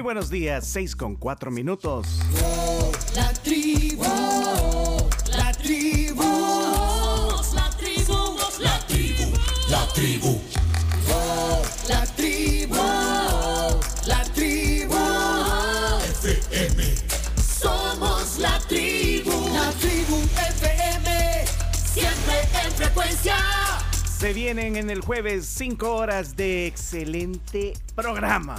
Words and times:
Muy 0.00 0.04
buenos 0.04 0.30
días, 0.30 0.66
6 0.66 0.96
con 0.96 1.14
4 1.14 1.50
minutos. 1.50 2.06
La 3.14 3.34
tribu, 3.34 4.02
la 5.36 5.52
tribu, 5.52 6.24
la 7.52 7.70
tribu, 7.76 8.38
la 8.62 8.78
tribu, 8.86 9.36
la 9.68 9.92
tribu, 9.92 10.40
la 11.86 12.06
tribu, 12.16 12.76
la 14.06 14.24
tribu, 14.34 14.96
FM. 16.14 16.94
Somos 17.60 18.38
la 18.38 18.58
tribu, 18.60 19.50
la 19.52 19.70
tribu 19.72 20.16
FM, 20.56 21.44
siempre 21.74 22.40
en 22.64 22.72
frecuencia. 22.72 23.36
Se 24.18 24.32
vienen 24.32 24.76
en 24.76 24.88
el 24.88 25.02
jueves 25.02 25.44
5 25.44 25.94
horas 25.94 26.36
de 26.36 26.66
excelente 26.66 27.74
programa. 27.94 28.56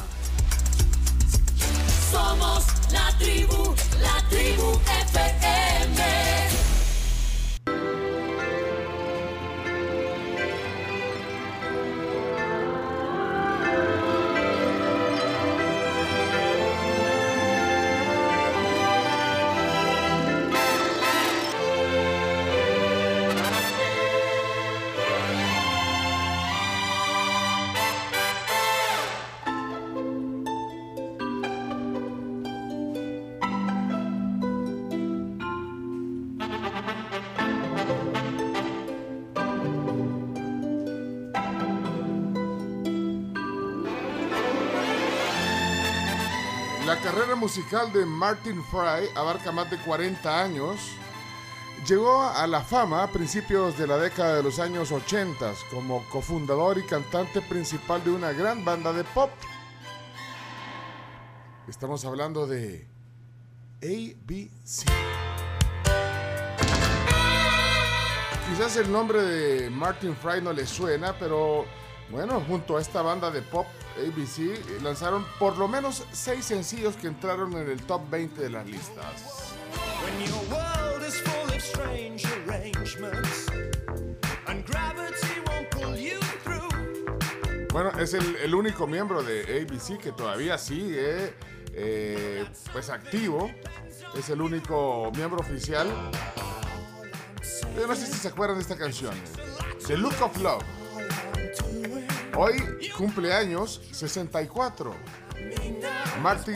Somos 2.11 2.65
la 2.91 3.09
tribu, 3.17 3.73
la 4.01 4.21
tribu 4.29 4.77
FM. 5.07 5.40
Musical 47.41 47.91
de 47.91 48.05
Martin 48.05 48.63
Fry 48.65 49.09
abarca 49.15 49.51
más 49.51 49.67
de 49.71 49.77
40 49.79 50.43
años. 50.43 50.91
Llegó 51.87 52.21
a 52.21 52.45
la 52.45 52.61
fama 52.61 53.01
a 53.01 53.07
principios 53.07 53.79
de 53.79 53.87
la 53.87 53.97
década 53.97 54.35
de 54.35 54.43
los 54.43 54.59
años 54.59 54.91
80 54.91 55.55
como 55.71 56.07
cofundador 56.09 56.77
y 56.77 56.83
cantante 56.83 57.41
principal 57.41 58.03
de 58.03 58.11
una 58.11 58.31
gran 58.31 58.63
banda 58.63 58.93
de 58.93 59.03
pop. 59.03 59.31
Estamos 61.67 62.05
hablando 62.05 62.45
de 62.45 62.87
ABC. 63.81 64.85
Quizás 68.49 68.77
el 68.77 68.91
nombre 68.91 69.19
de 69.23 69.69
Martin 69.71 70.15
Fry 70.15 70.43
no 70.43 70.53
le 70.53 70.67
suena, 70.67 71.17
pero 71.17 71.65
bueno, 72.11 72.39
junto 72.47 72.77
a 72.77 72.81
esta 72.81 73.01
banda 73.01 73.31
de 73.31 73.41
pop 73.41 73.65
ABC 73.97 74.81
lanzaron 74.81 75.25
por 75.39 75.57
lo 75.57 75.67
menos 75.67 76.03
seis 76.11 76.45
sencillos 76.45 76.95
que 76.95 77.07
entraron 77.07 77.53
en 77.57 77.69
el 77.69 77.81
top 77.81 78.09
20 78.09 78.41
de 78.41 78.49
las 78.49 78.65
listas. 78.65 79.55
Bueno, 87.71 87.91
es 87.99 88.13
el, 88.13 88.35
el 88.37 88.53
único 88.53 88.85
miembro 88.85 89.23
de 89.23 89.61
ABC 89.61 89.97
que 89.97 90.11
todavía 90.11 90.57
sigue 90.57 91.33
eh, 91.73 92.45
pues 92.71 92.89
activo. 92.89 93.51
Es 94.15 94.29
el 94.29 94.41
único 94.41 95.11
miembro 95.15 95.39
oficial. 95.39 95.87
Yo 97.75 97.87
no 97.87 97.95
sé 97.95 98.05
si 98.07 98.13
se 98.13 98.27
acuerdan 98.27 98.57
de 98.57 98.63
esta 98.63 98.77
canción. 98.77 99.13
The 99.87 99.97
Look 99.97 100.21
of 100.21 100.37
Love. 100.37 100.80
Hoy 102.35 102.89
cumpleaños 102.97 103.81
64. 103.91 104.95
Marty 106.21 106.53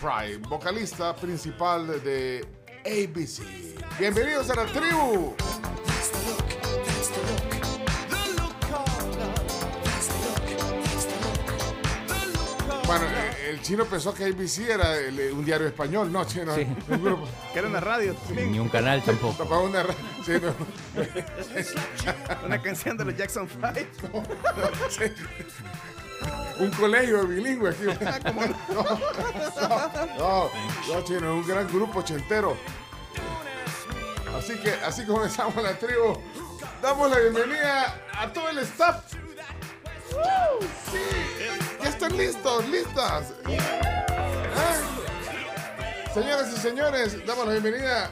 Fry, 0.00 0.36
vocalista 0.48 1.14
principal 1.14 2.02
de 2.02 2.46
ABC. 2.84 3.42
Bienvenidos 3.98 4.48
a 4.50 4.54
la 4.56 4.66
tribu. 4.66 5.34
Bueno, 12.90 13.06
el 13.48 13.62
chino 13.62 13.84
pensó 13.84 14.12
que 14.12 14.24
ABC 14.24 14.68
era 14.68 14.96
el- 14.96 15.20
eh, 15.20 15.30
un 15.32 15.44
diario 15.44 15.68
español, 15.68 16.10
no, 16.10 16.24
chino. 16.24 16.52
Sí. 16.56 16.66
Un 16.88 17.04
grupo. 17.04 17.28
Que 17.52 17.60
era 17.60 17.68
una 17.68 17.78
radio. 17.78 18.16
Ni 18.34 18.58
un 18.58 18.68
canal 18.68 19.00
tampoco. 19.02 19.44
Una 19.60 19.84
sí, 20.26 20.32
no. 20.42 20.52
Una 22.46 22.60
canción 22.60 22.96
de 22.96 23.04
los 23.04 23.16
Jackson 23.16 23.48
5. 23.48 24.24
Sí. 24.88 25.04
Un 26.58 26.70
colegio 26.72 27.26
bilingüe 27.28 27.70
aquí. 27.70 27.84
No, 30.18 30.18
no, 30.18 30.50
no, 30.88 31.04
chino, 31.04 31.18
es 31.18 31.22
un 31.24 31.46
gran 31.46 31.68
grupo 31.68 32.00
ochentero. 32.00 32.56
Así 34.36 34.54
que 34.58 34.72
así 34.84 35.04
comenzamos 35.06 35.62
la 35.62 35.78
tribu. 35.78 36.18
Damos 36.82 37.08
la 37.10 37.18
bienvenida 37.20 38.00
a 38.18 38.32
todo 38.32 38.48
el 38.48 38.58
staff. 38.58 39.04
Sí, 40.90 40.98
ya 41.82 41.88
están 41.88 42.16
listos, 42.16 42.68
listas. 42.68 43.32
¿Eh? 43.48 43.58
Señoras 46.12 46.52
y 46.52 46.56
señores, 46.58 47.24
damos 47.26 47.46
la 47.46 47.52
bienvenida. 47.52 48.10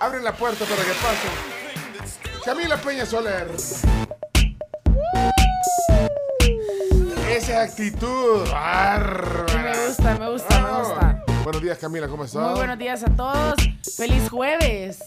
Abren 0.00 0.22
la 0.22 0.32
puerta 0.32 0.64
para 0.64 0.82
que 0.82 0.92
pasen. 0.92 1.30
Camila 2.44 2.76
Peña 2.76 3.06
Soler. 3.06 3.48
Esa 7.30 7.62
actitud. 7.62 8.48
Bárbara. 8.50 9.62
Me 9.62 9.86
gusta, 9.86 10.18
me 10.18 10.30
gusta, 10.30 10.60
me 10.60 10.78
gusta. 10.78 11.24
Buenos 11.42 11.62
días, 11.62 11.78
Camila, 11.78 12.06
¿cómo 12.08 12.24
estás? 12.24 12.42
Muy 12.42 12.54
buenos 12.54 12.78
días 12.78 13.02
a 13.02 13.16
todos. 13.16 13.54
Feliz 13.96 14.28
jueves. 14.30 14.98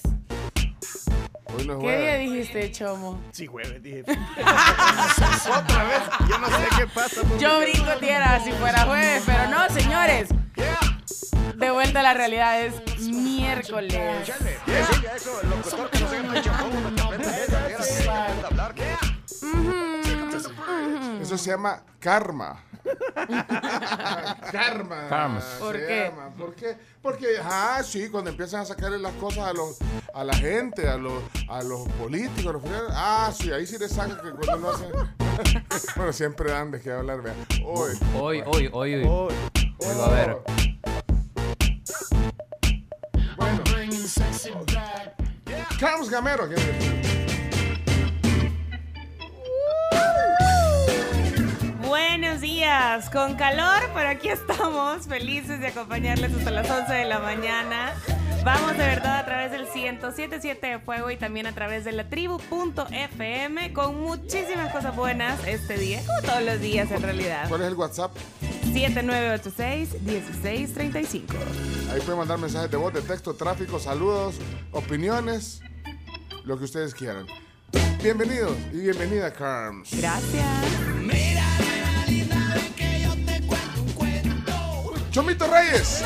Hoy 1.58 1.66
no 1.66 1.74
es 1.74 1.80
¿Qué 1.80 1.98
día 1.98 2.16
dijiste, 2.18 2.72
Chomo? 2.72 3.20
Sí, 3.32 3.48
jueves, 3.48 3.82
dije. 3.82 4.02
Otra 4.08 5.84
vez. 5.84 6.02
Yo 6.30 6.38
no 6.38 6.48
sé 6.48 6.68
qué 6.78 6.88
pasa. 6.88 7.22
Yo 7.40 7.60
brinco 7.60 7.98
tierra 8.00 8.40
si 8.44 8.52
fuera 8.52 8.86
jueves, 8.86 9.24
pero 9.26 9.48
no, 9.50 9.68
señores. 9.70 10.30
De 11.56 11.72
vuelta 11.72 12.02
a 12.02 12.04
la 12.04 12.14
realidad 12.14 12.62
es 12.62 12.76
miércoles. 13.00 14.30
Eso 21.22 21.38
se 21.38 21.50
llama 21.50 21.84
karma. 22.00 22.64
karma. 24.52 25.08
Karma. 25.10 25.42
¿Por 25.60 25.76
qué? 25.76 26.10
llama. 26.10 26.30
¿Por 26.38 26.56
qué? 26.56 26.78
Porque, 27.02 27.28
ah, 27.44 27.82
sí, 27.84 28.10
cuando 28.10 28.30
empiezan 28.30 28.62
a 28.62 28.66
sacarle 28.66 29.00
las 29.00 29.14
cosas 29.14 29.46
a, 29.46 29.54
los, 29.54 29.78
a 30.14 30.24
la 30.24 30.34
gente, 30.34 30.88
a 30.88 30.98
los, 30.98 31.24
a 31.50 31.64
los 31.64 31.88
políticos, 31.90 32.48
a 32.48 32.52
los 32.54 32.64
ah, 32.92 33.32
sí, 33.38 33.52
ahí 33.52 33.66
sí 33.66 33.78
le 33.78 33.90
sacan 33.90 34.18
que 34.18 34.32
cuando 34.32 34.58
no 34.58 34.70
hacen. 34.70 34.92
bueno, 35.96 36.14
siempre 36.14 36.52
dan 36.52 36.72
de 36.72 36.82
qué 36.82 36.92
hablar, 36.92 37.22
vean. 37.22 37.36
Hoy. 37.66 37.98
Hoy, 38.16 38.44
hoy, 38.46 38.70
hoy, 38.72 38.96
hoy. 38.96 39.04
Oh, 39.08 39.28
Hoy 39.80 39.96
va 39.98 40.06
a 40.06 40.08
haber. 40.08 40.38
Bueno. 43.38 43.64
Carlos 45.80 46.10
Gamero. 46.10 46.46
aquí. 46.46 47.17
Buenos 51.88 52.42
días, 52.42 53.10
con 53.10 53.36
calor, 53.36 53.82
pero 53.94 54.10
aquí 54.10 54.28
estamos, 54.28 55.08
felices 55.08 55.62
de 55.62 55.68
acompañarles 55.68 56.34
hasta 56.34 56.52
las 56.52 56.70
11 56.70 56.94
de 56.94 57.06
la 57.06 57.20
mañana. 57.20 57.94
Vamos 58.44 58.74
de 58.74 58.80
verdad 58.80 59.20
a 59.20 59.26
través 59.26 59.52
del 59.52 59.68
107.7 59.68 60.60
de 60.60 60.80
Fuego 60.80 61.10
y 61.12 61.16
también 61.16 61.48
a 61.48 61.54
través 61.54 61.86
de 61.86 61.94
la 61.94 62.10
tribu.fm 62.10 63.72
con 63.72 64.02
muchísimas 64.02 64.74
cosas 64.74 64.94
buenas 64.98 65.40
este 65.48 65.78
día, 65.78 66.02
como 66.06 66.22
todos 66.24 66.44
los 66.44 66.60
días 66.60 66.92
en 66.92 67.02
realidad. 67.02 67.48
¿Cuál 67.48 67.62
es 67.62 67.68
el 67.68 67.76
WhatsApp? 67.76 68.12
7986-1635. 68.74 71.24
Ahí 71.94 72.02
pueden 72.02 72.18
mandar 72.18 72.38
mensajes 72.38 72.70
de 72.70 72.76
voz, 72.76 72.94
de 72.94 73.02
texto, 73.02 73.34
tráfico, 73.34 73.80
saludos, 73.80 74.36
opiniones, 74.74 75.62
lo 76.44 76.58
que 76.58 76.66
ustedes 76.66 76.94
quieran. 76.94 77.26
Bienvenidos 78.04 78.58
y 78.74 78.82
bienvenida, 78.82 79.32
Carms. 79.32 79.98
Gracias. 79.98 80.44
Chomito 85.18 85.48
Reyes. 85.48 86.04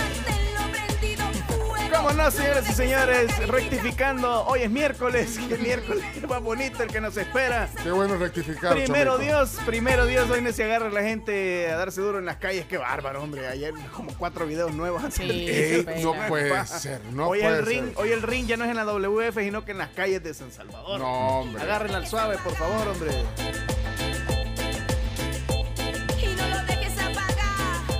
Fuego. 1.45 1.91
Vámonos, 1.91 2.33
señoras 2.33 2.69
y 2.69 2.71
señores, 2.71 3.47
rectificando. 3.49 4.45
Hoy 4.45 4.61
es 4.61 4.71
miércoles, 4.71 5.37
que 5.49 5.57
miércoles 5.57 6.05
va 6.31 6.39
bonito 6.39 6.81
el 6.81 6.87
que 6.89 7.01
nos 7.01 7.17
espera. 7.17 7.67
Qué 7.83 7.91
bueno 7.91 8.15
rectificar. 8.15 8.73
Primero 8.73 9.15
chomito. 9.15 9.33
Dios, 9.33 9.57
primero 9.65 10.05
Dios, 10.05 10.29
hoy 10.29 10.41
no 10.41 10.53
se 10.53 10.63
agarra 10.63 10.89
la 10.89 11.01
gente 11.01 11.69
a 11.69 11.75
darse 11.75 11.99
duro 11.99 12.19
en 12.19 12.25
las 12.25 12.37
calles. 12.37 12.65
Qué 12.67 12.77
bárbaro, 12.77 13.21
hombre. 13.21 13.49
Ayer 13.49 13.73
como 13.93 14.13
cuatro 14.17 14.47
videos 14.47 14.73
nuevos. 14.73 15.03
Sí. 15.13 15.23
Ey, 15.29 15.85
no 16.01 16.13
puede 16.29 16.65
ser, 16.67 17.01
no 17.11 17.27
hoy, 17.27 17.41
puede 17.41 17.57
el 17.59 17.65
ring, 17.65 17.85
ser. 17.87 17.93
hoy 17.97 18.11
el 18.13 18.21
ring 18.21 18.47
ya 18.47 18.55
no 18.55 18.63
es 18.63 18.69
en 18.69 18.77
la 18.77 18.85
WF, 18.85 19.37
sino 19.39 19.65
que 19.65 19.71
en 19.71 19.79
las 19.79 19.89
calles 19.89 20.23
de 20.23 20.33
San 20.33 20.53
Salvador. 20.53 21.01
No, 21.01 21.41
hombre. 21.41 21.61
Agárrenla 21.61 21.97
al 21.97 22.07
suave, 22.07 22.37
por 22.37 22.55
favor, 22.55 22.87
hombre. 22.87 23.11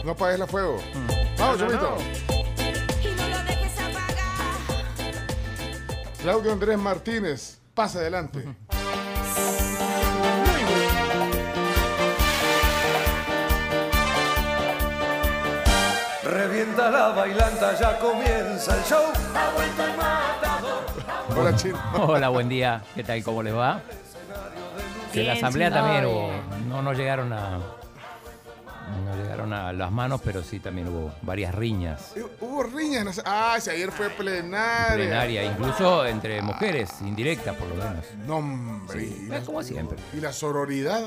No 0.04 0.12
apagues 0.12 0.40
la 0.40 0.48
fuego. 0.48 0.78
Vamos, 1.38 1.60
No, 1.60 1.70
no. 1.70 1.96
Claudio 6.22 6.52
Andrés 6.52 6.78
Martínez, 6.78 7.60
pasa 7.74 8.00
adelante. 8.00 8.46
Revienta 16.24 16.92
la 16.92 17.10
bailanta, 17.10 17.78
ya 17.80 17.98
comienza 17.98 18.78
el 18.78 18.84
show. 18.84 19.04
Hola, 21.36 21.56
Chino. 21.56 21.80
Hola, 21.98 22.30
buen 22.30 22.48
día. 22.48 22.84
¿Qué 22.96 23.04
tal? 23.04 23.24
¿Cómo 23.24 23.42
les 23.42 23.56
va? 23.56 23.82
Que 25.12 25.24
la 25.24 25.34
asamblea 25.34 25.72
también 25.72 26.06
hubo. 26.06 26.32
No 26.68 26.82
nos 26.82 26.96
llegaron 26.98 27.34
a. 27.34 27.60
No 29.06 29.16
llegaron 29.16 29.52
a 29.54 29.74
las 29.74 29.92
manos, 29.92 30.22
pero 30.24 30.44
sí 30.44 30.60
también 30.60 30.88
hubo 30.88 31.14
varias 31.22 31.54
riñas. 31.56 32.12
Eh, 32.16 32.24
Hubo 32.40 32.64
riñas. 32.64 33.04
no 33.06 33.14
sé- 33.14 33.22
Ah, 33.26 33.58
si 33.60 33.70
ayer 33.70 33.92
fue 33.92 34.10
plenaria. 34.10 34.96
Plenaria, 34.96 35.44
incluso 35.44 36.06
entre 36.06 36.42
mujeres, 36.42 36.90
indirectas 37.02 37.56
por 37.56 37.68
lo 37.68 37.76
menos. 37.76 38.06
No, 38.26 38.38
hombre. 38.38 39.04
y, 39.04 39.26
la, 39.28 39.38
Es 39.38 39.44
como 39.46 39.64
siempre. 39.64 39.98
y 40.14 40.22
la 40.22 40.32
sororidad. 40.34 41.02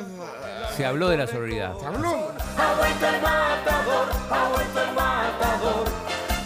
Se 0.76 0.85
habló 0.85 1.08
de 1.08 1.17
la 1.19 1.26
sororidad. 1.26 1.76
¿Se 1.79 1.87
habló? 1.87 2.08
Ha 2.11 2.75
vuelto 2.79 3.06
el 3.08 3.23
matador, 3.23 4.08
ha 4.31 4.49
vuelto 4.49 4.82
el 4.82 4.94
matador. 4.94 5.85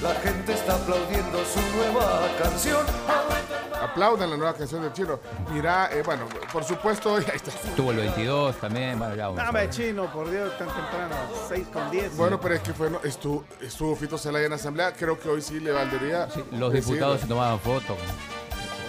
La 0.02 0.14
gente 0.20 0.52
está 0.52 0.74
aplaudiendo 0.76 1.44
su 1.44 1.60
nueva 1.76 2.20
canción. 2.40 2.86
Ha 3.08 3.22
vuelto 3.28 3.47
el 3.47 3.47
Aplaudan 3.82 4.30
la 4.30 4.36
nueva 4.36 4.54
canción 4.54 4.82
del 4.82 4.92
Chino. 4.92 5.20
Mira, 5.52 5.90
eh, 5.92 6.02
bueno, 6.04 6.26
por 6.52 6.64
supuesto, 6.64 7.16
ahí 7.16 7.24
está. 7.34 7.52
Tuvo 7.76 7.92
el 7.92 7.98
22 7.98 8.56
también. 8.56 8.98
Bueno, 8.98 9.14
ya 9.14 9.28
Dame, 9.30 9.70
chino, 9.70 10.12
por 10.12 10.30
Dios, 10.30 10.56
tan 10.58 10.68
temprano. 10.68 11.14
6 11.48 11.68
con 11.72 11.90
10. 11.90 12.16
Bueno, 12.16 12.40
pero 12.40 12.54
es 12.54 12.60
que 12.60 12.72
fue, 12.72 12.90
no, 12.90 13.00
estuvo, 13.02 13.44
estuvo 13.60 13.94
Fito 13.96 14.18
Zelaya 14.18 14.44
en 14.46 14.50
la 14.50 14.56
asamblea. 14.56 14.92
Creo 14.92 15.18
que 15.18 15.28
hoy 15.28 15.42
sí 15.42 15.60
le 15.60 15.72
valdría. 15.72 16.28
Sí, 16.30 16.42
los 16.52 16.72
decirlo. 16.72 16.94
diputados 16.94 17.20
se 17.20 17.26
tomaban 17.26 17.60
fotos. 17.60 17.96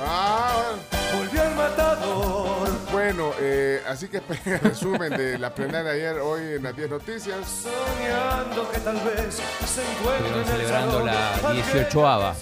Ah. 0.05 0.73
Volvió 1.13 1.43
el 1.43 1.55
matador. 1.55 2.69
Bueno, 2.91 3.31
eh, 3.39 3.81
así 3.87 4.07
que 4.07 4.19
resumen 4.61 5.09
de 5.11 5.37
la 5.39 5.53
plenaria 5.53 5.91
ayer, 5.91 6.19
hoy 6.19 6.55
en 6.55 6.63
las 6.63 6.75
10 6.75 6.89
noticias. 6.89 7.65
Soñando 7.65 8.69
que 8.71 8.79
tal 8.79 8.95
vez 9.01 9.41
se 9.65 9.81
encuentre 9.81 10.27
Estuvieron 10.27 10.33
en 10.33 10.39
el 10.39 10.45
celebrando 10.45 10.91
salón 10.91 11.05
la 11.07 11.35
aquel 11.35 11.63
18ava. 11.89 12.33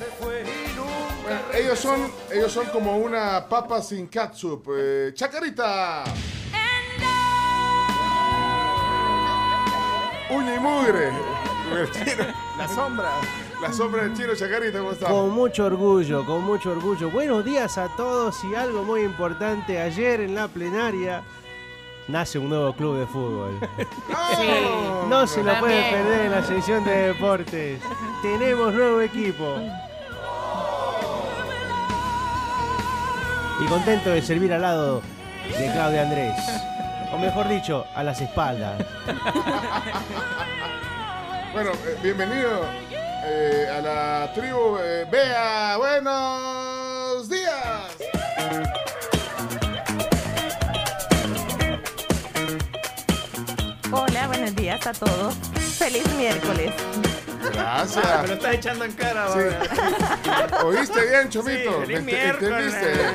Bueno, 1.28 1.42
ellos 1.54 1.78
son, 1.78 2.10
ellos 2.32 2.54
son 2.54 2.68
como 2.68 2.96
una 2.96 3.50
papa 3.50 3.82
sin 3.82 4.08
catsup. 4.08 4.66
Eh, 4.74 5.12
¡Chacarita! 5.14 6.06
Uña 10.30 10.56
y 10.56 10.60
mugre. 10.60 11.12
La 12.58 12.66
sombra. 12.70 13.10
la 13.62 13.74
sombra 13.74 14.04
del 14.04 14.14
chino, 14.16 14.36
Chacarita, 14.36 14.80
¿cómo 14.80 14.94
está? 14.94 15.10
Con 15.10 15.32
mucho 15.32 15.66
orgullo, 15.66 16.26
con 16.26 16.46
mucho 16.46 16.72
orgullo. 16.72 17.12
Buenos 17.12 17.44
días 17.44 17.78
a 17.78 17.94
todos 17.98 18.42
y 18.46 18.56
algo 18.56 18.84
muy 18.84 19.02
importante, 19.02 19.82
ayer 19.82 20.22
en 20.22 20.34
la 20.34 20.48
plenaria 20.48 21.24
nace 22.08 22.40
un 22.40 22.48
nuevo 22.48 22.72
club 22.72 23.00
de 23.00 23.06
fútbol. 23.06 23.60
¡No! 24.10 25.08
No 25.10 25.28
se 25.28 25.44
lo 25.44 25.60
puede 25.60 25.92
perder 25.92 26.22
en 26.28 26.32
la 26.32 26.44
sección 26.46 26.86
de 26.86 27.08
deportes. 27.08 27.82
Tenemos 28.22 28.74
nuevo 28.74 29.02
equipo. 29.02 29.58
Y 33.60 33.66
contento 33.66 34.12
de 34.12 34.22
servir 34.22 34.54
al 34.54 34.62
lado 34.62 35.02
de 35.58 35.72
Claudia 35.72 36.04
Andrés. 36.04 36.36
O 37.12 37.18
mejor 37.18 37.48
dicho, 37.48 37.86
a 37.96 38.04
las 38.04 38.22
espaldas. 38.22 38.84
Bueno, 41.54 41.72
eh, 41.72 41.98
bienvenido 42.04 42.66
eh, 43.26 43.68
a 43.76 43.82
la 43.82 44.32
tribu 44.36 44.78
eh, 44.78 45.08
Bea. 45.10 45.76
Buenos 45.78 47.28
días. 47.28 47.98
Hola, 53.92 54.28
buenos 54.28 54.56
días 54.56 54.86
a 54.86 54.94
todos. 54.94 55.34
Feliz 55.80 56.08
miércoles. 56.16 56.74
Gracias. 57.54 58.06
Ah, 58.06 58.20
me 58.22 58.28
lo 58.30 58.34
estás 58.36 58.54
echando 58.56 58.86
en 58.86 58.92
cara, 58.94 59.28
Sí. 59.34 59.40
¿Oíste 60.66 61.06
bien, 61.08 61.30
Chomito? 61.30 61.72
Sí, 61.72 61.86
feliz 61.86 61.88
¿Me 61.88 62.12
ent- 62.12 62.16
miércoles. 62.40 62.74
¿Entendiste? 62.74 63.06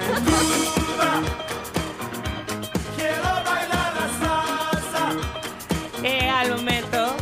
Quiero 2.96 3.22
bailar 3.44 3.92
la 3.94 4.08
salsa. 4.80 5.10
Eh, 6.02 6.28
al 6.30 6.50
momento 6.56 7.16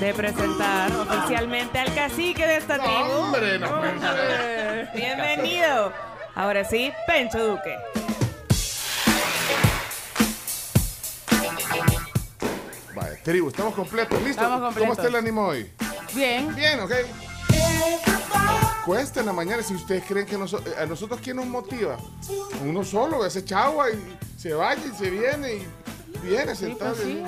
de 0.00 0.14
presentar 0.14 0.90
oficialmente 0.92 1.78
al 1.78 1.94
cacique 1.94 2.46
de 2.46 2.56
esta 2.56 2.78
tribu. 2.78 3.12
hombre, 3.12 3.58
no, 3.58 3.68
Hombre, 3.70 4.88
Bienvenido. 4.94 5.92
Ahora 6.34 6.64
sí, 6.64 6.92
Pencho 7.06 7.38
Duque. 7.46 7.76
Vale, 12.94 13.16
tribu, 13.24 13.48
estamos 13.48 13.74
completos, 13.74 14.18
¿listos? 14.22 14.30
Estamos 14.44 14.56
¿Cómo 14.58 14.66
completos. 14.66 14.98
está 14.98 15.08
el 15.08 15.16
ánimo 15.16 15.46
hoy? 15.48 15.70
Bien. 16.14 16.54
Bien, 16.54 16.80
ok. 16.80 16.92
Cuesta 18.84 19.20
en 19.20 19.26
la 19.26 19.32
mañana 19.32 19.62
si 19.62 19.74
ustedes 19.74 20.04
creen 20.06 20.26
que 20.26 20.34
eh, 20.34 20.38
a 20.78 20.86
nosotros 20.86 21.20
quién 21.22 21.36
nos 21.36 21.46
motiva. 21.46 21.96
Uno 22.62 22.84
solo, 22.84 23.24
ese 23.24 23.44
chagua 23.44 23.90
y 23.90 24.16
se 24.38 24.52
vaya 24.52 24.82
y 24.86 24.94
se 24.96 25.10
viene 25.10 25.54
y 25.54 25.66
viene 26.26 26.54
Sí, 26.54 26.66
sentado. 26.66 26.94
pues 26.94 27.06
sí. 27.06 27.22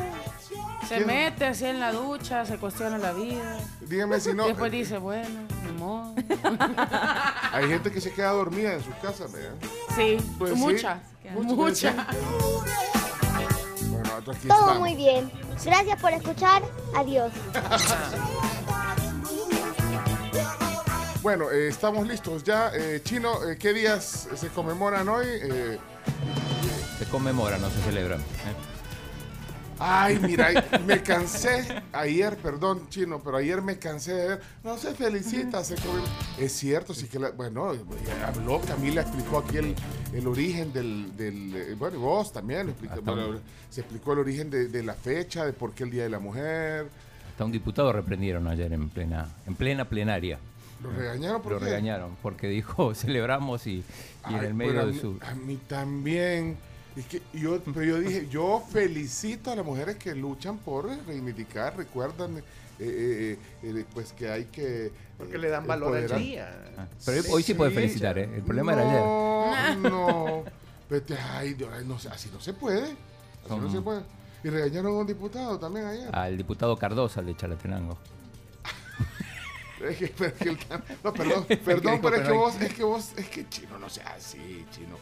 Se 0.87 0.97
¿Quién? 0.97 1.07
mete 1.07 1.47
así 1.47 1.65
en 1.65 1.81
la 1.81 1.91
ducha, 1.93 2.45
se 2.45 2.59
cuestiona 2.59 2.99
la 2.99 3.13
vida. 3.13 3.59
Dígame 3.81 4.21
si 4.21 4.35
no. 4.35 4.47
Después 4.47 4.71
dice, 4.71 4.99
bueno, 4.99 5.41
ni 5.65 5.73
modo. 5.73 6.15
Hay 7.53 7.67
gente 7.69 7.91
que 7.91 8.01
se 8.01 8.13
queda 8.13 8.31
dormida 8.31 8.75
en 8.75 8.85
sus 8.85 8.95
casas, 8.97 9.33
¿verdad? 9.33 9.55
Sí, 9.97 10.17
Pues 10.39 10.53
sí. 10.53 10.57
mucha. 10.59 11.01
Mucho, 11.35 11.57
Mucha. 11.57 11.93
Bueno, 11.93 12.13
nosotros 12.39 12.96
aquí 14.19 14.49
Todo 14.49 14.59
estamos. 14.61 14.79
muy 14.81 14.95
bien. 14.95 15.31
Gracias 15.65 16.01
por 16.01 16.13
escuchar. 16.13 16.63
Adiós. 16.97 17.33
Bueno, 21.23 21.51
eh, 21.51 21.69
estamos 21.69 22.07
listos 22.07 22.45
ya. 22.45 22.71
Eh, 22.75 23.01
Chino, 23.05 23.43
eh, 23.49 23.57
¿qué 23.59 23.73
días 23.73 24.29
se 24.35 24.49
conmemoran 24.49 25.09
hoy? 25.09 25.27
Eh, 25.29 25.79
Se 26.99 27.05
conmemora, 27.07 27.59
no 27.59 27.69
se 27.69 27.81
celebra. 27.83 28.17
Ay, 29.79 30.19
mira, 30.21 30.65
me 30.87 31.03
cansé 31.03 31.83
ayer, 31.93 32.37
perdón, 32.39 32.89
chino, 32.89 33.21
pero 33.23 33.37
ayer 33.37 33.61
me 33.61 33.79
cansé 33.79 34.15
de 34.15 34.29
ver. 34.29 34.41
No 34.65 34.79
se 34.79 34.95
felicita, 34.95 35.63
se 35.63 35.75
Es 36.39 36.53
cierto, 36.53 36.95
sí 36.95 37.09
que 37.09 37.19
la- 37.19 37.31
bueno, 37.31 37.75
eh, 37.75 37.79
habló, 38.27 38.61
Camila 38.63 39.03
explicó 39.03 39.39
aquí 39.39 39.59
el, 39.59 39.75
el 40.15 40.27
origen 40.27 40.73
del, 40.73 41.15
del, 41.17 41.55
eh, 41.57 41.75
bueno, 41.79 41.97
y 41.97 42.01
vos 42.01 42.33
también 42.33 42.71
explicó, 42.71 43.03
bueno, 43.03 43.39
se 43.69 43.83
explicó 43.83 44.15
el 44.15 44.21
origen 44.21 44.49
de, 44.49 44.69
de 44.69 44.83
la 44.83 44.95
fecha, 44.95 45.45
de 45.45 45.53
por 45.53 45.73
qué 45.73 45.85
el 45.85 45.91
Día 45.91 46.05
de 46.05 46.11
la 46.11 46.21
Mujer. 46.21 46.87
Hasta 47.31 47.45
un 47.45 47.53
diputado 47.53 47.93
reprendieron 47.93 48.47
ayer 48.49 48.73
en 48.73 48.89
plena, 48.89 49.29
en 49.47 49.55
plena 49.57 49.85
plenaria. 49.85 50.39
Lo 50.83 50.91
regañaron 50.91 51.43
por 51.43 51.53
Lo 51.53 51.59
qué? 51.59 51.67
regañaron 51.67 52.17
porque 52.23 52.49
dijo 52.49 52.95
celebramos 52.95 53.67
y, 53.67 53.85
y 54.31 54.35
en 54.35 54.45
el 54.45 54.55
medio 54.55 54.81
a 54.81 54.87
de 54.87 54.99
su... 54.99 55.19
A 55.21 55.35
mí 55.35 55.59
también. 55.69 56.57
Es 56.97 57.07
que 57.07 57.21
yo, 57.35 57.61
pero 57.61 57.83
yo 57.83 58.01
dije, 58.01 58.27
yo 58.31 58.65
felicito 58.71 59.51
a 59.51 59.57
las 59.57 59.65
mujeres 59.65 59.97
que 59.97 60.15
luchan 60.15 60.57
por 60.57 60.87
reivindicar, 61.07 61.77
recuerdan, 61.77 62.39
eh, 62.39 62.43
eh, 62.79 63.39
eh, 63.63 63.85
pues 63.93 64.15
que 64.15 64.31
hay 64.31 64.47
que... 64.47 64.91
Porque 65.19 65.37
eh, 65.37 65.39
le 65.39 65.49
dan 65.51 65.67
valor 65.67 65.95
al 65.95 66.19
día. 66.19 66.49
Ah, 66.79 66.87
Pero 67.05 67.23
hoy 67.33 67.43
sí 67.43 67.53
puede 67.53 67.71
felicitar, 67.71 68.19
¿eh? 68.19 68.31
El 68.35 68.43
problema 68.43 68.73
era 68.73 69.63
ayer. 69.63 69.79
No. 69.79 70.45
Vete, 70.91 71.17
ay, 71.17 71.53
Dios, 71.55 71.69
ay, 71.73 71.85
no, 71.87 71.99
sé, 71.99 72.09
así 72.09 72.31
no 72.33 72.41
se 72.41 72.55
puede. 72.55 72.97
Así 73.45 73.57
no 73.61 73.71
se 73.71 73.81
puede. 73.83 74.03
Y 74.43 74.49
regañaron 74.49 74.95
a 74.95 74.99
un 75.01 75.07
diputado 75.07 75.59
también 75.59 75.87
ayer. 75.87 76.09
Al 76.13 76.37
diputado 76.37 76.77
Cardosa 76.77 77.21
de 77.21 77.37
Chalatenango. 77.37 77.99
No, 81.05 81.13
perdón, 81.13 81.45
que 81.49 81.57
perdón, 81.59 82.01
pero 82.01 82.17
es 82.17 82.23
que 82.23 82.33
vos, 82.33 82.55
es 82.61 82.75
que 82.75 82.83
vos, 82.85 83.13
es 83.17 83.29
que 83.29 83.49
chino, 83.49 83.79
no 83.79 83.91
sea 83.91 84.15
así, 84.15 84.65
chino. 84.75 84.97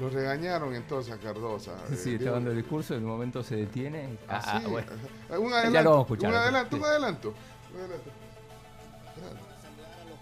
Lo 0.00 0.08
regañaron 0.08 0.74
entonces 0.74 1.12
a 1.12 1.18
Cardosa. 1.18 1.72
eh, 1.90 1.96
Sí, 1.96 2.10
digo, 2.10 2.18
está 2.20 2.30
dando 2.32 2.50
el 2.50 2.56
discurso, 2.56 2.94
en 2.94 3.04
un 3.04 3.10
momento 3.10 3.42
se 3.42 3.56
detiene. 3.56 4.18
Ah, 4.28 4.40
ah, 4.44 4.68
bueno. 4.68 4.88
ajá. 5.28 5.38
Un 5.38 5.52
adelanto, 5.52 5.74
Ya 5.74 5.82
lo 5.82 5.90
vamos 5.90 6.04
a 6.04 6.06
escuchar, 6.06 6.30
Un 6.30 6.36
adelanto, 6.36 6.76
sí. 6.76 6.82
un 6.82 6.88
adelanto. 6.88 7.34
un 7.74 7.80
adelanto. 7.80 8.10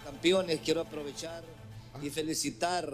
campeones, 0.03 0.59
quiero 0.63 0.81
aprovechar 0.81 1.43
y 2.01 2.09
felicitar 2.09 2.89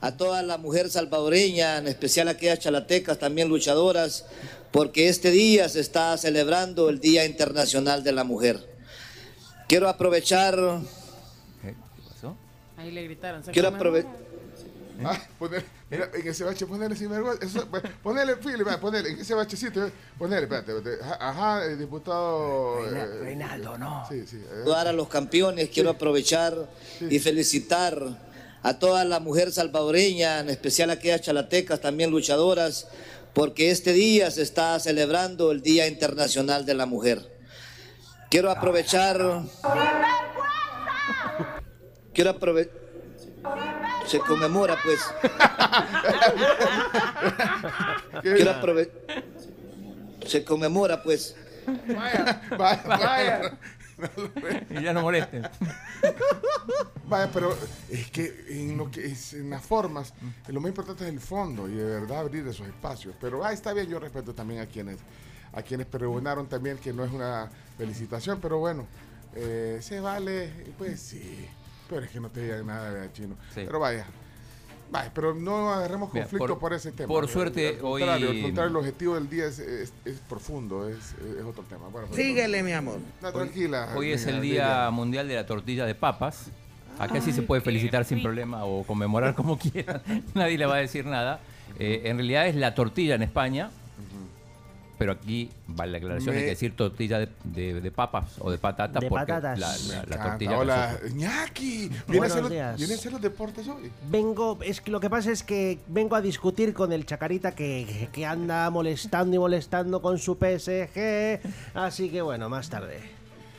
a 0.00 0.16
toda 0.16 0.42
la 0.42 0.58
mujer 0.58 0.90
salvadoreña, 0.90 1.78
en 1.78 1.86
especial 1.86 2.26
aquellas 2.26 2.58
chalatecas, 2.58 3.20
también 3.20 3.48
luchadoras, 3.48 4.26
porque 4.72 5.08
este 5.08 5.30
día 5.30 5.68
se 5.68 5.78
está 5.78 6.16
celebrando 6.18 6.88
el 6.88 6.98
Día 6.98 7.24
Internacional 7.24 8.02
de 8.02 8.10
la 8.10 8.24
Mujer. 8.24 8.71
Quiero 9.68 9.88
aprovechar, 9.88 10.54
¿Qué 11.62 11.74
pasó? 12.08 12.36
Ahí 12.76 12.90
le 12.90 13.04
gritaron. 13.04 13.42
¿se 13.44 13.50
quiero 13.52 13.68
aprovechar... 13.68 14.10
Ah, 15.04 15.18
poner, 15.38 15.64
mira, 15.90 16.10
en 16.14 16.28
ese 16.28 16.44
bache, 16.44 16.66
ponele 16.66 16.94
sinvergüenza. 16.94 17.44
Eso, 17.44 17.66
pues, 17.68 17.82
ponele, 18.02 18.36
Philip, 18.36 18.66
va, 18.66 18.78
ponele, 18.78 19.08
en 19.10 19.18
ese 19.18 19.34
bachecito, 19.34 19.84
eh, 19.84 19.90
ponele, 20.18 20.42
espérate, 20.42 20.76
espérate. 20.76 21.02
Ajá, 21.18 21.64
el 21.64 21.78
diputado. 21.78 22.86
eh, 22.86 23.06
Reinaldo, 23.20 23.78
no. 23.78 24.06
Sí, 24.08 24.24
sí. 24.26 24.36
eh. 24.36 24.48
saludar 24.48 24.88
a 24.88 24.92
los 24.92 25.08
campeones, 25.08 25.70
quiero 25.70 25.90
aprovechar 25.90 26.68
y 27.00 27.18
felicitar 27.18 27.98
a 28.62 28.78
toda 28.78 29.04
la 29.04 29.18
mujer 29.18 29.50
salvadoreña, 29.50 30.40
en 30.40 30.50
especial 30.50 30.90
aquellas 30.90 31.22
chalatecas, 31.22 31.80
también 31.80 32.10
luchadoras, 32.10 32.86
porque 33.32 33.70
este 33.70 33.92
día 33.92 34.30
se 34.30 34.42
está 34.42 34.78
celebrando 34.78 35.50
el 35.50 35.62
Día 35.62 35.88
Internacional 35.88 36.64
de 36.64 36.74
la 36.74 36.86
Mujer. 36.86 37.31
Quiero 38.32 38.50
aprovechar... 38.50 39.44
Quiero 42.14 42.30
aprovechar... 42.30 42.72
Se 44.06 44.20
conmemora, 44.20 44.78
pues. 44.82 45.00
Quiero 48.22 48.52
aprovechar... 48.52 48.94
Se 50.26 50.42
conmemora, 50.46 51.02
pues. 51.02 51.36
Vaya, 51.94 52.42
vaya, 52.56 52.82
vaya. 52.86 53.58
Y 54.70 54.82
ya 54.82 54.94
no 54.94 55.02
molesten. 55.02 55.46
Vaya, 57.04 57.30
pero 57.34 57.54
es 57.90 58.10
que 58.10 58.46
en 58.48 58.78
lo 58.78 58.90
que 58.90 59.04
es 59.08 59.34
en 59.34 59.50
las 59.50 59.62
formas, 59.62 60.14
lo 60.48 60.58
más 60.62 60.70
importante 60.70 61.04
es 61.04 61.10
el 61.12 61.20
fondo 61.20 61.68
y 61.68 61.74
de 61.74 61.84
verdad 61.84 62.20
abrir 62.20 62.46
esos 62.46 62.66
espacios. 62.66 63.14
Pero 63.20 63.44
ah, 63.44 63.52
está 63.52 63.74
bien, 63.74 63.88
yo 63.88 63.98
respeto 63.98 64.34
también 64.34 64.62
a 64.62 64.66
quienes 64.66 65.00
a 65.52 65.62
quienes 65.62 65.86
pregonaron 65.86 66.46
también 66.46 66.78
que 66.78 66.92
no 66.92 67.04
es 67.04 67.12
una 67.12 67.50
felicitación, 67.78 68.38
pero 68.40 68.58
bueno, 68.58 68.86
eh, 69.34 69.78
se 69.80 70.00
vale, 70.00 70.50
pues 70.78 71.00
sí. 71.00 71.46
Pero 71.88 72.02
es 72.04 72.10
que 72.10 72.20
no 72.20 72.30
te 72.30 72.42
digan 72.42 72.66
nada, 72.66 72.90
¿verdad, 72.90 73.10
chino. 73.12 73.34
Sí. 73.54 73.62
Pero 73.66 73.78
vaya. 73.80 74.06
Vaya, 74.90 75.10
pero 75.14 75.34
no 75.34 75.70
agarremos 75.72 76.12
Mira, 76.12 76.24
conflicto 76.26 76.46
por- 76.48 76.58
por, 76.58 76.72
ese 76.74 76.92
tema. 76.92 77.08
por 77.08 77.26
suerte, 77.26 77.68
al 77.68 77.78
contrario, 77.78 78.30
hoy- 78.30 78.36
al 78.38 78.42
contrario, 78.42 78.70
el 78.70 78.76
objetivo 78.76 79.14
del 79.14 79.28
día 79.30 79.46
es, 79.46 79.58
es- 79.58 79.92
es 80.04 80.18
profundo, 80.28 80.86
es, 80.88 81.14
es 81.38 81.44
otro 81.44 81.64
tema. 81.64 81.88
Bueno, 81.88 82.08
Síguele, 82.14 82.62
mi 82.62 82.72
amor. 82.72 82.98
No, 83.22 83.32
tranquila. 83.32 83.88
Hoy 83.96 84.12
es 84.12 84.26
el. 84.26 84.42
Día 84.42 84.90
Mundial 84.90 85.28
de 85.28 85.34
la 85.36 85.46
Tortilla 85.46 85.86
de 85.86 85.94
Papas. 85.94 86.46
Acá 86.98 87.22
sí 87.22 87.32
se 87.32 87.40
puede 87.42 87.62
felicitar 87.62 88.04
sin 88.04 88.22
problema 88.22 88.64
o 88.66 88.84
conmemorar 88.84 89.34
como 89.34 89.56
quieran. 89.72 90.02
Nadie 90.34 90.58
le 90.58 90.66
va 90.66 90.74
a 90.76 90.78
decir 90.78 91.06
nada. 91.06 91.40
Eh, 91.78 92.02
en 92.04 92.18
realidad 92.18 92.46
es 92.46 92.54
la 92.54 92.74
tortilla 92.74 93.14
en 93.14 93.22
España. 93.22 93.70
Pero 95.02 95.12
aquí 95.12 95.50
vale 95.66 95.90
la 95.92 95.98
aclaración, 95.98 96.32
Me- 96.32 96.38
hay 96.40 96.44
que 96.44 96.50
decir 96.50 96.76
tortilla 96.76 97.18
de, 97.18 97.28
de- 97.42 97.80
de 97.80 97.90
papas 97.90 98.36
o 98.38 98.52
de 98.52 98.58
patatas. 98.58 99.00
De 99.02 99.08
porque 99.08 99.32
patatas. 99.32 99.58
La, 99.58 99.96
la- 99.96 100.04
la 100.06 100.22
tortilla 100.22 100.58
Hola, 100.58 100.86
nosotros- 100.92 101.14
Ñaki. 101.14 101.88
¿Viene 101.88 101.96
a, 101.98 102.04
Buenos 102.06 102.30
hacer 102.30 102.42
los, 102.42 102.50
días. 102.52 102.76
¿Viene 102.78 102.92
a 102.94 102.96
hacer 102.96 103.12
los 103.12 103.20
deportes 103.20 103.66
hoy? 103.68 103.90
Vengo, 104.08 104.58
es 104.62 104.80
que 104.80 104.90
lo 104.92 105.00
que 105.00 105.10
pasa 105.10 105.32
es 105.32 105.42
que 105.42 105.80
vengo 105.88 106.14
a 106.14 106.20
discutir 106.20 106.72
con 106.72 106.92
el 106.92 107.04
Chacarita 107.04 107.52
que, 107.52 108.08
que 108.12 108.24
anda 108.26 108.70
molestando 108.70 109.34
y 109.34 109.38
molestando 109.40 110.00
con 110.00 110.18
su 110.18 110.36
PSG. 110.36 111.40
Así 111.74 112.08
que 112.10 112.22
bueno, 112.22 112.48
más 112.48 112.70
tarde 112.70 113.00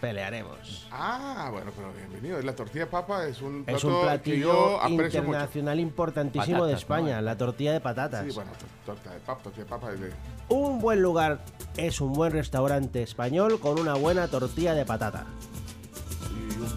pelearemos. 0.07 0.85
Ah, 0.91 1.47
bueno, 1.49 1.71
pero 1.73 1.93
bienvenido. 1.93 2.41
La 2.41 2.53
tortilla 2.53 2.83
de 2.83 2.91
papa 2.91 3.25
es 3.25 3.41
un 3.41 3.63
plato 3.63 3.77
Es 3.77 3.83
un 3.85 3.89
que 3.91 3.95
yo 3.95 4.01
platillo 4.03 4.79
mucho. 4.89 4.89
internacional 4.89 5.79
importantísimo 5.79 6.65
de 6.65 6.73
España, 6.73 7.15
¿no? 7.15 7.21
la 7.21 7.37
tortilla 7.37 7.71
de 7.71 7.79
patatas. 7.79 8.25
Sí, 8.27 8.31
bueno, 8.35 8.51
tor- 8.51 8.85
torta 8.97 9.11
de 9.13 9.19
papa, 9.21 9.43
tortilla 9.43 9.63
de 9.63 9.69
papa. 9.69 9.91
de- 9.93 10.11
Un 10.49 10.81
buen 10.81 11.01
lugar 11.01 11.39
es 11.77 12.01
un 12.01 12.11
buen 12.11 12.33
restaurante 12.33 13.01
español 13.01 13.61
con 13.61 13.79
una 13.79 13.93
buena 13.93 14.27
tortilla 14.27 14.73
de 14.73 14.85
patata. 14.85 15.25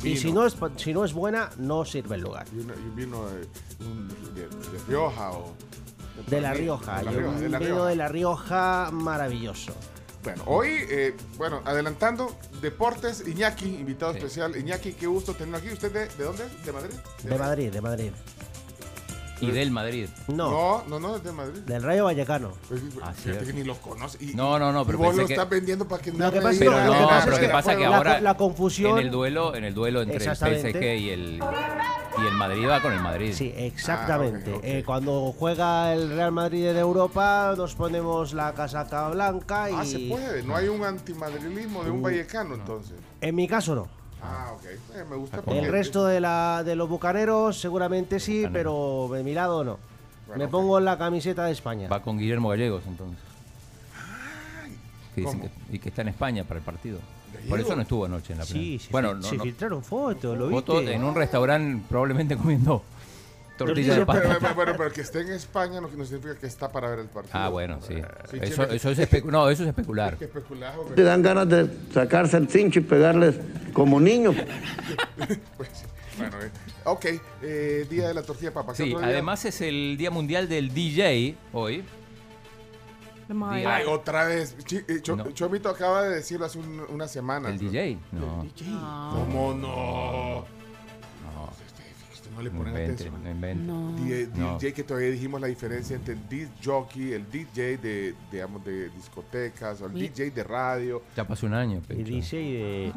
y 0.04 0.16
si 0.16 0.33
no 0.33 0.47
es, 0.47 0.56
si 0.76 0.95
no 0.95 1.04
es 1.04 1.12
buena, 1.12 1.50
no 1.56 1.85
sirve 1.85 2.14
el 2.14 2.21
lugar. 2.23 2.47
Y, 2.54 2.61
una- 2.61 2.75
y 2.75 2.78
un 2.78 2.95
vino 2.95 3.26
de, 3.28 3.49
un- 3.85 4.09
de, 4.37 4.42
de 4.47 4.85
Rioja 4.87 5.33
o... 5.33 5.52
De 6.28 6.40
La. 6.40 6.54
Rioja, 6.54 6.99
De 6.99 7.04
La 7.04 7.11
y 7.12 7.16
Rioja, 7.16 7.35
un 7.35 7.40
de 7.40 7.49
La 7.49 7.59
vino 7.59 7.85
de 7.87 7.97
La 7.97 8.06
Rioja 8.09 8.90
maravilloso. 8.92 9.73
Bueno, 10.26 10.42
hoy, 10.47 10.71
eh, 10.90 11.14
bueno, 11.37 11.62
adelantando, 11.64 12.37
deportes, 12.61 13.23
Iñaki, 13.28 13.66
invitado 13.76 14.11
Sí. 14.11 14.18
especial. 14.18 14.56
Iñaki, 14.56 14.95
qué 14.95 15.06
gusto 15.06 15.35
tenerlo 15.35 15.59
aquí. 15.59 15.68
¿Usted 15.71 15.92
de, 15.92 16.09
de 16.09 16.25
dónde? 16.25 16.42
¿De 16.64 16.73
Madrid? 16.73 16.95
De 17.23 17.38
Madrid, 17.38 17.71
de 17.73 17.80
Madrid. 17.80 18.11
Y 19.40 19.50
del 19.50 19.71
Madrid. 19.71 20.09
No, 20.28 20.50
No, 20.50 20.85
no, 20.88 20.99
no, 21.00 21.16
es 21.16 21.23
de 21.25 21.33
Madrid. 21.33 21.61
del 21.61 21.83
Rayo 21.83 22.05
Vallecano. 22.05 22.52
Pues, 22.69 22.81
Ah, 23.02 23.12
fíjate 23.12 23.23
cierto. 23.23 23.47
que 23.47 23.52
ni 23.52 23.64
los 23.64 23.78
conoce. 23.78 24.19
Y, 24.25 24.35
No, 24.35 24.59
no, 24.59 24.73
no, 24.73 24.85
pero 24.85 24.97
y 24.97 24.99
vos 24.99 25.07
pensé 25.09 25.23
lo 25.23 25.26
que- 25.28 25.35
estás 25.35 25.49
vendiendo 25.50 25.87
para 25.88 26.02
que 26.02 26.12
Lo 26.12 26.33
que 26.33 26.40
pasa- 26.40 26.50
diga 26.50 26.73
Pero 26.73 26.87
lo 26.87 26.93
que 26.93 27.00
no, 27.00 27.09
pasa 27.09 27.25
pero 27.25 27.37
es 27.37 27.40
que 27.40 27.47
que 27.47 27.52
pasa 27.52 27.76
que 27.76 27.83
la- 27.88 27.97
ahora 27.97 28.21
la 28.21 28.37
confusión- 28.37 28.99
en 28.99 29.05
el 29.07 29.11
duelo, 29.11 29.55
en 29.55 29.64
el 29.64 29.75
duelo 29.75 30.00
entre 30.02 30.16
el 30.16 30.23
Exactamente. 30.23 30.73
PSG 30.73 30.97
y 30.99 31.11
el 31.11 31.40
y 32.19 32.26
el 32.26 32.33
Madrid 32.35 32.66
va 32.66 32.81
con 32.81 32.93
el 32.95 33.00
Madrid. 33.00 33.35
Sí, 33.35 33.52
exactamente. 33.55 34.50
Ah, 34.50 34.57
ok, 34.57 34.59
ok. 34.61 34.64
Eh, 34.64 34.83
cuando 34.87 35.35
juega 35.38 35.93
el 35.93 36.09
Real 36.09 36.33
Madrid 36.33 36.66
en 36.69 36.76
Europa, 36.78 37.52
nos 37.57 37.75
ponemos 37.75 38.33
la 38.33 38.55
casaca 38.55 39.09
blanca 39.11 39.71
y. 39.71 39.75
Ah, 39.75 39.85
se 39.85 39.99
puede. 40.09 40.43
No 40.43 40.57
hay 40.57 40.69
un 40.69 40.83
antimadrilismo 40.83 41.85
de 41.85 41.90
un 41.90 41.99
Uh, 41.99 42.02
vallecano, 42.02 42.55
entonces. 42.55 42.95
En 43.21 43.35
mi 43.35 43.47
caso 43.47 43.75
no. 43.75 43.88
Ah, 44.23 44.52
ok. 44.54 44.64
Eh, 44.64 45.04
me 45.08 45.16
gusta 45.16 45.37
El 45.38 45.42
porque- 45.44 45.70
resto 45.70 46.04
de, 46.06 46.20
la, 46.20 46.62
de 46.64 46.75
los 46.76 46.88
bucaneros 46.88 47.58
seguramente 47.61 48.18
sí, 48.20 48.46
pero 48.52 49.08
de 49.12 49.23
mi 49.23 49.35
lado 49.35 49.62
no. 49.64 49.78
Bueno, 50.26 50.44
Me 50.44 50.49
pongo 50.50 50.80
la 50.80 50.99
camiseta 50.99 51.44
de 51.44 51.52
España. 51.52 51.88
Va 51.88 52.02
con 52.02 52.18
Guillermo 52.18 52.49
Gallegos 52.49 52.82
entonces. 52.87 53.18
Que 55.14 55.20
dicen 55.23 55.38
¿cómo? 55.40 55.50
que- 55.68 55.76
y 55.76 55.78
que 55.78 55.88
está 55.90 56.02
en 56.02 56.08
España 56.08 56.44
para 56.44 56.58
el 56.58 56.64
partido. 56.64 56.99
Por 57.49 57.61
eso 57.61 57.76
no 57.76 57.82
estuvo 57.82 58.04
anoche 58.06 58.32
en 58.32 58.38
la 58.40 58.44
Sí, 58.44 58.52
final. 58.52 58.80
se, 58.80 58.90
bueno, 58.90 59.11
fil- 59.11 59.16
no, 59.16 59.23
se 59.23 59.37
no. 59.37 59.42
filtraron 59.44 59.82
fotos, 59.85 60.38
¿lo 60.38 60.50
Foto 60.50 60.78
viste? 60.78 60.94
en 60.94 61.04
un 61.04 61.14
restaurante 61.14 61.85
probablemente 61.88 62.37
comiendo 62.38 62.82
tortilla 63.56 63.94
de 63.98 64.06
Pero, 64.06 64.22
pero, 64.22 64.38
pero, 64.40 64.54
bueno, 64.54 64.72
pero 64.76 64.92
que 64.92 65.00
esté 65.00 65.20
en 65.22 65.32
España 65.32 65.80
no, 65.80 65.88
no 65.88 66.04
significa 66.04 66.36
que 66.38 66.46
está 66.46 66.70
para 66.70 66.90
ver 66.90 67.00
el 67.00 67.06
partido. 67.08 67.32
Ah, 67.38 67.48
bueno, 67.48 67.78
sí. 67.80 67.94
Sí, 68.30 68.38
Eso, 68.40 68.62
es 68.64 68.84
especu- 68.98 69.30
no, 69.30 69.48
eso 69.50 69.62
es 69.62 69.68
especular. 69.70 70.16
Te 70.94 71.02
dan 71.02 71.22
ganas 71.22 71.48
de 71.48 71.68
sacarse 71.92 72.36
el 72.36 72.48
cincho 72.48 72.80
y 72.80 72.82
pegarles 72.82 73.36
como 73.72 73.98
niños. 74.00 74.34
Pues, 75.56 75.70
bueno, 76.18 76.36
eh, 76.42 76.50
ok. 76.84 77.04
eh, 77.42 77.86
día 77.90 78.08
de 78.08 78.14
la 78.14 78.22
tortilla 78.22 78.48
de 78.50 78.54
papa. 78.54 78.72
¿Qué 78.75 78.84
Sí, 78.84 78.94
además 79.02 79.44
es 79.44 79.60
el 79.60 79.96
Día 79.98 80.10
Mundial 80.10 80.48
del 80.48 80.72
DJ 80.72 81.36
hoy. 81.52 81.84
Ay, 83.42 83.84
otra 83.88 84.25
vez. 84.25 84.56
Chi- 84.64 84.84
eh, 84.88 85.02
No. 85.08 85.30
Chomito 85.32 85.68
acaba 85.68 86.04
de 86.04 86.16
decirlo 86.16 86.46
hace 86.46 86.58
un- 86.58 86.84
una 86.88 87.08
semana. 87.08 87.48
¿El 87.50 87.58
DJ? 87.58 87.98
No. 88.12 88.42
El 88.42 88.48
DJ. 88.54 88.70
¿Cómo 88.70 89.52
no? 89.54 90.44
No 92.37 92.43
le 92.43 92.50
No 92.50 92.59
ponen 92.59 92.73
invente, 92.75 92.93
atención. 93.05 93.25
no 93.25 93.31
invente. 93.31 93.64
No. 93.64 93.93
DJ, 93.93 94.28
No. 94.35 94.59
DJ 94.59 94.73
que 94.75 94.85
todavía 94.85 95.11
dijimos 95.11 95.40
la 95.40 95.47
diferencia 95.47 95.97
entre 95.97 96.14
el 96.14 96.28
disc 96.28 96.50
jockey, 96.64 97.12
el 97.14 97.31
DJ 97.31 97.78
de, 97.78 98.14
digamos, 98.31 98.62
de 98.64 98.90
discotecas, 98.90 99.81
o 99.81 99.87
el 99.87 99.95
DJ 99.95 100.31
de 100.31 100.45
radio. 100.45 101.02
Ya 101.16 101.26
pasó 101.26 101.47
un 101.47 101.55
año, 101.55 101.78
Y 101.78 101.81
Pecho. 101.81 102.05
dice 102.05 102.37
de... 102.37 102.93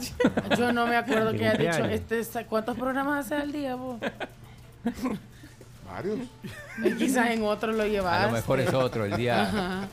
Yo 0.57 0.73
no 0.73 0.85
me 0.85 0.97
acuerdo 0.97 1.31
que 1.37 1.47
has 1.47 1.57
dicho. 1.57 1.85
Este, 1.85 2.45
¿Cuántos 2.45 2.77
programas 2.77 3.25
haces 3.25 3.41
al 3.43 3.51
día 3.51 3.75
vos? 3.75 3.99
Varios. 5.89 6.19
Quizás 6.97 7.31
en 7.31 7.43
otro 7.43 7.71
lo 7.71 7.85
llevas. 7.87 8.23
A 8.23 8.27
lo 8.27 8.33
mejor 8.33 8.59
es 8.59 8.73
otro, 8.73 9.05
el 9.05 9.15
día. 9.15 9.41
Ajá. 9.43 9.87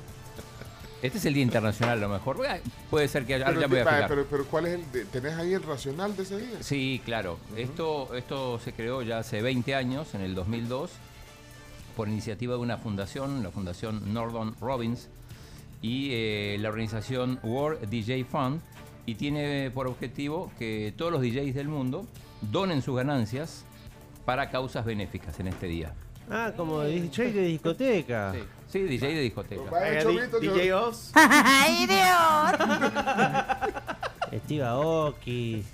Este 1.03 1.19
es 1.19 1.27
el 1.27 1.35
Día 1.35 1.43
Internacional, 1.43 1.99
a 1.99 2.01
lo 2.01 2.09
mejor. 2.09 2.37
Bueno, 2.39 2.55
Puede 2.91 3.07
ser 3.09 3.27
que 3.27 3.35
haya. 3.35 3.47
Pero, 3.47 3.61
ya 3.61 3.67
voy 3.67 3.79
a 3.81 3.85
fijar. 3.85 4.09
pero, 4.09 4.27
pero 4.29 4.45
¿cuál 4.47 4.67
es 4.67 4.75
el? 4.75 4.93
de- 4.93 5.05
¿Tenés 5.05 5.35
ahí 5.35 5.53
el 5.53 5.63
racional 5.63 6.17
de 6.17 6.23
ese 6.23 6.39
día? 6.39 6.63
Sí, 6.63 7.01
claro. 7.05 7.39
esto, 7.57 8.15
esto 8.15 8.59
se 8.59 8.73
creó 8.73 9.03
ya 9.03 9.19
hace 9.19 9.43
20 9.43 9.75
años, 9.75 10.15
en 10.15 10.23
el 10.23 10.35
2002, 10.35 10.91
por 11.97 12.09
iniciativa 12.09 12.55
de 12.55 12.61
una 12.61 12.79
fundación, 12.79 13.43
la 13.43 13.51
Fundación 13.51 14.13
Norton 14.15 14.55
Robbins, 14.61 15.09
y 15.83 16.09
eh, 16.13 16.57
la 16.61 16.71
organización 16.71 17.39
World 17.43 17.89
DJ 17.91 18.25
Fund, 18.25 18.61
y 19.05 19.15
tiene 19.17 19.71
por 19.73 19.87
objetivo 19.87 20.51
que 20.59 20.93
todos 20.97 21.13
los 21.13 21.21
DJs 21.21 21.55
del 21.55 21.69
mundo 21.69 22.07
donen 22.41 22.81
sus 22.83 22.97
ganancias 22.97 23.65
para 24.25 24.51
causas 24.51 24.85
benéficas 24.85 25.39
en 25.41 25.49
este 25.49 25.67
día. 25.67 25.95
Ah, 26.31 26.53
como 26.57 26.83
DJ 26.83 27.33
de 27.33 27.43
discoteca. 27.43 28.33
Sí, 28.33 28.41
sí, 28.79 28.83
DJ 28.85 29.15
de 29.15 29.21
discoteca. 29.21 29.63
Que- 29.71 30.39
DJ 30.41 30.73
Oz. 30.75 31.11
¡Ay, 31.15 31.87
Dios! 31.87 32.53
Steve 34.45 34.65
Aoki. 34.65 35.65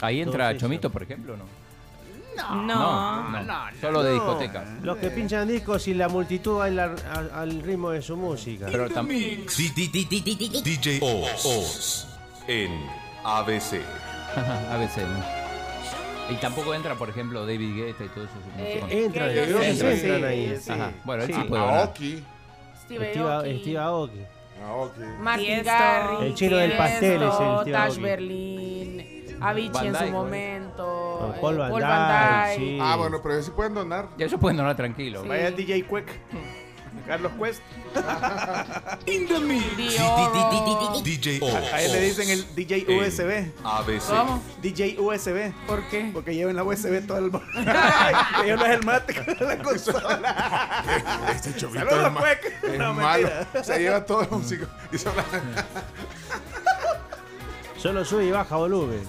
Ahí 0.00 0.20
entra 0.20 0.44
Todo 0.46 0.50
eso. 0.56 0.60
Chomito, 0.60 0.90
por 0.90 1.02
ejemplo, 1.02 1.36
¿no? 1.36 1.44
No. 2.64 3.28
no, 3.42 3.54
Solo 3.80 4.02
de 4.02 4.12
discoteca. 4.14 4.64
Los 4.82 4.96
que 4.98 5.10
pinchan 5.10 5.46
discos 5.48 5.86
y 5.88 5.94
la 5.94 6.08
multitud 6.08 6.58
baila 6.58 6.94
al, 7.12 7.30
al 7.34 7.62
ritmo 7.62 7.90
de 7.90 8.00
su 8.00 8.16
música. 8.16 8.66
Pero 8.70 8.88
tam- 8.88 9.06
DJ 10.62 10.98
Oz. 11.02 11.44
Oz. 11.44 12.06
En 12.48 12.72
ABC. 13.24 13.80
A 14.70 14.76
veces, 14.78 15.04
¿no? 15.08 15.40
Y 16.34 16.36
tampoco 16.36 16.72
entra, 16.74 16.94
por 16.94 17.10
ejemplo, 17.10 17.44
David 17.44 17.74
Guetta 17.74 18.04
y 18.04 18.08
todo 18.08 18.24
eso. 18.24 18.34
Eh, 18.56 18.84
sí, 18.88 18.96
entran 18.98 19.30
sí, 19.32 20.10
ahí. 20.24 20.56
sí. 20.62 20.70
Ajá. 20.70 20.92
Bueno, 21.04 21.24
él 21.24 21.34
Sí. 21.34 21.42
ganar. 21.50 21.78
Aoki. 21.80 22.24
Steve 22.90 23.10
Steve, 23.10 23.24
Aoki, 23.30 23.58
Steve 23.60 23.78
Aoki. 23.78 24.20
Aoki. 24.66 25.00
Martin. 25.20 25.62
Garrix, 25.64 26.22
El 26.22 26.34
chino 26.34 26.56
del 26.56 26.76
pastel 26.76 27.22
es 27.22 27.22
el 27.22 27.32
Steve 27.32 27.72
Tash 27.72 27.88
Aoki. 27.90 28.00
Berlin, 28.02 29.36
Avicii 29.40 29.86
en 29.86 29.94
su 29.94 30.00
Dyke, 30.00 30.12
momento, 30.12 31.18
Con 31.20 31.30
eh, 31.30 31.38
Paul 31.40 31.58
Van 31.58 31.70
Dyke, 31.72 31.82
Van 31.82 32.48
Dyke. 32.50 32.56
sí. 32.60 32.78
Ah, 32.80 32.96
bueno, 32.96 33.20
pero 33.22 33.34
ellos 33.34 33.46
sí 33.46 33.52
pueden 33.56 33.74
donar. 33.74 34.08
Ya 34.18 34.26
ellos 34.26 34.40
pueden 34.40 34.56
donar 34.56 34.76
tranquilo. 34.76 35.22
Sí. 35.22 35.28
Vaya 35.28 35.48
el 35.48 35.56
DJ 35.56 35.84
Cuec. 35.86 36.10
Carlos 37.10 37.32
Cuest. 37.36 37.60
Dior. 39.76 41.02
DJ 41.02 41.40
A 41.72 41.82
él 41.82 41.90
le 41.92 42.00
dicen 42.02 42.30
el 42.30 42.54
DJ 42.54 42.86
USB. 42.86 43.50
ABC. 43.64 44.02
¿Cómo? 44.06 44.40
DJ 44.62 44.96
USB. 45.00 45.52
¿Por 45.66 45.82
qué? 45.88 46.08
Porque 46.14 46.36
llevan 46.36 46.54
la 46.54 46.62
USB 46.62 47.04
todo 47.04 47.18
el... 47.18 47.24
Ellos 48.44 48.60
no 48.60 48.64
es 48.66 48.70
el 48.78 48.84
mate 48.84 49.12
con 49.12 49.36
la 49.48 49.58
consola. 49.62 50.84
Este 51.34 51.56
chovito 51.56 51.84
Saludos, 51.84 52.06
es, 52.06 52.12
ma- 52.12 52.20
Cuec. 52.20 52.44
es 52.62 52.78
No, 52.78 52.94
malo. 52.94 53.28
mentira. 53.28 53.64
Se 53.64 53.78
lleva 53.80 54.04
todo 54.06 54.22
el 54.22 54.30
músico. 54.30 54.66
Y 54.92 54.98
se 54.98 55.08
habla- 55.08 55.24
Solo 57.76 58.04
sube 58.04 58.26
y 58.26 58.30
baja 58.30 58.54
volumen. 58.54 59.02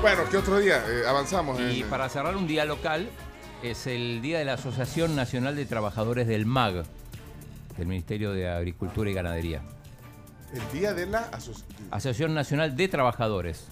Bueno, 0.00 0.22
¿qué 0.30 0.36
otro 0.36 0.58
día? 0.58 0.82
Eh, 0.88 1.02
avanzamos. 1.08 1.58
Y 1.60 1.82
en- 1.82 1.90
para 1.90 2.08
cerrar 2.08 2.36
un 2.36 2.46
día 2.46 2.64
local, 2.64 3.08
es 3.62 3.86
el 3.86 4.20
día 4.22 4.38
de 4.38 4.44
la 4.44 4.54
Asociación 4.54 5.16
Nacional 5.16 5.56
de 5.56 5.66
Trabajadores 5.66 6.26
del 6.28 6.46
MAG, 6.46 6.84
del 7.76 7.86
Ministerio 7.86 8.32
de 8.32 8.48
Agricultura 8.48 9.10
y 9.10 9.14
Ganadería. 9.14 9.62
El 10.52 10.78
día 10.78 10.94
de 10.94 11.06
la 11.06 11.30
aso- 11.32 11.52
Asociación 11.90 12.32
Nacional 12.34 12.76
de 12.76 12.88
Trabajadores. 12.88 13.68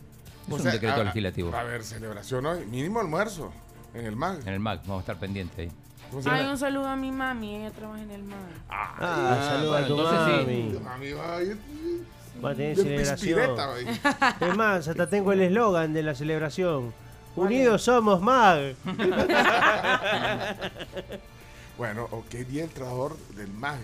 Es 0.47 0.53
o 0.53 0.57
un 0.57 0.63
sea, 0.63 0.73
decreto 0.73 1.03
legislativo. 1.05 1.51
Va 1.51 1.59
a 1.59 1.63
haber 1.63 1.83
celebración 1.85 2.45
hoy. 2.47 2.65
Mínimo 2.67 3.01
almuerzo. 3.01 3.53
En 3.95 4.05
el 4.07 4.17
MAG. 4.17 4.41
En 4.47 4.49
el 4.55 4.61
MAG, 4.61 4.81
vamos 4.83 4.99
a 4.99 5.01
estar 5.01 5.17
pendientes 5.19 5.59
ahí. 5.59 5.71
¿Cómo 6.11 6.23
se 6.23 6.29
Ay, 6.31 6.45
un 6.47 6.59
saludo 6.59 6.87
a 6.87 6.95
mi 6.97 7.11
mami, 7.11 7.57
ella 7.57 7.71
trabaja 7.71 8.03
en 8.03 8.11
el 8.11 8.23
mar. 8.23 8.39
Ah, 8.69 9.39
saluda 9.49 9.79
a 9.79 9.87
tu 9.87 9.95
bueno, 9.95 10.11
entonces 10.11 10.45
sí. 10.47 10.61
mami. 10.63 10.73
Tu 10.75 10.81
mami 10.81 11.13
va 11.13 11.37
a 11.37 11.43
ir. 11.43 11.59
Va 12.45 12.51
a 12.51 12.55
tener 12.55 12.77
de 12.77 12.83
celebración. 13.05 13.87
Es 14.41 14.57
más, 14.57 14.89
hasta 14.89 15.09
tengo 15.09 15.33
el 15.33 15.43
eslogan 15.43 15.93
de 15.93 16.03
la 16.03 16.15
celebración. 16.15 16.93
Unidos 17.35 17.83
somos 17.83 18.21
MAG. 18.21 18.75
Bueno, 21.77 22.09
ok, 22.11 22.31
día 22.49 22.65
el 22.65 22.71
trabajador 22.71 23.19
del 23.37 23.49
MAG. 23.53 23.79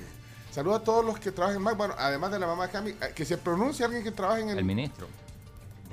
Saludos 0.51 0.81
a 0.81 0.85
todos 0.85 1.05
los 1.05 1.19
que 1.19 1.31
trabajan 1.31 1.59
en 1.59 1.63
MAG. 1.63 1.77
Bueno, 1.77 1.95
además 1.99 2.31
de 2.33 2.39
la 2.39 2.47
mamá 2.47 2.67
de 2.67 2.73
Cami, 2.73 2.91
eh, 2.93 3.13
que 3.15 3.27
se 3.27 3.37
pronuncie 3.37 3.85
alguien 3.85 4.03
que 4.03 4.11
trabaja 4.13 4.41
en 4.41 4.49
el. 4.49 4.59
El 4.59 4.65
ministro. 4.65 5.07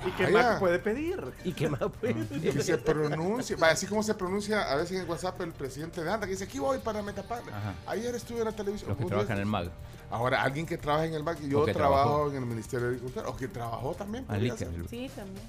¿Y 0.06 0.10
qué 0.12 0.24
Vaya. 0.24 0.52
más 0.52 0.60
puede 0.60 0.78
pedir? 0.78 1.22
¿Y 1.44 1.52
qué 1.52 1.68
más 1.68 1.80
pues? 2.00 2.16
Que 2.40 2.62
se 2.62 2.78
pronuncie. 2.78 3.56
Vaya, 3.56 3.74
así 3.74 3.86
como 3.86 4.02
se 4.02 4.14
pronuncia 4.14 4.62
a 4.72 4.76
veces 4.76 4.98
en 4.98 5.08
WhatsApp 5.10 5.38
el 5.42 5.52
presidente 5.52 6.02
de 6.02 6.10
ANDA, 6.10 6.24
que 6.26 6.32
dice: 6.32 6.44
Aquí 6.44 6.58
voy 6.58 6.78
para 6.78 7.02
Metapán. 7.02 7.42
Ajá. 7.50 7.74
Ayer 7.86 8.14
estuve 8.14 8.38
en 8.38 8.46
la 8.46 8.52
televisión. 8.52 8.88
Los 8.88 8.98
que 8.98 9.04
trabajan 9.04 9.36
en 9.36 9.40
el 9.40 9.46
MAG. 9.46 9.70
Ahora, 10.10 10.42
alguien 10.42 10.66
que 10.66 10.76
trabaja 10.76 11.06
en 11.06 11.14
el 11.14 11.22
MAG, 11.22 11.40
yo 11.48 11.64
trabajo 11.66 11.72
trabajó. 11.72 12.30
en 12.30 12.36
el 12.38 12.46
Ministerio 12.46 12.86
de 12.88 12.94
Agricultura, 12.94 13.28
o 13.28 13.36
que 13.36 13.48
trabajó 13.48 13.94
también. 13.94 14.24
Anlique, 14.28 14.64
el, 14.64 14.88
Sí, 14.88 15.10
también. 15.14 15.44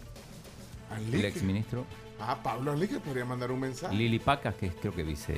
el 0.91 0.96
Anlique. 0.98 1.27
ex 1.27 1.41
ministro. 1.44 1.86
Ah, 2.20 2.38
Pablo 2.44 2.72
Anlique 2.74 3.00
podría 3.00 3.25
mandar 3.25 3.51
un 3.51 3.60
mensaje. 3.60 3.96
Lili 3.96 4.20
Pacas, 4.20 4.53
que 4.56 4.68
es 4.68 4.75
creo 4.75 4.94
que 4.94 5.03
vice. 5.03 5.34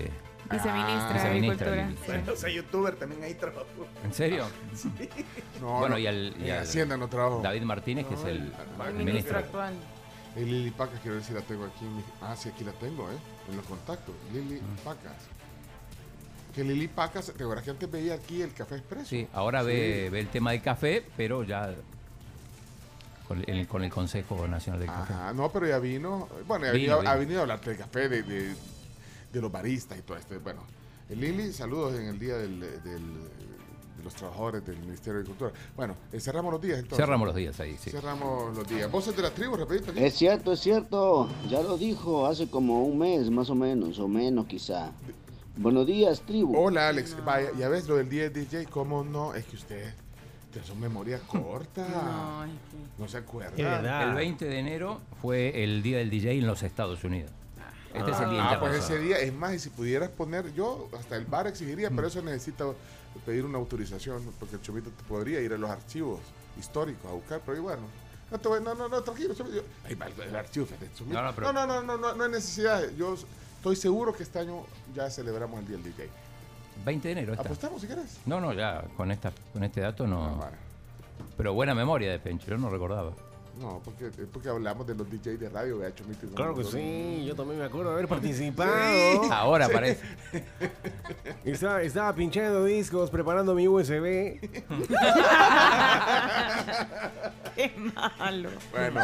Viceministra 0.52 1.08
de 1.08 1.14
Viceministra, 1.14 1.68
Agricultura. 1.72 1.76
Lili. 1.88 1.96
sí. 1.98 2.04
Bueno, 2.08 2.34
o 2.34 2.36
sea, 2.36 2.50
youtuber 2.50 2.96
también 2.98 3.24
ahí 3.24 3.34
trabajó. 3.36 3.66
¿En 4.04 4.14
serio? 4.14 4.46
No, 5.62 5.80
Bueno, 5.80 5.96
no, 5.96 6.00
y 6.00 6.08
al- 6.08 6.36
y 6.38 6.50
en 6.50 6.52
al- 6.58 6.64
Hacienda 6.64 6.98
no 6.98 7.08
trabajo. 7.08 7.40
David 7.42 7.62
Martínez, 7.62 8.06
que 8.08 8.16
es 8.16 8.24
el, 8.26 8.52
El 8.90 8.98
el 9.00 9.06
ministro 9.06 9.38
actual. 9.38 9.74
Y 10.36 10.40
Lili 10.42 10.72
Pacas, 10.72 11.00
quiero 11.00 11.16
ver 11.16 11.24
si 11.24 11.34
la 11.34 11.42
tengo 11.42 11.64
aquí. 11.64 11.86
En 11.86 11.96
mi... 11.96 12.04
Ah, 12.22 12.36
sí, 12.36 12.50
aquí 12.50 12.64
la 12.66 12.74
tengo, 12.74 13.10
¿eh? 13.10 13.16
En 13.50 13.56
los 13.56 13.66
contactos. 13.66 14.14
Lili 14.34 14.60
Pacas. 14.84 15.14
Que 16.54 16.64
Lili 16.64 16.88
Pacas, 16.88 17.32
¿te 17.36 17.44
acuerdas 17.44 17.64
que 17.66 17.72
antes 17.72 17.90
veía 17.90 18.14
aquí 18.14 18.42
el 18.42 18.54
Café 18.54 18.76
Expreso? 18.76 19.08
Sí, 19.08 19.28
ahora 19.34 19.64
Ve, 19.64 20.10
ve 20.12 20.20
el 20.20 20.28
tema 20.28 20.52
del 20.52 20.62
café, 20.62 21.04
pero 21.18 21.44
ya 21.44 21.74
con 23.28 23.44
el, 23.48 23.68
con 23.68 23.84
el 23.84 23.90
Consejo 23.92 24.48
Nacional 24.48 24.80
del 24.82 24.90
Café. 24.90 25.14
Ajá, 25.14 25.34
no, 25.34 25.50
pero 25.52 25.68
ya 25.68 25.80
vino. 25.80 26.28
Bueno, 26.48 26.66
ya 26.66 26.72
Vino, 26.74 26.84
vino- 26.86 27.00
vino. 27.00 27.10
ha 27.12 27.16
venido 27.16 27.40
a 27.40 27.42
hablarte 27.44 27.72
del 27.72 27.80
café, 27.80 28.08
de, 28.08 28.22
de, 28.24 28.54
de 29.32 29.42
los 29.42 29.52
baristas 29.52 29.98
y 29.98 30.02
todo 30.04 30.18
esto. 30.18 30.40
Bueno, 30.42 30.62
eh, 31.10 31.16
Lili, 31.16 31.52
saludos 31.54 31.96
en 32.00 32.06
el 32.08 32.20
día 32.20 32.38
del, 32.38 32.60
del- 32.60 32.84
de 32.84 34.04
los 34.04 34.14
trabajadores 34.14 34.64
del 34.66 34.78
Ministerio 34.78 35.14
de 35.14 35.20
Agricultura. 35.22 35.52
Bueno, 35.76 35.96
eh, 36.12 36.20
cerramos 36.20 36.52
los 36.52 36.62
días 36.62 36.78
entonces. 36.78 36.98
Cerramos 37.04 37.26
los 37.28 37.36
días 37.36 37.60
ahí, 37.62 37.78
sí. 37.80 37.90
Cerramos 37.90 38.56
los 38.56 38.68
días. 38.68 38.92
Voces 38.92 39.16
de 39.16 39.22
la 39.24 39.32
tribu, 39.32 39.56
repito. 39.56 39.90
aquí. 39.92 40.04
Es 40.04 40.14
cierto, 40.16 40.54
es 40.54 40.60
cierto. 40.60 41.30
Ya 41.50 41.62
lo 41.64 41.78
dijo 41.80 42.28
hace 42.28 42.48
como 42.48 42.84
un 42.84 43.00
mes, 43.00 43.32
más 43.32 43.50
o 43.50 43.56
menos, 43.56 43.98
o 43.98 44.08
menos 44.08 44.46
quizá. 44.46 44.92
Buenos 45.56 45.86
días, 45.86 46.22
tribu. 46.22 46.58
Hola, 46.58 46.90
Alex. 46.90 47.16
Vaya, 47.24 47.50
ya 47.58 47.70
ves 47.70 47.88
lo 47.88 47.96
del 47.98 48.10
día 48.10 48.24
del 48.30 48.34
DJ, 48.34 48.66
¿cómo 48.66 49.04
no? 49.04 49.36
Es 49.36 49.46
que 49.46 49.56
usted 49.56 49.94
tiene 50.52 50.68
su 50.68 50.76
memoria 50.76 51.20
corta. 51.28 51.88
No, 51.88 52.46
No, 52.46 52.46
es 52.46 52.60
que- 53.00 53.08
se 53.10 53.18
acuerda. 53.18 54.04
El 54.04 54.16
20 54.16 54.46
de 54.46 54.60
enero 54.60 55.02
fue 55.22 55.64
el 55.64 55.84
día 55.84 55.98
del 56.00 56.10
DJ 56.10 56.32
en 56.40 56.48
los 56.48 56.64
Estados 56.64 57.04
Unidos. 57.04 57.32
Este 57.94 58.10
es 58.10 58.20
el 58.22 58.32
día 58.32 58.50
Ah, 58.50 58.60
pues 58.60 58.74
ese 58.74 58.98
día, 58.98 59.20
es 59.20 59.32
más, 59.32 59.54
y 59.54 59.60
si 59.60 59.70
pudieras 59.70 60.10
poner, 60.10 60.52
yo 60.56 60.90
hasta 60.98 61.16
el 61.16 61.26
bar 61.26 61.46
exigiría, 61.46 61.92
pero 61.92 62.08
eso 62.08 62.24
necesita 62.24 62.66
pedir 63.24 63.46
una 63.46 63.60
autorización, 63.60 64.24
porque 64.40 64.56
el 64.56 64.62
chovito 64.64 64.90
te 64.90 65.04
podría 65.04 65.40
ir 65.42 65.54
a 65.54 65.60
los 65.60 65.70
archivos 65.70 66.20
históricos 66.60 67.06
a 67.12 67.14
buscar, 67.14 67.42
pero 67.46 67.62
bueno. 67.62 67.82
No, 68.32 68.40
te 68.40 68.48
voy- 68.48 68.64
no, 68.64 68.74
no, 68.74 68.90
no, 68.90 69.04
tranquilo. 69.04 69.36
Yo- 69.36 69.46
ahí 69.86 69.94
va 69.94 70.08
el, 70.08 70.20
el 70.28 70.36
archivo, 70.36 70.66
Chovito. 70.66 71.14
No, 71.14 71.22
no, 71.22 71.36
pero- 71.36 71.54
no, 71.54 71.68
no, 71.68 71.84
no, 71.84 71.84
no, 71.84 71.98
no, 72.00 72.16
no 72.16 72.24
hay 72.24 72.32
necesidad. 72.32 72.82
Yo 72.98 73.16
estoy 73.64 73.78
seguro 73.78 74.14
que 74.14 74.24
este 74.24 74.40
año 74.40 74.66
ya 74.94 75.10
celebramos 75.10 75.58
el 75.62 75.66
día 75.68 75.78
del 75.78 75.86
DJ. 75.86 76.10
20 76.84 77.08
de 77.08 77.12
enero 77.14 77.32
está. 77.32 77.46
¿Apostamos 77.46 77.82
si 77.82 77.88
querés? 77.88 78.20
No, 78.26 78.42
no, 78.42 78.52
ya 78.52 78.84
con 78.98 79.10
esta 79.10 79.32
con 79.54 79.64
este 79.64 79.80
dato 79.80 80.04
Ah, 80.04 80.08
no. 80.08 80.36
vale. 80.38 80.58
Pero 81.38 81.54
buena 81.54 81.74
memoria 81.74 82.12
de 82.12 82.20
Pencho, 82.20 82.48
yo 82.48 82.58
no 82.58 82.70
recordaba. 82.70 83.14
No, 83.60 83.80
porque, 83.86 84.08
es 84.08 84.28
porque 84.32 84.50
hablamos 84.50 84.88
de 84.88 84.96
los 84.96 85.08
DJs 85.10 85.40
de 85.40 85.48
radio, 85.50 85.78
vea, 85.78 85.94
Chomito. 85.94 86.28
Claro 86.36 86.56
que 86.56 86.64
sí, 86.64 87.24
yo 87.26 87.36
también 87.36 87.60
me 87.60 87.66
acuerdo 87.66 87.90
de 87.92 87.96
haber 87.96 88.08
participado. 88.08 89.32
Ahora 89.32 89.70
parece. 89.70 90.02
Estaba, 91.46 91.82
estaba 91.82 92.14
pinchando 92.16 92.64
discos, 92.64 93.10
preparando 93.10 93.54
mi 93.54 93.68
USB. 93.68 94.40
Qué 97.56 97.72
malo. 97.94 98.50
Bueno, 98.72 99.02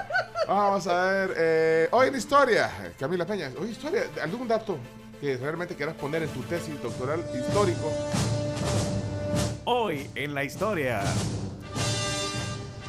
vamos 0.47 0.87
a 0.87 1.05
ver. 1.05 1.33
eh, 1.37 1.87
hoy 1.91 2.07
en 2.07 2.15
historia, 2.15 2.71
Camila 2.97 3.25
Peña, 3.25 3.51
hoy 3.59 3.65
en 3.65 3.71
historia, 3.71 4.03
algún 4.23 4.47
dato 4.47 4.77
que 5.19 5.37
realmente 5.37 5.75
quieras 5.75 5.95
poner 5.95 6.23
en 6.23 6.29
tu 6.29 6.41
tesis 6.43 6.81
doctoral 6.81 7.23
histórico. 7.37 7.91
Hoy 9.65 10.09
en 10.15 10.33
la 10.33 10.43
historia. 10.43 11.03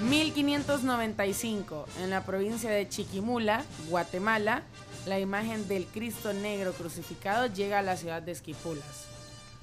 1595, 0.08 1.86
en 2.02 2.10
la 2.10 2.24
provincia 2.24 2.70
de 2.70 2.88
Chiquimula, 2.88 3.64
Guatemala, 3.88 4.62
la 5.06 5.18
imagen 5.18 5.66
del 5.68 5.86
Cristo 5.86 6.32
Negro 6.32 6.72
crucificado 6.72 7.46
llega 7.46 7.78
a 7.78 7.82
la 7.82 7.96
ciudad 7.96 8.22
de 8.22 8.32
Esquipulas. 8.32 8.84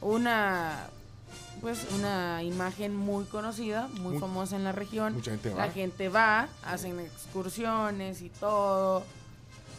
Una, 0.02 0.88
pues, 1.62 1.86
una 1.97 2.43
imagen 2.43 2.95
muy 2.95 3.26
conocida, 3.26 3.88
muy, 3.93 4.13
Muy- 4.13 4.19
famosa 4.19 4.56
en 4.56 4.63
la 4.63 4.71
región. 4.71 5.13
mucha 5.15 5.32
gente 5.32 5.50
va. 5.50 5.65
La 5.65 5.71
gente 5.71 6.10
va, 6.10 6.47
hacen 6.63 7.00
excursiones 7.00 8.21
y 8.21 8.30
todo. 8.30 9.04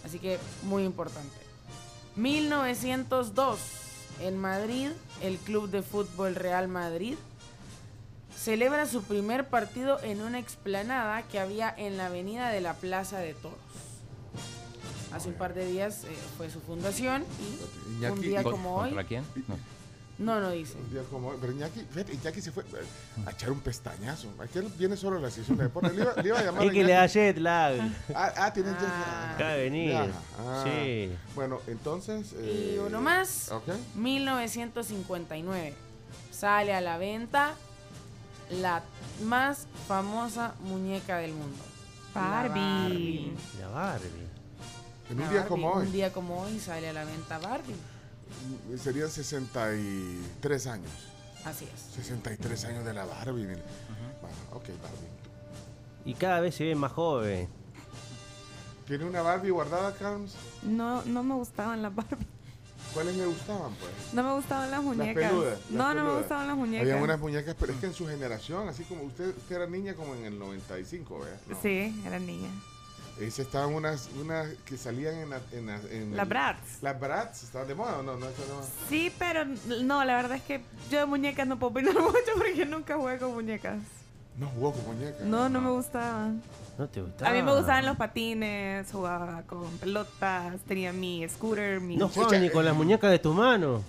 Así 0.05 0.19
que 0.19 0.39
muy 0.65 0.85
importante. 0.85 1.37
1902, 2.17 3.59
en 4.21 4.37
Madrid, 4.39 4.91
el 5.23 5.39
Club 5.39 5.71
de 5.71 5.83
Fútbol 5.83 6.35
Real 6.35 6.67
Madrid 6.69 7.17
celebra 8.39 8.87
su 8.87 9.03
primer 9.03 9.49
partido 9.49 10.01
en 10.03 10.23
una 10.23 10.39
explanada 10.39 11.23
que 11.23 11.39
había 11.41 11.75
en 11.77 11.97
la 11.97 12.07
avenida 12.07 12.51
de 12.51 12.61
la 12.61 12.75
Plaza 12.75 13.19
de 13.19 13.35
Toros. 13.35 13.59
Hace 15.13 15.29
un 15.29 15.35
par 15.35 15.55
de 15.55 15.67
días 15.67 16.05
eh, 16.05 16.09
fue 16.37 16.51
su 16.51 16.61
fundación 16.61 17.25
y 17.41 18.05
un 18.05 18.13
Iñaki, 18.13 18.21
día 18.29 18.43
¿Con- 18.43 18.53
como 18.53 18.77
hoy. 18.77 18.91
¿Contra 18.91 19.05
quién? 19.05 19.25
No. 19.49 19.57
No, 20.19 20.41
no 20.41 20.51
dice. 20.51 20.77
Un 20.77 20.91
día 20.93 21.03
como 21.11 21.29
hoy, 21.29 21.39
pero 21.41 21.53
Iñaki, 21.53 21.81
fíjate, 21.93 22.13
Iñaki 22.13 22.41
se 22.43 22.51
fue 22.53 22.65
eh, 22.65 23.25
a 23.27 23.31
echar 23.31 23.51
un 23.53 23.61
pestañazo. 23.61 24.29
Aquel 24.41 24.65
viene 24.77 24.97
solo 24.97 25.17
a 25.19 25.21
la 25.21 25.31
sesión 25.31 25.57
de 25.57 25.65
deporte. 25.65 25.91
Le 25.95 26.03
iba, 26.03 26.13
le 26.15 26.29
iba 26.29 26.39
a 26.39 26.43
llamar. 26.45 26.63
Es 26.65 26.71
a 26.71 26.73
que 26.73 26.85
le 26.85 26.93
da 26.93 27.07
jet 27.07 27.39
lag. 27.39 27.81
Ah, 28.15 28.33
ah, 28.37 28.53
tiene 28.53 28.71
jet 28.71 28.79
Ah. 28.83 29.23
lag. 29.29 29.35
Acaba 29.37 29.51
de 29.53 29.63
venir. 29.65 29.91
Ya, 29.93 30.09
ah. 30.41 30.65
Sí. 30.67 31.11
Bueno, 31.37 31.61
entonces. 31.69 32.33
Y 32.33 32.37
eh, 32.77 32.81
uno 32.85 33.01
más. 33.01 33.51
Ok. 33.53 33.69
1959. 33.95 35.75
Sale 36.33 36.75
a 36.75 36.81
la 36.81 36.99
venta 36.99 37.55
la 38.51 38.83
más 39.25 39.67
famosa 39.87 40.55
muñeca 40.61 41.19
del 41.19 41.33
mundo. 41.33 41.63
La 42.15 42.23
Barbie. 42.23 43.33
La 43.61 43.69
Barbie. 43.69 44.29
En 45.11 45.21
un 45.21 45.29
día 45.29 45.39
Barbie. 45.41 45.49
como 45.49 45.73
hoy. 45.73 45.87
Un 45.87 45.93
día 45.93 46.13
como 46.13 46.41
hoy 46.43 46.59
sale 46.59 46.89
a 46.89 46.93
la 46.93 47.05
venta 47.05 47.39
Barbie. 47.39 47.77
Serían 48.77 49.09
63 49.11 50.67
años. 50.67 50.91
Así 51.45 51.65
es. 51.73 51.95
63 51.95 52.65
años 52.67 52.85
de 52.85 52.93
la 52.93 53.05
Barbie. 53.05 53.47
Bueno, 53.47 54.37
ok, 54.53 54.65
Barbie. 54.83 55.09
y 56.05 56.15
cada 56.15 56.41
vez 56.41 56.55
se 56.57 56.65
ve 56.65 56.75
más 56.75 56.93
joven. 56.93 57.49
¿Tiene 58.87 59.05
una 59.05 59.23
Barbie 59.23 59.51
guardada, 59.51 59.93
Carms? 59.95 60.35
No, 60.63 61.03
no 61.05 61.23
me 61.23 61.35
gustaban 61.35 61.83
las 61.83 61.95
Barbie. 61.95 62.27
¿Cuáles 62.95 63.17
le 63.17 63.27
gustaban, 63.27 63.75
pues? 63.75 63.93
No 64.13 64.23
me 64.23 64.33
gustaban 64.35 64.71
las 64.71 64.79
Las 64.85 64.97
muñecas. 64.97 65.31
peludas. 65.31 65.59
las 65.61 65.71
no, 65.71 65.79
no 65.89 65.89
me 65.89 65.95
peludas. 66.01 66.19
gustaban 66.19 66.49
las 66.49 66.57
muñecas. 66.57 66.89
Había 66.89 67.03
unas 67.03 67.21
muñecas, 67.21 67.57
pero 67.59 67.73
es 67.73 67.79
que 67.81 67.87
en 67.87 67.95
su 67.95 68.07
generación, 68.07 68.69
así 68.69 68.85
como 68.85 69.03
usted, 69.03 69.37
usted 69.37 69.57
era 69.57 69.67
niña 69.67 69.95
como 69.95 70.15
en 70.15 70.25
el 70.25 70.39
95, 70.39 71.19
¿verdad? 71.21 71.39
No. 71.49 71.59
Sí, 71.63 72.03
era 72.07 72.19
niña. 72.19 72.49
Esas 73.21 73.41
estaban 73.47 73.75
unas, 73.75 74.09
unas 74.21 74.49
que 74.65 74.77
salían 74.77 75.15
en, 75.17 75.31
la- 75.31 75.41
en, 75.53 75.67
la- 75.67 75.81
en 75.91 76.17
Las 76.17 76.23
el- 76.23 76.29
Bratz. 76.29 76.83
Las 76.83 77.01
Bratz, 77.01 77.43
¿estaban 77.43 77.67
de 77.69 77.75
moda 77.75 77.99
o 77.99 78.03
no? 78.03 78.17
No, 78.17 78.27
eso 78.29 78.43
no. 78.49 78.61
Sí, 78.89 79.13
pero 79.19 79.45
no, 79.45 80.05
la 80.05 80.17
verdad 80.17 80.37
es 80.37 80.43
que 80.45 80.61
yo 80.91 81.01
de 81.01 81.07
muñecas 81.07 81.47
no 81.47 81.59
puedo 81.59 81.73
opinar 81.73 81.95
mucho 82.01 82.33
porque 82.37 82.65
nunca 82.65 82.97
jugué 82.97 83.19
con 83.19 83.35
muñecas. 83.35 83.79
No 84.37 84.47
jugó 84.51 84.73
con 84.73 84.87
muñecas. 84.87 85.23
No, 85.23 85.49
no 85.49 85.61
me 85.61 85.71
gustaban. 85.71 86.41
¿No 86.79 86.89
te 86.89 87.01
gustaba? 87.03 87.31
A 87.31 87.35
mí 87.35 87.43
me 87.43 87.53
gustaban 87.55 87.85
los 87.87 87.97
patines, 87.97 88.87
jugaba 88.93 89.43
con 89.43 89.69
pelotas, 89.79 90.61
tenía 90.67 90.93
mi 90.93 91.29
scooter, 91.29 91.81
mi... 91.81 91.97
No 91.97 92.09
jugabas 92.09 92.41
ni 92.41 92.51
con 92.51 92.65
las 92.65 92.75
muñecas 92.77 93.11
de 93.11 93.19
tu 93.19 93.33
mano. 93.35 93.83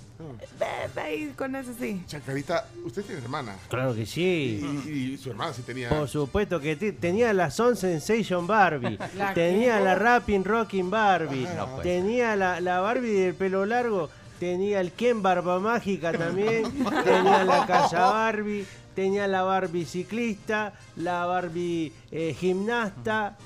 Ahí 0.98 1.32
con 1.38 1.56
eso 1.56 1.72
sí. 1.80 2.04
Chacarita, 2.08 2.66
usted 2.84 3.04
tiene 3.06 3.22
hermana. 3.22 3.56
Claro 3.70 3.94
que 3.96 4.06
sí. 4.06 4.60
y- 4.86 4.90
y 5.14 5.18
su 5.18 5.30
hermana 5.30 5.54
sí 5.54 5.62
tenía. 5.62 5.90
Por 5.90 6.10
supuesto 6.10 6.60
que 6.60 6.76
te- 6.76 6.92
tenía 6.92 7.32
la 7.32 7.52
Son 7.52 7.76
Sensation 7.78 8.46
Barbie, 8.48 8.98
¿La 9.16 9.34
tenía 9.34 9.80
la 9.80 9.96
Rapping 9.96 10.44
Rocking 10.44 10.90
Barbie, 10.90 11.46
Ajá. 11.46 11.56
No, 11.56 11.68
pues. 11.76 11.84
tenía 11.84 12.36
la, 12.36 12.60
la 12.60 12.80
Barbie 12.82 13.12
del 13.14 13.34
pelo 13.36 13.66
largo, 13.66 14.10
tenía 14.40 14.82
el 14.82 14.92
Ken 14.92 15.22
Barba 15.22 15.60
Mágica 15.60 16.12
también, 16.12 16.64
tenía 17.04 17.44
la 17.46 17.66
Casa 17.66 18.00
Barbie, 18.10 18.66
tenía 19.00 19.28
la 19.28 19.44
Barbie 19.44 19.86
ciclista, 19.86 20.74
la 20.98 21.26
Barbie 21.26 21.94
eh, 22.12 22.36
gimnasta 22.38 23.38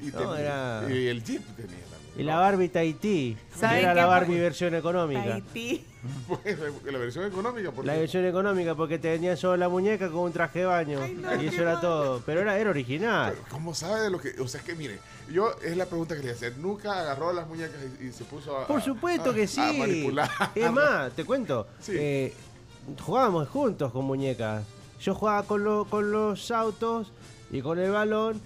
y, 0.00 0.06
No, 0.06 0.18
tenía- 0.34 0.38
era- 0.40 0.84
y 0.94 1.06
el 1.06 1.22
Jeep 1.22 1.42
tenía 1.54 1.66
también. 1.84 2.12
y 2.16 2.22
la 2.24 2.36
Barbie 2.38 2.68
Tahití, 2.68 3.36
que 3.52 3.58
¿Saben 3.60 3.78
era 3.84 3.90
qué? 3.94 4.00
la 4.00 4.06
Barbie 4.06 4.40
versión 4.40 4.74
económica. 4.74 5.22
Tahití. 5.24 5.86
Pues, 6.26 6.58
la 6.84 6.98
versión 6.98 7.24
económica, 7.26 7.70
porque 7.70 7.86
La 7.86 7.94
versión 7.96 8.24
económica 8.26 8.74
porque 8.74 8.98
tenía 8.98 9.36
solo 9.36 9.56
la 9.56 9.68
muñeca 9.68 10.08
con 10.08 10.22
un 10.22 10.32
traje 10.32 10.58
de 10.58 10.64
baño 10.64 10.98
Ay, 11.00 11.14
no, 11.14 11.40
y 11.40 11.46
eso 11.46 11.62
era 11.62 11.80
todo, 11.80 12.20
pero 12.26 12.40
era, 12.40 12.58
era 12.58 12.70
original. 12.70 13.34
Pero, 13.34 13.44
¿Cómo 13.48 13.72
sabe 13.72 14.00
de 14.00 14.10
lo 14.10 14.18
que.? 14.18 14.34
O 14.40 14.48
sea, 14.48 14.58
es 14.58 14.66
que 14.66 14.74
mire, 14.74 14.98
yo 15.30 15.52
es 15.62 15.76
la 15.76 15.86
pregunta 15.86 16.16
que 16.16 16.24
le 16.24 16.32
hacer. 16.32 16.58
Nunca 16.58 16.98
agarró 16.98 17.32
las 17.32 17.46
muñecas 17.46 17.76
y, 18.00 18.06
y 18.06 18.12
se 18.12 18.24
puso 18.24 18.58
a. 18.58 18.66
Por 18.66 18.80
a- 18.80 18.84
supuesto 18.84 19.30
a- 19.30 19.34
que 19.34 19.44
a 19.44 19.46
sí. 19.46 19.60
manipular. 19.78 20.28
Es 20.56 20.72
más, 20.72 21.12
te 21.12 21.24
cuento. 21.24 21.68
Sí. 21.78 21.92
eh, 21.94 22.34
jugábamos 23.04 23.48
juntos 23.48 23.92
con 23.92 24.04
muñecas. 24.04 24.64
Yo 25.00 25.14
jugaba 25.14 25.42
con, 25.44 25.64
lo- 25.64 25.84
con 25.84 26.12
los 26.12 26.50
autos 26.50 27.10
y 27.50 27.60
con 27.60 27.78
el 27.78 27.90
balón. 27.90 28.40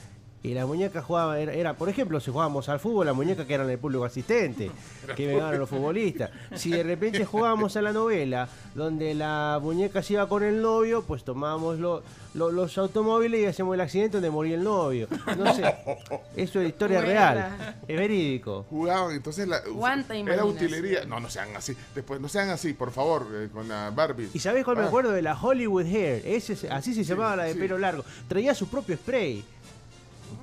Y 0.46 0.54
la 0.54 0.64
muñeca 0.64 1.02
jugaba, 1.02 1.40
era, 1.40 1.52
era, 1.52 1.74
por 1.74 1.88
ejemplo, 1.88 2.20
si 2.20 2.30
jugábamos 2.30 2.68
al 2.68 2.78
fútbol, 2.78 3.04
la 3.06 3.12
muñeca 3.12 3.44
que 3.48 3.54
eran 3.54 3.68
el 3.68 3.78
público 3.78 4.04
asistente, 4.04 4.70
que 5.16 5.26
me 5.34 5.58
los 5.58 5.68
futbolistas. 5.68 6.30
Si 6.54 6.70
de 6.70 6.84
repente 6.84 7.24
jugábamos 7.24 7.76
a 7.76 7.82
la 7.82 7.92
novela, 7.92 8.48
donde 8.76 9.12
la 9.14 9.58
muñeca 9.60 10.04
se 10.04 10.12
iba 10.12 10.28
con 10.28 10.44
el 10.44 10.62
novio, 10.62 11.02
pues 11.02 11.24
tomábamos 11.24 11.80
lo- 11.80 12.04
lo- 12.34 12.52
los 12.52 12.78
automóviles 12.78 13.40
y 13.40 13.46
hacíamos 13.46 13.74
el 13.74 13.80
accidente 13.80 14.18
donde 14.18 14.30
moría 14.30 14.54
el 14.54 14.62
novio. 14.62 15.08
No 15.36 15.52
sé, 15.52 15.64
eso 16.36 16.60
es 16.60 16.68
historia 16.68 17.00
Buena. 17.00 17.12
real, 17.12 17.76
es 17.88 17.96
verídico. 17.98 18.66
Jugaban, 18.70 19.16
entonces 19.16 19.48
la, 19.48 19.60
Cuánta 19.62 20.14
era 20.14 20.44
utilería. 20.44 21.04
No, 21.06 21.18
no 21.18 21.28
sean 21.28 21.56
así. 21.56 21.76
Después, 21.92 22.20
no 22.20 22.28
sean 22.28 22.50
así, 22.50 22.72
por 22.72 22.92
favor, 22.92 23.26
eh, 23.34 23.48
con 23.52 23.66
la 23.66 23.90
Barbie. 23.90 24.28
¿Y 24.32 24.38
sabés 24.38 24.64
cuál 24.64 24.76
me 24.76 24.84
Ah, 24.84 24.86
acuerdo 24.86 25.10
de 25.10 25.22
la 25.22 25.34
Hollywood 25.40 25.86
Hair? 25.86 26.22
Ese, 26.24 26.54
se- 26.54 26.70
así 26.70 26.94
se 26.94 27.02
llamaba 27.02 27.34
la 27.34 27.42
de 27.44 27.54
sí. 27.54 27.58
pelo 27.58 27.78
largo. 27.78 28.04
Traía 28.28 28.54
su 28.54 28.68
propio 28.68 28.94
spray. 28.96 29.44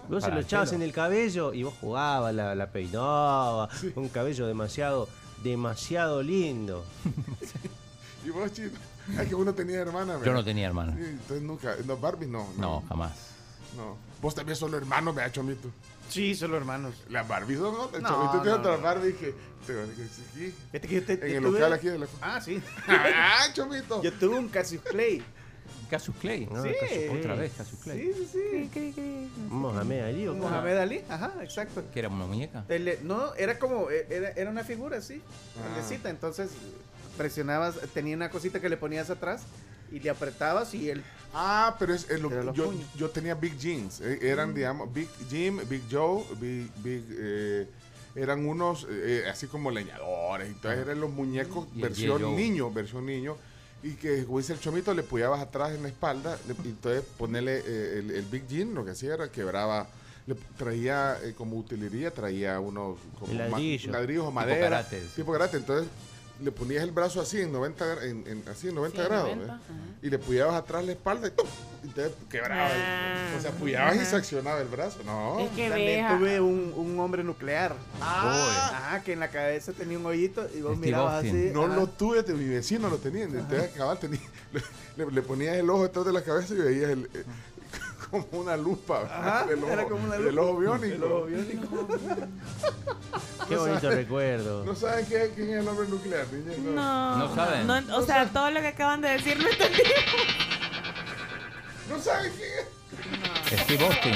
Vos 0.10 0.24
se 0.24 0.32
lo 0.32 0.40
echabas 0.40 0.74
en 0.74 0.82
el 0.82 0.92
cabello 0.92 1.54
y 1.54 1.64
vos 1.64 1.74
jugabas, 1.80 2.34
la, 2.34 2.56
la 2.56 2.68
peinabas. 2.72 3.70
Un 3.96 4.10
cabello 4.10 4.46
demasiado, 4.48 5.08
demasiado 5.44 6.22
lindo. 6.24 6.84
Y 8.26 8.30
vos, 8.30 8.54
chino. 8.54 8.72
Es 9.20 9.28
que 9.28 9.36
uno 9.36 9.54
tenía 9.54 9.80
hermana, 9.82 10.14
Yo 10.14 10.20
¿verdad? 10.20 10.34
no 10.36 10.44
tenía 10.46 10.66
hermana. 10.68 10.94
Sí, 10.96 11.04
entonces 11.04 11.42
nunca. 11.42 11.76
No, 11.86 11.98
Barbie 11.98 12.28
no. 12.28 12.48
No, 12.58 12.82
jamás. 12.88 13.12
No. 13.76 13.98
Vos 14.22 14.34
también 14.34 14.56
solo 14.56 14.78
hermano, 14.78 15.12
me 15.12 15.22
ha 15.24 15.28
hecho 15.28 15.44
mito. 15.44 15.68
Sí, 16.08 16.34
solo 16.34 16.56
hermanos. 16.56 16.94
Las 17.10 17.28
Barbies 17.28 17.60
son 17.60 17.74
no, 17.74 17.86
No, 17.88 17.92
Chavito 18.10 18.32
tiene 18.42 18.50
no, 18.52 18.56
otra 18.62 18.78
no. 18.78 18.82
Barbie 18.82 19.14
que. 19.16 19.36
te- 19.68 19.74
que 19.96 20.08
sí, 20.08 20.56
Fíjate 20.72 20.88
que 20.88 20.96
yo 20.96 21.06
te- 21.06 21.14
En 21.14 21.20
yo 21.34 21.38
el 21.40 21.44
tuve- 21.44 21.52
local 21.60 21.74
aquí 21.74 21.88
de 21.88 22.00
la. 22.00 22.08
Ah, 22.22 22.40
sí. 22.40 22.62
¡Ah, 22.88 23.48
Chomito! 23.54 24.02
Yo 24.02 24.14
tuve 24.14 24.40
un 24.40 24.48
Cassius 24.48 24.82
Clay. 24.84 25.22
Casus 25.94 26.16
Clay. 26.20 26.48
No, 26.52 26.64
sí. 26.64 26.70
Cassius 26.80 27.04
Clay. 27.06 27.20
Otra 27.20 27.36
vez 27.36 27.52
Casus 27.58 27.80
Clay. 27.80 28.00
Sí, 28.02 28.28
sí, 28.74 28.94
sí. 28.96 29.30
Mohamed 29.50 30.02
Ali 30.02 30.28
o? 30.28 30.34
Mohamed 30.34 30.78
Ali, 30.78 31.02
ajá, 31.08 31.34
exacto. 31.44 31.84
¿Que 31.94 32.00
era 32.00 32.10
una 32.10 32.26
muñeca? 32.26 32.66
El- 32.70 32.98
no, 33.04 33.34
era 33.36 33.60
como, 33.60 33.90
e- 33.92 34.08
era, 34.10 34.30
era 34.32 34.50
una 34.50 34.64
figura 34.64 34.98
así, 34.98 35.22
Ah. 35.58 35.68
grandecita, 35.76 36.10
entonces 36.10 36.50
presionabas, 37.18 37.76
tenía 37.94 38.16
una 38.16 38.30
cosita 38.30 38.60
que 38.60 38.70
le 38.70 38.78
ponías 38.78 39.10
atrás 39.10 39.44
y 39.92 40.00
le 40.00 40.10
apretabas 40.10 40.74
y 40.74 40.90
él... 40.90 41.04
Ah, 41.34 41.76
pero 41.78 41.94
es, 41.94 42.10
es 42.10 42.20
lo- 42.20 42.30
los 42.30 42.56
yo, 42.56 42.74
yo 42.96 43.10
tenía 43.12 43.36
Big 43.36 43.58
Jeans. 43.58 44.02
eh, 44.02 44.20
eran, 44.22 44.54
digamos, 44.54 44.92
Big 44.92 45.08
Jim, 45.30 45.60
Big 45.70 45.84
Joe, 45.92 46.24
Big. 46.40 46.72
Big 46.84 47.04
eh, 47.12 47.68
eran 48.16 48.46
unos 48.46 48.86
eh, 48.90 49.24
así 49.30 49.48
como 49.48 49.72
leñadores. 49.72 50.48
Entonces 50.48 50.80
eran 50.86 51.00
los 51.00 51.10
muñecos 51.12 51.68
Y 51.76 51.82
versión 51.82 52.36
niño, 52.36 52.72
versión 52.72 53.06
niño. 53.06 53.36
Y 53.84 53.92
que, 53.96 54.24
como 54.26 54.38
dice 54.38 54.54
el 54.54 54.60
chomito, 54.60 54.94
le 54.94 55.02
apoyabas 55.02 55.42
atrás 55.42 55.74
en 55.74 55.84
la 55.84 55.90
espalda. 55.90 56.38
le- 56.48 56.56
y 56.66 56.70
entonces 56.72 57.04
ponerle 57.18 57.62
eh, 57.66 58.00
el, 58.00 58.12
el 58.12 58.26
Big 58.26 58.48
Jean, 58.48 58.74
lo 58.74 58.86
que 58.86 58.92
hacía 58.92 59.14
era 59.14 59.30
quebraba. 59.30 59.88
Le 60.26 60.36
traía 60.58 61.18
eh, 61.22 61.34
como 61.38 61.58
utilería, 61.58 62.10
traía 62.12 62.58
unos 62.62 62.98
como 63.20 63.32
El 63.34 63.40
ma- 63.40 63.44
ladrillo. 63.58 63.92
ladrillos 63.92 64.24
o 64.24 64.28
Tipo 64.28 64.32
madera. 64.32 64.62
karate, 64.70 65.02
sí. 65.02 65.08
Tipo 65.18 65.34
karate. 65.34 65.58
Entonces 65.58 65.90
le 66.42 66.52
ponías 66.52 66.84
el 66.84 66.92
brazo 66.92 67.22
así 67.22 67.40
en 67.40 67.52
90, 67.52 67.86
gra- 67.86 68.04
en, 68.04 68.28
en- 68.28 68.44
así 68.50 68.68
en 68.68 68.76
90 68.76 68.96
Sí, 68.98 69.02
en 69.04 69.08
grados. 69.10 69.30
90, 69.36 69.54
¿eh? 69.54 69.56
ajá. 69.56 69.74
y 70.02 70.10
le 70.10 70.16
apoyabas 70.16 70.56
atrás 70.56 70.84
la 70.86 70.92
espalda 70.92 71.28
y 71.28 71.32
¡tum! 71.32 71.46
Y 71.84 71.88
entonces 71.88 72.14
quebraba. 72.30 72.70
Ah. 72.74 73.36
o 73.38 73.42
sea, 73.42 73.52
apoyabas 73.52 73.96
y 73.96 74.06
se 74.06 74.16
accionaba 74.16 74.60
el 74.62 74.68
brazo. 74.68 75.00
No. 75.06 75.40
Es 75.40 75.52
que 75.52 75.70
También 75.70 76.04
veja. 76.04 76.18
tuve 76.18 76.42
un, 76.42 76.74
un 76.76 77.00
hombre 77.00 77.24
nuclear. 77.24 77.76
Ah, 78.02 78.72
Ajá, 78.74 79.04
que 79.04 79.14
en 79.14 79.20
la 79.20 79.30
cabeza 79.30 79.74
tenía 79.74 79.98
un 80.00 80.06
hoyito 80.06 80.42
y 80.56 80.62
vos 80.62 80.74
Steve 80.74 80.88
mirabas 80.88 81.16
Austin. 81.24 81.38
así. 81.46 81.50
no 81.54 81.66
ajá. 81.66 81.76
lo 81.76 81.88
tuve, 81.88 82.24
de 82.24 82.34
mi 82.34 82.46
vecino 82.50 82.90
lo 82.90 82.98
tenía. 82.98 83.24
Entonces, 83.26 83.72
cabal, 83.72 84.00
tenía, 84.00 84.20
le, 84.98 85.12
le 85.12 85.22
ponías 85.22 85.56
el 85.56 85.70
ojo 85.70 85.84
detrás 85.84 86.06
de 86.06 86.14
la 86.14 86.24
cabeza 86.24 86.54
y 86.54 86.58
veías 86.58 86.90
el, 86.92 87.10
eh, 87.14 87.24
como 88.22 88.42
una 88.44 88.56
lupa. 88.58 89.02
Ajá, 89.04 89.46
del 89.46 89.64
ojo, 89.64 89.72
era 89.74 89.84
como 89.86 90.04
una 90.06 90.16
del 90.18 90.36
lupa. 90.36 90.42
ojo 90.48 90.58
biónico. 90.60 90.96
El 90.96 91.04
ojo 91.04 91.26
biónico. 91.26 91.88
Qué 93.50 93.56
bonito 93.58 93.90
recuerdo. 93.92 94.64
¿No 94.66 94.74
saben 94.76 95.06
qué- 95.06 95.32
quién 95.36 95.50
es 95.50 95.56
el 95.62 95.68
hombre 95.68 95.86
nuclear, 95.88 96.26
niña? 96.32 96.54
No, 96.74 97.18
No 97.18 97.36
saben. 97.36 97.68
no, 97.68 97.98
o 97.98 98.02
sea, 98.06 98.26
todo 98.30 98.50
lo 98.52 98.62
que 98.62 98.68
acaban 98.68 99.02
de 99.02 99.10
decir 99.10 99.38
no 99.38 99.50
entendí. 99.50 99.82
¿No 101.90 102.00
saben 102.00 102.32
quién 102.38 102.50
es? 102.60 102.68
Steve 103.62 103.86
Austin. 103.86 104.16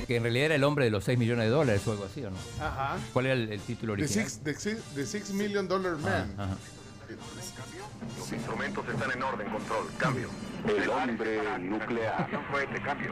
Que 0.07 0.17
en 0.17 0.23
realidad 0.23 0.45
era 0.47 0.55
el 0.55 0.63
hombre 0.63 0.85
de 0.85 0.91
los 0.91 1.03
6 1.03 1.17
millones 1.17 1.45
de 1.45 1.49
dólares 1.51 1.85
o 1.87 1.91
algo 1.91 2.05
así, 2.05 2.23
¿o 2.23 2.29
no? 2.29 2.37
Ajá. 2.61 2.97
¿Cuál 3.13 3.25
era 3.25 3.35
el, 3.35 3.51
el 3.51 3.59
título 3.61 3.95
The 3.95 4.03
original? 4.03 4.25
six, 4.29 4.39
the, 4.43 4.53
six, 4.53 4.81
the 4.95 5.05
six 5.05 5.31
Million 5.31 5.67
Dollar 5.67 5.97
Man. 5.97 6.33
Ah, 6.37 6.43
ajá. 6.43 6.55
Los 8.17 8.31
instrumentos 8.31 8.85
están 8.87 9.11
en 9.11 9.23
orden, 9.23 9.49
control, 9.49 9.87
cambio. 9.97 10.29
El 10.67 10.89
hombre 10.89 11.41
nuclear. 11.59 12.27
Cohete, 12.51 12.81
cambio. 12.81 13.11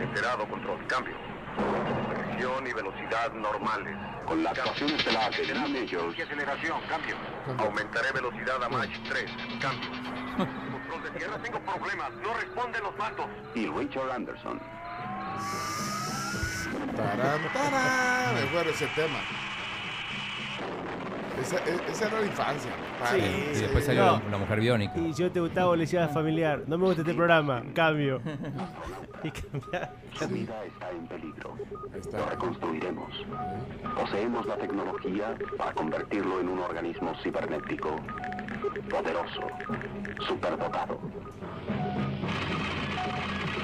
Enterado, 0.00 0.48
control, 0.48 0.86
cambio. 0.86 1.14
Presión 2.08 2.66
y 2.66 2.72
velocidad 2.72 3.32
normales. 3.34 3.94
Con 4.26 4.42
la 4.42 4.50
actuación 4.50 4.90
estelar 4.90 5.30
de 5.34 5.42
Y 5.44 6.22
aceleración, 6.22 6.80
cambio. 6.88 7.16
Aumentaré 7.58 8.12
velocidad 8.12 8.62
a 8.62 8.68
Mach 8.68 8.90
3, 9.08 9.30
cambio. 9.60 9.90
Control 10.72 11.02
de 11.04 11.10
tierra, 11.18 11.38
tengo 11.42 11.60
problemas. 11.60 12.10
No 12.22 12.34
responden 12.34 12.82
los 12.82 12.96
mandos. 12.96 13.26
y 13.54 13.66
Richard 13.68 14.10
Anderson. 14.10 14.60
Tarán, 16.96 17.40
tarán. 17.52 18.34
Me 18.34 18.40
acuerdo 18.48 18.70
ese 18.70 18.86
tema. 18.94 19.18
Esa, 21.40 21.56
e- 21.58 21.90
esa 21.90 22.06
era 22.08 22.20
la 22.20 22.26
infancia. 22.26 22.70
Padre. 23.00 23.50
Y 23.54 23.58
después 23.60 23.84
salió 23.84 24.04
No. 24.06 24.12
la, 24.24 24.30
la 24.30 24.38
mujer 24.38 24.60
biónica. 24.60 24.98
Y 24.98 25.12
yo 25.12 25.30
te 25.32 25.40
gustaba, 25.40 25.74
le 25.76 25.82
decías 25.82 26.12
familiar. 26.12 26.62
No 26.66 26.78
me 26.78 26.84
gusta 26.86 27.02
este 27.02 27.14
programa, 27.14 27.62
cambio. 27.74 28.20
Y 29.24 29.30
cambiar. 29.30 29.90
Su 30.18 30.28
vida 30.28 30.64
está 30.66 30.90
en 30.90 31.06
peligro. 31.06 31.56
Está. 31.96 32.18
Lo 32.18 32.26
reconstruiremos. 32.26 33.10
Poseemos 33.98 34.44
la 34.44 34.56
tecnología 34.58 35.34
para 35.56 35.72
convertirlo 35.72 36.40
en 36.40 36.48
un 36.50 36.58
organismo 36.58 37.14
cibernético, 37.22 37.96
poderoso, 38.90 39.40
superdotado. 40.28 41.00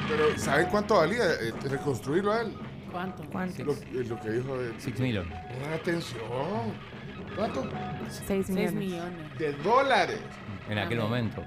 Pero 0.09 0.39
¿saben 0.39 0.67
cuánto 0.71 0.97
valía 0.97 1.25
eh, 1.25 1.53
reconstruirlo 1.69 2.33
a 2.33 2.41
él? 2.41 2.57
¿Cuánto? 2.91 3.25
¿Cuánto? 3.31 3.65
Lo, 3.65 3.75
lo 3.75 4.21
que 4.21 4.31
dijo 4.31 4.59
de... 4.59 4.73
6 4.79 5.01
million. 5.01 5.29
Pongan 5.29 5.73
atención. 5.75 6.23
¿Cuánto? 7.37 7.69
6 8.11 8.23
6 8.27 8.49
millones. 8.51 8.73
millones. 8.75 9.39
De 9.39 9.53
dólares. 9.55 10.19
En 10.69 10.79
aquel 10.79 10.99
momento. 10.99 11.43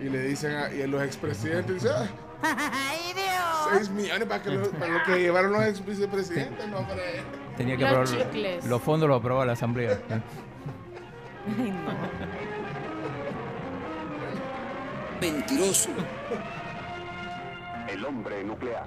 Y 0.00 0.04
le 0.08 0.22
dicen 0.22 0.52
a 0.56 0.72
y 0.72 0.86
los 0.86 1.02
expresidentes, 1.02 1.74
dicen, 1.82 1.92
"Ah, 2.42 2.92
6 3.74 3.90
millones 3.90 4.26
para, 4.28 4.42
que 4.42 4.50
lo, 4.50 4.70
para 4.70 4.92
lo 4.98 5.02
que 5.04 5.18
llevaron 5.20 5.52
los 5.52 5.62
ex 5.64 5.84
vicepresidentes, 5.84 6.68
no, 6.68 6.78
hombre. 6.78 7.22
Tenía 7.56 7.76
que 7.76 7.82
Los 7.82 7.90
aprobar. 8.10 8.26
chicles. 8.32 8.64
Los 8.66 8.80
fondos 8.82 9.08
los 9.08 9.18
aprobaba 9.18 9.44
la 9.46 9.52
asamblea. 9.54 9.98
Ay, 11.58 11.70
no. 11.70 11.90
Mentiroso. 15.20 15.90
El 17.88 18.04
hombre 18.04 18.44
nuclear. 18.44 18.86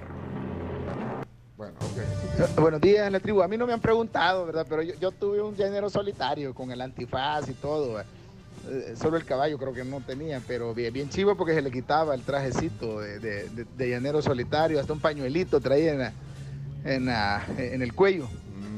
Bueno, 1.62 1.76
ok. 1.80 2.60
Buenos 2.60 2.82
días, 2.82 3.12
la 3.12 3.20
tribu. 3.20 3.44
A 3.44 3.48
mí 3.48 3.56
no 3.56 3.68
me 3.68 3.74
han 3.74 3.80
preguntado, 3.80 4.48
¿verdad? 4.48 4.66
Pero 4.68 4.82
yo, 4.82 4.96
yo 5.00 5.12
tuve 5.12 5.44
un 5.44 5.56
llanero 5.56 5.92
solitario 5.92 6.56
con 6.56 6.72
el 6.72 6.82
antifaz 6.82 7.48
y 7.50 7.54
todo. 7.54 7.94
¿verdad? 7.94 8.06
Eh, 8.68 8.96
solo 9.00 9.16
el 9.16 9.26
caballo 9.26 9.60
creo 9.60 9.72
que 9.72 9.84
no 9.84 10.02
tenía, 10.02 10.42
pero 10.48 10.74
bien, 10.74 10.92
bien 10.92 11.10
chivo 11.10 11.38
porque 11.38 11.54
se 11.54 11.62
le 11.62 11.70
quitaba 11.70 12.16
el 12.16 12.24
trajecito 12.24 13.00
de, 13.00 13.20
de- 13.20 13.50
de- 13.50 13.66
de 13.78 13.90
llanero 13.92 14.24
solitario, 14.24 14.80
hasta 14.80 14.92
un 14.92 15.00
pañuelito 15.02 15.60
traía 15.60 15.92
en, 15.94 16.00
la- 16.00 16.14
en, 16.84 17.06
la- 17.06 17.44
en 17.60 17.84
el 17.84 17.94
cuello. 17.94 18.28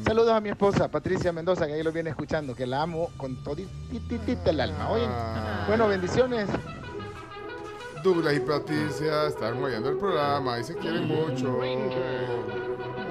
Saludos 0.06 0.34
a 0.34 0.42
mi 0.42 0.50
esposa, 0.50 0.90
Patricia 0.90 1.32
Mendoza, 1.32 1.66
que 1.66 1.74
ahí 1.76 1.84
lo 1.84 1.94
viene 1.94 2.10
escuchando, 2.10 2.54
que 2.54 2.66
la 2.68 2.82
amo 2.82 3.12
con 3.16 3.42
todititita 3.46 4.50
el 4.50 4.60
alma. 4.60 4.90
Oye, 4.90 5.06
Ah. 5.08 5.64
bueno, 5.70 5.88
bendiciones. 5.88 6.50
Douglas 8.04 8.36
y 8.36 8.40
Patricia 8.42 9.28
están 9.28 9.64
oyendo 9.64 9.90
el 9.90 9.98
programa 9.98 10.60
y 10.60 10.64
se 10.64 10.76
quieren 10.76 11.08
mucho. 11.08 11.52
Mucho, 11.52 11.54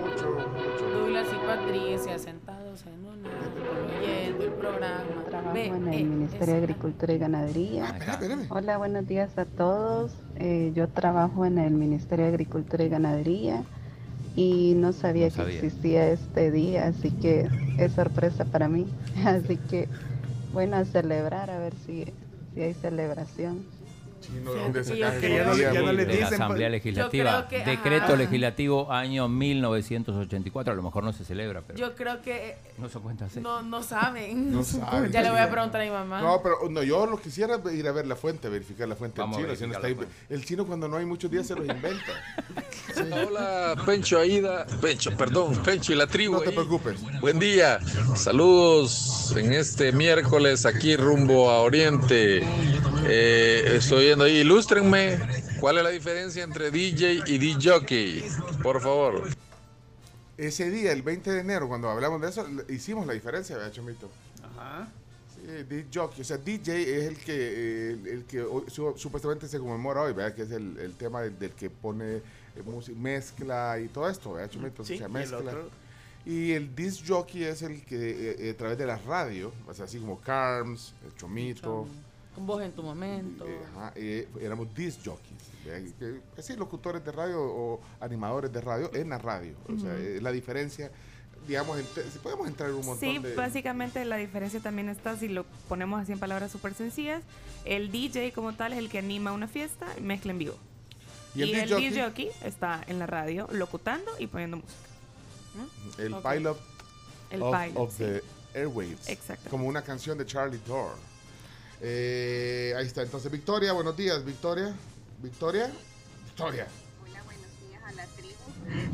mucho. 0.02 0.98
Douglas 0.98 1.26
y 1.32 1.46
Patricia 1.46 2.18
sentados 2.18 2.84
en 2.86 3.06
un 3.06 3.26
árbol 3.26 3.88
oyendo 4.02 4.44
el 4.44 4.52
programa. 4.52 5.24
Trabajo 5.28 5.56
en 5.56 5.88
eh, 5.88 5.96
el 5.96 6.04
Ministerio 6.04 6.54
de 6.54 6.60
Agricultura 6.60 7.12
y 7.14 7.18
Ganadería. 7.18 7.84
Espérame, 7.86 8.10
espérame. 8.12 8.46
Hola, 8.50 8.78
buenos 8.78 9.06
días 9.06 9.38
a 9.38 9.46
todos. 9.46 10.12
Eh, 10.36 10.72
yo 10.74 10.88
trabajo 10.88 11.46
en 11.46 11.56
el 11.58 11.72
Ministerio 11.72 12.26
de 12.26 12.30
Agricultura 12.32 12.84
y 12.84 12.88
Ganadería 12.90 13.64
y 14.36 14.74
no 14.76 14.92
sabía 14.92 15.26
No 15.26 15.30
que 15.30 15.36
sabía. 15.36 15.54
existía 15.54 16.08
este 16.10 16.50
día, 16.50 16.88
así 16.88 17.10
que 17.12 17.48
es 17.78 17.92
sorpresa 17.92 18.44
para 18.44 18.68
mí. 18.68 18.86
Así 19.24 19.56
que, 19.56 19.88
bueno, 20.52 20.76
a 20.76 20.84
celebrar, 20.84 21.50
a 21.50 21.58
ver 21.58 21.72
si, 21.86 22.04
si 22.54 22.60
hay 22.60 22.74
celebración. 22.74 23.64
De 24.22 26.18
la 26.20 26.26
Asamblea 26.28 26.68
Legislativa. 26.68 27.48
que- 27.48 27.64
Decreto 27.64 28.04
ajá. 28.06 28.16
legislativo 28.16 28.90
año 28.92 29.28
1984. 29.28 30.72
A 30.72 30.76
lo 30.76 30.82
mejor 30.82 31.04
no 31.04 31.12
se 31.12 31.24
celebra, 31.24 31.62
pero 31.66 31.78
Yo 31.78 31.94
creo 31.94 32.20
que 32.22 32.56
no 32.78 32.88
se 32.88 32.98
cuenta 32.98 33.26
así. 33.26 33.40
no, 33.40 33.62
no 33.62 33.82
saben. 33.82 34.52
No 34.52 34.62
saben. 34.64 35.10
Ya 35.12 35.22
le 35.22 35.30
voy 35.30 35.40
a 35.40 35.50
preguntar 35.50 35.80
a 35.80 35.84
mi 35.84 35.90
mamá. 35.90 36.20
No, 36.22 36.40
pero 36.42 36.56
no, 36.70 36.82
yo 36.82 37.06
lo 37.06 37.20
quisiera 37.20 37.60
ir 37.72 37.86
a 37.88 37.92
ver 37.92 38.06
la 38.06 38.16
fuente, 38.16 38.48
verificar 38.48 38.88
la 38.88 38.96
fuente 38.96 39.20
Vamos 39.20 39.36
del 39.38 39.46
chino. 39.46 39.56
si 39.56 39.66
no 39.66 39.72
está 39.74 39.82
verificar 39.82 40.08
ahí- 40.08 40.26
la 40.28 40.36
el 40.36 40.44
chino 40.44 40.66
cuando 40.66 40.88
no 40.88 40.96
hay 40.96 41.04
muchos 41.06 41.30
días 41.30 41.46
se 41.46 41.54
los 41.54 41.66
inventa. 41.66 42.12
Hola, 43.28 43.74
Pencho 43.86 44.18
Aida, 44.18 44.66
Pencho, 44.80 45.16
perdón, 45.16 45.56
Pencho 45.64 45.92
y 45.92 45.96
la 45.96 46.06
tribu. 46.06 46.34
No 46.34 46.40
te 46.40 46.48
ahí. 46.50 46.54
preocupes. 46.54 47.00
Buen 47.20 47.38
día, 47.38 47.78
saludos 48.14 49.34
en 49.36 49.52
este 49.52 49.92
miércoles 49.92 50.66
aquí 50.66 50.96
rumbo 50.96 51.50
a 51.50 51.60
Oriente. 51.60 52.42
Eh, 53.04 53.72
estoy 53.76 54.10
ahí, 54.20 54.38
ilústrenme, 54.38 55.18
¿cuál 55.60 55.78
es 55.78 55.84
la 55.84 55.90
diferencia 55.90 56.42
entre 56.44 56.70
DJ 56.70 57.22
y 57.26 57.38
DJ? 57.38 58.24
Por 58.62 58.80
favor. 58.80 59.28
Ese 60.36 60.70
día, 60.70 60.92
el 60.92 61.02
20 61.02 61.30
de 61.30 61.40
enero, 61.40 61.68
cuando 61.68 61.88
hablamos 61.90 62.20
de 62.20 62.28
eso, 62.30 62.46
hicimos 62.68 63.06
la 63.06 63.12
diferencia, 63.12 63.56
¿verdad, 63.56 63.72
Chomito? 63.72 64.10
Ajá. 64.56 64.88
Sí, 65.34 65.46
DJ 65.68 65.86
jockey. 65.92 66.20
O 66.22 66.24
sea, 66.24 66.36
DJ 66.38 66.82
es 66.98 67.04
el 67.04 67.16
que, 67.18 67.90
el, 67.92 68.06
el 68.06 68.24
que 68.24 68.44
su- 68.68 68.94
supuestamente 68.96 69.46
se 69.48 69.58
conmemora 69.58 70.02
hoy, 70.02 70.12
¿verdad? 70.12 70.34
Que 70.34 70.42
es 70.42 70.50
el, 70.50 70.76
el 70.78 70.94
tema 70.94 71.22
del, 71.22 71.38
del 71.38 71.50
que 71.50 71.68
pone 71.70 72.16
eh, 72.16 72.22
música, 72.64 72.98
mezcla 72.98 73.78
y 73.78 73.88
todo 73.88 74.08
esto, 74.08 74.32
¿verdad, 74.32 74.50
Chomito? 74.50 74.84
Sí, 74.84 74.94
o 74.94 74.98
sea, 74.98 75.06
y 75.06 75.10
el 75.10 75.12
mezcla. 75.12 75.38
otro- 75.38 75.70
Y 76.24 76.52
el 76.52 76.74
disc 76.74 77.04
jockey 77.06 77.44
es 77.44 77.62
el 77.62 77.82
que 77.84 77.96
eh, 77.96 78.36
eh, 78.38 78.50
a 78.50 78.56
través 78.56 78.78
de 78.78 78.86
la 78.86 78.96
radio, 78.98 79.52
o 79.68 79.74
sea, 79.74 79.84
así 79.84 79.98
como 79.98 80.20
Carms, 80.20 80.94
el 81.04 81.14
Chomito, 81.16 81.86
Con 82.34 82.46
vos 82.46 82.62
en 82.62 82.72
tu 82.72 82.82
momento. 82.82 83.46
eh, 83.46 83.58
ajá, 83.72 83.92
eh, 83.94 84.28
éramos 84.40 84.74
disc 84.74 85.00
jockeys. 85.04 85.42
Así, 86.38 86.56
locutores 86.56 87.04
de 87.04 87.12
radio 87.12 87.40
o 87.42 87.80
animadores 88.00 88.52
de 88.52 88.60
radio 88.60 88.90
en 88.94 89.10
la 89.10 89.18
radio. 89.18 89.54
O 89.68 89.78
sea, 89.78 89.94
eh, 89.96 90.18
la 90.20 90.32
diferencia, 90.32 90.90
digamos, 91.46 91.78
si 92.12 92.18
podemos 92.18 92.48
entrar 92.48 92.70
en 92.70 92.76
un 92.76 92.86
montón 92.86 92.98
Sí, 93.00 93.18
de... 93.18 93.34
básicamente 93.34 94.04
la 94.04 94.16
diferencia 94.16 94.60
también 94.60 94.88
está, 94.88 95.16
si 95.16 95.28
lo 95.28 95.44
ponemos 95.68 96.00
así 96.00 96.12
en 96.12 96.18
palabras 96.18 96.50
súper 96.50 96.74
sencillas, 96.74 97.22
el 97.64 97.92
DJ 97.92 98.32
como 98.32 98.54
tal 98.54 98.72
es 98.72 98.78
el 98.78 98.88
que 98.88 98.98
anima 98.98 99.32
una 99.32 99.46
fiesta 99.46 99.86
y 99.98 100.00
mezcla 100.00 100.32
en 100.32 100.38
vivo. 100.38 100.56
¿Y 101.34 101.42
el 101.42 101.48
Y 101.50 101.52
el 101.52 101.60
disc 101.60 101.72
jockey? 101.72 101.88
DJ 101.90 102.02
jockey 102.04 102.30
está 102.44 102.82
en 102.86 102.98
la 102.98 103.06
radio 103.06 103.46
locutando 103.52 104.10
y 104.18 104.26
poniendo 104.26 104.56
música. 104.56 104.80
El 105.98 106.14
Ok. 106.14 106.28
pilot, 106.32 106.60
El 107.30 107.42
of, 107.42 107.56
pilot, 107.56 107.76
of 107.78 107.90
sí. 107.96 108.04
the 108.04 108.22
airwaves. 108.54 109.08
Exacto. 109.08 109.48
Como 109.50 109.66
una 109.66 109.82
canción 109.82 110.16
de 110.18 110.26
Charlie 110.26 110.60
Dore. 110.66 110.94
Eh, 111.82 112.74
ahí 112.76 112.86
está. 112.86 113.02
Entonces, 113.02 113.30
Victoria, 113.30 113.72
buenos 113.72 113.96
días, 113.96 114.24
Victoria. 114.24 114.72
Victoria. 115.20 115.70
Victoria. 116.26 116.66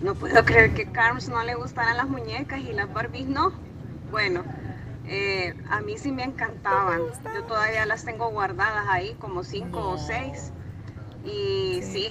No 0.02 0.14
puedo 0.14 0.44
creer 0.44 0.74
que 0.74 0.90
Carms 0.90 1.28
no 1.28 1.42
le 1.44 1.54
gustaran 1.54 1.96
las 1.96 2.08
muñecas 2.08 2.60
y 2.60 2.72
las 2.72 2.92
Barbies 2.92 3.26
no. 3.26 3.52
Bueno, 4.10 4.42
eh, 5.06 5.54
a 5.68 5.80
mí 5.80 5.98
sí 5.98 6.10
me 6.10 6.24
encantaban. 6.24 7.00
Yo 7.34 7.44
todavía 7.44 7.84
las 7.86 8.04
tengo 8.04 8.30
guardadas 8.30 8.86
ahí 8.88 9.14
como 9.20 9.44
cinco 9.44 9.90
o 9.90 9.98
seis. 9.98 10.52
Y 11.24 11.80
sí, 11.82 12.08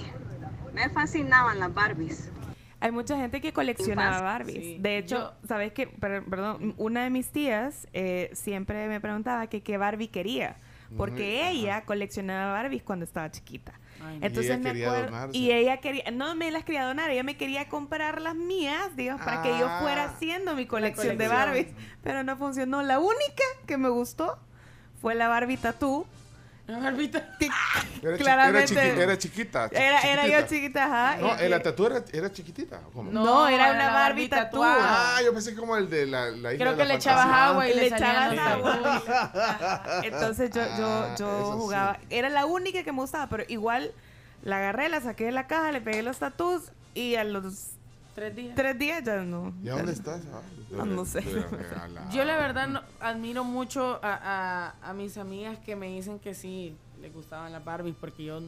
me 0.72 0.88
fascinaban 0.90 1.58
las 1.58 1.74
Barbies. 1.74 2.30
Hay 2.80 2.92
mucha 2.92 3.16
gente 3.16 3.40
que 3.40 3.52
coleccionaba. 3.52 4.20
Barbies. 4.22 4.54
Sí. 4.64 4.78
De 4.78 4.98
hecho, 4.98 5.32
¿sabes 5.46 5.72
qué? 5.72 5.88
Per- 5.88 6.24
Perdón, 6.24 6.74
una 6.78 7.02
de 7.02 7.10
mis 7.10 7.30
tías 7.32 7.88
eh, 7.92 8.30
siempre 8.34 8.86
me 8.86 9.00
preguntaba 9.00 9.48
que 9.48 9.62
qué 9.62 9.76
Barbie 9.78 10.08
quería. 10.08 10.56
Porque 10.96 11.48
ella 11.50 11.84
coleccionaba 11.84 12.52
Barbies 12.52 12.82
cuando 12.82 13.04
estaba 13.04 13.30
chiquita. 13.30 13.72
Ay, 14.02 14.18
Y 14.22 14.26
Entonces 14.26 14.46
ella 14.52 14.56
me 14.58 14.64
quería 14.70 14.86
acuerdo. 14.88 15.06
donarse. 15.10 15.36
Y 15.38 15.52
ella 15.52 15.76
quería. 15.78 16.04
No 16.12 16.34
me 16.34 16.50
las 16.50 16.64
quería 16.64 16.84
donar, 16.86 17.10
ella 17.10 17.22
me 17.24 17.36
quería 17.36 17.68
comprar 17.68 18.20
las 18.20 18.34
mías, 18.34 18.96
digamos, 18.96 19.24
para 19.24 19.42
que 19.42 19.50
yo 19.58 19.66
Ah. 19.68 19.80
fuera 19.82 20.04
haciendo 20.04 20.54
mi 20.54 20.66
colección, 20.66 21.18
de 21.18 21.26
colección. 21.26 21.38
Barbies. 21.46 21.66
Pero 22.02 22.22
no 22.22 22.36
funcionó. 22.36 22.82
La 22.82 22.98
única 23.00 23.42
que 23.66 23.76
me 23.76 23.88
gustó 23.88 24.38
fue 25.00 25.14
la 25.14 25.28
Barbie 25.28 25.56
Tatú. 25.58 26.06
Una 26.68 26.78
barbita. 26.80 27.30
Era, 28.02 28.16
Claramente. 28.18 28.74
era, 28.74 28.92
chiqui- 28.92 29.00
era 29.02 29.18
chiquita. 29.18 29.68
chi- 29.70 29.76
Era, 29.76 30.00
era 30.02 30.26
yo 30.26 30.46
chiquita, 30.46 30.84
ajá. 30.84 31.16
No, 31.16 31.28
y- 31.28 31.44
eh, 31.44 31.48
la 31.48 31.62
tatu 31.62 31.86
era, 31.86 32.04
era 32.12 32.30
chiquitita. 32.30 32.80
¿o 32.86 32.90
¿Cómo? 32.90 33.10
No, 33.10 33.48
era 33.48 33.70
era 33.70 33.72
una 33.74 33.90
Barbie 33.90 34.28
tatú. 34.28 34.44
tatuada. 34.60 35.16
Ah, 35.16 35.22
yo 35.22 35.32
pensé 35.32 35.54
como 35.54 35.76
el 35.78 35.88
de 35.88 36.06
la, 36.06 36.26
la 36.26 36.52
isla 36.52 36.64
Creo 36.64 36.70
de 36.72 36.76
que 36.76 36.84
la 36.84 36.88
le 36.88 36.94
echabas 36.96 37.26
agua 37.26 37.66
y 37.68 37.74
Le 37.74 37.80
le 37.80 37.86
echabas 37.86 38.38
agua. 38.38 40.00
Entonces 40.04 40.50
yo, 40.54 40.60
Ah, 40.62 40.76
yo, 40.78 41.14
eso 41.14 41.16
yo 41.18 41.52
sí. 41.52 41.58
jugaba. 41.58 41.98
Era 42.10 42.28
la 42.28 42.44
única 42.44 42.82
que 42.82 42.92
me 42.92 43.00
gustaba, 43.00 43.28
pero 43.28 43.44
igual 43.48 43.92
la 44.42 44.58
agarré, 44.58 44.90
la 44.90 45.00
saqué 45.00 45.24
de 45.24 45.32
la 45.32 45.46
caja, 45.46 45.72
le 45.72 45.80
pegué 45.80 46.02
los 46.02 46.18
tatús 46.18 46.64
y 46.94 47.14
a 47.14 47.24
los 47.24 47.70
Tres 48.18 48.34
días. 48.36 48.54
tres 48.56 48.78
días 48.78 49.04
ya 49.04 49.22
no. 49.22 49.52
¿Y 49.62 49.68
a 49.68 49.74
dónde 49.76 49.92
estás? 49.92 50.22
Ah, 50.78 50.84
no 50.84 51.04
sé. 51.04 51.20
de- 51.20 51.34
de- 51.34 51.40
regalada. 51.48 52.10
Yo 52.10 52.24
la 52.24 52.36
verdad 52.36 52.66
no- 52.68 52.82
admiro 53.00 53.44
mucho 53.44 54.00
a, 54.02 54.74
a- 54.82 54.90
a 54.90 54.92
mis 54.92 55.16
amigas 55.18 55.58
que 55.60 55.76
me 55.76 55.86
dicen 55.88 56.18
que 56.18 56.34
sí 56.34 56.76
les 57.00 57.12
gustaban 57.14 57.52
las 57.52 57.64
Barbies 57.64 57.94
porque 58.00 58.24
yo 58.24 58.40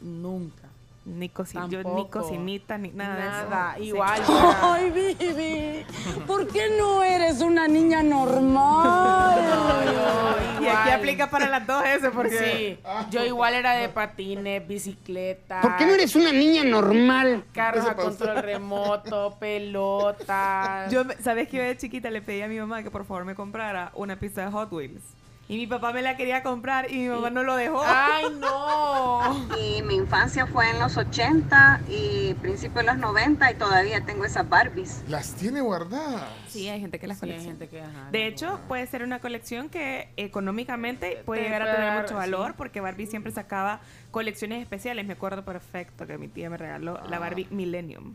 nunca. 0.00 0.68
Ni, 1.06 1.28
coci- 1.30 1.68
yo 1.68 1.84
ni 1.94 2.08
cocinita 2.08 2.76
ni 2.76 2.90
nada, 2.90 3.44
Nada, 3.46 3.74
de 3.76 3.84
eso. 3.84 3.94
igual. 3.94 4.20
Sí. 4.26 4.32
Ay, 4.60 4.90
Vivi, 4.90 5.84
¿por 6.26 6.48
qué 6.48 6.76
no 6.76 7.04
eres 7.04 7.40
una 7.42 7.68
niña 7.68 8.02
normal? 8.02 9.40
No, 9.40 9.84
yo 9.84 10.62
Y 10.64 10.66
aquí 10.66 10.90
aplica 10.90 11.30
para 11.30 11.48
las 11.48 11.64
dos 11.64 11.84
eso, 11.84 12.10
porque 12.10 12.78
Sí, 12.82 12.90
yo 13.10 13.24
igual 13.24 13.54
era 13.54 13.74
de 13.74 13.88
patines, 13.88 14.66
bicicleta. 14.66 15.60
¿Por 15.60 15.76
qué 15.76 15.86
no 15.86 15.92
eres 15.94 16.16
una 16.16 16.32
niña 16.32 16.64
normal? 16.64 17.44
Carros 17.52 17.86
a 17.86 17.94
control 17.94 18.38
remoto, 18.42 19.36
pelotas. 19.40 20.90
yo, 20.90 21.04
¿sabes 21.22 21.46
que 21.48 21.58
yo 21.58 21.62
de 21.62 21.76
chiquita 21.76 22.10
le 22.10 22.20
pedí 22.20 22.42
a 22.42 22.48
mi 22.48 22.58
mamá 22.58 22.82
que 22.82 22.90
por 22.90 23.04
favor 23.04 23.24
me 23.24 23.36
comprara 23.36 23.92
una 23.94 24.16
pista 24.18 24.44
de 24.44 24.50
Hot 24.50 24.72
Wheels? 24.72 25.02
Y 25.48 25.58
mi 25.58 25.66
papá 25.68 25.92
me 25.92 26.02
la 26.02 26.16
quería 26.16 26.42
comprar 26.42 26.90
y 26.90 26.98
mi 26.98 27.08
mamá 27.08 27.30
no 27.30 27.44
lo 27.44 27.54
dejó. 27.54 27.80
¡Ay, 27.86 28.24
no! 28.40 29.46
Y 29.56 29.80
mi 29.82 29.94
infancia 29.94 30.44
fue 30.46 30.68
en 30.70 30.80
los 30.80 30.96
80 30.96 31.82
y 31.88 32.34
principios 32.34 32.84
de 32.84 32.92
los 32.92 32.98
90 32.98 33.52
y 33.52 33.54
todavía 33.54 34.04
tengo 34.04 34.24
esas 34.24 34.48
Barbies. 34.48 35.04
Las 35.08 35.34
tiene 35.34 35.60
guardadas. 35.60 36.24
Sí, 36.48 36.68
hay 36.68 36.80
gente 36.80 36.98
que 36.98 37.06
las 37.06 37.18
Sí, 37.20 37.26
hay 37.26 37.30
colecciona. 37.30 37.58
gente 37.58 37.68
que, 37.68 37.80
ajá, 37.80 38.10
De 38.10 38.26
hecho, 38.26 38.58
puede 38.66 38.84
ser 38.88 39.04
una 39.04 39.20
colección 39.20 39.68
que 39.68 40.08
económicamente 40.16 41.22
puede 41.24 41.42
Te 41.42 41.46
llegar 41.48 41.62
a 41.68 41.74
tener 41.76 42.02
mucho 42.02 42.16
valor 42.16 42.48
sí. 42.48 42.54
porque 42.58 42.80
Barbie 42.80 43.06
siempre 43.06 43.30
sacaba 43.30 43.78
colecciones 44.10 44.60
especiales. 44.62 45.06
Me 45.06 45.12
acuerdo 45.12 45.44
perfecto 45.44 46.08
que 46.08 46.18
mi 46.18 46.26
tía 46.26 46.50
me 46.50 46.56
regaló 46.56 46.98
la 47.08 47.20
Barbie 47.20 47.46
Millennium. 47.50 48.14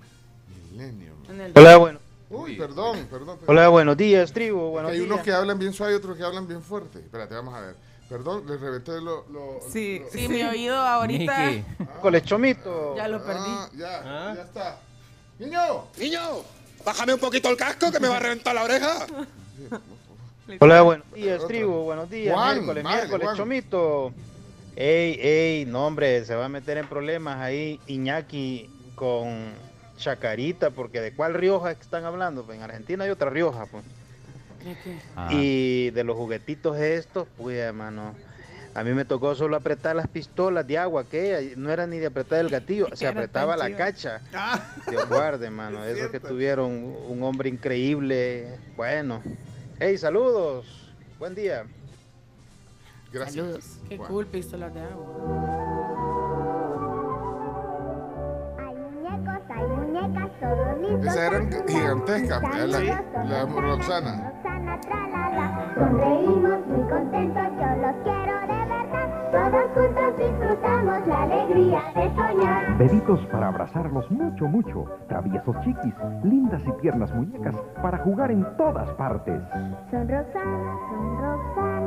Millennium. 0.71 1.15
En 1.29 1.39
el- 1.39 1.51
Hola, 1.55 1.77
bueno. 1.77 1.99
Uy, 2.31 2.55
perdón, 2.55 3.07
perdón. 3.09 3.37
perdón. 3.37 3.39
Hola, 3.47 3.67
buenos 3.67 3.97
días, 3.97 4.31
tribu. 4.31 4.69
Buenos 4.71 4.91
hay 4.91 4.99
días. 4.99 5.11
unos 5.11 5.21
que 5.21 5.31
hablan 5.33 5.59
bien 5.59 5.73
suave 5.73 5.93
y 5.93 5.95
otros 5.97 6.17
que 6.17 6.23
hablan 6.23 6.47
bien 6.47 6.61
fuerte. 6.61 6.99
Espérate, 6.99 7.35
vamos 7.35 7.53
a 7.53 7.59
ver. 7.61 7.75
Perdón, 8.07 8.43
les 8.47 8.59
reventé 8.59 8.99
lo... 9.01 9.25
lo 9.29 9.59
Sí, 9.71 9.99
lo- 9.99 10.09
sí, 10.11 10.27
mi 10.27 10.41
oído 10.43 10.75
ahorita. 10.75 11.45
Miki. 11.45 11.63
Con 12.01 12.15
el 12.15 12.21
chomito. 12.23 12.95
Ya 12.95 13.07
lo 13.07 13.23
perdí. 13.23 13.39
Ah, 13.45 13.69
ya, 13.75 14.33
ya 14.35 14.41
está. 14.43 14.79
¡Niño! 15.39 15.85
¡Niño! 15.97 16.19
Bájame 16.85 17.13
un 17.13 17.19
poquito 17.19 17.49
el 17.49 17.57
casco 17.57 17.91
que 17.91 17.99
me 17.99 18.07
va 18.07 18.17
a 18.17 18.19
reventar 18.19 18.53
la 18.55 18.63
oreja. 18.63 19.05
Hola, 20.59 20.81
buenos 20.81 21.11
días, 21.13 21.45
tribu. 21.47 21.83
Buenos 21.83 22.09
días. 22.09 22.33
Juan, 22.33 22.55
miércoles, 22.57 22.83
miércoles, 22.83 23.25
Juan. 23.25 23.37
chomito. 23.37 24.13
Ey, 24.75 25.17
ey, 25.21 25.65
no, 25.65 25.85
hombre, 25.87 26.23
se 26.25 26.33
va 26.35 26.45
a 26.45 26.49
meter 26.49 26.77
en 26.77 26.87
problemas 26.87 27.37
ahí 27.39 27.79
Iñaki 27.87 28.69
con 28.95 29.51
Chacarita, 30.01 30.71
porque 30.71 30.99
¿de 30.99 31.13
cuál 31.13 31.35
Rioja 31.35 31.71
están 31.71 32.03
hablando? 32.05 32.43
Pues 32.43 32.57
en 32.57 32.63
Argentina 32.63 33.03
hay 33.03 33.11
otra 33.11 33.29
Rioja, 33.29 33.65
pues. 33.67 33.83
Ah. 35.15 35.29
Y 35.31 35.91
de 35.91 36.03
los 36.03 36.17
juguetitos 36.17 36.77
estos, 36.77 37.27
pues, 37.37 37.57
hermano. 37.57 38.15
A 38.73 38.83
mí 38.83 38.93
me 38.93 39.03
tocó 39.03 39.35
solo 39.35 39.57
apretar 39.57 39.95
las 39.95 40.07
pistolas 40.07 40.65
de 40.65 40.77
agua, 40.77 41.03
que 41.03 41.53
no 41.57 41.71
era 41.71 41.87
ni 41.87 41.99
de 41.99 42.07
apretar 42.07 42.39
el 42.39 42.49
gatillo, 42.49 42.87
se 42.95 43.05
apretaba 43.05 43.57
la 43.57 43.75
cacha. 43.75 44.21
Ah. 44.33 44.75
Dios 44.89 45.07
guarde, 45.07 45.45
hermano. 45.47 45.83
Esos 45.85 46.09
que 46.09 46.19
tuvieron 46.19 46.71
un 47.07 47.23
hombre 47.23 47.49
increíble. 47.49 48.57
Bueno. 48.75 49.21
Hey, 49.79 49.97
saludos. 49.97 50.93
Buen 51.19 51.35
día. 51.35 51.65
Gracias. 53.11 53.35
Saludos. 53.35 53.65
Qué 53.89 53.97
cool, 53.97 54.25
pistolas 54.25 54.73
de 54.73 54.81
agua. 54.81 56.10
Esas 59.93 61.17
eran 61.17 61.49
gigantescas, 61.67 62.41
la, 62.69 62.79
la 63.25 63.45
Roxana. 63.45 64.31
Sonreímos 65.75 66.67
muy 66.67 66.89
contentos, 66.89 67.43
yo 67.59 67.69
los 67.81 67.95
quiero 68.03 68.39
de 68.41 68.47
verdad. 68.47 69.31
Todos 69.31 69.63
juntos 69.73 70.17
disfrutamos 70.17 71.07
la 71.07 71.23
alegría 71.23 71.81
de 71.95 72.15
soñar. 72.15 72.77
Bebitos 72.77 73.19
para 73.27 73.47
abrazarlos 73.49 74.09
mucho, 74.11 74.45
mucho. 74.47 74.85
Traviesos 75.09 75.55
chiquis, 75.61 75.93
lindas 76.23 76.61
y 76.65 76.71
tiernas 76.81 77.13
muñecas 77.13 77.55
para 77.81 77.97
jugar 77.99 78.31
en 78.31 78.45
todas 78.57 78.89
partes. 78.91 79.41
Son 79.89 80.07
Roxana, 80.07 80.77
son 80.89 81.17
Roxana, 81.21 81.80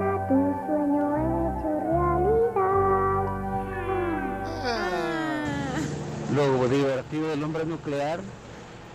Lo 6.34 6.68
divertido 6.68 7.28
del 7.28 7.42
hombre 7.44 7.64
nuclear, 7.64 8.18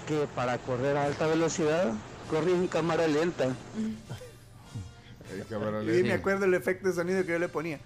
que 0.07 0.27
para 0.35 0.57
correr 0.57 0.97
a 0.97 1.05
alta 1.05 1.25
velocidad, 1.27 1.93
corre 2.29 2.51
en 2.51 2.67
cámara 2.67 3.07
lenta. 3.07 3.47
Y 5.83 6.03
me 6.03 6.13
acuerdo 6.13 6.45
el 6.45 6.55
efecto 6.55 6.87
de 6.87 6.95
sonido 6.95 7.23
que 7.23 7.33
yo 7.33 7.39
le 7.39 7.49
ponía. 7.49 7.79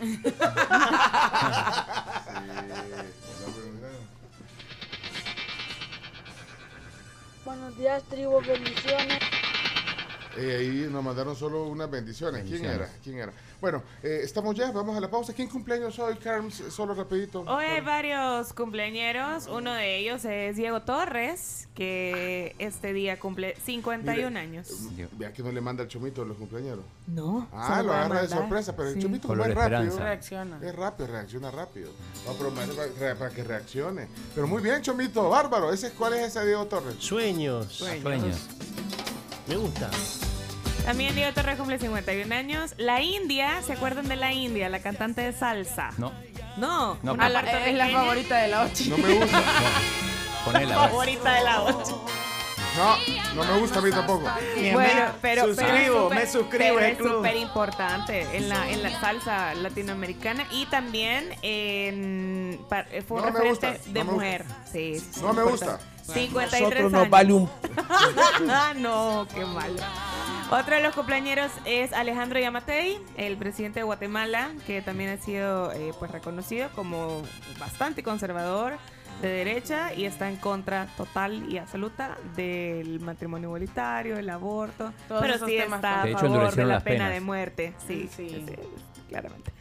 Buenos 7.44 7.76
días, 7.76 8.02
tribu, 8.04 8.40
bendiciones. 8.40 9.18
Eh, 10.38 10.56
ahí 10.58 10.88
nos 10.90 11.02
mandaron 11.02 11.36
solo 11.36 11.64
unas 11.64 11.90
bendiciones. 11.90 12.44
¿Quién 12.46 12.64
era? 12.64 12.88
¿Quién 13.02 13.18
era? 13.18 13.32
Bueno, 13.60 13.82
eh, 14.04 14.20
estamos 14.22 14.54
ya, 14.54 14.70
vamos 14.70 14.96
a 14.96 15.00
la 15.00 15.10
pausa. 15.10 15.32
¿Quién 15.32 15.48
cumpleaños 15.48 15.98
hoy, 15.98 16.14
Carms? 16.16 16.62
Solo 16.70 16.94
rapidito. 16.94 17.40
Hoy 17.40 17.64
hay 17.64 17.80
varios 17.80 18.52
cumpleañeros. 18.52 19.48
Uno 19.48 19.72
de 19.74 19.98
ellos 19.98 20.24
es 20.24 20.54
Diego 20.56 20.82
Torres, 20.82 21.68
que 21.74 22.54
este 22.60 22.92
día 22.92 23.18
cumple 23.18 23.56
51 23.64 24.28
Mire, 24.30 24.40
años. 24.40 24.70
eh, 24.96 25.08
Vea 25.12 25.32
que 25.32 25.42
no 25.42 25.50
le 25.50 25.60
manda 25.60 25.82
el 25.82 25.88
chomito 25.88 26.22
a 26.22 26.24
los 26.24 26.36
cumpleaños. 26.36 26.78
No. 27.08 27.48
Ah, 27.52 27.82
lo 27.82 27.92
agarra 27.92 28.22
de 28.22 28.28
sorpresa, 28.28 28.76
pero 28.76 28.90
el 28.90 28.94
Sí. 28.94 29.00
chomito 29.02 29.26
como 29.26 29.42
Color 29.42 29.50
es 29.50 29.54
rápido. 29.56 29.78
esperanza. 29.82 30.04
Reacciona. 30.04 30.60
Es 30.62 30.74
rápido, 30.76 31.06
reacciona 31.08 31.50
rápido. 31.50 31.90
Va 32.28 32.32
a 32.32 32.34
prometer 32.38 32.92
para, 32.92 33.14
para 33.16 33.30
que 33.34 33.42
reaccione. 33.42 34.06
Pero 34.36 34.46
muy 34.46 34.62
bien, 34.62 34.80
chomito, 34.82 35.28
bárbaro. 35.30 35.72
¿Ese, 35.72 35.90
¿Cuál 35.94 36.12
es 36.14 36.28
ese 36.28 36.46
Diego 36.46 36.64
Torres? 36.66 36.94
Sueños. 37.00 37.72
Sueños. 37.72 38.36
Me 39.48 39.56
gusta. 39.56 39.90
También 40.88 41.14
Diego 41.14 41.34
Torres 41.34 41.58
cumple 41.58 41.78
51 41.78 42.34
años. 42.34 42.72
La 42.78 43.02
India, 43.02 43.60
¿se 43.62 43.74
acuerdan 43.74 44.08
de 44.08 44.16
la 44.16 44.32
India? 44.32 44.70
La 44.70 44.78
cantante 44.80 45.20
de 45.20 45.34
salsa. 45.34 45.90
No. 45.98 46.10
No, 46.56 46.96
No, 47.02 47.12
una 47.12 47.28
la- 47.28 47.40
es 47.40 47.74
la 47.74 47.88
favorita 47.90 48.36
de 48.38 48.48
la 48.48 48.62
8. 48.62 48.84
No 48.88 48.96
me 48.96 49.14
gusta. 49.16 49.42
Ponela. 50.46 50.76
La 50.76 50.88
favorita 50.88 51.30
de 51.34 51.44
la 51.44 51.62
8. 51.62 52.04
No, 52.78 52.96
no 53.44 53.52
me 53.52 53.60
gusta 53.60 53.80
a 53.80 53.82
mí 53.82 53.90
tampoco. 53.90 54.22
Bueno, 54.72 55.12
pero, 55.20 55.44
pero 55.44 55.46
suscribo, 55.54 56.08
me 56.08 56.26
suscribo 56.26 56.76
pero 56.76 56.80
es 56.80 56.96
súper 56.98 57.36
importante 57.36 58.26
en 58.34 58.48
la, 58.48 58.70
en 58.70 58.82
la 58.82 58.98
salsa 58.98 59.54
latinoamericana 59.56 60.46
y 60.52 60.64
también 60.66 61.28
en, 61.42 62.58
eh, 62.90 63.02
fue 63.06 63.18
un 63.18 63.24
No 63.24 63.30
referente 63.30 63.72
gusta, 63.72 63.90
de 63.90 64.04
no 64.04 64.12
mujer. 64.12 64.46
Sí, 64.72 64.98
sí, 65.00 65.20
No 65.20 65.34
me 65.34 65.42
gusta. 65.42 65.78
53 66.14 66.62
Nosotros 66.62 66.78
años. 66.80 66.92
nos 66.92 67.10
vale 67.10 67.32
un... 67.34 67.50
Ah, 68.48 68.72
no, 68.76 69.26
qué 69.34 69.44
malo. 69.44 69.74
Otro 70.50 70.76
de 70.76 70.82
los 70.82 70.94
cumpleaños 70.94 71.50
es 71.66 71.92
Alejandro 71.92 72.40
Yamatei, 72.40 72.98
el 73.18 73.36
presidente 73.36 73.80
de 73.80 73.84
Guatemala, 73.84 74.50
que 74.66 74.80
también 74.80 75.10
ha 75.10 75.18
sido 75.18 75.70
eh, 75.72 75.92
pues 75.98 76.10
reconocido 76.10 76.70
como 76.74 77.22
bastante 77.60 78.02
conservador 78.02 78.78
de 79.20 79.28
derecha 79.28 79.92
y 79.92 80.06
está 80.06 80.30
en 80.30 80.36
contra 80.36 80.86
total 80.96 81.52
y 81.52 81.58
absoluta 81.58 82.16
del 82.34 82.98
matrimonio 83.00 83.48
igualitario, 83.48 84.16
el 84.16 84.30
aborto, 84.30 84.92
Todos 85.06 85.20
pero 85.20 85.34
esos 85.34 85.48
sí 85.50 85.56
temas 85.58 85.78
está 85.78 86.00
a 86.00 86.04
De 86.04 86.10
hecho, 86.12 86.20
favor 86.20 86.54
de 86.54 86.64
la 86.64 86.80
pena 86.80 86.96
penas. 86.96 87.12
de 87.12 87.20
muerte. 87.20 87.74
Sí, 87.86 88.08
Sí. 88.16 88.28
sí, 88.30 88.46
claramente. 89.10 89.52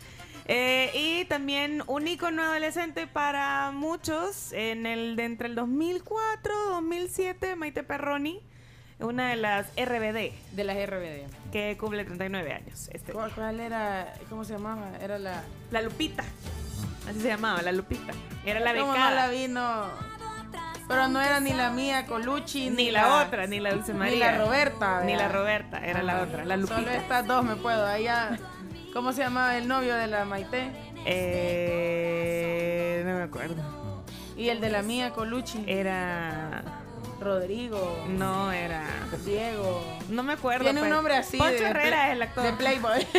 Eh, 0.46 0.92
y 0.94 1.26
también 1.26 1.84
un 1.88 2.08
icono 2.08 2.44
adolescente 2.44 3.08
para 3.08 3.72
muchos 3.72 4.54
en 4.54 4.86
el 4.86 5.18
de 5.18 5.26
entre 5.26 5.50
el 5.50 5.56
2004 5.56 6.54
2007 6.70 7.58
Maite 7.58 7.84
Perroni 7.84 8.42
una 9.00 9.30
de 9.30 9.36
las 9.36 9.68
RBD 9.78 10.32
De 10.54 10.64
las 10.64 10.76
RBD. 10.78 11.28
que 11.52 11.78
cumple 11.78 12.04
39 12.06 12.54
años 12.54 12.90
este 12.92 13.12
¿Cuál, 13.14 13.32
cuál 13.32 13.60
era? 13.60 14.14
¿Cómo 14.30 14.44
se 14.44 14.54
llamaba? 14.54 14.90
Era 15.02 15.18
la. 15.20 15.44
la 15.72 15.82
Lupita 15.82 16.24
así 17.10 17.20
se 17.22 17.28
llamaba 17.28 17.62
la 17.62 17.72
Lupita 17.72 18.14
era 18.46 18.60
la 18.60 18.72
¿Cómo 18.74 18.88
no 18.88 18.94
becada 18.94 19.16
la 19.16 19.28
vi? 19.30 19.48
No. 19.48 19.86
Pero 20.88 21.08
no 21.10 21.22
era 21.22 21.40
ni 21.42 21.52
la 21.54 21.70
mía 21.70 22.06
Colucci, 22.06 22.70
ni 22.70 22.92
la 22.92 23.22
otra 23.22 23.46
ni 23.46 23.60
la 23.60 23.74
Dulce 23.74 23.92
Ni 23.94 24.00
María 24.00 24.32
la 24.32 24.38
Roberta. 24.46 25.02
ni 25.04 25.16
la. 25.18 25.28
Roberta 25.28 25.86
era 25.86 26.02
la 26.02 26.22
otra 26.22 26.46
la 26.46 26.56
Solo 26.56 26.68
Lupita 26.78 26.96
estas 26.96 27.28
dos 27.28 27.44
me 27.44 27.56
puedo. 27.58 27.86
Ahí 27.86 28.04
ya- 28.06 28.38
¿Cómo 28.94 29.12
se 29.12 29.22
llamaba 29.22 29.58
el 29.58 29.68
novio 29.68 29.94
de 29.96 30.08
la 30.08 30.24
Maite? 30.26 30.72
eh, 31.90 33.04
no 33.06 33.16
me 33.16 33.24
acuerdo 33.24 33.56
Y 34.38 34.50
el 34.50 34.60
de 34.62 34.70
la 34.70 34.82
mía 34.82 35.12
Colucci. 35.12 35.64
era 35.68 36.64
Rodrigo. 37.20 38.06
no 38.10 38.52
era 38.52 38.84
Diego. 39.26 39.82
no 40.10 40.24
me 40.24 40.34
acuerdo 40.34 40.66
Tiene 40.66 40.82
un 40.84 40.90
nombre 40.90 41.16
así. 41.16 41.38
Poncho 41.38 41.54
de- 41.54 41.70
Herrera 41.70 42.02
de- 42.04 42.08
es 42.08 42.14
el 42.14 42.22
actor 42.22 42.44
De 42.44 42.54
Playboy. 42.54 43.08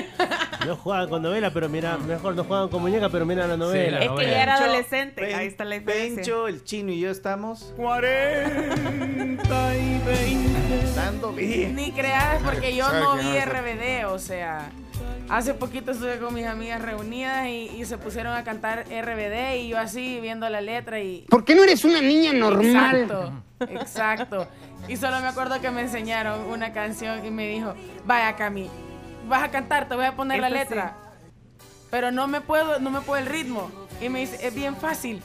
No 0.67 0.77
juegan 0.77 1.09
con 1.09 1.23
novela, 1.23 1.51
pero 1.53 1.69
mira, 1.69 1.97
mejor 1.99 2.35
no 2.35 2.45
juegan 2.45 2.69
con 2.69 2.83
muñeca, 2.83 3.09
pero 3.09 3.25
mira 3.25 3.47
la 3.47 3.57
novela. 3.57 3.99
la 3.99 3.99
es 3.99 4.03
que 4.03 4.09
novela. 4.09 4.31
ya 4.31 4.43
era 4.43 4.55
adolescente 4.57 5.35
ahí 5.35 5.47
está 5.47 5.65
la 5.65 5.77
diferencia 5.79 6.17
Pencho, 6.17 6.49
el 6.49 6.65
chino 6.65 6.93
y 6.93 7.01
yo 7.01 7.11
estamos 7.11 7.73
40 7.77 9.77
y 9.77 9.99
20. 10.05 10.93
Dando 10.95 11.33
bien. 11.33 11.75
Ni 11.77 11.93
creas 11.93 12.43
porque 12.43 12.75
yo 12.75 12.85
¿Sabe 12.87 13.01
no 13.01 13.17
vi? 13.17 13.39
RBD, 13.41 14.05
o 14.07 14.19
sea, 14.19 14.71
hace 15.29 15.55
poquito 15.55 15.93
estuve 15.93 16.19
con 16.19 16.35
mis 16.35 16.47
amigas 16.47 16.83
reunidas 16.83 17.47
y, 17.47 17.71
y 17.77 17.85
se 17.85 17.99
pusieron 17.99 18.35
a 18.35 18.45
cantar 18.45 18.85
RBD 18.89 19.57
y 19.61 19.69
yo 19.69 19.79
así 19.79 20.21
viendo 20.21 20.49
la 20.49 20.61
letra 20.61 21.01
y... 21.01 21.27
¿Por 21.29 21.45
qué 21.45 21.55
no 21.55 21.63
eres 21.65 21.85
una 21.85 22.01
niña 22.01 22.33
normal? 22.33 22.97
Exacto, 22.97 23.33
exacto. 23.61 24.49
Y 24.89 24.97
solo 24.97 25.21
me 25.21 25.29
acuerdo 25.29 25.61
que 25.61 25.71
me 25.71 25.83
enseñaron 25.83 26.47
una 26.47 26.73
canción 26.73 27.25
y 27.25 27.31
me 27.31 27.49
dijo, 27.49 27.75
vaya 28.05 28.37
Cami, 28.37 28.69
vas 29.29 29.43
a 29.43 29.51
cantar, 29.51 29.89
te 29.89 29.95
voy 29.95 30.07
a 30.07 30.17
poner 30.17 30.41
la 30.41 30.49
Esta 30.49 30.59
sí. 30.59 30.65
letra. 30.65 30.97
Pero 31.91 32.11
no 32.11 32.27
me 32.27 32.41
puedo, 32.41 32.79
no 32.79 32.91
me 32.91 33.01
puedo 33.01 33.21
el 33.21 33.27
ritmo. 33.27 33.71
Y 34.01 34.09
me 34.09 34.21
dice, 34.21 34.47
es 34.47 34.55
bien 34.55 34.77
fácil, 34.77 35.23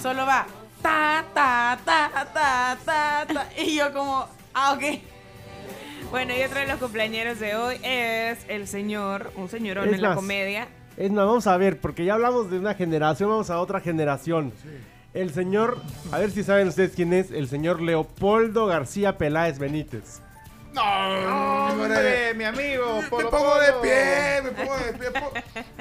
solo 0.00 0.26
va 0.26 0.46
ta, 0.86 1.24
ta, 1.34 1.78
ta, 1.84 2.10
ta, 2.32 2.76
ta, 2.84 3.26
ta. 3.32 3.48
Y 3.60 3.76
yo 3.76 3.92
como, 3.92 4.26
ah, 4.54 4.72
ok. 4.72 4.82
Bueno, 6.10 6.34
y 6.36 6.42
otro 6.42 6.60
de 6.60 6.66
los 6.66 6.78
cumpleaños 6.78 7.38
de 7.40 7.56
hoy 7.56 7.76
es 7.82 8.38
el 8.48 8.66
señor, 8.68 9.32
un 9.36 9.48
señorón 9.48 9.88
Es 9.88 9.94
en 9.94 10.02
la 10.02 10.14
comedia. 10.14 10.68
Es 10.96 11.10
más, 11.10 11.26
vamos 11.26 11.46
a 11.46 11.56
ver, 11.56 11.78
porque 11.78 12.04
ya 12.04 12.14
hablamos 12.14 12.50
de 12.50 12.58
una 12.58 12.74
generación, 12.74 13.28
vamos 13.28 13.50
a 13.50 13.58
otra 13.60 13.80
generación. 13.80 14.52
El 15.12 15.32
señor, 15.34 15.78
a 16.12 16.18
ver 16.18 16.30
si 16.30 16.42
saben 16.42 16.68
ustedes 16.68 16.92
quién 16.94 17.12
es, 17.12 17.30
el 17.30 17.48
señor 17.48 17.82
Leopoldo 17.82 18.66
García 18.66 19.18
Peláez 19.18 19.58
Benítez. 19.58 20.20
No, 20.72 20.82
Hombre, 21.72 22.34
mi 22.34 22.44
amigo. 22.44 23.00
Me 23.02 23.08
Polo 23.08 23.30
pongo 23.30 23.54
de 23.60 23.72
pie, 23.82 24.42
me 24.44 24.50
pongo 24.52 24.76
de 24.76 24.92
pie. 24.92 25.10
po- 25.10 25.32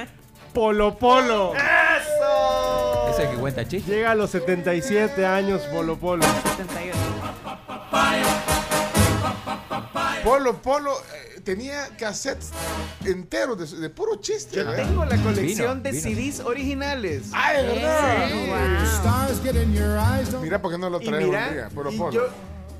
Polo 0.53 0.97
Polo. 0.97 1.53
¡Eso! 1.53 3.09
Ese 3.11 3.30
que 3.30 3.36
cuenta 3.36 3.67
chistes. 3.67 3.93
Llega 3.93 4.11
a 4.11 4.15
los 4.15 4.30
77 4.32 5.26
años 5.26 5.61
Polo 5.63 5.97
Polo. 5.97 6.23
78. 6.57 6.97
Polo 10.26 10.59
Polo 10.59 10.91
eh, 11.13 11.39
tenía 11.43 11.88
cassettes 11.99 12.49
enteros 13.05 13.71
de, 13.71 13.78
de 13.80 13.89
puro 13.91 14.15
chiste. 14.19 14.55
Yo 14.57 14.73
tengo 14.73 15.05
la 15.05 15.17
colección 15.21 15.84
Vino, 15.84 15.84
de 15.84 15.91
vino. 15.91 16.03
CDs 16.03 16.39
originales. 16.39 17.28
Ah, 17.32 17.53
es 17.53 17.65
verdad. 17.67 18.28
Sí. 18.30 18.49
Mira 20.41 20.59
por 20.61 20.71
qué 20.71 20.78
no 20.80 20.89
lo 20.89 20.99
traes 20.99 21.26
mira, 21.28 21.47
un 21.47 21.53
día, 21.53 21.69
Polo 21.73 21.91
y 21.91 21.97
Polo. 21.97 22.11
yo, 22.11 22.28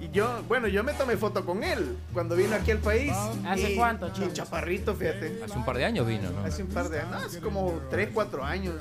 y 0.02 0.10
yo, 0.12 0.42
bueno, 0.48 0.68
yo 0.68 0.84
me 0.84 0.94
tomé 0.94 1.18
foto 1.18 1.46
con 1.46 1.64
él 1.64 1.96
cuando 2.14 2.36
vino 2.36 2.56
aquí 2.56 2.72
al 2.72 2.80
país. 2.80 3.14
¿Hace 3.48 3.74
Y- 3.74 3.76
cuánto, 3.76 4.08
y 4.08 4.12
Chavo? 4.12 4.34
chaparrito, 4.34 4.96
fíjate. 4.96 5.40
Hace 5.46 5.54
un 5.54 5.66
par 5.66 5.78
de 5.78 5.86
años 5.86 6.08
vino, 6.08 6.32
¿no? 6.32 6.44
Hace 6.44 6.64
un 6.64 6.70
par 6.70 6.90
de 6.90 7.00
años, 7.00 7.12
no, 7.12 7.18
hace 7.28 7.40
como 7.42 7.80
3, 7.92 8.10
4 8.14 8.44
años. 8.44 8.74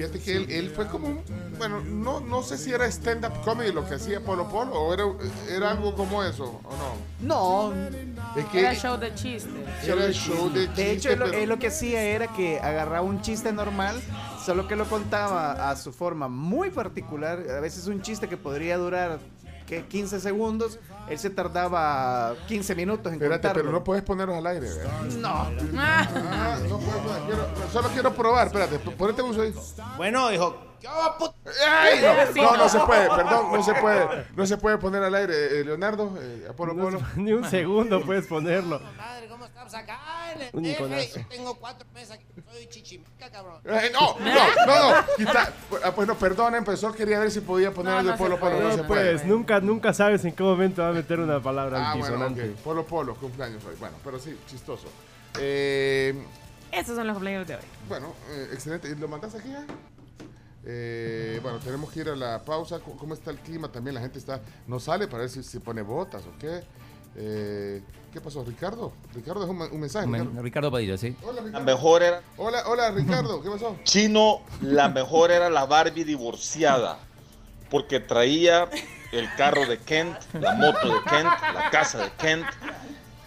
Fíjate 0.00 0.18
que 0.18 0.34
él, 0.34 0.50
él 0.50 0.70
fue 0.70 0.86
como 0.86 1.08
un, 1.08 1.20
bueno, 1.58 1.82
no, 1.82 2.20
no 2.20 2.42
sé 2.42 2.56
si 2.56 2.72
era 2.72 2.86
stand-up 2.86 3.38
comedy 3.44 3.70
lo 3.70 3.86
que 3.86 3.96
hacía 3.96 4.18
Polo 4.20 4.48
Polo 4.48 4.72
o 4.72 4.94
era, 4.94 5.04
era 5.54 5.72
algo 5.72 5.94
como 5.94 6.24
eso, 6.24 6.58
¿o 6.64 6.70
no? 7.20 7.70
No, 7.70 7.74
Es 8.34 8.46
que 8.46 8.60
Era 8.60 8.74
show 8.74 8.96
de 8.96 9.14
chistes. 9.14 9.52
era 9.86 10.06
el 10.06 10.14
show 10.14 10.48
de 10.48 10.68
De 10.68 10.92
hecho, 10.92 11.10
él 11.10 11.22
él 11.34 11.48
lo 11.50 11.58
que 11.58 11.66
hacía 11.66 12.02
era 12.02 12.28
que 12.28 12.58
agarraba 12.60 13.02
un 13.02 13.20
chiste 13.20 13.52
normal, 13.52 14.00
solo 14.42 14.66
que 14.66 14.74
lo 14.74 14.86
contaba 14.88 15.68
a 15.70 15.76
su 15.76 15.92
forma 15.92 16.28
muy 16.28 16.70
particular. 16.70 17.44
A 17.54 17.60
veces 17.60 17.86
un 17.86 18.00
chiste 18.00 18.26
que 18.26 18.38
podría 18.38 18.78
durar 18.78 19.18
¿qué? 19.70 19.86
15 19.86 20.20
segundos, 20.20 20.78
él 21.08 21.18
se 21.18 21.30
tardaba 21.30 22.34
15 22.48 22.74
minutos 22.74 23.06
en 23.06 23.14
Espérate, 23.14 23.40
contarlo. 23.48 23.62
pero 23.62 23.72
no 23.72 23.84
puedes 23.84 24.02
ponerlos 24.02 24.36
al 24.36 24.46
aire, 24.48 24.68
¿verdad? 24.68 25.00
No. 25.18 25.50
Ah, 25.78 26.58
no 26.68 26.78
puedes 26.78 26.96
poner, 27.02 27.22
quiero- 27.26 27.48
solo 27.72 27.88
quiero 27.90 28.12
probar, 28.12 28.48
espérate, 28.48 28.78
ponete 28.78 29.22
uso 29.22 29.42
ahí. 29.42 29.54
Bueno, 29.96 30.28
dijo, 30.28 30.56
¡Ay, 30.88 32.00
no! 32.34 32.42
No, 32.42 32.50
no 32.52 32.56
no. 32.58 32.68
se 32.68 32.78
puede, 32.80 33.08
perdón, 33.08 33.52
no 33.52 33.62
se 33.62 33.74
puede, 33.74 34.26
no 34.36 34.46
se 34.46 34.56
puede 34.56 34.78
poner 34.78 35.02
al 35.02 35.14
aire, 35.14 35.60
eh, 35.60 35.64
Leonardo, 35.64 36.12
eh, 36.20 36.46
a 36.48 36.52
Polo 36.52 36.76
Polo. 36.76 37.00
Ni 37.16 37.32
un 37.32 37.44
segundo 37.48 38.00
puedes 38.04 38.26
ponerlo. 38.26 38.80
Madre, 38.96 39.26
¿cómo 39.28 39.44
estamos 39.46 39.74
acá? 39.74 39.98
Un 40.52 40.64
iconazo. 40.64 41.20
tengo 41.28 41.54
cuatro 41.56 41.86
meses 41.92 42.12
aquí. 42.12 42.24
Soy 42.50 42.66
chichimeca, 42.68 43.30
cabrón. 43.30 43.60
Eh, 43.64 43.90
no, 43.92 44.16
no, 44.18 44.66
no, 44.66 44.90
no, 45.00 45.06
quita, 45.16 45.52
ah, 45.84 45.92
pues 45.94 46.08
no, 46.08 46.14
perdonen, 46.16 46.64
pero 46.64 46.76
solo 46.76 46.94
quería 46.94 47.18
ver 47.18 47.30
si 47.30 47.40
podía 47.40 47.72
poner 47.72 47.94
algo 47.94 48.12
de 48.12 48.16
Polo 48.16 48.38
no, 48.38 48.60
No 48.60 48.70
se 48.70 48.76
puede. 48.78 48.86
puedes, 48.86 49.24
nunca, 49.26 49.60
nunca 49.60 49.92
sabes 49.92 50.24
en 50.24 50.32
qué 50.32 50.42
momento 50.42 50.82
va 50.82 50.88
a 50.88 50.92
meter 50.92 51.20
una 51.20 51.40
palabra 51.40 51.78
Ah, 51.78 51.94
bueno, 51.96 52.06
altisonante. 52.24 52.50
ok, 52.54 52.56
Polo 52.64 52.84
Polo, 52.86 53.14
cumpleaños 53.16 53.64
hoy, 53.64 53.74
bueno, 53.78 53.96
pero 54.04 54.18
sí, 54.18 54.38
chistoso. 54.48 54.86
Eh, 55.38 56.14
Esos 56.72 56.96
son 56.96 57.06
los 57.06 57.14
cumpleaños 57.14 57.46
de 57.46 57.56
hoy. 57.56 57.62
Bueno, 57.88 58.14
eh, 58.30 58.48
excelente. 58.52 58.88
¿Y 58.88 58.94
¿Lo 58.94 59.08
mandas 59.08 59.34
aquí 59.34 59.48
ya? 59.50 59.64
Eh, 60.64 61.38
bueno, 61.42 61.58
tenemos 61.58 61.90
que 61.90 62.00
ir 62.00 62.08
a 62.10 62.16
la 62.16 62.42
pausa. 62.44 62.80
¿Cómo 62.80 63.14
está 63.14 63.30
el 63.30 63.38
clima? 63.38 63.70
También 63.72 63.94
la 63.94 64.00
gente 64.00 64.18
está 64.18 64.40
no 64.66 64.78
sale 64.78 65.06
para 65.08 65.20
ver 65.22 65.30
si 65.30 65.42
se 65.42 65.60
pone 65.60 65.82
botas 65.82 66.22
o 66.26 66.38
qué. 66.38 66.62
Eh, 67.16 67.82
¿Qué 68.12 68.20
pasó, 68.20 68.44
Ricardo? 68.44 68.92
Ricardo 69.14 69.40
dejó 69.40 69.52
un, 69.52 69.62
un 69.62 69.80
mensaje. 69.80 70.06
Men- 70.06 70.22
Ricardo. 70.26 70.42
Ricardo 70.42 70.70
Padilla, 70.72 70.96
sí. 70.98 71.16
Hola, 71.22 71.40
La 71.40 71.46
Ricardo. 71.46 71.66
mejor 71.66 72.02
era. 72.02 72.22
Hola, 72.36 72.62
hola, 72.66 72.90
Ricardo. 72.90 73.42
¿Qué 73.42 73.50
pasó? 73.50 73.76
Chino, 73.84 74.42
la 74.60 74.88
mejor 74.88 75.30
era 75.30 75.48
la 75.50 75.64
Barbie 75.66 76.04
divorciada. 76.04 76.98
Porque 77.70 78.00
traía 78.00 78.68
el 79.12 79.32
carro 79.36 79.64
de 79.66 79.78
Kent, 79.78 80.16
la 80.34 80.54
moto 80.54 80.88
de 80.88 81.00
Kent, 81.08 81.30
la 81.54 81.70
casa 81.70 81.98
de 81.98 82.10
Kent, 82.18 82.44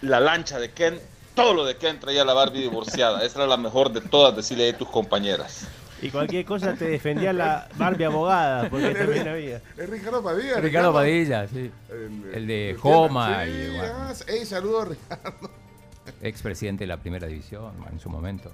la 0.02 0.20
lancha 0.20 0.58
de 0.58 0.70
Kent. 0.70 1.00
Todo 1.34 1.54
lo 1.54 1.64
de 1.64 1.76
Kent 1.78 2.00
traía 2.02 2.24
la 2.26 2.34
Barbie 2.34 2.60
divorciada. 2.60 3.24
Esa 3.24 3.38
era 3.38 3.46
la 3.48 3.56
mejor 3.56 3.90
de 3.92 4.02
todas, 4.02 4.36
decirle 4.36 4.68
a 4.68 4.76
tus 4.78 4.88
compañeras. 4.88 5.66
Y 6.02 6.10
cualquier 6.10 6.44
cosa 6.44 6.74
te 6.74 6.86
defendía 6.86 7.32
la 7.32 7.68
Barbie 7.76 8.04
abogada, 8.04 8.68
porque 8.68 8.90
también 8.94 9.28
había. 9.28 9.56
Es 9.76 9.88
Ricardo 9.88 10.22
Padilla. 10.22 10.60
Ricardo 10.60 10.92
Padilla, 10.92 11.48
sí. 11.48 11.70
El, 11.88 12.34
El 12.34 12.46
de 12.46 12.70
el 12.70 12.76
Joma 12.76 13.44
sí, 13.44 13.50
y 13.50 13.76
bueno, 13.76 13.94
ah, 13.96 14.12
Ey, 14.26 14.44
saludos, 14.44 14.88
Ricardo. 14.88 15.50
expresidente 16.20 16.84
de 16.84 16.88
la 16.88 16.96
primera 16.98 17.26
división 17.26 17.72
en 17.90 17.98
su 18.00 18.10
momento. 18.10 18.50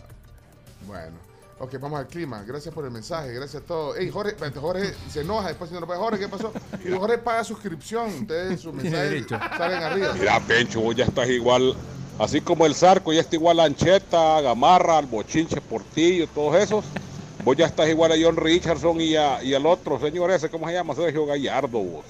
Bueno, 0.86 1.16
ok, 1.58 1.76
vamos 1.80 1.98
al 2.00 2.06
clima. 2.06 2.42
Gracias 2.46 2.72
por 2.74 2.84
el 2.84 2.90
mensaje, 2.90 3.32
gracias 3.32 3.62
a 3.62 3.66
todos. 3.66 3.96
Ey, 3.98 4.10
Jorge, 4.10 4.34
Jorge 4.54 4.92
se 5.10 5.22
enoja 5.22 5.48
después 5.48 5.70
si 5.70 5.74
no 5.74 5.80
lo 5.80 5.86
paga. 5.86 5.98
Jorge, 6.00 6.20
¿qué 6.20 6.28
pasó? 6.28 6.52
Y 6.84 6.90
Jorge 6.96 7.18
paga 7.18 7.42
suscripción. 7.42 8.08
Ustedes 8.20 8.60
sus 8.60 8.74
mensajes 8.74 9.26
salen 9.28 9.82
arriba. 9.82 10.12
Mira, 10.18 10.38
Pencho, 10.40 10.80
vos 10.80 10.94
ya 10.94 11.04
estás 11.06 11.28
igual, 11.28 11.74
así 12.18 12.40
como 12.40 12.66
el 12.66 12.74
Zarco 12.74 13.12
ya 13.12 13.20
está 13.22 13.34
igual 13.36 13.58
a 13.60 13.64
Ancheta, 13.64 14.40
Gamarra, 14.40 14.98
al 14.98 15.06
Bochinche, 15.06 15.60
Portillo, 15.60 16.28
todos 16.28 16.54
esos. 16.56 16.84
Vos 17.44 17.56
ya 17.56 17.66
estás 17.66 17.88
igual 17.88 18.12
a 18.12 18.16
John 18.20 18.36
Richardson 18.36 19.00
y, 19.00 19.16
a- 19.16 19.42
y 19.42 19.54
al 19.54 19.64
otro 19.66 19.98
señor 19.98 20.30
ese, 20.30 20.50
¿cómo 20.50 20.66
se 20.68 20.74
llama? 20.74 20.94
Sergio 20.94 21.26
Gallardo, 21.26 21.78
vos. 21.78 22.04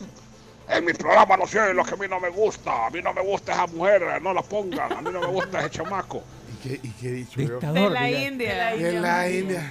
En 0.68 0.84
mi 0.84 0.92
programa 0.92 1.36
no 1.36 1.46
sé 1.46 1.72
lo 1.74 1.84
que 1.84 1.94
a 1.94 1.96
mí 1.96 2.06
no 2.08 2.20
me 2.20 2.28
gusta. 2.30 2.86
A 2.86 2.90
mí 2.90 3.00
no 3.02 3.12
me 3.12 3.22
gusta 3.22 3.52
esa 3.52 3.66
mujer, 3.66 4.02
no 4.22 4.32
la 4.32 4.42
pongan. 4.42 4.92
A 4.92 5.00
mí 5.02 5.10
no 5.12 5.20
me 5.20 5.26
gusta 5.26 5.60
ese 5.60 5.70
chamaco. 5.70 6.22
¿Y 6.52 6.68
qué, 6.68 6.80
y 6.82 6.90
qué 6.92 7.08
he 7.08 7.12
dicho 7.12 7.40
yo? 7.42 7.58
De 7.60 7.90
la 7.90 8.10
India. 8.10 8.74
En 8.74 9.02
la 9.02 9.28
India. 9.30 9.68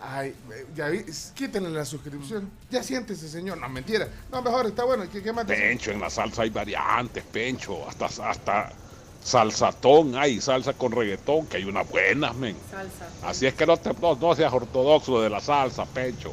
Ay, 0.00 0.28
eh, 0.54 0.66
ya 0.76 0.88
vi, 0.88 1.04
quítenle 1.34 1.70
la 1.70 1.84
suscripción. 1.84 2.50
Ya 2.70 2.82
siéntese, 2.82 3.28
señor. 3.28 3.58
No, 3.58 3.68
mentira. 3.68 4.08
No, 4.30 4.42
mejor, 4.42 4.66
está 4.66 4.84
bueno. 4.84 5.04
¿Qué, 5.12 5.22
qué 5.22 5.32
más? 5.32 5.44
Pencho, 5.44 5.90
en 5.90 6.00
la 6.00 6.08
salsa 6.10 6.42
hay 6.42 6.50
variantes, 6.50 7.22
Pencho. 7.24 7.88
Hasta, 7.88 8.06
hasta 8.06 8.72
salsatón 9.22 10.16
hay, 10.16 10.40
salsa 10.40 10.72
con 10.72 10.92
reggaetón, 10.92 11.46
que 11.46 11.58
hay 11.58 11.64
unas 11.64 11.88
buenas, 11.88 12.34
men. 12.36 12.56
Salsa. 12.70 13.08
Así 13.22 13.46
es 13.46 13.54
que 13.54 13.66
no, 13.66 13.76
te, 13.76 13.92
no, 13.94 14.14
no 14.16 14.34
seas 14.34 14.52
ortodoxo 14.52 15.20
de 15.20 15.30
la 15.30 15.40
salsa, 15.40 15.84
Pencho. 15.86 16.32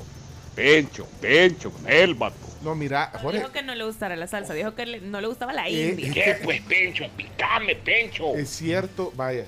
Pencho, 0.55 1.05
Pencho, 1.21 1.71
el 1.87 2.15
vato. 2.15 2.35
No, 2.63 2.73
mira, 2.75 3.11
Jorge. 3.21 3.39
Dijo 3.39 3.51
que 3.51 3.61
no 3.61 3.75
le 3.75 3.83
gustara 3.85 4.15
la 4.15 4.27
salsa, 4.27 4.53
dijo 4.53 4.73
que 4.73 4.85
le- 4.85 5.01
no 5.01 5.19
le 5.21 5.27
gustaba 5.27 5.51
la 5.53 5.67
Eh, 5.67 5.89
India. 5.89 6.13
¿Qué 6.13 6.37
pues, 6.43 6.61
Pencho? 6.61 7.03
Picame, 7.15 7.75
Pencho. 7.75 8.33
Es 8.35 8.49
cierto, 8.49 9.11
vaya, 9.15 9.45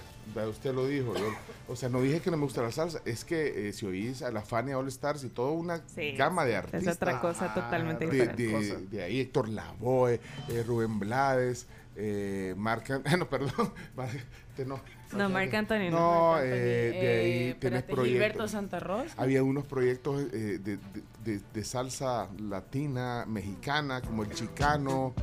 usted 0.50 0.74
lo 0.74 0.86
dijo. 0.86 1.16
yo- 1.16 1.34
o 1.70 1.76
sea, 1.76 1.90
no 1.90 2.02
dije 2.02 2.20
que 2.22 2.30
no 2.32 2.38
me 2.38 2.44
gusta 2.44 2.62
la 2.62 2.72
salsa. 2.72 3.02
Es 3.06 3.24
que 3.26 3.70
eh, 3.70 3.74
si 3.74 3.86
oís 3.86 4.22
a 4.22 4.32
la 4.32 4.42
Fania 4.42 4.78
All 4.78 4.88
Stars 4.90 5.24
y 5.24 5.30
toda 5.30 5.52
una 5.52 5.82
Sí, 5.96 6.12
gama 6.12 6.46
de 6.46 6.52
es 6.52 6.58
artistas. 6.60 6.96
otra 6.96 7.20
cosa 7.22 7.54
totalmente 7.54 8.06
de, 8.06 8.12
diferente. 8.12 8.44
de- 8.44 8.98
de 8.98 9.04
ahí 9.04 9.20
Héctor 9.22 9.50
Lavoe, 9.50 10.20
eh, 10.50 10.64
Rubén 10.68 11.00
Blades, 11.00 11.68
eh, 11.98 12.54
Marc 12.58 12.92
An- 12.92 13.04
no, 13.20 13.28
perdón, 13.30 13.74
no. 14.66 14.80
No, 15.14 15.30
Marc 15.30 15.54
Anthony 15.54 15.90
no. 15.90 16.32
No, 16.34 16.40
eh, 16.40 16.44
de 16.46 16.58
ahí 16.58 17.32
Eh, 17.50 17.56
tenés 17.60 17.80
espérate, 17.80 17.94
proyectos. 17.94 18.08
Gilberto 18.08 18.48
Santa 18.48 18.80
Rosa. 18.80 19.14
Había 19.18 19.42
unos 19.44 19.66
proyectos 19.66 20.22
eh, 20.34 20.60
de, 20.60 20.78
de- 20.78 20.80
de- 21.24 21.42
de 21.54 21.64
salsa 21.64 22.28
latina, 22.40 23.26
mexicana, 23.28 24.02
como 24.02 24.24
el 24.24 24.32
chicano. 24.32 25.14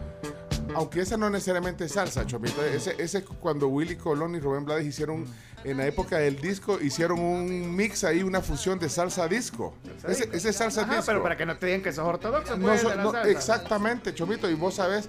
Aunque 0.74 1.00
esa 1.00 1.16
no 1.16 1.30
necesariamente 1.30 1.84
es 1.84 1.92
salsa, 1.92 2.26
Chomito. 2.26 2.64
Ese, 2.64 2.94
ese 2.98 3.18
es 3.18 3.24
cuando 3.24 3.68
Willy 3.68 3.96
Colón 3.96 4.34
y 4.34 4.40
Rubén 4.40 4.64
Blades 4.64 4.86
hicieron, 4.86 5.24
en 5.64 5.76
la 5.76 5.86
época 5.86 6.18
del 6.18 6.36
disco, 6.40 6.78
hicieron 6.80 7.18
un 7.20 7.74
mix 7.74 8.04
ahí, 8.04 8.22
una 8.22 8.40
fusión 8.40 8.78
de 8.78 8.88
salsa 8.88 9.26
disco. 9.28 9.74
Ese, 10.08 10.28
ese 10.32 10.50
es 10.50 10.56
salsa 10.56 10.82
Ajá, 10.82 10.92
disco. 10.96 11.06
pero 11.06 11.22
para 11.22 11.36
que 11.36 11.46
no 11.46 11.56
te 11.56 11.66
digan 11.66 11.82
que 11.82 11.92
sos 11.92 12.06
ortodoxo, 12.06 12.56
No 12.56 12.66
pues, 12.68 12.80
so- 12.82 12.94
no, 12.94 13.22
exactamente, 13.24 14.14
Chomito. 14.14 14.50
Y 14.50 14.54
vos 14.54 14.74
sabés, 14.74 15.08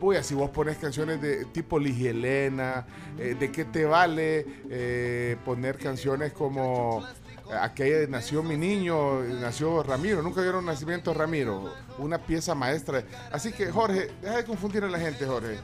pues 0.00 0.26
si 0.26 0.34
vos 0.34 0.50
pones 0.50 0.76
canciones 0.78 1.20
de 1.22 1.44
tipo 1.46 1.78
Ligia 1.78 2.10
Elena, 2.10 2.86
eh, 3.18 3.36
¿de 3.38 3.50
qué 3.50 3.64
te 3.64 3.84
vale 3.84 4.44
eh, 4.68 5.36
poner 5.44 5.78
canciones 5.78 6.32
como 6.32 7.06
de 7.48 8.08
Nació 8.08 8.42
mi 8.42 8.56
niño, 8.56 9.20
nació 9.40 9.82
Ramiro? 9.82 10.22
Nunca 10.22 10.40
vieron 10.40 10.64
Nacimiento 10.64 11.12
de 11.12 11.18
Ramiro, 11.18 11.72
una 11.98 12.18
pieza 12.18 12.54
maestra. 12.54 13.04
Así 13.30 13.52
que, 13.52 13.70
Jorge, 13.70 14.10
deja 14.22 14.36
de 14.36 14.44
confundir 14.44 14.84
a 14.84 14.88
la 14.88 14.98
gente, 14.98 15.26
Jorge. 15.26 15.58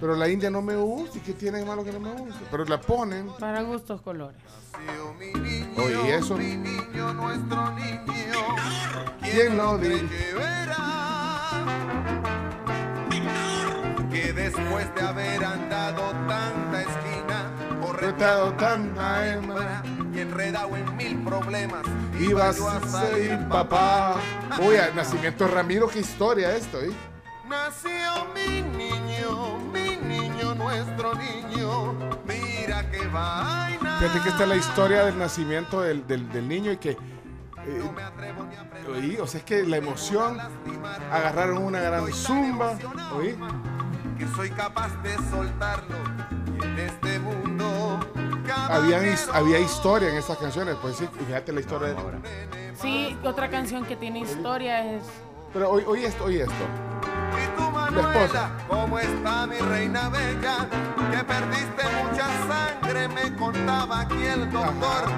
Pero 0.00 0.14
la 0.16 0.28
India 0.28 0.50
no 0.50 0.62
me 0.62 0.76
gusta, 0.76 1.18
¿y 1.18 1.20
qué 1.20 1.32
tiene 1.32 1.58
de 1.58 1.64
malo 1.64 1.84
que 1.84 1.92
no 1.92 2.00
me 2.00 2.12
gusta? 2.12 2.40
Pero 2.50 2.64
la 2.64 2.80
ponen. 2.80 3.28
Para 3.38 3.62
gustos 3.62 4.00
colores. 4.00 4.38
Oye, 5.76 5.98
¿y 6.06 6.10
eso? 6.10 6.36
niño, 6.38 7.12
nuestro 7.14 7.70
niño, 7.72 8.02
¿Quién 9.22 9.56
lo 9.56 9.78
dice? 9.78 10.34
que 14.10 14.32
después 14.32 14.94
de 14.94 15.00
haber 15.02 15.44
andado 15.44 16.10
tanta 16.26 16.80
esquina, 16.80 17.17
Corretado 17.98 18.52
tanta 18.52 19.26
hembra 19.26 19.82
y 20.14 20.20
enredado 20.20 20.76
en 20.76 20.96
mil 20.96 21.18
problemas, 21.24 21.82
Ibas 22.20 22.60
a 22.60 22.80
ser 22.86 23.48
papá. 23.48 24.14
Uy, 24.60 24.76
a 24.76 24.90
Nacimiento 24.94 25.48
Ramiro, 25.48 25.88
qué 25.88 25.98
historia 25.98 26.54
esto, 26.54 26.80
¿eh? 26.80 26.92
Nació 27.48 27.90
mi 28.36 28.62
niño, 28.62 29.58
mi 29.72 29.96
niño, 29.96 30.54
nuestro 30.54 31.12
niño, 31.16 31.94
mira 32.24 32.88
qué 32.88 33.04
vaina. 33.08 33.98
Fíjate 33.98 34.20
que 34.22 34.28
esta 34.28 34.42
es 34.44 34.48
la 34.48 34.56
historia 34.56 35.04
del 35.04 35.18
nacimiento 35.18 35.80
del, 35.80 36.06
del- 36.06 36.30
del 36.30 36.46
niño 36.48 36.70
y 36.70 36.76
que. 36.76 36.90
eh, 36.90 37.82
oí, 38.94 39.16
o 39.20 39.26
sea, 39.26 39.38
es 39.38 39.44
que 39.44 39.64
la 39.64 39.76
emoción. 39.76 40.38
Agarraron 41.10 41.58
una 41.64 41.80
gran 41.80 42.06
zumba. 42.12 42.78
Oí. 43.16 43.36
que 44.18 44.26
soy 44.36 44.50
capaz 44.50 44.90
de 45.02 45.16
soltarlo 45.30 45.96
y 46.62 46.66
his- 48.52 49.28
había 49.32 49.58
historia 49.58 50.08
en 50.10 50.16
estas 50.16 50.38
canciones. 50.38 50.76
Pues 50.80 50.96
sí, 50.96 51.08
fíjate 51.26 51.52
la 51.52 51.60
historia. 51.60 51.88
de- 51.88 52.74
Sí, 52.80 53.18
otra 53.24 53.48
canción 53.50 53.84
que 53.84 53.96
tiene 53.96 54.20
historia 54.20 54.84
es. 54.94 55.02
Pero 55.52 55.70
oí, 55.70 55.84
oí 55.86 56.04
esto, 56.04 56.24
oí 56.24 56.40
esto. 56.40 56.54
La 57.90 58.12
esposa. 58.12 58.50
¿Cómo 58.68 58.98
está 58.98 59.46
mi 59.46 59.56
reina 59.56 60.08
bella? 60.10 60.68
Que 61.10 61.24
perdiste 61.24 61.82
mucha 62.02 62.26
sangre, 62.46 63.08
me 63.08 63.34
contaba 63.36 64.00
aquí 64.00 64.24
el 64.26 64.50
doctor. 64.50 65.08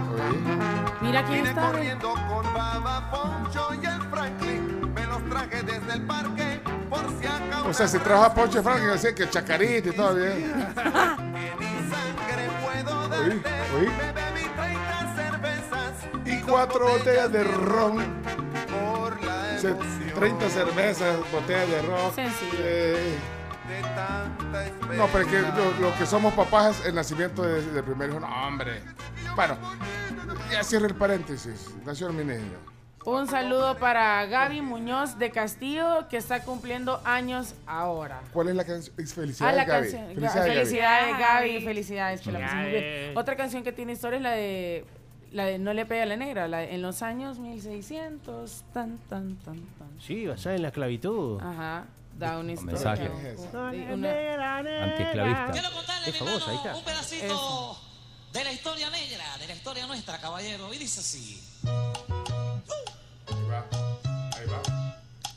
Mira 1.01 1.25
quién 1.25 1.39
Vine 1.39 1.49
está. 1.51 1.67
corriendo 1.67 2.15
con 2.29 2.55
Baba 2.55 3.11
Poncho 3.11 3.69
y 3.75 3.85
el 3.87 4.01
Franklin. 4.03 4.93
Me 4.95 5.05
los 5.07 5.23
traje 5.29 5.63
desde 5.65 5.93
el 5.95 6.03
parque 6.07 6.61
por 6.89 7.01
si 7.21 7.27
acaso. 7.27 7.69
O 7.69 7.73
sea, 7.75 7.89
si 7.89 7.99
trabaja 7.99 8.33
Ponche 8.35 8.63
Franklin, 8.63 8.91
así 8.91 9.13
que 9.15 9.29
chacarita 9.29 9.89
y 9.89 9.93
todo 9.93 10.15
bien. 10.15 10.55
Oí, 13.23 13.43
oí. 13.77 13.87
Bebí 13.87 14.47
30 14.57 15.15
cervezas 15.17 15.93
Y 16.25 16.41
cuatro 16.43 16.89
botellas 16.89 17.33
de 17.33 17.45
ron. 17.45 18.21
Se- 19.61 19.75
30 20.15 20.49
cervezas, 20.49 21.17
botellas 21.33 21.69
de 21.69 21.83
ron. 21.83 22.15
Sencillo. 22.15 22.53
Eh, 22.61 23.15
no, 24.97 25.07
pero 25.09 25.21
es 25.25 25.27
que 25.29 25.41
lo, 25.43 25.71
lo 25.91 25.95
que 25.97 26.07
somos 26.07 26.33
papás 26.35 26.81
es 26.81 26.87
el 26.87 26.95
nacimiento 26.95 27.43
de- 27.43 27.63
del 27.63 27.85
primer 27.85 28.11
hijo. 28.11 28.21
No, 28.21 28.27
hombre. 28.47 28.83
Bueno, 29.37 29.57
ya 30.51 30.65
cierro 30.65 30.87
el 30.87 30.95
paréntesis. 30.95 31.69
Nació 31.85 32.11
mi 32.13 32.25
niño. 32.25 32.59
Un 33.07 33.27
saludo 33.29 33.79
para 33.79 34.27
Gaby 34.27 34.61
Muñoz 34.61 35.19
de 35.19 35.31
Castillo, 35.31 36.07
que 36.11 36.19
está 36.19 36.43
cumpliendo 36.43 37.01
años 37.05 37.55
ahora. 37.67 38.21
¿Cuál 38.33 38.49
es 38.49 38.55
la 38.57 38.65
canción? 38.65 38.95
Ah, 38.99 39.03
Felicidades, 39.15 39.57
la 39.57 39.65
Gaby. 39.65 39.91
canción. 39.91 40.07
Felicidades, 40.15 40.39
Gaby. 40.45 40.55
Felicidades, 40.55 41.19
Gaby. 41.19 41.65
Felicidades, 41.65 42.21
que 42.21 42.33
la 42.33 42.41
pasemos 42.41 42.65
Gaby. 42.67 42.73
bien. 42.79 43.17
Otra 43.19 43.37
canción 43.37 43.63
que 43.63 43.73
tiene 43.73 43.93
historia 43.93 44.17
es 44.19 44.23
la 44.23 44.31
de. 44.33 44.85
La 45.33 45.45
de 45.45 45.59
No 45.61 45.73
le 45.73 45.87
pega 45.87 46.03
a 46.03 46.07
la 46.07 46.17
negra, 46.17 46.49
la 46.49 46.59
de 46.59 46.75
en 46.75 46.83
los 46.83 47.03
años 47.03 47.39
1600, 47.39 48.65
tan, 48.75 48.99
tan, 49.09 49.37
tan, 49.37 49.57
tan. 49.79 50.01
Sí, 50.01 50.27
basada 50.27 50.57
en 50.57 50.63
la 50.63 50.69
esclavitud. 50.69 51.41
Ajá, 51.41 51.85
da 52.19 52.39
una 52.39 52.53
historia. 52.53 52.75
mensaje. 52.75 53.11
Sí, 53.37 53.47
una- 53.93 54.59
Antiesclavista. 54.85 55.53
Es 56.07 56.19
famosa, 56.19 56.51
ahí 56.51 56.57
está. 56.57 56.77
Un 56.77 56.85
pedacito 56.85 57.79
de 58.33 58.45
la 58.45 58.53
historia 58.53 58.91
negra, 58.91 59.25
de 59.39 59.47
la 59.47 59.55
historia 59.55 59.87
nuestra, 59.87 60.19
caballero. 60.19 60.75
Y 60.75 60.79
dice 60.79 61.01
así. 61.01 61.41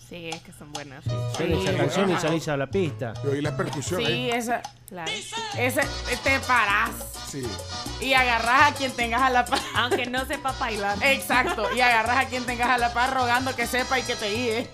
Sí, 0.09 0.29
es 0.29 0.41
que 0.43 0.53
son 0.53 0.71
buenas. 0.71 1.03
Suena 1.35 1.57
esa 1.59 1.75
canción 1.75 2.11
y 2.11 2.17
salís 2.19 2.47
a 2.47 2.55
la 2.57 2.67
pista. 2.67 3.13
Y 3.23 3.27
oí 3.29 3.41
la 3.41 3.57
percusión 3.57 3.99
Sí, 3.99 4.05
ahí. 4.05 4.29
esa. 4.29 4.61
Claro. 4.87 5.11
Ese, 5.57 5.81
te 6.23 6.39
parás 6.41 6.91
Sí. 7.31 7.41
y 7.99 8.13
agarrás 8.13 8.71
a 8.71 8.75
quien 8.75 8.91
tengas 8.91 9.23
a 9.23 9.31
la 9.31 9.43
par. 9.45 9.59
Aunque 9.75 10.05
no 10.05 10.23
sepa 10.25 10.51
bailar. 10.59 10.99
Exacto, 11.01 11.65
y 11.75 11.81
agarras 11.81 12.17
a 12.17 12.29
quien 12.29 12.45
tengas 12.45 12.69
a 12.69 12.77
la 12.77 12.93
par 12.93 13.11
rogando 13.11 13.55
que 13.55 13.65
sepa 13.65 13.97
y 13.97 14.03
que 14.03 14.15
te 14.15 14.29
guíe. 14.31 14.69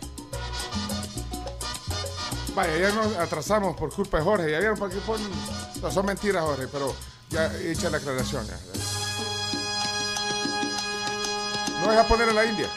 Vaya, 2.54 2.78
ya 2.78 2.90
nos 2.92 3.16
atrasamos 3.16 3.78
por 3.78 3.94
culpa 3.94 4.18
de 4.18 4.24
Jorge. 4.26 4.52
Ya 4.52 4.60
vieron 4.60 4.78
para 4.78 4.92
qué 4.94 5.00
ponen. 5.00 5.30
No, 5.82 5.90
son 5.90 6.06
mentiras, 6.06 6.44
Jorge, 6.44 6.68
pero 6.68 6.94
ya 7.30 7.50
echa 7.64 7.90
la 7.90 7.98
aclaración. 7.98 8.46
ya. 8.46 8.58
No 11.82 11.92
deja 11.92 12.04
poner 12.10 12.28
a 12.28 12.34
la 12.34 12.44
India. 12.46 12.68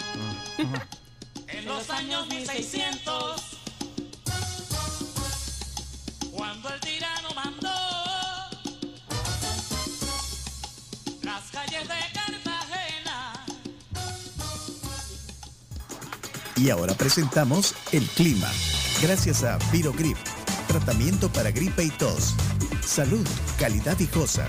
En 0.58 1.64
los 1.64 1.88
años 1.90 2.28
1600, 2.28 3.42
cuando 6.30 6.68
el 6.74 6.80
tirano 6.80 7.28
mandó 7.34 7.70
las 11.22 11.50
calles 11.50 11.88
de 11.88 11.94
Cartagena. 12.12 13.46
Y 16.56 16.70
ahora 16.70 16.94
presentamos 16.94 17.74
el 17.92 18.06
clima. 18.08 18.50
Gracias 19.00 19.42
a 19.44 19.58
Virogrip, 19.72 20.18
tratamiento 20.68 21.32
para 21.32 21.50
gripe 21.50 21.84
y 21.84 21.90
tos. 21.90 22.34
Salud, 22.84 23.26
calidad 23.58 23.96
viejosa. 23.96 24.48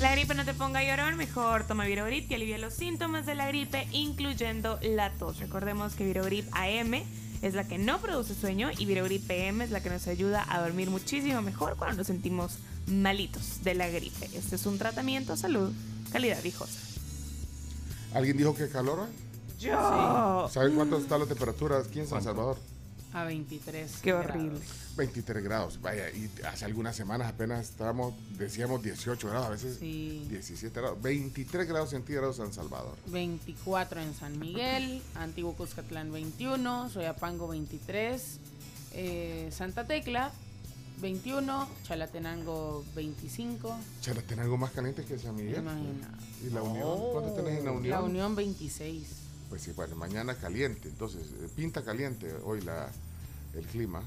La 0.00 0.12
gripe 0.12 0.34
no 0.34 0.46
te 0.46 0.54
ponga 0.54 0.82
llorón, 0.82 1.18
mejor 1.18 1.66
toma 1.66 1.84
Virogrip 1.84 2.26
que 2.26 2.36
alivia 2.36 2.56
los 2.56 2.72
síntomas 2.72 3.26
de 3.26 3.34
la 3.34 3.46
gripe, 3.48 3.86
incluyendo 3.92 4.78
la 4.80 5.10
tos. 5.12 5.38
Recordemos 5.40 5.94
que 5.94 6.06
Virogrip 6.06 6.48
AM 6.52 7.02
es 7.42 7.52
la 7.52 7.68
que 7.68 7.76
no 7.76 8.00
produce 8.00 8.34
sueño 8.34 8.70
y 8.78 8.86
Virogrip 8.86 9.26
PM 9.26 9.62
es 9.62 9.70
la 9.70 9.82
que 9.82 9.90
nos 9.90 10.06
ayuda 10.06 10.46
a 10.48 10.62
dormir 10.62 10.88
muchísimo 10.88 11.42
mejor 11.42 11.76
cuando 11.76 11.98
nos 11.98 12.06
sentimos 12.06 12.56
malitos 12.86 13.62
de 13.62 13.74
la 13.74 13.88
gripe. 13.88 14.24
Este 14.32 14.56
es 14.56 14.64
un 14.64 14.78
tratamiento, 14.78 15.36
salud, 15.36 15.70
calidad 16.10 16.42
viejosa. 16.42 16.80
¿Alguien 18.14 18.38
dijo 18.38 18.54
que 18.54 18.70
calor 18.70 19.00
hoy? 19.00 19.08
Yo. 19.58 20.48
¿Saben 20.50 20.76
cuánto 20.76 20.96
está 20.96 21.18
la 21.18 21.26
temperatura 21.26 21.78
aquí 21.78 22.00
en 22.00 22.08
San 22.08 22.22
Salvador? 22.22 22.56
A 23.12 23.24
23. 23.24 23.98
Qué 24.02 24.12
horrible. 24.12 24.60
23 24.96 25.42
grados. 25.42 25.80
Vaya, 25.82 26.10
y 26.10 26.30
hace 26.46 26.64
algunas 26.64 26.94
semanas 26.94 27.28
apenas 27.28 27.68
estábamos, 27.70 28.14
decíamos 28.38 28.82
18 28.82 29.28
grados, 29.28 29.46
a 29.46 29.50
veces 29.50 29.78
Sí. 29.78 30.24
17 30.28 30.80
grados. 30.80 31.02
23 31.02 31.66
grados 31.66 31.90
centígrados 31.90 32.38
en 32.38 32.46
San 32.46 32.52
Salvador. 32.54 32.96
24 33.06 34.00
en 34.00 34.14
San 34.14 34.38
Miguel, 34.38 35.02
Antiguo 35.16 35.54
Cuscatlán 35.54 36.12
21, 36.12 36.88
Soyapango 36.90 37.48
23, 37.48 38.38
eh, 38.92 39.48
Santa 39.52 39.86
Tecla 39.86 40.30
21, 41.00 41.68
Chalatenango 41.84 42.84
25. 42.94 43.76
Chalatenango 44.02 44.56
más 44.56 44.70
caliente 44.70 45.04
que 45.04 45.18
San 45.18 45.34
Miguel. 45.34 45.60
Imagina. 45.62 46.10
¿Y 46.46 46.50
la 46.50 46.62
Unión? 46.62 46.98
¿Cuánto 47.12 47.32
tenés 47.32 47.58
en 47.58 47.64
la 47.64 47.72
Unión? 47.72 47.90
La 47.90 48.02
Unión 48.02 48.36
26. 48.36 49.06
Pues 49.50 49.62
sí, 49.62 49.72
bueno, 49.72 49.96
mañana 49.96 50.36
caliente, 50.36 50.88
entonces 50.88 51.22
eh, 51.42 51.48
pinta 51.56 51.82
caliente 51.84 52.32
hoy 52.44 52.60
la, 52.60 52.88
el 53.54 53.66
clima. 53.66 54.00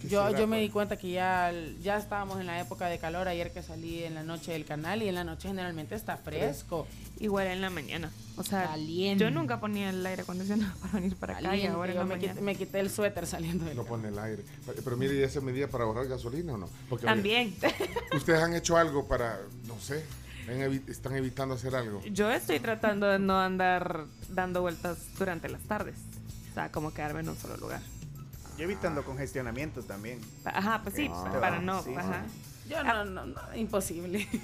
¿Qué 0.00 0.08
Yo, 0.08 0.26
será, 0.26 0.38
yo 0.38 0.46
me 0.46 0.56
pues? 0.56 0.66
di 0.66 0.70
cuenta 0.70 0.96
que 0.96 1.10
ya, 1.10 1.52
ya 1.82 1.98
estábamos 1.98 2.40
en 2.40 2.46
la 2.46 2.58
época 2.58 2.86
de 2.86 2.98
calor 2.98 3.28
ayer 3.28 3.52
que 3.52 3.62
salí 3.62 4.04
en 4.04 4.14
la 4.14 4.22
noche 4.22 4.52
del 4.52 4.64
canal 4.64 5.02
y 5.02 5.08
en 5.08 5.14
la 5.14 5.24
noche 5.24 5.48
generalmente 5.48 5.94
está 5.94 6.16
fresco. 6.16 6.86
Igual 7.20 7.48
en 7.48 7.60
la 7.60 7.68
mañana. 7.68 8.10
O 8.36 8.42
sea, 8.42 8.68
Caliente. 8.68 9.22
yo 9.22 9.30
nunca 9.30 9.60
ponía 9.60 9.90
el 9.90 10.04
aire 10.04 10.22
acondicionado 10.22 10.74
para 10.80 10.94
venir 10.94 11.16
para 11.16 11.34
acá 11.34 11.42
y 11.42 11.44
Caliente, 11.44 11.74
ahora 11.74 11.92
en 11.92 11.98
yo 11.98 12.04
la 12.04 12.14
me, 12.14 12.18
quité, 12.18 12.40
me 12.40 12.56
quité 12.56 12.80
el 12.80 12.90
suéter 12.90 13.26
saliendo 13.26 13.66
del 13.66 13.76
No 13.76 13.84
pone 13.84 14.08
el 14.08 14.18
aire. 14.18 14.42
Pero, 14.64 14.82
pero 14.82 14.96
mire, 14.96 15.18
¿ya 15.20 15.28
se 15.28 15.42
medía 15.42 15.68
para 15.68 15.84
ahorrar 15.84 16.06
gasolina 16.08 16.54
o 16.54 16.56
no? 16.56 16.70
Porque, 16.88 17.04
oye, 17.04 17.14
También. 17.14 17.54
¿Ustedes 18.14 18.42
han 18.42 18.54
hecho 18.54 18.78
algo 18.78 19.06
para, 19.06 19.40
no 19.66 19.78
sé, 19.78 20.04
evi- 20.46 20.88
están 20.88 21.14
evitando 21.16 21.54
hacer 21.54 21.74
algo? 21.74 22.02
Yo 22.12 22.30
estoy 22.30 22.60
tratando 22.60 23.06
de 23.08 23.18
no 23.18 23.40
andar 23.40 24.04
dando 24.28 24.60
vueltas 24.62 24.98
durante 25.18 25.48
las 25.48 25.62
tardes. 25.62 25.96
O 26.50 26.54
sea, 26.54 26.70
como 26.72 26.92
quedarme 26.94 27.20
en 27.20 27.28
un 27.28 27.36
solo 27.36 27.56
lugar. 27.56 27.80
Yo 28.56 28.64
evitando 28.64 29.04
congestionamientos 29.04 29.86
también. 29.86 30.20
Ajá, 30.44 30.80
pues 30.82 30.94
sí, 30.94 31.08
Ah, 31.12 31.36
para 31.40 31.58
no. 31.60 31.82
sí, 31.82 31.94
ajá. 31.94 32.24
Yo 32.68 32.82
no, 32.82 33.04
no, 33.04 33.26
no, 33.26 33.40
imposible. 33.54 34.26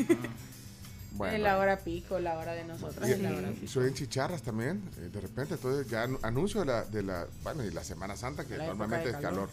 Bueno. 1.15 1.37
en 1.37 1.43
la 1.43 1.59
hora 1.59 1.77
pico, 1.79 2.19
la 2.21 2.39
hora 2.39 2.53
de 2.55 2.65
nosotros. 2.65 3.07
Y, 3.07 3.17
la 3.17 3.33
hora 3.33 3.51
pico. 3.51 3.67
soy 3.71 3.89
en 3.89 3.93
chicharras 3.95 4.41
también, 4.41 4.83
eh, 4.97 5.11
de 5.13 5.21
repente, 5.21 5.55
entonces 5.55 5.87
ya 5.87 6.07
anu- 6.07 6.19
anuncio 6.23 6.61
de 6.61 6.67
la, 6.67 6.85
de 6.85 7.03
la, 7.03 7.27
bueno, 7.43 7.63
y 7.65 7.71
la 7.71 7.85
Semana 7.85 8.17
Santa, 8.17 8.47
que 8.47 8.57
La 8.57 8.69
normalmente 8.69 9.11
es 9.11 9.17
calor. 9.17 9.31
calor. 9.31 9.51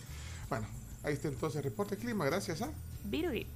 Bueno, 0.47 0.67
ahí 1.03 1.15
está 1.15 1.27
entonces, 1.27 1.61
reporte 1.61 1.97
clima, 1.97 2.25
gracias, 2.25 2.61
¿ah? 2.61 2.69
Virugip. 3.03 3.49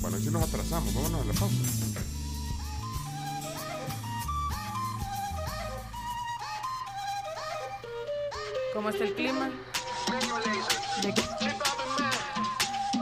Bueno, 0.00 0.18
si 0.18 0.30
nos 0.30 0.42
atrasamos, 0.42 0.94
vámonos 0.94 1.22
a 1.22 1.24
la 1.24 1.32
pausa. 1.34 1.56
¿Cómo 8.74 8.88
está 8.88 9.04
el 9.04 9.14
clima? 9.14 9.50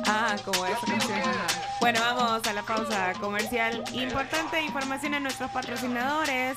Ah, 0.07 0.37
como 0.45 0.67
esa 0.67 0.87
canción. 0.87 1.21
Bueno, 1.81 2.01
vamos 2.01 2.47
a 2.47 2.53
la 2.53 2.63
pausa 2.63 3.13
comercial. 3.21 3.85
Importante 3.93 4.61
información 4.63 5.15
a 5.15 5.21
nuestros 5.21 5.51
patrocinadores. 5.51 6.57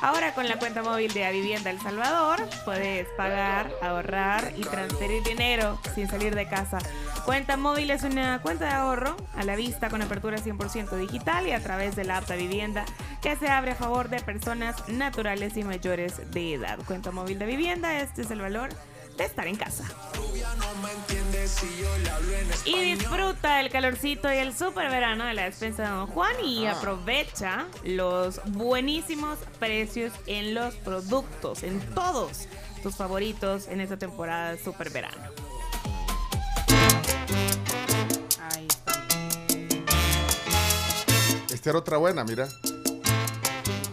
Ahora 0.00 0.34
con 0.34 0.48
la 0.48 0.58
cuenta 0.58 0.82
móvil 0.82 1.12
de 1.12 1.30
Vivienda 1.30 1.70
El 1.70 1.80
Salvador 1.80 2.48
puedes 2.64 3.06
pagar, 3.16 3.70
ahorrar 3.82 4.52
y 4.56 4.62
transferir 4.62 5.22
dinero 5.22 5.78
sin 5.94 6.08
salir 6.08 6.34
de 6.34 6.48
casa. 6.48 6.78
Cuenta 7.24 7.56
móvil 7.56 7.90
es 7.90 8.02
una 8.02 8.40
cuenta 8.42 8.64
de 8.66 8.72
ahorro 8.72 9.16
a 9.34 9.44
la 9.44 9.54
vista 9.54 9.88
con 9.90 10.02
apertura 10.02 10.38
100% 10.38 10.96
digital 10.96 11.46
y 11.46 11.52
a 11.52 11.62
través 11.62 11.94
de 11.94 12.04
la 12.04 12.20
de 12.20 12.36
vivienda 12.36 12.84
que 13.22 13.36
se 13.36 13.48
abre 13.48 13.72
a 13.72 13.74
favor 13.76 14.08
de 14.08 14.20
personas 14.20 14.88
naturales 14.88 15.56
y 15.56 15.62
mayores 15.62 16.30
de 16.32 16.54
edad. 16.54 16.78
Cuenta 16.86 17.10
móvil 17.12 17.38
de 17.38 17.46
vivienda, 17.46 18.00
este 18.00 18.22
es 18.22 18.30
el 18.32 18.40
valor 18.40 18.70
de 19.16 19.24
estar 19.24 19.46
en 19.46 19.56
casa. 19.56 19.84
Y 22.64 22.94
disfruta 22.94 23.60
el 23.60 23.70
calorcito 23.70 24.32
y 24.32 24.38
el 24.38 24.54
super 24.56 24.90
verano 24.90 25.24
de 25.24 25.34
la 25.34 25.44
despensa 25.44 25.82
de 25.84 25.88
Don 25.90 26.06
Juan 26.08 26.34
y 26.44 26.66
Ah. 26.66 26.72
aprovecha 26.72 27.66
los 27.84 28.40
buenísimos 28.46 29.38
precios 29.60 30.12
en 30.26 30.54
los 30.54 30.74
productos, 30.76 31.62
en 31.62 31.80
todos 31.94 32.48
tus 32.82 32.96
favoritos 32.96 33.68
en 33.68 33.80
esta 33.80 33.96
temporada 33.96 34.52
de 34.52 34.58
super 34.62 34.90
verano. 34.90 35.22
Ahí 38.50 38.66
está. 38.68 39.06
Esta 41.54 41.70
era 41.70 41.78
otra 41.78 41.96
buena, 41.98 42.24
mira. 42.24 42.48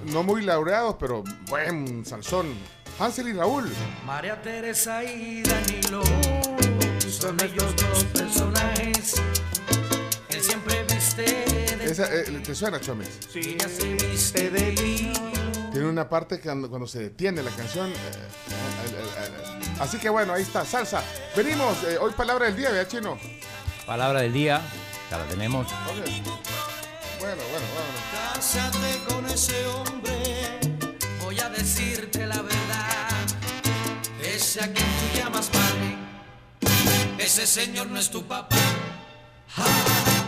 no 0.06 0.24
muy 0.24 0.41
laureados, 0.43 0.95
pero 1.00 1.24
buen 1.47 2.06
salsón. 2.06 2.54
Hansel 3.00 3.30
y 3.30 3.34
Raúl. 3.34 3.70
María 4.06 4.41
Teresa 4.41 5.04
y 5.04 5.41
Danilo 5.43 6.02
son 7.10 7.38
ellos 7.41 7.76
dos 7.78 8.04
personajes. 8.06 9.16
Él 10.30 10.41
siempre 10.41 10.84
viste 10.84 11.22
de 11.24 11.86
Esa, 11.86 12.14
eh, 12.14 12.41
¿Te 12.43 12.56
suena, 12.56 12.80
Chomis? 12.82 13.10
Sí, 13.32 13.39
ella 13.58 13.70
se 13.70 13.93
viste 13.93 14.50
de 14.50 14.72
lino. 14.74 15.14
Tiene 15.72 15.88
una 15.88 16.10
parte 16.10 16.38
que 16.38 16.43
cuando, 16.43 16.70
cuando 16.70 16.88
se 16.88 17.00
detiene 17.00 17.41
la 17.43 17.52
canción. 17.52 17.89
eh, 17.89 17.93
eh, 17.93 18.95
eh, 18.95 19.04
eh, 19.20 19.76
así 19.80 19.97
que 19.97 20.10
bueno, 20.10 20.34
ahí 20.34 20.41
está, 20.41 20.66
salsa. 20.66 21.02
Venimos, 21.38 21.84
eh, 21.84 21.97
hoy 22.00 22.12
palabra 22.18 22.47
del 22.47 22.56
día, 22.58 22.72
vea 22.72 22.88
chino. 22.88 23.18
Palabra 23.89 24.21
del 24.21 24.31
día, 24.31 24.61
ya 25.09 25.17
la 25.17 25.23
tenemos. 25.25 25.65
Ok. 25.65 26.05
Bueno, 27.19 27.41
bueno, 27.49 27.65
vámonos. 27.73 28.35
Cásate 28.35 28.99
con 29.07 29.25
ese 29.25 29.65
hombre, 29.65 30.59
voy 31.19 31.39
a 31.39 31.49
decirte 31.49 32.27
la 32.27 32.39
verdad. 32.39 33.25
Ese 34.21 34.63
a 34.63 34.71
quien 34.71 34.85
tú 34.85 35.17
llamas 35.17 35.49
padre, 35.49 35.97
ese 37.17 37.47
señor 37.47 37.87
no 37.87 37.99
es 37.99 38.11
tu 38.11 38.23
papá. 38.27 38.57
Pero 39.55 40.18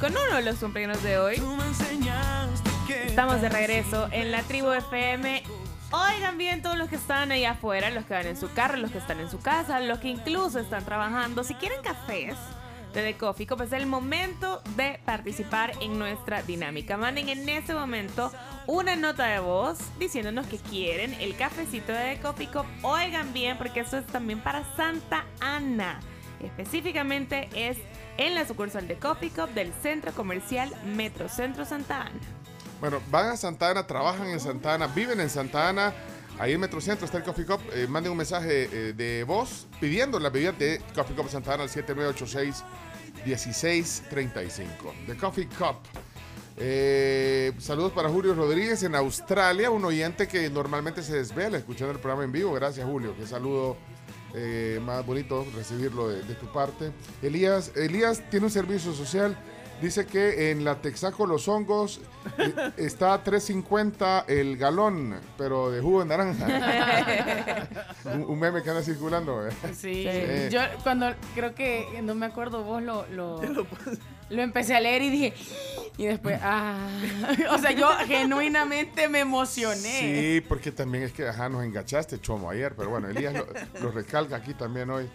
con 0.00 0.12
uno 0.12 0.36
de 0.36 0.42
los 0.42 0.56
cumpleaños 0.56 1.02
de 1.02 1.18
hoy, 1.18 1.42
estamos 3.04 3.42
de 3.42 3.50
regreso 3.50 4.08
en 4.12 4.32
la 4.32 4.42
tribu 4.42 4.70
FM. 4.72 5.42
Oigan 5.92 6.38
bien 6.38 6.62
todos 6.62 6.78
los 6.78 6.88
que 6.88 6.96
están 6.96 7.30
ahí 7.32 7.44
afuera, 7.44 7.90
los 7.90 8.06
que 8.06 8.14
van 8.14 8.26
en 8.26 8.36
su 8.38 8.50
carro, 8.54 8.78
los 8.78 8.90
que 8.90 8.96
están 8.96 9.20
en 9.20 9.30
su 9.30 9.40
casa, 9.40 9.78
los 9.80 9.98
que 9.98 10.08
incluso 10.08 10.58
están 10.58 10.86
trabajando. 10.86 11.44
Si 11.44 11.54
quieren 11.54 11.82
cafés 11.82 12.34
de 12.94 13.02
The 13.02 13.18
Coffee 13.18 13.46
Cup, 13.46 13.60
es 13.60 13.72
el 13.72 13.84
momento 13.84 14.62
de 14.74 15.00
participar 15.04 15.72
en 15.82 15.98
nuestra 15.98 16.42
dinámica. 16.42 16.96
Manden 16.96 17.28
en 17.28 17.46
ese 17.46 17.74
momento 17.74 18.32
una 18.66 18.96
nota 18.96 19.26
de 19.26 19.40
voz 19.40 19.80
diciéndonos 19.98 20.46
que 20.46 20.56
quieren 20.56 21.12
el 21.20 21.36
cafecito 21.36 21.92
de 21.92 22.14
The 22.14 22.22
Coffee 22.22 22.48
Cup. 22.48 22.64
Oigan 22.82 23.34
bien, 23.34 23.58
porque 23.58 23.80
eso 23.80 23.98
es 23.98 24.06
también 24.06 24.40
para 24.40 24.64
Santa 24.76 25.26
Ana. 25.40 26.00
Específicamente 26.42 27.50
es 27.54 27.76
en 28.18 28.34
la 28.34 28.46
sucursal 28.46 28.88
de 28.88 28.96
Coffee 28.96 29.30
Cup 29.30 29.50
del 29.54 29.72
Centro 29.82 30.12
Comercial 30.12 30.70
Metro 30.84 31.28
Centro 31.28 31.64
Santa 31.64 32.02
Ana. 32.02 32.20
Bueno, 32.80 33.00
van 33.10 33.30
a 33.30 33.36
Santa 33.36 33.70
Ana, 33.70 33.86
trabajan 33.86 34.28
en 34.28 34.40
Santa 34.40 34.74
Ana, 34.74 34.86
viven 34.86 35.20
en 35.20 35.28
Santa 35.28 35.68
Ana. 35.68 35.92
Ahí 36.38 36.54
en 36.54 36.60
Metrocentro 36.60 37.04
está 37.04 37.18
el 37.18 37.24
Coffee 37.24 37.44
Cup. 37.44 37.60
Eh, 37.74 37.86
manden 37.86 38.12
un 38.12 38.18
mensaje 38.18 38.70
eh, 38.72 38.94
de 38.94 39.24
voz 39.24 39.66
pidiendo 39.78 40.18
la 40.18 40.30
bebida 40.30 40.52
de 40.52 40.80
Coffee 40.94 41.14
Cup 41.14 41.28
Santa 41.28 41.52
Ana 41.52 41.64
al 41.64 41.68
7986-1635. 41.68 44.64
The 45.06 45.18
Coffee 45.18 45.48
Cup. 45.48 45.76
Eh, 46.56 47.52
saludos 47.58 47.92
para 47.92 48.08
Julio 48.08 48.32
Rodríguez 48.34 48.82
en 48.82 48.94
Australia, 48.94 49.70
un 49.70 49.84
oyente 49.84 50.26
que 50.28 50.48
normalmente 50.48 51.02
se 51.02 51.16
desvela 51.16 51.58
escuchando 51.58 51.92
el 51.92 51.98
programa 51.98 52.24
en 52.24 52.32
vivo. 52.32 52.54
Gracias, 52.54 52.86
Julio. 52.86 53.14
Qué 53.18 53.26
saludo 53.26 53.76
eh, 54.34 54.80
más 54.84 55.04
bonito 55.04 55.46
recibirlo 55.54 56.08
de, 56.08 56.22
de 56.22 56.34
tu 56.34 56.46
parte. 56.52 56.92
Elías, 57.22 57.72
Elías 57.76 58.22
tiene 58.30 58.46
un 58.46 58.52
servicio 58.52 58.92
social. 58.92 59.36
Dice 59.80 60.04
que 60.04 60.50
en 60.50 60.62
la 60.62 60.74
Texaco 60.74 61.26
Los 61.26 61.48
Hongos 61.48 62.02
eh, 62.36 62.52
está 62.76 63.14
a 63.14 63.24
3.50 63.24 64.24
el 64.28 64.58
galón, 64.58 65.18
pero 65.38 65.70
de 65.70 65.80
jugo 65.80 66.00
de 66.00 66.04
naranja. 66.04 66.46
un, 68.04 68.24
un 68.24 68.38
meme 68.38 68.62
que 68.62 68.68
anda 68.68 68.82
circulando. 68.82 69.48
¿eh? 69.48 69.52
Sí, 69.74 70.04
Eh, 70.06 70.50
yo 70.52 70.60
cuando 70.82 71.06
creo 71.34 71.54
que, 71.54 71.86
no 72.02 72.14
me 72.14 72.26
acuerdo, 72.26 72.62
vos 72.62 72.82
lo, 72.82 73.06
lo, 73.08 73.40
lo 74.30 74.42
empecé 74.42 74.74
a 74.74 74.80
leer 74.80 75.02
y 75.02 75.10
dije, 75.10 75.34
y 75.98 76.06
después, 76.06 76.38
ah, 76.42 76.88
o 77.50 77.58
sea, 77.58 77.72
yo 77.72 77.88
genuinamente 78.06 79.08
me 79.08 79.20
emocioné. 79.20 80.00
Sí, 80.38 80.40
porque 80.48 80.72
también 80.72 81.04
es 81.04 81.12
que 81.12 81.28
ajá, 81.28 81.48
nos 81.48 81.64
engachaste, 81.64 82.20
Chomo, 82.20 82.50
ayer, 82.50 82.74
pero 82.74 82.90
bueno, 82.90 83.08
Elías 83.08 83.34
lo, 83.34 83.46
lo 83.82 83.90
recalca 83.90 84.36
aquí 84.36 84.54
también 84.54 84.88
hoy. 84.90 85.08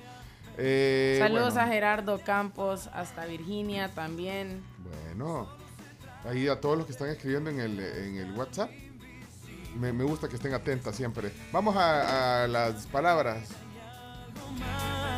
Eh, 0.57 1.17
Saludos 1.19 1.53
bueno, 1.55 1.69
a 1.69 1.73
Gerardo 1.73 2.19
Campos, 2.19 2.89
hasta 2.93 3.25
Virginia 3.25 3.89
también. 3.93 4.63
Bueno, 4.77 5.49
ahí 6.25 6.47
a 6.47 6.59
todos 6.61 6.77
los 6.77 6.85
que 6.85 6.91
están 6.91 7.09
escribiendo 7.09 7.49
en 7.49 7.59
el, 7.59 7.79
en 7.79 8.17
el 8.17 8.31
WhatsApp. 8.33 8.69
Me, 9.75 9.91
me 9.91 10.05
gusta 10.05 10.29
que 10.29 10.37
estén 10.37 10.53
atentas 10.53 10.95
siempre. 10.95 11.31
Vamos 11.51 11.75
a, 11.75 12.43
a 12.43 12.47
las 12.47 12.85
palabras. 12.87 13.49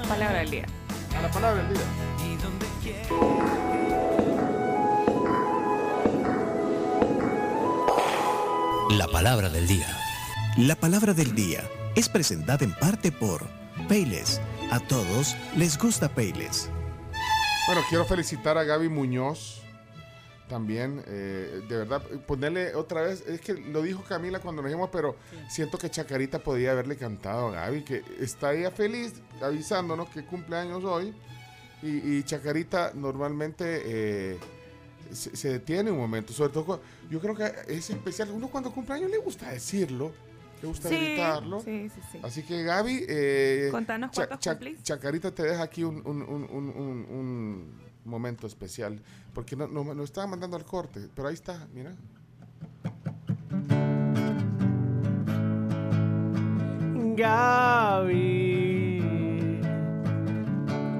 Palabra 0.07 0.39
del 0.39 0.51
día. 0.51 0.65
A 1.17 1.21
la 1.21 1.31
palabra 1.31 1.63
del 1.63 1.73
día. 1.73 1.85
La 8.89 9.07
palabra 9.07 9.49
del 9.49 9.67
día. 9.67 9.87
La 10.57 10.75
palabra 10.75 11.13
del 11.13 11.35
día 11.35 11.63
es 11.95 12.09
presentada 12.09 12.63
en 12.63 12.73
parte 12.73 13.11
por 13.11 13.47
Payless. 13.87 14.41
A 14.71 14.79
todos 14.79 15.35
les 15.55 15.77
gusta 15.77 16.09
Payless. 16.09 16.69
Bueno, 17.67 17.81
quiero 17.89 18.05
felicitar 18.05 18.57
a 18.57 18.63
Gaby 18.63 18.89
Muñoz. 18.89 19.61
También, 20.47 21.03
eh, 21.07 21.61
de 21.67 21.77
verdad, 21.77 22.01
ponerle 22.25 22.73
otra 22.73 23.01
vez, 23.01 23.21
es 23.27 23.41
que 23.41 23.53
lo 23.53 23.81
dijo 23.81 24.01
Camila 24.03 24.39
cuando 24.39 24.61
nos 24.61 24.71
dijimos, 24.71 24.89
pero 24.93 25.17
siento 25.49 25.77
que 25.77 25.89
Chacarita 25.89 26.39
podía 26.39 26.71
haberle 26.71 26.95
cantado 26.95 27.49
a 27.49 27.51
Gaby, 27.51 27.83
que 27.83 28.01
está 28.21 28.53
ella 28.53 28.71
feliz 28.71 29.15
avisándonos 29.41 30.09
que 30.09 30.23
cumple 30.23 30.55
años 30.55 30.83
hoy. 30.85 31.13
Y, 31.83 31.89
y 32.17 32.23
Chacarita 32.23 32.91
normalmente 32.95 33.81
eh, 33.85 34.37
se, 35.11 35.35
se 35.35 35.49
detiene 35.49 35.91
un 35.91 35.97
momento, 35.97 36.31
sobre 36.31 36.53
todo, 36.53 36.81
yo 37.09 37.19
creo 37.19 37.35
que 37.35 37.51
es 37.67 37.89
especial, 37.89 38.29
uno 38.31 38.47
cuando 38.47 38.71
cumple 38.71 38.95
años 38.95 39.11
le 39.11 39.17
gusta 39.17 39.49
decirlo, 39.51 40.11
le 40.61 40.67
gusta 40.69 40.87
Sí, 40.89 40.95
gritarlo. 40.95 41.59
sí, 41.59 41.89
sí, 41.93 42.01
sí. 42.13 42.19
Así 42.23 42.41
que 42.43 42.63
Gaby, 42.63 43.05
eh, 43.07 43.67
Contanos 43.69 44.11
Cha- 44.11 44.27
cuántos 44.27 44.39
Cha-. 44.39 44.57
Chacarita 44.81 45.29
te 45.35 45.43
deja 45.43 45.61
aquí 45.61 45.83
un- 45.83 46.01
un- 46.07 46.21
un- 46.23 47.05
un 47.09 47.87
momento 48.05 48.47
especial, 48.47 48.99
porque 49.37 49.55
no, 49.55 49.67
no, 49.67 49.83
nos 49.93 50.05
estaba 50.05 50.25
mandando 50.25 50.57
al 50.57 50.65
corte, 50.65 51.09
pero 51.13 51.27
ahí 51.27 51.35
está, 51.35 51.67
mira. 51.71 51.93
Gaby, 57.15 58.01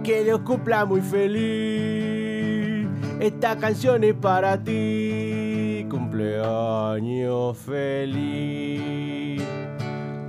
que 0.04 0.24
Dios 0.24 0.42
cumpla 0.42 0.86
muy 0.86 1.02
feliz. 1.02 2.88
Esta 3.20 3.58
canción 3.58 4.04
es 4.04 4.14
para 4.14 4.64
ti. 4.64 5.88
Cumpleaños 5.90 7.58
feliz. 7.58 9.42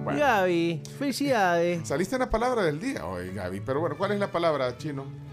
Gaby, 0.07 0.83
felicidades. 0.99 1.87
Saliste 1.87 2.17
en 2.17 2.21
la 2.21 2.31
palabra 2.31 2.63
del 2.63 2.81
día 2.81 3.05
hoy, 3.05 3.35
Gaby, 3.35 3.61
pero 3.61 3.81
bueno, 3.81 3.99
¿cuál 3.99 4.13
es 4.13 4.19
la 4.19 4.33
palabra, 4.33 4.79
Chino? 4.79 5.28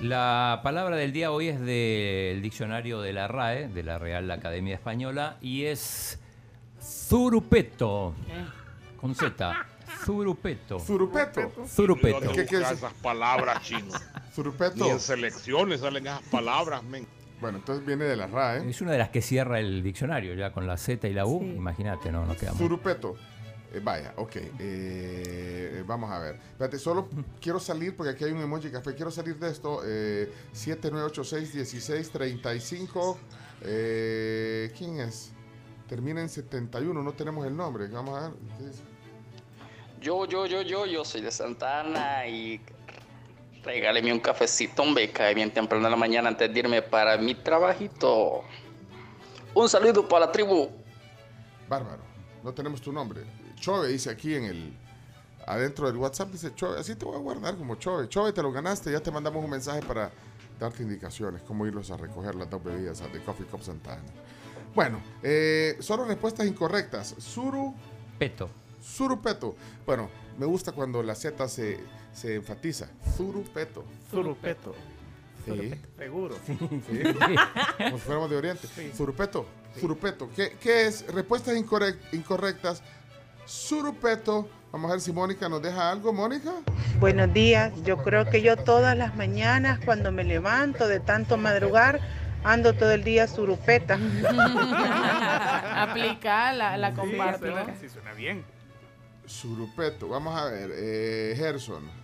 La 0.00 0.60
palabra 0.62 0.96
del 0.96 1.12
día 1.12 1.30
hoy 1.30 1.48
es 1.48 1.60
del 1.60 2.42
diccionario 2.42 3.00
de 3.00 3.12
la 3.12 3.28
RAE, 3.28 3.68
de 3.68 3.82
la 3.82 3.98
Real 3.98 4.30
Academia 4.30 4.74
Española, 4.74 5.38
y 5.40 5.64
es 5.64 6.18
zurupeto. 6.82 8.14
Con 9.00 9.14
Z. 9.14 9.66
Zurupeto. 10.04 10.78
Zurupeto. 10.80 11.66
Zurupeto. 11.66 12.20
¿Dónde 12.20 12.42
buscas 12.42 12.72
esas 12.72 12.92
palabras, 12.94 13.62
chino? 13.62 13.92
Zurupeto. 14.34 14.84
Ni 14.84 14.90
en 14.90 15.00
selecciones 15.00 15.80
salen 15.80 16.06
esas 16.06 16.22
palabras, 16.22 16.82
men. 16.82 17.06
Bueno, 17.40 17.58
entonces 17.58 17.84
viene 17.84 18.04
de 18.04 18.16
la 18.16 18.26
RAE. 18.26 18.68
Es 18.68 18.80
una 18.80 18.92
de 18.92 18.98
las 18.98 19.10
que 19.10 19.20
cierra 19.20 19.58
el 19.60 19.82
diccionario, 19.82 20.34
ya 20.34 20.52
con 20.52 20.66
la 20.66 20.76
Z 20.76 21.06
y 21.08 21.12
la 21.12 21.26
U. 21.26 21.42
Imagínate, 21.42 22.10
no, 22.10 22.24
no 22.24 22.36
quedamos. 22.36 22.58
Zurupeto. 22.58 23.16
Eh, 23.74 23.80
vaya, 23.82 24.14
ok. 24.16 24.36
eh, 24.60 25.82
vamos 25.84 26.08
a 26.12 26.20
ver. 26.20 26.36
Espérate, 26.36 26.78
solo 26.78 27.08
quiero 27.40 27.58
salir, 27.58 27.96
porque 27.96 28.12
aquí 28.12 28.22
hay 28.24 28.30
un 28.30 28.40
emoji 28.40 28.70
café. 28.70 28.94
Quiero 28.94 29.10
salir 29.10 29.36
de 29.36 29.50
esto. 29.50 29.80
Eh, 29.84 30.32
7986-1635. 30.54 33.16
Eh, 33.62 34.72
¿Quién 34.78 35.00
es? 35.00 35.32
Termina 35.88 36.20
en 36.20 36.28
71, 36.28 37.02
no 37.02 37.12
tenemos 37.12 37.44
el 37.46 37.56
nombre. 37.56 37.88
Vamos 37.88 38.16
a 38.16 38.28
ver. 38.28 38.36
Yo, 40.00 40.24
yo, 40.26 40.46
yo, 40.46 40.62
yo, 40.62 40.86
yo 40.86 41.04
soy 41.04 41.22
de 41.22 41.32
Santa 41.32 41.80
Ana 41.80 42.28
y 42.28 42.60
regáleme 43.64 44.12
un 44.12 44.20
cafecito, 44.20 44.82
un 44.82 44.94
beca 44.94 45.32
bien 45.34 45.50
temprano 45.52 45.86
en 45.86 45.90
la 45.90 45.96
mañana 45.96 46.28
antes 46.28 46.52
de 46.52 46.60
irme 46.60 46.82
para 46.82 47.16
mi 47.16 47.34
trabajito. 47.34 48.44
Un 49.54 49.68
saludo 49.68 50.06
para 50.06 50.26
la 50.26 50.32
tribu. 50.32 50.70
Bárbaro. 51.68 52.02
No 52.42 52.52
tenemos 52.52 52.80
tu 52.80 52.92
nombre. 52.92 53.22
Chove 53.56 53.88
dice 53.88 54.10
aquí 54.10 54.34
en 54.34 54.44
el. 54.44 54.76
Adentro 55.46 55.86
del 55.88 55.96
WhatsApp 55.96 56.30
dice 56.32 56.54
Chove. 56.54 56.80
Así 56.80 56.94
te 56.96 57.04
voy 57.04 57.16
a 57.16 57.18
guardar 57.18 57.56
como 57.56 57.74
Chove. 57.76 58.08
Chove, 58.08 58.32
te 58.32 58.42
lo 58.42 58.50
ganaste. 58.52 58.90
Ya 58.90 59.00
te 59.00 59.10
mandamos 59.10 59.44
un 59.44 59.50
mensaje 59.50 59.82
para 59.82 60.10
darte 60.58 60.82
indicaciones, 60.82 61.42
cómo 61.42 61.66
irlos 61.66 61.90
a 61.90 61.96
recoger 61.96 62.34
las 62.34 62.48
dos 62.48 62.62
bebidas 62.64 63.00
de 63.12 63.20
Coffee 63.22 63.46
Cup 63.46 63.62
Santana. 63.62 64.02
Bueno, 64.74 65.00
eh, 65.22 65.76
solo 65.80 66.04
respuestas 66.04 66.46
incorrectas. 66.46 67.14
Suru. 67.18 67.74
Peto. 68.18 68.48
Surupeto. 68.80 69.54
Bueno, 69.86 70.08
me 70.38 70.46
gusta 70.46 70.72
cuando 70.72 71.02
la 71.02 71.14
Z 71.14 71.46
se, 71.48 71.78
se 72.12 72.36
enfatiza. 72.36 72.88
Surupeto. 73.16 73.84
Zurupeto. 74.10 74.74
Sí. 75.44 75.74
Seguro. 75.98 76.36
Sí. 76.46 76.56
Como 77.78 77.98
si 77.98 78.04
fuéramos 78.04 78.30
de 78.30 78.36
Oriente. 78.36 78.66
Surupeto. 78.96 79.46
Surupeto. 79.78 80.30
¿Qué, 80.34 80.56
qué 80.60 80.86
es? 80.86 81.06
Respuestas 81.12 81.54
incorrec- 81.56 81.98
incorrectas. 82.12 82.82
Surupeto. 83.46 84.48
Vamos 84.72 84.90
a 84.90 84.94
ver 84.94 85.00
si 85.00 85.12
Mónica 85.12 85.48
nos 85.48 85.62
deja 85.62 85.90
algo. 85.90 86.12
Mónica. 86.12 86.52
Buenos 86.98 87.32
días, 87.32 87.72
yo 87.84 87.98
creo 87.98 88.28
que 88.28 88.42
yo 88.42 88.56
todas 88.56 88.96
las 88.96 89.14
mañanas 89.14 89.78
cuando 89.84 90.10
me 90.10 90.24
levanto 90.24 90.88
de 90.88 91.00
tanto 91.00 91.36
madrugar 91.36 92.00
ando 92.42 92.74
todo 92.74 92.92
el 92.92 93.04
día 93.04 93.26
surupeta. 93.26 93.94
Aplica, 95.82 96.52
la, 96.52 96.76
la 96.76 96.92
comparto. 96.92 97.46
Sí, 97.80 97.88
suena 97.88 98.12
bien. 98.12 98.44
Surupeto. 99.26 100.08
Vamos 100.08 100.38
a 100.38 100.46
ver. 100.46 100.70
Eh, 100.74 101.34
Gerson. 101.36 102.03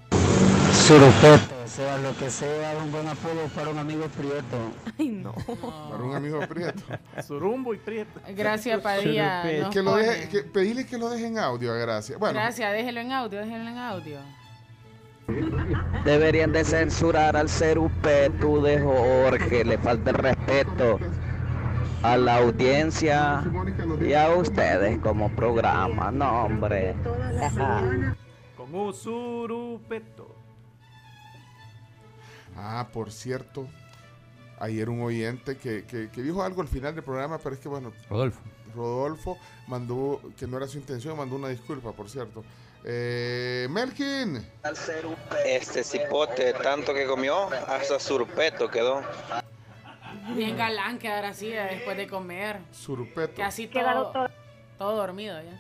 Surupeto, 0.90 1.68
sea 1.68 1.98
lo 1.98 2.16
que 2.16 2.28
sea, 2.30 2.74
un 2.82 2.90
buen 2.90 3.06
apodo 3.06 3.46
para 3.54 3.68
un 3.70 3.78
amigo 3.78 4.06
prieto. 4.08 4.56
Ay, 4.98 5.08
no. 5.08 5.32
Para 5.32 6.02
un 6.02 6.16
amigo 6.16 6.40
prieto. 6.48 6.82
Surumbo 7.24 7.72
y 7.74 7.76
prieto. 7.76 8.20
Gracias, 8.34 8.80
Padilla. 8.80 9.44
nos 9.60 9.72
Que 9.72 9.82
lo 9.84 9.92
pone. 9.92 10.02
deje, 10.02 10.28
que, 10.28 10.42
pedirle 10.42 10.84
que 10.86 10.98
lo 10.98 11.08
deje 11.08 11.28
en 11.28 11.38
audio 11.38 11.72
a 11.72 11.76
Gracia. 11.76 12.16
Bueno, 12.18 12.40
Gracias, 12.40 12.72
déjelo 12.72 12.98
en 12.98 13.12
audio, 13.12 13.38
déjelo 13.38 13.68
en 13.68 13.78
audio. 13.78 14.18
Deberían 16.04 16.50
de 16.50 16.64
censurar 16.64 17.36
al 17.36 17.48
Cerupetu 17.48 18.60
de 18.60 18.80
Jorge, 18.80 19.64
le 19.64 19.78
falta 19.78 20.10
el 20.10 20.16
respeto 20.16 20.98
a 22.02 22.16
la 22.16 22.38
audiencia 22.38 23.44
y 24.00 24.12
a 24.14 24.28
ustedes 24.34 24.98
como 24.98 25.30
programa, 25.36 26.10
no 26.10 26.46
hombre. 26.46 26.96
Con 28.56 28.74
un 28.74 28.92
surupeto. 28.92 30.29
Ah, 32.62 32.86
por 32.92 33.10
cierto, 33.10 33.66
ayer 34.58 34.88
un 34.90 35.00
oyente 35.02 35.56
que, 35.56 35.84
que- 35.86 36.10
que 36.10 36.22
dijo 36.22 36.42
algo 36.42 36.60
al 36.60 36.68
final 36.68 36.94
del 36.94 37.02
programa, 37.04 37.38
pero 37.38 37.54
es 37.54 37.60
que 37.60 37.68
bueno. 37.68 37.92
Rodolfo. 38.10 38.40
Rodolfo 38.74 39.38
mandó, 39.66 40.20
que 40.38 40.46
no 40.46 40.58
era 40.58 40.66
su 40.68 40.76
intención, 40.78 41.16
mandó 41.16 41.36
una 41.36 41.48
disculpa, 41.48 41.92
por 41.92 42.08
cierto. 42.10 42.44
Eh, 42.84 43.66
Melkin. 43.70 44.46
Este 45.44 45.82
cipote, 45.82 46.52
tanto 46.54 46.94
que 46.94 47.06
comió, 47.06 47.48
hasta 47.66 47.98
surpeto 47.98 48.68
quedó. 48.70 49.02
Bien 50.34 50.56
galán 50.56 50.98
quedar 50.98 51.24
así 51.24 51.48
eh, 51.52 51.66
después 51.70 51.96
de 51.96 52.06
comer. 52.06 52.58
Surupeto. 52.72 53.36
Casi 53.36 53.66
todo, 53.68 54.12
todo 54.78 54.96
dormido 54.96 55.40
ya. 55.42 55.58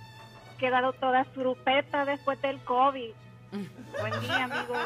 Quedaron 0.58 0.94
todas 1.00 1.26
surupetas 1.34 2.06
después 2.06 2.40
del 2.42 2.58
COVID. 2.64 3.10
Buen 4.00 4.20
día, 4.20 4.44
amigos. 4.44 4.78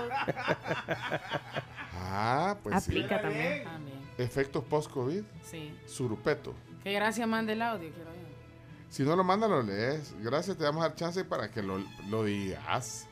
Ah, 1.97 2.57
pues 2.63 2.85
sí. 2.85 2.91
Aplica 2.91 3.21
también. 3.21 3.65
También. 3.65 3.99
Efectos 4.19 4.65
post-COVID. 4.65 5.23
Sí. 5.51 5.77
Surupeto. 5.87 6.55
Que 6.83 6.93
gracias 6.93 7.27
mande 7.27 7.55
el 7.55 7.63
audio, 7.63 7.91
quiero 7.93 8.11
ver. 8.11 8.25
Si 8.91 9.03
no 9.03 9.17
lo 9.17 9.25
manda, 9.25 9.49
lo 9.49 9.63
lees. 9.63 10.15
Gracias, 10.21 10.57
te 10.57 10.65
damos 10.65 10.85
a 10.85 10.89
dar 10.89 10.97
chance 10.97 11.25
para 11.25 11.51
que 11.51 11.63
lo, 11.63 11.79
lo 12.09 12.25
digas. 12.25 13.07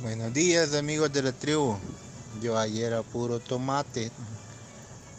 Buenos 0.00 0.32
días 0.32 0.74
amigos 0.74 1.12
de 1.12 1.22
la 1.22 1.32
tribu. 1.32 1.76
Yo 2.40 2.58
ayer 2.58 2.94
a 2.94 3.02
puro 3.02 3.40
tomate. 3.40 4.10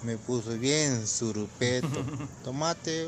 Me 0.04 0.18
puso 0.18 0.58
bien 0.58 1.06
surupeto. 1.06 1.88
Tomate, 2.44 3.08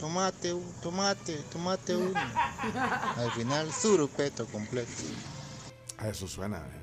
tomate, 0.00 0.54
tomate, 0.82 1.36
tomate 1.52 1.94
uno. 1.94 2.18
Al 3.16 3.30
final 3.32 3.70
surupeto 3.70 4.46
completo. 4.46 4.90
A 5.98 6.08
eso 6.08 6.26
suena. 6.26 6.56
¿eh? 6.58 6.81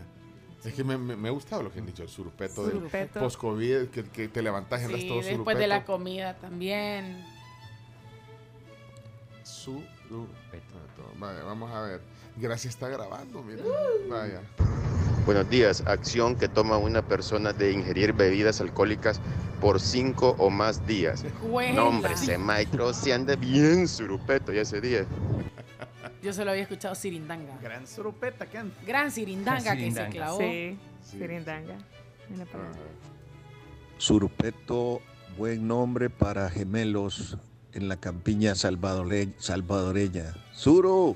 Es 0.63 0.73
que 0.73 0.83
me, 0.83 0.97
me, 0.97 1.29
gustado 1.29 1.63
lo 1.63 1.71
que 1.71 1.79
han 1.79 1.85
dicho, 1.85 2.03
el 2.03 2.09
surupeto, 2.09 2.63
del 2.63 2.73
Surupeto. 2.73 3.19
post-COVID, 3.21 3.87
que, 3.87 4.03
que 4.05 4.27
te 4.27 4.41
levantas 4.41 4.81
y 4.81 4.85
andas 4.85 4.99
Sí, 5.01 5.07
todo 5.07 5.17
después 5.17 5.35
surupeto. 5.35 5.59
de 5.59 5.67
la 5.67 5.85
comida 5.85 6.37
también. 6.37 7.23
Surupeto. 9.43 10.75
Vaya, 11.17 11.43
vamos 11.43 11.71
a 11.71 11.81
ver. 11.81 12.01
Gracias 12.37 12.73
está 12.73 12.89
grabando, 12.89 13.41
mira. 13.43 13.63
Vaya. 14.09 14.41
Buenos 15.25 15.49
días. 15.49 15.83
Acción 15.85 16.35
que 16.35 16.47
toma 16.47 16.77
una 16.77 17.01
persona 17.03 17.53
de 17.53 17.71
ingerir 17.71 18.13
bebidas 18.13 18.61
alcohólicas 18.61 19.19
por 19.61 19.79
cinco 19.79 20.35
o 20.39 20.49
más 20.49 20.85
días. 20.87 21.23
Juela. 21.41 21.73
No, 21.75 21.87
hombre, 21.89 22.13
ese 22.13 22.37
maestro 22.37 22.93
se 22.93 23.13
anda 23.13 23.35
bien 23.35 23.87
surupeto 23.87 24.51
ya 24.51 24.61
ese 24.61 24.81
día. 24.81 25.05
Yo 26.21 26.33
solo 26.33 26.51
había 26.51 26.63
escuchado 26.63 26.95
Sirindanga. 26.95 27.57
Gran 27.61 27.87
surupeta, 27.87 28.45
¿qué 28.45 28.57
han- 28.57 28.73
Gran 28.85 29.11
Sirindanga 29.11 29.75
que 29.75 29.91
se 29.91 30.07
clavó. 30.09 30.39
Sí, 30.39 30.77
Sirindanga. 31.03 31.77
En 32.29 32.39
la 32.39 32.45
palabra. 32.45 32.77
Surupeto, 33.97 35.01
buen 35.37 35.67
nombre 35.67 36.09
para 36.09 36.49
gemelos 36.49 37.37
en 37.73 37.87
la 37.87 37.97
campiña 37.97 38.53
salvadore- 38.53 39.33
salvadoreña. 39.37 40.33
Suru, 40.53 41.15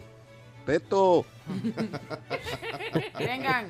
Peto. 0.66 1.26
Vengan. 3.20 3.70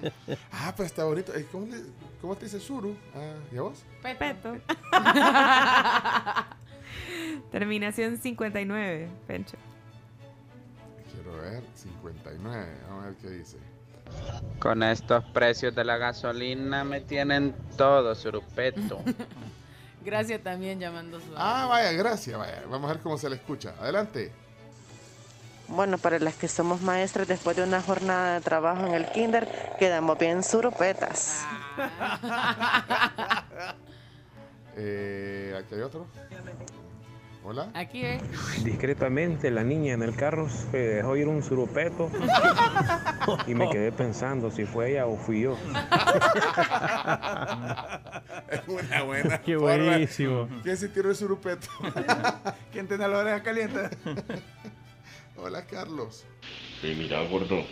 Ah, 0.52 0.74
pues 0.76 0.88
está 0.88 1.06
bonito. 1.06 1.34
Eh, 1.36 1.48
¿Cómo, 1.52 1.66
le- 1.66 1.82
cómo 2.22 2.36
te 2.36 2.46
dice 2.46 2.60
Suru? 2.60 2.96
Ah, 3.16 3.34
¿Y 3.52 3.58
a 3.58 3.62
vos? 3.64 3.84
Peto. 4.02 4.58
Terminación 7.52 8.18
59, 8.18 9.10
Pencho. 9.28 9.58
Quiero 11.44 11.62
ver. 11.62 11.64
59. 11.76 12.68
Vamos 12.88 13.04
a 13.04 13.08
ver 13.08 13.16
qué 13.18 13.30
dice. 13.30 13.58
Con 14.60 14.84
estos 14.84 15.24
precios 15.26 15.74
de 15.76 15.84
la 15.84 15.98
gasolina 15.98 16.84
me 16.84 17.02
tienen 17.02 17.54
todo 17.78 18.16
surupeto. 18.16 19.02
Gracias 20.06 20.42
también 20.44 20.80
llamando 20.80 21.20
su 21.20 21.28
Ah, 21.38 21.66
vaya, 21.70 21.94
gracias. 21.94 22.38
Vaya. 22.38 22.64
Vamos 22.70 22.90
a 22.90 22.94
ver 22.96 23.02
cómo 23.02 23.18
se 23.18 23.30
le 23.30 23.38
escucha. 23.38 23.74
Adelante. 23.80 24.34
Bueno, 25.70 25.98
para 25.98 26.20
las 26.20 26.36
que 26.36 26.50
somos 26.50 26.82
maestras 26.82 27.26
después 27.26 27.56
de 27.56 27.64
una 27.64 27.82
jornada 27.82 28.34
de 28.34 28.42
trabajo 28.42 28.86
en 28.86 28.96
el 28.96 29.10
kinder, 29.12 29.48
quedamos 29.80 30.18
bien 30.18 30.44
surupetas. 30.44 31.46
Eh, 34.76 35.56
aquí 35.56 35.76
hay 35.76 35.82
otro. 35.82 36.08
Hola. 37.46 37.70
Aquí 37.74 38.06
es. 38.06 38.22
Discretamente 38.64 39.52
la 39.52 39.64
niña 39.64 39.94
en 39.94 40.02
el 40.02 40.16
carro 40.16 40.50
se 40.50 40.78
dejó 40.78 41.18
ir 41.18 41.28
un 41.28 41.44
surupeto 41.44 42.10
y 43.48 43.54
me 43.54 43.70
quedé 43.70 43.92
pensando 43.92 44.50
si 44.50 44.64
fue 44.66 44.92
ella 44.92 45.08
o 45.08 45.18
fui 45.18 45.42
yo. 45.42 45.58
Es 48.50 48.62
una 48.68 49.04
buena. 49.04 49.42
Qué 49.42 49.58
forma. 49.58 49.86
buenísimo. 49.86 50.48
¿Quién 50.64 50.78
se 50.78 50.88
tiró 50.90 51.10
el 51.10 51.16
surupeto? 51.16 51.68
¿Quién 52.72 52.88
tiene 52.88 53.08
la 53.08 53.18
oreja 53.18 53.42
caliente? 53.44 53.90
Hola, 55.36 55.66
Carlos. 55.66 56.26
Sí, 56.82 56.96
mira, 56.98 57.22
gordo. 57.24 57.66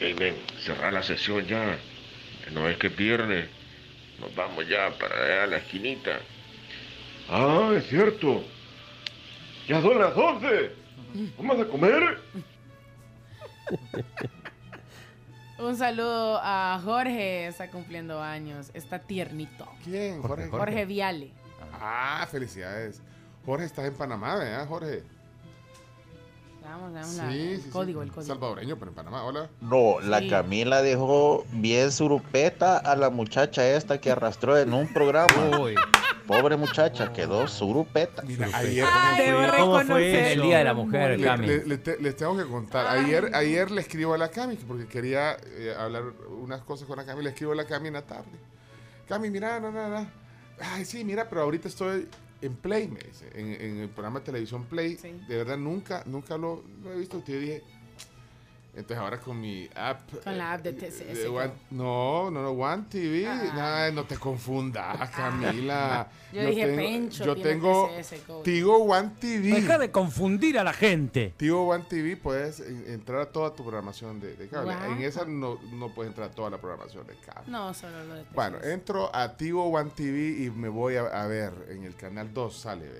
Ey, 0.00 0.14
ven, 0.14 0.34
cerrar 0.64 0.92
la 0.92 1.02
sesión 1.02 1.44
ya. 1.44 1.78
No 2.52 2.68
es 2.68 2.78
que 2.78 2.90
pierde. 2.90 3.48
Nos 4.18 4.34
vamos 4.34 4.66
ya 4.66 4.90
para 4.98 5.14
allá 5.22 5.44
a 5.44 5.46
la 5.46 5.56
esquinita. 5.58 6.18
Ah, 7.28 7.72
es 7.76 7.86
cierto. 7.88 8.44
Ya 9.68 9.80
son 9.80 9.98
las 9.98 10.16
11. 10.16 10.72
¿Vamos 11.38 11.60
a 11.60 11.64
comer? 11.68 12.18
Un 15.58 15.76
saludo 15.76 16.38
a 16.42 16.80
Jorge, 16.84 17.46
está 17.46 17.70
cumpliendo 17.70 18.20
años. 18.20 18.70
Está 18.74 18.98
tiernito. 18.98 19.66
¿Quién? 19.84 20.20
Jorge. 20.20 20.48
Jorge 20.48 20.84
Viale. 20.84 21.30
Ah, 21.80 22.26
felicidades. 22.30 23.00
Jorge, 23.46 23.64
estás 23.66 23.86
en 23.86 23.94
Panamá, 23.94 24.36
¿verdad, 24.36 24.66
Jorge? 24.66 25.02
Vamos, 26.62 26.92
damos 26.92 27.14
la- 27.14 27.30
Sí, 27.30 27.38
el 27.52 27.56
sí, 27.58 27.62
sí. 27.64 27.70
código, 27.70 28.02
el 28.02 28.10
código. 28.10 28.26
Salvadoreño, 28.34 28.76
pero 28.78 28.90
en 28.90 28.94
Panamá. 28.96 29.22
Hola. 29.24 29.48
No, 29.60 30.00
la 30.00 30.18
Sí. 30.20 30.28
Camila 30.28 30.82
dejó 30.82 31.44
bien 31.52 31.92
surupeta 31.92 32.78
a 32.78 32.96
la 32.96 33.10
muchacha 33.10 33.66
esta 33.68 34.00
que 34.00 34.10
arrastró 34.10 34.58
en 34.58 34.72
un 34.74 34.92
programa. 34.92 35.32
Pobre 36.26 36.56
muchacha, 36.56 37.12
quedó 37.12 37.46
surupeta. 37.48 38.22
Ayer, 38.54 38.86
Debo 39.18 39.40
reconocer. 39.46 40.26
El 40.32 40.42
Día 40.42 40.58
de 40.58 40.64
la 40.64 40.74
Mujer, 40.74 41.18
Le- 41.20 41.26
Cami. 41.26 41.46
le- 41.46 41.64
le 41.66 41.78
te- 41.78 41.98
les 42.00 42.16
tengo 42.16 42.36
que 42.36 42.44
contar. 42.44 42.86
Ayer, 42.86 43.30
ayer 43.34 43.70
le 43.70 43.80
escribo 43.82 44.14
a 44.14 44.18
la 44.18 44.28
Cami 44.30 44.56
porque 44.56 44.86
quería 44.86 45.36
eh, 45.44 45.74
hablar 45.78 46.04
unas 46.40 46.62
cosas 46.62 46.86
con 46.88 46.96
la 46.96 47.04
Cami. 47.04 47.22
Le 47.22 47.30
escribo 47.30 47.52
a 47.52 47.54
la 47.56 47.66
Cami 47.66 47.88
en 47.88 47.94
la 47.94 48.02
tarde. 48.02 48.30
Cami, 49.08 49.28
mira, 49.30 49.60
no, 49.60 49.70
no, 49.70 49.88
no. 49.88 50.06
Ay, 50.60 50.84
sí, 50.84 51.04
mira, 51.04 51.28
pero 51.28 51.42
ahorita 51.42 51.68
estoy 51.68 52.08
en 52.40 52.56
Play, 52.56 52.88
me 52.88 53.00
dice, 53.00 53.28
en, 53.34 53.60
en 53.60 53.76
el 53.82 53.88
programa 53.90 54.20
de 54.20 54.24
televisión 54.26 54.64
Play. 54.64 54.94
De 55.28 55.36
verdad, 55.36 55.58
nunca, 55.58 56.02
nunca 56.06 56.38
lo, 56.38 56.62
lo 56.82 56.92
he 56.92 56.98
visto. 56.98 57.18
Te 57.20 57.38
dije, 57.38 57.62
Entonces 58.76 58.98
ahora 58.98 59.20
con 59.20 59.40
mi 59.40 59.68
app. 59.74 60.00
Con 60.24 60.36
la 60.36 60.54
app 60.54 60.62
de 60.62 60.70
eh, 60.70 60.72
TCS, 60.72 61.18
de 61.22 61.28
One- 61.28 61.52
no, 61.70 62.30
no, 62.30 62.42
no, 62.42 62.50
One 62.50 62.84
TV. 62.90 63.26
Ah. 63.26 63.84
Ay, 63.84 63.92
no 63.92 64.04
te 64.04 64.16
confundas, 64.16 65.10
Camila. 65.10 66.08
Yo 66.32 66.44
dije, 66.46 66.66
Pencho 66.74 67.24
Yo 67.24 67.36
tengo 67.36 67.88
TCS. 67.96 68.42
Tigo 68.42 68.76
One 68.78 69.12
TV. 69.20 69.52
Deja 69.52 69.78
de 69.78 69.90
confundir 69.92 70.58
a 70.58 70.64
la 70.64 70.72
gente. 70.72 71.32
Tigo 71.36 71.68
One 71.68 71.84
TV 71.88 72.16
puedes 72.16 72.58
en- 72.60 72.84
entrar 72.88 73.20
a 73.20 73.26
toda 73.26 73.54
tu 73.54 73.62
programación 73.62 74.18
de, 74.18 74.34
de 74.34 74.48
cable. 74.48 74.74
Wow. 74.74 74.92
En 74.96 75.02
esa 75.02 75.24
no, 75.24 75.60
no 75.72 75.94
puedes 75.94 76.10
entrar 76.10 76.30
a 76.30 76.34
toda 76.34 76.50
la 76.50 76.58
programación 76.58 77.06
de 77.06 77.14
cable. 77.24 77.50
No, 77.52 77.72
solo 77.74 78.04
lo 78.04 78.14
de 78.14 78.24
Bueno, 78.34 78.58
entro 78.62 79.14
a 79.14 79.36
Tigo 79.36 79.64
One 79.66 79.90
TV 79.94 80.44
y 80.44 80.50
me 80.50 80.68
voy 80.68 80.96
a, 80.96 81.02
a 81.02 81.26
ver 81.28 81.52
en 81.70 81.84
el 81.84 81.94
canal 81.94 82.34
2 82.34 82.56
sale. 82.56 82.90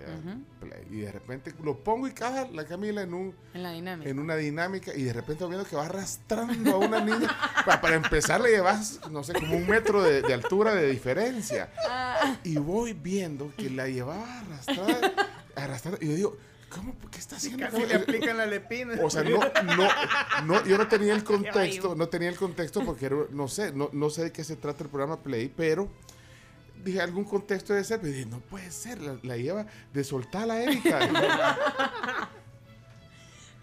Play. 0.61 0.87
Y 0.91 1.01
de 1.01 1.11
repente 1.13 1.53
lo 1.63 1.77
pongo 1.79 2.07
y 2.07 2.13
caja 2.13 2.49
la 2.53 2.65
Camila 2.65 3.03
en 3.03 3.13
un 3.15 3.35
En 3.53 3.63
la 3.63 3.73
dinámica. 3.73 4.09
en 4.09 4.19
una 4.19 4.37
dinámica 4.37 4.93
y 4.95 5.03
de 5.03 5.13
repente 5.13 5.45
voy 5.45 5.57
viendo 5.65 5.69
que 5.69 5.77
va 5.77 5.87
arrastrando 5.87 6.73
a 6.75 6.79
una 6.79 7.01
niña. 7.01 7.29
Pa- 7.67 7.81
para, 7.81 7.97
empezar 7.97 8.41
le 8.41 8.51
llevas, 8.51 9.01
no 9.11 9.23
sé, 9.25 9.33
como 9.33 9.57
un 9.57 9.67
metro 9.67 10.03
de, 10.03 10.23
de 10.23 10.35
altura 10.35 10.75
de 10.75 10.89
diferencia. 10.91 11.71
Ah. 11.89 12.37
Y 12.45 12.57
voy 12.57 12.93
viendo 12.93 13.53
que 13.57 13.71
la 13.71 13.89
llevaba 13.89 14.41
arrastrada, 14.41 15.13
arrastrando. 15.57 15.99
Y 16.03 16.09
yo 16.09 16.15
digo, 16.15 16.37
¿cómo? 16.71 16.95
¿Qué 17.11 17.19
está 17.19 17.37
haciendo? 17.37 17.65
Casi 17.65 17.87
le 17.87 17.95
aplican 17.95 18.37
la 18.37 18.47
lepina. 18.47 18.95
O 19.03 19.11
sea, 19.11 19.23
no, 19.23 19.41
no, 19.77 19.89
no, 20.45 20.65
yo 20.67 20.77
no 20.79 20.89
tenía 20.89 21.15
el 21.15 21.25
contexto, 21.25 21.95
no 21.95 22.09
tenía 22.09 22.29
el 22.29 22.37
contexto 22.37 22.85
porque 22.85 23.07
era- 23.07 23.17
no 23.31 23.49
sé, 23.49 23.73
no, 23.73 23.89
no 23.93 24.11
sé 24.11 24.25
de 24.25 24.33
qué 24.33 24.45
se 24.45 24.57
trata 24.57 24.85
el 24.85 24.91
programa 24.91 25.23
Play, 25.23 25.53
pero 25.55 25.89
dije 26.85 27.01
algún 27.01 27.25
contexto 27.25 27.73
de 27.73 27.83
ser, 27.83 28.01
pero 28.01 28.13
dije, 28.13 28.27
no 28.27 28.41
puede 28.41 28.71
ser, 28.71 29.01
la, 29.01 29.17
la 29.23 29.37
lleva 29.39 29.67
de 29.93 30.05
soltar 30.05 30.43
a 30.43 30.47
la 30.47 30.63
Erika. 30.63 31.59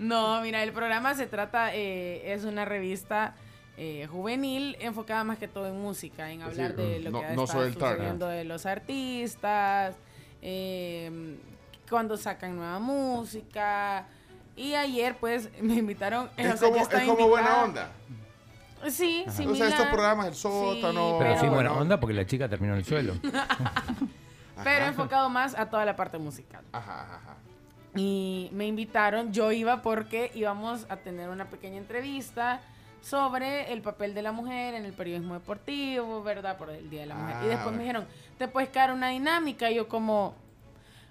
No, 0.02 0.42
mira, 0.42 0.64
el 0.64 0.74
programa 0.74 1.14
se 1.16 1.28
trata, 1.28 1.74
eh, 1.76 2.34
es 2.34 2.44
una 2.44 2.66
revista 2.66 3.36
eh, 3.78 4.08
juvenil 4.12 4.76
enfocada 4.80 5.24
más 5.24 5.38
que 5.38 5.48
todo 5.48 5.68
en 5.68 5.80
música, 5.80 6.32
en 6.32 6.42
hablar 6.42 6.76
de 6.76 7.00
lo 7.00 7.12
no- 7.12 7.22
que 7.22 7.36
no 7.36 7.44
está 7.44 7.54
soy 7.54 7.68
el 7.70 7.78
target. 7.78 7.96
sucediendo 7.98 8.28
de 8.28 8.44
los 8.44 8.66
artistas, 8.66 9.96
eh, 10.42 11.38
cuando 11.90 12.18
sacan 12.18 12.56
nueva 12.56 12.80
música. 12.80 14.06
Y 14.56 14.74
ayer, 14.76 15.16
pues, 15.20 15.50
me 15.62 15.76
invitaron. 15.76 16.30
es 16.36 16.54
o 16.54 16.58
sea, 16.58 16.70
como, 16.70 16.82
es 16.82 17.04
como 17.06 17.28
buena 17.30 17.64
onda. 17.64 17.92
Sí, 18.90 19.24
O 19.28 19.32
similar. 19.32 19.58
sea, 19.58 19.68
estos 19.70 19.88
programas, 19.88 20.28
el 20.28 20.36
sótano. 20.36 21.18
Pero 21.20 21.40
sí, 21.40 21.48
buena 21.48 21.72
onda 21.74 22.00
porque 22.00 22.16
la 22.16 22.26
chica 22.26 22.50
terminó 22.50 22.74
en 22.74 22.80
el 22.80 22.86
suelo. 22.86 23.14
Pero 24.64 24.86
enfocado 24.86 25.30
más 25.30 25.56
a 25.58 25.70
toda 25.70 25.86
la 25.86 25.96
parte 25.96 26.18
musical. 26.18 26.64
Ajá, 26.72 27.02
ajá. 27.16 27.31
Y 27.96 28.50
me 28.54 28.66
invitaron, 28.68 29.34
yo 29.34 29.52
iba 29.52 29.82
porque 29.82 30.32
íbamos 30.34 30.86
a 30.90 30.98
tener 30.98 31.30
una 31.30 31.46
pequeña 31.50 31.78
entrevista 31.78 32.62
sobre 33.02 33.74
el 33.74 33.82
papel 33.82 34.14
de 34.14 34.22
la 34.22 34.32
mujer 34.32 34.76
en 34.76 34.86
el 34.86 34.94
periodismo 34.94 35.34
deportivo, 35.34 36.24
¿verdad? 36.24 36.58
Por 36.58 36.70
el 36.70 36.90
Día 36.90 37.02
de 37.02 37.08
la 37.08 37.16
Mujer. 37.16 37.36
y 37.42 37.46
Ah, 37.46 37.48
después 37.50 37.76
me 37.76 37.84
bueno. 37.84 38.02
dijeron, 38.02 38.08
te 38.38 38.48
puedes 38.48 38.70
quedar 38.70 38.94
una 38.94 39.10
dinámica. 39.10 39.70
Y 39.72 39.76
yo 39.76 39.88
como, 39.90 40.36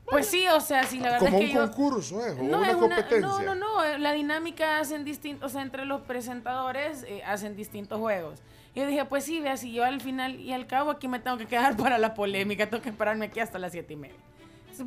pues 0.06 0.26
sí, 0.26 0.46
o 0.48 0.60
sea, 0.60 0.84
sí, 0.84 0.98
la 1.00 1.10
verdad 1.10 1.18
Como 1.18 1.36
es 1.38 1.42
un 1.42 1.46
que 1.48 1.52
yo... 1.54 1.70
concurso, 1.70 2.26
¿eh? 2.26 2.30
O 2.38 2.42
No, 2.44 2.58
una 2.58 2.70
es 2.70 2.76
competencia. 2.76 3.20
no, 3.20 3.42
no, 3.42 3.54
no, 3.54 3.84
eh, 3.84 3.98
la 3.98 4.12
dinámica 4.12 4.78
hacen 4.78 5.04
distintos, 5.04 5.50
o 5.50 5.52
sea, 5.52 5.62
entre 5.62 5.84
los 5.84 6.00
presentadores 6.02 7.02
eh, 7.08 7.22
hacen 7.24 7.56
distintos 7.56 7.98
juegos. 7.98 8.40
Y 8.74 8.80
yo 8.80 8.86
dije, 8.86 9.04
pues 9.04 9.24
sí, 9.24 9.40
vea, 9.40 9.56
si 9.56 9.72
yo 9.72 9.84
al 9.84 10.00
final 10.00 10.38
y 10.38 10.52
al 10.52 10.66
cabo 10.68 10.92
aquí 10.92 11.08
me 11.08 11.18
tengo 11.18 11.36
que 11.36 11.46
quedar 11.46 11.76
para 11.76 11.98
la 11.98 12.14
polémica, 12.14 12.70
tengo 12.70 12.82
que 12.82 12.88
esperarme 12.90 13.26
aquí 13.26 13.40
hasta 13.40 13.58
las 13.58 13.72
siete 13.72 13.92
y 13.92 13.96
media. 13.96 14.16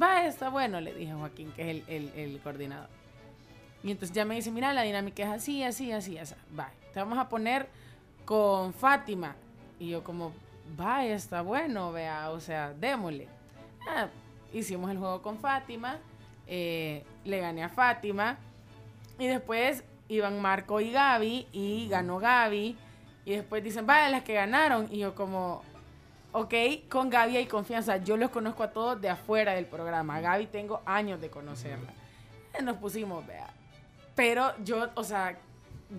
Va, 0.01 0.25
está 0.25 0.49
bueno, 0.49 0.81
le 0.81 0.93
dije 0.93 1.11
a 1.11 1.17
Joaquín, 1.17 1.51
que 1.51 1.69
es 1.69 1.83
el, 1.87 2.11
el, 2.15 2.39
coordinador. 2.39 2.89
Y 3.83 3.91
entonces 3.91 4.15
ya 4.15 4.25
me 4.25 4.35
dice, 4.35 4.51
mira, 4.51 4.73
la 4.73 4.81
dinámica 4.81 5.23
es 5.23 5.29
así, 5.29 5.63
así, 5.63 5.91
así, 5.91 6.17
así. 6.17 6.35
Va, 6.57 6.71
te 6.93 6.99
vamos 6.99 7.17
a 7.17 7.29
poner 7.29 7.67
con 8.25 8.73
Fátima. 8.73 9.35
Y 9.79 9.89
yo 9.89 10.03
como, 10.03 10.31
va, 10.79 11.05
está 11.05 11.41
bueno, 11.41 11.91
vea, 11.91 12.31
o 12.31 12.39
sea, 12.39 12.73
démosle. 12.73 13.27
Ah, 13.87 14.07
hicimos 14.53 14.89
el 14.89 14.97
juego 14.97 15.21
con 15.21 15.37
Fátima, 15.37 15.97
eh, 16.47 17.03
le 17.25 17.39
gané 17.39 17.63
a 17.63 17.69
Fátima. 17.69 18.37
Y 19.19 19.27
después 19.27 19.83
iban 20.07 20.41
Marco 20.41 20.79
y 20.79 20.91
Gaby 20.91 21.47
y 21.51 21.87
ganó 21.89 22.19
Gaby. 22.19 22.77
Y 23.25 23.31
después 23.31 23.63
dicen, 23.63 23.85
vaya, 23.85 24.09
las 24.09 24.23
que 24.23 24.33
ganaron. 24.33 24.87
Y 24.91 24.99
yo 24.99 25.15
como, 25.15 25.61
ok, 26.33 26.53
con 26.89 27.09
Gaby 27.09 27.37
hay 27.37 27.45
confianza. 27.45 27.97
Yo 27.97 28.17
los 28.17 28.29
conozco 28.29 28.63
a 28.63 28.71
todos 28.71 28.99
de 28.99 29.09
afuera 29.09 29.53
del 29.53 29.65
programa. 29.65 30.19
Gaby 30.19 30.47
tengo 30.47 30.81
años 30.85 31.21
de 31.21 31.29
conocerla. 31.29 31.91
Eh, 32.53 32.61
Nos 32.61 32.77
pusimos, 32.77 33.25
vea. 33.25 33.47
Pero 34.15 34.53
yo, 34.63 34.89
o 34.95 35.03
sea, 35.03 35.37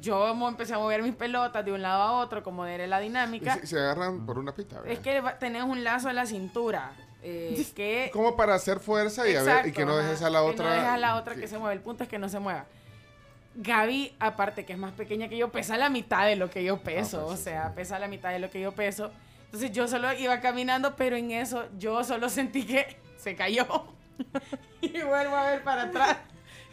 yo 0.00 0.30
empecé 0.48 0.74
a 0.74 0.78
mover 0.78 1.02
mis 1.02 1.14
pelotas 1.14 1.64
de 1.64 1.72
un 1.72 1.82
lado 1.82 2.02
a 2.02 2.12
otro, 2.20 2.42
como 2.42 2.64
era 2.66 2.86
la 2.86 3.00
dinámica. 3.00 3.54
se, 3.56 3.66
se 3.66 3.78
agarran 3.78 4.24
por 4.26 4.38
una 4.38 4.52
pita, 4.54 4.76
¿verdad? 4.80 4.92
Es 4.92 4.98
que 5.00 5.22
tenés 5.40 5.62
un 5.64 5.82
lazo 5.82 6.08
a 6.08 6.12
la 6.12 6.26
cintura. 6.26 6.92
eh, 7.22 7.66
que 7.74 8.10
Como 8.12 8.36
para 8.36 8.54
hacer 8.54 8.78
fuerza 8.80 9.28
y, 9.28 9.34
a 9.34 9.42
ver, 9.42 9.66
y 9.68 9.72
que 9.72 9.84
no 9.84 9.92
Exacto, 9.92 10.06
dejes 10.10 10.22
a 10.22 10.30
la 10.30 10.40
que 10.40 10.46
otra. 10.46 10.64
no 10.66 10.70
dejes 10.72 10.88
a 10.88 10.96
la 10.98 11.16
otra 11.16 11.34
que 11.34 11.48
se 11.48 11.58
mueva. 11.58 11.72
El 11.72 11.80
punto 11.80 12.04
es 12.04 12.08
que 12.08 12.18
no 12.18 12.28
se 12.28 12.38
mueva. 12.38 12.66
Gaby, 13.56 14.16
aparte 14.18 14.64
que 14.64 14.72
es 14.72 14.78
más 14.78 14.92
pequeña 14.92 15.28
que 15.28 15.36
yo, 15.36 15.50
pesa 15.50 15.76
la 15.76 15.88
mitad 15.88 16.26
de 16.26 16.34
lo 16.36 16.50
que 16.50 16.64
yo 16.64 16.78
peso. 16.82 17.26
pues 17.26 17.40
o 17.40 17.42
sea, 17.42 17.72
pesa 17.74 17.98
la 18.00 18.08
mitad 18.08 18.30
de 18.30 18.40
lo 18.40 18.50
que 18.50 18.60
yo 18.60 18.72
peso. 18.72 19.12
Entonces 19.54 19.70
yo 19.70 19.86
solo 19.86 20.12
iba 20.14 20.40
caminando, 20.40 20.96
pero 20.96 21.14
en 21.14 21.30
eso 21.30 21.66
yo 21.78 22.02
solo 22.02 22.28
sentí 22.28 22.64
que 22.64 22.96
se 23.16 23.36
cayó. 23.36 23.64
y 24.80 24.88
vuelvo 25.00 25.36
a 25.36 25.44
ver 25.50 25.62
para 25.62 25.82
atrás. 25.84 26.16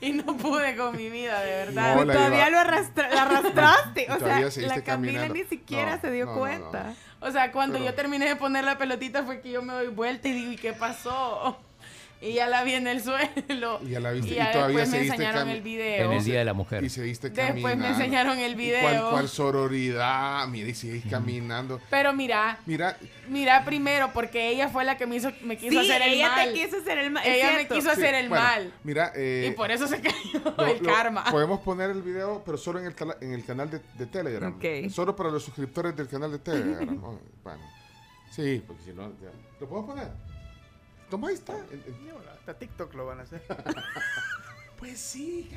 Y 0.01 0.13
no 0.13 0.35
pude 0.35 0.75
con 0.75 0.97
mi 0.97 1.11
vida, 1.11 1.41
de 1.41 1.51
verdad. 1.65 1.95
No, 1.95 2.11
Todavía 2.11 2.49
iba- 2.49 2.49
lo 2.49 2.57
arrastra- 2.57 3.09
la 3.13 3.21
arrastraste. 3.25 4.07
O 4.11 4.17
sea, 4.17 4.39
la 4.39 4.49
Camila 4.49 4.83
caminando. 4.83 5.33
ni 5.35 5.43
siquiera 5.43 5.97
No, 5.97 6.01
se 6.01 6.09
dio 6.11 6.25
no, 6.25 6.33
cuenta. 6.39 6.95
O 7.19 7.29
sea, 7.29 7.51
cuando 7.51 7.73
Pero- 7.77 7.85
yo 7.91 7.93
terminé 7.93 8.27
de 8.27 8.35
poner 8.35 8.63
la 8.63 8.79
pelotita 8.79 9.21
fue 9.21 9.41
que 9.41 9.51
yo 9.51 9.61
me 9.61 9.73
doy 9.73 9.89
vuelta 9.89 10.27
y 10.27 10.31
digo, 10.31 10.51
¿y 10.53 10.55
qué 10.55 10.73
pasó? 10.73 11.59
Y 12.21 12.33
ya 12.33 12.47
la 12.47 12.63
vi 12.63 12.73
en 12.75 12.85
el 12.85 13.01
suelo. 13.01 13.79
Y 13.83 13.89
ya 13.89 13.99
la 13.99 14.11
viste. 14.11 14.29
Y 14.29 14.33
Y, 14.33 14.35
ya 14.35 14.51
todavía 14.51 14.77
después 14.81 15.01
me 15.01 15.07
enseñaron 15.07 15.49
el 15.49 15.61
video. 15.61 16.05
En 16.05 16.17
el 16.17 16.23
Día 16.23 16.39
de 16.39 16.45
la 16.45 16.53
Mujer. 16.53 16.83
Y 16.83 16.89
seguiste 16.89 17.29
Después 17.31 17.55
me 17.55 17.61
caminando. 17.63 17.87
enseñaron 17.97 18.37
el 18.39 18.51
¿Y 18.51 18.55
video. 18.55 18.81
¿Cuál, 19.01 19.11
cuál 19.11 19.29
sororidad? 19.29 20.47
Mira, 20.47 20.69
y 20.69 20.73
sigues 20.75 21.03
caminando. 21.09 21.81
Pero 21.89 22.13
mira, 22.13 22.59
Mira, 22.65 22.97
mira 23.27 23.65
primero, 23.65 24.11
porque 24.13 24.49
ella 24.49 24.69
fue 24.69 24.83
la 24.85 24.97
que 24.97 25.07
me 25.07 25.15
hizo, 25.15 25.31
me 25.41 25.57
quiso 25.57 25.71
Sí, 25.81 25.89
hacer 25.91 26.01
el 26.03 26.13
ella 26.13 26.29
mal. 26.29 26.47
te 26.47 26.53
quiso 26.53 26.77
hacer 26.77 26.97
el 26.99 27.11
mal. 27.11 27.25
Ella 27.25 27.45
me 27.47 27.51
cierto. 27.55 27.75
quiso 27.75 27.87
sí, 27.89 28.01
hacer 28.01 28.13
el 28.15 28.29
bueno, 28.29 28.43
mal. 28.43 28.73
Mira, 28.83 29.11
eh, 29.15 29.47
Y 29.51 29.55
por 29.55 29.71
eso 29.71 29.87
se 29.87 29.99
cayó 30.01 30.15
lo- 30.57 30.65
el 30.67 30.83
lo- 30.83 30.93
karma. 30.93 31.23
Podemos 31.31 31.59
poner 31.61 31.89
el 31.89 32.01
video, 32.03 32.43
pero 32.45 32.57
solo 32.57 32.79
en 32.79 32.85
el, 32.85 32.95
en 33.21 33.33
el 33.33 33.43
canal 33.45 33.69
de, 33.71 33.81
de 33.97 34.05
Telegram. 34.05 34.53
Ok. 34.55 34.91
Solo 34.91 35.15
para 35.15 35.29
los 35.31 35.43
suscriptores 35.43 35.95
del 35.95 36.07
canal 36.07 36.31
de 36.31 36.39
Telegram. 36.39 37.01
Bueno. 37.43 37.61
Sí, 38.29 38.63
porque 38.65 38.83
si 38.83 38.91
no. 38.93 39.09
ya- 39.19 39.31
¿Lo 39.59 39.67
puedo 39.67 39.85
poner? 39.87 40.07
Toma, 41.11 41.27
ahí 41.27 41.35
está. 41.35 41.53
El- 41.71 41.83
el- 41.85 42.27
Hasta 42.39 42.53
TikTok 42.57 42.93
lo 42.95 43.05
van 43.05 43.19
a 43.19 43.23
hacer. 43.23 43.43
pues 44.79 44.97
sí. 44.99 45.49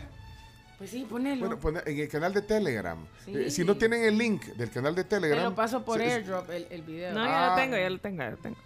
Pues 0.77 0.91
sí, 0.91 1.07
ponelo. 1.09 1.41
Bueno, 1.47 1.61
pone- 1.61 1.81
en 1.87 1.99
el 1.99 2.09
canal 2.09 2.35
de 2.35 2.43
Telegram. 2.43 2.99
Sí. 3.25 3.35
Eh, 3.37 3.51
si 3.51 3.65
no 3.65 3.77
tienen 3.77 4.03
el 4.05 4.19
link 4.19 4.45
del 4.57 4.71
canal 4.71 4.95
de 4.95 5.05
Te 5.05 5.11
Telegram. 5.11 5.45
lo 5.45 5.55
paso 5.55 5.85
por 5.85 5.99
se- 6.01 6.13
airdrop 6.13 6.51
el, 6.51 6.67
el 6.69 6.83
video. 6.83 7.15
No, 7.15 7.25
ya 7.25 7.47
Ah. 7.47 7.51
lo 7.51 7.55
tengo, 7.63 7.77
ya 7.77 7.89
lo 7.89 7.99
tengo, 8.01 8.19
ya 8.23 8.31
lo 8.33 8.37
tengo. 8.37 8.57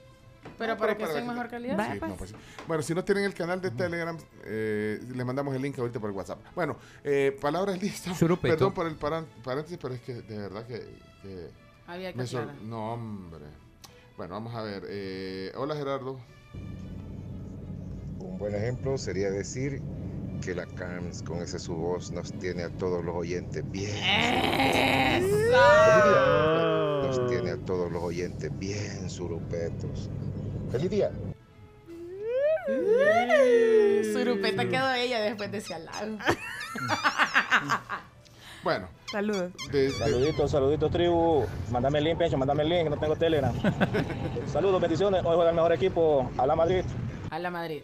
Pero 0.57 0.73
No, 0.73 0.79
para 0.81 0.97
pero 0.97 1.13
que 1.13 1.19
en 1.19 1.25
que- 1.27 1.31
mejor 1.33 1.49
calidad. 1.51 1.93
Sí, 1.93 1.99
pues. 1.99 2.11
no, 2.11 2.17
pues. 2.17 2.35
Bueno, 2.67 2.83
si 2.83 2.95
no 2.95 3.05
tienen 3.05 3.25
el 3.25 3.35
canal 3.35 3.61
de 3.61 3.71
Telegram, 3.71 4.17
eh, 4.45 4.99
le 5.15 5.25
mandamos 5.25 5.55
el 5.55 5.61
link 5.61 5.79
ahorita 5.79 6.01
por 6.01 6.11
WhatsApp. 6.13 6.39
Bueno, 6.55 6.79
eh, 7.05 7.37
palabras 7.41 7.81
listas. 7.81 8.17
Surupeto. 8.19 8.55
Perdón 8.55 8.73
por 8.73 8.87
el 8.87 8.95
paréntesis, 8.97 9.79
pero 9.81 9.93
es 9.95 10.01
que 10.01 10.15
de 10.15 10.39
verdad 10.39 10.67
que. 10.67 10.79
que 11.23 11.51
Había 11.87 12.13
que 12.15 12.19
me. 12.19 12.53
No, 12.65 12.95
hombre. 12.95 13.45
Bueno, 14.17 14.35
vamos 14.35 14.55
a 14.55 14.63
ver. 14.63 14.85
eh, 14.89 15.53
hola 15.55 15.77
Gerardo. 15.77 16.19
Un 16.55 18.39
buen 18.39 18.55
ejemplo 18.55 18.99
sería 18.99 19.31
decir 19.31 19.81
que 20.41 20.55
la 20.55 20.67
CAMS 20.67 21.23
con 21.23 21.43
ese 21.43 21.59
su 21.59 21.75
voz 21.75 22.11
nos 22.13 22.33
tiene 22.33 22.63
a 22.63 22.71
todos 22.71 23.05
los 23.05 23.15
oyentes 23.15 23.69
bien. 23.71 23.91
Nos 27.03 27.27
tiene 27.29 27.51
a 27.51 27.57
todos 27.65 27.91
los 27.91 28.03
oyentes 28.03 28.57
bien 28.59 29.11
surupetos. 29.11 30.09
¡Feliz 30.71 30.91
día! 30.91 31.11
Surupeta 34.13 34.69
quedó 34.69 34.93
ella 34.93 35.21
después 35.21 35.51
de 35.51 35.59
ese 35.59 35.75
halago. 35.75 36.19
Bueno, 38.65 38.89
Saludos. 39.11 39.53
de- 39.71 39.91
Saluditos, 39.91 40.51
saluditos, 40.51 40.91
tribu. 40.91 41.45
Mándame 41.71 41.99
el 41.99 42.05
link, 42.05 42.19
Pencho, 42.19 42.37
mándame 42.37 42.63
el 42.65 42.69
link, 42.69 42.91
no 42.91 42.97
tengo 42.99 43.17
Telegram. 43.17 43.55
Saludos, 44.47 44.81
bendiciones. 44.81 45.25
Hoy 45.25 45.35
juega 45.37 45.51
el 45.51 45.57
mejor 45.57 45.73
equipo, 45.73 46.31
a 46.37 46.47
la 46.47 46.57
Madrid. 46.57 46.85
A 47.31 47.39
la 47.39 47.51
Madrid. 47.51 47.83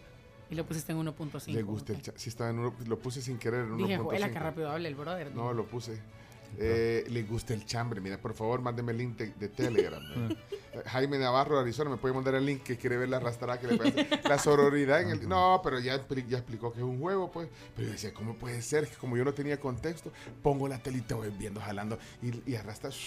Y 0.51 0.55
lo 0.57 0.65
pusiste 0.65 0.93
en 0.93 0.99
1.5. 0.99 1.47
le 1.53 1.63
gusta 1.63 1.93
el 1.93 2.03
chat. 2.03 2.17
Sí, 2.17 2.29
estaba 2.29 2.51
en 2.51 2.59
uno, 2.59 2.75
lo 2.87 2.99
puse 2.99 3.23
sin 3.23 3.39
querer 3.39 3.61
en 3.61 3.77
Dije, 3.79 3.99
1.5. 3.99 4.03
juela, 4.05 4.31
que 4.31 4.39
rápido 4.39 4.71
habla 4.71 4.89
el 4.89 4.95
brother. 4.95 5.35
No, 5.35 5.53
lo 5.53 5.65
puse. 5.65 5.99
Eh, 6.59 7.05
le 7.09 7.23
gusta 7.23 7.55
el 7.55 7.65
chambre. 7.65 8.01
Mira, 8.01 8.19
por 8.19 8.35
favor, 8.35 8.61
mándeme 8.61 8.93
el 8.93 8.99
link 8.99 9.17
de, 9.17 9.27
de 9.29 9.49
Telegram. 9.49 10.03
eh. 10.31 10.37
Jaime 10.87 11.19
Navarro 11.19 11.55
de 11.57 11.63
Arizona 11.63 11.89
me 11.91 11.97
puede 11.99 12.15
mandar 12.15 12.35
el 12.35 12.45
link 12.45 12.63
que 12.65 12.77
quiere 12.77 12.97
ver 12.97 13.09
la 13.09 13.19
arrastrada 13.19 13.61
que 13.61 13.69
le 13.69 13.77
parece. 13.77 14.09
La 14.29 14.39
sororidad 14.39 15.03
en 15.03 15.11
el. 15.11 15.29
No, 15.29 15.61
pero 15.63 15.79
ya, 15.79 16.05
ya 16.29 16.39
explicó 16.39 16.73
que 16.73 16.79
es 16.81 16.85
un 16.85 16.99
juego, 16.99 17.31
pues. 17.31 17.49
Pero 17.77 17.87
yo 17.87 17.93
decía, 17.93 18.13
¿cómo 18.13 18.35
puede 18.35 18.61
ser? 18.61 18.89
Que 18.89 18.97
como 18.97 19.17
yo 19.17 19.25
no 19.25 19.33
tenía 19.33 19.59
contexto, 19.61 20.13
pongo 20.43 20.67
la 20.67 20.79
telita 20.83 21.15
voy 21.15 21.31
viendo, 21.31 21.61
jalando 21.61 21.99
y, 22.23 22.51
y 22.51 22.57
arrastra. 22.57 22.91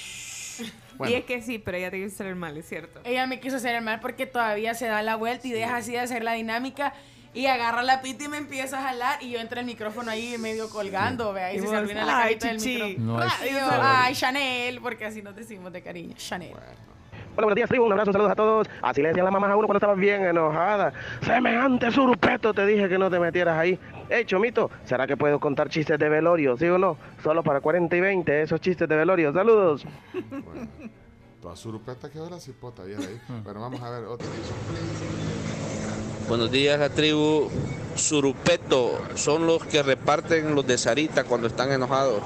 Bueno. 0.98 1.14
Y 1.14 1.18
es 1.18 1.26
que 1.26 1.40
sí, 1.44 1.60
pero 1.60 1.78
ella 1.78 1.92
te 1.92 1.98
quiso 1.98 2.16
hacer 2.16 2.28
el 2.28 2.36
mal, 2.36 2.58
es 2.58 2.68
cierto. 2.68 3.00
Ella 3.04 3.28
me 3.28 3.40
quiso 3.40 3.58
hacer 3.58 3.76
el 3.76 3.84
mal 3.84 4.00
porque 4.00 4.26
todavía 4.26 4.74
se 4.74 4.88
da 4.88 5.04
la 5.04 5.16
vuelta 5.16 5.48
y 5.48 5.52
deja 5.52 5.76
así 5.76 5.92
de 5.92 6.00
hacer 6.00 6.24
la 6.24 6.34
dinámica 6.34 6.96
y 7.34 7.46
agarra 7.46 7.84
la 7.84 8.02
pita 8.02 8.26
y 8.26 8.28
me 8.28 8.38
empieza 8.38 8.80
a 8.80 8.84
jalar 8.84 9.22
y 9.22 9.32
yo 9.32 9.40
entre 9.40 9.60
el 9.62 9.66
micrófono 9.66 10.10
ahí 10.12 10.38
medio 10.38 10.70
colgando, 10.70 11.34
vea, 11.34 11.54
y 11.54 11.58
Y 11.58 11.60
se 11.60 11.68
se 11.68 11.76
arruina 11.76 12.06
la 12.06 12.18
"Ay, 12.18 12.24
carita 12.36 12.48
del 12.48 12.58
chichi". 12.58 12.84
micrófono. 12.98 13.18
No, 13.18 13.26
y 13.46 13.52
yo, 13.54 13.60
ay, 13.82 14.14
Chanel, 14.16 14.80
porque 14.82 15.06
así 15.06 15.22
nos 15.22 15.36
decimos 15.36 15.72
de 15.72 15.82
cariño, 15.82 16.16
Chanel. 16.18 16.54
Hola, 16.54 17.46
buenos 17.46 17.56
días, 17.56 17.70
tribu. 17.70 17.86
Un 17.86 17.92
abrazo, 17.92 18.12
saludos 18.12 18.32
a 18.32 18.36
todos. 18.36 18.68
Así 18.82 19.00
le 19.04 19.10
decían 19.10 19.26
las 19.26 19.32
mamás 19.32 19.52
a 19.52 19.56
uno 19.56 19.68
cuando 19.68 19.78
estabas 19.78 19.98
bien 19.98 20.26
enojada. 20.26 20.92
Semejante 21.22 21.92
surupeto, 21.92 22.52
te 22.52 22.66
dije 22.66 22.90
que 22.90 22.98
no 22.98 23.12
te 23.12 23.20
metieras 23.20 23.56
ahí. 23.60 23.78
Hey, 24.10 24.24
Chomito, 24.26 24.72
¿será 24.86 25.06
que 25.06 25.16
puedo 25.16 25.40
contar 25.40 25.70
chistes 25.70 26.00
de 26.00 26.10
velorio, 26.10 26.58
sí 26.58 26.66
o 26.66 26.80
no? 26.80 26.98
Solo 27.24 27.44
para 27.44 27.62
40 27.62 27.96
y 27.96 28.02
20, 28.02 28.42
esos 28.42 28.60
chistes 28.60 28.90
de 28.90 28.96
velorio. 28.96 29.32
Saludos. 29.34 29.86
Toda 31.40 31.56
surupeta 31.56 32.10
quedó 32.10 32.28
la 32.28 32.40
cipota 32.40 32.82
ahí, 32.82 32.94
ahí. 32.94 33.22
Bueno, 33.44 33.62
vamos 33.62 33.82
a 33.84 33.90
ver 33.92 34.06
otra. 34.06 34.26
Buenos 36.28 36.52
días, 36.52 36.78
la 36.78 36.90
tribu 36.90 37.50
Surupeto. 37.96 39.00
Son 39.16 39.48
los 39.48 39.64
que 39.64 39.82
reparten 39.82 40.54
los 40.56 40.68
de 40.68 40.78
Sarita 40.78 41.24
cuando 41.24 41.48
están 41.48 41.72
enojados. 41.72 42.22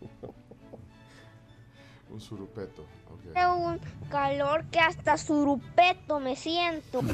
Un 2.10 2.20
surupeto. 2.20 2.82
ok. 3.08 3.20
De 3.32 3.46
un 3.46 3.80
calor 4.10 4.64
que 4.72 4.80
hasta 4.80 5.16
surupeto 5.18 6.18
me 6.18 6.34
siento. 6.34 7.00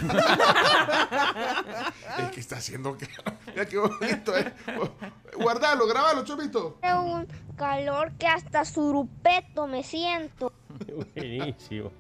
Es 2.19 2.31
que 2.31 2.41
está 2.41 2.57
haciendo 2.57 2.97
que. 2.97 3.07
Mira 3.49 3.67
qué 3.67 3.79
bonito, 3.79 4.37
eh. 4.37 4.53
Guardalo, 5.37 5.87
grabalo, 5.87 6.25
Chomito. 6.25 6.79
Un 6.83 7.27
calor 7.57 8.13
que 8.13 8.27
hasta 8.27 8.65
surupeto 8.65 9.67
me 9.67 9.83
siento. 9.83 10.53
Buenísimo. 11.15 11.93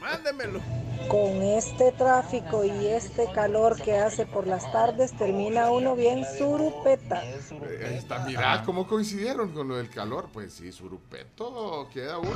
Mándemelo. 0.00 0.60
Con 1.08 1.42
este 1.42 1.92
tráfico 1.92 2.64
y 2.64 2.86
este 2.88 3.30
calor 3.32 3.80
que 3.80 3.96
hace 3.96 4.26
por 4.26 4.46
las 4.46 4.70
tardes, 4.72 5.16
termina 5.16 5.70
uno 5.70 5.94
bien 5.94 6.24
surupeta. 6.38 7.24
Eh, 7.24 7.84
Ahí 7.86 7.94
está, 7.94 8.18
mira 8.20 8.62
cómo 8.64 8.86
coincidieron 8.86 9.52
con 9.52 9.68
lo 9.68 9.76
del 9.76 9.88
calor. 9.90 10.28
Pues 10.32 10.54
sí, 10.54 10.72
surupeto 10.72 11.88
queda 11.92 12.18
uno. 12.18 12.30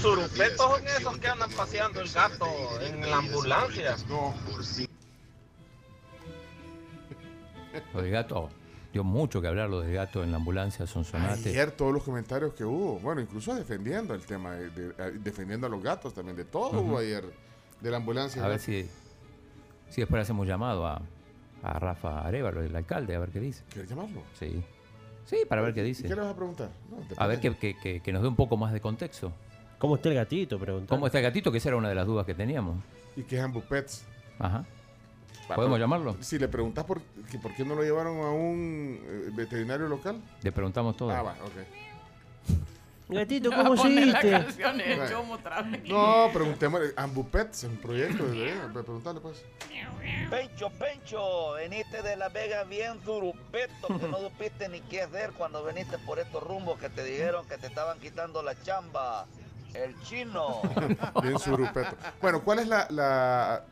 Surupetos 0.00 0.56
son 0.56 0.86
esos 0.86 1.18
que 1.18 1.28
andan 1.28 1.50
paseando 1.50 2.00
el 2.00 2.08
gato 2.08 2.46
en 2.80 3.00
la 3.10 3.16
ambulancia. 3.18 3.96
No. 4.08 4.34
Lo 7.94 8.02
del 8.02 8.10
gato, 8.10 8.50
dio 8.92 9.04
mucho 9.04 9.40
que 9.40 9.46
hablar 9.48 9.68
lo 9.70 9.80
del 9.80 9.92
gato 9.94 10.22
en 10.24 10.30
la 10.30 10.36
ambulancia 10.38 10.86
Sonsonate. 10.86 11.50
Ayer 11.50 11.70
todos 11.72 11.92
los 11.92 12.02
comentarios 12.02 12.54
que 12.54 12.64
hubo, 12.64 12.98
bueno, 13.00 13.20
incluso 13.20 13.54
defendiendo 13.54 14.14
el 14.14 14.22
tema, 14.22 14.52
de- 14.52 14.70
de- 14.70 14.94
eh, 14.98 15.12
defendiendo 15.22 15.66
a 15.66 15.70
los 15.70 15.82
gatos 15.82 16.12
también, 16.14 16.36
de 16.36 16.44
todo 16.44 16.70
Ujú. 16.80 16.80
hubo 16.80 16.98
ayer 16.98 17.24
de 17.80 17.90
la 17.90 17.98
ambulancia. 17.98 18.44
A 18.44 18.48
ver 18.48 18.58
si, 18.58 18.88
si 19.88 20.00
después 20.00 20.22
hacemos 20.22 20.46
llamado 20.46 20.86
a, 20.86 21.00
a 21.62 21.78
Rafa 21.78 22.22
Arevalo, 22.26 22.62
el 22.62 22.74
alcalde, 22.74 23.14
a 23.14 23.20
ver 23.20 23.30
qué 23.30 23.40
dice. 23.40 23.62
¿Quieres 23.70 23.88
llamarlo? 23.90 24.22
Sí. 24.38 24.62
Sí, 25.26 25.36
para 25.48 25.62
ver 25.62 25.72
qué 25.74 25.82
dice. 25.84 26.06
¿Y 26.06 26.08
qué 26.08 26.16
le 26.16 26.22
vas 26.22 26.32
a 26.32 26.36
preguntar? 26.36 26.70
No, 26.90 26.96
A 27.16 27.26
ver 27.28 27.38
que, 27.40 27.56
que- 27.56 27.76
que- 27.78 28.00
que 28.00 28.12
nos 28.12 28.22
dé 28.22 28.28
un 28.28 28.34
poco 28.36 28.56
más 28.56 28.72
de 28.72 28.80
contexto. 28.80 29.32
¿Cómo 29.78 29.94
está 29.96 30.08
el 30.08 30.16
gatito? 30.16 30.58
Preguntando. 30.58 30.88
¿Cómo 30.94 31.06
está 31.06 31.18
el 31.18 31.24
gatito? 31.24 31.52
Que 31.52 31.58
esa 31.58 31.68
era 31.68 31.76
una 31.76 31.88
de 31.88 31.94
las 31.94 32.06
dudas 32.06 32.26
que 32.26 32.34
teníamos. 32.34 32.76
¿Y 33.16 33.22
qué 33.22 33.36
es 33.36 33.42
Ambupets? 33.42 34.04
Ajá. 34.38 34.64
¿Podemos 35.54 35.78
llamarlo? 35.78 36.16
Si 36.20 36.38
le 36.38 36.48
preguntas 36.48 36.84
por, 36.84 37.00
que 37.30 37.38
por 37.38 37.54
qué 37.54 37.64
no 37.64 37.74
lo 37.74 37.82
llevaron 37.82 38.20
a 38.20 38.30
un 38.30 38.98
eh, 39.02 39.30
veterinario 39.32 39.88
local. 39.88 40.20
Le 40.42 40.52
preguntamos 40.52 40.96
todo. 40.96 41.10
Ah, 41.10 41.22
va, 41.22 41.32
ok. 41.44 41.80
Gatito, 43.10 43.50
¿cómo 43.50 43.74
vez. 43.74 44.56
No, 45.88 46.30
preguntémosle. 46.32 46.92
Ambupets 46.96 47.64
es 47.64 47.70
un 47.70 47.76
proyecto. 47.76 48.24
De, 48.24 48.52
preguntarle 48.72 49.20
pues. 49.20 49.44
Pencho, 50.30 50.70
Pencho, 50.70 51.52
veniste 51.54 52.02
de 52.02 52.16
La 52.16 52.28
Vega 52.28 52.64
bien 52.64 53.00
zurupeto, 53.04 53.98
que 53.98 54.08
no 54.08 54.18
supiste 54.20 54.68
ni 54.68 54.80
qué 54.82 55.02
hacer 55.02 55.32
cuando 55.32 55.64
viniste 55.64 55.98
por 55.98 56.18
estos 56.18 56.42
rumbos 56.42 56.78
que 56.78 56.88
te 56.88 57.04
dijeron 57.04 57.46
que 57.46 57.58
te 57.58 57.66
estaban 57.66 57.98
quitando 57.98 58.42
la 58.42 58.60
chamba. 58.62 59.26
El 59.74 60.00
chino. 60.02 60.62
Bien 61.22 61.38
surupeto. 61.38 61.96
Bueno, 62.20 62.42
¿cuál 62.42 62.58
es 62.58 62.66
la, 62.66 62.88
la 62.90 63.64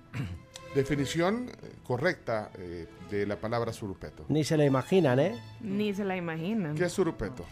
definición 0.74 1.48
eh, 1.48 1.74
correcta 1.84 2.50
eh, 2.58 2.86
de 3.10 3.26
la 3.26 3.36
palabra 3.36 3.72
surupeto? 3.72 4.24
Ni 4.28 4.44
se 4.44 4.56
la 4.56 4.64
imaginan, 4.64 5.18
¿eh? 5.18 5.40
Ni 5.60 5.94
se 5.94 6.04
la 6.04 6.16
imaginan. 6.16 6.74
¿Qué 6.74 6.84
es 6.84 6.92
surupeto? 6.92 7.44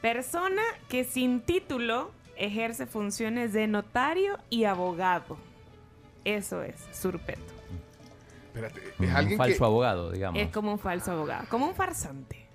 Persona 0.00 0.62
que 0.88 1.04
sin 1.04 1.40
título 1.40 2.10
ejerce 2.36 2.86
funciones 2.86 3.52
de 3.52 3.66
notario 3.66 4.38
y 4.50 4.64
abogado. 4.64 5.36
Eso 6.24 6.62
es 6.62 6.74
surpeto. 6.92 7.54
Espérate, 8.46 8.80
es 8.80 9.10
Un 9.10 9.16
alguien 9.16 9.38
falso 9.38 9.58
que... 9.58 9.64
abogado, 9.64 10.10
digamos. 10.10 10.40
Es 10.40 10.48
como 10.50 10.72
un 10.72 10.78
falso 10.78 11.12
abogado, 11.12 11.46
como 11.48 11.66
un 11.66 11.74
farsante. 11.74 12.46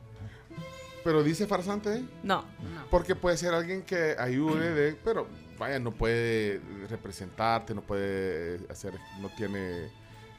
Pero 1.04 1.24
dice 1.24 1.48
farsante, 1.48 1.96
¿eh? 1.96 2.04
No. 2.24 2.46
Porque 2.90 3.16
puede 3.16 3.38
ser 3.38 3.54
alguien 3.54 3.82
que 3.84 4.16
ayude 4.20 4.74
de... 4.74 4.94
Pero, 5.04 5.28
vaya, 5.62 5.80
no 5.80 5.92
puede 5.92 6.60
representarte, 6.90 7.74
no 7.74 7.82
puede 7.82 8.60
hacer... 8.70 8.94
No 9.22 9.30
tiene... 9.30 9.90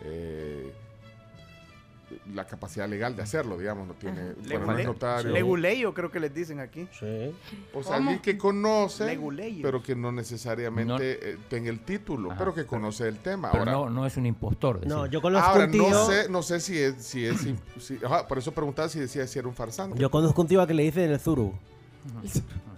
eh, 0.03 0.73
la 2.35 2.47
capacidad 2.47 2.87
legal 2.87 3.17
de 3.17 3.23
hacerlo, 3.23 3.57
digamos, 3.57 3.89
no 3.89 3.95
tiene... 3.95 4.35
Bueno, 4.47 4.67
no 4.67 4.77
es 4.79 4.85
notario. 4.85 5.31
Leguleyo 5.33 5.95
creo 5.95 6.11
que 6.11 6.21
les 6.21 6.35
dicen 6.35 6.61
aquí. 6.61 6.87
Sí. 7.01 7.35
O 7.73 7.83
sea, 7.83 7.97
alguien 7.97 8.19
que 8.19 8.37
conoce, 8.37 9.07
Leguleyo. 9.07 9.63
pero 9.63 9.83
que 9.83 9.97
no 9.97 10.13
necesariamente 10.13 11.31
eh, 11.31 11.39
tenga 11.49 11.71
el 11.71 11.81
título, 11.81 12.31
Ajá, 12.33 12.39
pero 12.39 12.55
que 12.55 12.67
conoce 12.67 13.09
el 13.09 13.17
tema. 13.19 13.51
Pero 13.51 13.61
Ahora, 13.63 13.73
no, 13.73 13.89
no 13.89 14.07
es 14.07 14.15
un 14.19 14.27
impostor. 14.27 14.87
No, 14.87 15.07
yo 15.07 15.23
conozco 15.23 15.49
ahora 15.49 15.65
un 15.65 15.71
tío. 15.71 15.89
no 15.89 16.07
sé, 16.07 16.29
no 16.29 16.43
sé 16.43 16.61
si 16.61 16.77
es, 16.79 16.97
si 17.03 17.25
es, 17.25 17.49
si- 17.81 17.99
ajá, 18.05 18.29
por 18.29 18.37
eso 18.37 18.53
preguntaba 18.53 18.91
si 18.91 19.01
decía 19.01 19.27
si 19.27 19.39
era 19.39 19.49
un 19.49 19.55
farsante. 19.55 19.99
Yo 19.99 20.11
conozco 20.11 20.43
un 20.43 20.49
tío 20.49 20.61
a 20.61 20.67
que 20.67 20.75
le 20.75 20.83
dicen 20.83 21.11
el 21.11 21.19
Zuru. 21.19 21.55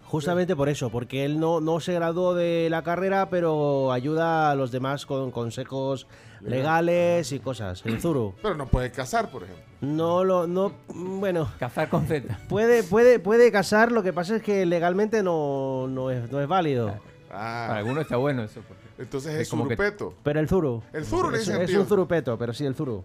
Justamente 0.06 0.54
por 0.54 0.68
eso, 0.68 0.90
porque 0.90 1.24
él 1.24 1.40
no, 1.40 1.60
no 1.60 1.80
se 1.80 1.92
graduó 1.94 2.34
de 2.34 2.68
la 2.70 2.82
carrera, 2.82 3.28
pero 3.30 3.90
ayuda 3.92 4.50
a 4.50 4.54
los 4.54 4.70
demás 4.70 5.06
con 5.06 5.30
consejos 5.30 6.06
legales 6.40 7.32
y 7.32 7.40
cosas. 7.40 7.82
El 7.84 8.00
Zuru. 8.00 8.34
Pero 8.42 8.54
no 8.54 8.66
puede 8.66 8.90
casar, 8.92 9.30
por 9.30 9.42
ejemplo. 9.44 9.64
No 9.80 10.22
lo, 10.24 10.46
no, 10.46 10.72
bueno. 10.88 11.50
Cazar 11.58 11.88
con 11.88 12.06
Z. 12.06 12.38
Puede, 12.48 12.82
puede, 12.84 13.18
puede 13.18 13.50
casar, 13.50 13.90
lo 13.92 14.02
que 14.02 14.12
pasa 14.12 14.36
es 14.36 14.42
que 14.42 14.64
legalmente 14.66 15.22
no, 15.22 15.86
no, 15.88 16.10
es, 16.10 16.30
no 16.30 16.40
es 16.40 16.46
válido. 16.48 16.94
Ah, 17.30 17.64
Para 17.68 17.78
algunos 17.78 18.02
está 18.02 18.16
bueno 18.16 18.44
eso. 18.44 18.60
porque 18.68 18.84
entonces 18.98 19.34
es 19.34 19.40
es 19.42 19.48
como 19.50 19.66
que- 19.66 19.74
surupeto. 19.76 20.14
Pero 20.22 20.38
el 20.40 20.48
Zuru. 20.48 20.82
El 20.92 21.04
Zuru 21.04 21.30
le 21.30 21.38
es, 21.38 21.46
dicen, 21.46 21.60
es 21.62 21.70
tío. 21.70 21.80
un 21.80 21.86
Zurupeto, 21.86 22.38
pero 22.38 22.52
sí 22.52 22.64
el 22.64 22.74
Zuru. 22.74 23.02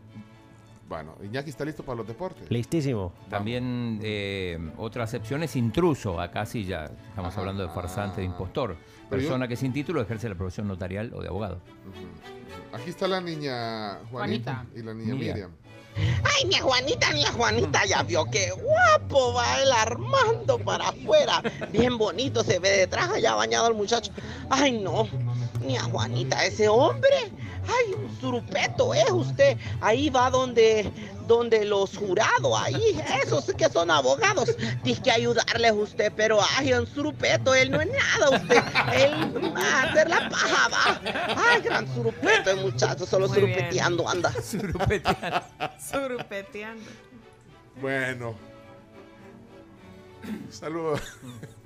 Bueno, 0.89 1.15
Iñaki 1.23 1.51
está 1.51 1.63
listo 1.63 1.83
para 1.83 1.97
los 1.97 2.07
deportes. 2.07 2.49
Listísimo. 2.49 3.13
También 3.29 3.99
eh, 4.01 4.57
otra 4.77 5.03
acepción 5.03 5.43
es 5.43 5.55
intruso. 5.55 6.19
Acá 6.19 6.47
sí 6.47 6.65
ya 6.65 6.85
estamos 7.09 7.31
Ajá. 7.31 7.41
hablando 7.41 7.61
de 7.61 7.69
farsante, 7.69 8.21
de 8.21 8.25
impostor. 8.25 8.75
Pero 9.07 9.21
yo- 9.21 9.27
Persona 9.27 9.47
que 9.47 9.55
sin 9.55 9.71
título 9.71 10.01
ejerce 10.01 10.27
la 10.27 10.33
profesión 10.35 10.67
notarial 10.67 11.11
o 11.13 11.21
de 11.21 11.27
abogado. 11.27 11.61
Aquí 12.73 12.89
está 12.89 13.07
la 13.07 13.21
niña 13.21 13.99
Juanita, 14.11 14.65
Juanita. 14.65 14.65
y 14.75 14.81
la 14.83 14.93
niña 14.95 15.13
Miriam. 15.13 15.33
Miriam. 15.35 15.51
Ay, 16.23 16.47
mi 16.47 16.53
Juanita, 16.55 17.11
mi 17.13 17.23
Juanita, 17.23 17.85
ya 17.85 18.03
vio 18.03 18.25
qué 18.31 18.49
guapo 18.51 19.33
va 19.33 19.61
el 19.61 19.71
Armando 19.71 20.57
para 20.59 20.89
afuera. 20.89 21.41
Bien 21.71 21.97
bonito 21.97 22.43
se 22.43 22.57
ve 22.59 22.69
detrás, 22.69 23.09
allá 23.09 23.35
bañado 23.35 23.67
el 23.67 23.73
muchacho. 23.75 24.11
Ay, 24.49 24.79
no, 24.79 25.07
mi 25.59 25.77
Juanita, 25.77 26.45
ese 26.45 26.67
hombre. 26.67 27.31
Ay, 27.67 27.93
un 27.93 28.19
surupeto 28.19 28.93
es 28.93 29.11
usted. 29.11 29.57
Ahí 29.81 30.09
va 30.09 30.29
donde, 30.31 30.91
donde 31.27 31.65
los 31.65 31.95
jurados, 31.95 32.59
ahí, 32.59 32.99
esos 33.23 33.45
que 33.55 33.69
son 33.69 33.91
abogados. 33.91 34.55
Dice 34.83 35.01
que 35.03 35.11
ayudarles 35.11 35.73
usted, 35.73 36.11
pero 36.15 36.39
ay, 36.57 36.73
un 36.73 36.87
surupeto, 36.87 37.53
él 37.53 37.69
no 37.69 37.79
es 37.81 37.87
nada 37.87 38.37
usted. 38.37 38.63
Él 38.93 39.55
va 39.55 39.61
a 39.61 39.83
hacer 39.83 40.09
la 40.09 40.29
paja, 40.29 40.69
va. 40.69 41.01
Ay, 41.37 41.61
gran 41.61 41.93
surupeto 41.93 42.49
el 42.49 42.61
muchacho, 42.61 43.05
solo 43.05 43.27
Muy 43.27 43.37
bien. 43.37 43.51
surupeteando 43.51 44.09
anda. 44.09 44.33
Surpeteando. 45.79 46.89
Bueno. 47.81 48.48
Saludos 50.49 51.01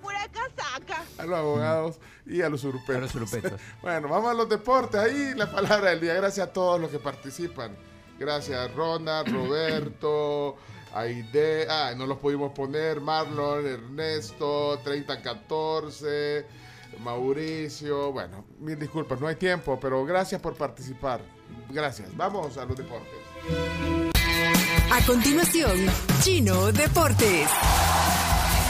Pura 0.01 0.27
casaca. 0.31 1.03
a 1.17 1.25
los 1.25 1.37
abogados 1.37 1.99
y 2.25 2.41
a 2.41 2.49
los 2.49 2.61
surupetos. 2.61 3.15
A 3.15 3.19
los 3.19 3.31
bueno, 3.81 4.07
vamos 4.09 4.31
a 4.31 4.33
los 4.33 4.49
deportes. 4.49 4.99
Ahí 4.99 5.33
la 5.35 5.51
palabra 5.51 5.91
del 5.91 6.01
día. 6.01 6.13
Gracias 6.13 6.47
a 6.47 6.53
todos 6.53 6.79
los 6.79 6.89
que 6.89 6.99
participan. 6.99 7.75
Gracias, 8.19 8.73
Ronald, 8.73 9.27
Roberto, 9.33 10.57
Aide, 10.93 11.67
ah, 11.69 11.93
no 11.97 12.05
los 12.05 12.19
pudimos 12.19 12.51
poner, 12.51 13.01
Marlon, 13.01 13.65
Ernesto, 13.65 14.79
3014, 14.83 16.45
Mauricio, 16.99 18.11
bueno, 18.11 18.45
mil 18.59 18.77
disculpas, 18.77 19.19
no 19.19 19.27
hay 19.27 19.35
tiempo, 19.35 19.79
pero 19.79 20.05
gracias 20.05 20.39
por 20.39 20.55
participar. 20.55 21.21
Gracias. 21.69 22.15
Vamos 22.15 22.57
a 22.57 22.65
los 22.65 22.77
deportes. 22.77 23.13
A 24.91 25.05
continuación, 25.05 25.87
Chino 26.21 26.71
Deportes. 26.71 27.49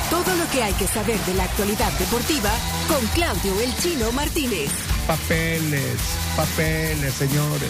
Todo 0.10 0.36
lo 0.36 0.50
que 0.52 0.64
hay 0.64 0.74
que 0.74 0.88
saber 0.88 1.20
de 1.26 1.34
la 1.34 1.44
actualidad 1.46 1.92
deportiva 1.94 2.52
con 2.88 3.06
Claudio 3.08 3.60
El 3.60 3.76
Chino 3.78 4.12
Martínez. 4.12 4.70
Papeles, 5.08 5.98
papeles, 6.36 7.14
señores, 7.14 7.70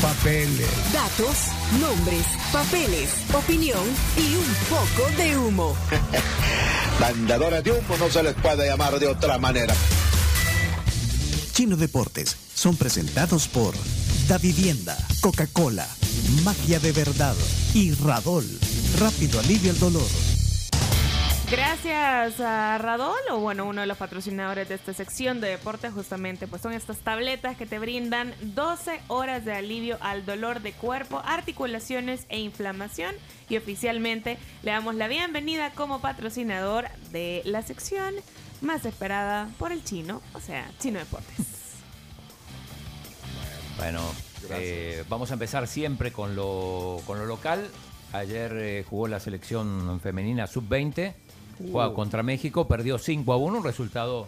papeles. 0.00 0.68
Datos, 0.92 1.36
nombres, 1.80 2.24
papeles, 2.52 3.10
opinión 3.34 3.84
y 4.16 4.34
un 4.34 4.54
poco 4.68 5.10
de 5.16 5.36
humo. 5.36 5.76
Mandadores 7.00 7.62
de 7.64 7.72
humo 7.72 7.96
no 7.98 8.10
se 8.10 8.22
les 8.22 8.34
puede 8.34 8.66
llamar 8.66 8.98
de 8.98 9.08
otra 9.08 9.38
manera. 9.38 9.74
Chino 11.52 11.76
Deportes 11.76 12.36
son 12.54 12.76
presentados 12.76 13.48
por 13.48 13.74
Da 14.28 14.38
Vivienda, 14.38 14.96
Coca-Cola, 15.20 15.86
Magia 16.44 16.80
de 16.80 16.92
Verdad 16.92 17.34
y 17.74 17.92
Radol. 17.92 18.46
Rápido 18.98 19.40
alivio 19.40 19.70
el 19.70 19.78
dolor. 19.78 20.31
Gracias 21.52 22.40
a 22.40 22.78
Radol, 22.78 23.20
o 23.30 23.38
bueno, 23.40 23.66
uno 23.66 23.82
de 23.82 23.86
los 23.86 23.98
patrocinadores 23.98 24.70
de 24.70 24.74
esta 24.74 24.94
sección 24.94 25.42
de 25.42 25.50
deportes, 25.50 25.92
justamente, 25.92 26.46
pues 26.46 26.62
son 26.62 26.72
estas 26.72 27.00
tabletas 27.00 27.58
que 27.58 27.66
te 27.66 27.78
brindan 27.78 28.34
12 28.40 29.02
horas 29.08 29.44
de 29.44 29.52
alivio 29.52 29.98
al 30.00 30.24
dolor 30.24 30.62
de 30.62 30.72
cuerpo, 30.72 31.20
articulaciones 31.22 32.24
e 32.30 32.40
inflamación. 32.40 33.14
Y 33.50 33.58
oficialmente 33.58 34.38
le 34.62 34.70
damos 34.70 34.94
la 34.94 35.08
bienvenida 35.08 35.72
como 35.72 36.00
patrocinador 36.00 36.86
de 37.10 37.42
la 37.44 37.60
sección 37.60 38.14
más 38.62 38.86
esperada 38.86 39.50
por 39.58 39.72
el 39.72 39.84
chino, 39.84 40.22
o 40.32 40.40
sea, 40.40 40.70
Chino 40.78 41.00
Deportes. 41.00 41.36
Bueno, 43.76 44.00
eh, 44.52 45.04
vamos 45.10 45.30
a 45.30 45.34
empezar 45.34 45.68
siempre 45.68 46.12
con 46.12 46.34
lo, 46.34 47.02
con 47.04 47.18
lo 47.18 47.26
local. 47.26 47.68
Ayer 48.14 48.56
eh, 48.56 48.84
jugó 48.88 49.06
la 49.06 49.20
selección 49.20 50.00
femenina 50.00 50.46
sub-20, 50.46 51.14
juega 51.70 51.88
Uh. 51.88 51.94
contra 51.94 52.22
México, 52.22 52.66
perdió 52.66 52.98
5 52.98 53.32
a 53.32 53.36
1, 53.36 53.58
un 53.58 53.64
resultado 53.64 54.26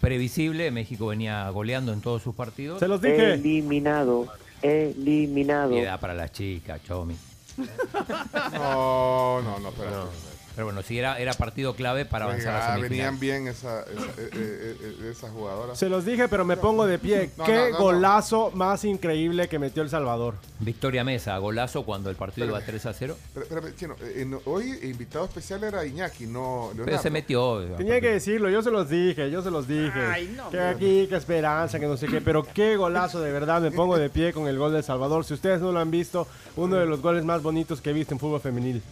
previsible. 0.00 0.70
México 0.70 1.06
venía 1.06 1.48
goleando 1.50 1.92
en 1.92 2.00
todos 2.00 2.22
sus 2.22 2.34
partidos. 2.34 2.78
Se 2.80 2.88
los 2.88 3.00
dije. 3.00 3.34
Eliminado. 3.34 4.26
Eliminado. 4.62 5.70
Piedad 5.70 5.98
para 6.00 6.14
las 6.14 6.32
chicas, 6.32 6.82
Chomi. 6.84 7.16
No, 8.52 9.40
no, 9.42 9.58
no, 9.60 9.70
pero. 9.72 10.08
Pero 10.56 10.64
bueno, 10.66 10.82
sí, 10.82 10.98
era, 10.98 11.18
era 11.20 11.32
partido 11.34 11.74
clave 11.76 12.04
para 12.06 12.24
avanzar 12.24 12.54
a 12.56 12.58
Venga, 12.60 12.66
semifinal. 12.76 12.88
venían 12.88 13.20
bien 13.20 13.46
esa, 13.46 13.82
esa- 13.82 13.92
eh, 14.22 14.30
eh, 14.32 14.76
eh, 15.02 15.10
esas 15.12 15.30
jugadoras. 15.30 15.78
Se 15.78 15.88
los 15.88 16.04
dije, 16.04 16.26
pero 16.28 16.44
me 16.46 16.56
pongo 16.56 16.86
de 16.86 16.98
pie. 16.98 17.30
No, 17.36 17.44
Qué 17.44 17.52
no, 17.54 17.64
no, 17.64 17.70
no. 17.72 17.78
golazo 17.78 18.50
más 18.54 18.82
increíble 18.84 19.48
que 19.48 19.58
metió 19.58 19.82
El 19.82 19.90
Salvador. 19.90 20.34
Victoria 20.60 21.04
Mesa, 21.04 21.36
golazo 21.36 21.84
cuando 21.84 22.08
el 22.08 22.16
partido 22.16 22.46
iba 22.46 22.58
3 22.62 22.86
a 22.86 22.94
0. 22.94 23.16
Pero, 23.34 23.44
espérame, 23.44 23.74
Chino, 23.76 23.96
eh, 24.00 24.22
en- 24.22 24.38
hoy 24.46 24.70
invitado 24.82 25.26
especial 25.26 25.62
era 25.62 25.84
Iñaki, 25.84 26.26
no 26.26 26.68
Leonardo. 26.68 26.84
Pero 26.86 26.98
se 27.02 27.10
metió. 27.10 27.60
Tenía 27.76 28.00
que 28.00 28.12
decirlo, 28.12 28.48
yo 28.48 28.62
se 28.62 28.70
los 28.70 28.88
dije, 28.88 29.30
yo 29.30 29.42
se 29.42 29.50
los 29.50 29.68
dije. 29.68 29.92
Ay, 30.10 30.32
no, 30.34 30.48
que 30.48 30.58
aquí, 30.58 31.06
que 31.06 31.16
esperanza, 31.16 31.78
que 31.78 31.86
no 31.86 31.98
sé 31.98 32.06
qué. 32.06 32.22
Pero 32.22 32.46
qué 32.54 32.76
golazo, 32.76 33.20
de 33.20 33.30
verdad, 33.30 33.60
me 33.60 33.70
pongo 33.72 33.98
de 33.98 34.08
pie 34.08 34.32
con 34.32 34.48
el 34.48 34.56
gol 34.58 34.72
de 34.72 34.78
El 34.78 34.84
Salvador. 34.84 35.22
Si 35.26 35.34
ustedes 35.34 35.60
no 35.60 35.70
lo 35.70 35.80
han 35.80 35.90
visto, 35.90 36.26
uno 36.56 36.76
de 36.76 36.86
los 36.86 37.02
goles 37.02 37.24
más 37.26 37.42
bonitos 37.42 37.82
que 37.82 37.90
he 37.90 37.92
visto 37.92 38.14
en 38.14 38.20
fútbol 38.20 38.40
femenil. 38.40 38.82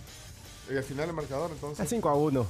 Y 0.72 0.76
al 0.76 0.82
final 0.82 1.08
el 1.10 1.14
marcador, 1.14 1.50
entonces. 1.52 1.84
Es 1.84 1.90
5 1.90 2.08
a 2.08 2.14
1. 2.14 2.46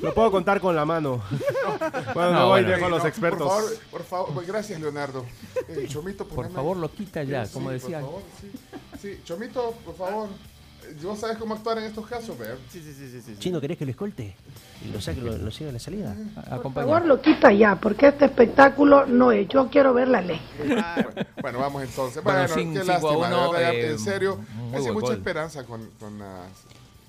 Lo 0.00 0.14
puedo 0.14 0.30
contar 0.30 0.60
con 0.60 0.74
la 0.74 0.84
mano. 0.84 1.22
bueno, 2.14 2.32
me 2.32 2.38
No, 2.38 2.48
voy 2.48 2.62
bueno. 2.64 2.86
a 2.86 2.88
los 2.88 3.02
No, 3.02 3.08
expertos. 3.08 3.40
Por 3.46 3.56
favor, 3.62 3.78
por 3.90 4.02
favor, 4.04 4.34
pues, 4.34 4.46
gracias, 4.46 4.80
Leonardo. 4.80 5.24
Eh, 5.68 5.86
Chomito, 5.88 6.26
Por 6.26 6.46
poneme- 6.46 6.54
favor, 6.54 6.76
lo 6.78 6.90
quita 6.90 7.22
ya, 7.22 7.44
Sí, 7.46 7.52
como 7.52 7.66
por 7.66 7.74
decía. 7.74 8.00
favor, 8.00 8.22
sí. 8.40 8.52
Sí, 9.00 9.20
Chomito, 9.24 9.72
por 9.84 9.94
favor. 9.96 10.28
Eh, 10.84 10.96
¿Vos 11.02 11.18
sabes 11.18 11.36
cómo 11.38 11.54
actuar 11.54 11.78
en 11.78 11.84
estos 11.84 12.06
casos, 12.06 12.36
ver? 12.38 12.58
Sí, 12.70 12.80
sí, 12.82 12.92
sí, 12.92 13.20
sí. 13.24 13.36
Chino, 13.38 13.60
¿querés 13.60 13.78
que 13.78 13.84
lo 13.84 13.90
escolte? 13.92 14.34
Y 14.84 14.90
lo 14.92 15.00
saque, 15.00 15.20
lo, 15.20 15.36
lo 15.36 15.50
siga 15.50 15.70
a 15.70 15.72
la 15.74 15.78
salida. 15.78 16.14
Por 16.62 16.72
favor, 16.72 17.04
lo 17.06 17.20
quita 17.22 17.52
ya, 17.52 17.76
porque 17.76 18.08
este 18.08 18.24
espectáculo 18.26 19.06
no 19.06 19.32
es. 19.32 19.48
Yo 19.48 19.68
quiero 19.70 19.94
ver 19.94 20.08
la 20.08 20.20
ley. 20.22 20.40
Bueno, 21.40 21.58
vamos 21.58 21.82
entonces. 21.84 22.22
Bueno, 22.24 22.40
Bueno, 22.40 22.54
cin- 22.54 22.72
qué 22.72 22.84
lástima, 22.84 23.10
uno, 23.16 23.56
eh, 23.58 23.90
en 23.92 23.98
serio. 23.98 24.38
Hay 24.72 24.80
mucha 24.82 24.92
gol. 24.92 25.12
esperanza 25.14 25.64
con, 25.64 25.88
con 26.00 26.18
las 26.18 26.48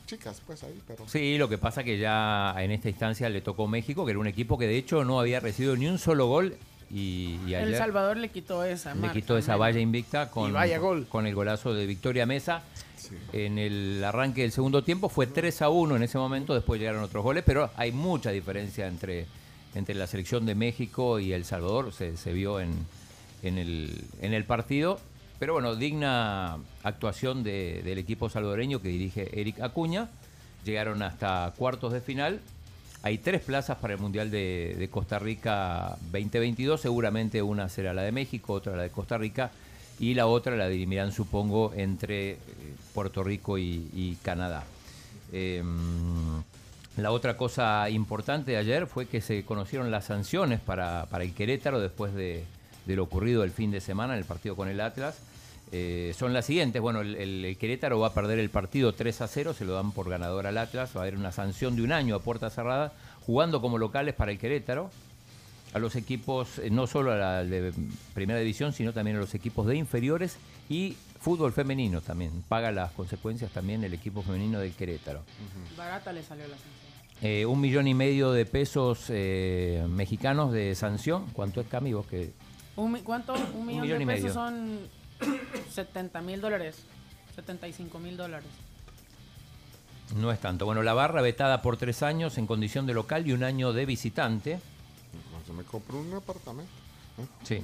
chicas, 0.05 0.41
pues 0.45 0.63
ahí, 0.63 0.79
pero. 0.87 1.07
Sí, 1.07 1.37
lo 1.37 1.49
que 1.49 1.57
pasa 1.57 1.83
que 1.83 1.97
ya 1.97 2.53
en 2.57 2.71
esta 2.71 2.89
instancia 2.89 3.29
le 3.29 3.41
tocó 3.41 3.67
México, 3.67 4.05
que 4.05 4.11
era 4.11 4.19
un 4.19 4.27
equipo 4.27 4.57
que 4.57 4.67
de 4.67 4.77
hecho 4.77 5.03
no 5.03 5.19
había 5.19 5.39
recibido 5.39 5.75
ni 5.75 5.87
un 5.87 5.97
solo 5.99 6.27
gol 6.27 6.55
y, 6.91 7.39
y 7.47 7.53
El 7.53 7.75
Salvador 7.75 8.17
le 8.17 8.29
quitó 8.29 8.63
esa. 8.63 8.93
le 8.93 9.01
marca, 9.01 9.13
quitó 9.13 9.37
esa 9.37 9.55
valla 9.55 9.79
invicta 9.79 10.29
con, 10.29 10.49
Y 10.49 10.53
vaya 10.53 10.77
gol. 10.77 11.07
con 11.07 11.25
el 11.27 11.33
golazo 11.35 11.73
de 11.73 11.85
Victoria 11.85 12.25
Mesa. 12.25 12.63
En 13.33 13.59
el 13.59 14.03
arranque 14.03 14.41
del 14.41 14.51
segundo 14.51 14.83
tiempo 14.83 15.09
fue 15.09 15.27
3 15.27 15.61
a 15.61 15.69
1 15.69 15.95
en 15.95 16.03
ese 16.03 16.17
momento, 16.17 16.55
después 16.55 16.79
llegaron 16.79 17.03
otros 17.03 17.23
goles, 17.23 17.43
pero 17.45 17.69
hay 17.75 17.91
mucha 17.91 18.31
diferencia 18.31 18.87
entre, 18.87 19.27
entre 19.75 19.93
la 19.93 20.07
selección 20.07 20.45
de 20.45 20.55
México 20.55 21.19
y 21.19 21.31
El 21.31 21.45
Salvador, 21.45 21.93
se, 21.93 22.17
se 22.17 22.33
vio 22.33 22.59
en, 22.59 22.71
en, 23.43 23.59
el, 23.59 24.05
en 24.21 24.33
el 24.33 24.43
partido. 24.45 24.99
Pero 25.39 25.53
bueno, 25.53 25.75
digna 25.75 26.57
actuación 26.83 27.43
de- 27.43 27.81
del 27.83 27.97
equipo 27.97 28.29
salvadoreño 28.29 28.81
que 28.81 28.89
dirige 28.89 29.39
Eric 29.39 29.59
Acuña. 29.61 30.07
Llegaron 30.63 31.01
hasta 31.03 31.53
cuartos 31.57 31.93
de 31.93 32.01
final. 32.01 32.39
Hay 33.03 33.19
tres 33.19 33.41
plazas 33.41 33.77
para 33.77 33.93
el 33.93 33.99
Mundial 33.99 34.31
de, 34.31 34.89
Costa 34.91 35.19
Rica 35.19 35.95
2022. 36.11 36.81
Seguramente 36.81 37.41
una 37.41 37.69
será 37.69 37.93
la 37.93 38.01
de 38.01 38.11
México, 38.11 38.53
otra 38.53 38.75
la 38.75 38.83
de 38.83 38.89
Costa 38.89 39.17
Rica 39.17 39.51
y 39.99 40.15
la 40.15 40.25
otra 40.25 40.55
la 40.55 40.67
dirimirán, 40.67 41.11
supongo, 41.11 41.71
entre 41.75 42.31
eh, 42.31 42.37
Puerto 42.93 43.23
Rico 43.23 43.57
y, 43.57 44.17
Canadá. 44.23 44.63
Eh, 45.31 45.63
la 46.97 47.11
otra 47.11 47.37
cosa 47.37 47.89
importante 47.89 48.51
de 48.51 48.57
ayer 48.57 48.87
fue 48.87 49.05
que 49.05 49.21
se 49.21 49.43
conocieron 49.45 49.91
las 49.91 50.05
sanciones 50.05 50.59
para, 50.59 51.05
para 51.11 51.25
el 51.25 51.33
Querétaro 51.33 51.79
después 51.79 52.13
de, 52.13 52.43
de 52.85 52.95
lo 52.95 53.03
ocurrido 53.03 53.43
el 53.43 53.51
fin 53.51 53.71
de 53.71 53.81
semana 53.81 54.13
en 54.13 54.19
el 54.19 54.25
partido 54.25 54.55
con 54.55 54.67
el 54.67 54.79
Atlas. 54.81 55.17
Eh, 55.71 56.13
son 56.17 56.31
las 56.33 56.45
siguientes. 56.45 56.81
Bueno, 56.81 57.01
el, 57.01 57.15
el- 57.15 57.45
el 57.45 57.57
Querétaro 57.57 57.99
va 57.99 58.07
a 58.07 58.13
perder 58.13 58.39
el 58.39 58.49
partido 58.49 58.93
3 58.93 59.21
a 59.21 59.27
0, 59.27 59.53
se 59.53 59.65
lo 59.65 59.73
dan 59.73 59.91
por 59.91 60.09
ganador 60.09 60.45
al 60.47 60.57
Atlas. 60.57 60.91
Va 60.95 60.99
a 60.99 61.03
haber 61.03 61.15
una 61.17 61.31
sanción 61.31 61.75
de 61.75 61.81
un 61.81 61.91
año 61.91 62.15
a 62.15 62.19
puerta 62.21 62.49
cerrada, 62.49 62.93
jugando 63.25 63.61
como 63.61 63.77
locales 63.77 64.13
para 64.15 64.31
el 64.31 64.37
Querétaro. 64.37 64.89
A 65.73 65.79
los 65.79 65.95
equipos, 65.97 66.59
eh, 66.59 66.69
no 66.69 66.87
solo 66.87 67.11
a 67.11 67.15
la 67.17 67.43
de 67.43 67.73
primera 68.13 68.39
división, 68.39 68.71
sino 68.71 68.93
también 68.93 69.17
a 69.17 69.19
los 69.19 69.33
equipos 69.35 69.65
de 69.67 69.75
inferiores 69.75 70.37
y 70.69 70.95
fútbol 71.19 71.51
femenino 71.51 71.99
también. 71.99 72.43
Paga 72.47 72.71
las 72.71 72.91
consecuencias 72.91 73.51
también 73.51 73.83
el 73.83 73.93
equipo 73.93 74.21
femenino 74.21 74.59
del 74.59 74.71
Querétaro. 74.73 75.23
Barata 75.75 76.13
le 76.13 76.23
salió 76.23 76.43
la 76.47 76.55
sanción. 76.55 76.73
Eh, 77.21 77.45
un 77.45 77.59
millón 77.59 77.87
y 77.87 77.93
medio 77.93 78.31
de 78.31 78.45
pesos 78.45 79.05
eh, 79.09 79.85
mexicanos 79.89 80.51
de 80.53 80.75
sanción. 80.75 81.25
¿Cuánto 81.33 81.59
es, 81.59 81.67
Cami? 81.67 81.91
Vos 81.93 82.05
que 82.07 82.31
Un 82.77 82.99
¿Cuánto? 82.99 83.33
Un 83.33 83.65
millón, 83.65 83.83
millón 83.83 84.01
y 84.01 84.05
de 84.05 84.13
pesos 84.13 84.23
medio. 84.23 84.33
son 84.33 84.79
70 85.71 86.21
mil 86.21 86.41
dólares. 86.41 86.77
75 87.35 87.99
mil 87.99 88.17
dólares. 88.17 88.47
no 90.15 90.31
es 90.31 90.39
tanto. 90.39 90.65
Bueno, 90.65 90.83
la 90.83 90.93
barra 90.93 91.21
vetada 91.21 91.61
por 91.61 91.77
tres 91.77 92.03
años 92.03 92.37
en 92.37 92.47
condición 92.47 92.85
de 92.85 92.93
local 92.93 93.27
y 93.27 93.33
un 93.33 93.43
año 93.43 93.73
de 93.73 93.85
visitante. 93.85 94.59
Se 95.45 95.53
me 95.53 95.63
compró 95.63 95.99
un 95.99 96.13
apartamento. 96.13 96.71
¿eh? 97.19 97.25
Sí. 97.43 97.61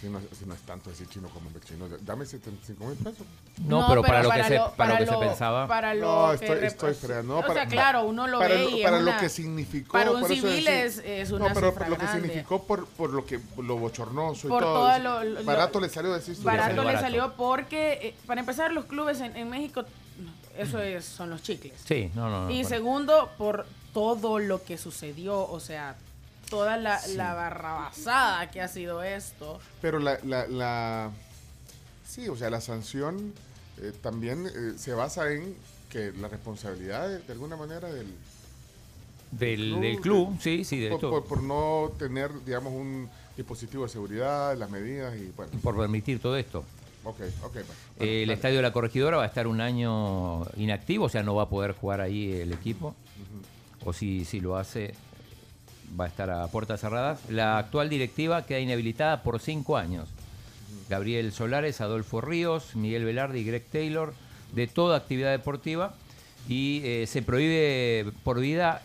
Si 0.00 0.10
no, 0.10 0.20
si 0.38 0.44
no 0.44 0.52
es 0.52 0.60
tanto 0.60 0.90
decir 0.90 1.08
chino 1.08 1.28
como 1.30 1.48
el 1.48 1.60
chino, 1.64 1.88
dame 2.02 2.26
75 2.26 2.84
mil 2.84 2.96
pesos. 2.98 3.26
No, 3.66 3.86
pero 3.88 4.02
para 4.02 4.22
lo 4.22 4.30
que 4.30 4.44
se- 4.44 4.60
para 4.76 4.92
lo 4.92 4.98
que 4.98 5.06
se 5.10 5.16
pensaba. 5.16 5.66
Para 5.66 5.94
lo 5.94 6.06
No, 6.32 6.38
que 6.38 6.44
estoy, 6.44 6.58
rep- 6.60 6.64
estoy 6.66 6.94
fregando. 6.94 7.32
No, 7.32 7.38
o 7.38 7.42
para- 7.42 7.54
sea, 7.54 7.66
claro, 7.66 8.04
uno 8.04 8.26
lo 8.26 8.38
para 8.38 8.54
ve 8.56 8.64
y 8.72 8.78
es 8.80 8.84
Para 8.84 8.98
una- 8.98 9.12
lo 9.14 9.18
que 9.18 9.28
significó. 9.30 9.92
para 9.92 10.10
un 10.10 10.24
civil 10.26 10.64
decir- 10.66 10.68
es- 10.68 10.98
es 10.98 11.30
una 11.30 11.48
No, 11.48 11.54
pero 11.54 11.70
cifra 11.70 11.84
por 11.86 11.88
lo 11.88 11.96
que 11.98 12.04
grande. 12.04 12.20
significó 12.28 12.62
por, 12.64 12.86
por 12.88 13.10
lo 13.10 13.24
que 13.24 13.40
lo 13.56 13.78
bochornoso 13.78 14.46
y 14.48 14.50
Por 14.50 14.62
todo. 14.64 14.74
todo 14.74 14.98
lo- 14.98 15.24
lo- 15.24 15.44
barato 15.44 15.80
le 15.80 15.88
salió 15.88 16.12
decir 16.12 16.36
Barato 16.42 16.84
le 16.84 16.98
salió 16.98 17.32
porque, 17.34 17.92
eh, 18.02 18.14
para 18.26 18.40
empezar, 18.40 18.72
los 18.72 18.84
clubes 18.84 19.20
en, 19.22 19.34
en 19.34 19.48
México, 19.48 19.82
eso 20.58 20.78
es, 20.78 21.06
son 21.06 21.30
los 21.30 21.42
chicles. 21.42 21.72
Sí, 21.86 22.10
no, 22.14 22.28
no. 22.28 22.44
no, 22.44 22.50
y 22.50 22.56
bueno. 22.56 22.68
segundo, 22.68 23.30
por 23.38 23.64
todo 23.94 24.38
lo 24.38 24.62
que 24.62 24.76
sucedió, 24.76 25.40
o 25.48 25.58
sea, 25.58 25.96
toda 26.50 26.76
la, 26.76 26.98
Sí. 27.00 27.14
la 27.16 27.34
barrabasada 27.34 28.50
que 28.50 28.60
ha 28.60 28.68
sido 28.68 29.02
esto. 29.02 29.58
Pero 29.82 29.98
la, 29.98 30.18
la, 30.24 30.46
la- 30.46 31.10
sí, 32.06 32.28
o 32.28 32.36
sea, 32.36 32.50
la 32.50 32.60
sanción 32.60 33.32
eh, 33.78 33.92
también 34.02 34.46
eh, 34.46 34.72
se 34.76 34.92
basa 34.92 35.30
en 35.32 35.54
que 35.90 36.12
la 36.12 36.28
responsabilidad 36.28 37.08
de, 37.08 37.18
de 37.18 37.32
alguna 37.32 37.56
manera 37.56 37.88
del 37.92 38.06
Del, 39.30 39.80
del 39.80 40.00
club, 40.00 40.36
sí, 40.40 40.64
sí, 40.64 40.78
de 40.80 40.90
por, 40.90 41.00
por- 41.00 41.24
por 41.24 41.42
no 41.42 41.92
tener, 41.98 42.30
digamos, 42.44 42.72
un 42.72 43.08
dispositivo 43.36 43.82
de 43.84 43.90
seguridad, 43.90 44.56
las 44.56 44.70
medidas 44.70 45.14
y 45.16 45.30
bueno. 45.36 45.52
por 45.62 45.76
permitir 45.76 46.20
todo 46.20 46.36
esto. 46.36 46.64
Ok, 47.04 47.20
ok. 47.44 47.52
pues. 47.52 47.66
Eh, 48.00 48.22
el 48.24 48.30
estadio 48.30 48.56
de 48.56 48.62
la 48.62 48.72
Corregidora 48.72 49.16
va 49.16 49.24
a 49.24 49.26
estar 49.26 49.46
un 49.46 49.60
año 49.60 50.44
inactivo, 50.56 51.04
o 51.04 51.08
sea, 51.08 51.22
no 51.22 51.34
va 51.34 51.44
a 51.44 51.48
poder 51.48 51.72
jugar 51.72 52.00
ahí 52.00 52.32
el 52.32 52.52
equipo. 52.52 52.94
O 53.84 53.92
si, 53.92 54.24
si 54.24 54.40
lo 54.40 54.56
hace, 54.56 54.94
va 55.98 56.04
a 56.04 56.08
estar 56.08 56.30
a 56.30 56.46
puertas 56.48 56.80
cerradas. 56.80 57.20
La 57.28 57.58
actual 57.58 57.88
directiva 57.88 58.44
queda 58.46 58.60
inhabilitada 58.60 59.22
por 59.22 59.40
cinco 59.40 59.76
años. 59.76 60.08
Gabriel 60.88 61.32
Solares, 61.32 61.80
Adolfo 61.80 62.20
Ríos, 62.20 62.76
Miguel 62.76 63.04
Velarde 63.04 63.38
y 63.40 63.44
Greg 63.44 63.64
Taylor, 63.70 64.14
de 64.54 64.66
toda 64.66 64.96
actividad 64.96 65.30
deportiva. 65.32 65.94
Y 66.48 66.80
eh, 66.84 67.06
se 67.08 67.22
prohíbe 67.22 68.12
por 68.22 68.38
vida 68.38 68.82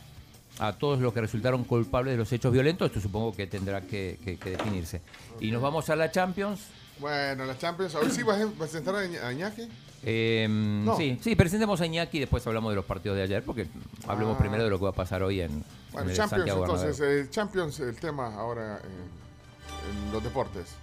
a 0.60 0.74
todos 0.74 1.00
los 1.00 1.14
que 1.14 1.22
resultaron 1.22 1.64
culpables 1.64 2.14
de 2.14 2.18
los 2.18 2.32
hechos 2.34 2.52
violentos. 2.52 2.88
Esto 2.88 3.00
supongo 3.02 3.36
que 3.36 3.46
tendrá 3.48 3.82
que, 3.82 4.18
que- 4.24 4.38
que 4.38 4.52
definirse. 4.52 5.02
Y 5.40 5.52
nos 5.52 5.62
vamos 5.62 5.90
a 5.90 5.96
la 5.96 6.12
Champions. 6.12 6.62
Bueno, 7.00 7.46
la 7.46 7.58
Champions. 7.58 7.94
Hoy 7.96 8.10
sí 8.12 8.24
vas 8.24 8.42
a 8.42 8.48
presentar 8.48 8.96
a 8.96 9.00
a 9.00 9.32
Iñaki. 9.34 9.68
Eh, 10.04 10.48
No. 10.50 10.98
Sí, 10.98 11.20
sí, 11.22 11.36
presentemos 11.36 11.80
a 11.82 11.86
Iñaki 11.86 12.18
y 12.18 12.20
después 12.22 12.46
hablamos 12.48 12.72
de 12.72 12.76
los 12.76 12.86
partidos 12.86 13.18
de 13.18 13.24
ayer, 13.24 13.44
porque 13.44 13.68
hablemos 14.08 14.36
Ah. 14.36 14.40
primero 14.40 14.64
de 14.64 14.70
lo 14.70 14.78
que 14.80 14.84
va 14.86 14.90
a 14.90 14.94
pasar 14.94 15.22
hoy 15.24 15.42
en, 15.42 15.64
Bueno, 15.92 16.06
en 16.06 16.10
el 16.12 16.16
Champions, 16.18 16.30
Santiago 16.50 16.66
entonces, 16.66 17.00
eh, 17.02 17.28
Champions, 17.30 17.80
el 17.82 17.96
tema 17.96 18.34
ahora 18.36 18.80
en, 18.84 20.06
en 20.08 20.12
los 20.12 20.24
deportes. 20.24 20.76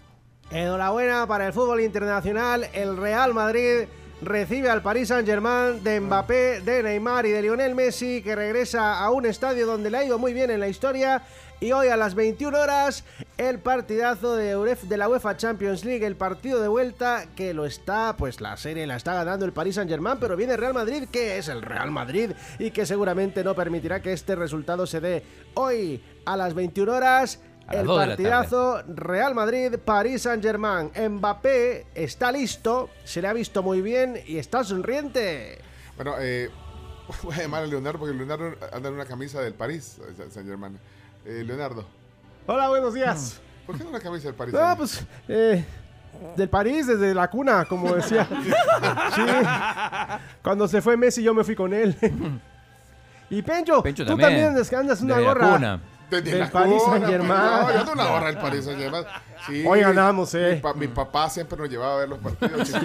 Enhorabuena 0.51 1.27
para 1.27 1.47
el 1.49 1.53
fútbol 1.53 1.81
internacional. 1.81 2.69
El 2.73 2.97
Real 2.97 3.35
Madrid 3.35 3.87
recibe 4.23 4.71
al 4.71 4.83
Paris 4.83 5.09
Saint-Germain 5.09 5.83
de 5.85 6.01
Mbappé, 6.01 6.61
de 6.63 6.83
Neymar 6.83 7.27
y 7.27 7.31
de 7.31 7.43
Lionel 7.43 7.75
Messi, 7.75 8.23
que 8.23 8.35
regresa 8.35 8.99
a 8.99 9.11
un 9.11 9.27
estadio 9.27 9.67
donde 9.67 9.91
le 9.91 9.99
ha 9.99 10.05
ido 10.05 10.19
muy 10.19 10.33
bien 10.33 10.51
en 10.51 10.61
la 10.61 10.69
historia. 10.69 11.23
Y 11.61 11.73
hoy 11.73 11.89
a 11.89 11.97
las 11.97 12.15
21 12.15 12.57
horas, 12.57 13.03
el 13.37 13.59
partidazo 13.59 14.37
de, 14.37 14.97
la 14.97 15.09
UEFA 15.09 15.37
Champions 15.37 15.85
League, 15.85 16.07
el 16.07 16.15
partido 16.15 16.63
de 16.63 16.69
vuelta 16.69 17.27
que 17.35 17.53
lo 17.53 17.67
está, 17.67 18.15
pues 18.17 18.41
la 18.41 18.57
serie 18.57 18.87
la 18.87 18.95
está 18.95 19.15
ganando 19.15 19.45
el 19.45 19.53
Paris 19.53 19.75
Saint-Germain, 19.75 20.19
pero 20.21 20.37
viene 20.37 20.57
Real 20.57 20.73
Madrid, 20.73 21.09
que 21.11 21.37
es 21.37 21.49
el 21.49 21.63
Real 21.63 21.91
Madrid 21.91 22.31
y 22.61 22.71
que 22.71 22.87
seguramente 22.87 23.43
no 23.43 23.57
permitirá 23.57 24.01
que 24.01 24.13
este 24.13 24.37
resultado 24.37 24.87
se 24.87 25.01
dé 25.01 25.25
hoy 25.55 26.01
a 26.27 26.37
las 26.37 26.55
21 26.55 26.93
horas. 26.93 27.41
El 27.73 27.87
partidazo 27.87 28.83
Real 28.87 29.35
Madrid, 29.35 29.79
París 29.85 30.23
Saint 30.23 30.43
Germain. 30.43 30.93
Mbappé 30.97 31.87
está 31.93 32.31
listo, 32.31 32.89
se 33.03 33.21
le 33.21 33.27
ha 33.27 33.33
visto 33.33 33.65
muy 33.65 33.83
bien 33.83 34.23
y 34.27 34.39
está 34.39 34.63
sonriente. 34.63 35.59
Bueno, 35.97 36.15
eh, 36.21 36.51
voy 37.25 37.35
a 37.35 37.43
llamar 37.43 37.65
a 37.65 37.67
Leonardo 37.67 37.99
porque 37.99 38.15
Leonardo 38.15 38.55
anda 38.73 38.89
en 38.89 38.95
una 38.95 39.07
camisa 39.07 39.41
del 39.41 39.55
París, 39.55 40.01
San 40.31 40.47
Germán. 40.47 40.79
Eh, 41.25 41.43
Leonardo, 41.45 41.85
Hola, 42.47 42.69
buenos 42.69 42.95
días. 42.95 43.41
¿por 43.67 43.77
qué 43.77 43.85
no 43.85 43.91
una 43.91 44.01
camisa 44.01 44.29
del 44.29 44.35
París? 44.35 44.55
No, 44.55 44.77
pues, 44.77 45.05
eh, 45.29 45.65
del 46.37 46.49
París 46.49 46.87
desde 46.87 47.15
la 47.15 47.29
cuna, 47.29 47.67
como 47.67 47.95
decía. 47.95 48.27
sí. 49.15 49.23
Cuando 50.43 50.67
se 50.67 50.81
fue 50.81 50.97
Messi, 50.97 51.23
yo 51.23 51.35
me 51.35 51.45
fui 51.45 51.55
con 51.55 51.75
él. 51.75 51.95
y 53.31 53.43
Pencho, 53.43 53.83
Pencho 53.83 54.05
tú 54.05 54.11
también, 54.11 54.31
también 54.31 54.55
descansas 54.55 55.01
una 55.03 55.17
desde 55.17 55.27
la 55.27 55.35
gorra. 55.35 55.53
cuna. 55.55 55.81
Desde 56.11 56.31
del 56.31 56.39
la 56.41 56.51
Paris 56.51 56.83
cuna, 56.83 56.93
Saint 56.99 57.07
Germain. 57.07 57.41
No, 57.43 57.71
yo 57.73 57.81
ando 57.81 57.93
una 57.93 58.07
gorra 58.07 58.27
del 58.29 58.39
París 58.39 58.65
Saint 58.65 58.81
Germain. 58.81 59.05
Sí, 59.47 59.65
Hoy 59.67 59.81
ganamos, 59.81 60.35
eh. 60.35 60.53
Mi, 60.55 60.61
pa- 60.63 60.73
mi 60.75 60.89
papá 60.89 61.29
siempre 61.29 61.59
nos 61.59 61.69
llevaba 61.69 61.97
a 61.97 61.99
ver 61.99 62.09
los 62.09 62.19
partidos. 62.19 62.73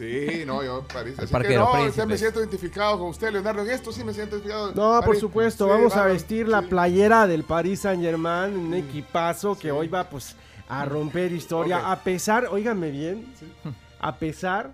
sí, 0.00 0.42
no, 0.46 0.62
yo 0.64 0.82
París. 0.92 1.14
Así 1.18 1.32
Parque 1.32 1.48
que 1.48 1.56
no, 1.56 1.64
usted 1.66 1.78
Príncipes. 1.80 2.06
me 2.08 2.18
siento 2.18 2.40
identificado 2.40 2.98
con 2.98 3.08
usted, 3.10 3.30
Leonardo. 3.32 3.62
En 3.62 3.70
esto 3.70 3.92
sí 3.92 4.02
me 4.02 4.12
siento 4.14 4.36
identificado. 4.36 4.72
No, 4.74 5.00
por 5.04 5.16
supuesto, 5.16 5.64
Sí, 5.66 5.70
vamos 5.70 5.96
a 5.96 6.04
vestir 6.06 6.48
la 6.48 6.62
playera 6.62 7.26
del 7.26 7.44
Paris 7.44 7.80
Saint 7.80 8.02
Germain, 8.02 8.56
un 8.56 8.74
equipazo 8.74 9.58
que 9.58 9.70
hoy 9.70 9.88
va 9.88 10.08
pues 10.08 10.34
a 10.68 10.84
romper 10.84 11.32
historia, 11.32 11.90
a 11.92 12.00
pesar, 12.00 12.46
óiganme 12.50 12.90
bien, 12.90 13.26
a 14.00 14.16
pesar 14.16 14.70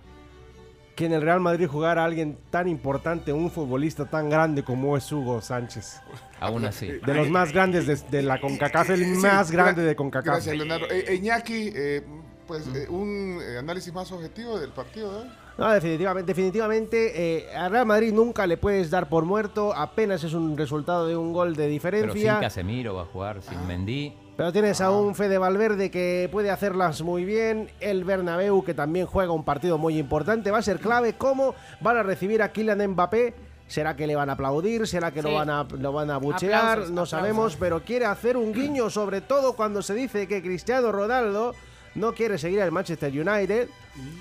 que 0.95 1.05
en 1.05 1.13
el 1.13 1.21
Real 1.21 1.39
Madrid 1.39 1.67
jugara 1.67 2.03
alguien 2.03 2.37
tan 2.49 2.67
importante, 2.67 3.31
un 3.31 3.51
futbolista 3.51 4.05
tan 4.09 4.29
grande 4.31 4.63
como 4.63 4.97
es 4.97 5.11
Hugo 5.11 5.41
Sánchez. 5.41 6.01
Aún 6.39 6.65
así. 6.65 6.87
De 6.87 7.13
los 7.13 7.29
más 7.29 7.51
grandes 7.51 7.85
de, 7.87 7.95
de 8.09 8.21
la 8.23 8.39
CONCACAF, 8.41 8.89
el 8.91 9.03
Sí, 9.05 9.11
más 9.21 9.51
gra- 9.51 9.55
grande 9.63 9.83
de 9.83 9.95
CONCACAF. 9.95 10.25
Gracias, 10.35 10.55
Leonardo. 10.55 10.85
Eh, 10.89 11.15
Iñaki, 11.15 11.71
eh, 11.75 12.03
pues 12.47 12.65
eh, 12.73 12.87
un 12.89 13.39
eh, 13.41 13.57
análisis 13.57 13.93
más 13.93 14.11
objetivo 14.11 14.57
del 14.59 14.71
partido 14.71 15.11
de 15.11 15.17
hoy. 15.23 15.27
No, 15.57 15.71
definitivamente, 15.71 16.27
definitivamente, 16.27 17.37
eh, 17.39 17.55
a 17.55 17.67
Real 17.67 17.85
Madrid 17.85 18.13
nunca 18.13 18.45
le 18.45 18.57
puedes 18.57 18.89
dar 18.91 19.09
por 19.09 19.25
muerto, 19.25 19.73
apenas 19.75 20.23
es 20.23 20.33
un 20.33 20.55
resultado 20.55 21.07
de 21.07 21.17
un 21.17 21.33
gol 21.33 21.55
de 21.55 21.55
Pero 21.55 21.65
sin 21.65 21.71
diferencia. 21.73 22.39
Casemiro 22.39 22.93
va 22.95 23.01
a 23.03 23.05
jugar, 23.05 23.41
sin 23.41 23.65
Mendy. 23.67 24.13
Pero 24.37 24.53
tienes 24.53 24.79
a 24.81 24.91
un 24.91 25.15
Fede 25.15 25.39
Valverde 25.39 25.89
que 25.89 26.29
puede 26.31 26.51
hacerlas 26.51 27.01
muy 27.01 27.25
bien. 27.25 27.71
El 27.79 28.03
Bernabéu 28.03 28.63
que 28.63 28.75
también 28.75 29.07
juega 29.07 29.31
un 29.31 29.43
partido 29.43 29.79
muy 29.79 29.97
importante. 29.97 30.51
Va 30.51 30.59
a 30.59 30.61
ser 30.61 30.79
clave 30.79 31.13
cómo 31.13 31.55
van 31.81 31.97
a 31.97 32.03
recibir 32.03 32.43
a 32.43 32.51
Kylian 32.51 32.91
Mbappé. 32.91 33.33
¿Será 33.65 33.95
que 33.95 34.05
le 34.05 34.15
van 34.15 34.29
a 34.29 34.33
aplaudir? 34.33 34.87
¿Será 34.87 35.11
que 35.11 35.23
Sí. 35.23 35.27
lo 35.27 35.33
van 35.33 35.49
a, 35.49 35.63
lo 35.63 35.91
van 35.91 36.11
a 36.11 36.17
buchear? 36.17 36.53
Aplausos, 36.53 36.91
no 36.91 37.01
aplausos. 37.01 37.09
sabemos, 37.09 37.55
pero 37.59 37.83
quiere 37.83 38.05
hacer 38.05 38.37
un 38.37 38.53
guiño, 38.53 38.91
sobre 38.91 39.21
todo 39.21 39.53
cuando 39.53 39.81
se 39.81 39.95
dice 39.95 40.27
que 40.27 40.43
Cristiano 40.43 40.91
Ronaldo 40.91 41.53
no 41.97 42.13
quiere 42.13 42.37
seguir 42.37 42.61
al 42.61 42.71
Manchester 42.71 43.11
United 43.11 43.67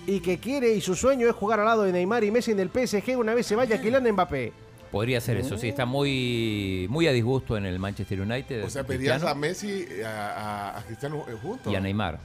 y 0.06 0.20
que 0.20 0.38
quiere 0.38 0.74
y 0.74 0.80
su 0.80 0.94
sueño 0.94 1.28
es 1.28 1.34
jugar 1.34 1.60
al 1.60 1.66
lado 1.66 1.82
de 1.84 1.92
Neymar 1.92 2.24
y 2.24 2.30
Messi 2.30 2.50
en 2.52 2.60
el 2.60 2.70
PSG 2.70 3.16
una 3.18 3.34
vez 3.34 3.46
se 3.46 3.54
vaya 3.54 3.80
Kylian 3.80 4.10
Mbappé. 4.12 4.52
Podría 4.90 5.20
ser 5.20 5.36
eso, 5.36 5.58
sí, 5.58 5.68
está 5.68 5.84
muy, 5.84 6.86
muy 6.88 7.06
a 7.06 7.12
disgusto 7.12 7.56
en 7.56 7.66
el 7.66 7.78
Manchester 7.78 8.20
United. 8.20 8.64
O 8.64 8.70
sea, 8.70 8.84
pedías 8.84 9.14
Cristiano, 9.20 9.28
a 9.28 9.34
Messi 9.34 9.86
y 9.98 10.02
a, 10.02 10.30
a- 10.70 10.78
a 10.78 10.82
Cristiano 10.84 11.24
eh, 11.28 11.36
juntos. 11.42 11.72
y 11.72 11.76
a 11.76 11.80
Neymar. 11.80 12.18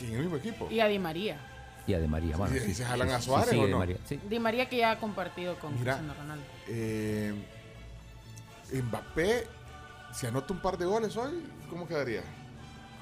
En 0.00 0.14
el 0.14 0.20
mismo 0.20 0.36
equipo. 0.36 0.68
Y 0.70 0.80
a 0.80 0.86
Di 0.86 0.98
María. 0.98 1.36
Y 1.86 1.92
a 1.92 1.98
De 1.98 2.06
María. 2.08 2.36
Bueno, 2.36 2.56
¿Y- 2.56 2.60
sí, 2.60 2.70
y 2.70 2.74
se 2.74 2.84
jalan 2.84 3.08
sí, 3.08 3.14
a 3.14 3.18
sí, 3.18 3.24
Suárez 3.26 3.48
sigue 3.50 3.62
o 3.62 3.66
Di 3.66 3.72
no? 3.72 3.78
María, 3.78 3.96
sí. 4.08 4.18
Di 4.30 4.38
María 4.38 4.68
que 4.68 4.76
ya 4.78 4.92
ha 4.92 4.98
compartido 4.98 5.58
con 5.58 5.74
Mira, 5.78 5.94
Cristiano 5.96 6.14
Ronaldo. 6.18 6.44
eh, 6.68 7.34
Mbappé, 8.72 9.46
si 10.14 10.26
anota 10.26 10.52
un 10.54 10.60
par 10.60 10.78
de 10.78 10.86
goles 10.86 11.16
hoy, 11.16 11.32
¿cómo 11.68 11.86
quedaría? 11.86 12.22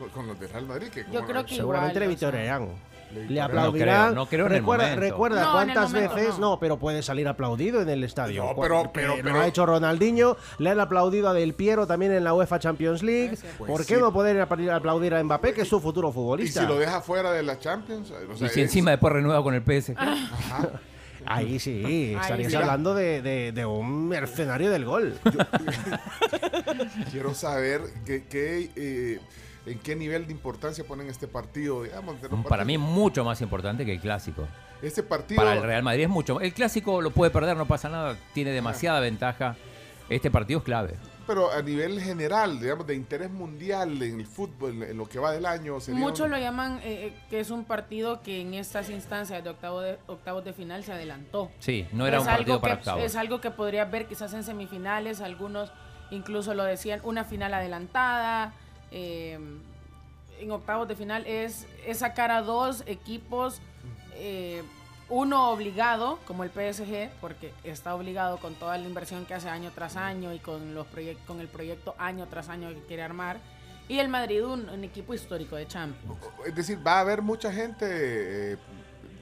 Con, 0.02 0.10
con 0.10 0.26
los 0.26 0.40
de 0.40 0.46
Real 0.48 0.66
Madrid. 0.66 0.88
Que 0.88 1.04
Yo 1.12 1.22
creo 1.24 1.34
no- 1.42 1.46
que 1.46 1.54
Seguramente 1.54 2.00
le 2.00 2.06
igual, 2.06 2.16
o 2.16 2.18
sea, 2.18 2.28
victoriarán. 2.30 2.92
Le 3.12 3.34
No 3.40 3.44
aplaudirán. 3.44 4.04
creo, 4.06 4.14
no 4.14 4.26
creo 4.26 4.48
recuerda, 4.48 4.96
recuerda 4.96 5.42
No, 5.42 5.60
en 5.62 5.68
el 5.68 5.74
cuántas 5.74 5.92
momento 5.92 6.14
veces. 6.14 6.38
no. 6.38 6.52
No. 6.52 6.58
pero 6.58 6.78
puede 6.78 7.02
salir 7.02 7.28
aplaudido 7.28 7.82
en 7.82 7.90
el 7.90 8.04
estadio. 8.04 8.42
No, 8.44 8.56
pero- 8.58 8.90
pero- 8.90 9.22
lo 9.22 9.38
ha 9.38 9.46
hecho 9.46 9.66
Ronaldinho. 9.66 10.38
Le 10.58 10.70
han 10.70 10.80
aplaudido 10.80 11.28
a 11.28 11.34
Del 11.34 11.52
Piero 11.52 11.86
también 11.86 12.12
en 12.12 12.24
la 12.24 12.32
UEFA 12.32 12.58
Champions 12.58 13.02
League. 13.02 13.36
Pues 13.58 13.70
¿Por 13.70 13.84
qué 13.84 13.96
sí. 13.96 14.00
no 14.00 14.14
poder 14.14 14.38
apl- 14.48 14.74
aplaudir 14.74 15.12
a 15.14 15.22
Mbappé, 15.22 15.52
que 15.52 15.60
es 15.60 15.68
su 15.68 15.78
futuro 15.78 16.08
Y 16.08 16.12
futbolista? 16.12 16.62
si 16.62 16.66
lo 16.66 16.78
deja 16.78 17.02
fuera 17.02 17.32
de 17.32 17.42
la 17.42 17.58
Champions. 17.58 18.10
o 18.10 18.14
sea, 18.36 18.46
Y 18.46 18.50
si 18.50 18.60
es- 18.60 18.66
encima 18.68 18.92
después 18.92 19.12
renueva 19.12 19.42
con 19.42 19.52
el 19.54 19.62
PSG. 19.62 19.94
Ajá. 19.98 20.70
Ahí 21.26 21.60
sí, 21.60 22.14
estarías 22.18 22.50
sí. 22.50 22.56
hablando 22.56 22.94
de, 22.94 23.20
de- 23.22 23.52
de 23.52 23.64
un 23.66 24.08
mercenario 24.08 24.70
del 24.70 24.84
gol. 24.86 25.14
Quiero 27.10 27.34
saber 27.34 27.82
qué, 28.06 28.24
qué, 28.28 28.70
eh, 28.74 29.20
en 29.66 29.78
qué 29.78 29.94
nivel 29.96 30.26
de 30.26 30.32
importancia 30.32 30.84
ponen 30.84 31.08
este 31.08 31.28
partido. 31.28 31.82
Digamos, 31.82 32.20
de 32.20 32.28
los 32.28 32.46
Para 32.46 32.64
mí 32.64 32.78
mucho 32.78 33.24
más 33.24 33.40
importante 33.40 33.84
que 33.84 33.92
el 33.92 34.00
clásico. 34.00 34.46
Este 34.80 35.02
partido. 35.02 35.40
Para 35.40 35.54
el 35.54 35.62
Real 35.62 35.82
Madrid 35.82 36.04
es 36.04 36.08
mucho. 36.08 36.40
El 36.40 36.52
clásico 36.52 37.00
lo 37.00 37.10
puede 37.10 37.30
perder, 37.30 37.56
no 37.56 37.66
pasa 37.66 37.88
nada, 37.88 38.16
tiene 38.34 38.50
demasiada 38.50 38.98
ventaja. 39.00 39.56
Este 40.08 40.30
partido 40.30 40.58
es 40.58 40.64
clave. 40.64 40.96
Pero 41.24 41.52
a 41.52 41.62
nivel 41.62 42.00
general, 42.00 42.58
digamos, 42.60 42.84
de 42.88 42.96
interés 42.96 43.30
mundial 43.30 44.02
en 44.02 44.18
el 44.18 44.26
fútbol, 44.26 44.82
en 44.82 44.96
lo 44.96 45.08
que 45.08 45.20
va 45.20 45.30
del 45.30 45.46
año. 45.46 45.78
sería 45.78 46.00
Muchos 46.00 46.22
un- 46.26 46.32
lo 46.32 46.38
llaman 46.38 46.78
eh, 46.78 47.06
eh, 47.06 47.14
que 47.30 47.38
es 47.38 47.50
un 47.50 47.64
partido 47.64 48.20
que 48.22 48.40
en 48.40 48.54
estas 48.54 48.90
instancias 48.90 49.42
de, 49.44 49.48
octavo 49.50 49.80
de 49.80 49.98
octavos 50.08 50.44
de 50.44 50.52
final 50.52 50.82
se 50.82 50.92
adelantó. 50.92 51.52
Sí, 51.60 51.86
no 51.92 52.08
era 52.08 52.16
Es 52.16 52.24
un 52.24 52.28
algo 52.28 52.38
partido 52.38 52.60
para 52.60 52.74
que- 52.74 52.78
octavos. 52.80 53.04
Es 53.04 53.14
algo 53.14 53.40
que 53.40 53.52
podrías 53.52 53.88
ver 53.88 54.06
quizás 54.08 54.34
en 54.34 54.42
semifinales, 54.42 55.20
algunos 55.20 55.72
incluso 56.10 56.52
lo 56.54 56.64
decían, 56.64 57.00
una 57.04 57.22
final 57.22 57.54
adelantada. 57.54 58.52
Eh, 58.92 59.38
en 60.40 60.50
octavos 60.50 60.86
de 60.88 60.96
final 60.96 61.26
es, 61.26 61.66
es 61.86 61.98
sacar 61.98 62.30
a 62.30 62.42
dos 62.42 62.82
equipos, 62.86 63.60
eh, 64.14 64.62
uno 65.08 65.50
obligado, 65.50 66.18
como 66.26 66.42
el 66.44 66.50
PSG, 66.50 67.10
porque 67.20 67.52
está 67.64 67.94
obligado 67.94 68.38
con 68.38 68.54
toda 68.54 68.78
la 68.78 68.86
inversión 68.86 69.26
que 69.26 69.34
hace 69.34 69.48
año 69.48 69.70
tras 69.74 69.96
año 69.96 70.32
y 70.32 70.38
con, 70.38 70.74
los 70.74 70.86
con 71.26 71.40
el 71.40 71.48
proyecto 71.48 71.94
año 71.98 72.26
tras 72.28 72.48
año 72.48 72.68
que 72.70 72.80
quiere 72.86 73.02
armar. 73.02 73.38
Y 73.88 73.98
el 73.98 74.08
Madrid, 74.08 74.42
un, 74.44 74.68
un 74.68 74.84
equipo 74.84 75.12
histórico 75.12 75.56
de 75.56 75.66
Champions. 75.66 76.18
Es 76.46 76.54
decir, 76.54 76.78
va 76.86 76.98
a 76.98 77.00
haber 77.00 77.20
mucha 77.20 77.52
gente, 77.52 77.84
eh, 78.52 78.56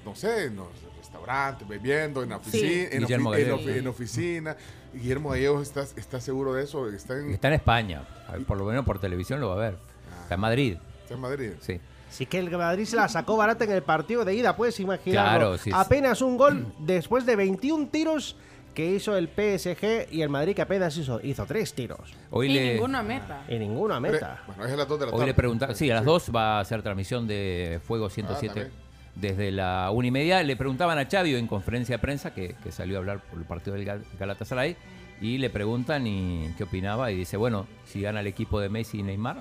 no 0.05 0.15
sé, 0.15 0.45
en 0.45 0.57
los 0.57 0.69
restaurantes, 0.99 1.67
bebiendo, 1.67 2.23
en 2.23 2.29
la 2.31 2.37
Sí. 2.45 2.49
oficina, 2.49 2.89
en, 2.93 3.03
ofi- 3.05 3.15
en, 3.15 3.25
Gallegos. 3.25 3.61
ofi- 3.63 3.77
en 3.79 3.89
oficina. 3.89 4.57
Guillermo 4.93 5.31
Gallegos 5.31 5.62
está, 5.62 5.83
está 5.83 6.21
seguro 6.21 6.55
de 6.55 6.65
eso, 6.65 6.89
está 6.89 7.17
en, 7.19 7.31
Está 7.31 7.49
en 7.49 7.55
España, 7.55 8.03
por 8.47 8.59
lo 8.59 8.65
menos 8.65 8.85
por 8.85 8.99
televisión 8.99 9.41
lo 9.41 9.49
va 9.51 9.55
a 9.55 9.71
ver. 9.71 9.77
Está 10.23 10.35
en 10.35 10.41
Madrid, 10.41 10.77
está 11.03 11.15
en 11.15 11.21
Madrid. 11.21 11.51
sí. 11.61 11.81
Sí 12.11 12.27
que 12.27 12.39
el 12.39 12.51
Madrid 12.51 12.87
se 12.87 12.97
la 12.97 13.09
sacó 13.09 13.37
barata 13.37 13.62
en 13.65 13.71
el 13.71 13.83
partido 13.85 14.25
de 14.25 14.35
ida, 14.35 14.57
puedes 14.57 14.81
imaginarlo. 14.81 15.31
Claro, 15.39 15.59
sí, 15.59 15.71
sí. 15.71 15.71
apenas 15.73 16.21
un 16.23 16.37
gol 16.37 16.75
después 16.81 17.25
de 17.25 17.37
21 17.37 17.87
tiros 17.87 18.35
que 18.75 18.85
hizo 18.97 19.17
el 19.17 19.29
PSG 19.29 20.09
y 20.12 20.21
el 20.23 20.29
Madrid 20.29 20.57
que 20.57 20.62
apenas 20.62 20.97
hizo, 20.97 21.21
hizo 21.23 21.47
tres 21.47 21.73
tiros. 21.73 22.12
Hoy 22.33 22.51
y 22.51 22.55
le, 22.55 22.73
ninguno 22.73 22.99
a 22.99 23.05
meta. 23.05 23.45
Y 23.49 23.61
ninguna 23.61 24.01
Pero, 24.01 24.12
meta. 24.15 24.43
bueno, 24.45 24.65
es 24.67 24.73
a 24.73 24.77
las 24.77 24.89
2 24.89 24.99
de 24.99 25.07
la 25.07 25.12
hoy 25.12 25.19
tarde. 25.19 25.27
le 25.31 25.35
preguntaron, 25.35 25.77
sí, 25.77 25.89
a 25.89 25.95
las 25.95 26.05
2 26.05 26.33
va 26.35 26.57
a 26.59 26.61
hacer 26.62 26.83
transmisión 26.83 27.29
de 27.29 27.81
Fuego 27.87 28.07
Ah, 28.07 28.11
107. 28.11 28.47
también. 28.55 28.73
Desde 29.15 29.51
la 29.51 29.91
una 29.93 30.09
y 30.09 30.11
media. 30.11 30.43
Le 30.43 30.57
preguntaban 30.57 30.99
a 30.99 31.07
Xavi 31.09 31.35
en 31.35 31.47
conferencia 31.47 31.97
de 31.97 31.99
prensa, 32.01 32.32
que, 32.35 32.55
que 32.62 32.73
salió 32.73 32.97
a 32.97 32.99
hablar 33.01 33.20
por 33.20 33.39
el 33.39 33.45
partido 33.45 33.77
del 33.77 33.85
Gal- 33.85 34.05
Galatasaray, 34.19 34.77
y 35.20 35.39
le 35.39 35.51
preguntan 35.51 36.07
y 36.07 36.53
qué 36.57 36.65
opinaba 36.65 37.11
y 37.11 37.16
dice, 37.16 37.37
bueno, 37.37 37.66
si 37.85 38.01
gana 38.01 38.20
el 38.20 38.27
equipo 38.27 38.59
de 38.61 38.69
Messi 38.69 39.01
y 39.01 39.03
Neymar, 39.03 39.37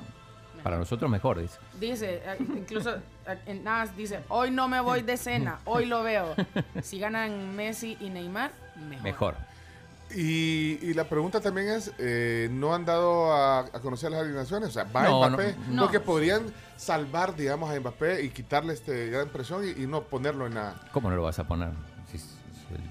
para 0.64 0.78
nosotros 0.78 1.10
mejor, 1.10 1.40
dice. 1.40 1.58
Dice, 1.80 2.16
eh, 2.26 2.36
incluso 2.40 2.96
eh, 2.96 3.38
en 3.46 3.64
NAS 3.64 3.96
dice, 3.96 4.20
hoy 4.28 4.52
no 4.52 4.68
me 4.68 4.82
voy 4.82 5.04
de 5.04 5.16
cena, 5.16 5.60
hoy 5.66 5.86
lo 5.86 6.04
veo. 6.04 6.36
Si 6.82 7.00
ganan 7.00 7.56
Messi 7.56 7.96
y 8.02 8.10
Neymar, 8.10 8.52
mejor. 8.90 9.04
Mejor. 9.04 9.36
Y, 10.16 10.80
y 10.82 10.94
la 10.96 11.04
pregunta 11.04 11.40
también 11.40 11.68
es, 11.70 11.92
eh, 12.00 12.50
¿no 12.52 12.74
han 12.74 12.84
dado 12.84 13.32
a, 13.32 13.60
a 13.60 13.80
conocer 13.82 14.10
las 14.12 14.22
alineaciones? 14.22 14.70
O 14.70 14.72
sea, 14.72 14.84
¿va 14.86 15.04
No, 15.04 15.30
Mbappé? 15.30 15.56
no, 15.70 15.84
Porque 15.84 16.00
podrían 16.00 16.44
salvar, 16.78 17.36
digamos, 17.36 17.70
a 17.70 17.80
Mbappé 17.80 18.24
y 18.24 18.30
quitarle 18.30 18.74
este 18.74 19.08
gran 19.10 19.30
presión 19.30 19.64
y, 19.66 19.84
y 19.84 19.88
no 19.88 20.02
ponerlo 20.02 20.48
en 20.48 20.56
la... 20.56 20.74
¿Cómo 20.94 21.10
no 21.12 21.16
lo 21.16 21.24
vas 21.24 21.38
a 21.38 21.44
poner? 21.44 21.70
Si 22.12 22.18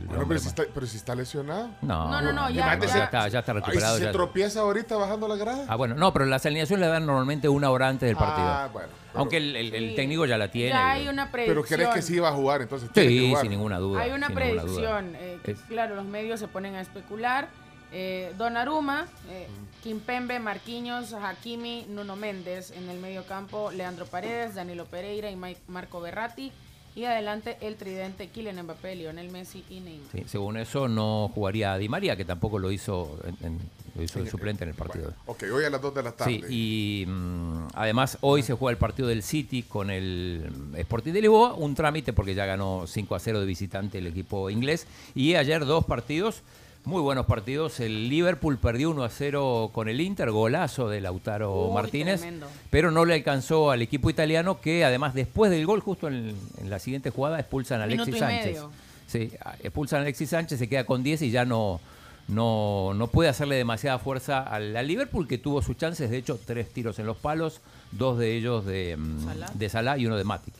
Bueno, 0.06 0.24
pero, 0.28 0.40
si 0.40 0.48
está, 0.48 0.64
pero 0.72 0.86
si 0.86 0.96
está 0.96 1.14
lesionado. 1.14 1.70
No, 1.82 2.08
No, 2.10 2.20
no, 2.20 2.32
no, 2.32 2.50
ya- 2.50 2.78
ya, 2.78 2.86
ya- 2.86 3.04
está, 3.04 3.28
ya 3.28 3.38
está 3.40 3.52
Ay, 3.52 3.58
recuperado. 3.60 3.98
si 3.98 4.04
se 4.04 4.10
tropieza 4.12 4.60
ahorita 4.60 4.96
bajando 4.96 5.26
la 5.28 5.36
grada. 5.36 5.64
Ah, 5.68 5.76
bueno, 5.76 5.94
no, 5.96 6.12
pero 6.12 6.24
las 6.24 6.44
alineaciones 6.46 6.86
le 6.86 6.92
dan 6.92 7.04
normalmente 7.06 7.48
una 7.48 7.70
hora 7.70 7.88
antes 7.88 8.08
del 8.08 8.16
partido. 8.16 8.46
Ah, 8.48 8.68
bueno. 8.72 8.88
Aunque 9.18 9.36
el, 9.38 9.56
el- 9.56 9.74
el 9.74 9.88
Sí. 9.90 9.96
técnico 9.96 10.24
ya 10.26 10.38
la 10.38 10.50
tiene. 10.50 10.70
Ya 10.70 10.92
hay 10.92 11.08
una 11.08 11.30
Pero 11.30 11.62
crees 11.64 11.88
que 11.90 12.02
sí 12.02 12.18
va 12.18 12.28
a 12.28 12.32
jugar, 12.32 12.62
entonces 12.62 12.90
que 12.90 13.08
Sí, 13.08 13.28
jugar. 13.28 13.42
sin 13.42 13.50
ninguna 13.50 13.78
duda. 13.78 14.00
Hay 14.02 14.10
una 14.12 14.28
predicción. 14.30 15.14
eh, 15.16 15.38
que, 15.44 15.52
Es- 15.52 15.60
Claro, 15.68 15.94
los 15.94 16.04
medios 16.06 16.40
se 16.40 16.48
ponen 16.48 16.74
a 16.74 16.80
especular. 16.80 17.48
Eh, 17.92 18.32
Donnarumma, 18.36 19.06
eh, 19.30 19.46
Kimpembe, 19.82 20.38
Marquinhos, 20.40 21.12
Hakimi, 21.14 21.86
Nuno 21.88 22.16
Méndez. 22.16 22.70
En 22.72 22.88
el 22.90 22.98
medio 22.98 23.24
campo, 23.24 23.70
Leandro 23.70 24.04
Paredes, 24.06 24.54
Danilo 24.54 24.84
Pereira 24.86 25.30
y 25.30 25.36
Mike- 25.36 25.60
Marco 25.68 26.00
Berratti. 26.00 26.52
Y 26.94 27.04
adelante 27.04 27.56
el 27.60 27.76
tridente 27.76 28.28
Kylian 28.28 28.60
Mbappé, 28.64 28.96
Lionel 28.96 29.30
Messi 29.30 29.64
y 29.70 29.78
Neymar. 29.80 30.10
Sí, 30.12 30.24
según 30.26 30.56
eso, 30.56 30.88
no 30.88 31.30
jugaría 31.32 31.78
Di 31.78 31.88
María, 31.88 32.16
que 32.16 32.24
tampoco 32.24 32.58
lo 32.58 32.72
hizo, 32.72 33.18
en- 33.24 33.46
en- 33.46 33.60
lo 33.98 34.04
hizo 34.04 34.22
de 34.22 34.30
suplente 34.30 34.62
en 34.64 34.70
el 34.70 34.76
partido. 34.76 35.12
Ok, 35.26 35.44
hoy 35.52 35.64
a 35.64 35.70
las 35.70 35.82
2 35.82 35.94
de 35.94 36.02
la 36.02 36.12
tarde. 36.12 36.40
Sí, 36.48 37.02
y 37.02 37.06
mm, 37.06 37.68
además 37.74 38.16
hoy 38.20 38.42
se 38.42 38.54
juega 38.54 38.70
el 38.70 38.78
partido 38.78 39.08
del 39.08 39.22
City 39.22 39.64
con 39.64 39.90
el 39.90 40.48
Sporting 40.76 41.12
de 41.12 41.20
Lisboa, 41.20 41.54
un 41.54 41.74
trámite 41.74 42.12
porque 42.12 42.34
ya 42.34 42.46
ganó 42.46 42.84
5 42.86 43.14
a 43.14 43.18
0 43.18 43.40
de 43.40 43.46
visitante 43.46 43.98
el 43.98 44.06
equipo 44.06 44.48
inglés. 44.50 44.86
Y 45.14 45.34
ayer 45.34 45.64
dos 45.66 45.84
partidos, 45.84 46.42
muy 46.84 47.02
buenos 47.02 47.26
partidos. 47.26 47.80
El 47.80 48.08
Liverpool 48.08 48.56
perdió 48.58 48.90
1 48.90 49.02
a 49.02 49.10
0 49.10 49.70
con 49.74 49.88
el 49.88 50.00
Inter, 50.00 50.30
golazo 50.30 50.88
de 50.88 51.00
Lautaro 51.00 51.66
Uy, 51.66 51.74
Martínez, 51.74 52.20
tremendo. 52.20 52.46
pero 52.70 52.90
no 52.92 53.04
le 53.04 53.14
alcanzó 53.14 53.70
al 53.72 53.82
equipo 53.82 54.08
italiano 54.10 54.60
que 54.60 54.84
además 54.84 55.12
después 55.12 55.50
del 55.50 55.66
gol, 55.66 55.80
justo 55.80 56.06
en, 56.08 56.34
en 56.58 56.70
la 56.70 56.78
siguiente 56.78 57.10
jugada, 57.10 57.40
expulsan 57.40 57.80
a 57.80 57.84
Alexis 57.84 58.16
Sánchez. 58.18 58.60
Sí, 59.08 59.30
expulsan 59.62 60.00
a 60.00 60.02
Alexis 60.02 60.28
Sánchez, 60.30 60.58
se 60.58 60.68
queda 60.68 60.84
con 60.84 61.02
10 61.02 61.22
y 61.22 61.30
ya 61.30 61.44
no, 61.46 61.80
no, 62.28 62.92
no 62.94 63.06
puede 63.08 63.28
hacerle 63.30 63.56
demasiada 63.56 63.98
fuerza 63.98 64.40
al, 64.42 64.76
al 64.76 64.86
Liverpool, 64.86 65.26
que 65.26 65.38
tuvo 65.38 65.62
sus 65.62 65.76
chances, 65.76 66.10
de 66.10 66.18
hecho, 66.18 66.38
tres 66.44 66.68
tiros 66.70 66.98
en 66.98 67.06
los 67.06 67.16
palos, 67.16 67.60
dos 67.90 68.18
de 68.18 68.36
ellos 68.36 68.64
de, 68.66 68.96
mm, 68.96 69.24
Salah. 69.24 69.50
de 69.54 69.68
Salah 69.68 69.98
y 69.98 70.06
uno 70.06 70.16
de 70.16 70.24
Matic. 70.24 70.54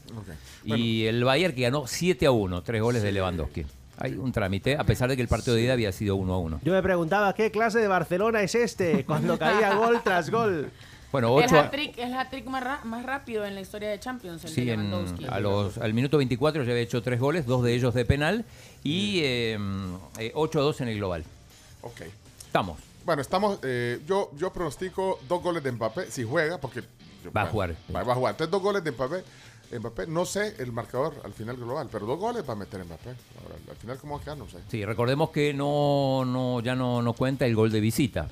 Y 0.65 1.05
el 1.05 1.23
Bayern 1.25 1.55
que 1.55 1.63
ganó 1.63 1.87
7 1.87 2.27
a 2.27 2.31
1, 2.31 2.63
tres 2.63 2.81
goles 2.83 3.03
de 3.03 3.13
Lewandowski. 3.13 3.65
Hay 3.99 4.13
un 4.15 4.31
trámite, 4.33 4.77
a 4.77 4.85
pesar 4.85 5.09
de 5.11 5.17
que 5.17 5.23
el 5.23 5.29
partido 5.29 5.57
de 5.57 5.63
ida 5.63 5.73
había 5.73 5.91
sido 5.93 6.17
1 6.17 6.33
a 6.33 6.39
1. 6.39 6.61
Yo 6.63 6.73
me 6.73 6.83
preguntaba, 6.83 7.35
¿qué 7.35 7.51
clase 7.51 7.81
de 7.81 7.89
Barcelona 7.89 8.43
es 8.43 8.55
este? 8.55 9.05
Cuando 9.07 9.39
caía 9.39 9.75
gol 9.75 10.01
tras 10.05 10.31
gol. 10.31 10.71
Bueno, 11.11 11.39
El 11.39 11.47
8 11.47 11.57
a, 11.57 11.61
hat-trick 11.65 11.99
el 11.99 12.13
hat-trick 12.15 12.47
más, 12.47 12.63
ra- 12.63 12.81
más 12.85 13.05
rápido 13.05 13.45
en 13.47 13.55
la 13.55 13.61
historia 13.63 13.89
de 13.89 13.99
Champions, 13.99 14.45
el 14.45 14.51
sí, 14.51 14.65
de 14.67 14.73
en- 14.75 14.91
Lewandowski. 14.91 15.25
a 15.29 15.41
los, 15.41 15.79
al 15.79 15.95
minuto 15.95 16.19
24 16.19 16.63
ya 16.65 16.71
había 16.71 16.83
hecho 16.83 17.03
tres 17.03 17.19
goles, 17.19 17.47
dos 17.47 17.65
de 17.65 17.75
ellos 17.75 17.93
de 17.95 18.05
penal 18.05 18.45
y 18.85 19.21
eh, 19.23 19.59
eh, 20.19 20.33
8 20.35 20.59
a 20.61 20.63
2 20.63 20.81
en 20.83 20.89
el 20.89 20.97
global. 20.99 21.25
Ok. 21.83 22.03
Estamos. 22.47 22.79
Bueno, 23.05 23.23
estamos. 23.23 23.59
eh, 23.63 24.01
yo, 24.07 24.31
yo 24.37 24.53
pronostico 24.53 25.19
dos 25.29 25.43
goles 25.43 25.63
de 25.63 25.73
Mbappé 25.73 26.11
si 26.11 26.25
juega, 26.25 26.59
porque. 26.59 26.83
yo- 27.25 27.33
Va 27.33 27.43
a 27.43 27.47
jugar. 27.47 27.75
Va, 27.95 28.03
va 28.03 28.13
a 28.13 28.17
jugar. 28.17 28.33
Entonces, 28.35 28.51
dos 28.51 28.63
goles 28.63 28.85
de 28.85 28.93
Mbappé. 28.93 29.25
Mbappé, 29.79 30.07
no 30.07 30.25
sé 30.25 30.55
el 30.59 30.73
marcador 30.73 31.15
al 31.25 31.33
final 31.35 31.57
global, 31.57 31.89
pero 31.93 32.07
dos 32.07 32.19
goles 32.19 32.43
va 32.49 32.55
a 32.55 32.57
meter 32.57 32.83
Mbappé. 32.85 33.11
Ahora, 33.11 33.55
al 33.71 33.77
final, 33.77 33.99
¿cómo 33.99 34.15
va 34.17 34.21
a 34.21 34.25
quedar? 34.25 34.39
No 34.39 34.49
sé. 34.49 34.59
Sí, 34.71 34.85
recordemos 34.85 35.29
que 35.31 35.53
no, 35.53 36.25
no 36.27 36.61
ya 36.61 36.75
no, 36.75 37.03
no 37.03 37.13
cuenta 37.13 37.45
el 37.47 37.55
gol 37.55 37.71
de 37.71 37.81
visita. 37.81 38.29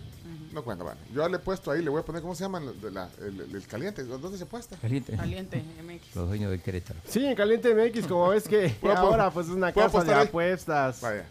No 0.53 0.65
cuenta, 0.65 0.85
bueno. 0.85 0.99
Yo 1.15 1.29
le 1.29 1.37
he 1.37 1.39
puesto 1.39 1.71
ahí, 1.71 1.83
le 1.83 1.91
voy 1.91 2.01
a 2.01 2.05
poner, 2.07 2.23
¿cómo 2.23 2.35
se 2.35 2.43
llama? 2.45 2.61
la- 2.61 3.11
el, 3.21 3.39
el- 3.43 3.55
el 3.57 3.67
caliente. 3.67 4.03
¿Dónde 4.05 4.39
se 4.39 4.47
puesta? 4.47 4.77
Caliente. 4.79 5.15
Caliente, 5.15 5.63
MX. 5.87 6.17
Los 6.17 6.29
dueños 6.29 6.51
del 6.51 6.63
Querétaro. 6.63 6.99
Sí, 7.07 7.27
en 7.27 7.35
Caliente 7.35 7.75
MX, 7.75 8.07
como 8.07 8.29
ves 8.31 8.49
que 8.49 8.71
¿Puedo 8.81 8.95
apo- 8.95 9.07
ahora 9.09 9.31
pues 9.31 9.49
es 9.49 9.53
una 9.53 9.71
casa 9.73 10.03
de 10.05 10.15
ahí? 10.15 10.27
apuestas. 10.27 11.03
Vaya. 11.03 11.27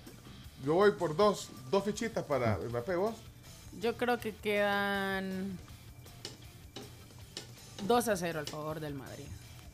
Yo 0.66 0.74
voy 0.74 0.92
por 0.92 1.16
dos, 1.16 1.50
dos 1.70 1.84
fichitas 1.84 2.24
para 2.24 2.58
Mbappé, 2.58 2.96
vos. 2.96 3.14
Yo 3.80 3.96
creo 3.96 4.18
que 4.20 4.34
quedan 4.36 5.58
2 7.88 8.08
a 8.08 8.16
0 8.18 8.40
al 8.40 8.48
favor 8.48 8.80
del 8.80 8.94
Madrid. 8.96 9.26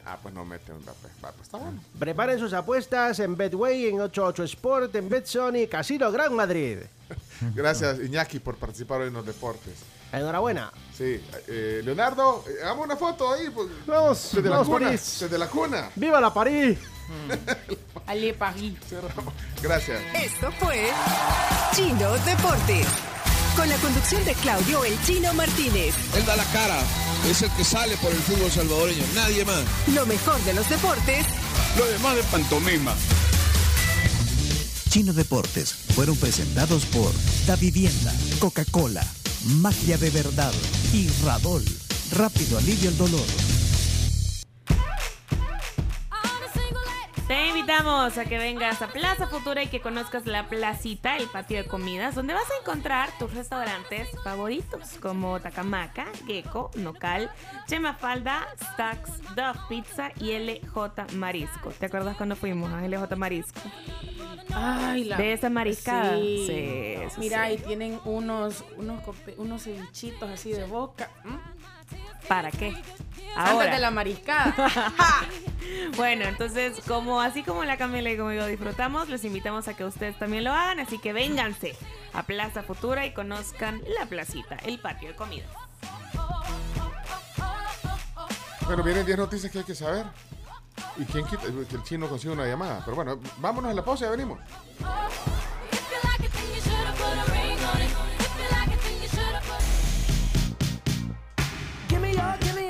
Ah, 0.05 0.17
pues 0.21 0.33
no 0.33 0.43
mete 0.43 0.73
Mbappé. 0.73 1.07
Va, 1.23 1.31
pues 1.31 1.43
está 1.43 1.57
bueno. 1.59 1.79
Preparen 1.97 2.39
sus 2.39 2.51
apuestas 2.53 3.19
en 3.19 3.37
Betway, 3.37 3.87
en 3.87 4.01
88 4.01 4.43
Sport, 4.43 4.95
en 4.95 5.07
BetSony 5.07 5.55
y 5.63 5.67
Casino 5.67 6.11
Gran 6.11 6.35
Madrid. 6.35 6.79
Gracias, 7.55 7.99
Iñaki, 7.99 8.39
por 8.39 8.57
participar 8.57 9.01
hoy 9.01 9.07
en 9.07 9.13
los 9.13 9.25
deportes. 9.25 9.75
Enhorabuena. 10.11 10.73
Sí, 10.93 11.23
eh, 11.47 11.81
Leonardo, 11.85 12.43
eh, 12.49 12.63
hagamos 12.63 12.85
una 12.85 12.97
foto 12.97 13.31
ahí. 13.31 13.49
pues, 13.49 13.69
Vamos, 13.87 14.31
desde, 14.33 14.49
la 14.49 14.57
vamos, 14.57 14.67
cuna, 14.67 14.85
París. 14.87 15.17
desde 15.21 15.37
la 15.37 15.47
cuna. 15.47 15.89
¡Viva 15.95 16.19
la 16.19 16.33
París! 16.33 16.77
Paris. 18.37 18.73
Gracias. 19.61 20.01
Esto 20.15 20.51
fue 20.59 20.89
Chino 21.75 22.11
Deportes. 22.25 22.87
Con 23.55 23.67
la 23.67 23.75
conducción 23.77 24.23
de 24.25 24.33
Claudio 24.35 24.83
El 24.85 25.01
Chino 25.03 25.33
Martínez. 25.33 25.93
Él 26.15 26.25
da 26.25 26.35
la 26.35 26.45
cara, 26.45 26.79
es 27.29 27.41
el 27.41 27.51
que 27.51 27.63
sale 27.63 27.97
por 27.97 28.11
el 28.11 28.17
fútbol 28.17 28.49
salvadoreño, 28.49 29.03
nadie 29.13 29.43
más. 29.43 29.63
Lo 29.93 30.05
mejor 30.05 30.39
de 30.41 30.53
los 30.53 30.69
deportes 30.69 31.25
Lo 31.77 31.85
demás 31.85 32.15
de 32.15 32.23
pantomima. 32.23 32.95
Chino 34.89 35.13
Deportes 35.13 35.73
fueron 35.95 36.17
presentados 36.17 36.85
por 36.85 37.11
Da 37.45 37.55
Vivienda, 37.55 38.13
Coca-Cola, 38.39 39.05
Magia 39.61 39.97
de 39.97 40.09
Verdad 40.09 40.53
y 40.93 41.07
Radol. 41.23 41.63
Rápido 42.11 42.57
alivio 42.57 42.89
el 42.89 42.97
dolor. 42.97 43.25
Te 47.31 47.47
invitamos 47.47 48.17
a 48.17 48.25
que 48.25 48.37
vengas 48.37 48.81
a 48.81 48.89
Plaza 48.89 49.25
Futura 49.25 49.63
y 49.63 49.67
que 49.67 49.79
conozcas 49.79 50.25
la 50.25 50.49
placita, 50.49 51.15
el 51.15 51.29
patio 51.29 51.59
de 51.59 51.65
comidas, 51.65 52.13
donde 52.13 52.33
vas 52.33 52.43
a 52.51 52.59
encontrar 52.59 53.09
tus 53.17 53.33
restaurantes 53.33 54.09
favoritos 54.21 54.97
como 55.01 55.39
Tacamaca, 55.39 56.07
Gecko, 56.27 56.71
Nocal, 56.75 57.31
Chema 57.67 57.93
Falda, 57.93 58.49
Stacks, 58.73 59.11
Duff 59.33 59.65
Pizza 59.69 60.11
y 60.19 60.37
LJ 60.37 61.13
Marisco. 61.13 61.69
¿Te 61.69 61.85
acuerdas 61.85 62.17
cuando 62.17 62.35
fuimos 62.35 62.69
a 62.73 62.85
LJ 62.85 63.15
Marisco? 63.15 63.61
Ay, 64.53 65.05
la... 65.05 65.15
De 65.15 65.31
esa 65.31 65.49
mariscada. 65.49 66.17
Sí. 66.17 66.97
Mira, 67.15 67.47
sí. 67.47 67.53
y 67.53 67.57
tienen 67.59 67.97
unos, 68.03 68.65
unos, 68.75 68.99
unos 69.37 69.63
cevichitos 69.63 70.29
así 70.29 70.51
de 70.51 70.65
boca. 70.65 71.09
¿m? 71.23 71.39
¿Para 72.27 72.51
qué? 72.51 72.67
Antes 73.35 73.53
Ahora. 73.53 73.73
de 73.73 73.79
la 73.79 73.91
mariscada. 73.91 74.53
Bueno, 75.95 76.25
entonces, 76.25 76.81
como 76.87 77.21
así 77.21 77.43
como 77.43 77.63
la 77.63 77.77
Camila 77.77 78.09
y 78.11 78.17
como 78.17 78.31
yo 78.33 78.45
disfrutamos, 78.45 79.09
les 79.09 79.23
invitamos 79.23 79.67
a 79.67 79.73
que 79.73 79.85
ustedes 79.85 80.17
también 80.17 80.43
lo 80.43 80.51
hagan, 80.51 80.79
así 80.79 80.99
que 80.99 81.13
vénganse 81.13 81.75
a 82.13 82.23
Plaza 82.23 82.63
Futura 82.63 83.05
y 83.05 83.13
conozcan 83.13 83.81
la 83.97 84.05
placita, 84.05 84.57
el 84.65 84.79
patio 84.79 85.09
de 85.09 85.15
comida. 85.15 85.45
Bueno, 88.65 88.83
vienen 88.83 89.05
10 89.05 89.17
noticias 89.17 89.51
que 89.51 89.59
hay 89.59 89.63
que 89.63 89.75
saber. 89.75 90.05
¿Y 90.97 91.05
quién 91.05 91.25
quita? 91.25 91.43
Que 91.43 91.75
el 91.75 91.83
chino 91.83 92.07
consiga 92.07 92.33
una 92.33 92.45
llamada. 92.45 92.81
Pero 92.83 92.95
bueno, 92.95 93.19
vámonos 93.37 93.71
a 93.71 93.73
la 93.73 93.83
pausa 93.83 94.05
y 94.05 94.07
ya 94.07 94.11
venimos. 94.11 94.39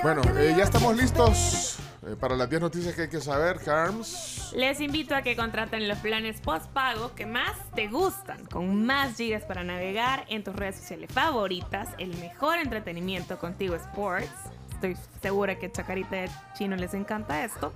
Bueno, 0.04 0.24
eh, 0.36 0.56
ya 0.58 0.64
estamos 0.64 0.98
listos 0.98 1.78
eh, 2.08 2.16
para 2.20 2.36
las 2.36 2.50
10 2.50 2.64
noticias 2.64 2.96
que 2.96 3.04
hay 3.04 3.10
que 3.10 3.22
saber, 3.22 3.60
Carms. 3.64 4.52
Les 4.56 4.82
invito 4.82 5.14
a 5.14 5.22
que 5.22 5.36
contraten 5.36 5.88
los 5.88 6.00
planes 6.00 6.42
postpago 6.42 7.14
que 7.14 7.28
más 7.28 7.54
te 7.76 7.88
gustan, 7.88 8.44
con 8.48 8.84
más 8.84 9.16
gigas 9.16 9.44
para 9.44 9.64
navegar 9.64 10.26
en 10.28 10.44
tus 10.44 10.56
redes 10.56 10.78
sociales 10.78 11.12
favoritas, 11.14 11.90
el 12.00 12.18
mejor 12.18 12.58
entretenimiento 12.58 13.38
contigo 13.38 13.76
Sports. 13.76 14.28
Estoy 14.74 14.98
segura 15.22 15.60
que 15.60 15.72
Chacarita 15.72 16.16
de 16.16 16.30
Chino 16.56 16.76
les 16.76 16.96
encanta 16.96 17.46
esto. 17.46 17.72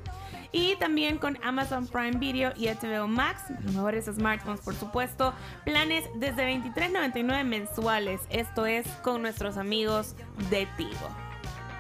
Y 0.51 0.77
también 0.77 1.19
con 1.19 1.37
Amazon 1.43 1.85
Prime 1.85 2.17
Video 2.17 2.53
y 2.55 2.69
HBO 2.69 3.07
Max, 3.07 3.43
los 3.63 3.73
mejores 3.75 4.05
smartphones 4.05 4.61
por 4.61 4.73
supuesto. 4.73 5.31
Planes 5.63 6.05
desde 6.15 6.47
$23.99 6.47 7.43
mensuales. 7.43 8.21
Esto 8.31 8.65
es 8.65 8.87
con 9.03 9.21
nuestros 9.21 9.57
amigos 9.57 10.15
de 10.49 10.67
Tigo. 10.75 11.24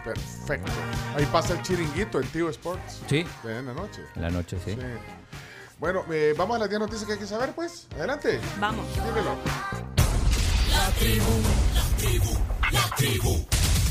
Perfecto. 0.05 0.71
Ahí 1.15 1.25
pasa 1.25 1.53
el 1.53 1.61
chiringuito 1.63 2.21
en 2.21 2.27
Tío 2.27 2.49
Sports. 2.49 3.01
Sí. 3.09 3.25
En 3.43 3.65
la 3.65 3.73
noche. 3.73 4.01
En 4.15 4.21
la 4.21 4.29
noche, 4.29 4.57
sí. 4.63 4.71
Sí. 4.71 4.81
Bueno, 5.79 6.05
eh, 6.11 6.33
vamos 6.37 6.55
a 6.55 6.59
las 6.59 6.69
10 6.69 6.79
noticias 6.79 7.05
que 7.05 7.13
hay 7.13 7.19
que 7.19 7.27
saber, 7.27 7.53
pues. 7.53 7.87
Adelante. 7.95 8.39
Vamos. 8.59 8.85
Dímelo. 8.93 9.35
La 10.69 10.89
tribu, 10.91 11.31
la 11.73 11.97
tribu, 11.97 12.37
la 12.71 12.95
tribu. 12.95 13.45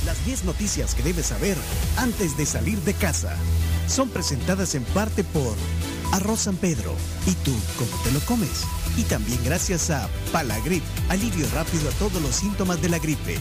Las 0.07 0.25
10 0.25 0.45
noticias 0.45 0.95
que 0.95 1.03
debes 1.03 1.27
saber 1.27 1.57
antes 1.97 2.37
de 2.37 2.47
salir 2.47 2.79
de 2.81 2.95
casa 2.95 3.35
son 3.89 4.09
presentadas 4.09 4.75
en 4.75 4.85
parte 4.85 5.25
por 5.25 5.55
Arroz 6.13 6.41
San 6.41 6.57
Pedro. 6.57 6.95
¿Y 7.27 7.33
tú 7.37 7.53
cómo 7.79 8.03
te 8.03 8.13
lo 8.13 8.21
comes? 8.21 8.65
Y 8.97 9.03
también 9.05 9.43
gracias 9.45 9.91
a 9.91 10.09
Palagrip, 10.33 10.85
alivio 11.09 11.47
rápido 11.55 11.89
a 11.89 11.93
todos 11.93 12.23
los 12.23 12.35
síntomas 12.35 12.81
de 12.81 12.89
la 12.89 12.99
gripe. 12.99 13.39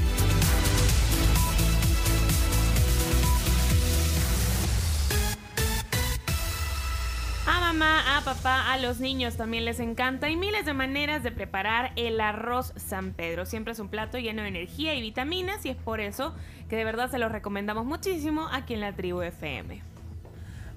Mamá, 7.73 8.17
a 8.17 8.21
papá, 8.21 8.71
a 8.71 8.77
los 8.77 8.99
niños 8.99 9.35
también 9.35 9.65
les 9.65 9.79
encanta. 9.79 10.27
Hay 10.27 10.35
miles 10.35 10.63
de 10.63 10.73
maneras 10.73 11.23
de 11.23 11.31
preparar 11.31 11.91
el 11.95 12.21
arroz 12.21 12.71
San 12.75 13.13
Pedro. 13.13 13.47
Siempre 13.47 13.73
es 13.73 13.79
un 13.79 13.89
plato 13.89 14.19
lleno 14.19 14.43
de 14.43 14.49
energía 14.49 14.93
y 14.93 15.01
vitaminas 15.01 15.65
y 15.65 15.69
es 15.69 15.75
por 15.75 15.99
eso 15.99 16.35
que 16.69 16.75
de 16.75 16.83
verdad 16.83 17.09
se 17.09 17.17
los 17.17 17.31
recomendamos 17.31 17.85
muchísimo 17.85 18.47
aquí 18.51 18.75
en 18.75 18.81
la 18.81 18.93
tribu 18.93 19.21
FM. 19.23 19.92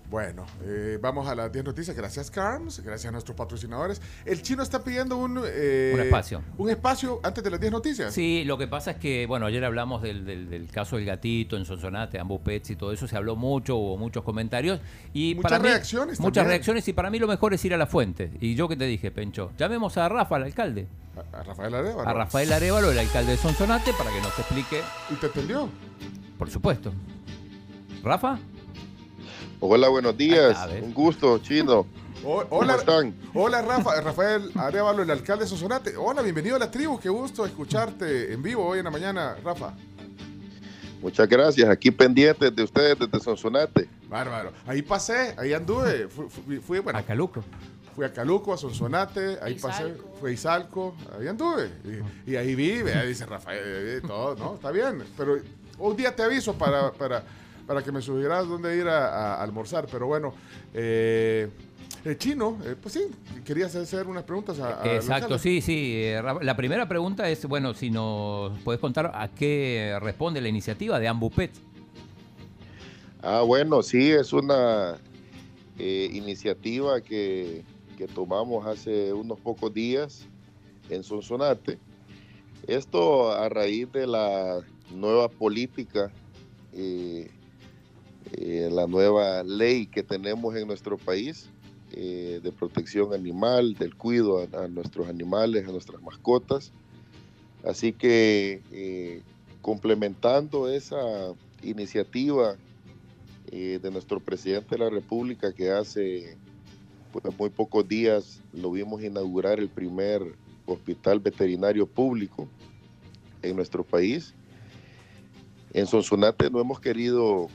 Bueno, 0.08 0.46
eh, 0.62 0.98
vamos 1.02 1.26
a 1.26 1.34
las 1.34 1.50
10 1.52 1.64
noticias. 1.64 1.96
Gracias, 1.96 2.30
Carms. 2.30 2.80
Gracias 2.80 3.08
a 3.08 3.10
nuestros 3.12 3.36
patrocinadores. 3.36 4.00
El 4.24 4.40
chino 4.40 4.62
está 4.62 4.84
pidiendo 4.84 5.16
un... 5.16 5.42
eh, 5.44 5.90
Un 5.94 6.00
espacio. 6.00 6.42
Un 6.58 6.70
espacio 6.70 7.18
antes 7.24 7.42
de 7.42 7.50
las 7.50 7.58
10 7.58 7.72
noticias. 7.72 8.14
Sí, 8.14 8.44
lo 8.44 8.56
que 8.56 8.68
pasa 8.68 8.92
es 8.92 8.96
que, 8.98 9.26
bueno, 9.26 9.46
ayer 9.46 9.64
hablamos 9.64 10.02
del, 10.02 10.24
del- 10.24 10.48
del 10.48 10.68
caso 10.70 10.94
del 10.96 11.06
gatito 11.06 11.56
en 11.56 11.64
Sonsonate, 11.64 12.20
ambos 12.20 12.40
pets 12.42 12.70
y 12.70 12.76
todo 12.76 12.92
eso, 12.92 13.08
se 13.08 13.16
habló 13.16 13.34
mucho, 13.34 13.76
hubo 13.76 13.96
muchos 13.96 14.22
comentarios. 14.22 14.78
Y 15.12 15.34
Muchas 15.34 15.50
para 15.50 15.62
mí- 15.62 15.68
reacciones 15.70 16.20
Muchas 16.20 16.46
reacciones 16.46 16.86
y 16.86 16.92
para 16.92 17.10
mí 17.10 17.18
lo 17.18 17.26
mejor 17.26 17.52
es 17.54 17.64
ir 17.64 17.74
a 17.74 17.76
la 17.76 17.86
fuente. 17.88 18.30
Y 18.40 18.54
yo 18.54 18.68
que 18.68 18.76
te 18.76 18.84
dije, 18.84 19.10
Pencho, 19.10 19.50
llamemos 19.58 19.96
a 19.98 20.08
Rafa, 20.08 20.36
al 20.36 20.44
alcalde. 20.44 20.86
A, 21.32 21.40
a 21.40 21.42
Rafael 21.42 21.74
Arevalo. 21.74 22.08
A 22.08 22.12
Rafael 22.12 22.52
Arevalo, 22.52 22.92
el 22.92 22.98
alcalde 23.00 23.32
de 23.32 23.38
Sonsonate, 23.38 23.92
para 23.98 24.10
que 24.10 24.20
nos 24.20 24.38
explique. 24.38 24.82
¿Y 25.10 25.14
te 25.16 25.26
entendió? 25.26 25.68
Por 26.38 26.48
supuesto. 26.48 26.92
¿Rafa? 28.04 28.38
Hola, 29.60 29.88
buenos 29.88 30.16
días. 30.16 30.56
Ah. 30.58 30.68
Un 30.82 30.92
gusto, 30.92 31.38
chino. 31.38 31.86
O- 32.24 32.44
¿Cómo 32.44 32.60
hola, 32.62 32.74
están? 32.76 33.14
hola 33.34 33.62
Rafa, 33.62 34.00
Rafael 34.00 34.50
Arevalo, 34.56 35.02
el 35.02 35.10
alcalde 35.10 35.44
de 35.44 35.48
Sonsonate. 35.50 35.96
Hola, 35.96 36.22
bienvenido 36.22 36.56
a 36.56 36.58
la 36.58 36.70
tribu. 36.70 36.98
Qué 36.98 37.08
gusto 37.08 37.44
escucharte 37.46 38.32
en 38.32 38.42
vivo 38.42 38.64
hoy 38.66 38.78
en 38.78 38.84
la 38.84 38.90
mañana, 38.90 39.36
Rafa. 39.44 39.74
Muchas 41.00 41.28
gracias. 41.28 41.68
Aquí 41.68 41.90
pendientes 41.90 42.54
de 42.54 42.62
ustedes 42.62 42.98
desde 42.98 43.20
Sonsonate. 43.20 43.88
Bárbaro. 44.08 44.52
Ahí 44.66 44.82
pasé, 44.82 45.34
ahí 45.38 45.52
anduve. 45.52 46.08
Fui, 46.08 46.26
fui- 46.28 46.58
fui, 46.58 46.78
bueno, 46.80 46.98
A 46.98 47.02
Caluco. 47.02 47.44
Fui 47.94 48.04
a 48.04 48.12
Caluco, 48.12 48.52
a 48.52 48.58
Sonsonate, 48.58 49.38
ahí 49.40 49.54
pasé, 49.54 49.94
fui 50.20 50.30
a 50.30 50.34
Izalco, 50.34 50.94
ahí 51.18 51.28
anduve. 51.28 51.70
Y, 52.26 52.32
y 52.32 52.36
ahí 52.36 52.54
vi, 52.54 52.82
vea, 52.82 53.02
dice 53.04 53.24
Rafael, 53.24 54.02
todo, 54.06 54.34
¿no? 54.36 54.54
Está 54.56 54.70
bien. 54.70 55.02
Pero 55.16 55.38
un 55.78 55.96
día 55.96 56.14
te 56.14 56.22
aviso 56.22 56.52
para, 56.54 56.92
para, 56.92 57.22
para 57.66 57.82
que 57.82 57.92
me 57.92 58.00
sugieras 58.00 58.46
dónde 58.48 58.76
ir 58.76 58.86
a, 58.88 59.34
a 59.34 59.42
almorzar. 59.42 59.86
Pero 59.90 60.06
bueno, 60.06 60.34
eh, 60.74 61.48
el 62.04 62.18
chino, 62.18 62.58
eh, 62.64 62.76
pues 62.80 62.94
sí, 62.94 63.02
querías 63.44 63.74
hacer 63.74 64.06
unas 64.06 64.24
preguntas 64.24 64.58
a, 64.60 64.82
a 64.82 64.94
Exacto, 64.94 65.38
sí, 65.38 65.60
sí. 65.60 65.92
eh, 65.94 66.22
La 66.42 66.56
primera 66.56 66.88
pregunta 66.88 67.28
es, 67.28 67.44
bueno, 67.46 67.74
si 67.74 67.90
nos 67.90 68.58
puedes 68.60 68.80
contar 68.80 69.10
a 69.14 69.28
qué 69.28 69.98
responde 70.00 70.40
la 70.40 70.48
iniciativa 70.48 70.98
de 71.00 71.08
Ambu 71.08 71.30
Pets. 71.30 71.60
Ah, 73.22 73.40
bueno, 73.40 73.82
sí, 73.82 74.10
es 74.12 74.32
una 74.32 74.98
eh, 75.78 76.08
iniciativa 76.12 77.00
que, 77.00 77.64
que 77.98 78.06
tomamos 78.06 78.66
hace 78.66 79.12
unos 79.12 79.40
pocos 79.40 79.74
días 79.74 80.26
en 80.90 81.02
Sonsonate. 81.02 81.78
Esto 82.68 83.32
a 83.32 83.48
raíz 83.48 83.90
de 83.90 84.06
la 84.06 84.60
nueva 84.94 85.28
política, 85.28 86.12
eh, 86.72 87.28
eh, 88.36 88.68
la 88.70 88.86
nueva 88.86 89.42
ley 89.42 89.86
que 89.86 90.02
tenemos 90.02 90.54
en 90.56 90.66
nuestro 90.66 90.98
país 90.98 91.48
eh, 91.92 92.40
de 92.42 92.52
protección 92.52 93.14
animal, 93.14 93.74
del 93.74 93.94
cuidado 93.94 94.46
a, 94.52 94.64
a 94.64 94.68
nuestros 94.68 95.08
animales, 95.08 95.66
a 95.66 95.72
nuestras 95.72 96.02
mascotas. 96.02 96.72
Así 97.64 97.92
que 97.92 98.62
eh, 98.70 99.22
complementando 99.62 100.68
esa 100.68 101.32
iniciativa 101.62 102.56
eh, 103.50 103.78
de 103.82 103.90
nuestro 103.90 104.20
presidente 104.20 104.76
de 104.76 104.78
la 104.78 104.90
República 104.90 105.52
que 105.52 105.70
hace 105.70 106.36
pues, 107.12 107.24
muy 107.38 107.50
pocos 107.50 107.86
días 107.88 108.40
lo 108.52 108.70
vimos 108.70 109.02
inaugurar 109.02 109.58
el 109.58 109.68
primer 109.68 110.22
hospital 110.66 111.20
veterinario 111.20 111.86
público 111.86 112.48
en 113.42 113.56
nuestro 113.56 113.82
país. 113.82 114.34
En 115.72 115.86
Sonsonate 115.86 116.50
no 116.50 116.60
hemos 116.60 116.80
querido 116.80 117.48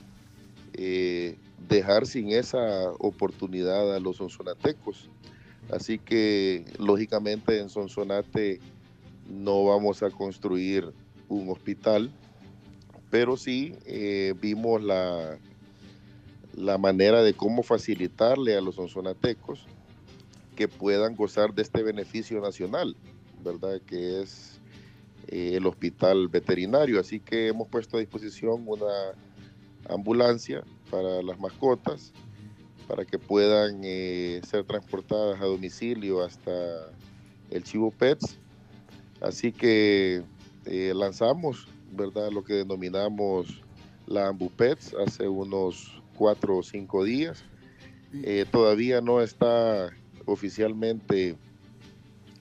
eh, 0.73 1.37
dejar 1.67 2.05
sin 2.05 2.31
esa 2.31 2.91
oportunidad 2.99 3.95
a 3.95 3.99
los 3.99 4.17
sonsonatecos. 4.17 5.09
Así 5.71 5.99
que 5.99 6.65
lógicamente 6.79 7.59
en 7.59 7.69
Sonsonate 7.69 8.59
no 9.29 9.65
vamos 9.65 10.03
a 10.03 10.09
construir 10.09 10.91
un 11.29 11.49
hospital, 11.49 12.11
pero 13.09 13.37
sí 13.37 13.75
eh, 13.85 14.33
vimos 14.41 14.83
la, 14.83 15.37
la 16.55 16.77
manera 16.77 17.23
de 17.23 17.33
cómo 17.33 17.63
facilitarle 17.63 18.55
a 18.55 18.61
los 18.61 18.75
sonsonatecos 18.75 19.65
que 20.55 20.67
puedan 20.67 21.15
gozar 21.15 21.53
de 21.53 21.61
este 21.61 21.83
beneficio 21.83 22.41
nacional, 22.41 22.95
¿verdad? 23.43 23.81
Que 23.85 24.21
es 24.21 24.59
eh, 25.27 25.53
el 25.55 25.65
hospital 25.65 26.27
veterinario. 26.27 26.99
Así 26.99 27.19
que 27.19 27.47
hemos 27.47 27.67
puesto 27.67 27.97
a 27.97 27.99
disposición 28.01 28.63
una 28.67 29.13
ambulancia 29.93 30.63
para 30.89 31.21
las 31.21 31.39
mascotas, 31.39 32.11
para 32.87 33.05
que 33.05 33.17
puedan 33.17 33.81
eh, 33.83 34.41
ser 34.45 34.65
transportadas 34.65 35.39
a 35.39 35.45
domicilio 35.45 36.21
hasta 36.21 36.51
el 37.49 37.63
Chivo 37.63 37.91
Pets. 37.91 38.37
Así 39.21 39.51
que 39.51 40.23
eh, 40.65 40.93
lanzamos, 40.95 41.67
¿verdad? 41.91 42.31
Lo 42.31 42.43
que 42.43 42.55
denominamos 42.55 43.61
la 44.07 44.27
Ambupets 44.27 44.93
hace 45.05 45.27
unos 45.27 46.01
cuatro 46.15 46.57
o 46.57 46.63
cinco 46.63 47.03
días. 47.03 47.45
Eh, 48.13 48.45
todavía 48.51 48.99
no 48.99 49.21
está 49.21 49.89
oficialmente 50.25 51.37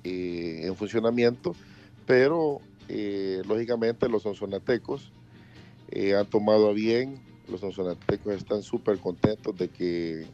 en 0.02 0.74
funcionamiento, 0.74 1.54
pero 2.06 2.60
lógicamente 3.46 4.08
los 4.08 4.22
sonsonatecos 4.22 5.12
han 6.18 6.26
tomado 6.26 6.70
a 6.70 6.72
bien, 6.72 7.20
los 7.50 7.60
sonsonatecos 7.60 8.34
están 8.34 8.62
súper 8.62 8.98
contentos 8.98 9.56
de 9.56 9.68
que 9.68 10.26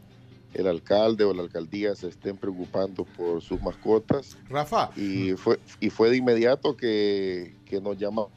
el 0.55 0.67
alcalde 0.67 1.25
o 1.25 1.35
la 1.35 1.43
alcaldía 1.43 1.95
se 1.95 2.09
estén 2.09 2.37
preocupando 2.37 3.05
por 3.05 3.43
sus 3.43 3.61
mascotas. 3.61 4.39
Rafa. 4.49 4.91
Y 4.97 5.33
fue, 5.33 5.59
y 5.81 5.91
fue 5.91 6.11
de 6.11 6.17
inmediato 6.17 6.77
que, 6.77 7.55
que 7.67 7.81
nos 7.81 7.99
llamaron 7.99 8.31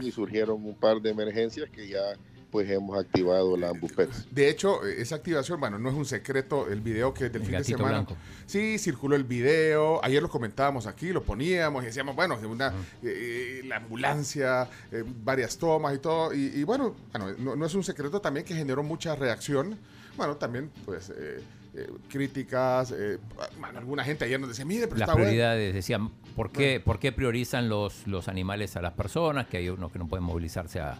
y 0.00 0.10
surgieron 0.10 0.64
un 0.64 0.74
par 0.74 1.00
de 1.00 1.10
emergencias 1.10 1.68
que 1.70 1.88
ya 1.88 2.14
pues 2.50 2.70
hemos 2.70 2.98
activado 2.98 3.56
la 3.56 3.70
Ambupets. 3.70 4.26
De 4.34 4.48
hecho, 4.48 4.86
eh, 4.86 5.00
esa 5.02 5.16
activación, 5.16 5.60
bueno, 5.60 5.78
no 5.78 5.88
es 5.90 5.94
un 5.94 6.04
secreto 6.04 6.68
el 6.68 6.80
video 6.80 7.12
que 7.12 7.28
del 7.28 7.42
El 7.42 7.48
fin 7.48 7.58
de 7.58 7.64
semana. 7.64 7.88
blanco. 7.90 8.16
Sí, 8.46 8.78
circuló 8.78 9.16
el 9.16 9.24
video. 9.24 10.02
Ayer 10.04 10.22
lo 10.22 10.28
comentábamos 10.28 10.86
aquí, 10.86 11.12
lo 11.12 11.22
poníamos 11.22 11.82
y 11.82 11.86
decíamos, 11.86 12.14
bueno, 12.16 12.38
una, 12.48 12.72
eh, 13.02 13.62
la 13.64 13.76
ambulancia, 13.76 14.68
eh, 14.92 15.04
varias 15.24 15.58
tomas 15.58 15.94
y 15.94 15.98
todo. 15.98 16.32
Y, 16.32 16.46
y 16.54 16.64
bueno, 16.64 16.94
bueno 17.12 17.32
no, 17.38 17.56
no 17.56 17.66
es 17.66 17.74
un 17.74 17.84
secreto 17.84 18.20
también 18.20 18.46
que 18.46 18.54
generó 18.54 18.82
mucha 18.82 19.14
reacción. 19.16 19.78
Bueno, 20.16 20.36
también, 20.36 20.70
pues, 20.86 21.10
eh, 21.10 21.42
eh, 21.74 21.90
críticas. 22.08 22.92
eh, 22.96 23.18
bueno, 23.60 23.78
alguna 23.80 24.02
gente 24.04 24.24
ayer 24.24 24.40
nos 24.40 24.48
decía, 24.48 24.64
mire, 24.64 24.86
pero 24.86 24.98
Las 24.98 25.08
está 25.08 25.12
bueno. 25.12 25.26
prioridades, 25.26 25.74
decían, 25.74 26.10
¿por 26.34 26.50
qué, 26.50 26.80
¿por 26.80 26.98
qué 26.98 27.12
priorizan 27.12 27.68
los, 27.68 28.06
los 28.06 28.28
animales 28.28 28.76
a 28.76 28.80
las 28.80 28.94
personas? 28.94 29.46
Que 29.48 29.58
hay 29.58 29.68
unos 29.68 29.92
que 29.92 29.98
no 29.98 30.06
pueden 30.08 30.24
movilizarse 30.24 30.80
a- 30.80 30.98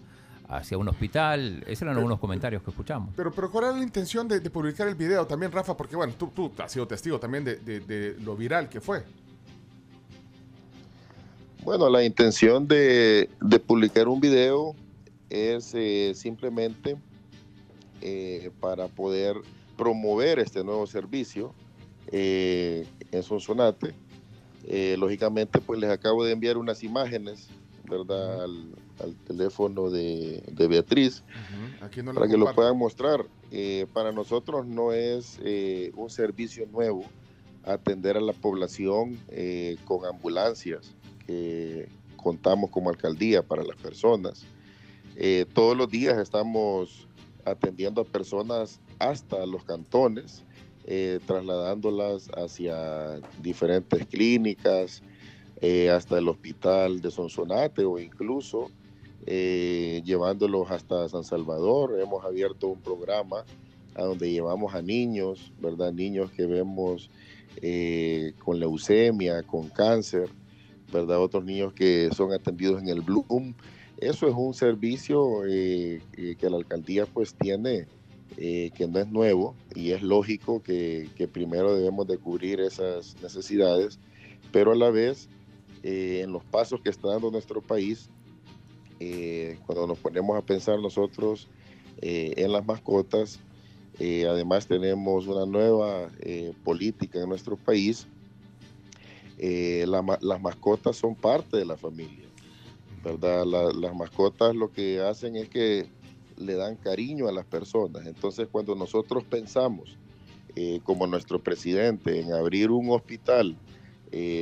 hacia 0.48 0.78
un 0.78 0.88
hospital. 0.88 1.62
Esos 1.66 1.82
eran 1.82 1.96
algunos 1.96 2.18
comentarios 2.20 2.62
que 2.62 2.70
escuchamos. 2.70 3.12
Pero, 3.16 3.32
pero 3.32 3.50
¿cuál 3.50 3.64
era 3.64 3.76
la 3.76 3.82
intención 3.82 4.28
de, 4.28 4.40
de 4.40 4.50
publicar 4.50 4.86
el 4.88 4.94
video 4.94 5.26
también, 5.26 5.50
Rafa? 5.52 5.76
Porque, 5.76 5.96
bueno, 5.96 6.12
tú, 6.18 6.28
tú 6.28 6.52
has 6.58 6.70
sido 6.72 6.86
testigo 6.86 7.18
también 7.18 7.44
de, 7.44 7.56
de- 7.56 7.80
de 7.80 8.20
lo 8.20 8.36
viral 8.36 8.68
que 8.68 8.80
fue. 8.80 9.02
Bueno, 11.64 11.88
la 11.90 12.04
intención 12.04 12.68
de, 12.68 13.28
de 13.40 13.58
publicar 13.58 14.06
un 14.06 14.20
video 14.20 14.76
es 15.30 15.72
eh, 15.74 16.12
simplemente 16.14 16.96
eh, 18.00 18.50
para 18.60 18.86
poder 18.86 19.36
promover 19.76 20.38
este 20.38 20.62
nuevo 20.62 20.86
servicio 20.86 21.52
eh, 22.12 22.86
en 23.10 23.22
Sonsonate. 23.24 23.94
Eh, 24.68 24.96
lógicamente, 24.98 25.60
pues 25.60 25.80
les 25.80 25.90
acabo 25.90 26.24
de 26.24 26.32
enviar 26.32 26.56
unas 26.56 26.84
imágenes, 26.84 27.48
¿verdad?, 27.90 28.44
al, 28.44 28.66
al 29.00 29.14
teléfono 29.16 29.90
de, 29.90 30.42
de 30.52 30.68
Beatriz 30.68 31.22
Aquí 31.80 32.02
no 32.02 32.14
para 32.14 32.28
que 32.28 32.36
lo 32.36 32.52
puedan 32.54 32.76
mostrar. 32.76 33.26
Eh, 33.50 33.86
para 33.92 34.12
nosotros 34.12 34.66
no 34.66 34.92
es 34.92 35.38
eh, 35.44 35.92
un 35.94 36.10
servicio 36.10 36.66
nuevo 36.66 37.04
atender 37.64 38.16
a 38.16 38.20
la 38.20 38.32
población 38.32 39.18
eh, 39.28 39.76
con 39.84 40.04
ambulancias 40.04 40.94
que 41.26 41.88
contamos 42.16 42.70
como 42.70 42.90
alcaldía 42.90 43.42
para 43.42 43.62
las 43.62 43.76
personas. 43.76 44.44
Todos 45.54 45.76
los 45.76 45.88
días 45.88 46.18
estamos 46.18 47.08
atendiendo 47.44 48.02
a 48.02 48.04
personas 48.04 48.80
hasta 48.98 49.46
los 49.46 49.64
cantones, 49.64 50.44
trasladándolas 51.26 52.28
hacia 52.36 53.18
diferentes 53.40 54.06
clínicas, 54.06 55.02
eh, 55.62 55.88
hasta 55.88 56.18
el 56.18 56.28
hospital 56.28 57.00
de 57.00 57.10
Sonsonate 57.10 57.82
o 57.82 57.98
incluso 57.98 58.70
eh, 59.26 60.02
llevándolos 60.04 60.70
hasta 60.70 61.08
San 61.08 61.24
Salvador. 61.24 61.98
Hemos 62.00 62.24
abierto 62.24 62.68
un 62.68 62.80
programa 62.80 63.44
a 63.94 64.04
donde 64.04 64.30
llevamos 64.30 64.74
a 64.74 64.82
niños, 64.82 65.52
¿verdad? 65.60 65.92
Niños 65.92 66.30
que 66.30 66.46
vemos 66.46 67.10
eh, 67.62 68.32
con 68.44 68.60
leucemia, 68.60 69.42
con 69.42 69.68
cáncer, 69.68 70.28
¿verdad? 70.92 71.20
Otros 71.20 71.44
niños 71.44 71.72
que 71.72 72.10
son 72.14 72.32
atendidos 72.32 72.82
en 72.82 72.88
el 72.88 73.00
Bloom. 73.00 73.54
Eso 73.98 74.28
es 74.28 74.34
un 74.36 74.54
servicio 74.54 75.44
eh, 75.46 76.02
eh, 76.16 76.36
que 76.38 76.50
la 76.50 76.58
alcaldía 76.58 77.06
pues 77.06 77.34
tiene, 77.34 77.86
eh, 78.36 78.70
que 78.74 78.86
no 78.86 78.98
es 78.98 79.08
nuevo 79.08 79.56
y 79.74 79.92
es 79.92 80.02
lógico 80.02 80.62
que, 80.62 81.08
que 81.16 81.26
primero 81.26 81.74
debemos 81.74 82.06
de 82.06 82.18
cubrir 82.18 82.60
esas 82.60 83.16
necesidades, 83.22 83.98
pero 84.52 84.72
a 84.72 84.76
la 84.76 84.90
vez 84.90 85.30
eh, 85.82 86.20
en 86.22 86.32
los 86.32 86.44
pasos 86.44 86.80
que 86.80 86.90
está 86.90 87.08
dando 87.08 87.30
nuestro 87.30 87.62
país, 87.62 88.10
eh, 88.98 89.58
cuando 89.66 89.86
nos 89.86 89.98
ponemos 89.98 90.36
a 90.38 90.42
pensar 90.42 90.78
nosotros 90.80 91.48
eh, 92.00 92.32
en 92.36 92.52
las 92.52 92.64
mascotas, 92.64 93.40
eh, 93.98 94.26
además 94.26 94.66
tenemos 94.66 95.26
una 95.26 95.46
nueva 95.46 96.10
política 96.62 97.20
en 97.20 97.28
nuestro 97.28 97.56
país. 97.56 98.06
Las 99.38 100.40
mascotas 100.40 100.96
son 100.96 101.16
parte 101.16 101.56
de 101.56 101.64
la 101.64 101.76
familia, 101.76 102.28
¿verdad? 103.02 103.44
La- 103.46 103.72
las 103.72 103.94
mascotas 103.94 104.54
lo 104.54 104.70
que 104.70 105.00
hacen 105.00 105.36
es 105.36 105.48
que 105.48 105.90
le 106.36 106.54
dan 106.54 106.76
cariño 106.76 107.28
a 107.28 107.32
las 107.32 107.46
personas. 107.46 108.06
Entonces, 108.06 108.48
cuando 108.50 108.74
nosotros 108.74 109.24
pensamos, 109.24 109.98
como 110.84 111.06
nuestro 111.06 111.42
presidente, 111.42 112.20
en 112.20 112.32
abrir 112.32 112.70
un 112.70 112.90
hospital 112.90 113.58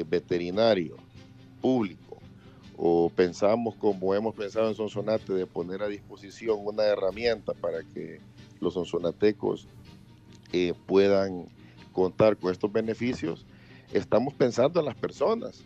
veterinario 0.07 0.97
público, 1.61 2.04
o 2.77 3.11
pensamos 3.11 3.77
como 3.77 4.15
hemos 4.15 4.35
pensado 4.35 4.69
en 4.69 4.75
Sonsonate 4.75 5.33
de 5.33 5.47
poner 5.47 5.83
a 5.83 5.89
disposición 5.89 6.59
una 6.61 6.85
herramienta 6.85 7.53
para 7.55 7.83
que 7.83 8.21
los 8.61 8.75
sonsonatecos 8.75 9.69
eh, 10.53 10.73
puedan 10.87 11.47
contar 11.93 12.37
con 12.37 12.51
estos 12.51 12.73
beneficios, 12.73 13.47
estamos 13.93 14.35
pensando 14.35 14.81
en 14.81 14.87
las 14.87 14.97
personas. 14.97 15.63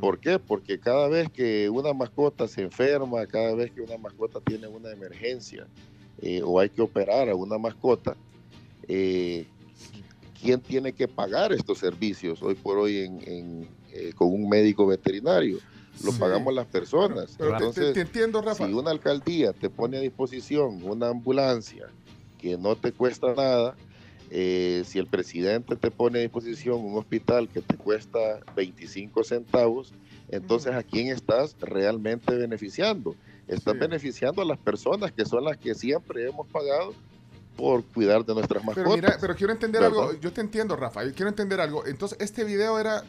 ¿Por 0.00 0.20
qué? 0.20 0.38
Porque 0.38 0.78
cada 0.78 1.08
vez 1.08 1.30
que 1.30 1.68
una 1.70 1.92
mascota 1.92 2.46
se 2.46 2.62
enferma, 2.62 3.26
cada 3.26 3.54
vez 3.54 3.72
que 3.72 3.80
una 3.80 3.96
mascota 3.96 4.40
tiene 4.40 4.66
una 4.68 4.90
emergencia 4.90 5.66
eh, 6.20 6.42
o 6.44 6.58
hay 6.60 6.68
que 6.68 6.82
operar 6.82 7.28
a 7.28 7.34
una 7.34 7.58
mascota, 7.58 8.16
eh, 8.86 9.46
¿quién 10.40 10.60
tiene 10.60 10.92
que 10.92 11.08
pagar 11.08 11.52
estos 11.52 11.78
servicios 11.78 12.42
hoy 12.42 12.54
por 12.54 12.78
hoy 12.78 12.98
en- 12.98 13.22
en, 13.28 13.68
eh, 13.92 14.12
con 14.14 14.28
un 14.28 14.48
médico 14.48 14.86
veterinario? 14.86 15.58
Lo 16.04 16.12
Sí. 16.12 16.18
pagamos 16.18 16.54
las 16.54 16.66
personas. 16.66 17.34
Pero 17.36 17.50
te- 17.50 17.56
Entonces, 17.56 17.94
te 17.94 18.00
entiendo, 18.02 18.40
Rafa. 18.40 18.66
si 18.66 18.72
una 18.72 18.90
alcaldía 18.90 19.52
te 19.52 19.68
pone 19.70 19.98
a 19.98 20.00
disposición 20.00 20.82
una 20.84 21.08
ambulancia 21.08 21.88
que 22.38 22.56
no 22.56 22.76
te 22.76 22.92
cuesta 22.92 23.34
nada, 23.34 23.76
eh, 24.30 24.82
si 24.86 24.98
el 24.98 25.06
presidente 25.06 25.74
te 25.76 25.90
pone 25.90 26.18
a 26.18 26.22
disposición 26.22 26.80
un 26.84 26.98
hospital 26.98 27.48
que 27.48 27.62
te 27.62 27.76
cuesta 27.76 28.18
25 28.54 29.24
centavos, 29.24 29.92
entonces 30.28 30.72
¿a 30.74 30.82
quién 30.82 31.08
estás 31.08 31.56
realmente 31.60 32.34
beneficiando? 32.36 33.16
Estás 33.48 33.74
Sí. 33.74 33.80
beneficiando 33.80 34.42
a 34.42 34.44
las 34.44 34.58
personas 34.58 35.10
que 35.12 35.24
son 35.24 35.44
las 35.44 35.56
que 35.56 35.74
siempre 35.74 36.28
hemos 36.28 36.46
pagado 36.48 36.94
por 37.56 37.82
cuidar 37.82 38.24
de 38.24 38.34
nuestras 38.34 38.62
mascotas. 38.62 38.92
Pero 38.92 38.96
mira, 39.02 39.16
pero 39.20 39.34
quiero 39.34 39.52
entender 39.52 39.80
¿verdad? 39.82 39.98
algo. 40.10 40.20
Yo 40.20 40.32
te 40.32 40.42
entiendo, 40.42 40.76
Rafa. 40.76 41.02
Yo 41.04 41.12
quiero 41.12 41.28
entender 41.30 41.60
algo. 41.60 41.84
Entonces, 41.86 42.16
este 42.20 42.44
video 42.44 42.78
era 42.78 43.02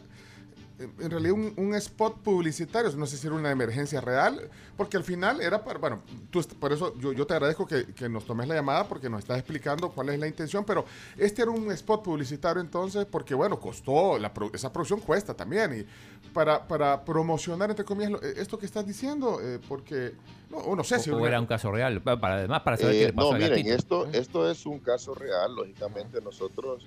en 0.80 1.12
realidad 1.12 1.34
un, 1.34 1.76
spot 1.76 2.20
publicitario. 2.20 2.92
No 2.96 3.06
sé 3.06 3.18
si 3.18 3.28
era 3.28 3.36
una 3.36 3.52
emergencia 3.52 4.02
real, 4.02 4.50
porque 4.78 4.98
al 4.98 5.04
final 5.04 5.42
era 5.42 5.64
para. 5.64 5.80
Bueno, 5.80 6.02
tú, 6.30 6.42
por 6.60 6.72
eso 6.72 6.98
yo, 7.00 7.14
yo 7.14 7.28
te 7.28 7.34
agradezco 7.34 7.66
que, 7.66 7.86
que 7.94 8.08
nos 8.08 8.26
tomes 8.26 8.48
la 8.48 8.56
llamada 8.56 8.88
porque 8.88 9.10
nos 9.10 9.20
estás 9.20 9.38
explicando 9.38 9.90
cuál 9.92 10.10
es 10.10 10.20
la 10.20 10.28
intención. 10.28 10.64
Pero 10.66 10.86
este 11.18 11.42
era 11.42 11.52
un 11.52 11.72
spot 11.72 12.04
publicitario, 12.04 12.62
entonces, 12.62 13.06
porque 13.06 13.34
bueno, 13.34 13.60
costó. 13.60 14.18
Esa 14.54 14.72
producción 14.72 15.00
cuesta 15.02 15.34
también. 15.34 15.82
Y 15.82 16.30
para, 16.32 16.66
para 16.68 17.04
promocionar, 17.04 17.70
entre 17.70 17.86
comillas, 17.86 18.22
eh, 18.24 18.36
esto 18.38 18.58
que 18.58 18.66
estás 18.66 18.86
diciendo, 18.86 19.40
eh, 19.42 19.60
porque. 19.68 20.14
No, 20.50 20.76
no 20.76 20.84
sé 20.84 21.00
si. 21.00 21.10
o, 21.12 21.26
era 21.28 21.40
un 21.40 21.46
caso 21.46 21.72
real. 21.72 22.02
Pa- 22.02 22.20
Para, 22.20 22.36
además, 22.36 22.62
para 22.62 22.78
saber 22.78 22.96
Eh, 22.96 23.00
qué 23.00 23.06
le 23.08 23.14
pasó 23.14 23.32
no, 23.34 23.38
miren, 23.40 23.68
esto, 23.68 24.08
esto 24.12 24.50
es 24.50 24.66
un 24.66 24.80
caso 24.80 25.14
real. 25.14 25.56
Lógicamente 25.56 26.22
nosotros 26.22 26.86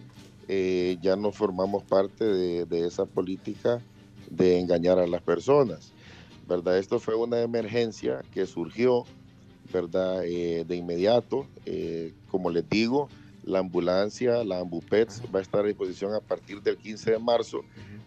eh, 0.49 0.99
ya 1.01 1.17
no 1.17 1.31
formamos 1.33 1.85
parte 1.85 2.25
de, 2.25 2.65
de 2.67 2.87
esa 2.87 3.07
política 3.07 3.81
de 4.29 4.59
engañar 4.59 4.99
a 4.99 5.07
las 5.07 5.23
personas, 5.23 5.93
¿verdad? 6.49 6.79
Esto 6.79 6.99
fue 6.99 7.15
una 7.15 7.41
emergencia 7.41 8.23
que 8.33 8.47
surgió, 8.47 9.05
¿verdad? 9.73 10.25
Eh, 10.25 10.65
de 10.67 10.77
inmediato, 10.77 11.47
eh, 11.67 12.13
como 12.31 12.51
les 12.51 12.69
digo, 12.69 13.09
la 13.45 13.59
ambulancia, 13.61 14.43
la 14.45 14.59
Ambupets 14.61 15.23
va 15.35 15.39
a 15.41 15.43
estar 15.43 15.65
a 15.65 15.69
disposición 15.69 16.15
a 16.15 16.21
partir 16.21 16.63
del 16.63 16.77
15 16.79 17.13
de 17.13 17.19
marzo, 17.19 17.61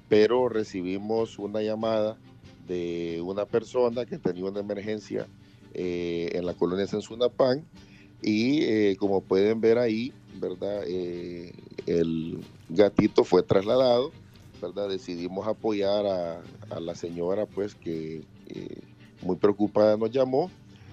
pero 0.09 0.47
recibimos 0.49 1.37
una 1.39 1.61
llamada 1.61 2.17
de 2.67 3.21
una 3.23 3.45
persona 3.45 4.05
que 4.05 4.17
tenía 4.17 4.45
una 4.45 4.61
emergencia 4.61 5.27
eh, 5.75 6.29
en 6.33 6.45
la 6.45 6.53
colonia 6.53 6.87
Sensunapán 6.87 7.65
y 8.21 8.63
eh, 8.63 8.95
como 8.97 9.21
pueden 9.21 9.61
ver 9.61 9.77
ahí, 9.77 10.13
¿verdad? 10.39 10.83
Eh, 10.87 11.53
el 11.85 12.43
gatito 12.69 13.23
fue 13.23 13.43
trasladado, 13.43 14.11
¿verdad? 14.61 14.89
Decidimos 14.89 15.47
apoyar 15.47 16.05
a, 16.05 16.41
a 16.69 16.79
la 16.79 16.95
señora, 16.95 17.45
pues 17.45 17.75
que 17.75 18.23
muy 19.21 19.35
preocupada 19.35 19.97
nos 19.97 20.11
llamó 20.11 20.49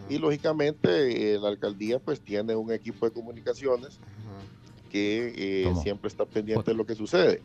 y 0.08 0.18
lógicamente 0.18 1.38
la 1.38 1.48
alcaldía 1.48 1.98
pues 1.98 2.20
tiene 2.20 2.56
un 2.56 2.72
equipo 2.72 3.06
de 3.06 3.12
comunicaciones 3.12 4.00
que 4.92 5.32
eh, 5.64 5.72
siempre 5.82 6.08
está 6.08 6.26
pendiente 6.26 6.70
de 6.70 6.76
lo 6.76 6.84
que 6.84 6.94
sucede. 6.94 7.40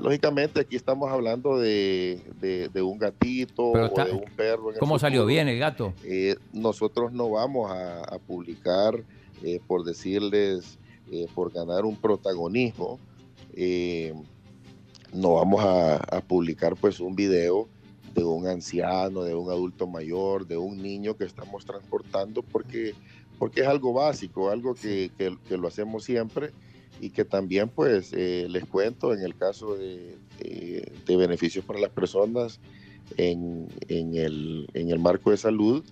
Lógicamente 0.00 0.60
aquí 0.60 0.76
estamos 0.76 1.10
hablando 1.12 1.58
de, 1.58 2.22
de- 2.40 2.68
de 2.70 2.82
un 2.82 2.98
gatito 2.98 3.72
Pero 3.72 3.84
o 3.84 3.88
está- 3.88 4.04
de 4.06 4.12
un 4.12 4.24
perro. 4.34 4.68
en 4.70 4.74
el 4.74 4.80
¿Cómo 4.80 4.98
salió 4.98 5.26
bien 5.26 5.46
el 5.48 5.58
gato? 5.58 5.92
Eh, 6.04 6.36
nosotros 6.54 7.12
no 7.12 7.28
vamos 7.30 7.70
a, 7.70 8.00
a 8.02 8.18
publicar, 8.18 8.94
eh, 9.42 9.60
por 9.66 9.84
decirles, 9.84 10.78
eh, 11.12 11.26
por 11.34 11.52
ganar 11.52 11.84
un 11.84 11.96
protagonismo, 11.96 12.98
eh, 13.54 14.14
no 15.12 15.34
vamos 15.34 15.62
a, 15.62 15.96
a 15.96 16.20
publicar 16.22 16.76
pues 16.76 16.98
un 17.00 17.14
video 17.14 17.68
de 18.14 18.24
un 18.24 18.46
anciano, 18.46 19.22
de 19.22 19.34
un 19.34 19.50
adulto 19.50 19.86
mayor, 19.86 20.46
de 20.46 20.56
un 20.56 20.82
niño 20.82 21.14
que 21.16 21.24
estamos 21.24 21.66
transportando 21.66 22.42
porque, 22.42 22.94
porque 23.38 23.60
es 23.60 23.66
algo 23.66 23.92
básico, 23.92 24.48
algo 24.48 24.74
que, 24.74 25.10
que- 25.18 25.36
que 25.46 25.58
lo 25.58 25.68
hacemos 25.68 26.04
siempre 26.04 26.50
y 27.00 27.10
que 27.10 27.24
también 27.24 27.68
pues 27.68 28.12
eh, 28.12 28.46
les 28.48 28.64
cuento 28.66 29.12
en 29.12 29.20
el 29.22 29.34
caso 29.36 29.76
de, 29.76 30.16
de- 30.38 30.92
de 31.06 31.16
beneficios 31.16 31.64
para 31.64 31.78
las 31.80 31.90
personas 31.90 32.58
en, 33.16 33.68
en 33.88 34.14
el, 34.16 34.66
en 34.74 34.90
el 34.90 34.98
marco 34.98 35.30
de 35.30 35.36
salud 35.36 35.84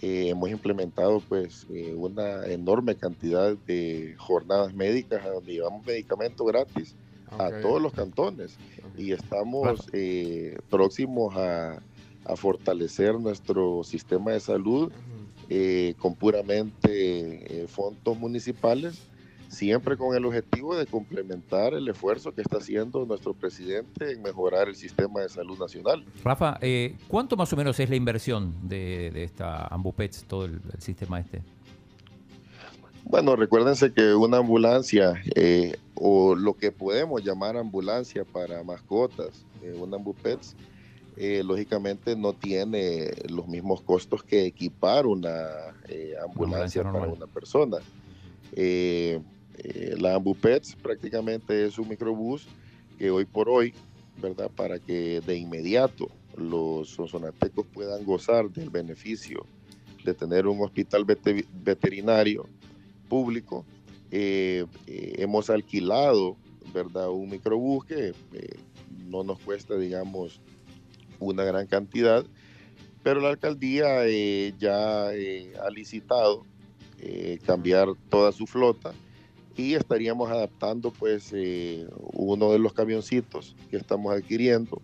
eh, 0.00 0.28
hemos 0.30 0.50
implementado 0.50 1.20
pues 1.28 1.64
eh, 1.72 1.94
una 1.96 2.44
enorme 2.46 2.96
cantidad 2.96 3.56
de 3.66 4.14
jornadas 4.18 4.74
médicas 4.74 5.24
a 5.24 5.28
donde 5.30 5.52
llevamos 5.52 5.86
medicamentos 5.86 6.44
gratis 6.46 6.94
a 7.38 7.50
todos 7.62 7.80
los 7.80 7.92
cantones. 7.92 8.56
Y 8.98 9.12
estamos 9.12 9.86
próximos 10.68 11.34
a, 11.36 11.80
a 12.24 12.36
fortalecer 12.36 13.14
nuestro 13.20 13.82
sistema 13.84 14.32
de 14.32 14.40
salud 14.40 14.90
con 15.98 16.14
puramente 16.16 17.66
fondos 17.68 18.18
municipales, 18.18 18.98
siempre 19.52 19.96
con 19.96 20.16
el 20.16 20.24
objetivo 20.24 20.76
de 20.76 20.86
complementar 20.86 21.74
el 21.74 21.86
esfuerzo 21.88 22.34
que 22.34 22.40
está 22.40 22.56
haciendo 22.56 23.04
nuestro 23.04 23.34
presidente 23.34 24.12
en 24.12 24.22
mejorar 24.22 24.68
el 24.68 24.74
sistema 24.74 25.20
de 25.20 25.28
salud 25.28 25.58
nacional. 25.58 26.04
Rafa, 26.24 26.58
eh, 26.62 26.96
¿cuánto 27.06 27.36
más 27.36 27.52
o 27.52 27.56
menos 27.56 27.78
es 27.78 27.90
la 27.90 27.96
inversión 27.96 28.54
de, 28.62 29.10
de 29.12 29.24
esta 29.24 29.66
Ambupets, 29.66 30.24
todo 30.24 30.46
el, 30.46 30.60
el 30.72 30.80
sistema 30.80 31.20
este? 31.20 31.42
Bueno, 33.04 33.36
recuérdense 33.36 33.92
que 33.92 34.14
una 34.14 34.38
ambulancia 34.38 35.20
eh, 35.34 35.76
o 35.94 36.34
lo 36.34 36.54
que 36.54 36.72
podemos 36.72 37.22
llamar 37.22 37.56
ambulancia 37.56 38.24
para 38.24 38.62
mascotas, 38.62 39.44
eh, 39.62 39.74
una 39.78 39.96
ambupets, 39.96 40.56
eh, 41.16 41.42
lógicamente 41.44 42.16
no 42.16 42.32
tiene 42.32 43.10
los 43.28 43.46
mismos 43.46 43.82
costos 43.82 44.22
que 44.22 44.46
equipar 44.46 45.06
una 45.06 45.46
eh, 45.88 46.14
ambulancia 46.24 46.82
para 46.82 46.92
normal. 47.00 47.16
una 47.18 47.26
persona. 47.26 47.78
Eh, 48.54 49.20
eh, 49.64 49.94
la 49.98 50.14
AmbuPets 50.16 50.76
prácticamente 50.76 51.64
es 51.64 51.78
un 51.78 51.88
microbús 51.88 52.46
que 52.98 53.10
hoy 53.10 53.24
por 53.24 53.48
hoy, 53.48 53.74
¿verdad? 54.20 54.50
Para 54.50 54.78
que 54.78 55.20
de 55.20 55.36
inmediato 55.36 56.08
los 56.36 56.88
sonsonatecos 56.90 57.66
puedan 57.72 58.04
gozar 58.04 58.50
del 58.50 58.70
beneficio 58.70 59.46
de 60.04 60.14
tener 60.14 60.46
un 60.46 60.60
hospital 60.62 61.04
vete- 61.06 61.46
veterinario 61.52 62.48
público, 63.08 63.64
eh, 64.10 64.66
eh, 64.86 65.14
hemos 65.18 65.48
alquilado, 65.48 66.36
¿verdad? 66.74 67.10
Un 67.10 67.30
microbús 67.30 67.84
que 67.84 68.12
no 69.08 69.22
nos 69.22 69.38
cuesta, 69.40 69.76
digamos, 69.76 70.40
una 71.20 71.44
gran 71.44 71.66
cantidad, 71.66 72.24
pero 73.04 73.20
la 73.20 73.28
alcaldía 73.28 74.08
ya 74.58 75.08
ha 75.08 75.70
licitado 75.70 76.44
cambiar 77.44 77.88
toda 78.08 78.30
su 78.32 78.46
flota 78.46 78.92
y 79.56 79.74
estaríamos 79.74 80.30
adaptando 80.30 80.90
pues 80.90 81.30
eh, 81.32 81.86
uno 82.12 82.52
de 82.52 82.58
los 82.58 82.72
camioncitos 82.72 83.54
que 83.70 83.76
estamos 83.76 84.14
adquiriendo 84.14 84.80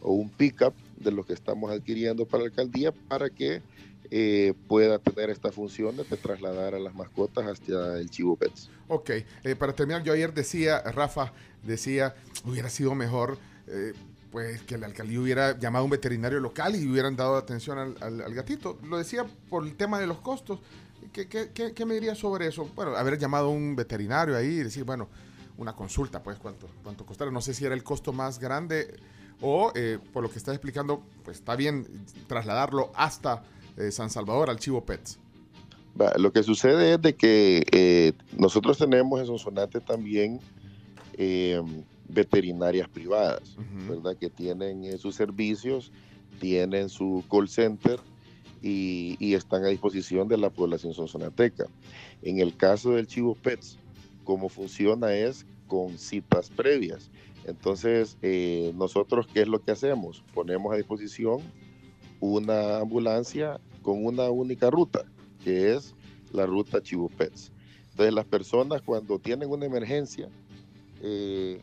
o 0.00 0.12
un 0.12 0.28
pickup 0.28 0.74
de 0.96 1.12
los 1.12 1.26
que 1.26 1.32
estamos 1.32 1.70
adquiriendo 1.70 2.26
para 2.26 2.44
la 2.44 2.48
alcaldía 2.50 2.92
para 2.92 3.30
que 3.30 3.62
eh, 4.10 4.52
pueda 4.68 4.98
tener 4.98 5.30
estas 5.30 5.54
funciones 5.54 6.08
de 6.10 6.16
trasladar 6.16 6.74
a 6.74 6.78
las 6.78 6.94
mascotas 6.94 7.46
hacia 7.46 7.96
el 7.96 8.10
Chivo 8.10 8.36
Pets. 8.36 8.68
Ok, 8.88 9.10
eh, 9.10 9.56
para 9.56 9.72
terminar, 9.72 10.02
yo 10.02 10.12
ayer 10.12 10.34
decía, 10.34 10.80
Rafa, 10.82 11.32
decía, 11.62 12.14
hubiera 12.44 12.68
sido 12.68 12.94
mejor 12.94 13.38
eh, 13.68 13.92
pues 14.30 14.62
que 14.62 14.76
la 14.78 14.86
alcaldía 14.86 15.20
hubiera 15.20 15.58
llamado 15.58 15.82
a 15.82 15.84
un 15.84 15.90
veterinario 15.90 16.40
local 16.40 16.74
y 16.74 16.86
hubieran 16.86 17.16
dado 17.16 17.36
atención 17.36 17.78
al, 17.78 17.94
al- 18.00 18.20
al 18.22 18.34
gatito. 18.34 18.78
Lo 18.86 18.98
decía 18.98 19.24
por 19.48 19.64
el 19.66 19.76
tema 19.76 19.98
de 20.00 20.06
los 20.06 20.18
costos. 20.20 20.60
¿Qué, 21.12 21.28
qué, 21.28 21.50
qué- 21.52 21.72
qué 21.72 21.84
me 21.86 21.94
diría 21.94 22.14
sobre 22.14 22.46
eso? 22.46 22.68
Bueno, 22.74 22.96
haber 22.96 23.18
llamado 23.18 23.46
a 23.46 23.50
un 23.50 23.74
veterinario 23.76 24.36
ahí 24.36 24.46
y 24.46 24.62
decir, 24.62 24.84
bueno, 24.84 25.08
una 25.58 25.74
consulta, 25.74 26.22
pues, 26.22 26.38
cuánto, 26.38 26.68
cuánto 26.82 27.04
costará. 27.06 27.30
No 27.30 27.40
sé 27.40 27.54
si 27.54 27.64
era 27.64 27.74
el 27.74 27.82
costo 27.82 28.12
más 28.12 28.38
grande 28.38 28.94
o, 29.40 29.72
eh, 29.74 29.98
por 30.12 30.22
lo 30.22 30.30
que 30.30 30.38
está 30.38 30.52
explicando, 30.52 31.02
pues 31.24 31.38
está 31.38 31.56
bien 31.56 31.86
trasladarlo 32.26 32.90
hasta 32.94 33.42
eh, 33.76 33.90
San 33.90 34.08
Salvador 34.10 34.50
al 34.50 34.58
Chivo 34.58 34.84
Pets. 34.84 35.18
Lo 36.16 36.32
que 36.32 36.42
sucede 36.42 36.94
es 36.94 37.02
de 37.02 37.14
que 37.14 37.66
eh, 37.70 38.12
nosotros 38.38 38.78
tenemos 38.78 39.20
en 39.20 39.26
Sonsonate 39.26 39.80
también 39.80 40.40
eh, 41.18 41.60
veterinarias 42.08 42.88
privadas, 42.88 43.56
¿verdad? 43.88 44.16
Que 44.16 44.30
tienen 44.30 44.84
eh, 44.84 44.96
sus 44.96 45.14
servicios, 45.14 45.92
tienen 46.40 46.88
su 46.88 47.22
call 47.30 47.48
center 47.48 48.00
y, 48.62 49.34
están 49.34 49.64
a 49.64 49.68
disposición 49.68 50.28
de 50.28 50.38
la 50.38 50.50
población 50.50 50.94
sonsonateca. 50.94 51.66
En 52.22 52.38
el 52.38 52.56
caso 52.56 52.92
del 52.92 53.06
Chivo 53.06 53.34
Pets, 53.34 53.78
cómo 54.24 54.48
funciona 54.48 55.14
es 55.14 55.44
con 55.66 55.98
citas 55.98 56.50
previas. 56.50 57.10
Entonces, 57.44 58.16
eh, 58.22 58.72
nosotros, 58.76 59.26
¿qué 59.32 59.42
es 59.42 59.48
lo 59.48 59.62
que 59.62 59.72
hacemos? 59.72 60.22
Ponemos 60.32 60.72
a 60.72 60.76
disposición 60.76 61.40
una 62.20 62.78
ambulancia 62.78 63.60
con 63.82 64.04
una 64.04 64.30
única 64.30 64.70
ruta, 64.70 65.04
que 65.42 65.74
es 65.74 65.94
la 66.32 66.46
ruta 66.46 66.82
Chivo 66.82 67.08
Pets. 67.08 67.50
Entonces 67.90 68.14
las 68.14 68.24
personas 68.24 68.80
cuando 68.80 69.18
tienen 69.18 69.50
una 69.50 69.66
emergencia, 69.66 70.28
eh, 71.02 71.60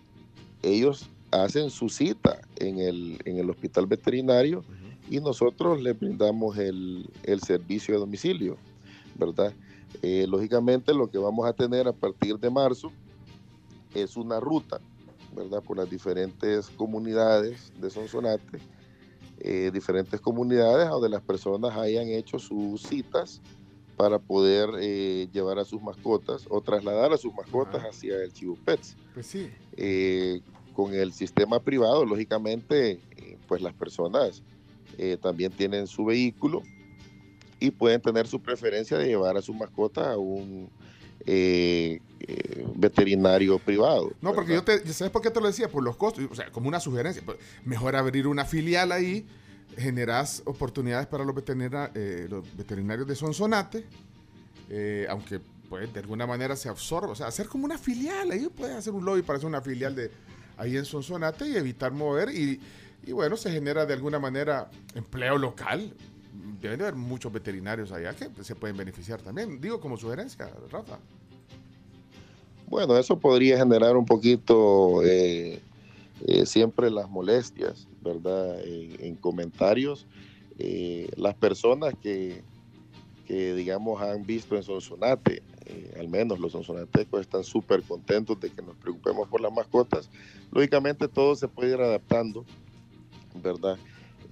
ellos 0.62 1.10
hacen 1.32 1.70
su 1.70 1.90
cita 1.90 2.42
en 2.58 2.80
el, 2.80 3.20
en 3.26 3.38
el 3.38 3.50
hospital 3.50 3.88
veterinario 3.88 4.64
y 5.10 5.20
nosotros 5.20 5.82
les 5.82 6.00
brindamos 6.00 6.58
el, 6.58 7.10
el 7.24 7.42
servicio 7.42 7.96
de 7.96 8.00
domicilio, 8.00 8.58
¿verdad? 9.16 9.54
Eh, 10.02 10.26
lógicamente 10.28 10.94
lo 10.94 11.10
que 11.10 11.18
vamos 11.18 11.48
a 11.48 11.54
tener 11.54 11.88
a 11.88 11.94
partir 11.94 12.38
de 12.38 12.50
marzo 12.50 12.92
es 13.96 14.16
una 14.16 14.40
ruta, 14.40 14.80
¿verdad? 15.36 15.64
Por 15.64 15.78
las 15.78 15.90
diferentes 15.90 16.70
comunidades 16.70 17.74
de 17.82 17.90
Sonsonate, 17.90 18.60
eh, 19.40 19.72
diferentes 19.74 20.22
comunidades 20.22 20.90
donde 20.90 21.10
las 21.10 21.22
personas 21.22 21.76
hayan 21.76 22.08
hecho 22.10 22.38
sus 22.38 22.84
citas 22.84 23.42
para 23.98 24.20
poder 24.20 24.70
eh, 24.80 25.28
llevar 25.34 25.60
a 25.60 25.66
sus 25.66 25.82
mascotas 25.82 26.46
o 26.50 26.62
trasladar 26.62 27.12
a 27.14 27.18
sus 27.18 27.34
mascotas 27.34 27.84
hacia 27.84 28.24
el 28.24 28.32
Chivo 28.32 28.58
Pets. 28.64 28.96
Pues 29.14 29.26
sí. 29.26 29.50
Eh, 29.76 30.42
con 30.74 30.94
el 30.94 31.12
sistema 31.12 31.60
privado, 31.60 32.06
lógicamente, 32.06 33.02
pues 33.48 33.62
las 33.62 33.74
personas 33.74 34.44
eh, 34.98 35.18
también 35.22 35.52
tienen 35.52 35.88
su 35.88 36.06
vehículo 36.06 36.64
y 37.60 37.72
pueden 37.72 38.02
tener 38.02 38.28
su 38.28 38.42
preferencia 38.42 38.98
de 38.98 39.08
llevar 39.08 39.38
a 39.38 39.42
su 39.42 39.54
mascota 39.54 40.12
a 40.12 40.18
un 40.18 40.70
eh, 41.26 42.00
eh, 42.22 42.66
veterinario 42.76 43.60
privado. 43.60 44.12
No, 44.22 44.34
porque 44.34 44.54
yo 44.54 44.64
te, 44.64 44.80
¿sabes 44.94 45.12
por 45.12 45.22
qué 45.22 45.32
te 45.32 45.42
lo 45.42 45.48
decía? 45.48 45.70
Por 45.70 45.84
los 45.84 45.96
costos, 45.98 46.26
o 46.32 46.36
sea, 46.36 46.52
como 46.52 46.68
una 46.68 46.80
sugerencia. 46.80 47.22
pues, 47.26 47.38
Mejor 47.66 47.96
abrir 47.96 48.28
una 48.28 48.46
filial 48.46 48.92
ahí, 48.92 49.26
generas 49.78 50.42
oportunidades 50.46 51.08
para 51.08 51.24
los, 51.24 51.36
veterinarios 51.36 52.30
los 52.30 52.58
veterinarios 52.58 53.08
de 53.08 53.16
Sonsonate, 53.16 53.86
aunque 55.10 55.40
pues 55.70 55.94
de 55.94 56.00
alguna 56.00 56.26
manera 56.26 56.56
se 56.56 56.68
absorba, 56.68 57.12
o 57.12 57.16
sea, 57.16 57.28
hacer 57.28 57.48
como 57.48 57.66
una 57.66 57.78
filial, 57.78 58.32
ahí 58.32 58.48
puedes 58.50 58.76
hacer 58.76 58.92
un 58.94 59.06
lobby 59.06 59.22
para 59.22 59.38
hacer 59.38 59.48
una 59.48 59.62
filial 59.62 59.96
de 59.96 60.10
ahí 60.58 60.76
en 60.76 60.86
Sonsonate 60.86 61.48
y 61.48 61.56
evitar 61.56 61.92
mover 61.92 62.30
y, 62.30 62.60
y 63.06 63.12
bueno, 63.12 63.38
se 63.38 63.52
genera 63.52 63.86
de 63.86 63.94
alguna 63.94 64.20
manera 64.20 64.70
empleo 64.96 65.38
local. 65.38 65.94
Deben 66.62 66.78
de 66.78 66.86
haber 66.86 66.96
muchos 66.96 67.32
veterinarios 67.32 67.92
allá 67.92 68.14
que 68.16 68.30
se 68.44 68.56
pueden 68.56 68.78
beneficiar 68.78 69.22
también. 69.22 69.62
Digo 69.62 69.80
como 69.80 69.98
sugerencia, 69.98 70.50
Rafa. 70.72 71.00
Bueno, 72.68 72.98
eso 72.98 73.18
podría 73.18 73.58
generar 73.58 73.98
un 73.98 74.06
poquito 74.06 75.02
eh, 75.04 75.60
eh, 76.28 76.46
siempre 76.46 76.92
las 76.92 77.10
molestias, 77.10 77.88
¿verdad? 78.02 78.64
En, 78.64 79.04
en 79.04 79.16
comentarios. 79.16 80.06
Eh, 80.60 81.10
las 81.16 81.34
personas 81.36 81.94
que, 82.04 82.44
que, 83.26 83.56
digamos, 83.56 84.02
han 84.02 84.26
visto 84.26 84.56
en 84.56 84.64
Sonsonate, 84.64 85.42
al 86.00 86.10
menos 86.10 86.40
los 86.40 86.52
sonsonatecos 86.52 87.22
están 87.22 87.44
súper 87.44 87.84
contentos 87.84 88.40
de 88.40 88.50
que 88.50 88.62
nos 88.62 88.76
preocupemos 88.78 89.28
por 89.28 89.40
las 89.40 89.54
mascotas. 89.54 90.10
Lógicamente 90.52 91.08
todo 91.08 91.36
se 91.36 91.48
puede 91.48 91.74
ir 91.74 91.82
adaptando, 91.82 92.46
¿verdad? 93.34 93.80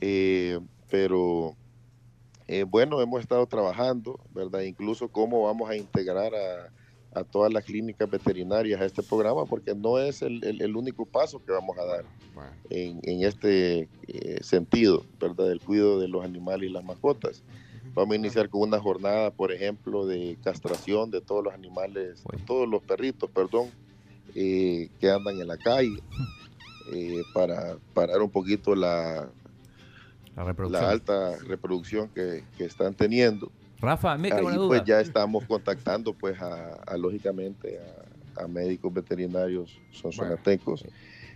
Eh, 0.01 0.59
pero 0.89 1.57
eh, 2.47 2.63
bueno, 2.63 3.01
hemos 3.01 3.21
estado 3.21 3.45
trabajando, 3.47 4.19
¿verdad? 4.29 4.61
Incluso 4.61 5.09
cómo 5.09 5.43
vamos 5.43 5.69
a 5.69 5.75
integrar 5.75 6.33
a, 6.35 6.73
a 7.11 7.23
todas 7.25 7.51
las 7.53 7.63
clínicas 7.63 8.09
veterinarias 8.09 8.79
a 8.81 8.85
este 8.85 9.03
programa, 9.03 9.45
porque 9.47 9.75
no 9.75 9.99
es 9.99 10.21
el, 10.21 10.43
el- 10.43 10.61
el 10.61 10.75
único 10.75 11.05
paso 11.05 11.39
que 11.41 11.51
vamos 11.51 11.77
a 11.77 11.85
dar 11.85 12.05
en, 12.69 12.99
en 13.03 13.23
este 13.23 13.91
eh, 14.07 14.43
sentido, 14.43 15.07
¿verdad? 15.19 15.47
Del 15.49 15.61
cuidado 15.61 15.99
de 15.99 16.07
los 16.07 16.23
animales 16.25 16.69
y 16.69 16.73
las 16.73 16.83
mascotas. 16.83 17.43
Vamos 17.95 18.13
a 18.13 18.17
iniciar 18.17 18.49
con 18.49 18.61
una 18.61 18.79
jornada, 18.79 19.31
por 19.31 19.51
ejemplo, 19.51 20.05
de 20.05 20.37
castración 20.41 21.11
de 21.11 21.21
todos 21.21 21.43
los 21.43 21.53
animales, 21.53 22.29
todos 22.45 22.67
los 22.67 22.83
perritos, 22.83 23.29
perdón, 23.33 23.75
eh, 24.35 24.89
que 24.99 25.09
andan 25.11 25.39
en 25.41 25.47
la 25.47 25.57
calle, 25.57 25.97
eh, 26.93 27.21
para 27.33 27.77
parar 27.93 28.21
un 28.21 28.29
poquito 28.29 28.75
la, 28.75 29.29
La 30.69 30.89
alta 30.89 31.37
reproducción 31.47 32.09
que, 32.09 32.43
que 32.57 32.65
están 32.65 32.93
teniendo. 32.93 33.51
Rafa, 33.79 34.17
me 34.17 34.31
Ahí 34.31 34.41
una 34.43 34.55
pues 34.55 34.79
duda. 34.79 34.83
ya 34.85 35.01
estamos 35.01 35.45
contactando 35.45 36.13
pues 36.13 36.39
a, 36.41 36.73
a, 36.85 36.97
lógicamente 36.97 37.79
a, 38.35 38.43
a 38.43 38.47
médicos 38.47 38.93
veterinarios 38.93 39.79
sonsonatecos 39.91 40.83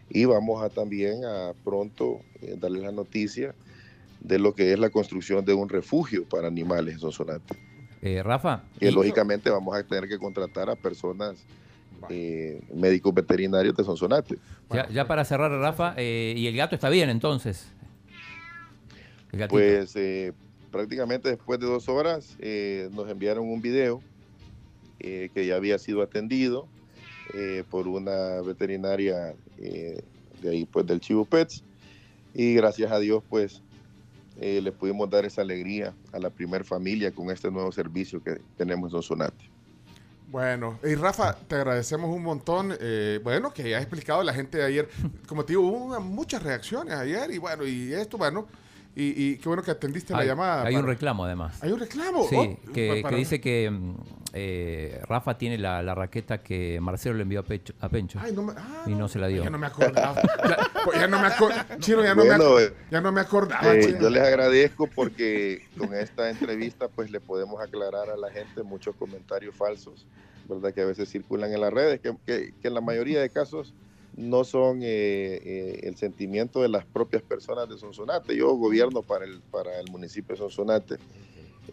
y 0.10 0.26
vamos 0.26 0.64
a 0.64 0.70
también 0.70 1.24
a 1.26 1.54
pronto 1.64 2.20
eh, 2.42 2.56
darles 2.60 2.82
la 2.84 2.92
noticia 2.92 3.54
de 4.20 4.38
lo 4.40 4.54
que 4.54 4.74
es 4.74 4.80
la 4.80 4.90
construcción 4.90 5.46
de 5.46 5.54
un 5.54 5.70
refugio 5.70 6.26
para 6.26 6.48
animales 6.48 6.96
en 6.96 7.00
Sonsonate. 7.00 7.56
Eh, 8.04 8.22
Rafa, 8.24 8.64
Que 8.80 8.90
y- 8.90 8.92
lógicamente 8.92 9.50
vamos 9.50 9.76
a 9.76 9.84
tener 9.84 10.08
que 10.08 10.18
contratar 10.20 10.70
a 10.70 10.76
personas 10.76 11.36
eh, 12.10 12.62
médicos 12.74 13.14
veterinarios 13.14 13.76
de 13.76 13.84
Sonsonate. 13.84 14.38
ya, 14.72 14.90
ya 14.90 15.08
para 15.08 15.26
cerrar, 15.26 15.52
Rafa, 15.52 15.94
eh, 15.98 16.34
y 16.36 16.48
el 16.48 16.56
gato 16.56 16.76
está 16.76 16.90
bien 16.90 17.10
entonces. 17.10 17.68
Pues 19.50 19.96
eh, 19.96 20.34
prácticamente 20.72 21.30
después 21.30 21.60
de 21.60 21.66
dos 21.66 21.88
horas 21.88 22.36
eh, 22.40 22.90
nos 22.92 23.10
enviaron 23.10 23.50
un 23.50 23.62
video 23.62 24.02
eh, 25.00 25.30
que 25.34 25.46
ya 25.46 25.56
había 25.56 25.78
sido 25.80 26.02
atendido 26.02 26.68
eh, 27.34 27.64
por 27.70 27.88
una 27.88 28.42
veterinaria 28.42 29.34
eh, 29.58 30.02
de 30.42 30.50
ahí 30.50 30.66
pues 30.66 30.86
del 30.86 31.00
Chivo 31.00 31.24
Pets 31.24 31.64
y 32.34 32.56
gracias 32.56 32.92
a 32.92 33.00
Dios 33.00 33.24
pues 33.30 33.62
eh, 34.40 34.60
le 34.62 34.72
pudimos 34.72 35.10
dar 35.10 35.26
esa 35.26 35.42
alegría 35.42 35.94
a 36.12 36.20
la 36.20 36.30
primer 36.30 36.64
familia 36.66 37.12
con 37.12 37.30
este 37.30 37.50
nuevo 37.52 37.72
servicio 37.72 38.22
que 38.24 38.42
tenemos 38.58 38.88
en 38.88 38.92
Sonsonate. 38.92 39.51
Bueno, 40.32 40.80
y 40.84 40.96
Rafa, 40.96 41.36
te 41.36 41.56
agradecemos 41.56 42.10
un 42.16 42.24
montón. 42.24 42.74
eh, 42.80 43.20
bueno, 43.24 43.54
que 43.54 43.64
hayas 43.64 43.82
explicado 43.82 44.22
a 44.22 44.24
la 44.24 44.34
gente 44.34 44.58
de 44.60 44.64
ayer. 44.64 44.90
Como 45.28 45.44
te 45.44 45.54
digo, 45.54 45.64
hubo 45.68 46.00
muchas 46.00 46.42
reacciones 46.42 46.94
ayer 46.96 47.30
y 47.32 47.38
bueno, 47.38 47.66
y 47.68 47.94
esto, 47.94 48.18
bueno. 48.18 48.48
Y, 48.96 49.04
y 49.32 49.38
qué 49.38 49.48
bueno 49.48 49.64
que 49.64 49.72
atendiste 49.72 50.14
la 50.14 50.26
llamada. 50.26 50.64
hay 50.66 50.76
un 50.76 50.86
reclamo 50.86 51.24
además. 51.26 51.62
Hay 51.64 51.72
un 51.72 51.80
reclamo. 51.80 52.26
Sí, 52.30 52.36
Oh, 52.38 52.72
que, 52.74 53.00
para- 53.02 53.10
que 53.14 53.20
dice 53.20 53.40
que 53.42 53.70
mm, 53.72 53.96
eh, 54.34 55.02
Rafa 55.08 55.38
tiene 55.38 55.58
la, 55.58 55.82
la 55.84 55.94
raqueta 55.96 56.38
que 56.40 56.80
Marcelo 56.82 57.16
le 57.16 57.24
envió 57.24 57.42
a, 57.42 57.44
Pecho- 57.44 57.74
a 57.80 57.90
Pencho 57.90 58.20
Ay, 58.22 58.32
no 58.34 58.44
me- 58.44 58.54
ah, 58.56 58.84
y 58.88 58.92
no 58.96 59.08
se 59.08 59.20
la 59.20 59.28
dio. 59.28 59.44
Ya 59.44 59.50
no 59.50 59.58
me 59.58 59.68
acordaba. 59.68 60.16
ya, 60.22 60.58
pues 60.86 61.00
ya 61.00 61.08
no 61.08 61.20
me 61.20 61.28
acordaba. 61.28 61.78
Chino, 61.80 62.04
ya 62.04 62.16
no, 62.16 62.24
Bueno, 62.24 62.38
me, 62.56 62.62
ac- 62.62 62.70
eh, 62.70 62.74
ya 62.92 63.02
no 63.02 63.12
me 63.12 63.22
acordaba. 63.22 63.76
Eh, 63.76 63.86
chino. 63.88 64.00
yo 64.00 64.10
les 64.10 64.24
agradezco 64.24 64.88
porque 64.88 65.62
con 65.78 65.94
esta 65.94 66.30
entrevista 66.30 66.88
pues 66.88 67.12
le 67.12 67.20
podemos 67.20 67.62
aclarar 67.62 68.10
a 68.10 68.18
la 68.18 68.30
gente 68.32 68.64
muchos 68.64 68.96
comentarios 68.96 69.56
falsos, 69.56 70.06
¿verdad? 70.48 70.74
Que 70.74 70.82
a 70.82 70.86
veces 70.86 71.10
circulan 71.10 71.52
en 71.54 71.62
las 71.62 71.74
redes, 71.74 72.00
que, 72.00 72.16
que- 72.26 72.54
que 72.62 72.68
en 72.68 72.74
la 72.74 72.82
mayoría 72.82 73.20
de 73.22 73.30
casos 73.30 73.74
no 74.18 74.44
son 74.44 74.82
eh, 74.82 75.40
eh, 75.44 75.80
el 75.84 75.96
sentimiento 75.96 76.62
de 76.62 76.68
las 76.68 76.86
propias 76.86 77.22
personas 77.22 77.70
de 77.70 77.78
Sonsonate. 77.78 78.36
Yo 78.36 78.54
gobierno 78.56 79.02
para 79.04 79.24
el, 79.26 79.40
para 79.42 79.80
el 79.80 79.90
municipio 79.90 80.36
de 80.36 80.40
Sonsonate. 80.40 80.96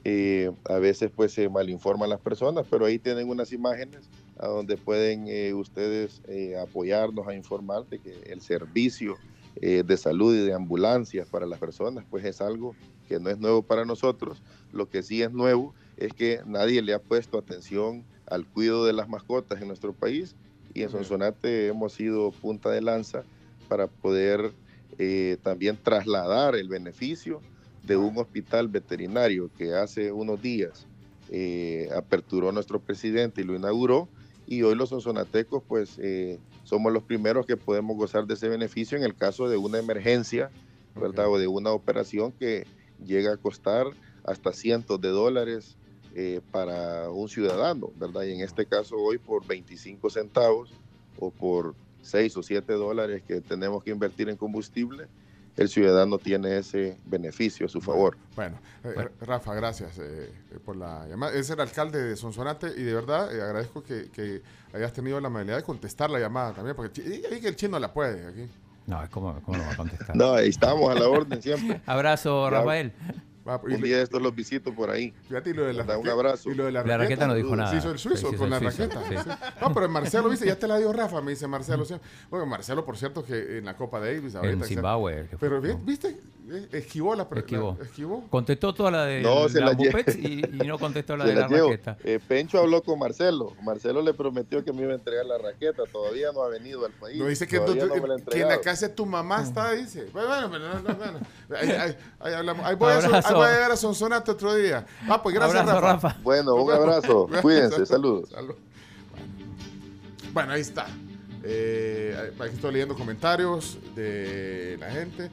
Eh, 0.05 0.51
a 0.69 0.79
veces 0.79 1.11
pues 1.15 1.33
se 1.33 1.49
malinforman 1.49 2.09
las 2.09 2.21
personas, 2.21 2.67
pero 2.71 2.87
ahí 2.87 2.99
tienen 2.99 3.29
unas 3.29 3.53
imágenes 3.53 4.09
a 4.39 4.47
donde 4.47 4.77
pueden 4.77 5.27
eh, 5.29 5.53
ustedes 5.55 6.23
eh, 6.29 6.57
apoyarnos 6.57 7.27
a 7.27 7.35
informar 7.35 7.87
de 7.89 7.99
que 7.99 8.13
el 8.27 8.41
servicio 8.41 9.17
eh, 9.61 9.83
de 9.85 9.97
salud 9.97 10.37
y 10.37 10.47
de 10.47 10.55
ambulancias 10.55 11.29
para 11.29 11.45
las 11.47 11.59
personas, 11.59 12.05
pues 12.09 12.25
es 12.25 12.41
algo 12.41 12.77
que 13.09 13.19
no 13.19 13.29
es 13.29 13.39
nuevo 13.39 13.63
para 13.63 13.85
nosotros. 13.85 14.41
Lo 14.71 14.89
que 14.89 15.03
sí 15.03 15.21
es 15.23 15.33
nuevo 15.33 15.75
es 15.97 16.13
que 16.13 16.41
nadie 16.47 16.81
le 16.81 16.95
ha 16.95 17.01
puesto 17.01 17.39
atención 17.39 18.07
al 18.27 18.47
cuidado 18.47 18.85
de 18.85 18.93
las 18.93 19.09
mascotas 19.09 19.61
en 19.61 19.67
nuestro 19.67 19.93
país 19.93 20.37
y 20.75 20.83
en 20.83 20.91
Sonsonate 20.91 21.67
hemos 21.67 21.95
sido 21.95 22.31
punta 22.31 22.71
de 22.71 22.83
lanza 22.83 23.25
para 23.69 23.89
poder 23.89 24.53
eh, 24.99 25.39
también 25.43 25.77
trasladar 25.83 26.55
el 26.55 26.69
beneficio 26.69 27.43
de 27.89 27.97
un 27.97 28.17
hospital 28.19 28.69
veterinario 28.69 29.51
que 29.57 29.75
hace 29.75 30.13
unos 30.13 30.41
días 30.41 30.87
eh, 31.31 31.89
aperturó 31.97 32.53
nuestro 32.53 32.79
presidente 32.79 33.41
y 33.41 33.45
lo 33.45 33.57
inauguró 33.57 34.09
y 34.47 34.63
hoy 34.63 34.75
los 34.75 34.91
sonsonatecos 34.91 35.63
pues 35.67 35.99
eh, 35.99 36.39
somos 36.65 36.93
los 36.93 37.03
primeros 37.03 37.47
que 37.47 37.57
podemos 37.57 37.97
gozar 37.97 38.27
de 38.27 38.35
ese 38.35 38.49
beneficio 38.49 38.97
en 38.97 39.05
el 39.05 39.15
caso 39.15 39.49
de 39.49 39.57
una 39.57 39.79
emergencia, 39.79 40.51
¿verdad? 40.95 41.29
O 41.29 41.39
de 41.39 41.47
una 41.47 41.73
operación 41.73 42.33
que 42.33 42.67
llega 43.05 43.33
a 43.33 43.37
costar 43.37 43.87
hasta 44.25 44.53
cientos 44.53 45.01
de 45.01 45.09
dólares 45.09 45.77
eh, 46.15 46.41
para 46.51 47.11
un 47.11 47.29
ciudadano, 47.29 47.91
¿verdad? 47.99 48.23
Y 48.25 48.33
en 48.33 48.41
este 48.41 48.67
caso 48.67 48.97
hoy 48.97 49.19
por 49.19 49.47
25 49.47 50.11
centavos 50.11 50.71
o 51.19 51.31
por 51.31 51.75
6 52.03 52.37
o 52.37 52.43
7 52.43 52.73
dólares 52.75 53.23
que 53.27 53.41
tenemos 53.41 53.83
que 53.83 53.91
invertir 53.91 54.29
en 54.29 54.37
combustible, 54.37 55.07
el 55.59 55.69
ciudadano 55.69 56.19
tiene 56.19 56.57
ese 56.59 56.97
beneficio 57.05 57.67
a 57.67 57.69
su 57.69 57.81
favor. 57.81 58.17
Bueno, 58.37 58.59
eh, 58.85 59.09
Rafa, 59.21 59.55
gracias 59.55 59.99
eh, 59.99 60.31
eh, 60.53 60.59
por 60.65 60.77
la 60.77 61.07
llamada. 61.09 61.35
Es 61.35 61.51
el 61.51 61.61
alcalde 61.61 62.01
de 62.03 62.17
Sonsonate 62.17 62.69
y 62.77 62.85
de 62.85 62.95
verdad 62.95 63.35
eh, 63.35 63.43
agradezco 63.43 63.83
que, 63.83 64.09
que 64.11 64.41
hayas 64.73 64.93
tenido 64.93 65.21
la 65.21 65.27
amabilidad 65.27 65.57
de 65.57 65.65
contestar 65.65 66.11
la 66.11 66.21
llamada 66.21 66.53
también, 66.53 66.77
porque 66.77 66.91
que 66.93 67.49
el 67.49 67.57
chino 67.57 67.79
la 67.79 67.93
puede 67.93 68.27
aquí. 68.27 68.49
No, 68.87 69.03
¿cómo, 69.11 69.39
cómo 69.43 69.59
lo 69.59 69.65
va 69.65 69.73
a 69.73 69.77
contestar? 69.77 70.17
No, 70.17 70.33
ahí 70.35 70.49
estamos 70.49 70.91
a 70.91 70.95
la 70.95 71.09
orden 71.09 71.43
siempre. 71.43 71.81
Abrazo, 71.87 72.49
Ya, 72.51 72.93
Rafael. 73.49 73.75
Un 73.77 73.83
día 73.83 73.97
de 73.99 74.03
estos 74.05 74.21
los 74.23 74.35
visito 74.35 74.73
por 74.75 74.91
ahí. 74.91 75.13
Fíjate, 75.29 75.51
y 75.51 75.55
lo 75.55 75.65
de 75.65 75.73
la 75.73 75.85
da 75.85 75.99
un 75.99 76.05
raqueta- 76.05 76.13
abrazo. 76.13 76.51
Y 76.51 76.55
lo 76.55 76.65
de 76.67 76.73
la, 76.73 76.85
La 76.85 76.99
raqueta 76.99 77.27
no 77.27 77.35
dijo 77.35 77.55
nada. 77.57 77.71
Sí, 77.71 77.79
hizo 77.79 77.91
el 77.91 77.99
suizo 77.99 78.33
con 78.35 78.51
la 78.51 78.59
suizo, 78.59 78.89
raqueta. 78.89 79.25
sí. 79.25 79.31
No, 79.61 79.75
pero 79.75 79.89
Marcelo, 79.89 80.29
viste, 80.29 80.47
ya 80.47 80.57
te 80.59 80.69
la 80.69 80.79
dio 80.79 80.93
Rafa, 80.93 81.21
me 81.21 81.31
dice 81.33 81.47
Marcelo. 81.49 81.85
sí. 81.85 81.95
Bueno, 82.31 82.47
Marcelo, 82.47 82.85
por 82.85 82.97
cierto, 82.97 83.25
que 83.25 83.59
en 83.59 83.65
la 83.65 83.77
Copa 83.77 83.99
Davis. 84.01 84.35
ahorita, 84.35 84.53
En 84.53 84.59
que 84.61 84.65
se- 84.67 84.75
Zimbabue. 84.75 85.29
Pero, 85.41 85.61
viste, 85.61 86.17
Eh, 86.51 86.69
esquivó 86.73 87.15
la. 87.15 87.29
pre- 87.29 87.41
Esquivó. 87.41 87.77
esquivó. 87.83 88.25
Contestó 88.31 88.73
toda 88.75 88.91
la 88.91 89.05
de 89.05 89.21
No, 89.21 89.47
la 89.49 89.67
la 89.67 89.73
y, 90.19 90.43
y 90.63 90.67
no 90.67 90.79
contestó 90.79 91.17
la 91.17 91.25
Se 91.25 91.31
de 91.31 91.37
la 91.37 91.49
raqueta. 91.49 91.97
Eh, 92.05 92.19
Pencho 92.27 92.59
habló 92.59 92.83
con 92.83 92.99
Marcelo. 92.99 93.53
Marcelo 93.63 94.01
le 94.03 94.15
prometió 94.15 94.65
que 94.65 94.73
me 94.73 94.83
iba 94.83 94.93
a 94.93 94.95
entregar 94.97 95.27
la 95.27 95.37
raqueta. 95.39 95.83
Todavía 95.91 96.33
no 96.33 96.43
ha 96.43 96.49
venido 96.49 96.87
al 96.87 96.93
país. 96.93 97.19
No 97.19 97.27
dice 97.27 97.47
que, 97.47 97.59
tú- 97.61 97.75
no 97.75 97.87
me 97.97 98.09
la 98.09 98.17
que 98.25 98.41
en 98.41 98.49
la 98.49 98.61
casa 98.61 98.89
de 98.89 98.95
tu 98.95 99.05
mamá 99.05 99.43
está, 99.43 99.73
dice. 99.73 100.07
Bueno, 100.13 100.49
bueno, 100.49 100.69
no, 100.69 100.81
no, 100.81 100.95
bueno. 100.95 101.21
Ahí, 101.61 101.71
ahí- 101.71 101.97
ahí 102.21 102.35
hablamos. 102.35 102.65
Ahí 102.67 102.75
voy, 102.77 102.93
a, 102.93 102.97
ahí 102.99 103.35
voy 103.35 103.47
a 103.47 103.53
llegar 103.53 103.73
a 103.73 103.77
Sonsonate 103.77 104.31
otro 104.31 104.55
día. 104.55 104.87
Ah, 105.09 105.23
pues 105.23 105.35
gracias, 105.35 105.61
Abrazo, 105.61 105.81
Rafa. 105.81 106.09
Rafa. 106.09 106.21
Bueno, 106.23 106.55
un 106.55 106.73
abrazo. 106.73 107.29
Cuídense. 107.43 107.85
Saludos. 107.85 108.31
Salud. 108.31 108.55
Bueno, 110.33 110.53
ahí 110.53 110.61
está. 110.61 110.87
Eh, 111.51 112.15
aquí 112.39 112.55
estoy 112.55 112.73
leyendo 112.75 112.95
comentarios 112.95 113.79
de 113.95 114.77
la 114.79 114.91
gente. 114.91 115.31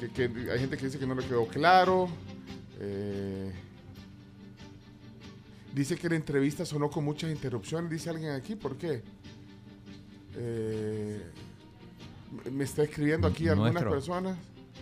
Que, 0.00 0.08
que 0.08 0.50
hay 0.50 0.60
gente 0.60 0.78
que 0.78 0.86
dice 0.86 0.98
que 0.98 1.06
no 1.06 1.14
le 1.14 1.26
quedó 1.26 1.46
claro. 1.46 2.08
Eh, 2.80 3.52
dice 5.74 5.96
que 5.96 6.08
la 6.08 6.16
entrevista 6.16 6.64
sonó 6.64 6.88
con 6.90 7.04
muchas 7.04 7.30
interrupciones. 7.30 7.90
Dice 7.90 8.08
alguien 8.08 8.30
aquí, 8.32 8.54
¿por 8.54 8.76
qué? 8.78 9.02
Eh, 10.36 11.22
me 12.50 12.64
está 12.64 12.82
escribiendo 12.84 13.28
aquí 13.28 13.48
algunas 13.48 13.74
Nuestro. 13.74 13.90
personas. 13.90 14.38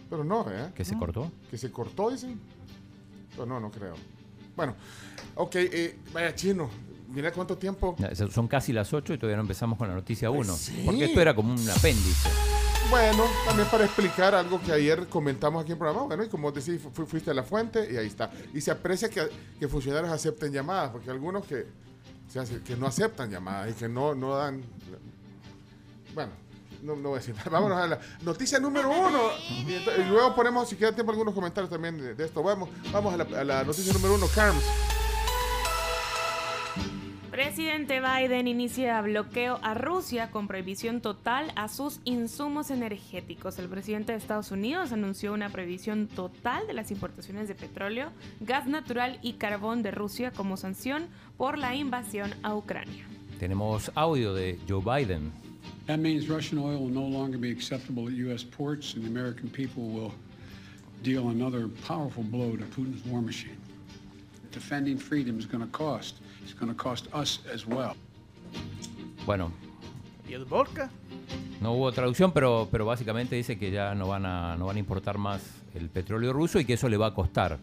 Pero 0.08 0.22
no, 0.22 0.46
¿eh? 0.50 0.70
¿Que 0.72 0.84
se 0.84 0.96
cortó? 0.96 1.32
Que 1.50 1.58
se 1.58 1.72
cortó, 1.72 2.10
dicen. 2.10 2.38
Pero 3.32 3.44
no, 3.46 3.58
no 3.58 3.72
creo. 3.72 3.94
Bueno, 4.54 4.76
ok, 5.34 5.54
eh, 5.56 5.96
vaya 6.12 6.32
chino. 6.34 6.70
Mira 7.16 7.32
cuánto 7.32 7.56
tiempo. 7.56 7.96
Son- 8.30 8.46
casi 8.46 8.74
las 8.74 8.92
8 8.92 9.14
y 9.14 9.18
todavía 9.18 9.36
no 9.36 9.42
empezamos 9.42 9.78
con 9.78 9.88
la 9.88 9.94
noticia 9.94 10.28
1. 10.30 10.44
Pues 10.52 10.58
sí. 10.60 10.82
Porque 10.84 11.06
esto 11.06 11.20
era 11.22 11.34
como 11.34 11.54
un 11.54 11.70
apéndice. 11.70 12.28
Bueno, 12.90 13.24
también 13.46 13.66
para 13.70 13.86
explicar 13.86 14.34
algo 14.34 14.60
que 14.60 14.70
ayer 14.70 15.06
comentamos 15.08 15.62
aquí 15.62 15.72
en 15.72 15.76
el 15.76 15.78
programa. 15.78 16.06
Bueno, 16.06 16.24
y 16.24 16.28
como 16.28 16.52
decís, 16.52 16.78
fu- 16.92 17.06
fuiste 17.06 17.30
a 17.30 17.34
la 17.34 17.42
fuente 17.42 17.88
y 17.90 17.96
ahí 17.96 18.06
está. 18.06 18.30
Y 18.52 18.60
se 18.60 18.70
aprecia 18.70 19.08
que, 19.08 19.26
que 19.58 19.66
funcionarios 19.66 20.12
acepten 20.12 20.52
llamadas, 20.52 20.90
porque 20.90 21.10
algunos 21.10 21.46
que, 21.46 21.64
se 22.28 22.38
hace- 22.38 22.60
que 22.60 22.76
no 22.76 22.86
aceptan 22.86 23.30
llamadas 23.30 23.70
y 23.70 23.72
que 23.72 23.88
no, 23.88 24.14
no 24.14 24.36
dan. 24.36 24.62
Bueno, 26.14 26.32
no, 26.82 26.96
no 26.96 27.08
voy 27.08 27.16
a 27.16 27.20
decir 27.20 27.34
nada. 27.34 27.48
Vámonos 27.50 27.78
a 27.78 27.86
la 27.86 27.98
noticia 28.22 28.60
número 28.60 28.90
uno. 28.90 29.20
Y, 29.66 30.04
luego 30.10 30.34
ponemos, 30.34 30.68
si 30.68 30.76
queda 30.76 30.92
tiempo, 30.92 31.12
algunos 31.12 31.34
comentarios 31.34 31.70
también 31.70 31.96
de, 31.96 32.14
de 32.14 32.24
esto. 32.26 32.42
Vamos, 32.42 32.68
vamos 32.92 33.14
a 33.14 33.16
la, 33.16 33.40
a 33.40 33.44
la 33.44 33.64
noticia 33.64 33.92
número 33.94 34.14
uno, 34.16 34.26
Carms. 34.34 34.62
Presidente 37.36 38.00
Biden 38.00 38.48
inicia 38.48 38.98
bloqueo 39.02 39.58
a 39.62 39.74
Rusia 39.74 40.30
con 40.30 40.48
prohibición 40.48 41.02
total 41.02 41.52
a 41.54 41.68
sus 41.68 42.00
insumos 42.04 42.70
energéticos. 42.70 43.58
El 43.58 43.68
presidente 43.68 44.12
de 44.12 44.18
Estados 44.18 44.52
Unidos 44.52 44.90
anunció 44.90 45.34
una 45.34 45.50
prohibición 45.50 46.06
total 46.06 46.66
de 46.66 46.72
las 46.72 46.90
importaciones 46.90 47.46
de 47.46 47.54
petróleo, 47.54 48.08
gas 48.40 48.66
natural 48.66 49.18
y 49.20 49.34
carbón 49.34 49.82
de 49.82 49.90
Rusia 49.90 50.30
como 50.30 50.56
sanción 50.56 51.08
por 51.36 51.58
la 51.58 51.74
invasión 51.74 52.32
a 52.42 52.56
Ucrania. 52.56 53.04
Tenemos 53.38 53.92
audio 53.94 54.32
de 54.32 54.58
Joe 54.66 54.80
Biden. 54.80 55.30
That 55.88 55.98
means 55.98 56.30
Russian 56.30 56.58
oil 56.58 56.78
will 56.78 56.94
no 56.94 57.06
longer 57.06 57.38
be 57.38 57.50
acceptable 57.50 58.06
at 58.06 58.14
U.S. 58.14 58.46
ports, 58.46 58.94
and 58.94 59.04
the 59.04 59.10
American 59.10 59.50
people 59.50 59.82
will 59.82 60.12
deal 61.02 61.28
another 61.28 61.68
powerful 61.86 62.24
blow 62.24 62.56
to 62.56 62.64
Putin's 62.74 63.04
war 63.04 63.20
machine. 63.20 63.58
Defending 64.52 64.96
freedom 64.96 65.38
is 65.38 65.44
going 65.44 65.62
to 65.62 65.70
cost. 65.70 66.14
It's 66.46 66.54
going 66.54 66.72
to 66.72 66.80
cost 66.80 67.08
us 67.12 67.40
as 67.52 67.66
well. 67.66 67.96
Bueno, 69.26 69.50
¿Y 70.28 70.34
el 70.34 70.44
vodka? 70.44 70.88
no 71.60 71.72
hubo 71.72 71.90
traducción, 71.90 72.30
pero, 72.30 72.68
pero 72.70 72.86
básicamente 72.86 73.34
dice 73.34 73.58
que 73.58 73.72
ya 73.72 73.96
no 73.96 74.06
van, 74.06 74.24
a, 74.26 74.56
no 74.56 74.66
van 74.66 74.76
a 74.76 74.78
importar 74.78 75.18
más 75.18 75.42
el 75.74 75.88
petróleo 75.88 76.32
ruso 76.32 76.60
y 76.60 76.64
que 76.64 76.74
eso 76.74 76.88
le 76.88 76.96
va 76.96 77.08
a 77.08 77.14
costar. 77.14 77.58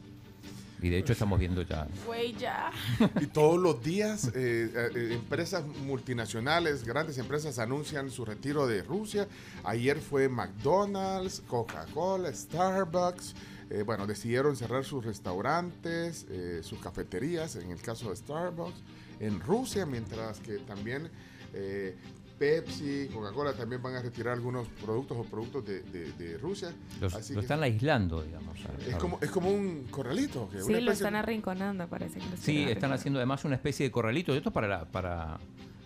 Y 0.82 0.90
de 0.90 0.98
hecho 0.98 1.14
estamos 1.14 1.40
viendo 1.40 1.62
ya. 1.62 1.88
Güey, 2.06 2.34
ya. 2.34 2.72
Y 3.22 3.28
todos 3.28 3.58
los 3.58 3.82
días 3.82 4.30
eh, 4.36 4.70
eh, 4.76 5.14
empresas 5.14 5.66
multinacionales, 5.66 6.84
grandes 6.84 7.18
empresas 7.18 7.60
anuncian 7.60 8.12
su 8.12 8.26
retiro 8.26 8.68
de 8.68 8.84
Rusia. 8.84 9.30
Ayer 9.64 9.98
fue 10.02 10.28
McDonald's, 10.28 11.42
Coca-Cola, 11.48 12.34
Starbucks. 12.34 13.34
Eh, 13.70 13.84
bueno, 13.84 14.06
decidieron 14.08 14.56
cerrar 14.56 14.84
sus 14.84 15.04
restaurantes, 15.06 16.26
eh, 16.30 16.62
sus 16.64 16.80
cafeterías, 16.80 17.56
en 17.56 17.72
el 17.72 17.82
caso 17.82 18.10
de 18.10 18.16
Starbucks, 18.16 18.82
en 19.20 19.40
Rusia, 19.40 19.86
mientras 19.86 20.40
que 20.40 20.58
también 20.60 21.10
eh, 21.54 21.96
Pepsi, 22.38 23.08
Coca-Cola 23.14 23.54
también 23.54 23.82
van 23.82 23.96
a 23.96 24.02
retirar 24.02 24.34
algunos 24.34 24.68
productos 24.84 25.18
o 25.18 25.24
productos 25.24 25.66
de, 25.66 25.82
de- 25.84 26.12
de 26.14 26.38
Rusia. 26.38 26.74
Los- 27.00 27.14
Así 27.14 27.34
lo 27.34 27.40
que 27.40 27.46
están 27.46 27.62
aislando, 27.64 28.22
digamos. 28.24 28.58
es, 28.88 28.96
como, 28.96 29.20
es 29.22 29.30
como 29.30 29.52
un 29.52 29.84
corralito. 29.90 30.50
que 30.50 30.60
Sí, 30.62 30.72
una 30.74 30.82
lo 30.82 30.92
están 30.92 31.16
arrinconando, 31.16 31.88
parece 31.88 32.20
que 32.20 32.26
lo 32.30 32.38
Sí, 32.38 32.64
están 32.64 32.92
haciendo 32.92 33.20
además 33.20 33.46
una 33.46 33.56
especie 33.56 33.86
de 33.86 33.92
corralito. 33.92 34.34
Esto 34.36 34.52
para, 34.52 34.68
la- 34.68 34.86
para 34.86 35.38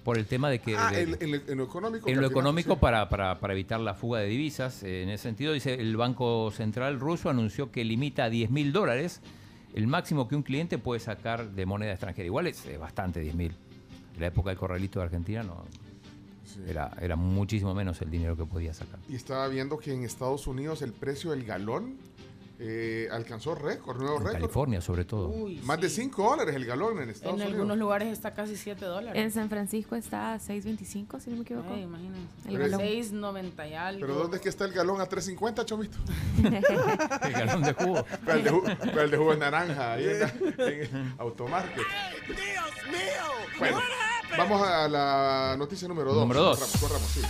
por 0.08 0.18
el 0.18 0.26
tema 0.26 0.50
de 0.50 0.60
que... 0.60 0.74
Ah, 0.78 0.90
de- 0.90 1.02
en, 1.02 1.18
en 1.20 1.32
lo- 1.32 1.52
en 1.52 1.58
lo 1.58 1.64
económico. 1.66 2.08
En 2.10 2.22
lo 2.22 2.28
económico 2.28 2.76
sí. 2.76 2.80
para, 2.80 3.10
para, 3.10 3.42
para 3.42 3.52
evitar 3.52 3.78
la 3.82 3.94
fuga 3.94 4.22
de 4.22 4.28
divisas. 4.28 4.82
Eh, 4.84 5.04
en 5.04 5.10
ese 5.10 5.24
sentido, 5.24 5.52
dice 5.52 5.74
el 5.74 5.98
Banco 5.98 6.50
Central 6.52 6.98
ruso 6.98 7.30
anunció 7.30 7.74
que 7.74 7.84
limita 7.84 8.24
a 8.24 8.30
10 8.30 8.50
mil 8.50 8.72
dólares 8.72 9.20
el 9.74 9.86
máximo 9.86 10.30
que 10.30 10.38
un 10.38 10.44
cliente 10.44 10.78
puede 10.78 11.02
sacar 11.02 11.50
de 11.52 11.66
moneda 11.66 11.92
extranjera. 11.92 12.26
Igual 12.26 12.48
es 12.48 12.66
eh, 12.68 12.78
bastante 12.78 13.20
10 13.20 13.36
mil. 13.36 13.52
En 14.14 14.22
la 14.22 14.28
época 14.28 14.50
del 14.50 14.58
corralito 14.58 15.00
de 15.00 15.06
Argentina 15.08 15.44
no. 15.44 15.66
Era, 16.66 16.90
era 17.02 17.18
muchísimo 17.18 17.76
menos 17.76 18.02
el 18.02 18.10
dinero 18.10 18.38
que 18.38 18.46
podía 18.46 18.74
sacar. 18.74 19.00
Y 19.10 19.16
estaba 19.16 19.50
viendo 19.50 19.78
que 19.78 19.94
en 19.94 20.06
Estados 20.06 20.48
Unidos 20.48 20.82
el 20.84 20.94
precio 20.94 21.32
del 21.32 21.44
galón 21.44 21.98
eh, 22.60 23.08
alcanzó 23.12 23.54
récord, 23.54 23.98
nuevo 24.00 24.18
En 24.18 24.24
récord. 24.24 24.42
California, 24.42 24.82
sobre 24.82 25.06
todo. 25.06 25.30
Uy, 25.30 25.62
Más 25.64 25.80
de 25.80 25.90
5 25.90 26.24
dólares 26.24 26.56
el 26.56 26.66
galón 26.66 27.00
en 27.02 27.10
Estados 27.10 27.36
En 27.36 27.42
Unidos. 27.42 27.54
algunos 27.54 27.78
lugares 27.78 28.08
está 28.12 28.34
casi 28.34 28.56
7 28.56 28.84
dólares. 28.86 29.22
En 29.22 29.32
San 29.32 29.48
Francisco 29.50 29.96
está 29.96 30.34
a 30.34 30.40
6.25, 30.40 31.20
si 31.20 31.30
no 31.30 31.36
me 31.38 31.42
equivoco. 31.44 31.72
Ay, 31.72 31.84
imagínense. 31.84 32.28
El 32.48 32.58
Pero- 32.58 32.64
galón. 32.72 32.82
6.90 32.88 33.70
y 33.70 33.74
algo. 33.76 34.02
Pero 34.02 34.16
¿dónde 34.16 34.38
es 34.38 34.44
que 34.44 34.50
está 34.50 34.66
el 34.66 34.74
galón 34.74 35.00
a 35.02 35.08
3.50, 35.08 35.66
Chomito? 35.66 35.98
El 36.44 37.34
galón 37.34 37.62
de 37.62 37.74
jugo. 37.74 38.06
Pero 38.26 38.38
el 38.38 38.44
de, 38.44 38.52
ju- 38.52 38.78
pero 38.80 39.02
el 39.02 39.12
de 39.12 39.18
jugo 39.18 39.32
de 39.34 39.38
naranja, 39.38 39.94
ahí 39.94 40.06
en, 40.06 40.20
la- 40.20 40.34
en 40.68 41.16
Automarket. 41.20 41.84
Bueno, 43.60 43.78
vamos 44.38 44.68
a 44.68 44.88
la 44.88 45.56
noticia 45.58 45.88
número 45.88 46.12
2. 46.14 46.22
Número 46.22 46.42
dos. 46.44 46.58
Corramos, 46.60 46.82
corramos, 46.82 47.08
sí. 47.10 47.22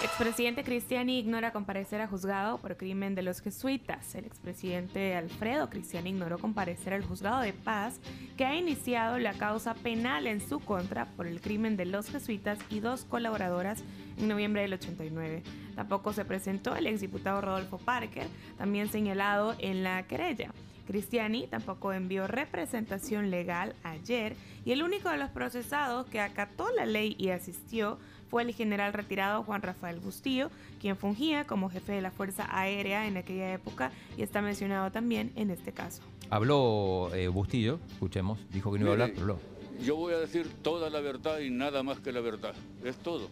Expresidente 0.00 0.62
Cristiani 0.62 1.18
ignora 1.18 1.52
comparecer 1.52 2.00
a 2.00 2.06
juzgado 2.06 2.58
por 2.58 2.76
crimen 2.76 3.16
de 3.16 3.22
los 3.22 3.40
jesuitas. 3.40 4.14
El 4.14 4.26
expresidente 4.26 5.16
Alfredo 5.16 5.68
Cristiani 5.68 6.10
ignoró 6.10 6.38
comparecer 6.38 6.94
al 6.94 7.04
juzgado 7.04 7.40
de 7.40 7.52
paz 7.52 7.98
que 8.36 8.44
ha 8.44 8.54
iniciado 8.54 9.18
la 9.18 9.34
causa 9.34 9.74
penal 9.74 10.28
en 10.28 10.40
su 10.40 10.60
contra 10.60 11.06
por 11.16 11.26
el 11.26 11.40
crimen 11.40 11.76
de 11.76 11.84
los 11.84 12.10
jesuitas 12.10 12.60
y 12.70 12.78
dos 12.78 13.04
colaboradoras 13.04 13.82
en 14.18 14.28
noviembre 14.28 14.62
del 14.62 14.74
89. 14.74 15.42
Tampoco 15.74 16.12
se 16.12 16.24
presentó 16.24 16.76
el 16.76 16.86
exdiputado 16.86 17.40
Rodolfo 17.40 17.78
Parker, 17.78 18.28
también 18.56 18.88
señalado 18.88 19.56
en 19.58 19.82
la 19.82 20.04
querella. 20.04 20.52
Cristiani 20.86 21.46
tampoco 21.48 21.92
envió 21.92 22.26
representación 22.26 23.30
legal 23.30 23.74
ayer 23.82 24.36
y 24.64 24.72
el 24.72 24.82
único 24.82 25.10
de 25.10 25.18
los 25.18 25.28
procesados 25.28 26.06
que 26.06 26.18
acató 26.18 26.70
la 26.74 26.86
ley 26.86 27.14
y 27.18 27.28
asistió 27.28 27.98
fue 28.30 28.42
el 28.42 28.54
general 28.54 28.92
retirado 28.92 29.42
Juan 29.42 29.62
Rafael 29.62 30.00
Bustillo, 30.00 30.50
quien 30.80 30.96
fungía 30.96 31.46
como 31.46 31.70
jefe 31.70 31.92
de 31.92 32.02
la 32.02 32.10
Fuerza 32.10 32.46
Aérea 32.50 33.06
en 33.06 33.16
aquella 33.16 33.52
época 33.52 33.90
y 34.16 34.22
está 34.22 34.42
mencionado 34.42 34.90
también 34.90 35.32
en 35.36 35.50
este 35.50 35.72
caso. 35.72 36.02
Habló 36.30 37.10
eh, 37.14 37.28
Bustillo, 37.28 37.80
escuchemos, 37.90 38.38
dijo 38.50 38.72
que 38.72 38.78
no 38.78 38.84
iba 38.84 38.90
a 38.90 38.92
hablar, 38.94 39.10
pero 39.10 39.22
habló. 39.22 39.38
Yo 39.82 39.96
voy 39.96 40.12
a 40.12 40.18
decir 40.18 40.48
toda 40.62 40.90
la 40.90 41.00
verdad 41.00 41.38
y 41.38 41.50
nada 41.50 41.82
más 41.82 42.00
que 42.00 42.12
la 42.12 42.20
verdad. 42.20 42.54
Es 42.84 42.96
todo. 42.96 43.28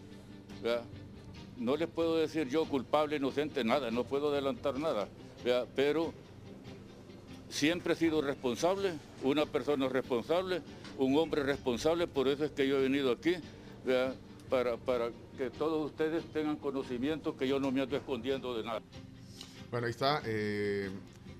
¿verdad? 0.63 0.83
No 1.57 1.75
les 1.75 1.89
puedo 1.89 2.17
decir 2.17 2.47
yo 2.47 2.65
culpable, 2.65 3.17
inocente, 3.17 3.63
nada. 3.63 3.91
No 3.91 4.05
puedo 4.05 4.31
adelantar 4.31 4.79
nada. 4.79 5.09
¿verdad? 5.43 5.67
Pero 5.75 6.13
siempre 7.49 7.93
he 7.93 7.95
sido 7.95 8.21
responsable, 8.21 8.93
una 9.23 9.45
persona 9.45 9.89
responsable, 9.89 10.61
un 10.97 11.17
hombre 11.17 11.43
responsable. 11.43 12.07
Por 12.07 12.29
eso 12.29 12.45
es 12.45 12.51
que 12.51 12.67
yo 12.67 12.77
he 12.79 12.83
venido 12.83 13.11
aquí. 13.11 13.35
¿verdad? 13.85 14.15
Para, 14.49 14.77
para 14.77 15.09
que 15.37 15.49
todos 15.49 15.85
ustedes 15.91 16.23
tengan 16.31 16.55
conocimiento 16.55 17.35
que 17.35 17.47
yo 17.47 17.59
no 17.59 17.71
me 17.71 17.81
ando 17.81 17.97
escondiendo 17.97 18.55
de 18.57 18.63
nada. 18.63 18.81
Bueno, 19.71 19.87
ahí 19.87 19.91
está 19.91 20.21
eh, 20.25 20.89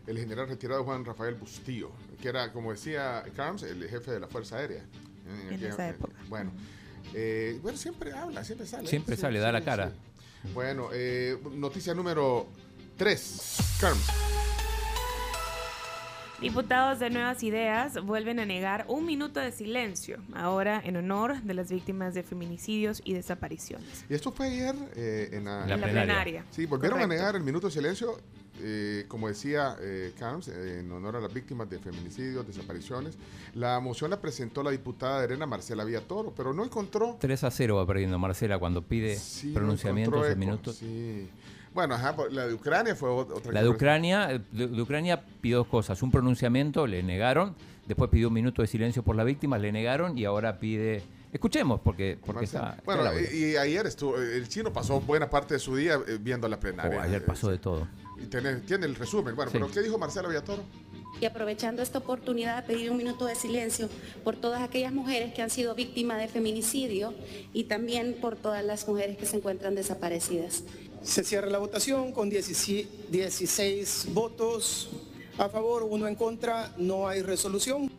el 0.05 0.17
general 0.19 0.49
retirado 0.49 0.84
Juan 0.84 1.05
Rafael 1.05 1.35
Bustillo, 1.35 1.91
que 2.21 2.27
era, 2.27 2.51
como 2.51 2.71
decía 2.71 3.23
Carms, 3.35 3.63
el 3.63 3.88
jefe 3.88 4.11
de 4.11 4.19
la 4.19 4.27
Fuerza 4.27 4.57
Aérea. 4.57 4.84
En 5.25 5.47
aquella- 5.53 5.69
esa 5.69 5.89
época. 5.89 6.13
Bueno, 6.27 6.51
eh, 7.13 7.57
bueno, 7.61 7.77
siempre 7.77 8.11
habla, 8.11 8.43
siempre 8.43 8.67
sale. 8.67 8.88
Siempre 8.88 9.15
sale, 9.15 9.39
da 9.39 9.51
la 9.53 9.63
cara. 9.63 9.89
sí. 9.89 10.49
Bueno, 10.53 10.89
eh, 10.93 11.38
noticia 11.53 11.93
número 11.93 12.47
3. 12.97 13.57
Carms. 13.79 14.05
Diputados 16.39 16.99
de 16.99 17.09
Nuevas 17.09 17.41
Ideas 17.41 18.03
vuelven 18.05 18.39
a 18.39 18.45
negar 18.45 18.85
un 18.88 19.05
minuto 19.07 19.39
de 19.39 19.51
silencio, 19.51 20.19
ahora 20.35 20.80
en 20.85 20.95
honor 20.95 21.41
de 21.41 21.53
las 21.55 21.72
víctimas 21.72 22.14
de 22.14 22.22
feminicidios 22.22 23.01
y 23.03 23.14
desapariciones. 23.14 24.05
Y 24.07 24.14
esto 24.14 24.31
fue 24.31 24.47
ayer 24.49 24.76
eh, 24.95 25.30
en 25.34 25.45
la, 25.45 25.64
En 25.64 25.68
la 25.69 25.73
En 25.76 25.81
la 25.81 25.88
plenaria. 25.88 26.03
plenaria. 26.05 26.45
Sí, 26.51 26.68
volvieron 26.68 26.99
a 26.99 27.03
Correcto. 27.03 27.22
negar 27.23 27.35
el 27.38 27.41
minuto 27.41 27.68
de 27.68 27.73
silencio, 27.73 28.19
eh, 28.61 29.05
como 29.07 29.27
decía 29.30 29.77
eh, 29.81 30.14
Carms, 30.19 30.47
eh, 30.49 30.81
en 30.81 30.91
honor 30.91 31.15
a 31.15 31.22
las 31.22 31.34
víctimas 31.34 31.72
de 31.72 31.80
feminicidios, 31.80 32.45
desapariciones. 32.45 33.18
La 33.55 33.80
moción 33.80 34.11
la 34.11 34.22
presentó 34.22 34.61
la 34.61 34.69
diputada 34.69 35.18
de 35.18 35.23
Arena, 35.23 35.47
Marcela 35.47 35.84
Villatoro, 35.85 36.35
pero 36.38 36.53
no 36.53 36.64
encontró 36.64 37.18
3 37.19 37.43
a 37.45 37.49
0 37.49 37.77
va 37.77 37.88
perdiendo 37.88 38.19
Marcela 38.19 38.59
cuando 38.59 38.84
pide 38.84 39.15
Sí, 39.18 39.47
no 39.47 39.53
pronunciamientos 39.55 40.14
encontró 40.14 40.30
de 40.30 40.35
minutos. 40.35 40.76
Sí. 40.76 41.27
Bueno, 41.78 41.94
ajá, 41.94 42.16
pues, 42.16 42.34
la 42.34 42.48
de 42.48 42.56
Ucrania 42.56 42.95
fue 42.95 43.08
ot- 43.12 43.32
otra 43.36 43.52
La 43.52 43.62
de 43.62 43.70
Ucrania, 43.70 44.41
de, 44.52 44.68
de 44.68 44.82
Ucrania 44.82 45.22
pidió 45.41 45.58
dos 45.58 45.68
cosas. 45.68 46.02
Un 46.02 46.10
pronunciamiento, 46.10 46.88
le 46.88 47.04
negaron. 47.04 47.54
Después 47.86 48.10
pidió 48.10 48.30
un 48.30 48.34
minuto 48.34 48.64
de 48.64 48.68
silencio 48.68 49.04
por 49.04 49.16
la 49.16 49.24
víctima, 49.24 49.60
le 49.60 49.72
negaron. 49.72 50.18
Y 50.18 50.26
ahora 50.26 50.58
pide... 50.58 51.04
Escuchemos, 51.32 51.80
porque, 51.84 52.18
porque 52.26 52.45
está... 52.45 52.78
Bueno, 52.84 53.04
y, 53.32 53.36
y 53.52 53.58
ayer 53.58 53.86
estuvo, 53.86 54.18
el 54.18 54.48
chino 54.49 54.74
pasó 54.74 54.99
buena 55.02 55.30
parte 55.30 55.54
de 55.54 55.60
su 55.60 55.76
día 55.76 55.99
eh, 56.08 56.18
viendo 56.20 56.48
la 56.49 56.60
plenaria. 56.60 56.98
Oh, 56.98 57.02
ayer 57.02 57.24
pasó 57.24 57.52
de 57.52 57.60
todo. 57.60 57.88
Y 58.20 58.26
tiene, 58.26 58.56
tiene 58.62 58.88
el 58.88 58.95
resumen. 58.95 59.36
Bueno, 59.36 59.52
Sí. 59.52 59.60
pero 59.60 59.70
¿qué 59.72 59.82
dijo 59.84 59.99
Marcela 59.99 60.28
Villatoro? 60.30 60.64
Y 61.22 61.26
aprovechando 61.26 61.82
esta 61.82 61.98
oportunidad, 61.99 62.66
pedir 62.66 62.91
un 62.91 62.98
minuto 62.98 63.26
de 63.26 63.36
silencio 63.36 63.90
por 64.24 64.36
todas 64.36 64.62
aquellas 64.62 64.94
mujeres 64.94 65.34
que 65.34 65.41
han 65.41 65.49
sido 65.49 65.74
víctimas 65.76 66.20
de 66.20 66.28
feminicidio 66.28 67.14
y 67.54 67.64
también 67.66 68.16
por 68.22 68.36
todas 68.36 68.64
las 68.64 68.88
mujeres 68.88 69.18
que 69.18 69.26
se 69.26 69.38
encuentran 69.38 69.74
desaparecidas. 69.76 70.64
Se 71.07 71.23
cierra 71.23 71.47
la 71.47 71.57
votación 71.57 72.11
con 72.11 72.29
16, 72.29 72.88
16 73.09 74.07
votos 74.13 74.89
a 75.38 75.47
favor, 75.47 75.84
uno 75.89 76.05
en 76.05 76.15
contra, 76.15 76.73
no 76.77 77.07
hay 77.07 77.21
resolución. 77.21 77.89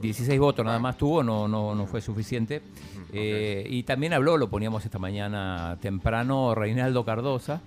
16 0.00 0.40
votos 0.40 0.64
nada 0.64 0.80
más 0.80 0.98
tuvo, 0.98 1.22
no, 1.22 1.46
no, 1.46 1.72
no 1.74 1.86
fue 1.86 2.00
suficiente. 2.00 2.60
Eh, 3.12 3.64
y 3.70 3.84
también 3.84 4.12
habló, 4.12 4.36
lo 4.36 4.50
poníamos 4.50 4.84
esta 4.84 4.98
mañana 4.98 5.78
temprano, 5.80 6.52
Reinaldo 6.56 7.04
Cardosa, 7.04 7.60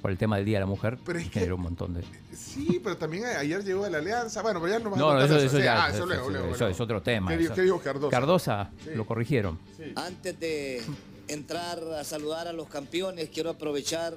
por 0.00 0.12
el 0.12 0.18
tema 0.18 0.36
del 0.36 0.44
Día 0.44 0.58
de 0.58 0.60
la 0.60 0.66
Mujer. 0.66 0.98
Pero 1.04 1.18
es 1.18 1.24
que 1.24 1.30
que- 1.30 1.38
generó 1.40 1.56
un 1.56 1.62
montón 1.62 1.94
de... 1.94 2.02
Sí, 2.32 2.80
pero 2.82 2.96
también 2.96 3.24
ayer 3.24 3.64
llegó 3.64 3.82
de 3.84 3.90
la 3.90 3.98
alianza. 3.98 4.40
Bueno, 4.42 4.60
pero 4.60 4.72
ya 4.72 4.78
no 4.78 4.94
a 4.94 4.98
No, 4.98 5.20
eso, 5.24 5.36
eso. 5.36 5.58
ya 5.58 5.86
ah, 5.86 5.88
eso 5.90 6.68
es 6.68 6.80
otro 6.80 7.02
tema. 7.02 7.30
¿Qué, 7.32 7.38
dijo- 7.38 7.52
eso. 7.52 7.54
qué 7.56 7.62
dijo 7.62 7.80
Cardosa? 7.80 8.10
Cardosa, 8.10 8.70
Sí. 8.84 8.90
lo 8.94 9.04
corrigieron. 9.04 9.58
Antes 9.96 10.38
de 10.38 10.82
entrar 11.28 11.82
a 11.94 12.04
saludar 12.04 12.48
a 12.48 12.52
los 12.52 12.68
campeones, 12.68 13.28
quiero 13.28 13.50
aprovechar 13.50 14.14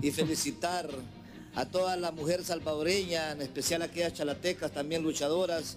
y 0.00 0.10
felicitar 0.10 0.88
a 1.54 1.66
toda 1.66 1.96
la 1.96 2.10
mujer 2.10 2.44
salvadoreña, 2.44 3.32
en 3.32 3.42
especial 3.42 3.82
a 3.82 3.86
aquellas 3.86 4.14
chalatecas, 4.14 4.72
también 4.72 5.02
luchadoras, 5.02 5.76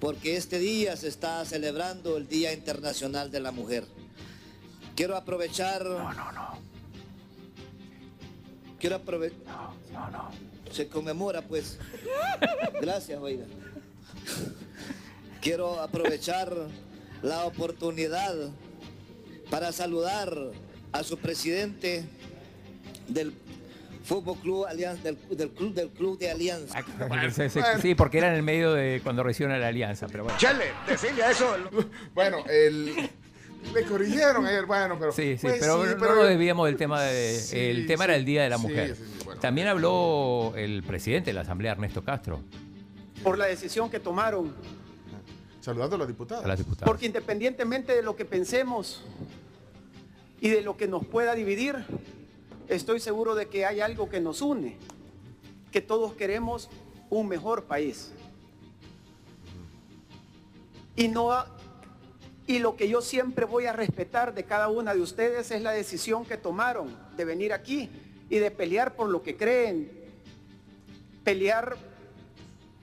porque 0.00 0.36
este 0.36 0.58
día 0.58 0.96
se 0.96 1.08
está 1.08 1.44
celebrando 1.44 2.16
el 2.16 2.28
Día 2.28 2.52
Internacional 2.52 3.30
de 3.30 3.40
la 3.40 3.52
Mujer. 3.52 3.84
Quiero 4.96 5.16
aprovechar... 5.16 5.84
No, 5.84 6.12
no, 6.12 6.32
no. 6.32 6.58
Quiero 8.80 8.96
aprovechar... 8.96 9.38
No, 9.46 9.74
no, 9.92 10.10
no. 10.10 10.30
Se 10.72 10.88
conmemora, 10.88 11.42
pues. 11.42 11.78
Gracias, 12.80 13.18
oiga. 13.20 13.44
Quiero 15.40 15.80
aprovechar 15.80 16.52
la 17.22 17.44
oportunidad 17.44 18.34
para 19.50 19.72
saludar 19.72 20.34
a 20.92 21.02
su 21.02 21.18
presidente 21.18 22.04
del 23.08 23.32
Fútbol 24.04 24.38
Club 24.38 24.66
Alianza, 24.66 25.02
del, 25.02 25.18
del 25.30 25.50
club 25.50 25.74
del 25.74 25.90
club 25.90 26.18
de 26.18 26.30
Alianza. 26.30 26.82
Sí, 27.50 27.60
sí, 27.82 27.94
porque 27.94 28.18
era 28.18 28.28
en 28.28 28.34
el 28.34 28.42
medio 28.42 28.72
de 28.72 29.00
cuando 29.02 29.22
recién 29.22 29.50
la 29.58 29.66
alianza, 29.66 30.06
pero 30.10 30.24
bueno. 30.24 30.38
Chele, 30.38 30.66
decirle 30.88 31.22
a 31.22 31.30
eso. 31.30 31.54
Bueno, 32.14 32.38
el, 32.48 32.94
le 33.74 33.82
corrigieron 33.84 34.46
ayer, 34.46 34.64
bueno, 34.64 34.96
pero. 34.98 35.12
Sí, 35.12 35.36
sí, 35.36 35.46
pues 35.46 35.58
pero, 35.60 35.84
sí, 35.84 35.94
no 35.98 36.14
nos 36.14 36.28
desviemos 36.28 36.66
del 36.66 36.76
tema 36.76 37.02
de, 37.02 37.38
Sí, 37.38 37.58
el 37.58 37.86
tema 37.86 38.04
sí. 38.04 38.10
era 38.10 38.16
el 38.16 38.24
Día 38.24 38.42
de 38.44 38.48
la 38.50 38.58
Mujer. 38.58 38.96
sí, 38.96 39.02
sí, 39.04 39.24
bueno. 39.24 39.40
También 39.40 39.68
habló 39.68 40.54
el 40.56 40.82
presidente 40.84 41.30
de 41.30 41.34
la 41.34 41.42
Asamblea, 41.42 41.72
Ernesto 41.72 42.02
Castro, 42.02 42.40
Por 43.22 43.36
la 43.36 43.44
decisión 43.46 43.90
que 43.90 44.00
tomaron, 44.00 44.54
Saludando 45.60 45.96
a 45.96 45.98
los 45.98 46.08
diputados. 46.08 46.44
a 46.44 46.48
las 46.48 46.58
diputadas. 46.58 46.86
porque 46.88 47.04
independientemente 47.04 47.94
de 47.94 48.02
lo 48.02 48.16
que 48.16 48.24
pensemos 48.24 49.02
y 50.40 50.50
de 50.50 50.62
lo 50.62 50.76
que 50.76 50.88
nos 50.88 51.06
pueda 51.06 51.34
dividir, 51.34 51.84
estoy 52.68 53.00
seguro 53.00 53.34
de 53.34 53.48
que 53.48 53.66
hay 53.66 53.80
algo 53.80 54.08
que 54.08 54.20
nos 54.20 54.40
une, 54.40 54.76
que 55.72 55.80
todos 55.80 56.14
queremos 56.14 56.68
un 57.10 57.28
mejor 57.28 57.64
país. 57.64 58.12
Y 60.96 61.08
no 61.08 61.32
y 62.46 62.60
lo 62.60 62.76
que 62.76 62.88
yo 62.88 63.02
siempre 63.02 63.44
voy 63.44 63.66
a 63.66 63.74
respetar 63.74 64.34
de 64.34 64.44
cada 64.44 64.68
una 64.68 64.94
de 64.94 65.02
ustedes 65.02 65.50
es 65.50 65.60
la 65.60 65.72
decisión 65.72 66.24
que 66.24 66.38
tomaron 66.38 66.96
de 67.14 67.26
venir 67.26 67.52
aquí 67.52 67.90
y 68.30 68.38
de 68.38 68.50
pelear 68.50 68.96
por 68.96 69.10
lo 69.10 69.22
que 69.22 69.36
creen, 69.36 69.90
pelear 71.24 71.76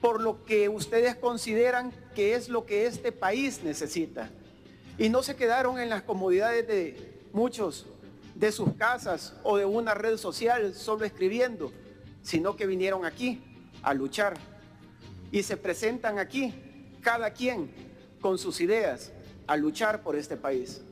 por 0.00 0.20
lo 0.20 0.44
que 0.44 0.68
ustedes 0.68 1.16
consideran 1.16 1.92
que 2.14 2.36
es 2.36 2.48
lo 2.48 2.64
que 2.64 2.86
este 2.86 3.10
país 3.10 3.64
necesita. 3.64 4.30
Y 4.98 5.08
no 5.08 5.24
se 5.24 5.34
quedaron 5.34 5.80
en 5.80 5.88
las 5.88 6.02
comodidades 6.02 6.68
de 6.68 7.15
muchos 7.40 7.84
de 8.34 8.50
sus 8.50 8.72
casas 8.74 9.34
o 9.44 9.56
de 9.58 9.64
una 9.66 9.92
red 9.94 10.16
social 10.16 10.74
solo 10.74 11.04
escribiendo, 11.04 11.70
sino 12.22 12.56
que 12.56 12.66
vinieron 12.66 13.04
aquí 13.04 13.42
a 13.82 13.92
luchar. 13.92 14.34
Y 15.30 15.42
se 15.42 15.56
presentan 15.58 16.18
aquí, 16.18 16.54
cada 17.02 17.30
quien 17.30 17.70
con 18.20 18.38
sus 18.38 18.60
ideas, 18.60 19.12
a 19.46 19.56
luchar 19.56 20.02
por 20.02 20.16
este 20.16 20.36
país. 20.36 20.82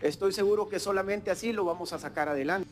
Estoy 0.00 0.32
seguro 0.32 0.68
que 0.68 0.80
solamente 0.80 1.30
así 1.30 1.52
lo 1.52 1.64
vamos 1.64 1.92
a 1.92 1.98
sacar 2.00 2.28
adelante. 2.28 2.68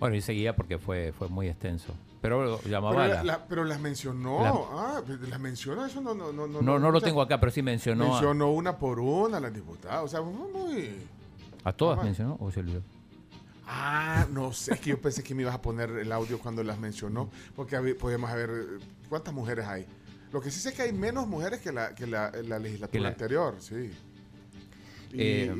Bueno, 0.00 0.16
y 0.16 0.22
seguía 0.22 0.56
porque 0.56 0.78
fue, 0.78 1.12
fue 1.12 1.28
muy 1.28 1.48
extenso. 1.48 1.92
Pero 2.22 2.60
llamaba 2.62 3.06
la- 3.06 3.14
la- 3.16 3.22
la- 3.24 3.46
pero 3.46 3.64
las 3.64 3.78
mencionó. 3.80 4.40
La- 4.42 4.50
ah, 4.50 5.02
las 5.28 5.38
mencionó. 5.40 5.84
Eso 5.86 6.00
no, 6.00 6.14
no, 6.14 6.32
no, 6.32 6.46
no. 6.46 6.62
No, 6.62 6.78
no 6.78 6.90
lo 6.90 7.00
tengo 7.02 7.20
acá, 7.20 7.38
pero 7.38 7.52
sí 7.52 7.60
mencionó 7.62 8.04
a- 8.06 8.08
Mencionó 8.12 8.50
una 8.52 8.76
por 8.78 8.98
una 8.98 9.38
las 9.40 9.52
diputadas. 9.52 10.02
O 10.04 10.08
sea, 10.08 10.20
fue 10.22 10.32
muy. 10.32 10.96
¿A 11.66 11.72
todas 11.72 12.02
mencionó 12.04 12.36
o 12.38 12.50
se 12.52 12.60
olvidó? 12.60 12.80
Ah, 13.66 14.24
no 14.30 14.52
sé, 14.52 14.74
es 14.74 14.80
que 14.80 14.90
yo 14.90 15.00
pensé 15.00 15.24
que 15.24 15.34
me 15.34 15.42
ibas 15.42 15.54
a 15.54 15.60
poner 15.60 15.90
el 15.90 16.12
audio 16.12 16.38
cuando 16.38 16.62
las 16.62 16.78
mencionó, 16.78 17.28
porque 17.56 17.76
podemos 17.96 18.32
ver 18.32 18.50
cuántas 19.08 19.34
mujeres 19.34 19.66
hay. 19.66 19.84
Lo 20.32 20.40
que 20.40 20.52
sí 20.52 20.60
sé 20.60 20.68
es 20.68 20.74
que 20.76 20.82
hay 20.82 20.92
menos 20.92 21.26
mujeres 21.26 21.60
que 21.60 21.72
la, 21.72 21.92
que 21.94 22.06
la, 22.06 22.30
la 22.30 22.58
legislatura 22.60 22.90
Que 22.92 23.00
la- 23.00 23.08
anterior, 23.08 23.56
sí. 23.58 23.90
Y, 25.12 25.20
Eh, 25.20 25.54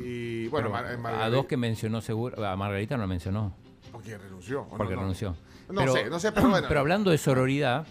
y, 0.45 0.47
bueno, 0.47 0.69
Mar- 0.69 0.85
eh, 0.89 0.97
a 1.05 1.29
dos 1.29 1.45
que 1.45 1.57
mencionó 1.57 1.99
seguro, 1.99 2.45
a 2.45 2.55
Margarita 2.55 2.95
no 2.95 3.01
la 3.03 3.07
mencionó. 3.07 3.53
Porque 3.91 4.17
renunció. 4.17 4.61
¿o? 4.61 4.69
Porque 4.77 4.93
no? 4.95 5.01
renunció. 5.01 5.35
No 5.69 5.91
sé, 5.91 6.09
no 6.09 6.19
sé, 6.19 6.31
pero 6.31 6.49
bueno. 6.49 6.65
pero 6.69 6.79
hablando 6.79 7.11
de 7.11 7.17
sororidad 7.17 7.85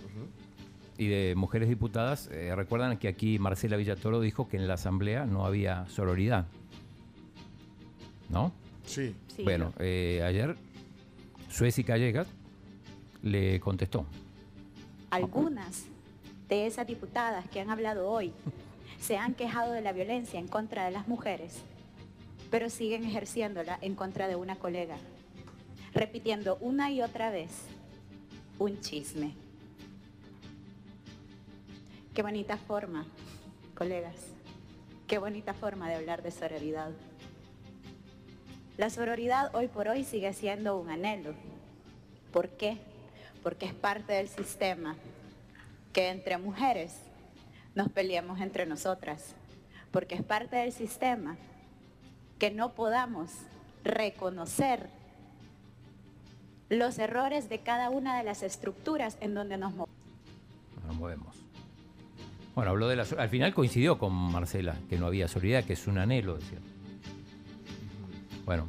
y 0.96 1.08
de 1.08 1.34
mujeres 1.36 1.68
diputadas, 1.68 2.28
eh, 2.32 2.54
recuerdan 2.56 2.96
que 2.96 3.08
aquí 3.08 3.38
Marcela 3.38 3.76
Villatoro 3.76 4.20
dijo 4.20 4.48
que 4.48 4.56
en 4.56 4.66
la 4.66 4.74
Asamblea 4.74 5.26
no 5.26 5.44
había 5.44 5.86
sororidad. 5.88 6.46
¿No? 8.28 8.52
Sí. 8.84 9.14
Sí. 9.34 9.42
Bueno, 9.42 9.72
eh, 9.78 10.22
ayer 10.24 10.56
Suez 11.50 11.78
y 11.78 11.84
Callegas 11.84 12.26
le 13.22 13.60
contestó. 13.60 14.06
Algunas 15.10 15.84
de 16.48 16.66
esas 16.66 16.86
diputadas 16.86 17.48
que 17.48 17.60
han 17.60 17.70
hablado 17.70 18.08
hoy 18.08 18.32
se 19.00 19.16
han 19.16 19.34
quejado 19.34 19.72
de 19.72 19.80
la 19.80 19.92
violencia 19.92 20.38
en 20.38 20.48
contra 20.48 20.84
de 20.84 20.90
las 20.90 21.08
mujeres, 21.08 21.62
pero 22.50 22.70
siguen 22.70 23.04
ejerciéndola 23.04 23.78
en 23.80 23.94
contra 23.94 24.28
de 24.28 24.36
una 24.36 24.56
colega, 24.56 24.96
repitiendo 25.92 26.56
una 26.60 26.90
y 26.90 27.02
otra 27.02 27.30
vez 27.30 27.50
un 28.58 28.80
chisme. 28.80 29.34
Qué 32.14 32.22
bonita 32.22 32.56
forma, 32.56 33.06
colegas, 33.74 34.16
qué 35.06 35.18
bonita 35.18 35.52
forma 35.54 35.88
de 35.88 35.96
hablar 35.96 36.22
de 36.22 36.30
sororidad. 36.30 36.90
La 38.76 38.90
sororidad 38.90 39.54
hoy 39.54 39.68
por 39.68 39.88
hoy 39.88 40.04
sigue 40.04 40.34
siendo 40.34 40.78
un 40.78 40.90
anhelo. 40.90 41.32
¿Por 42.30 42.50
qué? 42.50 42.76
Porque 43.42 43.64
es 43.64 43.72
parte 43.72 44.12
del 44.12 44.28
sistema 44.28 44.96
que 45.94 46.10
entre 46.10 46.36
mujeres 46.36 46.94
nos 47.74 47.90
peleemos 47.90 48.38
entre 48.40 48.66
nosotras. 48.66 49.34
Porque 49.92 50.14
es 50.14 50.22
parte 50.22 50.56
del 50.56 50.72
sistema 50.72 51.36
que 52.38 52.50
no 52.50 52.74
podamos 52.74 53.30
reconocer 53.82 54.90
los 56.68 56.98
errores 56.98 57.48
de 57.48 57.60
cada 57.60 57.88
una 57.88 58.18
de 58.18 58.24
las 58.24 58.42
estructuras 58.42 59.16
en 59.22 59.32
donde 59.32 59.56
nos 59.56 59.72
movemos. 59.72 59.96
Nos 60.86 60.96
movemos. 60.96 61.36
Bueno, 62.54 62.72
habló 62.72 62.88
de 62.88 62.96
la 62.96 63.06
al 63.16 63.28
final 63.30 63.54
coincidió 63.54 63.98
con 63.98 64.12
Marcela, 64.12 64.76
que 64.90 64.98
no 64.98 65.06
había 65.06 65.28
sororidad, 65.28 65.64
que 65.64 65.74
es 65.74 65.86
un 65.86 65.96
anhelo, 65.96 66.36
decía. 66.36 66.58
Bueno, 68.46 68.68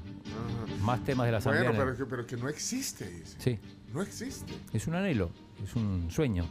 más 0.82 1.04
temas 1.06 1.28
de 1.28 1.32
la 1.32 1.38
Asamblea. 1.38 1.70
Bueno, 1.70 1.80
pero, 1.86 1.96
que- 1.98 2.06
pero 2.06 2.26
que 2.28 2.36
no 2.36 2.50
existe, 2.50 3.08
dice. 3.10 3.36
Sí, 3.40 3.60
No 3.94 4.02
existe. 4.02 4.52
es 4.74 4.88
un 4.88 4.96
anhelo, 4.96 5.30
es 5.64 5.76
un 5.76 6.10
sueño. 6.12 6.46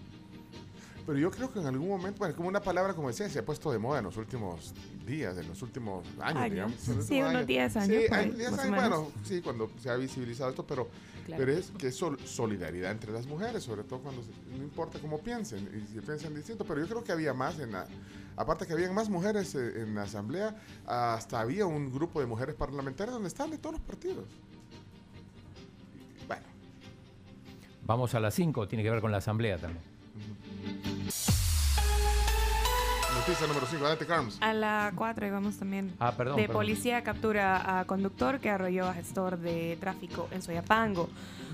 Pero 1.05 1.19
yo 1.19 1.31
creo 1.31 1.53
que 1.53 1.59
en 1.61 1.67
algún 1.67 1.89
momento, 1.89 2.19
bueno, 2.21 2.35
como 2.35 2.49
una 2.49 2.61
palabra, 2.61 2.95
como 2.95 3.09
decía, 3.09 3.29
se 3.29 3.39
ha 3.41 3.45
puesto 3.45 3.71
de 3.71 3.79
moda 3.79 3.99
en 3.99 4.05
los 4.07 4.17
últimos 4.17 4.73
días, 5.07 5.37
en 5.39 5.47
los 5.49 5.61
últimos 5.63 6.05
años, 6.21 6.43
Años. 6.43 6.51
digamos. 6.53 7.07
Sí, 7.07 7.21
unos 7.21 7.47
10 7.47 7.77
años, 7.77 7.97
Sí, 8.03 8.09
por 8.09 8.19
ahí, 8.19 8.25
hay 8.25 8.31
10 8.33 8.51
más 8.51 8.59
o 8.59 8.63
años, 8.63 8.77
menos. 8.83 8.99
bueno, 9.01 9.13
sí, 9.25 9.41
cuando 9.41 9.71
se 9.81 9.91
ha 9.91 9.97
visibilizado 9.97 10.51
esto, 10.51 10.67
pero, 10.67 10.89
Claro. 11.27 11.45
pero 11.45 11.59
es 11.59 11.71
que 11.73 11.89
es 11.89 11.97
sol- 11.97 12.19
solidaridad 12.25 12.93
entre 12.93 13.13
las 13.13 13.27
mujeres, 13.27 13.63
sobre 13.65 13.83
todo 13.85 13.99
cuando, 14.01 14.23
se- 14.23 14.31
no 14.57 14.63
importa 14.63 14.99
cómo 15.01 15.19
piensen, 15.21 15.69
y 15.77 15.87
si 15.93 16.01
piensan 16.01 16.35
distinto, 16.35 16.65
pero 16.65 16.81
yo 16.81 16.87
creo 16.87 17.03
que 17.05 17.13
había 17.13 17.35
más 17.35 17.59
en 17.59 17.73
la, 17.73 17.87
aparte 18.37 18.67
que 18.67 18.73
habían 18.73 18.95
más 18.95 19.09
mujeres 19.11 19.55
eh, 19.57 19.83
en 19.83 19.95
la 19.95 20.03
asamblea, 20.05 20.57
hasta 20.87 21.41
había 21.41 21.67
un 21.67 21.93
grupo 21.93 22.21
de 22.21 22.27
mujeres 22.27 22.55
parlamentarias 22.55 23.13
donde 23.15 23.29
estaban 23.29 23.51
de 23.51 23.59
todos 23.59 23.75
los 23.77 23.83
partidos. 23.83 24.25
Bueno, 26.29 26.43
Vamos 27.85 28.15
a 28.15 28.21
las 28.21 28.35
5, 28.35 28.67
tiene 28.69 28.83
que 28.85 28.91
ver 28.91 29.01
con 29.01 29.11
la 29.13 29.19
Asamblea 29.19 29.59
también. 29.59 29.83
Noticia 33.27 33.47
número 33.49 33.67
5, 33.67 33.83
adelante, 33.85 34.07
Carms. 34.07 34.39
A 34.41 34.53
la 34.53 34.93
4 34.95 35.31
vamos 35.33 35.57
también. 35.57 35.93
Ah, 35.99 36.13
perdón, 36.17 36.37
De 36.37 36.43
perdón. 36.43 36.57
policía 36.63 37.03
captura 37.03 37.81
a 37.81 37.85
conductor 37.85 38.39
que 38.39 38.51
arrolló 38.51 38.87
a 38.87 38.95
gestor 38.95 39.39
de 39.39 39.77
tráfico 39.81 40.29
en 40.31 40.43
Soyapango. 40.43 41.09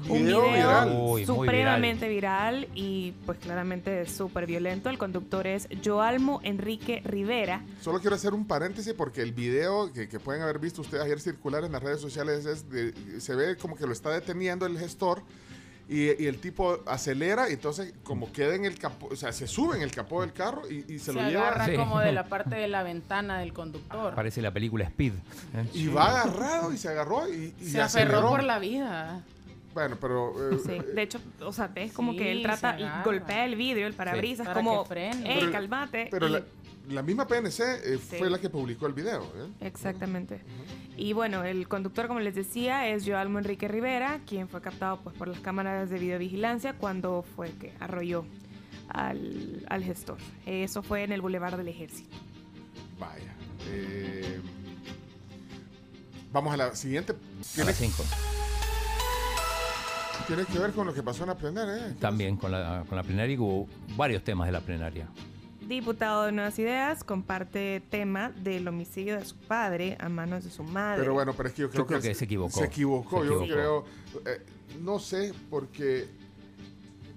Un 0.08 0.24
Video 0.24 0.42
video 0.42 0.52
viral. 0.52 0.96
Uy, 1.00 1.24
supremamente 1.24 2.08
viral. 2.08 2.68
y 2.74 3.12
pues 3.24 3.38
claramente 3.38 4.04
súper 4.06 4.46
violento. 4.46 4.90
El 4.90 4.98
conductor 4.98 5.46
es 5.46 5.66
Joalmo 5.82 6.40
Enrique 6.42 7.00
Rivera. 7.04 7.62
Solo 7.80 8.00
quiero 8.00 8.16
hacer 8.16 8.34
un 8.34 8.46
paréntesis 8.46 8.92
porque 8.92 9.22
el 9.22 9.32
video 9.32 9.90
que, 9.92 10.08
que 10.08 10.20
pueden 10.20 10.42
haber 10.42 10.58
visto 10.58 10.82
ustedes 10.82 11.04
ayer 11.04 11.20
circular 11.20 11.64
en 11.64 11.72
las 11.72 11.82
redes 11.82 12.00
sociales 12.00 12.44
es 12.44 12.68
de- 12.68 13.20
se 13.20 13.34
ve 13.34 13.56
como 13.56 13.76
que 13.76 13.86
lo 13.86 13.92
está 13.92 14.10
deteniendo 14.10 14.66
el 14.66 14.78
gestor 14.78 15.22
y, 15.88 16.22
y 16.22 16.26
el 16.26 16.38
tipo 16.38 16.80
acelera 16.86 17.50
y 17.50 17.54
entonces 17.54 17.92
como 18.02 18.32
queda 18.32 18.54
en 18.54 18.64
el 18.64 18.78
capó, 18.78 19.08
o 19.10 19.16
sea, 19.16 19.32
se 19.32 19.46
sube 19.46 19.76
en 19.76 19.82
el 19.82 19.90
capó 19.90 20.20
del 20.22 20.32
carro 20.32 20.62
y, 20.70 20.84
y 20.92 20.98
se, 20.98 21.06
Se, 21.06 21.12
lo 21.12 21.28
lleva 21.28 21.48
agarra 21.48 21.66
Sí. 21.66 21.74
como 21.76 21.98
de 22.00 22.12
la 22.12 22.24
parte 22.28 22.54
de 22.54 22.68
la 22.68 22.82
ventana 22.82 23.38
del 23.40 23.52
conductor. 23.52 24.14
Parece 24.14 24.40
la 24.42 24.50
película 24.52 24.84
Speed. 24.84 25.12
¿eh? 25.12 25.66
y 25.74 25.88
va 25.88 26.20
agarrado 26.22 26.72
y 26.72 26.78
se 26.78 26.88
agarró 26.88 27.28
y, 27.32 27.54
y 27.60 27.64
Se 27.66 27.80
aferró 27.80 27.84
aceleró. 28.18 28.28
por 28.30 28.42
la 28.44 28.58
vida. 28.58 29.22
Bueno, 29.74 29.96
pero 30.00 30.34
eh, 30.52 30.58
Sí, 30.66 30.78
de 30.94 31.02
hecho, 31.02 31.18
o 31.40 31.50
sea, 31.52 31.66
ves 31.68 31.92
como 31.92 32.12
Sí, 32.12 32.18
que 32.18 32.30
él 32.32 32.42
trata 32.42 32.74
se 32.74 32.80
y 32.80 32.84
agarra. 32.84 33.04
golpea 33.04 33.44
el 33.46 33.56
vidrio, 33.56 33.86
el 33.86 33.94
parabrisas, 33.94 34.46
Para 34.46 34.54
como, 34.60 34.84
Pero- 35.40 35.50
calmate. 35.52 36.08
pero 36.10 36.28
y- 36.28 36.30
la, 36.32 36.42
la 36.88 37.02
misma 37.02 37.26
PNC 37.26 37.60
eh, 37.60 37.98
Sí. 37.98 38.16
fue 38.18 38.28
la 38.30 38.38
que 38.40 38.50
publicó 38.50 38.86
el 38.86 38.92
video. 38.92 39.22
¿eh? 39.36 39.48
Exactamente. 39.60 40.40
Y 40.96 41.12
bueno, 41.12 41.44
el 41.44 41.68
conductor, 41.68 42.06
como 42.08 42.20
les 42.20 42.34
decía, 42.34 42.88
es 42.88 43.04
Joalmo 43.06 43.38
Enrique 43.38 43.68
Rivera, 43.68 44.20
quien 44.26 44.48
fue 44.48 44.60
captado 44.60 45.00
pues, 45.02 45.16
por 45.16 45.28
las 45.28 45.40
cámaras 45.40 45.88
de 45.90 45.98
videovigilancia 45.98 46.74
cuando 46.74 47.24
fue 47.36 47.50
que 47.52 47.72
arrolló 47.80 48.24
al, 48.88 49.64
al 49.68 49.84
gestor. 49.84 50.18
Eso 50.46 50.82
fue 50.82 51.02
en 51.04 51.12
el 51.12 51.20
Boulevard 51.22 51.56
del 51.56 51.68
Ejército. 51.68 52.16
Vaya. 52.98 53.34
eh, 53.68 54.40
vamos 56.32 56.52
a 56.52 56.56
la 56.56 56.74
siguiente. 56.76 57.12
A 57.12 57.54
Tiene, 57.54 57.70
las 57.70 57.78
5. 57.78 58.04
tiene 60.26 60.44
que 60.44 60.58
ver 60.58 60.72
con 60.72 60.86
lo 60.86 60.94
que 60.94 61.02
pasó 61.02 61.22
en 61.24 61.28
la 61.30 61.36
plenaria. 61.36 61.88
¿eh? 61.88 61.94
También 62.00 62.36
con 62.36 62.50
la, 62.52 62.84
con 62.88 62.96
la 62.96 63.02
plenaria 63.02 63.40
hubo 63.40 63.66
varios 63.96 64.22
temas 64.22 64.46
de 64.46 64.52
la 64.52 64.60
plenaria. 64.60 65.08
Diputado 65.68 66.24
de 66.24 66.32
Nuevas 66.32 66.58
Ideas 66.58 67.04
comparte 67.04 67.82
tema 67.88 68.30
del 68.30 68.66
homicidio 68.68 69.16
de 69.18 69.24
su 69.24 69.36
padre 69.36 69.96
a 70.00 70.08
manos 70.08 70.44
de 70.44 70.50
su 70.50 70.62
madre. 70.64 71.00
Pero 71.00 71.14
bueno, 71.14 71.32
pero 71.34 71.48
es 71.48 71.54
que 71.54 71.62
yo 71.62 71.70
creo, 71.70 71.82
Yo 71.82 71.86
creo 71.86 72.00
que 72.00 72.14
se 72.14 72.24
equivocó. 72.24 72.58
Se 72.58 72.64
equivocó, 72.66 73.22
Se 73.22 73.26
yo 73.28 73.42
equivocó. 73.42 73.52
creo. 73.54 73.84
eh, 74.26 74.40
no 74.82 74.98
sé, 74.98 75.32
porque 75.48 76.06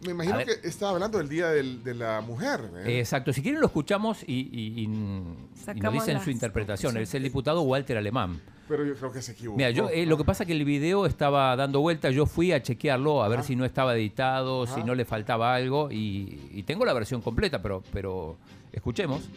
me 0.06 0.12
imagino 0.12 0.38
que 0.40 0.68
estaba 0.68 0.92
hablando 0.94 1.18
del 1.18 1.28
Día 1.28 1.50
del- 1.50 1.84
de 1.84 1.96
la 1.96 2.22
Mujer. 2.22 2.62
¿eh? 2.86 3.00
Exacto, 3.00 3.34
si 3.34 3.42
quieren 3.42 3.60
lo 3.60 3.68
escuchamos 3.68 4.24
y, 4.28 4.34
y- 4.34 4.82
y- 4.82 4.84
y 4.84 4.88
nos 4.88 5.94
dicen 5.94 6.14
las 6.16 6.24
su 6.24 6.30
interpretación. 6.30 6.96
Es 6.98 7.14
el 7.16 7.24
diputado 7.24 7.62
Walter 7.64 7.98
Alemán. 7.98 8.40
Pero 8.68 8.84
yo 8.84 8.96
creo 8.96 9.12
que 9.12 9.22
se 9.22 9.34
equivocó. 9.34 9.58
Mira, 9.58 9.70
yo, 9.70 9.90
eh, 9.90 10.06
lo 10.08 10.18
que 10.18 10.24
pasa 10.24 10.44
es 10.44 10.48
que 10.48 10.54
el 10.54 10.66
video 10.66 11.06
estaba 11.06 11.56
dando 11.56 11.82
vuelta, 11.82 12.10
yo 12.10 12.26
fui 12.26 12.52
a 12.52 12.64
chequearlo 12.64 13.24
a 13.24 13.28
ver 13.28 13.44
si 13.44 13.56
no 13.56 13.64
estaba 13.64 13.96
editado, 13.96 14.64
Ajá. 14.64 14.74
si 14.76 14.84
no 14.84 14.96
le 14.96 15.06
faltaba 15.06 15.54
algo 15.54 15.92
y, 15.92 16.50
y 16.52 16.64
tengo 16.64 16.84
la 16.84 16.94
versión 16.94 17.22
completa, 17.22 17.62
pero, 17.62 17.84
pero 17.94 18.38
escuchemos. 18.74 19.30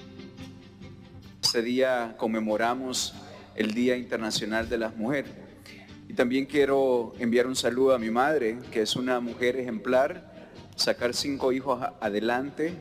Ese 1.42 1.62
día 1.62 2.14
conmemoramos 2.16 3.14
el 3.54 3.72
Día 3.74 3.96
Internacional 3.96 4.68
de 4.68 4.78
las 4.78 4.96
Mujeres. 4.96 5.30
Y 6.08 6.14
también 6.14 6.46
quiero 6.46 7.12
enviar 7.18 7.46
un 7.46 7.56
saludo 7.56 7.94
a 7.94 7.98
mi 7.98 8.10
madre, 8.10 8.58
que 8.70 8.80
es 8.80 8.96
una 8.96 9.20
mujer 9.20 9.56
ejemplar, 9.56 10.48
sacar 10.74 11.12
cinco 11.12 11.52
hijos 11.52 11.82
adelante, 12.00 12.72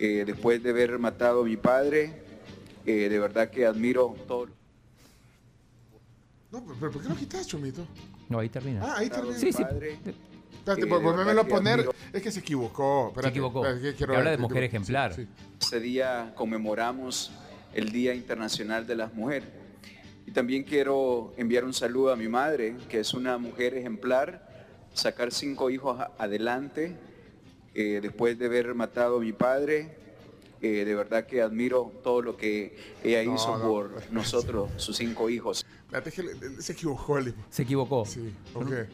eh, 0.00 0.24
después 0.26 0.62
de 0.62 0.70
haber 0.70 0.98
matado 0.98 1.42
a 1.42 1.44
mi 1.44 1.56
padre. 1.56 2.24
eh, 2.86 3.08
de 3.08 3.18
verdad 3.20 3.50
que 3.50 3.66
admiro 3.66 4.16
todo. 4.26 4.48
No, 6.52 6.64
pero 6.80 6.90
¿por 6.90 7.02
qué 7.02 7.08
lo 7.08 7.14
quitas, 7.16 7.46
Chomito? 7.46 7.86
No, 8.28 8.38
ahí 8.40 8.48
termina. 8.48 8.80
Ah, 8.84 8.94
ahí 8.98 9.08
termina. 9.08 9.38
Sí, 9.38 9.52
sí. 9.52 9.62
Padre, 9.62 9.98
Espérate, 10.52 10.84
volvémelo 10.84 11.40
a 11.40 11.44
poner. 11.44 11.88
Es 12.12 12.22
que 12.22 12.30
se 12.30 12.40
equivocó. 12.40 13.08
Espérate, 13.08 13.28
Se 13.28 13.30
equivocó. 13.30 13.64
espérate, 13.66 13.90
que 13.90 13.96
quiero 13.96 14.16
habla 14.16 14.30
de 14.32 14.38
mujer 14.38 14.58
sí, 14.58 14.64
ejemplar. 14.66 15.14
sí. 15.14 15.26
Ese 15.60 15.80
día 15.80 16.32
conmemoramos 16.36 17.32
el 17.72 17.92
Día 17.92 18.14
Internacional 18.14 18.86
de 18.86 18.96
las 18.96 19.14
Mujeres. 19.14 19.48
Y 20.26 20.32
también 20.32 20.64
quiero 20.64 21.32
enviar 21.36 21.64
un 21.64 21.72
saludo 21.72 22.12
a 22.12 22.16
mi 22.16 22.28
madre, 22.28 22.76
que 22.88 23.00
es 23.00 23.14
una 23.14 23.38
mujer 23.38 23.74
ejemplar, 23.74 24.48
sacar 24.92 25.32
cinco 25.32 25.70
hijos 25.70 25.98
adelante, 26.18 26.96
eh, 27.74 28.00
después 28.02 28.38
de 28.38 28.46
haber 28.46 28.74
matado 28.74 29.16
a 29.16 29.20
mi 29.20 29.32
padre. 29.32 29.96
Eh, 30.62 30.84
de 30.84 30.94
verdad 30.94 31.26
que 31.26 31.40
admiro 31.40 31.90
todo 32.02 32.20
lo 32.20 32.36
que 32.36 32.76
ella 33.02 33.22
No, 33.24 33.34
hizo 33.34 33.56
no. 33.58 33.64
por 33.66 34.02
nosotros, 34.12 34.70
sus 34.76 34.96
cinco 34.96 35.30
hijos. 35.30 35.64
Se 36.58 36.72
equivocó 36.72 37.18
el 37.18 37.34
Se 37.48 37.62
equivocó. 37.62 38.04
Sí, 38.04 38.32
¿por 38.52 38.68
qué? 38.68 38.86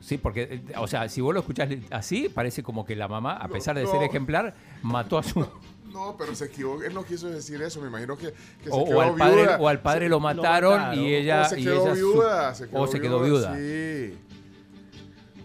Sí, 0.00 0.16
porque, 0.18 0.62
o 0.78 0.86
sea, 0.88 1.08
si 1.08 1.20
vos 1.20 1.34
lo 1.34 1.40
escuchás 1.40 1.68
así, 1.90 2.28
parece 2.28 2.62
como 2.62 2.84
que 2.86 2.96
la 2.96 3.08
mamá, 3.08 3.34
a 3.36 3.48
pesar 3.48 3.76
de 3.76 3.86
ser 3.86 3.96
no. 3.96 4.02
ejemplar, 4.02 4.54
mató 4.82 5.18
a 5.18 5.22
su... 5.22 5.46
No, 5.92 6.16
pero 6.18 6.34
se 6.34 6.44
equivocó. 6.44 6.82
Él 6.84 6.92
no 6.94 7.02
quiso 7.04 7.28
decir 7.30 7.60
eso. 7.62 7.80
Me 7.80 7.88
imagino 7.88 8.16
que, 8.16 8.26
que 8.62 8.64
se 8.64 8.70
O, 8.70 8.84
quedó 8.84 8.98
o 8.98 9.00
al 9.00 9.14
padre, 9.16 9.46
o 9.58 9.68
al 9.68 9.80
padre 9.80 10.04
Se- 10.04 10.08
lo 10.10 10.20
mataron, 10.20 10.78
mataron. 10.78 11.02
y 11.04 11.14
ella... 11.14 11.42
O 11.46 11.48
se 11.48 11.60
y 11.60 11.64
quedó 11.64 11.86
su- 11.88 11.94
viuda. 11.94 12.54
se 12.54 12.68
quedó 12.68 12.80
o 12.82 12.86
se 12.86 13.00
quedó 13.00 13.22
viuda. 13.22 13.56
Sí. 13.56 14.14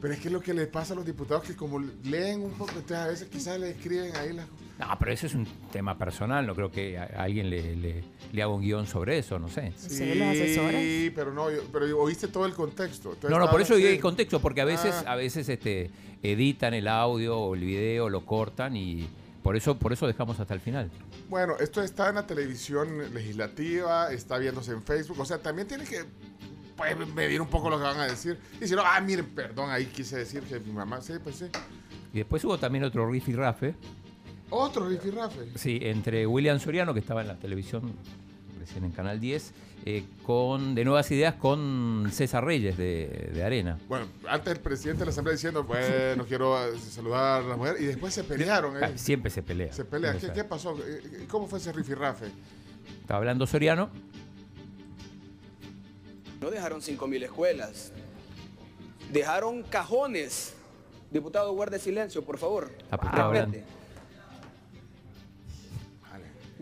Pero 0.01 0.13
es 0.13 0.19
que 0.19 0.29
lo 0.29 0.41
que 0.41 0.53
le 0.53 0.67
pasa 0.67 0.93
a 0.93 0.97
los 0.97 1.05
diputados 1.05 1.43
que 1.43 1.55
como 1.55 1.79
leen 2.03 2.41
un 2.43 2.51
poco, 2.51 2.71
entonces 2.71 2.97
a 2.97 3.07
veces 3.07 3.29
quizás 3.29 3.57
le 3.59 3.69
escriben 3.71 4.15
ahí 4.17 4.33
las... 4.33 4.45
No, 4.87 4.97
pero 4.99 5.11
eso 5.11 5.27
es 5.27 5.33
un 5.35 5.45
tema 5.71 5.97
personal, 5.97 6.45
no 6.45 6.55
creo 6.55 6.69
que 6.71 6.97
a 6.97 7.05
alguien 7.17 7.49
le, 7.49 7.75
le- 7.75 8.03
le 8.31 8.43
haga 8.43 8.51
un 8.53 8.61
guion 8.61 8.85
sobre 8.87 9.17
eso, 9.17 9.39
no 9.39 9.47
sé. 9.47 9.71
Sí, 9.77 11.11
pero 11.15 11.33
no, 11.33 11.47
pero 11.71 11.99
oíste 11.99 12.27
todo 12.27 12.45
el 12.45 12.53
contexto. 12.53 13.09
Entonces 13.13 13.29
No, 13.29 13.39
no, 13.39 13.49
por 13.49 13.61
eso 13.61 13.75
digo 13.75 13.87
así. 13.87 13.95
el 13.95 14.01
contexto, 14.01 14.39
porque 14.39 14.61
a 14.61 14.65
veces, 14.65 14.93
Ah. 15.05 15.13
a 15.13 15.15
veces 15.15 15.47
este, 15.49 15.89
editan 16.21 16.73
el 16.73 16.87
audio 16.87 17.37
o 17.37 17.55
el 17.55 17.61
video, 17.61 18.09
lo 18.09 18.25
cortan 18.25 18.75
y 18.75 19.07
por 19.41 19.55
eso, 19.55 19.77
por 19.77 19.93
eso 19.93 20.07
dejamos 20.07 20.39
hasta 20.39 20.53
el 20.53 20.59
final. 20.59 20.89
Bueno, 21.29 21.55
esto 21.59 21.81
está 21.81 22.09
en 22.09 22.15
la 22.15 22.27
televisión 22.27 23.13
legislativa, 23.13 24.11
está 24.11 24.37
viéndose 24.37 24.71
en 24.71 24.81
Facebook, 24.83 25.19
o 25.19 25.25
sea, 25.25 25.37
también 25.39 25.67
tiene 25.67 25.83
que 25.85 26.03
pues, 26.75 26.95
medir 27.13 27.39
un 27.41 27.47
poco 27.47 27.69
lo 27.69 27.77
que 27.77 27.83
van 27.83 27.99
a 27.99 28.05
decir. 28.07 28.37
Y 28.61 28.67
si 28.67 28.75
no, 28.75 28.81
ah, 28.85 28.99
miren, 29.01 29.25
perdón, 29.27 29.69
ahí 29.69 29.85
quise 29.85 30.17
decir 30.17 30.41
que 30.43 30.59
mi 30.59 30.71
mamá, 30.71 31.01
sí, 31.01 31.13
pues 31.23 31.35
sí. 31.37 31.45
Y 32.13 32.17
después 32.17 32.43
hubo 32.45 32.57
también 32.57 32.83
otro 32.83 33.09
riff 33.09 33.27
y 33.29 33.33
rafe, 33.33 33.75
Otro 34.49 34.87
rifirrafe. 34.87 35.47
sí, 35.55 35.79
entre 35.81 36.27
William 36.27 36.59
Soriano, 36.59 36.93
que 36.93 36.99
estaba 36.99 37.21
en 37.21 37.27
la 37.27 37.35
televisión 37.35 37.93
recién 38.59 38.85
en 38.85 38.91
Canal 38.91 39.19
10, 39.19 39.53
eh, 39.85 40.05
con 40.25 40.73
de 40.73 40.85
nuevas 40.85 41.11
ideas 41.11 41.35
con 41.35 42.07
César 42.11 42.45
Reyes 42.45 42.77
de, 42.77 43.31
de 43.33 43.43
Arena. 43.43 43.77
Bueno, 43.89 44.05
antes 44.27 44.53
el 44.53 44.59
presidente 44.61 44.99
de 44.99 45.05
la 45.07 45.11
Asamblea 45.11 45.33
diciendo, 45.33 45.63
bueno, 45.65 46.25
quiero 46.25 46.57
eh, 46.65 46.77
saludar 46.79 47.41
a 47.41 47.45
la 47.45 47.57
mujer, 47.57 47.75
y 47.79 47.85
después 47.85 48.13
se 48.13 48.23
pelearon. 48.23 48.81
Ah, 48.81 48.87
eh. 48.87 48.97
Siempre 48.97 49.29
se 49.29 49.43
pelea. 49.43 49.73
Se 49.73 49.83
pelean. 49.83 50.17
¿Qué, 50.17 50.43
pasó? 50.45 50.77
¿Cómo 51.29 51.47
fue 51.47 51.59
ese 51.59 51.73
rifirrafe? 51.73 52.27
Estaba 53.01 53.17
hablando 53.17 53.45
Soriano. 53.45 53.89
No 56.39 56.49
dejaron 56.49 56.79
5.000 56.79 57.23
escuelas. 57.23 57.91
Dejaron 59.11 59.63
cajones. 59.63 60.53
Diputado, 61.11 61.53
guarde 61.53 61.77
silencio, 61.77 62.23
por 62.23 62.37
favor. 62.37 62.71
Ah, 62.89 63.45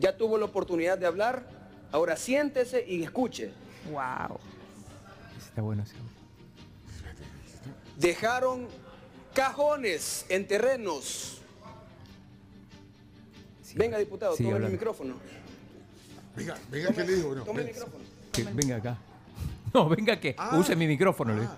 Ya 0.01 0.17
tuvo 0.17 0.35
la 0.39 0.45
oportunidad 0.45 0.97
de 0.97 1.05
hablar. 1.05 1.45
Ahora 1.91 2.17
siéntese 2.17 2.83
y 2.87 3.03
escuche. 3.03 3.51
Wow. 3.91 4.39
Está 5.37 5.61
bueno 5.61 5.83
ese. 5.83 5.93
Dejaron 7.97 8.67
cajones 9.35 10.25
en 10.27 10.47
terrenos. 10.47 11.39
Venga, 13.75 13.99
diputado, 13.99 14.35
sigue 14.35 14.51
tome 14.51 14.65
el 14.65 14.71
micrófono. 14.71 15.13
Venga, 16.35 16.57
venga, 16.71 16.91
¿qué 16.93 17.03
le 17.03 17.15
dijo? 17.15 17.35
No, 17.35 17.43
Tome 17.43 17.61
el 17.61 17.67
micrófono. 17.67 18.03
Que 18.31 18.43
venga 18.43 18.75
acá. 18.77 18.97
No, 19.73 19.87
venga 19.87 20.19
que 20.19 20.35
Ah. 20.37 20.57
use 20.57 20.75
mi 20.75 20.87
micrófono. 20.87 21.33
le 21.35 21.41
digo. 21.41 21.53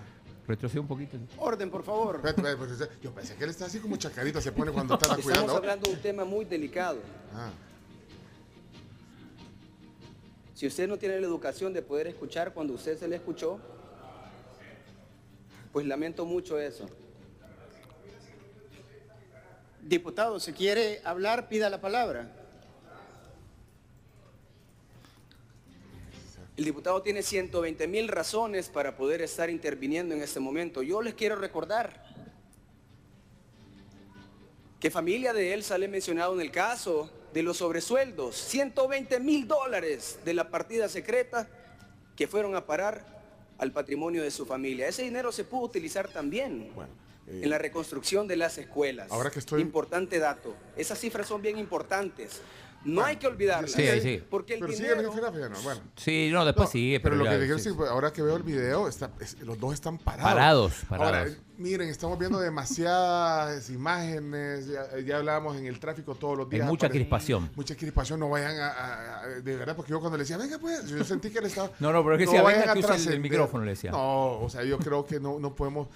Retrocede 0.46 0.80
un 0.80 0.86
poquito. 0.86 1.16
Orden, 1.38 1.70
por 1.70 1.82
favor. 1.82 2.20
Espérate, 2.22 2.98
Yo 3.02 3.10
pensé 3.12 3.34
que 3.36 3.44
él 3.44 3.50
está 3.50 3.64
así 3.64 3.80
como 3.80 3.96
chacarita, 3.96 4.42
se 4.42 4.52
pone 4.52 4.70
cuando 4.70 4.94
está 4.94 5.06
Estamos 5.06 5.24
cuidando. 5.24 5.56
hablando 5.56 5.88
de 5.88 5.94
un 5.96 6.02
tema 6.02 6.24
muy 6.26 6.44
delicado. 6.44 6.98
Ah. 7.34 7.48
Si 10.54 10.68
usted 10.68 10.86
no 10.86 10.96
tiene 10.96 11.20
la 11.20 11.26
educación 11.26 11.72
de 11.72 11.82
poder 11.82 12.06
escuchar 12.06 12.54
cuando 12.54 12.74
usted 12.74 12.96
se 12.96 13.08
le 13.08 13.16
escuchó, 13.16 13.58
pues 15.72 15.84
lamento 15.84 16.24
mucho 16.24 16.60
eso. 16.60 16.88
Diputado, 19.82 20.38
si 20.38 20.52
quiere 20.52 21.00
hablar, 21.04 21.48
pida 21.48 21.68
la 21.68 21.80
palabra. 21.80 22.30
El 26.56 26.64
diputado 26.64 27.02
tiene 27.02 27.24
120 27.24 27.88
mil 27.88 28.06
razones 28.06 28.68
para 28.68 28.96
poder 28.96 29.22
estar 29.22 29.50
interviniendo 29.50 30.14
en 30.14 30.22
este 30.22 30.38
momento. 30.38 30.82
Yo 30.82 31.02
les 31.02 31.14
quiero 31.14 31.34
recordar 31.34 32.04
que 34.78 34.88
familia 34.88 35.32
de 35.32 35.52
él 35.52 35.64
sale 35.64 35.88
mencionado 35.88 36.32
en 36.34 36.40
el 36.40 36.52
caso 36.52 37.10
de 37.34 37.42
los 37.42 37.56
sobresueldos, 37.58 38.36
120 38.36 39.18
mil 39.18 39.46
dólares 39.48 40.20
de 40.24 40.34
la 40.34 40.48
partida 40.50 40.88
secreta 40.88 41.48
que 42.16 42.28
fueron 42.28 42.54
a 42.54 42.64
parar 42.64 43.04
al 43.58 43.72
patrimonio 43.72 44.22
de 44.22 44.30
su 44.30 44.46
familia. 44.46 44.86
Ese 44.88 45.02
dinero 45.02 45.32
se 45.32 45.42
pudo 45.42 45.62
utilizar 45.62 46.08
también 46.08 46.70
en 47.26 47.50
la 47.50 47.58
reconstrucción 47.58 48.28
de 48.28 48.36
las 48.36 48.56
escuelas. 48.58 49.10
Ahora 49.10 49.30
que 49.30 49.40
estoy- 49.40 49.60
Importante 49.62 50.20
dato. 50.20 50.54
Esas 50.76 50.98
cifras 51.00 51.26
son 51.26 51.42
bien 51.42 51.58
importantes. 51.58 52.40
No 52.84 53.04
hay 53.04 53.16
que 53.16 53.26
olvidarlas. 53.26 53.72
Sí, 53.72 53.82
sí. 54.02 54.22
Porque 54.28 54.54
el 54.54 54.60
Pero 54.60 54.72
dinero... 54.72 55.02
no, 55.02 55.62
bueno. 55.62 55.80
Sí, 55.96 56.28
no, 56.32 56.44
después 56.44 56.68
No, 56.68 56.72
sigue. 56.72 57.00
Pero, 57.00 57.16
lo 57.16 57.24
ya, 57.24 57.30
que 57.32 57.38
quiero 57.38 57.58
sí. 57.58 57.70
decir, 57.70 57.84
ahora 57.88 58.12
que 58.12 58.22
veo 58.22 58.36
el 58.36 58.42
video, 58.42 58.88
está- 58.88 59.10
es- 59.20 59.38
los 59.40 59.58
dos 59.58 59.72
están 59.74 59.98
parados. 59.98 60.32
Parados, 60.32 60.72
parados. 60.88 61.06
Ahora, 61.28 61.30
miren, 61.56 61.88
estamos 61.88 62.18
viendo 62.18 62.38
demasiadas 62.40 63.70
imágenes, 63.70 64.66
ya, 64.66 64.98
ya 65.00 65.16
hablábamos 65.18 65.56
en 65.56 65.66
el 65.66 65.78
tráfico 65.80 66.14
todos 66.14 66.36
los 66.38 66.46
Hay 66.46 66.58
días. 66.58 66.68
mucha 66.68 66.86
aparece- 66.88 66.92
crispación. 66.92 67.50
Mucha 67.56 67.74
crispación, 67.76 68.20
no 68.20 68.28
vayan 68.28 68.58
a, 68.58 68.68
a- 68.68 69.20
a- 69.22 69.26
De 69.40 69.56
verdad, 69.56 69.74
porque 69.76 69.90
yo 69.90 70.00
cuando 70.00 70.18
le 70.18 70.24
decía, 70.24 70.36
venga 70.36 70.58
pues, 70.58 70.86
yo 70.88 71.02
sentí 71.04 71.30
que 71.30 71.38
él 71.38 71.46
estaba... 71.46 71.70
No, 71.80 71.92
no, 71.92 72.02
pero 72.02 72.14
es 72.16 72.18
que 72.20 72.24
decía, 72.26 72.42
vayan 72.42 72.60
venga, 72.60 72.72
a 72.72 72.74
que 72.74 72.78
el- 72.80 72.84
el 72.84 72.90
trascender. 72.90 73.20
micrófono, 73.20 73.64
le 73.64 73.70
decía. 73.70 73.90
No, 73.90 74.40
o 74.40 74.48
sea, 74.50 74.62
yo 74.64 74.78
creo 74.78 75.04
que 75.06 75.20
no, 75.20 75.38
no 75.38 75.54
podemos 75.54 75.88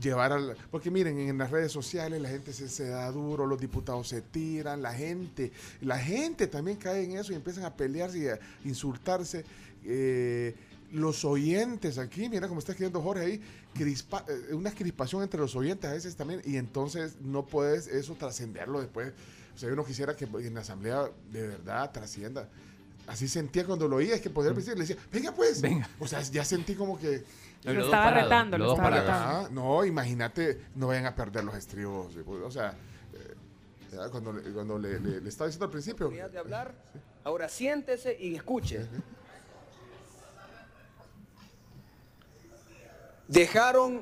llevar 0.00 0.32
al... 0.32 0.56
Porque 0.70 0.90
miren, 0.90 1.18
en 1.18 1.38
las 1.38 1.50
redes 1.50 1.72
sociales 1.72 2.20
la 2.20 2.28
gente 2.28 2.52
se, 2.52 2.68
se 2.68 2.88
da 2.88 3.10
duro, 3.10 3.46
los 3.46 3.60
diputados 3.60 4.08
se 4.08 4.22
tiran, 4.22 4.82
la 4.82 4.92
gente, 4.92 5.52
la 5.80 5.98
gente 5.98 6.46
también 6.46 6.76
cae 6.76 7.04
en 7.04 7.18
eso 7.18 7.32
y 7.32 7.36
empiezan 7.36 7.64
a 7.64 7.74
pelearse 7.74 8.18
y 8.18 8.28
a 8.28 8.38
insultarse. 8.64 9.44
Eh, 9.84 10.54
los 10.92 11.24
oyentes 11.24 11.98
aquí, 11.98 12.28
mira 12.28 12.46
cómo 12.48 12.60
está 12.60 12.72
escribiendo 12.72 13.02
Jorge 13.02 13.24
ahí, 13.24 13.40
crispa- 13.74 14.24
eh, 14.28 14.54
una 14.54 14.70
crispación 14.70 15.22
entre 15.22 15.40
los 15.40 15.54
oyentes 15.56 15.90
a 15.90 15.92
veces 15.92 16.14
también, 16.14 16.40
y 16.44 16.56
entonces 16.56 17.16
no 17.20 17.44
puedes 17.44 17.88
eso 17.88 18.14
trascenderlo 18.14 18.80
después. 18.80 19.12
O 19.54 19.58
sea, 19.58 19.72
uno 19.72 19.84
quisiera 19.84 20.14
que 20.14 20.24
en 20.26 20.54
la 20.54 20.60
asamblea 20.60 21.10
de 21.32 21.48
verdad 21.48 21.90
trascienda. 21.90 22.48
Así 23.06 23.28
sentía 23.28 23.64
cuando 23.64 23.88
lo 23.88 23.96
oía, 23.96 24.16
es 24.16 24.20
que 24.20 24.30
poder 24.30 24.54
decir, 24.54 24.74
le 24.74 24.80
decía, 24.80 24.96
venga 25.12 25.32
pues. 25.32 25.60
Venga. 25.60 25.88
O 26.00 26.06
sea, 26.06 26.20
ya 26.22 26.44
sentí 26.44 26.74
como 26.74 26.98
que... 26.98 27.24
Lo 27.64 27.72
estaba 27.84 28.04
parados, 28.04 28.22
retando, 28.24 28.58
los 28.58 28.64
lo 28.64 28.70
dos 28.70 28.78
estaba 28.78 28.96
retando. 29.00 29.46
Ah, 29.46 29.48
no, 29.50 29.84
imagínate, 29.84 30.60
no 30.76 30.86
vayan 30.88 31.06
a 31.06 31.14
perder 31.16 31.42
los 31.44 31.54
estribos. 31.56 32.14
O 32.44 32.50
sea, 32.50 32.74
eh, 33.12 33.96
cuando, 34.10 34.32
le- 34.32 34.52
cuando 34.52 34.78
le, 34.78 35.00
le- 35.00 35.20
le 35.20 35.28
estaba 35.28 35.46
diciendo 35.48 35.64
al 35.64 35.70
principio. 35.72 36.06
oportunidad 36.06 36.30
de 36.30 36.38
hablar. 36.38 36.72
Ahora 37.24 37.48
siéntese 37.48 38.16
y 38.20 38.36
escuche. 38.36 38.86
Dejaron 43.28 44.00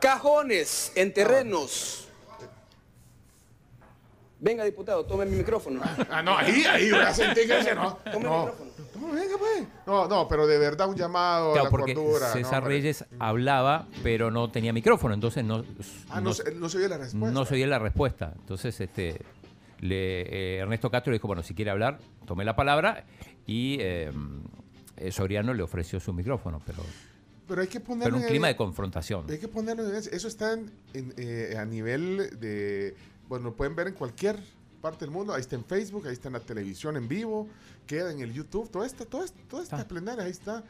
cajones 0.00 0.92
en 0.94 1.12
terrenos. 1.14 2.06
Venga, 4.38 4.64
diputado, 4.64 5.04
tome 5.04 5.26
mi 5.26 5.36
micrófono. 5.36 5.80
Ah, 6.10 6.22
no, 6.22 6.36
ahí, 6.36 6.64
ahí, 6.64 6.90
que 6.90 7.58
ese 7.58 7.74
no. 7.74 7.96
Tome 7.96 8.16
el 8.16 8.22
No, 8.22 8.38
micrófono. 8.46 8.69
No, 9.00 9.12
venga, 9.12 9.36
pues. 9.38 9.64
No, 9.86 10.06
no, 10.08 10.28
pero 10.28 10.46
de 10.46 10.58
verdad 10.58 10.88
un 10.88 10.96
llamado 10.96 11.54
a 11.54 11.64
la 11.64 11.70
porque 11.70 11.94
cordura. 11.94 12.28
¿no, 12.28 12.32
César? 12.34 12.64
Reyes 12.64 13.04
hablaba, 13.18 13.86
pero 14.02 14.30
no 14.30 14.50
tenía 14.50 14.72
micrófono, 14.72 15.14
entonces 15.14 15.44
no, 15.44 15.64
Ah, 16.08 16.20
no, 16.20 16.32
se, 16.34 16.54
no 16.54 16.68
se 16.68 16.78
oye 16.78 16.88
la 16.88 16.98
respuesta. 16.98 17.30
no 17.32 17.44
se 17.44 17.54
oía 17.54 17.66
la 17.66 17.78
respuesta. 17.78 18.32
Entonces, 18.36 18.80
este, 18.80 19.20
le, 19.80 20.22
eh, 20.22 20.58
Ernesto 20.58 20.90
Castro 20.90 21.10
le 21.10 21.16
dijo, 21.18 21.26
bueno, 21.26 21.42
si 21.42 21.54
quiere 21.54 21.70
hablar, 21.70 21.98
tome 22.26 22.44
la 22.44 22.54
palabra 22.54 23.04
y 23.46 23.78
eh, 23.80 24.10
eh, 24.96 25.10
Soriano 25.12 25.54
le 25.54 25.62
ofreció 25.62 25.98
su 25.98 26.12
micrófono, 26.12 26.60
pero, 26.64 26.82
Pero 27.48 27.62
hay 27.62 27.68
que 27.68 27.80
ponerlo 27.80 28.04
pero 28.04 28.16
un 28.18 28.22
en 28.22 28.28
clima 28.28 28.48
de 28.48 28.56
confrontación. 28.56 29.24
Hay 29.30 29.38
que 29.38 29.48
ponerlo 29.48 29.88
en. 29.88 29.94
Eso 29.96 30.28
está 30.28 30.52
en, 30.52 30.70
en, 30.94 31.14
eh, 31.16 31.56
a 31.58 31.64
nivel 31.64 32.38
de. 32.38 32.94
Bueno, 33.28 33.46
lo 33.46 33.54
pueden 33.54 33.74
ver 33.74 33.88
en 33.88 33.94
cualquier 33.94 34.38
parte 34.80 35.04
del 35.04 35.10
mundo. 35.10 35.32
Ahí 35.34 35.40
está 35.40 35.56
en 35.56 35.64
Facebook, 35.64 36.06
ahí 36.06 36.12
está 36.12 36.28
en 36.28 36.34
la 36.34 36.40
televisión 36.40 36.96
en 36.96 37.06
vivo, 37.08 37.48
queda 37.90 38.12
en 38.12 38.20
el 38.20 38.32
YouTube, 38.32 38.70
toda 38.70 38.86
esta, 38.86 39.04
toda 39.04 39.26
toda 39.48 39.64
esta 39.64 39.86
plenaria, 39.88 40.22
ahí 40.24 40.30
está. 40.30 40.62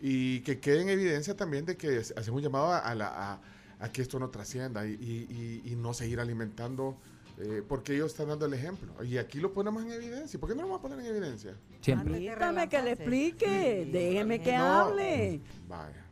Y 0.00 0.40
que 0.42 0.60
quede 0.60 0.82
en 0.82 0.88
evidencia 0.88 1.34
también 1.36 1.64
de 1.66 1.76
que 1.76 1.98
hacemos 1.98 2.28
un 2.38 2.42
llamado 2.42 2.72
a, 2.72 2.94
la, 2.94 3.08
a, 3.32 3.40
a 3.84 3.92
que 3.92 4.02
esto 4.02 4.20
no 4.20 4.30
trascienda 4.30 4.86
y, 4.86 4.92
y- 4.92 5.62
y- 5.66 5.72
y 5.72 5.74
no 5.76 5.92
seguir 5.94 6.20
alimentando, 6.20 6.96
eh, 7.38 7.62
porque 7.68 7.94
ellos 7.96 8.12
están 8.12 8.28
dando 8.28 8.46
el 8.46 8.54
ejemplo. 8.54 8.92
Y 9.04 9.18
aquí 9.18 9.40
lo 9.40 9.52
ponemos 9.52 9.82
en 9.82 9.90
evidencia. 9.90 10.38
¿Por 10.38 10.48
qué 10.48 10.54
no 10.54 10.62
lo 10.62 10.68
vamos 10.68 10.78
a 10.78 10.82
poner 10.82 11.00
en 11.00 11.06
evidencia? 11.16 11.56
Siempre. 11.80 12.12
Permítame 12.12 12.68
que 12.68 12.82
le 12.82 12.92
explique, 12.92 13.88
déjeme 13.92 14.40
que 14.40 14.56
No. 14.56 14.64
hable. 14.64 15.40
Vaya. 15.68 16.04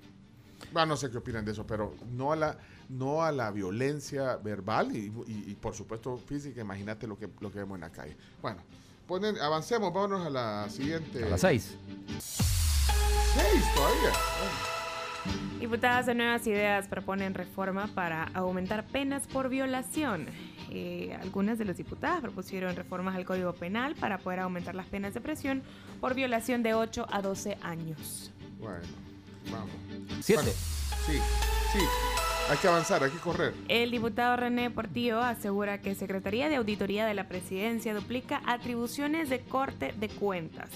Bueno, 0.72 0.86
no 0.86 0.96
sé 0.96 1.08
qué 1.10 1.18
opinan 1.18 1.44
de 1.44 1.52
eso, 1.52 1.64
pero 1.66 1.94
no 2.12 2.32
a 2.32 2.36
la, 2.36 2.58
no 2.88 3.22
a 3.22 3.30
la 3.32 3.50
violencia 3.52 4.36
verbal 4.38 4.94
y, 4.94 5.06
y- 5.28 5.44
y, 5.52 5.54
por 5.54 5.74
supuesto 5.74 6.16
física. 6.18 6.60
Imagínate 6.60 7.06
lo 7.06 7.16
que, 7.16 7.28
lo 7.40 7.50
que 7.52 7.58
vemos 7.60 7.76
en 7.76 7.82
la 7.82 7.90
calle. 7.92 8.16
Bueno, 8.42 8.60
ponen, 9.08 9.38
avancemos, 9.38 9.92
vámonos 9.92 10.24
a 10.24 10.30
la 10.30 10.68
siguiente. 10.70 11.24
A 11.24 11.30
las 11.30 11.40
6. 11.40 11.76
Seis 12.20 13.64
todavía. 13.74 14.12
Diputadas 15.58 16.06
de 16.06 16.14
Nuevas 16.14 16.46
Ideas 16.46 16.86
proponen 16.86 17.34
reforma 17.34 17.88
para 17.88 18.30
aumentar 18.34 18.84
penas 18.86 19.26
por 19.26 19.48
violación. 19.48 20.26
Eh, 20.70 21.18
algunas 21.20 21.58
de 21.58 21.64
las 21.64 21.76
diputadas 21.78 22.20
propusieron 22.20 22.76
reformas 22.76 23.16
al 23.16 23.24
Código 23.24 23.52
Penal 23.54 23.94
para 23.96 24.18
poder 24.18 24.40
aumentar 24.40 24.74
las 24.74 24.86
penas 24.86 25.14
de 25.14 25.20
presión 25.20 25.62
por 26.00 26.14
violación 26.14 26.62
de 26.62 26.74
8 26.74 27.06
a 27.10 27.22
12 27.22 27.58
años. 27.62 28.30
Bueno, 28.60 28.84
vamos. 29.50 29.70
Siete. 30.20 30.42
Bueno, 30.42 30.58
sí, 31.06 31.18
sí. 31.72 32.37
Hay 32.50 32.56
que 32.56 32.68
avanzar, 32.68 33.04
hay 33.04 33.10
que 33.10 33.18
correr. 33.18 33.52
El 33.68 33.90
diputado 33.90 34.34
René 34.36 34.70
Portillo 34.70 35.20
asegura 35.20 35.82
que 35.82 35.94
Secretaría 35.94 36.48
de 36.48 36.56
Auditoría 36.56 37.04
de 37.04 37.12
la 37.12 37.28
Presidencia 37.28 37.94
duplica 37.94 38.40
atribuciones 38.46 39.28
de 39.28 39.40
corte 39.40 39.92
de 39.98 40.08
cuentas. 40.08 40.70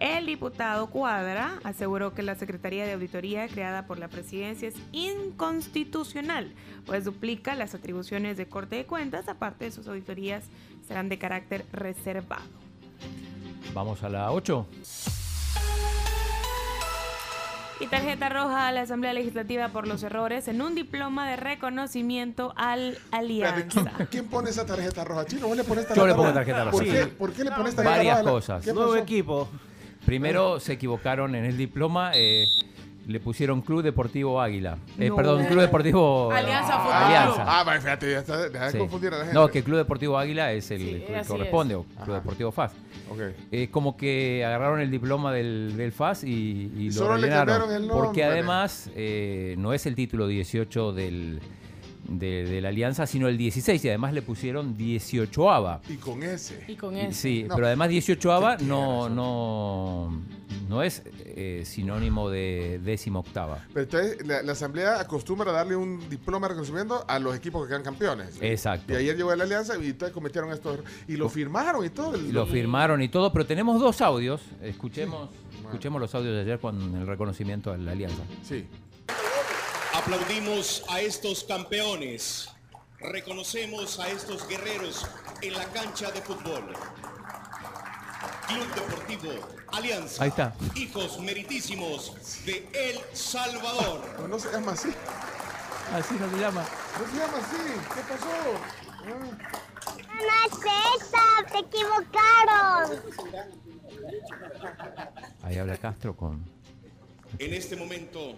El 0.00 0.26
diputado 0.26 0.90
Cuadra 0.90 1.60
aseguró 1.62 2.12
que 2.12 2.24
la 2.24 2.34
Secretaría 2.34 2.86
de 2.86 2.94
Auditoría 2.94 3.46
creada 3.46 3.86
por 3.86 4.00
la 4.00 4.08
Presidencia 4.08 4.66
es 4.66 4.74
inconstitucional, 4.90 6.52
pues 6.86 7.04
duplica 7.04 7.54
las 7.54 7.76
atribuciones 7.76 8.36
de 8.36 8.46
corte 8.46 8.74
de 8.74 8.84
cuentas, 8.84 9.28
aparte 9.28 9.66
de 9.66 9.70
sus 9.70 9.86
auditorías 9.86 10.42
serán 10.88 11.08
de 11.08 11.18
carácter 11.18 11.64
reservado. 11.70 12.42
Vamos 13.72 14.02
a 14.02 14.08
la 14.08 14.32
8. 14.32 14.66
Y 17.82 17.86
tarjeta 17.88 18.28
roja 18.28 18.68
a 18.68 18.72
la 18.72 18.82
Asamblea 18.82 19.12
Legislativa 19.12 19.68
por 19.68 19.88
los 19.88 20.02
errores 20.04 20.46
en 20.46 20.62
un 20.62 20.74
diploma 20.76 21.28
de 21.28 21.34
reconocimiento 21.36 22.54
al 22.56 22.96
Alianza. 23.10 23.92
¿quién, 23.96 24.06
quién 24.08 24.24
pone 24.26 24.50
esa 24.50 24.64
tarjeta 24.64 25.02
roja? 25.04 25.26
Chino, 25.26 25.48
¿vos 25.48 25.56
le 25.56 25.64
pones 25.64 25.84
Yo 25.88 25.94
tarjeta 25.94 26.06
le 26.06 26.12
pongo 26.14 26.22
roja? 26.28 26.34
tarjeta 26.34 26.58
roja. 26.64 26.70
¿Por, 26.70 26.84
Sí. 26.84 26.90
qué, 26.90 27.06
¿Por 27.06 27.32
qué 27.32 27.44
le 27.44 27.50
pones 27.50 27.74
tarjeta 27.74 27.96
Varias 27.96 28.18
roja? 28.20 28.30
cosas. 28.30 28.64
¿Qué 28.64 28.72
Nuevo 28.72 28.94
equipo. 28.96 29.48
Primero 30.06 30.60
se 30.60 30.74
equivocaron 30.74 31.34
en 31.34 31.44
el 31.44 31.56
diploma. 31.56 32.12
eh, 32.14 32.44
le 33.06 33.20
pusieron 33.20 33.60
Club 33.62 33.82
Deportivo 33.82 34.40
Águila. 34.40 34.78
Eh, 34.98 35.08
No. 35.08 35.16
Perdón, 35.16 35.44
Club 35.46 35.60
Deportivo 35.60 36.30
Alianza 36.32 36.78
Fútbol 36.78 36.92
Alianza. 36.92 37.44
Ah, 37.46 37.78
fíjate, 37.80 38.10
ya 38.12 38.18
está, 38.20 38.48
deja 38.48 38.66
de 38.66 38.72
Sí. 38.72 38.78
confundir 38.78 39.08
a 39.14 39.18
la 39.18 39.24
gente. 39.24 39.34
No, 39.34 39.48
que 39.48 39.62
Club 39.64 39.78
Deportivo 39.78 40.18
Águila 40.18 40.52
es 40.52 40.70
el 40.70 40.78
Sí, 40.80 41.04
que 41.06 41.22
corresponde, 41.26 41.74
es. 41.74 41.80
o 41.80 42.04
Club 42.04 42.16
Deportivo 42.16 42.52
FAS. 42.52 42.72
Ok. 43.10 43.18
Es 43.50 43.68
como 43.70 43.96
que 43.96 44.44
agarraron 44.44 44.80
el 44.80 44.90
diploma 44.90 45.32
del, 45.32 45.74
del 45.76 45.92
FAS 45.92 46.24
y, 46.24 46.72
y 46.76 46.86
lo 46.88 46.92
Solo 46.92 47.16
le 47.16 47.22
rellenaron. 47.22 47.58
cambiaron 47.58 47.82
el 47.84 47.90
porque 47.90 48.24
además 48.24 48.90
eh, 48.94 49.54
no 49.58 49.72
es 49.72 49.84
el 49.86 49.94
título 49.94 50.26
18 50.26 50.92
del, 50.92 51.40
de, 52.08 52.44
de 52.44 52.60
la 52.60 52.68
Alianza, 52.70 53.06
sino 53.06 53.28
el 53.28 53.36
16 53.38 53.84
y 53.84 53.88
además 53.88 54.12
le 54.12 54.22
pusieron 54.22 54.76
18ava. 54.76 55.80
Y 55.88 55.96
con 55.96 56.22
ese. 56.22 56.64
Y 56.68 56.76
con 56.76 56.96
eso. 56.96 57.12
Sí, 57.20 57.44
No. 57.48 57.54
pero 57.54 57.66
además 57.68 57.90
18ava 57.90 58.56
Qué 58.58 58.64
no, 58.64 59.08
no, 59.08 60.20
no 60.68 60.82
es 60.82 61.02
eh, 61.24 61.62
sinónimo 61.64 62.28
de 62.30 62.80
décima 62.84 63.20
octava. 63.20 63.64
Pero 63.72 63.84
entonces 63.84 64.26
la, 64.26 64.42
la 64.42 64.52
Asamblea 64.52 65.00
acostumbra 65.00 65.50
a 65.50 65.54
darle 65.54 65.76
un 65.76 66.08
diploma 66.10 66.46
de 66.48 66.54
reconocimiento 66.54 67.04
a 67.08 67.18
los 67.18 67.36
equipos 67.36 67.62
que 67.62 67.68
quedan 67.68 67.82
campeones. 67.82 68.36
Exacto. 68.40 68.92
Y 68.92 68.96
ayer 68.96 69.16
llegó 69.16 69.34
la 69.34 69.44
Alianza 69.44 69.74
y 69.78 69.86
entonces 69.86 70.12
cometieron 70.12 70.50
estos. 70.52 70.80
Y 71.08 71.16
lo 71.16 71.28
firmaron 71.28 71.84
y 71.84 71.90
todo. 71.90 72.14
el- 72.14 72.32
Lo 72.32 72.46
firmaron 72.46 73.00
y 73.02 73.08
todo, 73.08 73.32
pero 73.32 73.46
tenemos 73.46 73.80
dos 73.80 74.00
audios. 74.00 74.42
Escuchemos, 74.62 75.30
Bueno. 75.52 75.68
escuchemos 75.68 76.00
los 76.00 76.14
audios 76.14 76.34
de 76.34 76.40
ayer 76.42 76.58
con 76.58 76.94
el 76.96 77.06
reconocimiento 77.06 77.72
a 77.72 77.76
la 77.76 77.92
Alianza. 77.92 78.22
Sí. 78.42 78.66
Aplaudimos 79.94 80.84
a 80.88 81.00
estos 81.00 81.44
campeones. 81.44 82.48
Reconocemos 82.98 83.98
a 83.98 84.08
estos 84.08 84.48
guerreros 84.48 85.06
en 85.42 85.54
la 85.54 85.64
cancha 85.66 86.10
de 86.10 86.22
fútbol. 86.22 86.72
Club 88.46 88.74
Deportivo 88.74 89.32
Alianza. 89.68 90.22
Ahí 90.22 90.30
está. 90.30 90.54
Hijos 90.74 91.18
meritísimos 91.20 92.14
de 92.46 92.68
El 92.72 93.16
Salvador. 93.16 94.00
No, 94.18 94.28
no 94.28 94.38
se 94.38 94.50
llama 94.50 94.72
así. 94.72 94.88
Así 95.92 96.14
no 96.14 96.30
se 96.30 96.36
llama. 96.38 96.64
No 96.98 97.10
se 97.10 97.18
llama 97.18 97.38
así. 97.38 97.56
¿Qué 97.94 98.00
pasó? 98.12 98.26
No 99.06 100.24
es 100.46 100.52
esa, 101.02 101.24
te 101.50 101.58
equivocaron. 101.58 103.02
Ahí 105.42 105.58
habla 105.58 105.76
Castro 105.76 106.16
con... 106.16 106.44
En 107.38 107.54
este 107.54 107.76
momento, 107.76 108.34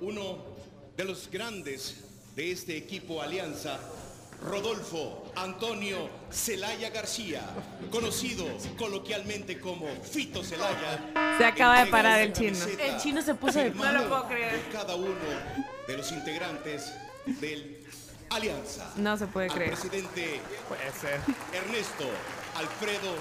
uno 0.00 0.57
de 0.98 1.04
los 1.04 1.30
grandes 1.30 1.94
de 2.34 2.50
este 2.50 2.76
equipo 2.76 3.22
Alianza, 3.22 3.78
Rodolfo 4.42 5.32
Antonio 5.36 6.10
Celaya 6.28 6.90
García, 6.90 7.40
conocido 7.88 8.44
coloquialmente 8.76 9.60
como 9.60 9.86
Fito 10.02 10.42
Celaya. 10.42 11.38
Se 11.38 11.44
acaba 11.44 11.84
de 11.84 11.90
parar 11.90 12.18
el 12.18 12.32
chino. 12.32 12.58
El 12.80 12.96
chino 12.98 13.22
se 13.22 13.36
puso 13.36 13.60
de 13.60 13.70
No 13.70 13.92
lo 13.92 14.08
puedo 14.08 14.26
creer. 14.26 14.60
cada 14.72 14.96
uno 14.96 15.14
de 15.86 15.96
los 15.96 16.10
integrantes 16.10 16.92
del 17.26 17.78
Alianza. 18.30 18.90
No 18.96 19.16
se 19.16 19.28
puede 19.28 19.46
Al 19.50 19.54
creer. 19.54 19.70
presidente 19.74 20.40
Puede 20.68 20.90
ser. 21.00 21.20
Ernesto 21.52 22.06
Alfredo 22.56 23.14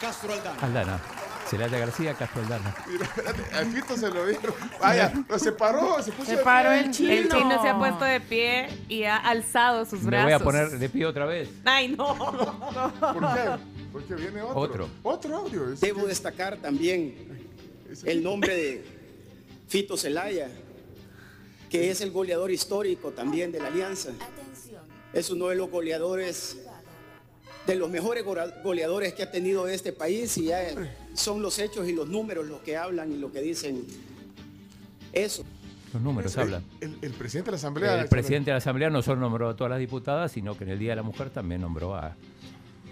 Castro 0.00 0.32
Aldana. 0.32 0.58
Aldana. 0.62 1.00
Celaya 1.50 1.78
García, 1.78 2.14
Castro 2.14 2.42
Aldana. 2.42 2.76
Mira, 2.86 3.04
espérate, 3.06 3.42
al 3.56 3.66
Fito 3.66 3.96
se 3.96 4.08
lo 4.08 4.24
dieron. 4.26 4.54
Vaya, 4.80 5.12
lo 5.28 5.38
separó, 5.38 6.00
se 6.02 6.12
puso 6.12 6.30
Se 6.30 6.36
de 6.36 6.42
paró 6.44 6.70
pie. 6.70 6.80
el 6.80 6.90
chino. 6.92 7.12
El 7.12 7.28
chino 7.28 7.62
se 7.62 7.68
ha 7.68 7.76
puesto 7.78 8.04
de 8.04 8.20
pie 8.20 8.68
y 8.88 9.02
ha 9.04 9.16
alzado 9.16 9.84
sus 9.84 10.00
Me 10.02 10.10
brazos. 10.10 10.24
voy 10.24 10.32
a 10.32 10.38
poner 10.38 10.70
de 10.78 10.88
pie 10.88 11.06
otra 11.06 11.26
vez. 11.26 11.48
Ay, 11.64 11.88
no. 11.88 12.16
¿Por 12.16 13.34
qué? 13.34 13.50
Porque 13.92 14.14
viene 14.14 14.42
otro. 14.42 14.60
Otro. 14.60 14.88
Otro 15.02 15.36
audio. 15.38 15.72
Es 15.72 15.80
Debo 15.80 16.02
que- 16.02 16.08
destacar 16.08 16.56
también 16.58 17.16
el 18.04 18.22
nombre 18.22 18.54
de 18.54 18.84
Fito 19.66 19.96
Celaya, 19.96 20.48
que 21.68 21.90
es 21.90 22.00
el 22.00 22.12
goleador 22.12 22.52
histórico 22.52 23.10
también 23.10 23.50
de 23.50 23.58
la 23.58 23.66
Alianza. 23.68 24.10
Es 25.12 25.30
uno 25.30 25.48
de 25.48 25.56
los 25.56 25.68
goleadores, 25.68 26.58
de 27.66 27.74
los 27.74 27.90
mejores 27.90 28.24
gora- 28.24 28.62
goleadores 28.62 29.12
que 29.14 29.24
ha 29.24 29.30
tenido 29.32 29.66
este 29.66 29.92
país 29.92 30.36
y 30.38 30.44
ya 30.46 30.62
son 31.14 31.42
los 31.42 31.58
hechos 31.58 31.88
y 31.88 31.92
los 31.92 32.08
números 32.08 32.46
los 32.46 32.60
que 32.60 32.76
hablan 32.76 33.12
y 33.12 33.16
lo 33.18 33.30
que 33.32 33.40
dicen 33.40 33.84
eso. 35.12 35.44
Los 35.92 36.02
números 36.02 36.34
el, 36.36 36.40
hablan. 36.42 36.64
el- 36.80 36.96
el 37.02 37.12
presidente 37.12 37.46
de 37.48 37.52
la 37.52 37.56
Asamblea. 37.56 38.00
El 38.02 38.08
presidente 38.08 38.50
de 38.50 38.52
la 38.54 38.58
Asamblea 38.58 38.90
no 38.90 39.02
solo 39.02 39.20
nombró 39.20 39.48
a 39.48 39.56
todas 39.56 39.70
las 39.70 39.80
diputadas, 39.80 40.30
sino 40.32 40.56
que 40.56 40.64
en 40.64 40.70
el 40.70 40.78
Día 40.78 40.90
de 40.90 40.96
la 40.96 41.02
Mujer 41.02 41.30
también 41.30 41.60
nombró 41.60 41.94
a- 41.96 42.16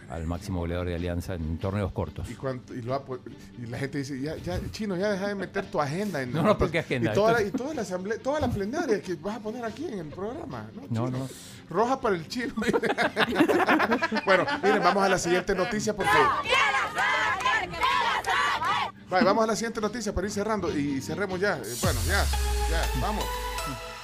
al 0.08 0.26
máximo 0.26 0.60
goleador 0.60 0.86
de 0.86 0.94
Alianza 0.94 1.34
en 1.34 1.58
torneos 1.58 1.92
cortos. 1.92 2.26
Y, 2.28 2.32
y 2.74 2.82
lo 2.82 3.04
la 3.68 3.78
gente 3.78 3.98
dice, 3.98 4.20
ya, 4.20 4.36
ya, 4.36 4.58
chino, 4.70 4.96
ya 4.96 5.10
deja 5.10 5.28
de 5.28 5.34
meter 5.34 5.66
tu 5.70 5.80
agenda 5.80 6.22
en 6.22 6.32
No, 6.32 6.42
no, 6.42 6.56
¿por 6.56 6.70
qué 6.70 6.78
agenda? 6.78 7.10
Y 7.10 7.14
toda, 7.14 7.32
la, 7.32 7.42
y 7.42 7.50
toda 7.50 7.74
la 7.74 7.82
asamblea, 7.82 8.18
toda 8.18 8.40
la 8.40 8.48
plenaria 8.48 9.02
que 9.02 9.14
vas 9.16 9.36
a 9.36 9.40
poner 9.40 9.64
aquí 9.64 9.84
en 9.86 9.98
el 9.98 10.08
programa, 10.08 10.66
¿no? 10.74 10.82
No, 10.88 11.06
chino? 11.06 11.18
no. 11.18 11.28
Roja 11.68 12.00
para 12.00 12.16
el 12.16 12.26
chino. 12.28 12.54
bueno, 14.24 14.46
miren, 14.62 14.82
vamos 14.82 15.04
a 15.04 15.08
la 15.08 15.18
siguiente 15.18 15.54
noticia 15.54 15.94
porque. 15.94 16.10
Vale, 19.10 19.24
vamos 19.24 19.44
a 19.44 19.46
la 19.46 19.56
siguiente 19.56 19.80
noticia 19.80 20.14
para 20.14 20.26
ir 20.26 20.32
cerrando 20.32 20.76
y 20.76 21.00
cerremos 21.00 21.40
ya. 21.40 21.56
Eh, 21.58 21.74
Bueno, 21.82 22.00
ya, 22.06 22.24
ya, 22.70 23.00
vamos. 23.00 23.24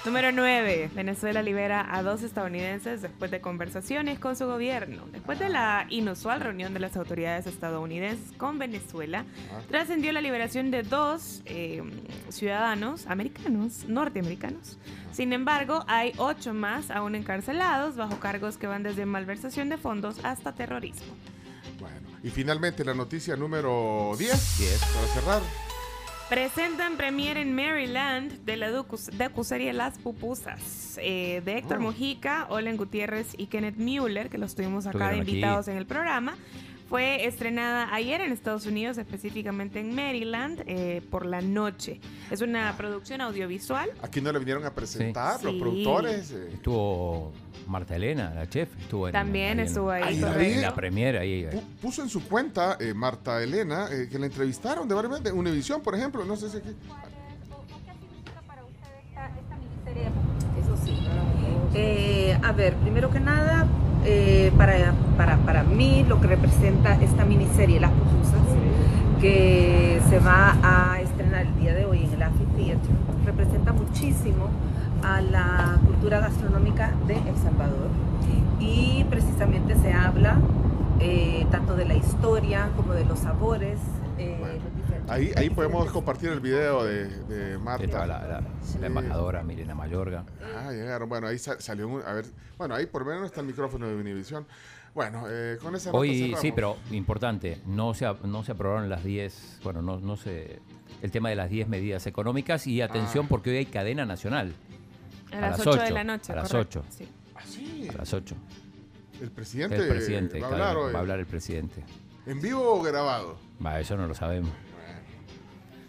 Número 0.04 0.32
9. 0.32 0.90
Venezuela 0.94 1.42
libera 1.42 1.86
a 1.90 2.02
dos 2.02 2.22
estadounidenses 2.22 3.00
después 3.00 3.30
de 3.30 3.40
conversaciones 3.40 4.18
con 4.18 4.36
su 4.36 4.44
gobierno. 4.44 5.02
Después 5.10 5.38
de 5.38 5.48
la 5.48 5.86
inusual 5.88 6.42
reunión 6.42 6.74
de 6.74 6.80
las 6.80 6.98
autoridades 6.98 7.46
estadounidenses 7.46 8.36
con 8.36 8.58
Venezuela, 8.58 9.24
trascendió 9.70 10.12
la 10.12 10.20
liberación 10.20 10.70
de 10.70 10.82
dos 10.82 11.40
eh, 11.46 11.82
ciudadanos 12.28 13.06
americanos, 13.06 13.86
norteamericanos. 13.88 14.76
Sin 15.10 15.32
embargo, 15.32 15.84
hay 15.88 16.12
ocho 16.18 16.52
más 16.52 16.90
aún 16.90 17.14
encarcelados 17.14 17.96
bajo 17.96 18.20
cargos 18.20 18.58
que 18.58 18.66
van 18.66 18.82
desde 18.82 19.06
malversación 19.06 19.70
de 19.70 19.78
fondos 19.78 20.22
hasta 20.22 20.52
terrorismo. 20.54 21.14
Bueno, 21.80 21.96
y 22.22 22.28
finalmente 22.28 22.84
la 22.84 22.92
noticia 22.92 23.36
número 23.36 24.12
10, 24.18 24.90
para 24.94 25.06
cerrar. 25.14 25.73
Presentan 26.34 26.96
premier 26.96 27.36
en 27.36 27.54
Maryland 27.54 28.32
de 28.44 28.56
la 28.56 28.68
docu- 28.72 29.08
docuserie 29.12 29.72
Las 29.72 29.98
Pupusas 29.98 30.98
eh, 31.00 31.40
de 31.44 31.58
Héctor 31.58 31.76
Oh. 31.78 31.82
Mujica, 31.82 32.48
Olen 32.50 32.76
Gutiérrez 32.76 33.28
y 33.38 33.46
Kenneth 33.46 33.76
Mueller, 33.76 34.28
que 34.30 34.36
los 34.38 34.56
tuvimos 34.56 34.84
acá 34.88 35.10
de 35.10 35.18
invitados 35.18 35.68
en 35.68 35.76
el 35.76 35.86
programa. 35.86 36.34
Fue 36.88 37.24
estrenada 37.24 37.94
ayer 37.94 38.20
en 38.20 38.32
Estados 38.32 38.66
Unidos, 38.66 38.98
específicamente 38.98 39.78
en 39.78 39.94
Maryland, 39.94 40.64
eh, 40.66 41.02
por 41.08 41.24
la 41.24 41.40
noche. 41.40 42.00
Es 42.32 42.40
una 42.40 42.76
producción 42.76 43.20
audiovisual. 43.20 43.88
Aquí 44.02 44.20
no 44.20 44.32
le 44.32 44.40
vinieron 44.40 44.64
a 44.66 44.74
presentar 44.74 45.40
los 45.44 45.52
Sí. 45.54 45.60
productores. 45.60 46.32
eh. 46.32 46.50
Estuvo 46.52 47.32
Marta 47.66 47.96
Elena, 47.96 48.32
la 48.34 48.48
chef, 48.48 48.68
estuvo 48.80 49.08
en, 49.08 49.12
También 49.12 49.58
en- 49.58 49.66
estuvo 49.66 49.90
ahí, 49.90 50.02
Ahí, 50.02 50.22
ahí. 50.24 50.52
en 50.54 50.62
la 50.62 50.74
premiere 50.74 51.18
ahí. 51.18 51.44
Pu- 51.44 51.62
Puso 51.82 52.02
en 52.02 52.08
su 52.08 52.22
cuenta 52.28 52.76
eh, 52.80 52.92
Marta 52.94 53.42
Elena 53.42 53.86
eh, 53.90 54.08
que 54.10 54.18
la 54.18 54.26
entrevistaron 54.26 54.88
de 54.88 54.94
varias 54.94 55.10
veces, 55.12 55.24
de 55.24 55.32
Univisión, 55.32 55.80
por 55.82 55.94
ejemplo, 55.94 56.24
no 56.24 56.36
sé 56.36 56.50
si 56.50 56.56
aquí. 56.58 56.70
Eso 60.60 60.76
sí. 60.84 60.96
Eh, 61.74 62.38
a 62.42 62.52
ver, 62.52 62.74
primero 62.76 63.10
que 63.10 63.20
nada, 63.20 63.66
eh, 64.04 64.52
para, 64.56 64.92
para, 65.16 65.36
para 65.38 65.62
mí 65.64 66.04
lo 66.08 66.20
que 66.20 66.26
representa 66.28 66.94
esta 67.00 67.24
miniserie, 67.24 67.80
Las 67.80 67.90
Pupusas, 67.92 68.40
que 69.20 70.00
se 70.08 70.18
va 70.20 70.56
a 70.62 71.00
estrenar 71.00 71.46
el 71.46 71.56
día 71.60 71.74
de 71.74 71.84
hoy 71.84 72.04
en 72.04 72.12
el 72.12 72.22
Amphitheater. 72.22 72.78
Representa 73.24 73.72
muchísimo 73.72 74.48
a 75.04 75.20
la 75.20 75.78
cultura 75.84 76.20
gastronómica 76.20 76.92
de 77.06 77.14
El 77.16 77.36
Salvador 77.36 77.88
y 78.60 79.04
precisamente 79.10 79.74
se 79.76 79.92
habla 79.92 80.38
eh, 81.00 81.46
tanto 81.50 81.76
de 81.76 81.84
la 81.84 81.94
historia 81.94 82.70
como 82.76 82.94
de 82.94 83.04
los 83.04 83.18
sabores. 83.18 83.78
eh, 84.18 84.38
los 84.40 84.76
diferentes 84.76 85.10
Ahí, 85.10 85.32
ahí 85.36 85.50
podemos 85.50 85.90
compartir 85.90 86.30
el 86.30 86.40
video 86.40 86.84
de, 86.84 87.08
de 87.26 87.58
Marta. 87.58 88.06
La, 88.06 88.26
la- 88.26 88.40
Sí. 88.62 88.78
la 88.80 88.86
embajadora 88.86 89.42
Milena 89.42 89.74
Mayorga. 89.74 90.24
Ah, 90.56 90.70
llegaron. 90.72 91.08
Bueno, 91.10 91.26
ahí 91.26 91.38
sa- 91.38 91.60
salió 91.60 91.86
un, 91.88 92.00
A 92.02 92.12
ver, 92.14 92.24
bueno, 92.56 92.74
ahí 92.74 92.86
por 92.86 93.04
menos 93.04 93.26
está 93.26 93.40
el 93.42 93.46
micrófono 93.46 93.86
de 93.86 93.94
Univisión. 93.96 94.46
Bueno, 94.94 95.24
eh, 95.28 95.58
con 95.60 95.74
esa 95.74 95.90
Hoy 95.90 96.34
sí, 96.40 96.52
pero 96.52 96.76
importante, 96.92 97.58
no 97.66 97.92
se, 97.94 98.06
no 98.24 98.44
se 98.44 98.52
aprobaron 98.52 98.88
las 98.88 99.02
10, 99.04 99.58
bueno, 99.64 99.82
no, 99.82 99.98
no 99.98 100.16
se, 100.16 100.60
el 101.02 101.10
tema 101.10 101.28
de 101.28 101.34
las 101.34 101.50
10 101.50 101.66
medidas 101.68 102.06
económicas 102.06 102.66
y 102.68 102.80
atención 102.80 103.24
Ah. 103.24 103.28
porque 103.28 103.50
hoy 103.50 103.56
hay 103.56 103.66
cadena 103.66 104.06
nacional. 104.06 104.54
A 105.38 105.50
las 105.50 105.66
8 105.66 105.82
de 105.82 105.90
la 105.90 106.04
noche, 106.04 106.32
A 106.32 106.36
las 106.36 106.48
correcto, 106.50 106.80
8. 106.80 106.88
sí. 106.96 107.08
¿Ah, 107.34 107.40
sí? 107.46 107.88
A 107.92 107.98
las 107.98 108.12
8. 108.12 108.34
El 109.20 109.30
presidente, 109.30 109.76
El 109.76 109.88
presidente, 109.88 110.40
va 110.40 110.48
a 110.48 110.50
hablar 110.50 110.76
hoy. 110.76 110.92
va 110.92 110.98
a 110.98 111.02
hablar 111.02 111.18
el 111.20 111.26
presidente. 111.26 111.82
¿En 112.26 112.40
vivo 112.40 112.62
o 112.74 112.82
grabado? 112.82 113.36
Va, 113.64 113.78
eso 113.80 113.96
no 113.96 114.06
lo 114.06 114.14
sabemos. 114.14 114.50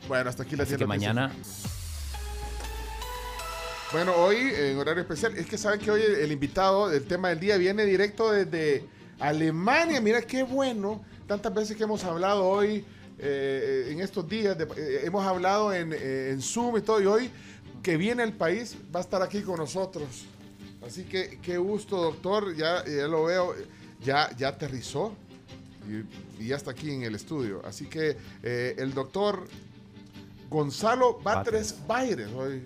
Bueno, 0.07 0.29
hasta 0.29 0.43
aquí 0.43 0.55
la 0.55 0.63
Así 0.63 0.73
que 0.73 0.77
tienda 0.77 0.93
mañana 0.95 1.31
Bueno, 3.91 4.13
hoy 4.15 4.37
en 4.53 4.77
horario 4.77 5.01
especial, 5.01 5.35
es 5.37 5.45
que 5.47 5.57
saben 5.57 5.79
que 5.79 5.89
hoy 5.89 6.01
el, 6.01 6.15
el 6.15 6.31
invitado 6.31 6.89
del 6.89 7.05
tema 7.05 7.29
del 7.29 7.39
día 7.39 7.57
viene 7.57 7.85
directo 7.85 8.31
desde 8.31 8.85
Alemania. 9.19 10.01
Mira 10.01 10.21
qué 10.21 10.43
bueno. 10.43 11.03
Tantas 11.27 11.53
veces 11.53 11.77
que 11.77 11.83
hemos 11.83 12.03
hablado 12.03 12.45
hoy, 12.45 12.83
eh, 13.17 13.89
en 13.91 14.01
estos 14.01 14.27
días, 14.27 14.57
de- 14.57 14.65
eh, 14.77 15.01
hemos 15.05 15.25
hablado 15.25 15.73
en, 15.73 15.93
eh, 15.93 16.29
en 16.31 16.41
Zoom 16.41 16.77
y 16.77 16.81
todo, 16.81 17.01
y 17.01 17.05
hoy 17.05 17.29
que 17.85 17.97
viene 17.97 18.23
el 18.23 18.33
país 18.33 18.75
va 18.93 18.99
a 18.99 19.03
estar 19.03 19.21
aquí 19.21 19.41
con 19.43 19.57
nosotros. 19.59 20.25
Así 20.83 21.03
que 21.03 21.37
qué 21.39 21.59
gusto, 21.59 22.01
doctor. 22.01 22.55
Ya, 22.55 22.83
ya 22.83 23.07
lo 23.07 23.25
veo, 23.25 23.53
ya, 24.03 24.35
ya 24.35 24.47
aterrizó 24.47 25.13
y, 25.87 26.43
y 26.43 26.47
ya 26.47 26.55
está 26.55 26.71
aquí 26.71 26.89
en 26.89 27.03
el 27.03 27.13
estudio. 27.13 27.61
Así 27.63 27.85
que 27.85 28.17
eh, 28.41 28.73
el 28.79 28.91
doctor 28.95 29.47
Gonzalo 30.49 31.19
Batres 31.19 31.75
Baires. 31.87 32.27
hoy- 32.35 32.63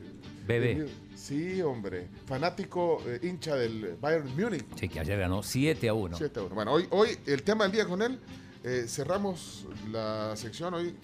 Bebé. 0.48 0.88
Sí, 1.18 1.62
hombre. 1.62 2.08
Fanático 2.26 3.04
eh, 3.06 3.20
hincha 3.24 3.56
del 3.56 3.98
Bayern 4.00 4.34
Múnich. 4.38 4.66
Sí, 4.80 4.88
que 4.88 5.02
ayer 5.02 5.20
ganó 5.20 5.44
7 5.44 5.90
a 5.90 5.94
1. 5.94 6.18
7 6.18 6.40
a 6.40 6.44
1. 6.44 6.56
Bueno, 6.56 6.72
hoy, 6.72 6.88
hoy 6.92 7.10
el 7.26 7.44
tema 7.44 7.66
del 7.66 7.74
día 7.74 7.86
con 7.86 8.02
él. 8.02 8.18
eh, 8.64 8.86
cerramos 8.88 9.68
la 9.92 10.34
sección 10.38 10.74
hoy. 10.76 10.96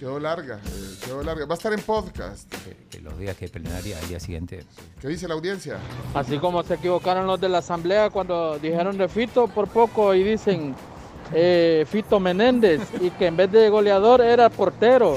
Quedó 0.00 0.18
larga, 0.18 0.58
eh, 0.64 0.96
quedó 1.04 1.22
larga. 1.22 1.44
Va 1.44 1.52
a 1.52 1.58
estar 1.58 1.74
en 1.74 1.80
podcast. 1.82 2.50
Que, 2.64 2.74
que 2.90 3.02
los 3.02 3.18
días 3.18 3.36
que 3.36 3.48
plenaria 3.48 3.98
al 3.98 4.08
día 4.08 4.18
siguiente. 4.18 4.64
¿Qué 4.98 5.08
dice 5.08 5.28
la 5.28 5.34
audiencia? 5.34 5.76
Así 6.14 6.38
como 6.38 6.62
se 6.62 6.72
equivocaron 6.72 7.26
los 7.26 7.38
de 7.38 7.50
la 7.50 7.58
asamblea 7.58 8.08
cuando 8.08 8.58
dijeron 8.58 8.96
de 8.96 9.10
Fito 9.10 9.46
por 9.48 9.68
poco 9.68 10.14
y 10.14 10.22
dicen 10.22 10.74
eh, 11.34 11.84
Fito 11.86 12.18
Menéndez 12.18 12.80
y 12.98 13.10
que 13.10 13.26
en 13.26 13.36
vez 13.36 13.52
de 13.52 13.68
goleador 13.68 14.22
era 14.22 14.48
portero. 14.48 15.16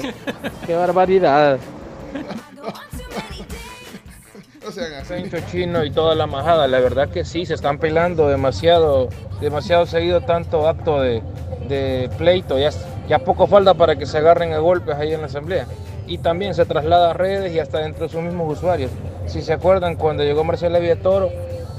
Qué 0.66 0.74
barbaridad. 0.74 1.58
No 4.62 4.70
sean 4.70 4.92
así. 4.92 5.08
Pencho 5.14 5.38
Chino 5.50 5.82
y 5.82 5.90
toda 5.92 6.14
la 6.14 6.26
majada, 6.26 6.68
la 6.68 6.80
verdad 6.80 7.08
que 7.08 7.24
sí, 7.24 7.46
se 7.46 7.54
están 7.54 7.78
pelando 7.78 8.28
demasiado, 8.28 9.08
demasiado 9.40 9.86
seguido 9.86 10.20
tanto 10.20 10.68
acto 10.68 11.00
de, 11.00 11.22
de 11.68 12.10
pleito, 12.18 12.58
ya, 12.58 12.70
ya 13.08 13.18
poco 13.20 13.46
falta 13.46 13.74
para 13.74 13.96
que 13.96 14.06
se 14.06 14.18
agarren 14.18 14.52
a 14.52 14.58
golpes 14.58 14.96
ahí 14.96 15.12
en 15.12 15.20
la 15.20 15.26
asamblea. 15.26 15.66
Y 16.06 16.18
también 16.18 16.54
se 16.54 16.66
traslada 16.66 17.10
a 17.10 17.14
redes 17.14 17.52
y 17.52 17.58
hasta 17.58 17.78
dentro 17.78 18.04
de 18.04 18.12
sus 18.12 18.22
mismos 18.22 18.58
usuarios. 18.58 18.90
Si 19.26 19.42
se 19.42 19.52
acuerdan, 19.52 19.96
cuando 19.96 20.22
llegó 20.22 20.44
Marcela 20.44 20.78
Villatoro, 20.78 21.30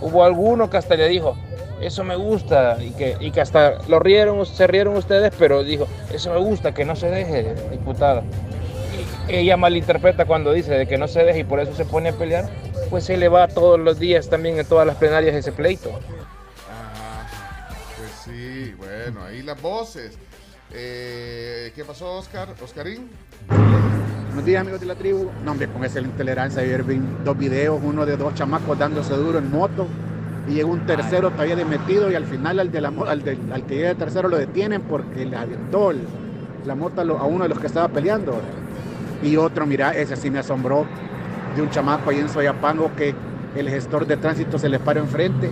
hubo 0.01 0.23
alguno 0.23 0.69
que 0.69 0.77
hasta 0.77 0.95
le 0.95 1.07
dijo, 1.07 1.35
eso 1.81 2.03
me 2.03 2.15
gusta, 2.15 2.77
y 2.81 2.91
que, 2.91 3.17
y 3.19 3.31
que 3.31 3.41
hasta 3.41 3.79
lo 3.87 3.99
rieron, 3.99 4.45
se 4.45 4.65
rieron 4.65 4.95
ustedes, 4.95 5.31
pero 5.37 5.63
dijo, 5.63 5.87
eso 6.11 6.31
me 6.31 6.39
gusta, 6.39 6.73
que 6.73 6.85
no 6.85 6.95
se 6.95 7.09
deje, 7.09 7.53
diputada 7.69 8.23
ella 9.27 9.57
malinterpreta 9.57 10.25
cuando 10.25 10.53
dice 10.53 10.71
de 10.71 10.87
que 10.87 10.97
no 10.97 11.07
se 11.07 11.23
deja 11.23 11.39
y 11.39 11.43
por 11.43 11.59
eso 11.59 11.73
se 11.75 11.85
pone 11.85 12.09
a 12.09 12.13
pelear, 12.13 12.49
pues 12.89 13.05
se 13.05 13.17
le 13.17 13.27
va 13.27 13.47
todos 13.47 13.79
los 13.79 13.99
días 13.99 14.29
también 14.29 14.59
en 14.59 14.65
todas 14.65 14.85
las 14.85 14.97
plenarias 14.97 15.35
ese 15.35 15.51
pleito. 15.51 15.99
Ajá. 16.69 17.69
Pues 17.97 18.11
sí, 18.23 18.73
bueno, 18.77 19.23
ahí 19.23 19.41
las 19.41 19.61
voces. 19.61 20.17
Eh, 20.73 21.71
¿Qué 21.75 21.83
pasó, 21.85 22.13
Oscar? 22.17 22.49
¿Oscarín? 22.63 23.07
Buenos 24.27 24.45
días 24.45 24.61
amigos 24.61 24.79
de 24.81 24.85
la 24.87 24.95
tribu. 24.95 25.29
No, 25.43 25.51
hombre, 25.51 25.67
con 25.67 25.83
esa 25.85 25.99
intolerancia 26.01 26.61
ayer 26.61 26.83
vi 26.83 26.99
dos 27.23 27.37
videos, 27.37 27.79
uno 27.83 28.05
de 28.05 28.17
dos 28.17 28.33
chamacos 28.33 28.77
dándose 28.77 29.13
duro 29.15 29.37
en 29.39 29.49
moto 29.49 29.87
y 30.47 30.53
llegó 30.55 30.71
un 30.71 30.85
tercero 30.85 31.31
todavía 31.31 31.55
de 31.55 31.65
metido 31.65 32.11
y 32.11 32.15
al 32.15 32.25
final 32.25 32.59
al, 32.59 32.71
de 32.71 32.81
la, 32.81 32.91
al, 33.07 33.23
del- 33.23 33.51
al 33.53 33.65
que 33.65 33.75
llega 33.75 33.87
de 33.89 33.95
tercero 33.95 34.27
lo 34.27 34.37
detienen 34.37 34.81
porque 34.81 35.25
le 35.25 35.35
aventó 35.37 35.91
el- 35.91 36.01
la 36.65 36.75
moto 36.75 37.01
a, 37.01 37.03
lo- 37.03 37.17
a 37.17 37.23
uno 37.25 37.43
de 37.43 37.49
los 37.49 37.59
que 37.59 37.67
estaba 37.67 37.87
peleando. 37.87 38.39
Y 39.23 39.37
otro, 39.37 39.65
mira, 39.65 39.91
ese 39.95 40.15
sí 40.17 40.29
me 40.29 40.39
asombró, 40.39 40.85
de 41.55 41.61
un 41.61 41.69
chamaco 41.69 42.09
ahí 42.09 42.19
en 42.19 42.27
Soyapango 42.27 42.91
que 42.97 43.15
el 43.55 43.69
gestor 43.69 44.05
de 44.05 44.17
tránsito 44.17 44.59
se 44.59 44.67
le 44.67 44.79
para 44.79 44.99
enfrente 44.99 45.49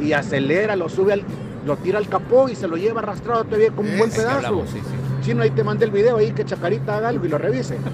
y 0.00 0.12
acelera, 0.14 0.74
lo 0.74 0.88
sube, 0.88 1.12
al, 1.12 1.22
lo 1.64 1.76
tira 1.76 1.98
al 1.98 2.08
capó 2.08 2.48
y 2.48 2.56
se 2.56 2.66
lo 2.68 2.76
lleva 2.76 3.00
arrastrado 3.00 3.44
todavía 3.44 3.70
como 3.70 3.88
un 3.90 3.98
buen 3.98 4.10
pedazo. 4.10 4.36
hablamos, 4.36 4.70
sí, 4.70 4.78
sí. 4.80 5.24
Chino, 5.24 5.42
ahí 5.42 5.50
te 5.50 5.62
mandé 5.62 5.84
el 5.84 5.90
video 5.90 6.16
ahí 6.16 6.32
que 6.32 6.44
Chacarita 6.44 6.96
haga 6.96 7.08
algo 7.08 7.24
y 7.24 7.28
lo 7.28 7.38
revise. 7.38 7.78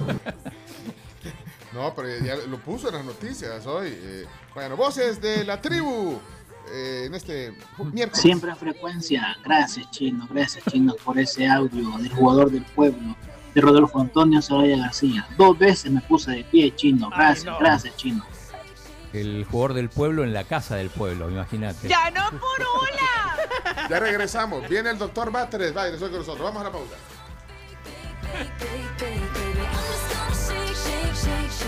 No, 1.73 1.95
pero 1.95 2.09
ya 2.25 2.35
lo 2.49 2.59
puso 2.59 2.89
en 2.89 2.95
las 2.95 3.05
noticias 3.05 3.65
hoy. 3.67 3.89
eh. 3.93 4.25
bueno, 4.53 4.77
voces 4.77 5.21
de 5.21 5.45
la 5.45 5.61
tribu 5.61 6.19
eh, 6.73 7.05
en 7.07 7.15
este 7.15 7.53
miércoles. 7.93 8.21
Siempre 8.21 8.51
a 8.51 8.57
frecuencia. 8.57 9.37
Gracias, 9.45 9.89
Chino. 9.93 10.27
Gracias, 10.29 10.65
Chino, 10.71 10.95
por 11.05 11.19
ese 11.21 11.47
audio 11.47 11.97
del 11.99 12.09
jugador 12.13 12.51
del 12.51 12.65
pueblo, 12.65 13.15
de 13.55 13.61
Rodolfo 13.61 14.01
Antonio 14.01 14.43
Soraya 14.43 14.77
García. 14.79 15.25
Dos 15.37 15.57
veces 15.57 15.93
me 15.93 16.01
puse 16.01 16.33
de 16.33 16.45
pie, 16.45 16.75
Chino. 16.75 17.11
Gracias, 17.11 17.55
gracias, 17.61 17.97
Chino. 17.97 18.25
El 19.13 19.47
jugador 19.51 19.75
del 19.75 19.89
pueblo 19.89 20.23
en 20.23 20.33
la 20.35 20.45
casa 20.45 20.77
del 20.77 20.91
pueblo, 20.91 21.31
imagínate. 21.31 21.89
¡Ya 21.89 22.11
no 22.11 22.31
por 22.31 22.61
una! 22.61 23.89
Ya 23.89 23.99
regresamos. 23.99 24.69
Viene 24.69 24.91
el 24.91 24.99
doctor 24.99 25.33
Batres. 25.33 25.75
Va, 25.77 25.85
regresó 25.85 26.11
con 26.11 26.19
nosotros. 26.19 26.45
Vamos 26.45 26.61
a 26.61 26.65
la 26.65 26.73
pausa. 26.73 26.95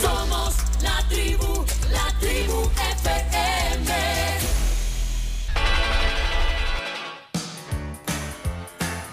Somos 0.00 0.56
la 0.82 1.08
tribu, 1.08 1.64
la 1.90 2.18
tribu 2.20 2.70
FM. 3.00 3.94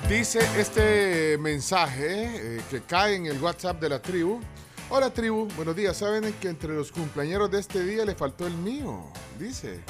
Dice 0.09 0.39
este 0.57 1.37
mensaje 1.37 2.57
eh, 2.57 2.61
que 2.69 2.81
cae 2.81 3.15
en 3.15 3.25
el 3.25 3.41
WhatsApp 3.41 3.81
de 3.81 3.89
la 3.89 4.01
tribu. 4.01 4.39
Hola 4.89 5.09
tribu, 5.09 5.47
buenos 5.55 5.75
días. 5.75 5.97
Saben 5.97 6.33
que 6.39 6.47
entre 6.47 6.73
los 6.73 6.91
cumpleaños 6.91 7.51
de 7.51 7.59
este 7.59 7.83
día 7.83 8.05
le 8.05 8.15
faltó 8.15 8.47
el 8.47 8.53
mío. 8.53 9.03
Dice. 9.37 9.81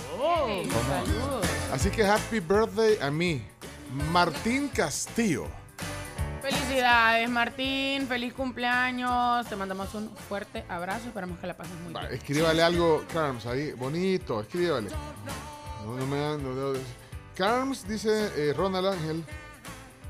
Así 1.71 1.89
que 1.91 2.03
happy 2.05 2.39
birthday 2.39 2.97
a 3.01 3.11
mí, 3.11 3.45
Martín 4.11 4.69
Castillo. 4.69 5.45
Felicidades, 6.41 7.29
Martín. 7.29 8.07
Feliz 8.07 8.33
cumpleaños. 8.33 9.45
Te 9.47 9.55
mandamos 9.55 9.93
un 9.93 10.09
fuerte 10.29 10.65
abrazo. 10.67 11.07
Esperamos 11.07 11.37
que 11.39 11.47
la 11.47 11.55
pases 11.55 11.73
muy 11.83 11.93
bien. 11.93 12.05
Escríbale 12.13 12.63
algo, 12.63 13.03
Carms, 13.13 13.45
ahí, 13.45 13.73
bonito, 13.73 14.41
escríbale. 14.41 14.89
No, 15.85 15.95
no 15.95 16.07
me 16.07 16.17
dan- 16.19 16.43
no, 16.43 16.53
no. 16.73 16.79
Carms, 17.35 17.87
dice 17.87 18.31
eh, 18.35 18.53
Ronald 18.53 18.87
Ángel, 18.87 19.23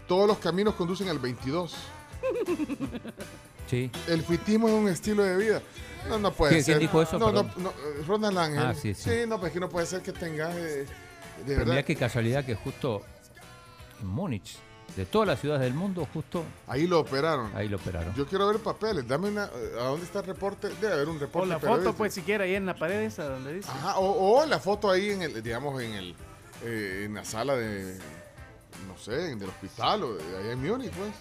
todos 0.07 0.27
los 0.27 0.37
caminos 0.37 0.75
conducen 0.75 1.09
al 1.09 1.19
22. 1.19 1.75
Sí. 3.67 3.91
El 4.07 4.23
fitismo 4.23 4.67
es 4.67 4.73
un 4.73 4.87
estilo 4.87 5.23
de 5.23 5.37
vida. 5.37 5.61
No, 6.09 6.17
no 6.19 6.31
puede 6.31 6.53
¿Quién- 6.53 6.63
ser. 6.63 6.77
quién 6.77 6.87
dijo 6.87 7.01
eso? 7.01 7.19
No, 7.19 7.31
no, 7.31 7.43
Perdón. 7.47 7.63
no, 7.63 7.73
Ronald 8.07 8.37
Ángel. 8.37 8.59
Ah, 8.65 8.73
sí, 8.73 8.93
sí. 8.93 9.09
no, 9.27 9.39
pues 9.39 9.51
que 9.51 9.59
no 9.59 9.67
puede 9.69 9.85
ser 9.85 10.01
que 10.01 10.13
tengas. 10.13 10.55
eh, 10.55 10.59
de 10.59 10.87
Pero 11.45 11.57
verdad. 11.59 11.71
mirá 11.73 11.83
qué 11.83 11.95
casualidad 11.95 12.45
que 12.45 12.55
justo 12.55 13.03
en 14.01 14.07
Múnich, 14.07 14.57
de 14.95 15.05
todas 15.05 15.27
las 15.27 15.39
ciudades 15.39 15.61
del 15.63 15.73
mundo, 15.73 16.07
justo 16.13 16.43
Ahí 16.65 16.87
lo 16.87 17.01
operaron. 17.01 17.51
ahí 17.55 17.67
lo 17.67 17.75
operaron. 17.77 18.15
Yo 18.15 18.25
quiero 18.25 18.47
ver 18.47 18.57
papeles. 18.59 19.05
Dame 19.07 19.27
una. 19.27 19.45
eh, 19.45 19.71
¿A 19.79 19.83
dónde 19.83 20.05
está 20.05 20.19
el 20.19 20.25
reporte? 20.27 20.69
Debe 20.81 20.93
haber 20.93 21.09
un 21.09 21.17
O 21.17 21.19
reporte. 21.19 21.49
la 21.49 21.59
foto, 21.59 21.93
pues, 21.93 22.13
siquiera 22.13 22.45
ahí 22.45 22.55
en 22.55 22.65
la 22.65 22.73
pared 22.75 23.01
esa 23.01 23.25
donde 23.25 23.53
dice. 23.53 23.69
Ajá, 23.69 23.97
o, 23.99 24.39
o 24.39 24.45
la 24.45 24.59
foto 24.59 24.89
ahí 24.89 25.09
en 25.11 25.21
el, 25.23 25.43
digamos, 25.43 25.79
en 25.81 25.91
el, 25.93 26.15
eh, 26.63 27.03
en 27.05 27.13
la 27.15 27.25
sala 27.25 27.55
de, 27.55 27.97
no 28.87 28.97
sé, 28.97 29.11
del 29.35 29.49
hospital 29.49 30.03
o 30.03 30.13
de 30.15 30.37
allá 30.37 30.51
en 30.53 30.65
Múnich, 30.65 30.91
pues. 30.91 31.11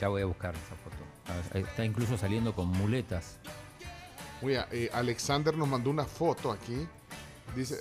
Ya 0.00 0.08
voy 0.08 0.22
a 0.22 0.26
buscar 0.26 0.54
esa 0.54 0.74
foto. 0.82 0.83
A 1.28 1.54
ver, 1.54 1.64
Está 1.66 1.84
incluso 1.84 2.16
saliendo 2.16 2.54
con 2.54 2.68
muletas. 2.68 3.38
Mira, 4.42 4.68
eh, 4.70 4.90
Alexander 4.92 5.56
nos 5.56 5.68
mandó 5.68 5.90
una 5.90 6.04
foto 6.04 6.52
aquí. 6.52 6.86
Dice, 7.56 7.80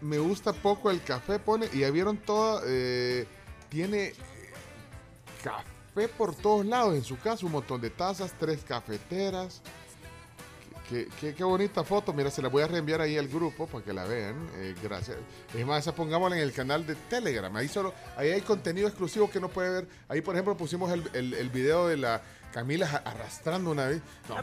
me 0.00 0.18
gusta 0.18 0.52
poco 0.52 0.90
el 0.90 1.02
café, 1.02 1.38
pone, 1.38 1.68
y 1.72 1.80
ya 1.80 1.90
vieron 1.90 2.18
todo, 2.18 2.60
eh, 2.66 3.26
tiene, 3.68 4.12
café 5.42 6.08
por 6.08 6.34
todos 6.34 6.66
lados. 6.66 6.94
En 6.94 7.04
su 7.04 7.18
casa, 7.18 7.46
un 7.46 7.52
montón 7.52 7.80
de 7.80 7.90
tazas, 7.90 8.34
tres 8.38 8.62
cafeteras. 8.64 9.62
Qué, 10.92 11.08
qué- 11.18 11.34
qué 11.34 11.42
bonita 11.44 11.82
foto. 11.84 12.12
Mira, 12.12 12.30
se 12.30 12.42
la 12.42 12.48
voy 12.48 12.62
a 12.62 12.66
reenviar 12.66 13.00
ahí 13.00 13.16
al 13.16 13.26
grupo 13.28 13.66
para 13.66 13.82
que 13.82 13.92
la 13.94 14.04
vean. 14.04 14.36
Eh, 14.56 14.74
gracias. 14.82 15.16
Es 15.54 15.64
más, 15.66 15.80
esa 15.80 15.94
pongámosla 15.94 16.36
en 16.36 16.42
el 16.42 16.52
canal 16.52 16.86
de 16.86 16.94
Telegram. 16.94 17.54
Ahí 17.56 17.66
solo, 17.68 17.94
ahí 18.16 18.30
hay 18.30 18.42
contenido 18.42 18.88
exclusivo 18.88 19.30
que 19.30 19.40
no 19.40 19.48
puede 19.48 19.70
ver. 19.70 19.88
Ahí, 20.08 20.20
por 20.20 20.34
ejemplo, 20.34 20.54
pusimos 20.54 20.92
el, 20.92 21.08
el- 21.14 21.32
el 21.34 21.48
video 21.48 21.88
de 21.88 21.96
la 21.96 22.20
Camila 22.52 22.86
arrastrando 23.06 23.70
una 23.70 23.86
vez. 23.86 24.02
No, 24.28 24.34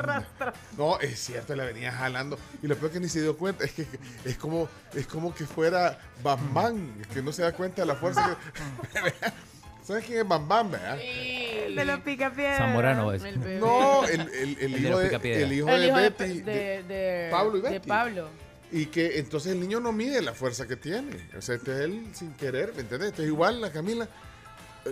no, 0.95 0.99
es 0.99 1.19
cierto, 1.19 1.55
la 1.55 1.65
venía 1.65 1.91
jalando. 1.91 2.39
Y 2.63 2.67
lo 2.67 2.75
peor 2.75 2.91
que 2.91 2.99
ni 2.99 3.07
se 3.09 3.21
dio 3.21 3.37
cuenta 3.37 3.65
es 3.65 3.73
que 3.73 3.85
es 4.25 4.35
como, 4.35 4.67
es 4.95 5.05
como 5.05 5.31
que 5.35 5.45
fuera 5.45 5.99
Bam, 6.23 7.03
que 7.13 7.21
no 7.21 7.31
se 7.31 7.43
da 7.43 7.51
cuenta 7.53 7.83
de 7.83 7.85
la 7.85 7.95
fuerza 7.95 8.35
que. 8.51 9.13
¿Sabes 9.89 10.05
quién 10.05 10.19
es 10.19 10.27
Bam 10.27 10.47
Bam, 10.47 10.69
verdad? 10.69 10.99
El 11.01 11.75
de 11.75 11.83
los 11.85 11.99
picapiedras. 12.01 12.59
Zamorano 12.59 13.11
es. 13.11 13.23
No, 13.59 14.05
el, 14.05 14.21
el- 14.21 14.29
el 14.29 14.57
El 14.59 14.71
de 14.73 14.79
hijo 14.81 14.89
los 14.91 14.99
de, 15.21 15.43
el 15.43 15.53
hijo 15.53 15.67
El 15.69 15.79
de 15.81 15.87
hijo 15.87 15.97
de, 15.97 16.09
Betty. 16.09 16.41
de- 16.41 16.43
de- 16.43 16.83
de- 16.83 17.27
Pablo 17.31 17.57
y 17.57 17.61
de 17.61 17.69
Betty. 17.71 17.87
Pablo. 17.87 18.29
y 18.71 18.85
que 18.85 19.17
entonces 19.17 19.51
el 19.53 19.59
niño 19.59 19.79
no 19.79 19.91
mide 19.91 20.21
la 20.21 20.33
fuerza 20.35 20.67
que 20.67 20.75
tiene. 20.75 21.27
O 21.35 21.41
sea, 21.41 21.55
este 21.55 21.71
es 21.71 21.79
él 21.79 22.05
sin 22.13 22.33
querer, 22.33 22.71
¿me 22.75 22.81
entiendes? 22.81 23.09
Entonces 23.09 23.25
igual 23.33 23.61
la 23.61 23.71
Camila, 23.71 24.07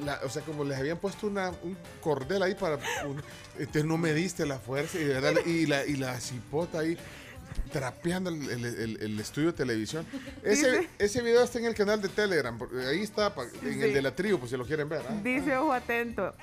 la- 0.03 0.19
o 0.23 0.29
sea, 0.29 0.41
como 0.41 0.63
les 0.63 0.79
habían 0.79 0.97
puesto 0.97 1.27
una, 1.27 1.51
un 1.61 1.77
cordel 2.01 2.41
ahí 2.41 2.55
para... 2.55 2.79
un- 3.05 3.21
entonces 3.59 3.85
no 3.85 3.97
mediste 3.99 4.47
la 4.47 4.57
fuerza 4.57 4.97
y, 4.99 5.03
de 5.03 5.13
verdad, 5.19 5.41
y, 5.45 5.67
la, 5.67 5.85
y 5.85 5.95
la 5.95 6.19
cipota 6.19 6.79
ahí 6.79 6.97
trapeando 7.71 8.29
el, 8.29 8.49
el- 8.49 8.65
el- 8.65 8.97
el 9.01 9.19
estudio 9.19 9.51
de 9.51 9.57
televisión. 9.57 10.05
Ese, 10.43 10.71
Dice- 10.71 10.89
ese 10.99 11.21
video 11.21 11.43
está 11.43 11.59
en 11.59 11.65
el 11.65 11.75
canal 11.75 12.01
de 12.01 12.09
Telegram, 12.09 12.57
ahí 12.89 13.01
está, 13.03 13.33
en 13.63 13.83
el 13.83 13.93
de 13.93 14.01
la 14.01 14.15
tribu, 14.15 14.39
pues 14.39 14.51
si 14.51 14.57
lo 14.57 14.65
quieren 14.65 14.87
ver. 14.89 15.01
¿ah? 15.09 15.19
Dice 15.23 15.55
ojo 15.57 15.73
atento. 15.73 16.33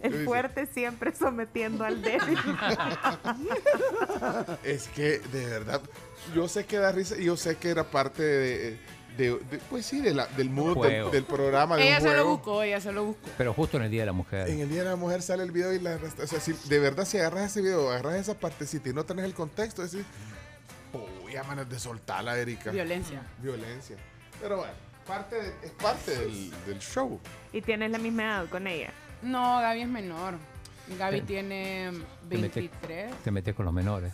¿Qué 0.00 0.06
El 0.06 0.12
dice? 0.12 0.24
fuerte 0.24 0.66
siempre 0.66 1.14
sometiendo 1.14 1.84
al 1.84 2.00
débil. 2.02 2.38
Es 4.64 4.88
que, 4.88 5.18
de 5.32 5.46
verdad, 5.46 5.80
yo 6.34 6.48
sé 6.48 6.64
que 6.64 6.76
da 6.78 6.92
risa 6.92 7.16
y 7.18 7.24
yo 7.24 7.36
sé 7.36 7.56
que 7.56 7.70
era 7.70 7.84
parte 7.90 8.22
de, 8.22 8.78
de- 9.20 9.38
de- 9.50 9.58
pues 9.70 9.86
sí, 9.86 10.00
de 10.00 10.14
la- 10.14 10.26
del 10.26 10.50
mood 10.50 10.68
del, 10.68 10.74
Juego. 10.76 11.10
del 11.10 11.24
programa. 11.24 11.76
De 11.76 11.84
Ella 11.84 11.96
un 11.96 12.02
se 12.02 12.06
lo 12.08 12.12
juego. 12.14 12.30
buscó, 12.36 12.62
ella 12.62 12.80
se 12.80 12.92
lo 12.92 13.04
buscó. 13.04 13.28
Pero 13.38 13.52
justo 13.54 13.76
en 13.76 13.84
el 13.84 13.90
Día 13.90 14.02
de 14.02 14.06
la 14.06 14.12
Mujer. 14.12 14.48
En 14.48 14.60
el 14.60 14.68
Día 14.68 14.82
de 14.84 14.90
la 14.90 14.96
Mujer 14.96 15.22
sale 15.22 15.42
el 15.42 15.50
video 15.52 15.72
y 15.72 15.78
la 15.80 15.94
arrastra- 15.94 16.24
O 16.24 16.26
sea, 16.26 16.40
si 16.40 16.52
de 16.52 16.78
verdad, 16.78 17.04
si 17.04 17.18
agarras 17.18 17.50
ese 17.50 17.62
video, 17.62 17.90
agarras 17.90 18.14
esa 18.16 18.34
partecita 18.34 18.88
y 18.88 18.92
no 18.92 19.04
tenés 19.04 19.24
el 19.24 19.34
contexto, 19.34 19.82
decís, 19.82 20.04
uy, 20.92 21.32
ya 21.32 21.42
manes 21.44 21.68
de 21.68 21.78
soltarla, 21.78 22.36
Erika. 22.38 22.70
Violencia. 22.70 23.22
Violencia. 23.38 23.96
Pero 24.40 24.56
bueno, 24.58 24.72
parte 25.06 25.36
de- 25.36 25.54
es 25.66 25.70
parte 25.72 26.16
del, 26.18 26.50
del 26.66 26.78
show. 26.78 27.20
Y 27.52 27.60
tienes 27.62 27.90
la 27.90 27.98
misma 27.98 28.22
edad 28.24 28.48
con 28.48 28.66
ella. 28.66 28.92
No, 29.22 29.60
Gaby 29.60 29.82
es 29.82 29.88
menor. 29.88 30.34
Gaby 30.98 31.20
Te- 31.20 31.26
tiene 31.26 31.90
te 32.28 32.36
metes- 32.36 32.54
23. 32.54 33.12
Te 33.22 33.30
metes 33.30 33.54
con 33.54 33.64
los 33.64 33.74
menores. 33.74 34.12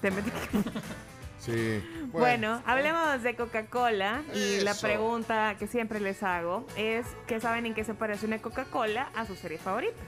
Te 0.00 0.12
metí- 0.12 0.30
Sí. 1.44 1.82
Bueno, 2.12 2.62
hablemos 2.64 3.22
de 3.22 3.34
Coca-Cola 3.36 4.22
y 4.34 4.60
la 4.60 4.74
pregunta 4.74 5.56
que 5.58 5.66
siempre 5.66 6.00
les 6.00 6.22
hago 6.22 6.66
es 6.76 7.06
¿qué 7.26 7.40
saben 7.40 7.66
en 7.66 7.74
qué 7.74 7.84
se 7.84 7.92
parece 7.94 8.26
una 8.26 8.38
Coca-Cola 8.38 9.10
a 9.14 9.26
su 9.26 9.34
serie 9.36 9.58
favorita? 9.58 10.00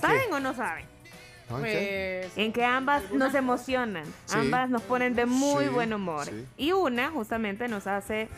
¿Saben 0.00 0.32
o 0.32 0.38
no 0.40 0.54
saben? 0.54 0.86
¿Ah, 1.50 1.56
en 1.56 1.64
qué? 1.64 2.20
Pues, 2.22 2.38
En 2.38 2.52
que 2.52 2.64
ambas 2.64 3.10
nos 3.10 3.34
emocionan, 3.34 4.04
Sí. 4.26 4.36
ambas 4.38 4.68
nos 4.70 4.82
ponen 4.82 5.14
de 5.14 5.26
muy 5.26 5.64
Sí, 5.64 5.70
buen 5.70 5.92
humor. 5.94 6.26
sí. 6.26 6.46
Y 6.58 6.72
una 6.72 7.10
justamente 7.10 7.66
nos 7.68 7.86
hace 7.86 8.28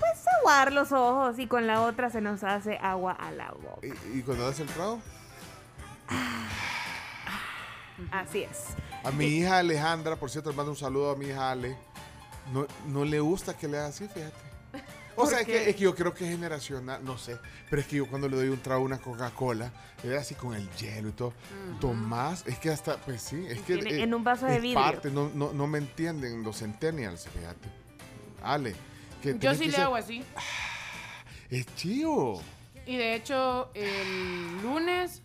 pues 0.00 0.24
aguar 0.40 0.72
los 0.72 0.90
ojos 0.90 1.38
y 1.38 1.46
con 1.46 1.66
la 1.68 1.82
otra 1.82 2.10
se 2.10 2.20
nos 2.20 2.42
hace 2.42 2.78
agua 2.82 3.12
a 3.12 3.30
la 3.30 3.52
boca. 3.52 3.86
¿Y, 4.12 4.18
y 4.18 4.22
cuando 4.22 4.46
das 4.46 4.58
el 4.58 4.66
trago? 4.66 5.00
Así 8.10 8.42
es. 8.42 8.68
A 9.04 9.10
mi 9.10 9.26
hija 9.26 9.58
Alejandra, 9.58 10.16
por 10.16 10.30
cierto, 10.30 10.50
le 10.50 10.56
mando 10.56 10.72
un 10.72 10.78
saludo 10.78 11.10
a 11.10 11.16
mi 11.16 11.26
hija 11.26 11.50
Ale. 11.50 11.76
No, 12.52 12.66
no 12.86 13.04
le 13.04 13.20
gusta 13.20 13.56
que 13.56 13.68
le 13.68 13.78
haga 13.78 13.88
así, 13.88 14.06
fíjate. 14.08 14.34
O 15.16 15.22
¿Por 15.22 15.28
sea, 15.28 15.40
es 15.40 15.46
que, 15.46 15.70
es 15.70 15.76
que 15.76 15.82
yo 15.82 15.94
creo 15.94 16.12
que 16.12 16.24
es 16.24 16.30
generacional, 16.30 17.04
no 17.04 17.16
sé. 17.18 17.38
Pero 17.70 17.80
es 17.82 17.86
que 17.86 17.96
yo 17.96 18.06
cuando 18.08 18.28
le 18.28 18.36
doy 18.36 18.48
un 18.48 18.60
trago 18.60 18.82
a 18.82 18.84
una 18.84 18.98
Coca-Cola, 18.98 19.70
le 20.02 20.08
doy 20.08 20.18
así 20.18 20.34
con 20.34 20.54
el 20.54 20.68
hielo 20.72 21.10
y 21.10 21.12
todo. 21.12 21.32
Tomás, 21.80 22.44
es 22.46 22.58
que 22.58 22.70
hasta, 22.70 22.96
pues 22.96 23.22
sí, 23.22 23.44
es 23.48 23.60
que. 23.62 23.74
Eh, 23.74 24.02
en 24.02 24.12
un 24.12 24.24
vaso 24.24 24.46
de 24.46 24.58
vidrio. 24.58 24.80
parte, 24.82 25.10
no, 25.10 25.30
no, 25.34 25.52
no 25.52 25.66
me 25.68 25.78
entienden 25.78 26.42
los 26.42 26.58
centennials, 26.58 27.28
fíjate. 27.28 27.68
Ale, 28.42 28.74
que 29.22 29.38
yo 29.38 29.52
sí 29.54 29.60
que 29.60 29.66
le 29.66 29.72
ser- 29.72 29.80
hago 29.82 29.96
así. 29.96 30.24
Es 31.48 31.66
chío. 31.76 32.40
Y 32.84 32.96
de 32.96 33.14
hecho, 33.14 33.70
el 33.74 34.60
lunes 34.62 35.22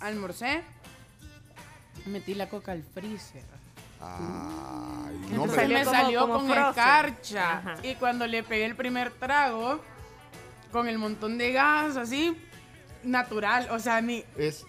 almorcé, 0.00 0.62
metí 2.06 2.34
la 2.34 2.48
coca 2.48 2.72
al 2.72 2.82
freezer. 2.82 3.42
Ay, 4.00 5.16
no, 5.20 5.26
Entonces 5.28 5.58
hombre. 5.58 5.68
me 5.68 5.84
como- 5.84 5.96
salió 5.96 6.20
como 6.22 6.34
con 6.34 6.46
frozen. 6.48 6.68
escarcha. 6.70 7.58
Ajá. 7.58 7.76
Y 7.82 7.94
cuando 7.96 8.26
le 8.26 8.42
pegué 8.42 8.64
el 8.66 8.74
primer 8.76 9.12
trago, 9.12 9.80
con 10.72 10.88
el 10.88 10.98
montón 10.98 11.38
de 11.38 11.52
gas, 11.52 11.96
así, 11.96 12.36
natural. 13.04 13.68
O 13.70 13.78
sea, 13.78 14.00
ni. 14.00 14.24
Es, 14.36 14.64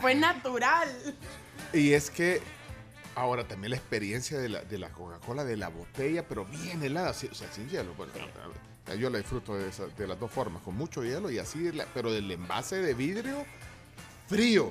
Fue 0.00 0.14
natural. 0.14 0.88
Y 1.72 1.92
es 1.92 2.10
que 2.10 2.40
ahora 3.14 3.46
también 3.46 3.70
la 3.70 3.76
experiencia 3.76 4.38
de 4.38 4.48
la, 4.48 4.60
de 4.62 4.78
la 4.78 4.90
Coca-Cola, 4.90 5.44
de 5.44 5.56
la 5.56 5.68
botella, 5.68 6.26
pero 6.28 6.44
bien 6.44 6.82
helada, 6.82 7.12
sí, 7.12 7.28
o 7.30 7.34
sea, 7.34 7.50
sin 7.52 7.68
hielo. 7.68 7.92
Bueno, 7.94 8.12
a- 8.86 8.94
yo 8.94 9.08
la 9.10 9.18
disfruto 9.18 9.54
de, 9.56 9.68
esa- 9.68 9.86
de 9.86 10.06
las 10.06 10.18
dos 10.18 10.30
formas, 10.30 10.62
con 10.62 10.76
mucho 10.76 11.02
hielo 11.04 11.30
y 11.30 11.38
así, 11.38 11.70
pero 11.94 12.12
del 12.12 12.30
envase 12.30 12.76
de 12.76 12.94
vidrio, 12.94 13.44
frío. 14.28 14.70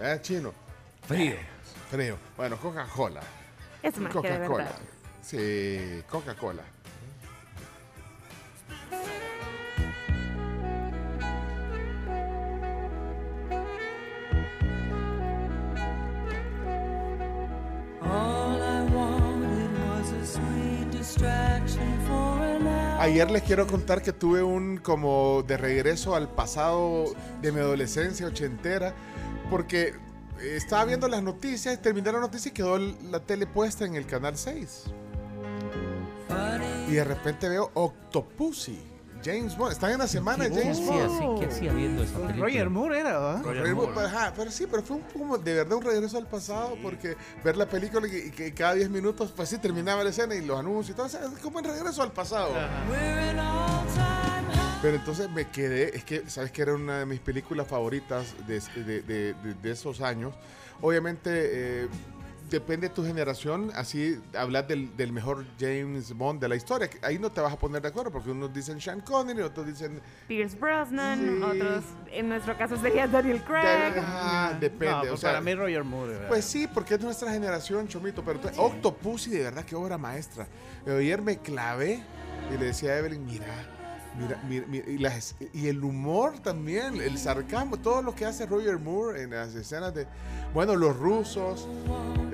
¿Eh, 0.00 0.18
chino? 0.22 0.52
Frío. 1.06 1.36
Frío. 1.90 2.16
Bueno, 2.36 2.56
Coca-Cola. 2.56 3.20
Es 3.82 3.98
más 3.98 4.12
que 4.12 4.22
de 4.22 4.28
Coca-Cola. 4.28 4.64
verdad. 4.64 4.78
Sí, 5.22 6.02
Coca-Cola. 6.08 6.62
All 18.02 18.60
I 18.60 18.82
wanted 18.94 19.70
was 19.88 20.12
a 20.12 20.26
sweet 20.26 20.90
distraction 20.90 21.98
for 22.06 22.40
an 22.42 22.66
hour. 22.66 23.00
Ayer 23.00 23.30
les 23.30 23.42
quiero 23.42 23.66
contar 23.66 24.02
que 24.02 24.12
tuve 24.12 24.42
un 24.42 24.78
como 24.78 25.42
de 25.46 25.56
regreso 25.56 26.14
al 26.14 26.28
pasado 26.28 27.04
de 27.40 27.52
mi 27.52 27.60
adolescencia 27.60 28.26
ochentera, 28.26 28.94
porque 29.50 29.94
estaba 30.40 30.84
viendo 30.84 31.08
las 31.08 31.22
noticias, 31.22 31.80
terminé 31.80 32.12
la 32.12 32.20
noticia 32.20 32.50
y 32.50 32.52
quedó 32.52 32.78
la 32.78 33.20
tele 33.20 33.46
puesta 33.46 33.84
en 33.84 33.94
el 33.94 34.06
canal 34.06 34.36
6. 34.36 34.84
Y 36.88 36.92
de 36.92 37.04
repente 37.04 37.48
veo 37.48 37.70
Octopussy, 37.74 38.78
James 39.24 39.56
Bond. 39.56 39.72
Están 39.72 39.92
en 39.92 39.98
la 39.98 40.06
semana 40.06 40.44
de 40.44 40.50
¿Qué 40.50 40.60
James 40.60 40.80
hacía, 40.80 41.06
Bond. 41.06 41.40
qué 41.40 41.46
hacía 41.46 41.72
viendo 41.72 42.02
esa 42.02 42.18
película? 42.18 42.44
Roger 42.44 42.70
Moore 42.70 43.00
era, 43.00 43.18
¿verdad? 43.18 43.42
Roger 43.42 43.74
Moore, 43.74 43.92
pero, 43.94 44.06
ajá, 44.06 44.32
pero 44.36 44.50
sí, 44.50 44.66
pero 44.70 44.82
fue 44.82 44.96
un 44.96 45.02
poco 45.02 45.38
de 45.38 45.54
verdad 45.54 45.78
un 45.78 45.84
regreso 45.84 46.18
al 46.18 46.26
pasado, 46.26 46.76
porque 46.82 47.16
ver 47.42 47.56
la 47.56 47.66
película 47.66 48.06
y, 48.06 48.30
que 48.30 48.52
cada 48.52 48.74
10 48.74 48.90
minutos, 48.90 49.32
pues 49.34 49.48
sí, 49.48 49.58
terminaba 49.58 50.04
la 50.04 50.10
escena 50.10 50.34
y 50.34 50.44
los 50.44 50.58
anuncios 50.58 50.90
y 50.90 50.92
todo, 50.94 51.06
o 51.06 51.08
sea, 51.08 51.20
es 51.24 51.40
como 51.40 51.58
un 51.58 51.64
regreso 51.64 52.02
al 52.02 52.12
pasado. 52.12 52.52
High. 52.52 54.23
Pero 54.84 54.96
entonces 54.96 55.30
me 55.30 55.48
quedé, 55.48 55.96
es 55.96 56.04
que, 56.04 56.28
¿sabes 56.28 56.52
que 56.52 56.60
Era 56.60 56.74
una 56.74 56.98
de 56.98 57.06
mis 57.06 57.18
películas 57.20 57.66
favoritas 57.66 58.34
de, 58.46 58.60
de- 58.84 59.00
de- 59.00 59.32
de- 59.32 59.54
de 59.54 59.70
esos 59.70 60.02
años. 60.02 60.34
Obviamente, 60.82 61.30
eh, 61.84 61.88
depende 62.50 62.88
de 62.90 62.94
tu 62.94 63.02
generación, 63.02 63.70
así 63.74 64.20
hablar 64.36 64.66
del, 64.66 64.94
del 64.94 65.10
mejor 65.10 65.46
James 65.58 66.12
Bond 66.12 66.38
de 66.38 66.50
la 66.50 66.56
historia. 66.56 66.90
Ahí 67.00 67.18
no 67.18 67.32
te 67.32 67.40
vas 67.40 67.54
a 67.54 67.58
poner 67.58 67.80
de 67.80 67.88
acuerdo, 67.88 68.10
porque 68.12 68.30
unos 68.30 68.52
dicen 68.52 68.78
Sean 68.78 69.00
Connery, 69.00 69.40
otros 69.40 69.66
dicen... 69.66 70.02
Pierce 70.28 70.54
Brosnan, 70.58 71.18
Sí. 71.18 71.42
otros, 71.42 71.84
en 72.12 72.28
nuestro 72.28 72.54
caso 72.58 72.76
sería 72.76 73.08
Daniel 73.08 73.42
Craig. 73.42 73.94
Ah, 74.06 74.52
depende. 74.60 74.90
No, 74.92 75.00
o 75.00 75.06
pues 75.08 75.20
sea, 75.20 75.30
para 75.30 75.40
mí 75.40 75.54
Roger 75.54 75.82
Moore. 75.82 76.12
¿verdad? 76.12 76.28
Pues 76.28 76.44
sí, 76.44 76.66
porque 76.66 76.96
es 76.96 77.00
nuestra 77.00 77.32
generación, 77.32 77.88
Chomito. 77.88 78.22
Pero 78.22 78.36
entonces, 78.36 78.58
Octopussy, 78.60 79.30
de 79.30 79.44
verdad, 79.44 79.64
qué 79.64 79.74
obra 79.76 79.96
maestra. 79.96 80.46
Ayer 80.86 81.22
me 81.22 81.38
clavé 81.38 82.02
y 82.54 82.58
le 82.58 82.66
decía 82.66 82.90
a 82.90 82.98
Evelyn, 82.98 83.24
mira, 83.24 83.46
mira, 84.18 84.40
mira, 84.48 84.64
mira", 84.68 84.84
y, 84.88 84.98
las- 84.98 85.34
y 85.52 85.68
el 85.68 85.82
humor 85.84 86.38
también, 86.40 87.00
el 87.00 87.18
sarcasmo, 87.18 87.76
todo 87.78 88.02
lo 88.02 88.14
que 88.14 88.24
hace 88.24 88.46
Roger 88.46 88.78
Moore 88.78 89.22
en 89.22 89.30
las 89.30 89.54
escenas 89.54 89.94
de, 89.94 90.06
bueno, 90.52 90.76
los 90.76 90.96
rusos, 90.96 91.68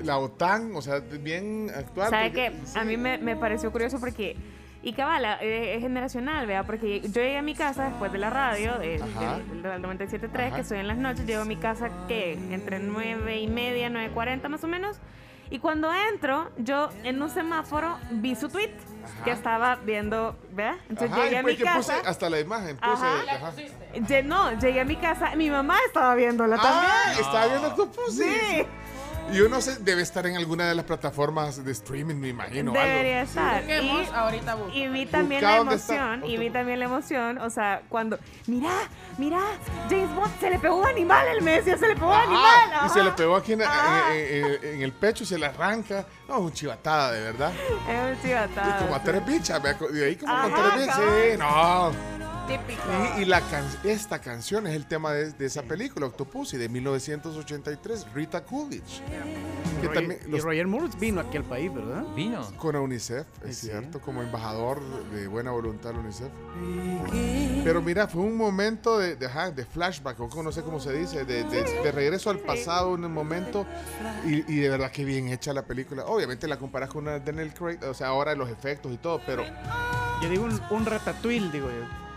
la 0.03 0.17
OTAN, 0.17 0.75
o 0.75 0.81
sea, 0.81 0.99
bien 0.99 1.71
actual. 1.75 2.09
¿Sabe 2.09 2.31
qué? 2.31 2.51
A 2.75 2.83
mí 2.83 2.97
me, 2.97 3.17
me 3.17 3.35
pareció 3.35 3.71
curioso 3.71 3.99
porque... 3.99 4.35
Y 4.83 4.93
cabala, 4.93 5.37
eh, 5.43 5.75
es 5.75 5.81
generacional, 5.83 6.47
¿vea? 6.47 6.63
Porque 6.63 7.01
yo 7.01 7.21
llegué 7.21 7.37
a 7.37 7.43
mi 7.43 7.53
casa 7.53 7.89
después 7.89 8.11
de 8.11 8.17
la 8.17 8.31
radio, 8.31 8.79
de- 8.79 8.95
Ajá. 8.99 9.37
del, 9.37 9.61
del 9.61 9.79
97.3, 9.83 10.47
Ajá. 10.47 10.55
que 10.55 10.61
estoy 10.61 10.79
en 10.79 10.87
las 10.87 10.97
noches, 10.97 11.27
llego 11.27 11.43
a 11.43 11.45
mi 11.45 11.55
casa, 11.57 11.91
que 12.07 12.33
Entre 12.33 12.79
9 12.79 13.39
y 13.41 13.47
media, 13.47 13.89
9.40 13.91 14.49
más 14.49 14.63
o 14.63 14.67
menos. 14.67 14.97
Y 15.51 15.59
cuando 15.59 15.93
entro, 15.93 16.49
yo 16.57 16.89
en 17.03 17.21
un 17.21 17.29
semáforo 17.29 17.97
vi 18.09 18.35
su 18.35 18.49
tweet. 18.49 18.71
que 19.25 19.31
estaba 19.31 19.75
viendo, 19.77 20.35
¿vea? 20.51 20.77
Entonces 20.87 21.11
Ajá, 21.11 21.23
llegué 21.23 21.37
a 21.39 21.41
pues 21.41 21.57
mi 21.59 21.63
que 21.63 21.69
puse 21.75 21.91
casa. 21.93 22.09
hasta 22.09 22.29
la 22.29 22.39
imagen. 22.39 22.77
Puse, 22.77 22.91
Ajá. 22.91 23.13
ajá. 23.35 23.51
Lle- 23.95 24.23
No, 24.23 24.51
llegué 24.59 24.79
a 24.81 24.85
mi 24.85 24.95
casa, 24.95 25.35
mi 25.35 25.49
mamá 25.49 25.75
estaba 25.87 26.13
viéndola 26.15 26.55
Ah, 26.59 26.61
también. 26.61 27.19
estaba 27.25 27.47
viendo 27.47 27.67
Octopussy. 27.69 28.23
Sí. 28.23 28.65
Y 29.31 29.35
yo 29.37 29.47
no 29.47 29.61
sé, 29.61 29.77
debe 29.79 30.01
estar 30.01 30.25
en 30.27 30.35
alguna 30.35 30.67
de 30.67 30.75
las 30.75 30.83
plataformas 30.85 31.63
de 31.63 31.71
streaming, 31.71 32.15
me 32.15 32.27
imagino. 32.29 32.73
Debería 32.73 33.21
algo. 33.21 33.29
estar. 33.29 33.63
Y- 33.63 34.09
ahorita 34.13 34.55
busco. 34.55 34.73
Y 34.77 34.87
vi 34.89 35.05
también 35.05 35.41
Busca 35.41 35.55
la 35.55 35.61
emoción, 35.61 36.25
y 36.25 36.37
vi 36.37 36.49
también 36.49 36.79
la 36.79 36.85
emoción, 36.85 37.37
o 37.37 37.49
sea, 37.49 37.81
cuando, 37.87 38.17
mira, 38.47 38.71
mira, 39.17 39.39
James 39.89 40.13
Bond 40.15 40.39
se 40.39 40.49
le 40.49 40.59
pegó 40.59 40.75
un 40.77 40.87
animal 40.87 41.25
el 41.29 41.41
Messi, 41.43 41.71
se 41.77 41.87
le 41.87 41.93
pegó 41.95 42.07
un 42.07 42.13
Ajá, 42.13 42.23
animal. 42.23 42.85
y 42.85 42.89
se 42.89 43.03
le 43.03 43.11
pegó 43.11 43.35
aquí 43.37 43.53
en, 43.53 43.61
en- 43.61 43.67
en- 44.11 44.63
en 44.75 44.81
el 44.81 44.91
pecho 44.91 45.23
y 45.23 45.27
se 45.27 45.37
le 45.37 45.45
arranca. 45.45 46.05
No, 46.27 46.39
un 46.39 46.51
chivatada, 46.51 47.11
de 47.13 47.21
verdad. 47.21 47.53
Es 47.89 48.17
un 48.17 48.21
chivatado. 48.21 48.69
Y 48.69 48.83
como 48.83 48.95
a 48.95 49.03
tres 49.03 49.25
bichas, 49.25 49.61
me 49.63 49.73
de 49.73 50.05
ahí 50.05 50.15
como 50.17 50.33
con 50.41 50.53
Ajá, 50.53 50.69
tres 50.73 50.81
bichas. 50.81 50.97
Sí, 50.97 51.37
no. 51.37 52.30
Típico. 52.47 52.81
Y, 53.17 53.21
y 53.21 53.25
la 53.25 53.39
can- 53.41 53.65
esta 53.83 54.19
canción 54.19 54.67
es 54.67 54.75
el 54.75 54.85
tema 54.85 55.11
de, 55.13 55.31
de 55.31 55.45
esa 55.45 55.63
película, 55.63 56.07
Octopussy, 56.07 56.57
de 56.57 56.67
1983, 56.69 58.07
Rita 58.13 58.43
Coolidge. 58.43 59.01
Que 59.79 59.87
Roger- 59.87 59.93
también 59.93 60.19
y 60.27 60.31
los- 60.31 60.43
Roger 60.43 60.67
Moore 60.67 60.87
vino 60.99 61.21
aquí 61.21 61.37
al 61.37 61.43
país, 61.43 61.73
¿verdad? 61.73 62.03
Vino. 62.15 62.41
con 62.57 62.75
UNICEF, 62.75 63.25
es 63.45 63.57
Sí. 63.57 63.67
cierto, 63.67 64.01
como 64.01 64.21
embajador 64.21 64.81
de 65.11 65.27
buena 65.27 65.51
voluntad 65.51 65.91
de 65.93 65.99
UNICEF. 65.99 66.29
Pero 67.63 67.81
mira, 67.81 68.07
fue 68.07 68.21
un 68.21 68.35
momento 68.35 68.97
de, 68.97 69.15
de, 69.15 69.25
ajá, 69.27 69.51
de 69.51 69.65
flashback, 69.65 70.19
o 70.19 70.43
no 70.43 70.51
sé 70.51 70.61
cómo 70.63 70.79
se 70.79 70.91
dice, 70.93 71.23
de, 71.25 71.43
de- 71.45 71.63
de 71.63 71.91
regreso 71.91 72.29
al 72.29 72.39
pasado 72.39 72.95
en 72.95 73.05
un 73.05 73.13
momento. 73.13 73.65
Y, 74.25 74.51
y 74.51 74.57
de 74.59 74.69
verdad 74.69 74.91
que 74.91 75.05
bien 75.05 75.29
hecha 75.29 75.53
la 75.53 75.63
película. 75.63 76.05
Obviamente 76.05 76.47
la 76.47 76.57
comparas 76.57 76.89
con 76.89 77.03
una 77.03 77.13
de 77.13 77.19
Daniel 77.21 77.53
Craig, 77.53 77.79
o 77.87 77.93
sea, 77.93 78.07
ahora 78.07 78.35
los 78.35 78.49
efectos 78.49 78.91
y 78.91 78.97
todo, 78.97 79.21
pero. 79.25 79.43
Yo 80.21 80.29
digo 80.29 80.43
un, 80.45 80.61
un 80.69 80.85
ratatouille, 80.85 81.49
digo 81.51 81.67
yo. 81.69 82.10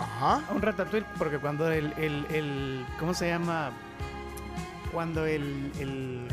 Ajá. 0.00 0.40
Un 0.52 0.62
ratatouille, 0.62 1.06
porque 1.18 1.38
cuando 1.38 1.70
el, 1.70 1.92
el, 1.98 2.26
el- 2.30 2.86
¿cómo 2.98 3.14
se 3.14 3.28
llama? 3.28 3.70
Cuando 4.92 5.24
el, 5.26 5.70
el, 5.78 6.26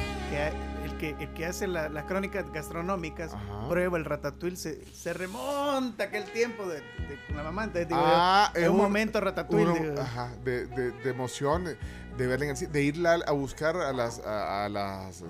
el 0.84 0.98
que, 0.98 1.16
el 1.20 1.30
que 1.34 1.46
hace 1.46 1.68
la- 1.68 1.90
las 1.90 2.06
crónicas 2.06 2.52
gastronómicas 2.52 3.32
prueba 3.70 3.98
el 4.00 4.06
ratatouille, 4.06 4.56
se, 4.58 4.84
se 4.96 5.14
remonta 5.14 6.06
aquel 6.06 6.24
tiempo 6.32 6.66
de, 6.66 6.78
de- 6.78 7.20
la 7.36 7.44
mamá. 7.44 7.66
Entonces, 7.66 7.88
digo 7.90 8.00
yo, 8.00 8.08
Ah, 8.10 8.52
es 8.56 8.68
un, 8.68 8.78
momento 8.78 9.20
ratatouille. 9.22 9.66
uno- 9.72 9.76
digo. 9.92 10.02
ajá, 10.02 10.30
de, 10.44 10.66
de- 10.68 10.92
de 10.92 11.10
emoción, 11.12 11.66
de 11.66 12.28
verla 12.28 12.46
en 12.48 12.72
de 12.72 12.84
irla 12.84 13.20
a 13.28 13.32
buscar 13.32 13.76
a 13.78 13.94
las 13.94 14.20
a, 14.26 14.66
a 14.66 14.70
las 14.70 15.24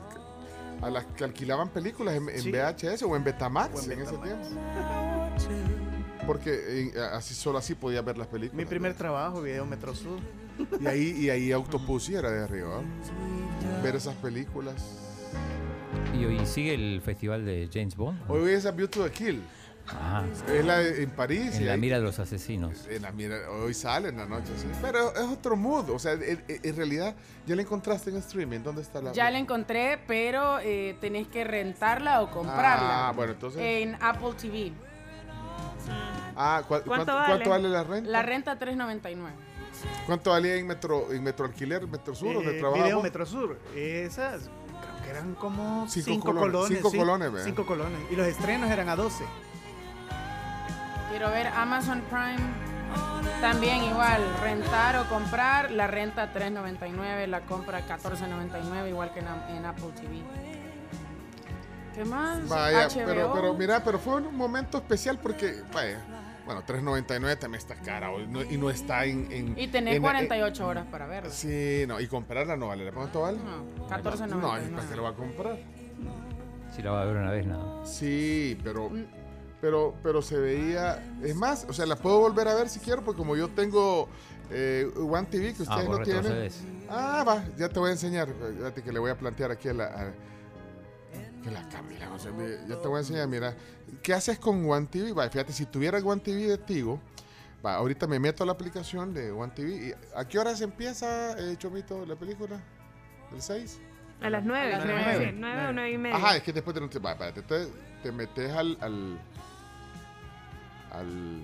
a 0.81 0.89
las 0.91 1.05
que 1.07 1.23
alquilaban 1.25 1.67
películas 1.69 2.13
en, 2.15 2.29
en 2.29 2.39
Sí. 2.41 2.51
VHS 2.51 3.01
o 3.03 3.15
en 3.17 3.23
Betamax 3.25 3.75
O 3.75 3.83
en 3.83 3.91
en, 3.93 4.01
ese 4.03 4.11
Betamax. 4.15 4.47
tiempo. 5.47 5.71
Porque 6.27 6.91
eh, 6.93 6.99
así 7.13 7.33
solo 7.33 7.57
así 7.57 7.73
podía 7.73 8.01
ver 8.03 8.17
las 8.17 8.27
películas. 8.27 8.55
Mi 8.55 8.65
primer 8.65 8.93
trabajo, 8.93 9.41
Video 9.41 9.65
Metro 9.65 9.95
Sur. 9.95 10.19
Y 10.79 10.85
ahí 10.87 11.15
y 11.17 11.29
ahí 11.29 11.53
Octopussy 11.53 12.15
era 12.15 12.29
de 12.29 12.43
arriba. 12.43 12.81
Ver 13.81 13.95
esas 13.95 14.15
películas. 14.15 14.75
Y 16.19 16.25
hoy 16.25 16.45
sigue 16.45 16.73
el 16.73 17.01
festival 17.01 17.45
de 17.45 17.69
James 17.73 17.95
Bond. 17.95 18.19
Hoy 18.29 18.51
es 18.51 18.65
a 18.65 18.71
Beautiful 18.71 19.09
Kill. 19.09 19.41
Ah, 19.89 20.25
Es 20.53 20.65
la 20.65 20.79
de- 20.79 21.03
en 21.03 21.09
París. 21.11 21.55
en 21.55 21.65
la 21.67 21.73
ahí- 21.73 21.79
mira 21.79 21.95
de 21.97 22.03
los 22.03 22.19
asesinos. 22.19 22.85
En 22.89 23.03
la 23.03 23.13
mira, 23.13 23.37
hoy 23.49 23.73
sale 23.73 24.09
en 24.09 24.17
la 24.17 24.25
noche, 24.25 24.51
sí. 24.57 24.67
Pero 24.81 25.13
es 25.15 25.21
otro 25.21 25.55
mood. 25.55 25.89
O 25.91 25.97
sea, 25.99 26.11
en, 26.11 26.23
en- 26.23 26.43
en 26.61 26.75
realidad, 26.75 27.15
ya 27.45 27.55
la 27.55 27.61
encontraste 27.61 28.09
en 28.09 28.17
streaming. 28.17 28.59
¿Dónde 28.59 28.81
está 28.81 29.01
la.? 29.01 29.13
Ya 29.13 29.31
la 29.31 29.39
encontré, 29.39 29.97
pero 30.05 30.59
eh, 30.59 30.97
tenés 30.99 31.29
que 31.29 31.45
rentarla 31.45 32.21
o 32.21 32.29
comprarla. 32.31 33.07
Ah, 33.07 33.13
bueno, 33.15 33.31
entonces. 33.31 33.61
En 33.63 33.95
Apple 34.01 34.33
TV. 34.37 34.73
Ah, 36.35 36.61
¿cu- 36.67 36.75
¿cuánto, 36.85 37.13
cuánto 37.13 37.49
vale? 37.49 37.69
la 37.69 37.83
renta? 37.83 38.09
La 38.09 38.21
renta 38.21 38.59
3.99. 38.59 39.15
¿Cuánto 40.05 40.31
valía 40.31 40.55
en 40.55 40.65
Metro, 40.67 41.11
en 41.11 41.23
Metro 41.23 41.45
Alquiler, 41.45 41.85
Metro 41.87 42.15
Sur, 42.15 42.33
donde 42.35 42.55
Eh, 42.57 42.59
trabajaba? 42.59 42.85
Video 42.85 43.01
Metro 43.01 43.25
Sur. 43.25 43.59
Esas, 43.75 44.43
creo 44.43 45.03
que 45.03 45.09
eran 45.09 45.35
como 45.35 45.87
Cinco 45.87 46.05
5 46.05 46.25
colones, 46.25 46.51
colones. 46.51 46.77
cinco 46.77 46.89
sí, 46.89 46.97
colones, 46.97 47.31
¿ve? 47.31 47.43
Cinco 47.43 47.65
colones. 47.65 47.99
Y 48.11 48.15
los 48.15 48.25
estrenos 48.27 48.69
eran 48.71 48.89
a 48.89 48.95
12. 48.95 49.23
Quiero 51.09 51.29
ver 51.29 51.47
Amazon 51.47 52.01
Prime. 52.09 52.67
También 53.41 53.83
igual, 53.83 54.21
rentar 54.41 54.95
o 54.97 55.05
comprar. 55.09 55.71
La 55.71 55.87
renta 55.87 56.33
3.99, 56.33 57.27
la 57.27 57.41
compra 57.41 57.85
14.99, 57.85 58.89
igual 58.89 59.13
que 59.13 59.19
en, 59.19 59.27
en 59.57 59.65
Apple 59.65 59.91
TV. 59.95 60.21
¿Qué 61.97 62.05
más? 62.05 62.47
Vaya, 62.47 62.87
HBO. 62.89 63.05
pero, 63.07 63.33
pero 63.33 63.53
mira, 63.55 63.83
pero 63.83 63.97
fue 63.97 64.15
un 64.21 64.35
momento 64.35 64.77
especial 64.77 65.17
porque, 65.17 65.63
vaya, 65.73 65.99
bueno, 66.45 66.61
3.99 66.63 67.39
también 67.39 67.59
está 67.59 67.73
cara 67.75 68.11
hoy, 68.11 68.27
no- 68.27 68.43
y 68.43 68.55
no 68.55 68.69
está 68.69 69.03
en... 69.05 69.27
en- 69.31 69.57
Y 69.57 69.67
tenés 69.67 69.95
en- 69.95 70.01
48 70.03 70.67
horas 70.67 70.85
para 70.91 71.07
verla. 71.07 71.31
Sí, 71.31 71.85
no, 71.87 71.99
y 71.99 72.07
comprarla 72.07 72.55
no 72.55 72.67
vale. 72.67 72.91
¿Cuánto 72.91 73.21
vale? 73.21 73.39
No, 73.39 73.87
14.99. 73.89 74.29
No, 74.69 74.75
¿para 74.77 74.87
qué 74.89 74.95
lo 74.95 75.03
va 75.03 75.09
a 75.09 75.13
comprar? 75.13 75.57
Si 76.75 76.83
la 76.83 76.91
va 76.91 77.01
a 77.01 77.05
ver 77.05 77.17
una 77.17 77.31
vez, 77.31 77.47
nada. 77.47 77.83
Sí, 77.85 78.59
pero, 78.63 78.91
pero, 79.59 79.95
pero 80.03 80.21
se 80.21 80.37
veía. 80.37 81.03
Es 81.23 81.35
más, 81.35 81.65
o 81.67 81.73
sea, 81.73 81.87
la 81.87 81.95
puedo 81.95 82.19
volver 82.19 82.47
a 82.47 82.53
ver 82.53 82.69
si 82.69 82.79
quiero, 82.79 83.03
porque 83.03 83.17
como 83.17 83.35
yo 83.35 83.47
tengo 83.49 84.07
eh, 84.51 84.87
One 84.95 85.25
TV 85.31 85.53
que 85.55 85.63
ustedes 85.63 85.87
vos 85.87 85.97
no 85.99 86.05
tienen. 86.05 86.49
Ah, 86.89 87.23
va, 87.27 87.43
ya 87.57 87.67
te 87.69 87.79
voy 87.79 87.89
a 87.89 87.93
enseñar. 87.93 88.29
Fíjate 88.55 88.83
que 88.83 88.91
le 88.91 88.99
voy 88.99 89.09
a 89.09 89.17
plantear 89.17 89.49
aquí 89.49 89.69
a 89.69 89.73
la. 89.73 89.85
a- 89.85 90.13
que 91.47 91.53
la 91.53 91.67
Camila, 91.69 92.11
o 92.11 92.19
sea, 92.19 92.31
me- 92.31 92.67
ya 92.67 92.81
te 92.81 92.87
voy 92.87 92.97
a 92.97 92.99
enseñar, 92.99 93.27
mira. 93.27 93.55
¿Qué 94.03 94.13
haces 94.13 94.37
con 94.39 94.69
One 94.69 94.87
TV? 94.87 95.13
Va, 95.13 95.29
fíjate, 95.29 95.53
si 95.53 95.65
tuviera 95.65 95.97
One 95.99 96.21
TV 96.21 96.47
de 96.47 96.57
Tigo, 96.57 96.99
va, 97.65 97.75
ahorita 97.75 98.05
me 98.07 98.19
meto 98.19 98.43
a 98.43 98.45
la 98.45 98.51
aplicación 98.53 99.13
de 99.13 99.31
One 99.31 99.51
TV. 99.55 99.69
Y, 99.89 99.93
¿A 100.15 100.27
qué 100.27 100.39
horas 100.39 100.59
empieza, 100.61 101.37
eh, 101.39 101.55
Chomito, 101.57 102.05
la 102.05 102.15
película? 102.15 102.59
¿El 103.33 103.41
6? 103.41 103.79
A 104.21 104.29
las 104.29 104.43
9, 104.43 104.73
A 104.73 104.77
las 104.77 104.85
9, 104.85 105.01
nueve. 105.05 105.33
9 105.37 105.67
o 105.67 105.73
9 105.73 105.91
y 105.91 105.97
media. 105.97 106.15
Ajá, 106.17 106.35
es 106.37 106.43
que 106.43 106.51
después 106.51 106.73
de 106.73 106.81
no 106.81 106.89
va, 107.01 107.11
espérate, 107.11 107.39
entonces 107.41 107.69
te 108.01 108.11
metes 108.11 108.51
al, 108.51 108.77
al 108.81 109.19
al 110.91 111.41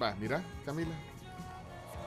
va, 0.00 0.14
mira, 0.16 0.42
Camila. 0.64 0.94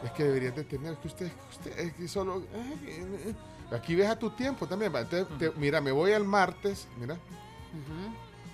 Es 0.04 0.12
que 0.12 0.24
deberías 0.26 0.56
de 0.56 0.64
tener 0.66 0.98
que 0.98 1.08
usted, 1.08 1.32
usted 1.50 1.80
es 1.80 1.94
que 1.94 2.08
solo 2.08 2.40
eh, 2.54 2.76
eh, 2.86 3.34
aquí 3.76 3.96
ves 3.96 4.10
a 4.10 4.18
tu 4.18 4.30
tiempo 4.32 4.68
también. 4.68 4.94
Entonces, 4.96 5.28
te- 5.38 5.52
mira, 5.52 5.82
me 5.82 5.92
voy 5.92 6.14
al 6.14 6.24
martes, 6.26 6.88
mira. 6.98 7.18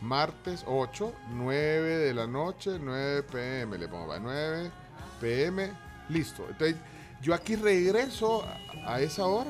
Martes 0.01 0.63
8, 0.65 1.13
9 1.31 1.97
de 1.97 2.13
la 2.13 2.25
noche, 2.25 2.79
9 2.79 3.23
pm, 3.23 3.77
le 3.77 3.87
pongo, 3.89 4.07
va, 4.07 4.17
9 4.19 4.71
pm, 5.19 5.71
listo. 6.07 6.45
Entonces, 6.49 6.77
yo 7.21 7.33
aquí 7.33 7.55
regreso 7.57 8.45
a, 8.85 8.93
a 8.95 9.01
esa 9.01 9.25
hora. 9.25 9.49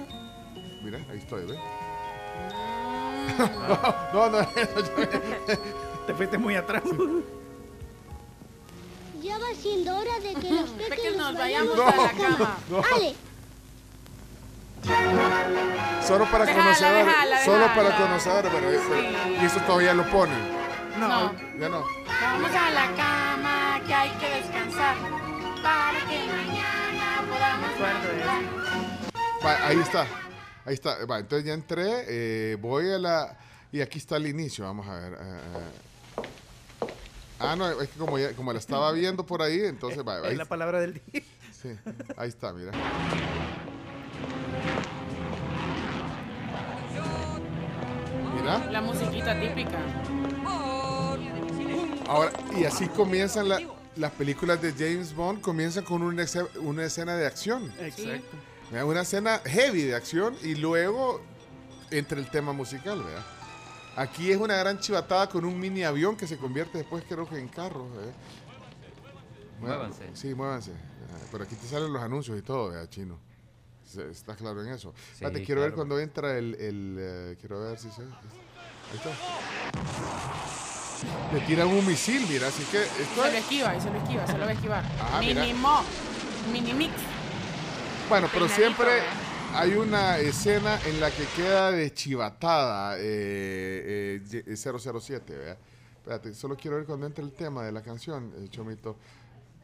Mira, 0.84 1.00
ahí 1.12 1.20
estoy, 1.20 1.46
¿ves? 1.46 1.60
no, 4.14 4.30
no, 4.30 4.40
Te 6.08 6.14
fuiste 6.16 6.38
muy 6.38 6.56
atrás. 6.56 6.82
Ya 9.22 9.38
va 9.38 9.54
siendo 9.54 9.96
hora 9.98 10.20
de 10.20 10.34
que 10.34 10.50
los 10.52 10.70
peques 10.90 11.16
nos 11.18 11.32
nos 11.32 11.38
vayamos 11.40 11.78
vayamos 11.78 11.94
a 11.94 12.04
la 12.04 12.12
cama. 12.38 12.58
No. 12.70 12.82
Ale, 12.96 13.16
Solo 16.06 16.26
para 16.32 16.46
Déjala, 16.46 16.64
conocedores. 16.64 17.46
solo 17.46 17.66
para 17.76 17.98
conocedores, 17.98 18.52
pero 18.52 18.72
y 19.42 19.46
eso 19.46 19.60
todavía 19.62 19.94
lo 19.94 20.10
ponen. 20.10 20.38
No. 21.00 21.34
Ya 21.60 21.70
no. 21.70 21.84
Vamos 22.22 22.52
a 22.52 22.70
la 22.72 22.96
cama, 22.96 23.80
que 23.86 23.94
hay 23.94 24.10
que 24.12 24.30
descansar. 24.42 24.96
Para 25.62 26.00
que 26.08 26.26
mañana 26.28 27.24
podamos. 27.30 27.70
Va, 29.46 29.68
ahí 29.68 29.78
está. 29.80 30.08
Ahí 30.66 30.74
está. 30.74 31.06
Va, 31.06 31.20
entonces 31.20 31.46
ya 31.46 31.54
entré. 31.54 32.06
eh, 32.08 32.58
voy 32.60 32.92
a 32.92 32.98
la. 32.98 33.38
Y 33.72 33.82
aquí 33.82 34.00
está 34.00 34.18
el 34.18 34.28
inicio. 34.28 34.66
Vamos 34.66 34.88
a 34.88 34.96
ver. 35.00 35.14
eh, 35.14 35.18
eh. 35.56 36.24
Ah, 37.42 37.56
no, 37.56 37.70
es 37.70 37.88
que 37.90 37.98
como, 38.00 38.18
ya- 38.20 38.34
como 38.34 38.52
la 38.52 38.60
estaba 38.60 38.92
viendo 38.92 39.26
por 39.26 39.42
ahí, 39.42 39.62
entonces 39.64 40.06
va. 40.06 40.16
Ahí, 40.18 40.32
Es 40.32 40.38
la 40.38 40.46
palabra 40.46 40.82
del 40.82 40.94
día. 40.96 41.22
sí, 41.52 41.70
ahí 42.18 42.28
está, 42.30 42.52
mira. 42.52 42.72
Mira. 48.36 48.66
La 48.72 48.82
musiquita 48.82 49.40
típica. 49.40 49.78
Ahora, 52.08 52.32
y 52.58 52.64
así 52.64 52.88
comienzan 52.88 53.50
la- 53.50 53.60
las 53.96 54.12
películas 54.14 54.62
de 54.62 54.72
James 54.74 55.14
Bond, 55.14 55.42
comienzan 55.42 55.84
con 55.84 56.02
una, 56.02 56.24
una 56.62 56.84
escena 56.86 57.16
de 57.16 57.28
acción. 57.28 57.72
Exacto. 57.80 58.38
Mira, 58.72 58.86
Una 58.86 59.02
escena 59.02 59.40
heavy 59.46 59.84
de 59.84 59.96
acción 59.96 60.36
y 60.44 60.56
luego 60.56 61.22
entre 61.92 62.20
el 62.20 62.30
tema 62.30 62.54
musical, 62.54 63.04
¿verdad? 63.04 63.24
Aquí 63.96 64.32
es 64.32 64.38
una 64.38 64.56
gran 64.56 64.80
chivatada 64.80 65.28
con 65.28 65.44
un 65.44 65.60
mini 65.60 65.84
avión 65.84 66.16
que 66.16 66.26
se 66.28 66.38
convierte 66.38 66.78
después 66.80 67.04
creo 67.08 67.28
que 67.28 67.38
en 67.38 67.48
carro. 67.48 67.88
¿verdad? 67.96 68.14
Muévanse. 69.60 70.04
Sí, 70.14 70.34
muévanse. 70.34 70.72
Pero 71.32 71.44
aquí 71.44 71.56
te 71.56 71.68
salen 71.68 71.92
los 71.92 72.02
anuncios 72.02 72.38
y 72.40 72.42
todo, 72.42 72.70
¿verdad, 72.70 72.88
chino? 72.90 73.20
¿Estás 73.98 74.38
claro 74.38 74.62
en 74.64 74.70
eso? 74.72 74.94
Sí, 74.98 75.14
Espérate, 75.26 75.44
quiero 75.44 75.62
ver 75.62 75.74
cuando 75.74 76.00
entra 76.00 76.38
el... 76.38 76.56
el, 76.56 76.96
eh, 77.00 77.38
quiero 77.40 77.60
ver 77.62 77.78
si 77.80 77.90
se... 77.92 78.02
Ahí 78.04 78.96
está. 78.96 79.10
Le 81.34 81.40
tiran 81.42 81.68
un 81.68 81.86
misil, 81.86 82.26
mira, 82.28 82.48
así 82.48 82.64
que 82.72 82.82
esto 82.84 83.16
Se 83.16 83.18
lo 83.22 83.26
es... 83.28 83.36
esquiva, 83.36 83.76
y 83.76 83.82
se 83.82 83.90
lo 83.90 83.98
esquiva, 83.98 84.28
se 84.28 84.34
lo 84.38 84.40
va 84.46 84.50
a 84.50 84.54
esquivar. 84.54 84.84
Ah, 85.00 85.18
mira. 85.22 85.42
Mínimo. 85.42 85.82
Minimix. 86.52 86.94
Bueno, 88.10 88.28
pero 88.34 88.50
siempre 88.50 89.02
hay 89.54 89.74
una 89.76 90.18
escena 90.18 90.80
en 90.86 91.00
la 91.00 91.12
que 91.12 91.24
queda 91.36 91.72
deschivatada 91.72 92.98
eh, 92.98 94.20
eh, 94.22 94.44
ye- 94.46 94.56
007, 94.58 95.36
¿verdad? 95.38 95.58
Espérate, 95.98 96.34
solo 96.34 96.56
quiero 96.58 96.78
ver 96.78 96.86
cuando 96.86 97.06
entre 97.06 97.24
el 97.24 97.32
tema 97.34 97.64
de 97.64 97.72
la 97.72 97.82
canción, 97.84 98.34
eh, 98.38 98.48
Chomito. 98.50 98.98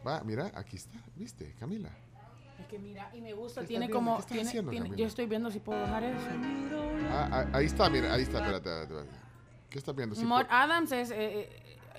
Va, 0.06 0.22
mira, 0.24 0.52
aquí 0.56 0.76
está, 0.78 1.00
¿viste, 1.16 1.56
Camila? 1.60 1.90
Es 2.66 2.72
que 2.72 2.80
mira, 2.80 3.10
y 3.14 3.22
me 3.22 3.34
gusta, 3.34 3.62
¿Qué 3.62 3.68
tiene 3.68 3.86
viendo? 3.86 3.96
como. 3.98 4.16
¿Qué 4.16 4.20
estás 4.22 4.32
tiene- 4.34 4.50
haciendo, 4.50 4.72
tiene- 4.72 4.86
Camila? 4.88 5.00
yo 5.02 5.08
estoy 5.08 5.26
viendo 5.28 5.52
si 5.52 5.60
puedo 5.60 5.80
bajar 5.82 6.04
eso. 6.04 6.18
Ah, 7.12 7.30
ah, 7.32 7.46
ahí 7.54 7.66
está, 7.68 7.90
mira, 7.92 8.12
ahí 8.14 8.24
está, 8.24 8.40
espérate, 8.40 8.70
espérate, 8.70 8.94
espérate. 8.94 9.26
¿Qué 9.70 9.78
estás 9.78 9.96
viendo? 9.96 10.16
Por- 10.16 10.48
Adams 10.50 10.92
es 10.92 11.12
eh, 11.12 11.16
eh, 11.20 11.50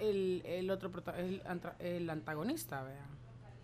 el, 0.01 0.43
el 0.45 0.71
otro 0.71 0.91
el, 1.17 1.43
el 1.79 2.11
antagonista, 2.11 2.83
vea. 2.83 3.07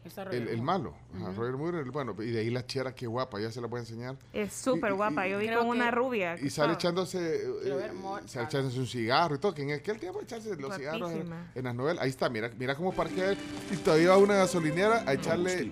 Está 0.05 0.23
el, 0.25 0.61
malo, 0.63 0.97
Ajá, 1.15 1.31
Ujú. 1.31 1.41
Roger 1.41 1.57
Moore, 1.57 1.79
el 1.79 1.91
bueno, 1.93 2.17
y 2.21 2.31
de 2.33 2.41
ahí 2.41 2.51
la 2.51 2.67
chera, 2.67 2.93
qué 2.93 3.07
guapa, 3.07 3.39
ya 3.39 3.53
se 3.53 3.61
la 3.61 3.69
voy 3.69 3.79
a 3.79 3.81
enseñar. 3.83 4.17
Es 4.33 4.53
súper 4.53 4.95
guapa. 4.95 5.29
Yo 5.29 5.39
vi 5.39 5.49
con 5.49 5.69
una 5.69 5.85
que- 5.87 5.91
rubia. 5.93 6.35
que 6.37 6.47
Y 6.47 6.51
sale 6.51 6.73
echándose, 6.73 7.37
eh, 7.65 7.93
Maud 8.03 8.23
sale 8.27 8.47
echándose 8.47 8.81
un 8.81 8.89
cigarro 8.89 9.37
y 9.37 9.39
todo, 9.39 9.55
que 9.55 9.63
en 9.63 9.71
aquel 9.73 10.01
tiempo 10.01 10.21
echarse 10.21 10.57
los 10.57 10.75
cigarros 10.77 11.09
era- 11.13 11.23
Guapísima. 11.23 11.53
en 11.55 11.65
las 11.65 11.75
novelas. 11.77 12.03
Ahí 12.03 12.11
está, 12.11 12.29
mira, 12.29 12.51
mira 12.59 12.75
cómo 12.75 12.93
parquea 12.93 13.31
él 13.31 13.39
y 13.71 13.77
todavía 13.77 14.09
va 14.09 14.15
a 14.17 14.19
una 14.19 14.35
gasolinera 14.35 15.05
a 15.07 15.13
echarle 15.13 15.71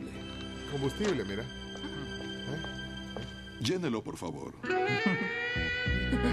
combustible, 0.70 1.24
mira. 1.24 1.42
Llénelo, 3.60 4.02
por 4.02 4.16
favor. 4.16 4.55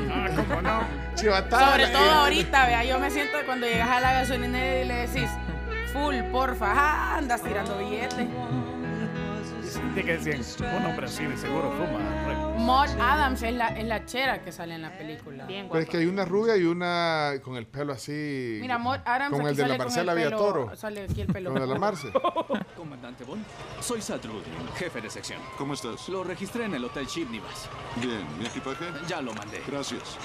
Ah, 0.10 0.30
¿cómo 0.36 0.62
no? 0.62 0.80
Chivatada. 1.16 1.72
Sobre 1.72 1.84
la- 1.88 1.92
todo 1.92 2.06
eh, 2.06 2.10
ahorita, 2.14 2.66
vea, 2.68 2.84
yo 2.86 3.00
me 3.00 3.12
siento 3.12 3.38
cuando 3.46 3.68
llegas 3.68 3.90
a 3.90 4.00
la 4.00 4.14
gasolinera 4.14 4.82
y 4.84 4.88
le 4.88 5.08
decís, 5.08 5.30
full, 5.92 6.16
porfa, 6.32 6.72
ah, 6.74 7.18
andas 7.18 7.44
tirando 7.44 7.78
billetes. 7.78 8.28
¿De 9.96 10.04
qué 10.04 10.18
decían? 10.18 10.42
Un 10.78 10.86
hombre 10.86 11.06
así 11.08 11.26
de 11.26 11.38
seguro 11.38 11.72
fuma. 11.72 12.58
Maud 12.58 12.90
Adams 13.00 13.42
es 13.44 13.54
la, 13.54 13.68
es 13.70 13.86
la 13.86 14.06
chera 14.06 14.42
que 14.42 14.52
sale 14.52 14.76
en 14.76 14.82
la 14.82 14.98
película. 14.98 15.46
Bien 15.46 15.68
Pero 15.70 15.80
es 15.82 15.90
que 15.90 15.98
hay 15.98 16.06
una 16.06 16.26
rubia 16.26 16.56
y 16.58 16.64
una 16.64 17.34
con 17.44 17.56
el 17.56 17.68
pelo 17.68 17.94
así. 17.94 18.58
Mira, 18.62 18.78
Maud 18.78 19.00
Adams 19.06 19.32
Como 19.32 19.48
aquí 19.48 19.52
el 19.52 19.58
de 19.58 19.62
la 19.64 19.68
sale 19.68 19.78
con 19.78 19.86
Marcela 19.88 20.12
el 20.14 20.18
pelo- 20.18 20.26
Villatoro. 20.38 20.76
Sale 20.76 21.04
aquí 21.04 21.22
el 21.22 21.28
pelo. 21.28 21.50
Como 21.52 21.64
el 21.64 21.68
de 21.68 21.74
la 21.74 21.80
Marce. 21.80 22.12
Comandante 22.78 23.24
Bond, 23.24 23.44
soy 23.82 24.00
Rudin, 24.00 24.54
jefe 24.76 25.02
de 25.02 25.10
sección. 25.10 25.40
¿Cómo 25.58 25.74
estás? 25.74 26.08
Lo 26.10 26.24
registré 26.24 26.66
en 26.66 26.74
el 26.76 26.84
Hotel 26.86 27.08
Chimnivas. 27.08 27.70
Bien, 27.98 28.26
¿mi 28.40 28.46
equipaje? 28.46 28.86
Ya 29.08 29.22
lo 29.22 29.34
mandé. 29.34 29.62
Gracias. 29.68 30.18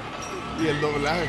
y 0.62 0.66
el 0.66 0.80
doblaje. 0.80 1.28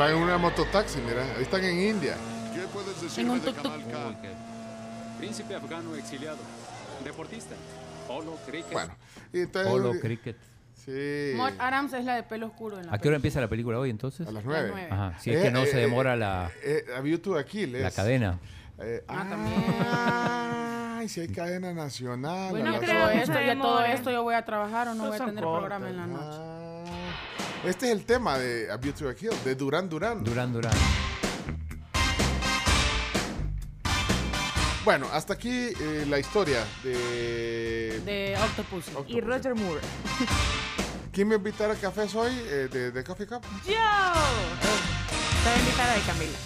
Va 0.00 0.10
en 0.10 0.16
una 0.16 0.38
mototaxi, 0.38 1.00
mira. 1.00 1.22
Ahí 1.36 1.42
están 1.42 1.62
en 1.64 1.78
India. 1.78 2.16
¿Qué 2.54 2.62
puedes 2.72 3.00
decirme 3.00 3.32
un 3.32 3.40
de 3.40 3.50
tuk-tuk. 3.50 3.62
Kamal 3.62 3.90
Khan? 3.90 4.51
Príncipe 5.22 5.54
afgano 5.54 5.94
exiliado. 5.94 6.36
Deportista. 7.04 7.54
Polo, 8.08 8.36
cricket. 8.44 8.72
Bueno, 8.72 8.92
y 9.32 9.38
entonces. 9.42 9.70
Polo, 9.70 9.92
cricket. 10.00 10.36
Sí. 10.84 11.34
Maud 11.36 11.52
Adams 11.60 11.92
es 11.92 12.04
la 12.04 12.16
de 12.16 12.24
pelo 12.24 12.48
oscuro 12.48 12.80
en 12.80 12.86
la 12.86 12.94
¿A 12.94 12.98
qué 12.98 13.06
hora 13.06 13.14
empieza 13.14 13.40
la 13.40 13.46
película 13.46 13.78
hoy 13.78 13.90
entonces? 13.90 14.26
A 14.26 14.32
las 14.32 14.44
nueve. 14.44 14.70
nueve. 14.72 14.88
Ajá, 14.90 15.16
si 15.20 15.30
es 15.30 15.40
que 15.40 15.52
no 15.52 15.64
se 15.64 15.76
demora 15.76 16.16
la, 16.16 16.50
Eh, 16.64 16.86
a 16.98 17.00
YouTube 17.04 17.38
aquí, 17.38 17.68
la 17.68 17.92
cadena. 17.92 18.40
Eh, 18.80 19.04
Ah, 19.06 19.26
ah, 19.30 20.96
Ay, 20.98 21.08
si 21.08 21.20
hay 21.20 21.28
cadena 21.28 21.72
nacional. 21.72 22.50
Bueno, 22.50 22.74
ocho. 22.78 23.10
esto, 23.10 23.40
ya 23.40 23.56
todo 23.56 23.84
esto 23.84 24.10
yo 24.10 24.24
voy 24.24 24.34
a 24.34 24.44
trabajar 24.44 24.88
o 24.88 24.94
no 24.96 25.06
voy 25.06 25.14
a 25.14 25.24
tener 25.24 25.44
cortas. 25.44 25.60
programa 25.60 25.88
en 25.88 25.96
la 25.98 26.06
noche. 26.08 26.90
Este 27.64 27.86
es 27.86 27.92
el 27.92 28.04
tema 28.04 28.38
de 28.38 28.72
A 28.72 28.76
Beauty 28.76 29.04
Kill, 29.16 29.30
de 29.44 29.54
Durán 29.54 29.88
Durán. 29.88 30.24
Durán 30.24 30.52
Durán. 30.52 30.72
Bueno, 34.84 35.06
hasta 35.12 35.34
aquí 35.34 35.50
eh, 35.50 36.04
la 36.08 36.18
historia 36.18 36.64
de... 36.82 38.00
De 38.04 38.36
Octopus. 38.36 38.86
Y 39.08 39.20
Roger 39.20 39.54
Moore. 39.54 39.80
¿Quién 41.12 41.28
me 41.28 41.36
invitará 41.36 41.74
a 41.74 41.76
café 41.76 42.02
hoy 42.16 42.32
eh, 42.46 42.68
de, 42.72 42.90
de 42.90 43.04
Coffee 43.04 43.26
Cup? 43.26 43.42
¡Yo! 43.64 43.74
Te 43.74 45.48
voy 45.48 45.52
a 45.54 45.58
invitar 45.60 45.96
hoy, 45.96 46.02
Camila. 46.04 46.38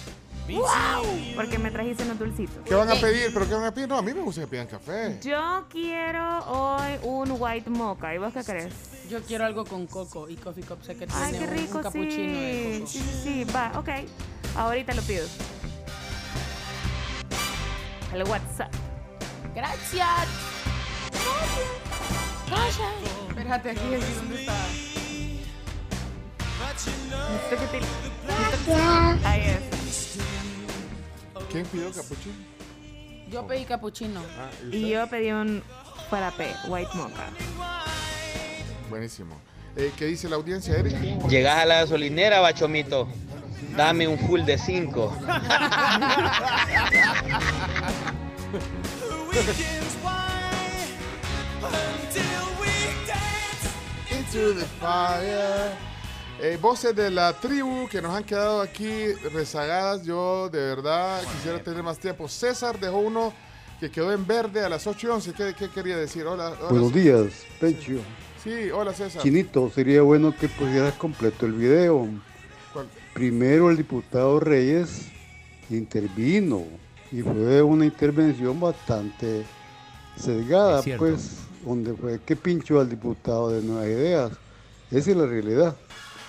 ¡Wow! 0.49 1.35
Porque 1.35 1.57
me 1.57 1.71
trajiste 1.71 2.03
unos 2.03 2.19
dulcitos. 2.19 2.57
¿Qué 2.63 2.75
van 2.75 2.89
a 2.89 2.95
pedir? 2.95 3.33
¿Pero 3.33 3.47
qué 3.47 3.53
van 3.55 3.65
a 3.65 3.73
pedir? 3.73 3.89
No, 3.89 3.97
a 3.97 4.01
mí 4.01 4.13
me 4.13 4.21
gusta 4.21 4.41
que 4.41 4.47
pidan 4.47 4.67
café. 4.67 5.19
Yo 5.21 5.65
quiero 5.69 6.39
hoy 6.47 6.99
un 7.03 7.35
white 7.39 7.69
mocha. 7.69 8.13
¿Y 8.13 8.17
vos 8.19 8.31
qué 8.33 8.43
crees? 8.43 8.73
Yo 9.09 9.21
quiero 9.23 9.45
algo 9.45 9.65
con 9.65 9.87
coco 9.87 10.29
y 10.29 10.35
coffee 10.35 10.63
cup 10.63 10.83
sé 10.83 10.95
que 10.95 11.07
Ay, 11.11 11.31
tiene 11.31 11.45
qué 11.45 11.51
un- 11.51 11.57
rico, 11.57 11.77
un 11.77 11.83
cappuccino 11.83 12.33
de 12.39 12.73
sí. 12.75 12.79
coco. 12.79 12.87
Sí, 12.91 12.99
sí, 12.99 13.19
sí. 13.23 13.51
Va, 13.53 13.71
ok. 13.79 13.89
Ahorita 14.55 14.93
lo 14.93 15.01
pido. 15.01 15.25
Al 18.13 18.23
WhatsApp. 18.23 18.73
Gracias. 19.55 20.07
Espérate 23.29 23.71
aquí, 23.71 23.79
aquí 23.95 24.13
¿dónde 24.15 24.39
está? 24.41 24.53
Necesito 27.49 27.71
que 27.71 27.79
te- 27.79 29.27
Ahí 29.27 29.41
es. 29.41 30.17
¿Quién 31.51 31.65
pidió 31.65 31.91
capuchino? 31.91 32.35
Yo 33.29 33.45
pedí 33.47 33.65
cappuccino. 33.65 34.21
Ah, 34.39 34.49
¿y 34.71 34.89
yo 34.89 35.07
pedí 35.07 35.31
un 35.31 35.61
frappé, 36.09 36.53
white 36.67 36.89
mocha. 36.93 37.29
Buenísimo. 38.89 39.35
Eh, 39.75 39.91
¿Qué 39.97 40.05
dice 40.05 40.29
la 40.29 40.37
audiencia, 40.37 40.75
Eric? 40.77 40.95
Llegas 41.27 41.57
a 41.59 41.65
la 41.65 41.75
gasolinera, 41.81 42.39
bachomito. 42.39 43.07
Dame 43.75 44.07
un 44.07 44.17
full 44.17 44.41
de 44.43 44.57
5. 44.57 45.13
Into 54.11 54.53
the 54.53 54.65
fire. 54.79 55.75
Eh, 56.39 56.57
voces 56.61 56.95
de 56.95 57.09
la 57.09 57.33
tribu 57.33 57.87
que 57.89 58.01
nos 58.01 58.13
han 58.15 58.23
quedado 58.23 58.61
aquí 58.61 59.11
rezagadas. 59.33 60.03
Yo 60.03 60.49
de 60.49 60.59
verdad 60.59 61.21
quisiera 61.33 61.61
tener 61.61 61.83
más 61.83 61.97
tiempo. 61.97 62.27
César 62.27 62.79
dejó 62.79 62.99
uno 62.99 63.33
que 63.79 63.89
quedó 63.89 64.13
en 64.13 64.25
verde 64.25 64.63
a 64.63 64.69
las 64.69 64.85
8 64.87 65.07
y 65.07 65.09
11. 65.09 65.33
¿Qué, 65.33 65.55
qué 65.57 65.69
quería 65.69 65.97
decir? 65.97 66.25
Hola. 66.25 66.49
hola, 66.59 66.69
Buenos 66.69 66.93
César. 66.93 67.01
días, 67.23 67.33
Pencho. 67.59 67.99
Sí, 68.43 68.69
hola 68.71 68.93
César. 68.93 69.21
Chinito, 69.21 69.69
sería 69.71 70.01
bueno 70.03 70.33
que 70.35 70.47
pusieras 70.47 70.93
completo 70.93 71.45
el 71.45 71.53
video. 71.53 72.07
Primero 73.17 73.71
el 73.71 73.77
diputado 73.77 74.39
Reyes 74.39 75.07
intervino 75.71 76.65
y 77.11 77.23
fue 77.23 77.63
una 77.63 77.85
intervención 77.85 78.59
bastante 78.59 79.43
sesgada, 80.15 80.83
pues, 80.99 81.39
donde 81.65 81.95
fue 81.95 82.19
que 82.23 82.35
pinchó 82.35 82.79
al 82.79 82.87
diputado 82.87 83.49
de 83.49 83.63
Nuevas 83.63 83.87
Ideas. 83.87 84.31
Esa 84.91 85.09
es 85.09 85.17
la 85.17 85.25
realidad. 85.25 85.75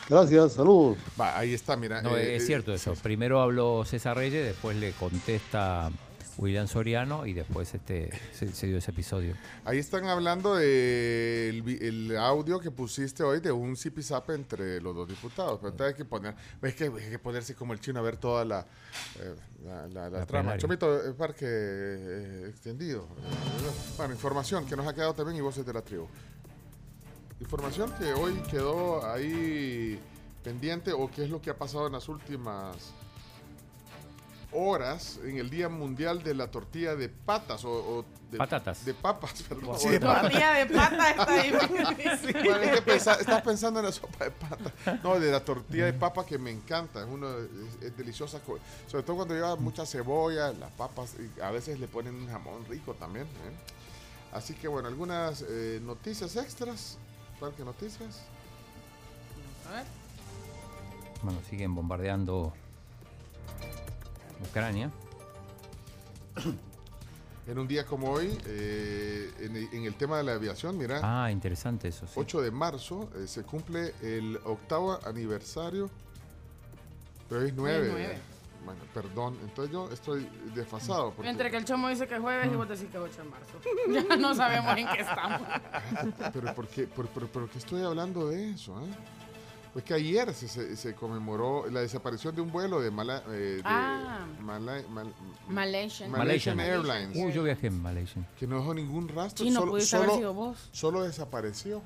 Gracias, 0.09 0.55
saludos. 0.55 0.97
Va, 1.21 1.39
ahí 1.39 1.53
está, 1.53 1.77
mira. 1.77 2.01
No, 2.01 2.17
eh, 2.17 2.37
es 2.37 2.45
eh, 2.45 2.47
cierto 2.47 2.73
eso. 2.73 2.95
Primero 3.03 3.43
habló 3.43 3.85
César 3.85 4.17
Reyes, 4.17 4.47
después 4.47 4.75
le 4.79 4.93
contesta 4.93 5.91
William 6.39 6.67
Soriano 6.69 7.27
y 7.27 7.33
después 7.35 7.75
este 7.75 8.11
se, 8.33 8.53
se 8.53 8.67
dio 8.69 8.79
ese 8.79 8.93
episodio. 8.93 9.35
Ahí 9.65 9.79
están 9.79 10.07
hablando 10.07 10.55
del 10.55 11.67
el 11.83 12.17
audio 12.17 12.61
que 12.61 12.71
pusiste 12.71 13.23
hoy 13.25 13.41
de 13.41 13.51
un 13.53 13.77
zipizape 13.77 14.35
entre 14.35 14.81
los 14.81 14.95
dos 14.95 15.09
diputados. 15.09 15.59
Pero 15.61 15.85
hay 15.85 15.95
que 15.95 16.05
poner, 16.05 16.35
es 16.63 16.75
que 16.77 16.85
hay 16.85 17.11
que 17.11 17.19
ponerse 17.19 17.55
como 17.55 17.73
el 17.73 17.81
chino 17.81 17.99
a 17.99 18.03
ver 18.03 18.17
toda 18.17 18.45
la, 18.45 18.61
eh, 19.19 19.35
la, 19.65 19.89
la- 19.89 20.11
la 20.11 20.19
La 20.21 20.27
trama. 20.27 20.55
plenaria. 20.57 20.59
Chomito, 20.59 21.15
parque 21.17 21.45
eh, 21.47 22.47
extendido. 22.49 23.07
Bueno, 23.97 24.15
información 24.15 24.65
que 24.65 24.77
nos 24.77 24.87
ha 24.87 24.95
quedado 24.95 25.15
también 25.15 25.37
y 25.37 25.41
voces 25.41 25.67
de 25.67 25.73
la 25.73 25.83
tribu. 25.83 26.07
Información 27.41 27.93
que 27.99 28.13
hoy 28.15 28.35
quedó 28.51 29.05
ahí 29.07 29.99
pendiente 30.43 30.93
o 30.93 31.11
qué 31.11 31.25
es 31.25 31.31
lo 31.31 31.41
que 31.41 31.51
ha 31.51 31.57
pasado 31.57 31.87
en 31.89 31.93
las 31.93 32.09
últimas 32.09 32.93
horas 34.53 35.19
en 35.25 35.37
el 35.39 35.51
Día 35.51 35.69
Mundial 35.69 36.23
de 36.23 36.35
la 36.35 36.51
Tortilla 36.51 36.95
de 36.97 37.09
Patas 37.09 37.65
o, 37.65 37.71
o 37.71 38.05
de, 38.31 38.39
Patatas. 38.39 38.85
de 38.85 38.95
papas, 38.95 39.43
perdón. 39.49 39.79
Sí, 39.79 39.89
de 39.89 39.95
de 39.95 40.01
patas. 40.01 40.23
Tortilla 40.23 40.53
de 40.53 40.67
pata 40.67 41.11
está 41.11 41.43
difícil. 41.43 42.37
Bueno, 42.45 42.63
es 42.63 42.71
que 42.73 42.83
pensa- 42.83 43.15
estás 43.21 43.43
pensando 43.43 43.81
en 43.81 43.87
la 43.87 43.93
sopa 43.93 44.25
de 44.25 44.31
pata. 44.31 45.01
No, 45.03 45.19
de 45.21 45.31
la 45.31 45.45
tortilla 45.45 45.87
de 45.87 45.93
papa 45.93 46.25
que 46.25 46.39
me 46.39 46.51
encanta. 46.51 47.01
Es, 47.03 47.09
uno, 47.11 47.29
es, 47.39 47.83
es 47.83 47.97
deliciosa. 47.97 48.41
Sobre 48.87 49.03
todo 49.03 49.17
cuando 49.17 49.35
lleva 49.35 49.57
mucha 49.57 49.85
cebolla, 49.87 50.53
las 50.53 50.71
papas. 50.73 51.15
Y 51.19 51.41
a 51.41 51.51
veces 51.51 51.79
le 51.79 51.89
ponen 51.89 52.15
un 52.15 52.29
jamón 52.29 52.65
rico 52.69 52.95
también. 52.95 53.27
¿eh? 53.27 53.53
Así 54.33 54.55
que 54.55 54.69
bueno, 54.69 54.89
algunas 54.89 55.43
eh, 55.49 55.81
noticias 55.83 56.37
extras. 56.37 56.99
Parque 57.41 57.65
Noticias. 57.65 58.21
A 59.69 59.73
ver. 59.77 59.85
Bueno, 61.23 61.39
siguen 61.49 61.75
bombardeando 61.75 62.53
Ucrania. 64.49 64.91
En 67.47 67.59
un 67.59 67.67
día 67.67 67.87
como 67.87 68.11
hoy, 68.11 68.39
eh, 68.47 69.33
en, 69.41 69.57
el- 69.57 69.69
en 69.73 69.85
el 69.85 69.95
tema 69.95 70.19
de 70.19 70.25
la 70.25 70.35
aviación, 70.35 70.77
mira, 70.77 71.01
Ah, 71.03 71.31
interesante 71.31 71.89
eso. 71.89 72.07
Sí. 72.07 72.13
8 72.17 72.43
de 72.43 72.51
marzo 72.51 73.09
eh, 73.17 73.27
se 73.27 73.43
cumple 73.43 73.95
el 74.03 74.39
octavo 74.45 74.99
aniversario 75.07 75.89
Pero 77.29 77.41
hoy 77.41 77.47
es 77.49 77.53
Hoy 77.53 77.59
9. 77.59 77.87
es 77.87 77.93
nueve. 77.93 78.19
Bueno, 78.65 78.81
perdón. 78.93 79.39
Entonces 79.43 79.73
yo 79.73 79.91
estoy 79.91 80.29
desfasado. 80.55 81.13
Porque, 81.13 81.31
Entre 81.31 81.51
que 81.51 81.57
el 81.57 81.65
chomo 81.65 81.89
dice 81.89 82.07
que 82.07 82.17
es 82.17 82.21
jueves 82.21 82.51
y 82.53 82.57
vos 82.57 82.69
decís 82.69 82.87
que 82.91 82.99
es 82.99 83.03
8 83.03 83.23
de 83.23 83.29
marzo. 83.31 83.59
Ya 84.09 84.17
no 84.17 84.35
sabemos 84.35 84.77
en 84.77 84.87
qué 84.89 85.01
estamos. 85.01 85.41
pero, 86.33 86.55
¿por 86.55 86.69
qué, 86.69 86.87
por, 86.87 87.07
pero, 87.09 87.29
pero 87.33 87.51
¿qué 87.51 87.59
estoy 87.59 87.83
hablando 87.83 88.29
de 88.29 88.51
eso? 88.51 88.79
eh? 88.81 88.91
Pues 89.79 89.87
que 89.87 89.95
ayer 89.95 90.35
se, 90.35 90.49
se, 90.49 90.75
se 90.77 90.93
conmemoró 90.97 91.71
la 91.71 91.79
desaparición 91.79 92.35
de 92.35 92.41
un 92.41 92.51
vuelo 92.51 92.81
de, 92.81 92.91
Mala, 92.91 93.23
eh, 93.29 93.31
de 93.59 93.63
Ah. 93.65 94.27
Mala- 94.43 94.83
Mal- 94.91 95.15
Malaysian. 95.49 96.11
Malaysian 96.11 96.59
Airlines. 96.59 97.17
Uy, 97.17 97.31
yo 97.33 97.45
viajé 97.45 97.69
en 97.69 97.81
Malaysia. 97.81 98.27
Que 98.37 98.49
no 98.49 98.57
dejó 98.59 98.75
ningún 98.75 99.07
rastro. 99.07 99.45
Chino, 99.45 99.61
solo, 99.61 99.71
pudiste 99.71 99.95
haber 99.95 100.09
solo- 100.09 100.19
sido 100.19 100.35
vos. 100.35 100.69
solo 100.73 101.03
desapareció. 101.05 101.81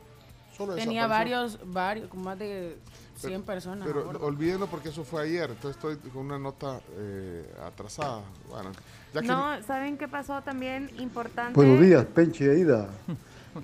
Solo 0.57 0.75
Tenía 0.75 1.03
desapareció. 1.03 1.37
varios, 1.37 1.59
varios, 1.71 2.09
con 2.09 2.23
más 2.23 2.39
de 2.39 2.79
100 3.17 3.43
personas. 3.43 3.87
Pero 3.87 4.09
olvídenlo 4.25 4.69
porque 4.69 4.89
eso 4.89 5.05
fue 5.05 5.25
ayer. 5.25 5.51
Entonces 5.51 5.77
estoy 5.77 5.97
con 6.13 6.25
una 6.25 6.39
nota 6.39 6.81
eh, 6.97 7.45
atrasada. 7.63 8.23
Bueno, 8.49 8.73
ya 9.13 9.21
que 9.21 9.27
No, 9.27 9.63
¿saben 9.65 9.99
qué 9.99 10.09
pasó 10.09 10.41
también 10.41 10.91
importante? 10.99 11.53
Buenos 11.53 11.79
días, 11.79 12.07
Penchi 12.07 12.45
y 12.45 12.49
Aida. 12.49 12.89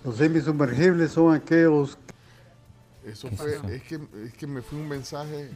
Los 0.04 0.16
semisumergibles 0.16 1.12
son 1.12 1.34
aquellos 1.34 1.96
Eso 3.08 3.28
¿Qué 3.28 3.34
es 3.34 3.40
fue, 3.40 3.54
eso? 3.54 3.68
es 3.68 3.82
que, 3.84 4.00
es 4.26 4.34
que 4.34 4.46
me 4.46 4.62
fue 4.62 4.78
un 4.78 4.88
mensaje 4.88 5.50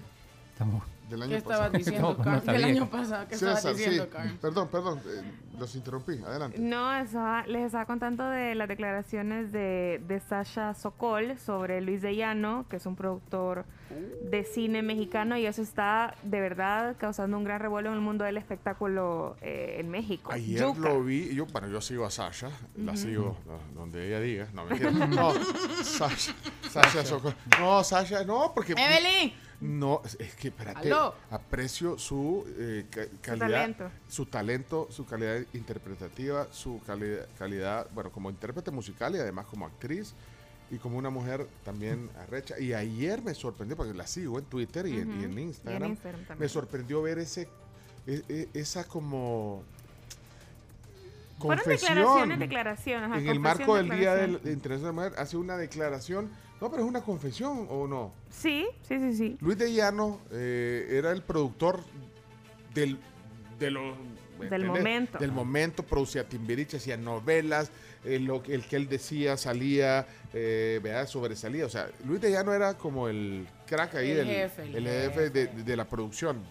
Estamos- 0.52 0.82
del 1.08 1.22
año 1.22 1.30
¿Qué 1.30 1.36
estabas 1.38 1.58
pasado. 1.70 1.78
diciendo, 1.78 2.08
No, 2.10 2.16
Carl? 2.18 2.30
no 2.32 2.38
está 2.38 2.52
Del 2.52 2.64
bien. 2.64 2.76
año 2.76 2.90
pasado, 2.90 3.28
¿qué 3.28 3.34
estabas 3.34 3.56
César, 3.62 3.76
diciendo, 3.76 4.04
sí. 4.04 4.10
Carl? 4.10 4.38
Perdón, 4.40 4.68
perdón, 4.68 4.98
eh, 5.06 5.32
los 5.58 5.74
interrumpí. 5.74 6.18
Adelante. 6.24 6.58
No, 6.58 6.94
estaba- 6.96 7.46
les 7.46 7.66
estaba 7.66 7.84
contando 7.86 8.28
de 8.28 8.54
las 8.54 8.68
declaraciones 8.68 9.52
de, 9.52 10.02
de 10.06 10.20
Sasha 10.20 10.74
Sokol 10.74 11.38
sobre 11.38 11.80
Luis 11.80 12.00
de 12.02 12.16
Llano, 12.16 12.66
que 12.68 12.76
es 12.76 12.86
un 12.86 12.96
productor 12.96 13.64
de 14.22 14.44
cine 14.44 14.82
mexicano, 14.82 15.36
y 15.36 15.46
eso 15.46 15.60
está 15.62 16.14
de 16.22 16.40
verdad 16.40 16.96
causando 16.98 17.36
un 17.36 17.44
gran 17.44 17.60
revuelo 17.60 17.88
en 17.90 17.96
el 17.96 18.00
mundo 18.00 18.24
del 18.24 18.36
espectáculo 18.38 19.36
eh, 19.42 19.76
en 19.78 19.88
México. 19.90 20.32
Ayer 20.32 20.60
Yuca. 20.60 20.80
lo 20.88 21.02
vi, 21.02 21.34
yo, 21.34 21.46
bueno, 21.46 21.68
yo 21.68 21.80
sigo 21.80 22.04
a 22.06 22.10
Sasha, 22.10 22.50
la 22.76 22.96
sigo 22.96 23.36
no, 23.46 23.58
donde 23.74 24.06
ella 24.06 24.20
diga, 24.20 24.48
no, 24.54 24.64
mentira. 24.64 24.90
no, 24.90 25.32
Sasha. 25.84 26.34
No, 27.60 27.84
Sasha, 27.84 28.24
no, 28.24 28.52
porque... 28.54 28.72
¡Evelyn! 28.72 29.32
No, 29.60 30.02
es- 30.04 30.34
que, 30.34 30.48
espérate, 30.48 30.88
Aló. 30.88 31.14
aprecio 31.30 31.96
su 31.96 32.44
eh, 32.58 32.86
ca- 32.90 33.06
calidad, 33.20 33.48
talento. 33.48 33.90
su 34.08 34.26
talento, 34.26 34.88
su 34.90 35.06
calidad 35.06 35.40
interpretativa, 35.52 36.48
su 36.50 36.80
calidad, 36.84 37.28
calidad, 37.38 37.86
bueno, 37.94 38.10
como 38.10 38.28
intérprete 38.28 38.72
musical 38.72 39.14
y 39.14 39.18
además 39.20 39.46
como 39.46 39.64
actriz 39.66 40.14
y 40.72 40.78
como 40.78 40.96
una 40.98 41.10
mujer 41.10 41.46
también 41.64 42.08
arrecha. 42.18 42.58
Y 42.58 42.72
ayer 42.72 43.22
me 43.22 43.34
sorprendió, 43.34 43.76
porque 43.76 43.92
la 43.94 44.06
sigo 44.06 44.38
en 44.38 44.46
Twitter 44.46 44.86
y, 44.86 44.98
en, 44.98 45.20
y 45.20 45.24
en 45.24 45.30
Ujú. 45.32 45.38
Instagram, 45.40 45.82
Y 45.82 45.84
en 45.84 45.90
Instagram 45.92 46.20
también. 46.24 46.38
me 46.40 46.48
sorprendió 46.48 47.02
ver 47.02 47.18
ese, 47.18 47.46
e- 48.06 48.22
e- 48.28 48.48
esa 48.54 48.88
como 48.88 49.62
Fueron 51.38 51.62
confesión 51.64 51.94
declaraciones, 51.96 52.38
declaraciones. 52.38 53.10
ajá, 53.10 53.18
en 53.20 53.28
el 53.28 53.38
marco 53.40 53.76
del 53.76 53.90
Día 53.90 54.14
del 54.14 54.40
Internacional 54.46 54.78
de 54.80 54.86
la 54.86 54.92
Mujer, 54.92 55.12
hace 55.18 55.36
una 55.36 55.56
declaración, 55.56 56.30
no, 56.60 56.70
pero 56.70 56.84
es 56.84 56.88
una 56.88 57.02
confesión 57.02 57.66
o 57.68 57.86
no. 57.86 58.12
Sí, 58.30 58.66
sí, 58.88 58.98
sí, 58.98 59.12
sí. 59.16 59.36
Luis 59.40 59.58
de 59.58 59.72
Llano 59.74 60.20
eh, 60.30 60.86
era 60.92 61.10
el 61.12 61.22
productor 61.22 61.80
del, 62.72 62.98
de 63.58 63.70
lo- 63.72 63.94
¿me 64.38 64.48
Del 64.48 64.64
momento. 64.64 65.18
Del 65.18 65.32
momento, 65.32 65.82
producía 65.82 66.26
Timbiriche, 66.28 66.78
hacía 66.78 66.96
novelas, 66.96 67.70
eh, 68.04 68.18
lo, 68.18 68.42
que- 68.42 68.54
el 68.54 68.64
que 68.66 68.76
él 68.76 68.88
decía 68.88 69.36
salía, 69.36 70.06
eh, 70.32 70.80
¿verdad? 70.82 71.06
sobresalía. 71.06 71.66
O 71.66 71.68
sea, 71.68 71.88
Luis 72.06 72.20
de 72.20 72.30
Llano 72.30 72.52
era 72.52 72.74
como 72.76 73.08
el 73.08 73.46
crack 73.66 73.94
ahí, 73.96 74.10
El 74.10 74.16
del, 74.18 74.26
jefe, 74.26 74.62
el 74.64 74.76
el 74.86 74.86
jefe 74.86 75.30
de, 75.30 75.46
de 75.46 75.76
la 75.76 75.84
producción. 75.88 76.42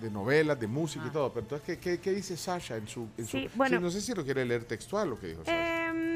De 0.00 0.08
novelas, 0.12 0.60
de 0.60 0.68
música 0.68 1.04
y 1.08 1.10
todo. 1.10 1.32
Pero 1.32 1.40
entonces, 1.42 1.66
¿qué, 1.66 1.78
qué, 1.78 1.98
qué 1.98 2.12
dice 2.12 2.36
Sasha 2.36 2.76
en 2.76 2.86
su.? 2.86 3.08
en 3.18 3.26
Sí, 3.26 3.48
su- 3.50 3.58
bueno. 3.58 3.80
no 3.80 3.90
sé 3.90 4.00
si 4.00 4.14
lo 4.14 4.24
quiere 4.24 4.44
leer 4.44 4.62
textual 4.62 5.10
lo 5.10 5.18
que 5.18 5.26
dijo 5.26 5.44
Sasha. 5.44 5.88
Em, 5.88 6.07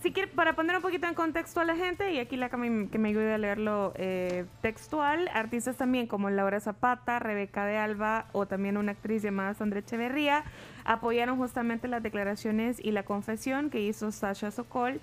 si 0.00 0.12
quiere, 0.12 0.30
para 0.30 0.54
poner 0.54 0.76
un 0.76 0.82
poquito 0.82 1.06
en 1.06 1.14
contexto 1.14 1.60
a 1.60 1.64
la 1.64 1.76
gente, 1.76 2.12
y 2.12 2.18
aquí 2.18 2.36
la 2.36 2.48
que 2.48 2.56
me, 2.56 2.88
que 2.88 2.98
me 2.98 3.10
ayude 3.10 3.34
a 3.34 3.38
leerlo 3.38 3.92
eh, 3.96 4.46
textual, 4.60 5.28
artistas 5.34 5.76
también 5.76 6.06
como 6.06 6.30
Laura 6.30 6.60
Zapata, 6.60 7.18
Rebeca 7.18 7.66
de 7.66 7.76
Alba 7.76 8.26
o 8.32 8.46
también 8.46 8.76
una 8.76 8.92
actriz 8.92 9.22
llamada 9.22 9.54
Sandra 9.54 9.80
Echeverría 9.80 10.44
apoyaron 10.84 11.36
justamente 11.36 11.88
las 11.88 12.02
declaraciones 12.02 12.78
y 12.82 12.92
la 12.92 13.02
confesión 13.02 13.70
que 13.70 13.80
hizo 13.80 14.12
Sasha 14.12 14.50
Sokol. 14.50 15.00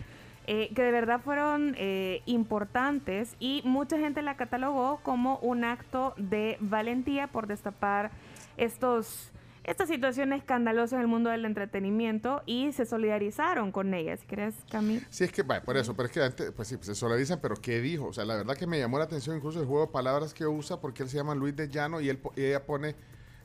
eh, 0.51 0.71
que 0.73 0.81
de 0.81 0.91
verdad 0.91 1.21
fueron 1.21 1.75
eh, 1.77 2.23
importantes 2.25 3.35
y 3.39 3.61
mucha 3.65 3.99
gente 3.99 4.23
la 4.23 4.35
catalogó 4.35 4.99
como 5.03 5.37
un 5.43 5.63
acto 5.63 6.15
de 6.17 6.57
valentía 6.59 7.27
por 7.27 7.45
destapar 7.45 8.09
estos 8.57 9.31
esta 9.69 9.85
situación 9.85 10.33
escandalosa 10.33 10.95
en 10.95 11.03
el 11.03 11.07
mundo 11.07 11.29
del 11.29 11.45
entretenimiento 11.45 12.41
y 12.47 12.71
se 12.71 12.87
solidarizaron 12.87 13.71
con 13.71 13.93
ella. 13.93 14.17
Si 14.17 14.25
quieres, 14.25 14.55
Cami. 14.71 14.99
Sí, 15.11 15.25
es 15.25 15.31
que, 15.31 15.43
vaya, 15.43 15.61
por 15.61 15.77
eso, 15.77 15.95
pero 15.95 16.07
es 16.07 16.11
que 16.11 16.23
antes, 16.23 16.51
pues 16.51 16.67
sí, 16.67 16.77
se 16.81 16.95
solarizan, 16.95 17.39
pero 17.39 17.55
¿qué 17.55 17.79
dijo? 17.79 18.07
O 18.07 18.13
sea, 18.13 18.25
la 18.25 18.35
verdad 18.35 18.57
que 18.57 18.65
me 18.65 18.79
llamó 18.79 18.97
la 18.97 19.03
atención 19.03 19.35
incluso 19.35 19.59
el 19.59 19.67
juego 19.67 19.85
de 19.85 19.91
palabras 19.91 20.33
que 20.33 20.47
usa, 20.47 20.81
porque 20.81 21.03
él 21.03 21.09
se 21.09 21.17
llama 21.17 21.35
Luis 21.35 21.55
de 21.55 21.69
Llano 21.69 22.01
y, 22.01 22.09
él, 22.09 22.19
ella 22.35 22.65
pone, 22.65 22.95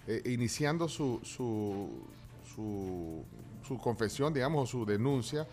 eh, 0.06 0.22
iniciando 0.24 0.88
su, 0.88 1.20
su, 1.24 1.90
su, 2.54 3.22
su 3.62 3.76
confesión, 3.76 4.32
digamos, 4.32 4.62
o 4.62 4.66
su 4.66 4.86
denuncia, 4.86 5.46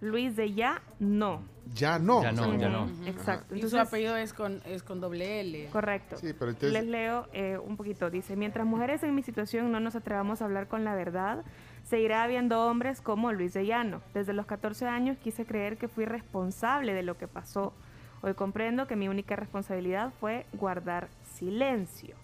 Luis 0.00 0.36
de 0.36 0.52
Ya, 0.52 0.82
no. 0.98 1.42
ya 1.74 1.98
no. 1.98 2.22
Ya 2.22 2.32
no, 2.32 2.56
ya. 2.56 2.86
Exacto. 3.10 3.54
Y 3.56 3.62
su 3.62 3.78
apellido 3.78 4.16
es 4.16 4.32
con, 4.32 4.60
es 4.66 4.82
con 4.82 5.00
doble 5.00 5.40
L. 5.40 5.68
Correcto. 5.70 6.16
Sí, 6.16 6.32
pero 6.38 6.50
entonces- 6.50 6.72
Les 6.72 6.84
leo 6.86 7.26
eh, 7.32 7.58
un 7.58 7.76
poquito. 7.76 8.10
Dice, 8.10 8.36
mientras 8.36 8.66
mujeres 8.66 9.02
en 9.02 9.14
mi 9.14 9.22
situación 9.22 9.72
no 9.72 9.80
nos 9.80 9.94
atrevamos 9.96 10.42
a 10.42 10.44
hablar 10.44 10.68
con 10.68 10.84
la 10.84 10.94
verdad, 10.94 11.44
seguirá 11.84 12.22
habiendo 12.22 12.66
hombres 12.66 13.00
como 13.00 13.32
Luis 13.32 13.54
de 13.54 13.66
Llano. 13.66 14.02
Desde 14.12 14.32
los 14.34 14.46
14 14.46 14.86
años 14.86 15.16
quise 15.18 15.46
creer 15.46 15.76
que 15.78 15.88
fui 15.88 16.04
responsable 16.04 16.92
de 16.92 17.02
lo 17.02 17.16
que 17.16 17.28
pasó. 17.28 17.72
Hoy 18.22 18.34
comprendo 18.34 18.86
que 18.86 18.96
mi 18.96 19.08
única 19.08 19.36
responsabilidad 19.36 20.12
fue 20.20 20.46
guardar 20.52 21.08
silencio. 21.34 22.16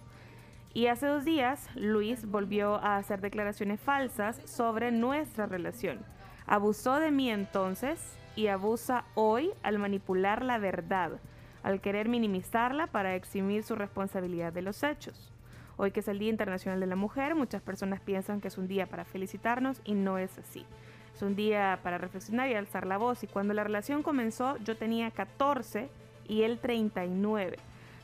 Y 0.73 0.87
hace 0.87 1.05
dos 1.05 1.25
días, 1.25 1.67
Luis 1.75 2.25
volvió 2.25 2.75
a 2.75 2.95
hacer 2.97 3.19
declaraciones 3.21 3.79
falsas 3.81 4.37
sobre 4.45 4.91
nuestra 4.91 5.45
relación. 5.45 5.99
Abusó 6.45 6.99
de 6.99 7.11
mí 7.11 7.29
entonces 7.29 8.17
y 8.35 8.47
abusa 8.47 9.05
hoy 9.15 9.51
al 9.63 9.79
manipular 9.79 10.43
la 10.43 10.57
verdad, 10.57 11.19
al 11.63 11.81
querer 11.81 12.09
minimizarla 12.09 12.87
para 12.87 13.15
eximir 13.15 13.63
su 13.63 13.75
responsabilidad 13.75 14.53
de 14.53 14.61
los 14.61 14.83
hechos. 14.83 15.31
Hoy 15.77 15.91
que 15.91 16.01
es 16.01 16.07
el 16.07 16.19
Día 16.19 16.29
Internacional 16.29 16.79
de 16.79 16.85
la 16.85 16.95
Mujer, 16.95 17.35
muchas 17.35 17.61
personas 17.61 18.01
piensan 18.01 18.41
que 18.41 18.49
es 18.49 18.57
un 18.57 18.67
día 18.67 18.85
para 18.87 19.05
felicitarnos 19.05 19.81
y 19.83 19.93
no 19.93 20.17
es 20.17 20.37
así. 20.37 20.65
Es 21.15 21.21
un 21.21 21.35
día 21.35 21.79
para 21.83 21.97
reflexionar 21.97 22.49
y 22.49 22.55
alzar 22.55 22.85
la 22.85 22.97
voz. 22.97 23.23
Y 23.23 23.27
cuando 23.27 23.53
la 23.53 23.63
relación 23.63 24.03
comenzó, 24.03 24.57
yo 24.57 24.75
tenía 24.77 25.11
14 25.11 25.89
y 26.27 26.43
él 26.43 26.59
39. 26.59 27.57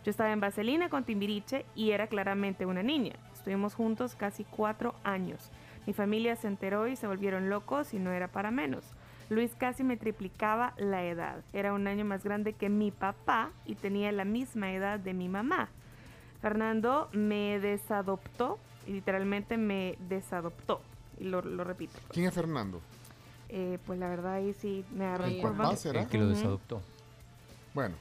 Yo 0.03 0.11
estaba 0.11 0.31
en 0.31 0.39
Vaselina 0.39 0.89
con 0.89 1.03
Timbiriche 1.03 1.65
y 1.75 1.91
era 1.91 2.07
claramente 2.07 2.65
una 2.65 2.83
niña. 2.83 3.13
Estuvimos 3.33 3.75
juntos 3.75 4.15
casi 4.15 4.43
cuatro 4.43 4.95
años. 5.03 5.51
Mi 5.87 5.93
familia 5.93 6.35
se 6.35 6.47
enteró 6.47 6.87
y 6.87 6.97
se 6.97 7.07
volvieron 7.07 7.49
locos 7.49 7.93
y 7.93 7.99
no 7.99 8.11
era 8.11 8.27
para 8.27 8.51
menos. 8.51 8.83
Luis 9.29 9.55
casi 9.57 9.83
me 9.83 9.95
triplicaba 9.95 10.73
la 10.77 11.05
edad. 11.05 11.43
Era 11.53 11.73
un 11.73 11.87
año 11.87 12.03
más 12.03 12.23
grande 12.23 12.53
que 12.53 12.67
mi 12.67 12.91
papá 12.91 13.51
y 13.65 13.75
tenía 13.75 14.11
la 14.11 14.25
misma 14.25 14.71
edad 14.73 14.99
de 14.99 15.13
mi 15.13 15.29
mamá. 15.29 15.69
Fernando 16.41 17.09
me 17.13 17.59
desadoptó 17.59 18.59
y 18.85 18.91
literalmente 18.91 19.55
me 19.55 19.97
desadoptó. 20.09 20.81
Y 21.19 21.23
lo, 21.23 21.41
lo 21.41 21.63
repito. 21.63 21.93
pues. 21.93 22.11
¿Quién 22.11 22.25
es 22.27 22.33
Fernando? 22.33 22.81
Eh, 23.49 23.79
pues 23.85 23.97
la 23.97 24.09
verdad 24.09 24.33
ahí 24.33 24.53
sí 24.53 24.83
me 24.93 25.05
agarró 25.05 25.25
¿El? 25.25 25.41
El 25.95 26.07
que 26.07 26.17
lo 26.17 26.27
desadoptó. 26.27 26.81
Bueno. 27.73 27.95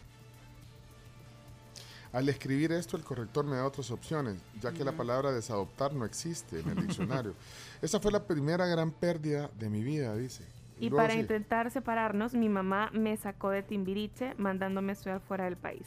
Al 2.12 2.28
escribir 2.28 2.72
esto, 2.72 2.96
el 2.96 3.02
corrector 3.04 3.44
me 3.44 3.56
da 3.56 3.64
otras 3.66 3.90
opciones, 3.90 4.36
ya 4.60 4.72
que 4.72 4.84
la 4.84 4.92
palabra 4.92 5.32
desadoptar 5.32 5.92
no 5.92 6.04
existe 6.04 6.60
en 6.60 6.68
el 6.70 6.76
diccionario. 6.86 7.34
Esa 7.82 8.00
fue 8.00 8.12
la 8.12 8.26
primera 8.26 8.66
gran 8.66 8.90
pérdida 8.90 9.50
de 9.58 9.68
mi 9.68 9.82
vida, 9.82 10.14
dice. 10.16 10.44
Y 10.78 10.90
luego 10.90 10.96
para 10.98 11.10
sigue. 11.12 11.22
intentar 11.22 11.70
separarnos, 11.70 12.34
mi 12.34 12.48
mamá 12.48 12.90
me 12.92 13.16
sacó 13.16 13.50
de 13.50 13.62
Timbiriche, 13.62 14.34
mandándome 14.36 14.92
a 14.92 14.94
estudiar 14.94 15.20
fuera 15.20 15.44
del 15.44 15.56
país. 15.56 15.86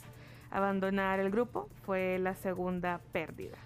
Abandonar 0.50 1.20
el 1.20 1.30
grupo 1.30 1.68
fue 1.84 2.18
la 2.18 2.34
segunda 2.34 3.00
pérdida. 3.12 3.56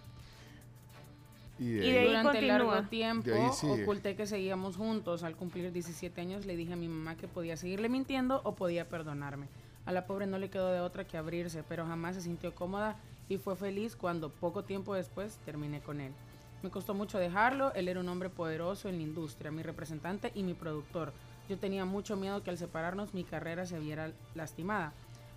Y 1.59 1.71
de 1.73 1.87
y 1.87 1.91
de 1.93 1.99
ahí 2.01 2.07
Durante 2.09 2.33
continúa. 2.33 2.59
largo 2.59 2.89
tiempo 2.89 3.31
oculté 3.63 4.17
que 4.17 4.27
seguíamos 4.27 4.77
juntos. 4.77 5.23
Al 5.23 5.37
cumplir 5.37 5.73
17 5.73 6.21
años 6.21 6.47
le 6.47 6.57
dije 6.57 6.73
a 6.73 6.77
mi 6.77 6.89
mamá 6.89 7.17
que 7.17 7.29
podía 7.29 7.57
seguirle 7.57 7.89
mintiendo 7.89 8.41
o 8.45 8.55
podía 8.55 8.89
perdonarme. 8.89 9.47
A 9.87 9.93
la 9.93 10.07
pobre 10.07 10.27
no 10.27 10.39
le 10.39 10.51
quedó 10.51 10.73
de 10.73 10.81
otra 10.81 11.07
que 11.07 11.19
abrirse, 11.19 11.63
pero 11.63 11.87
jamás 11.87 12.17
se 12.17 12.23
sintió 12.23 12.55
cómoda 12.55 12.97
y 13.29 13.39
fue 13.39 13.57
feliz 13.57 13.97
cuando 13.97 14.31
poco 14.31 14.65
tiempo 14.65 14.95
después 14.95 15.39
terminé 15.45 15.81
con 15.81 16.01
él. 16.01 16.13
Me 16.63 16.71
costó 16.71 16.95
mucho 16.95 17.19
dejarlo, 17.19 17.75
él 17.75 17.89
era 17.89 18.01
un 18.01 18.09
hombre 18.09 18.31
poderoso 18.31 18.89
en 18.89 18.97
la 18.97 19.03
industria, 19.03 19.51
mi 19.51 19.63
representante 19.63 20.33
y 20.35 20.43
mi 20.43 20.55
productor. 20.55 21.13
Yo 21.49 21.59
tenía 21.59 21.85
mucho 21.85 22.17
miedo 22.17 22.43
que 22.43 22.49
al 22.49 22.57
separarnos 22.57 23.13
mi 23.13 23.25
carrera 23.25 23.67
se 23.67 23.79
viera 23.79 24.13
lastimada. 24.35 24.95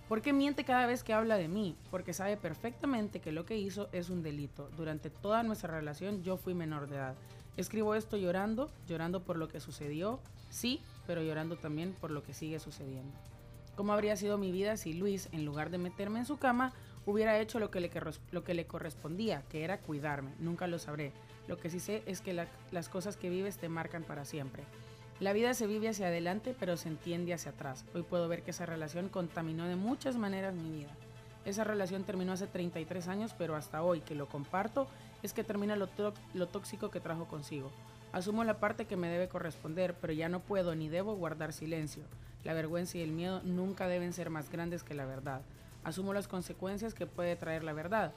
¿Por 0.08 0.22
qué 0.22 0.32
miente 0.32 0.64
cada 0.64 0.86
vez 0.86 1.04
que 1.04 1.12
habla 1.12 1.36
de 1.36 1.48
mí? 1.48 1.76
Porque 1.90 2.14
sabe 2.14 2.38
perfectamente 2.38 3.20
que 3.20 3.32
lo 3.32 3.44
que 3.44 3.58
hizo 3.58 3.90
es 3.92 4.08
un 4.08 4.22
delito. 4.22 4.70
Durante 4.78 5.10
toda 5.10 5.42
nuestra 5.42 5.70
relación 5.70 6.22
yo 6.22 6.38
fui 6.38 6.54
menor 6.54 6.88
de 6.88 6.96
edad. 6.96 7.14
Escribo 7.58 7.94
esto 7.94 8.16
llorando, 8.16 8.70
llorando 8.88 9.22
por 9.22 9.36
lo 9.36 9.48
que 9.48 9.60
sucedió, 9.60 10.20
sí, 10.48 10.80
pero 11.06 11.22
llorando 11.22 11.56
también 11.56 11.92
por 12.00 12.10
lo 12.10 12.22
que 12.22 12.32
sigue 12.32 12.58
sucediendo. 12.58 13.12
¿Cómo 13.78 13.92
habría 13.92 14.16
sido 14.16 14.38
mi 14.38 14.50
vida 14.50 14.76
si 14.76 14.92
Luis, 14.92 15.28
en 15.30 15.44
lugar 15.44 15.70
de 15.70 15.78
meterme 15.78 16.18
en 16.18 16.26
su 16.26 16.36
cama, 16.36 16.72
hubiera 17.06 17.38
hecho 17.38 17.60
lo 17.60 17.70
que 17.70 17.78
le, 17.78 18.66
correspondía, 18.66 19.44
que 19.48 19.62
era 19.62 19.78
cuidarme? 19.78 20.32
Nunca 20.40 20.66
lo 20.66 20.80
sabré. 20.80 21.12
Lo 21.46 21.58
que 21.58 21.70
sí 21.70 21.78
sé 21.78 22.02
es 22.04 22.20
que 22.20 22.32
la- 22.32 22.48
las 22.72 22.88
cosas 22.88 23.16
que 23.16 23.30
vives 23.30 23.56
te 23.56 23.68
marcan 23.68 24.02
para 24.02 24.24
siempre. 24.24 24.64
La 25.20 25.32
vida 25.32 25.54
se 25.54 25.68
vive 25.68 25.88
hacia 25.88 26.08
adelante, 26.08 26.56
pero 26.58 26.76
se 26.76 26.88
entiende 26.88 27.32
hacia 27.32 27.52
atrás. 27.52 27.84
Hoy 27.94 28.02
puedo 28.02 28.26
ver 28.26 28.42
que 28.42 28.50
esa 28.50 28.66
relación 28.66 29.08
contaminó 29.08 29.68
de 29.68 29.76
muchas 29.76 30.16
maneras 30.16 30.54
mi 30.54 30.72
vida. 30.72 30.90
Esa 31.44 31.62
relación 31.62 32.02
terminó 32.02 32.32
hace 32.32 32.48
33 32.48 33.06
años, 33.06 33.32
pero 33.38 33.54
hasta 33.54 33.84
hoy 33.84 34.00
que 34.00 34.16
lo 34.16 34.26
comparto 34.26 34.88
es 35.22 35.32
que 35.32 35.44
termina 35.44 35.76
lo, 35.76 35.88
lo 36.34 36.48
tóxico 36.48 36.90
que 36.90 36.98
trajo 36.98 37.26
consigo. 37.28 37.70
Asumo 38.10 38.42
la 38.42 38.58
parte 38.58 38.86
que 38.86 38.96
me 38.96 39.08
debe 39.08 39.28
corresponder, 39.28 39.94
pero 40.00 40.12
ya 40.12 40.28
no 40.28 40.40
puedo 40.40 40.74
ni 40.74 40.88
debo 40.88 41.14
guardar 41.14 41.52
silencio. 41.52 42.02
La 42.44 42.54
vergüenza 42.54 42.98
y 42.98 43.02
el 43.02 43.12
miedo 43.12 43.42
nunca 43.44 43.88
deben 43.88 44.12
ser 44.12 44.30
más 44.30 44.50
grandes 44.50 44.82
que 44.82 44.94
la 44.94 45.06
verdad. 45.06 45.42
Asumo 45.84 46.12
las 46.12 46.28
consecuencias 46.28 46.94
que 46.94 47.06
puede 47.06 47.36
traer 47.36 47.64
la 47.64 47.72
verdad. 47.72 48.12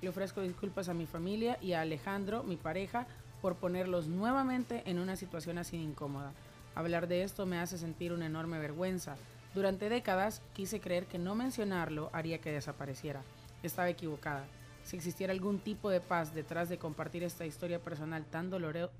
Le 0.00 0.08
ofrezco 0.08 0.40
disculpas 0.40 0.88
a 0.88 0.94
mi 0.94 1.06
familia 1.06 1.58
y 1.60 1.72
a 1.72 1.80
Alejandro, 1.80 2.42
mi 2.42 2.56
pareja, 2.56 3.06
por 3.40 3.56
ponerlos 3.56 4.06
nuevamente 4.06 4.82
en 4.86 4.98
una 4.98 5.16
situación 5.16 5.58
así 5.58 5.76
de 5.76 5.84
incómoda. 5.84 6.32
Hablar 6.74 7.06
de 7.08 7.22
esto 7.22 7.44
me 7.44 7.58
hace 7.58 7.76
sentir 7.76 8.12
una 8.12 8.26
enorme 8.26 8.58
vergüenza. 8.58 9.16
Durante 9.54 9.88
décadas 9.88 10.42
quise 10.54 10.80
creer 10.80 11.06
que 11.06 11.18
no 11.18 11.34
mencionarlo 11.34 12.08
haría 12.12 12.38
que 12.38 12.52
desapareciera. 12.52 13.22
Estaba 13.62 13.90
equivocada. 13.90 14.46
Si 14.84 14.96
existiera 14.96 15.32
algún 15.32 15.58
tipo 15.60 15.90
de 15.90 16.00
paz 16.00 16.34
detrás 16.34 16.68
de 16.68 16.78
compartir 16.78 17.22
esta 17.22 17.46
historia 17.46 17.78
personal 17.78 18.24
tan, 18.24 18.50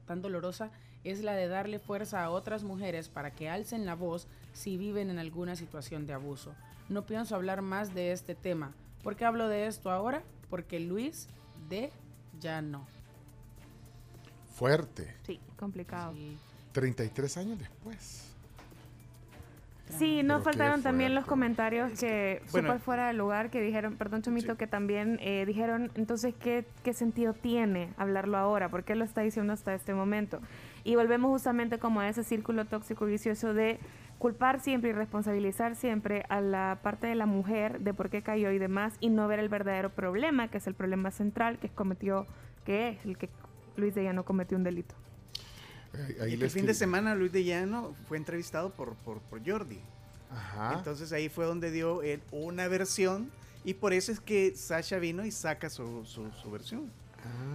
tan 0.06 0.22
dolorosa, 0.22 0.70
es 1.04 1.22
la 1.22 1.32
de 1.32 1.48
darle 1.48 1.78
fuerza 1.78 2.24
a 2.24 2.30
otras 2.30 2.62
mujeres 2.62 3.08
para 3.08 3.32
que 3.32 3.48
alcen 3.48 3.86
la 3.86 3.94
voz 3.94 4.28
si 4.52 4.76
viven 4.76 5.10
en 5.10 5.18
alguna 5.18 5.56
situación 5.56 6.06
de 6.06 6.12
abuso. 6.12 6.54
No 6.88 7.06
pienso 7.06 7.34
hablar 7.34 7.62
más 7.62 7.94
de 7.94 8.12
este 8.12 8.34
tema. 8.34 8.72
¿Por 9.02 9.16
qué 9.16 9.24
hablo 9.24 9.48
de 9.48 9.66
esto 9.66 9.90
ahora? 9.90 10.22
Porque 10.50 10.78
Luis 10.78 11.28
de 11.68 11.90
ya 12.40 12.62
no. 12.62 12.86
Fuerte. 14.54 15.14
Sí, 15.26 15.40
complicado. 15.56 16.14
33 16.72 17.36
años 17.38 17.58
después. 17.58 18.28
Sí, 19.98 20.22
no 20.22 20.38
Pero 20.38 20.38
qué 20.38 20.44
faltaron 20.44 20.82
también 20.82 21.14
los 21.14 21.26
comentarios 21.26 21.98
que, 21.98 22.42
Bueno. 22.50 22.68
súper 22.68 22.80
fuera 22.80 23.06
de 23.08 23.12
lugar 23.12 23.50
que 23.50 23.60
dijeron, 23.60 23.96
perdón 23.96 24.22
Chomito, 24.22 24.56
que 24.56 24.66
también 24.66 25.18
eh, 25.20 25.44
dijeron, 25.46 25.90
entonces, 25.96 26.34
¿qué, 26.40 26.64
¿qué 26.82 26.94
sentido 26.94 27.34
tiene 27.34 27.92
hablarlo 27.98 28.38
ahora? 28.38 28.70
¿Por 28.70 28.84
qué 28.84 28.94
lo 28.94 29.04
está 29.04 29.20
diciendo 29.20 29.52
hasta 29.52 29.74
este 29.74 29.92
momento? 29.92 30.40
Y 30.84 30.96
volvemos 30.96 31.30
justamente 31.30 31.78
como 31.78 32.00
a 32.00 32.08
ese 32.08 32.24
círculo 32.24 32.64
tóxico 32.64 33.06
y 33.06 33.12
vicioso 33.12 33.54
de 33.54 33.78
culpar 34.18 34.60
siempre 34.60 34.90
y 34.90 34.92
responsabilizar 34.92 35.74
siempre 35.76 36.24
a 36.28 36.40
la 36.40 36.78
parte 36.82 37.06
de 37.08 37.14
la 37.16 37.26
mujer 37.26 37.80
de 37.80 37.92
por 37.94 38.08
qué 38.10 38.22
cayó 38.22 38.50
y 38.52 38.58
demás 38.58 38.94
y 39.00 39.08
no 39.10 39.26
ver 39.28 39.38
el 39.40 39.48
verdadero 39.48 39.90
problema, 39.90 40.48
que 40.48 40.58
es 40.58 40.66
el 40.66 40.74
problema 40.74 41.10
central 41.10 41.58
que 41.58 41.68
cometió, 41.68 42.26
que 42.64 42.90
es 42.90 43.04
el 43.04 43.16
que 43.18 43.28
Luis 43.76 43.94
de 43.94 44.04
Llano 44.04 44.24
cometió 44.24 44.56
un 44.56 44.64
delito. 44.64 44.94
Ahí- 46.20 46.34
el 46.34 46.50
fin 46.50 46.66
de 46.66 46.74
semana 46.74 47.14
Luis 47.14 47.32
de 47.32 47.44
Llano 47.44 47.94
fue 48.08 48.16
entrevistado 48.16 48.70
por, 48.70 48.94
por, 48.96 49.20
por 49.20 49.40
Jordi. 49.48 49.80
Ajá. 50.30 50.74
Entonces 50.78 51.12
ahí 51.12 51.28
fue 51.28 51.44
donde 51.44 51.70
dio 51.70 52.02
él 52.02 52.22
una 52.30 52.66
versión 52.68 53.30
y 53.64 53.74
por 53.74 53.92
eso 53.92 54.10
es 54.12 54.20
que 54.20 54.54
Sasha 54.56 54.98
vino 54.98 55.24
y 55.26 55.30
saca 55.30 55.68
su, 55.68 56.04
su, 56.06 56.30
su 56.32 56.50
versión 56.50 56.90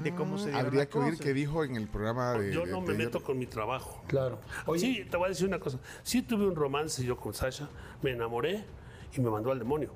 de 0.04 0.16
cómo 0.16 0.38
se 0.38 0.46
dieron 0.46 0.66
Habría 0.66 0.88
que 0.88 0.98
oír 0.98 1.18
qué 1.18 1.34
dijo 1.34 1.64
en 1.64 1.76
el 1.76 1.88
programa 1.88 2.34
de. 2.34 2.54
Yo 2.54 2.66
no 2.66 2.82
de 2.82 2.94
me 2.94 3.06
meto 3.06 3.24
con 3.24 3.38
mi 3.38 3.46
trabajo. 3.46 4.04
Claro. 4.08 4.40
sí, 4.78 5.06
te 5.10 5.18
voy 5.18 5.26
a 5.26 5.30
decir 5.30 5.48
una 5.48 5.60
cosa. 5.60 5.80
Sí 6.04 6.22
tuve 6.22 6.48
un 6.48 6.56
romance 6.56 7.04
yo 7.04 7.18
con 7.18 7.34
Sasha, 7.34 7.70
me 8.02 8.12
enamoré 8.12 8.64
y 9.16 9.22
me 9.22 9.30
mandó 9.30 9.52
al 9.52 9.60
demonio. 9.60 9.92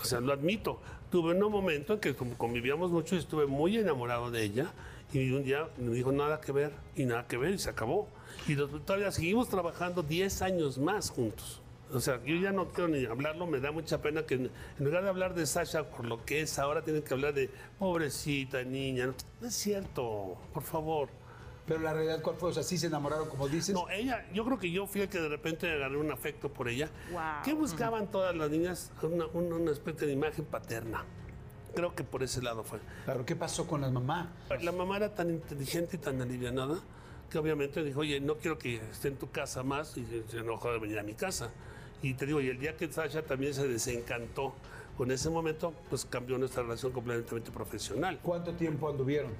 O 0.00 0.04
sea, 0.04 0.20
lo 0.20 0.32
admito. 0.32 0.80
Tuve 1.10 1.34
un 1.34 1.52
momento 1.52 1.94
en 1.94 2.00
que 2.00 2.14
como 2.14 2.36
convivíamos 2.36 2.90
mucho 2.90 3.14
y 3.14 3.18
estuve 3.18 3.46
muy 3.46 3.76
enamorado 3.76 4.30
de 4.30 4.42
ella 4.42 4.72
y 5.12 5.30
un 5.30 5.44
día 5.44 5.68
me 5.76 5.94
dijo 5.94 6.10
nada 6.10 6.40
que 6.40 6.52
ver 6.52 6.72
y 6.96 7.04
nada 7.04 7.26
que 7.26 7.36
ver 7.36 7.54
y 7.54 7.58
se 7.58 7.70
acabó. 7.70 8.08
Y 8.48 8.56
todavía 8.56 9.12
seguimos 9.12 9.48
trabajando 9.48 10.02
10 10.02 10.42
años 10.42 10.78
más 10.78 11.10
juntos. 11.10 11.61
O 11.92 12.00
sea, 12.00 12.22
yo 12.24 12.36
ya 12.36 12.52
no 12.52 12.68
quiero 12.68 12.88
ni 12.88 13.04
hablarlo, 13.04 13.46
me 13.46 13.60
da 13.60 13.70
mucha 13.70 14.00
pena 14.00 14.24
que 14.24 14.34
en 14.34 14.50
lugar 14.78 15.02
de 15.02 15.08
hablar 15.10 15.34
de 15.34 15.46
Sasha 15.46 15.84
por 15.84 16.06
lo 16.06 16.24
que 16.24 16.40
es, 16.40 16.58
ahora 16.58 16.82
tienen 16.82 17.02
que 17.02 17.12
hablar 17.12 17.34
de 17.34 17.50
pobrecita 17.78 18.62
niña. 18.62 19.06
No, 19.06 19.14
no 19.40 19.48
es 19.48 19.54
cierto, 19.54 20.38
por 20.52 20.62
favor. 20.62 21.08
Pero 21.66 21.80
la 21.80 21.92
realidad, 21.92 22.22
¿cuál 22.22 22.36
fue? 22.36 22.50
O 22.50 22.52
sea, 22.52 22.62
sí 22.62 22.76
se 22.76 22.88
enamoraron, 22.88 23.28
como 23.28 23.48
dices. 23.48 23.74
No, 23.74 23.88
ella, 23.88 24.26
yo 24.32 24.44
creo 24.44 24.58
que 24.58 24.70
yo 24.70 24.86
fui 24.86 25.02
el 25.02 25.08
que 25.08 25.20
de 25.20 25.28
repente 25.28 25.70
agarré 25.70 25.96
un 25.96 26.10
afecto 26.10 26.52
por 26.52 26.68
ella. 26.68 26.90
Wow. 27.12 27.20
¿Qué 27.44 27.54
buscaban 27.54 28.10
todas 28.10 28.34
las 28.34 28.50
niñas? 28.50 28.90
Una, 29.02 29.26
una, 29.26 29.56
una 29.56 29.70
especie 29.70 30.06
de 30.06 30.12
imagen 30.12 30.44
paterna. 30.44 31.04
Creo 31.74 31.94
que 31.94 32.04
por 32.04 32.22
ese 32.22 32.42
lado 32.42 32.64
fue. 32.64 32.80
Claro, 33.04 33.24
¿qué 33.24 33.36
pasó 33.36 33.66
con 33.66 33.80
la 33.80 33.90
mamá? 33.90 34.32
La 34.60 34.72
mamá 34.72 34.96
era 34.96 35.14
tan 35.14 35.30
inteligente 35.30 35.96
y 35.96 35.98
tan 36.00 36.20
alivianada 36.20 36.80
que 37.30 37.38
obviamente 37.38 37.82
dijo, 37.82 38.00
oye, 38.00 38.20
no 38.20 38.36
quiero 38.36 38.58
que 38.58 38.76
esté 38.90 39.08
en 39.08 39.16
tu 39.16 39.30
casa 39.30 39.62
más 39.62 39.96
y 39.96 40.04
se 40.28 40.38
enojó 40.38 40.70
de 40.70 40.78
venir 40.78 40.98
a 40.98 41.02
mi 41.02 41.14
casa. 41.14 41.50
Y 42.02 42.14
te 42.14 42.26
digo, 42.26 42.40
y 42.40 42.48
el 42.48 42.58
día 42.58 42.76
que 42.76 42.90
Sasha 42.92 43.22
también 43.22 43.54
se 43.54 43.66
desencantó 43.68 44.52
con 44.96 45.10
ese 45.10 45.30
momento, 45.30 45.72
pues 45.88 46.04
cambió 46.04 46.36
nuestra 46.36 46.62
relación 46.62 46.92
completamente 46.92 47.50
profesional. 47.50 48.18
¿Cuánto 48.22 48.52
tiempo 48.52 48.88
anduvieron? 48.90 49.32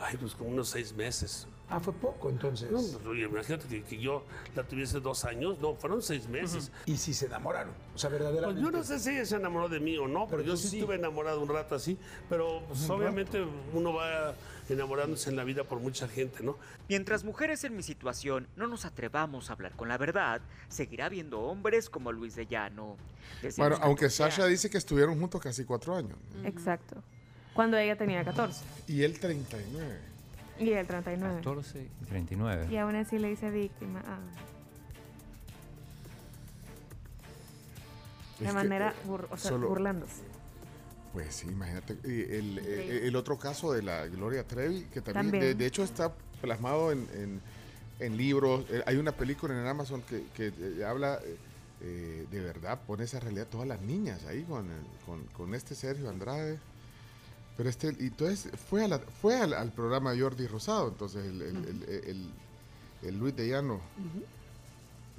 Ay, 0.00 0.16
pues 0.16 0.34
como 0.34 0.50
unos 0.50 0.68
seis 0.68 0.94
meses. 0.94 1.46
Ah, 1.70 1.80
fue 1.80 1.92
poco 1.92 2.30
entonces. 2.30 2.70
No, 2.70 2.78
pues, 2.78 2.96
oye, 3.04 3.24
imagínate 3.24 3.66
que, 3.68 3.82
que 3.82 3.98
yo 3.98 4.22
la 4.54 4.62
tuviese 4.62 5.00
dos 5.00 5.24
años, 5.26 5.58
no, 5.60 5.74
fueron 5.74 6.00
seis 6.00 6.26
meses. 6.28 6.70
Y 6.86 6.96
si 6.96 7.12
se 7.12 7.26
enamoraron. 7.26 7.74
O 7.94 7.98
sea, 7.98 8.08
Pues 8.08 8.22
verdaderamente. 8.22 8.62
yo 8.62 8.70
no 8.70 8.82
sé 8.84 8.98
si 8.98 9.10
ella 9.10 9.26
se 9.26 9.36
enamoró 9.36 9.68
de 9.68 9.80
mí 9.80 9.98
o 9.98 10.08
no, 10.08 10.26
pero, 10.26 10.38
Pero 10.38 10.44
yo 10.44 10.56
sí, 10.56 10.78
estuve 10.78 10.94
enamorado 10.94 11.42
un 11.42 11.48
rato 11.48 11.74
así. 11.74 11.98
Pero 12.30 12.62
pues, 12.68 12.82
rato. 12.82 12.94
obviamente 12.94 13.44
uno 13.74 13.92
va 13.92 14.34
enamorándose 14.74 15.30
en 15.30 15.36
la 15.36 15.44
vida 15.44 15.64
por 15.64 15.80
mucha 15.80 16.08
gente, 16.08 16.42
¿no? 16.42 16.56
Mientras 16.88 17.24
mujeres 17.24 17.64
en 17.64 17.76
mi 17.76 17.82
situación 17.82 18.46
no 18.56 18.66
nos 18.66 18.84
atrevamos 18.84 19.50
a 19.50 19.54
hablar 19.54 19.72
con 19.72 19.88
la 19.88 19.96
verdad, 19.98 20.40
seguirá 20.68 21.06
habiendo 21.06 21.40
hombres 21.40 21.88
como 21.90 22.12
Luis 22.12 22.34
de 22.36 22.46
Llano. 22.46 22.96
Decimos 23.42 23.56
Bueno, 23.68 23.76
que 23.76 23.82
aunque 23.86 24.10
Sasha 24.10 24.46
dice 24.46 24.68
que 24.70 24.78
estuvieron 24.78 25.18
juntos 25.18 25.40
casi 25.40 25.64
cuatro 25.64 25.94
años. 25.96 26.18
Exacto. 26.44 27.02
Cuando 27.54 27.76
ella 27.76 27.96
tenía 27.96 28.24
14 28.24 28.64
Y 28.86 29.02
él 29.02 29.18
39. 29.18 29.98
y 30.60 30.70
él 30.72 30.86
39. 30.86 31.36
14 31.36 31.88
y 32.02 32.04
39. 32.06 32.68
Y 32.70 32.76
aún 32.76 32.94
así 32.96 33.18
le 33.18 33.28
dice 33.28 33.50
víctima. 33.50 34.02
Ah. 34.06 34.18
De 38.38 38.46
que, 38.46 38.52
manera, 38.52 38.90
eh, 38.90 39.08
bur- 39.08 39.26
o 39.30 39.36
sea, 39.36 39.50
solo- 39.50 39.68
burlándose. 39.68 40.22
Pues 41.12 41.34
sí, 41.34 41.46
imagínate. 41.48 41.94
El, 42.04 42.58
Increíble. 42.58 43.06
el 43.08 43.16
otro 43.16 43.38
caso 43.38 43.72
de 43.72 43.82
la 43.82 44.06
Gloria 44.06 44.44
Trevi, 44.46 44.82
que 44.92 45.00
también, 45.00 45.24
También. 45.30 45.42
De, 45.44 45.54
de 45.54 45.66
hecho, 45.66 45.82
está 45.82 46.12
plasmado 46.40 46.92
en, 46.92 47.06
en- 47.14 47.40
en 48.00 48.16
libros. 48.16 48.64
Eh, 48.70 48.82
hay 48.86 48.96
una 48.96 49.10
película 49.12 49.58
en 49.58 49.66
Amazon 49.66 50.02
que, 50.02 50.22
que, 50.34 50.52
eh, 50.56 50.84
habla 50.84 51.18
eh, 51.24 51.36
eh, 51.80 52.26
de 52.30 52.40
verdad, 52.40 52.78
pone 52.86 53.04
esa 53.04 53.18
realidad 53.20 53.46
todas 53.50 53.66
las 53.66 53.80
niñas 53.80 54.24
ahí 54.26 54.42
con, 54.44 54.68
con, 55.06 55.24
con 55.36 55.54
este 55.54 55.74
Sergio 55.74 56.08
Andrade. 56.08 56.58
Pero 57.56 57.68
este, 57.68 57.88
y 57.98 58.06
entonces 58.06 58.50
fue, 58.70 58.84
a 58.84 58.88
la- 58.88 58.98
fue 59.00 59.36
al, 59.36 59.52
al 59.54 59.72
programa 59.72 60.12
de 60.12 60.20
Jordi 60.20 60.46
Rosado, 60.46 60.88
entonces 60.88 61.24
el, 61.26 61.42
el, 63.02 63.18
Luis 63.18 63.34
de 63.34 63.48
Llano. 63.48 63.80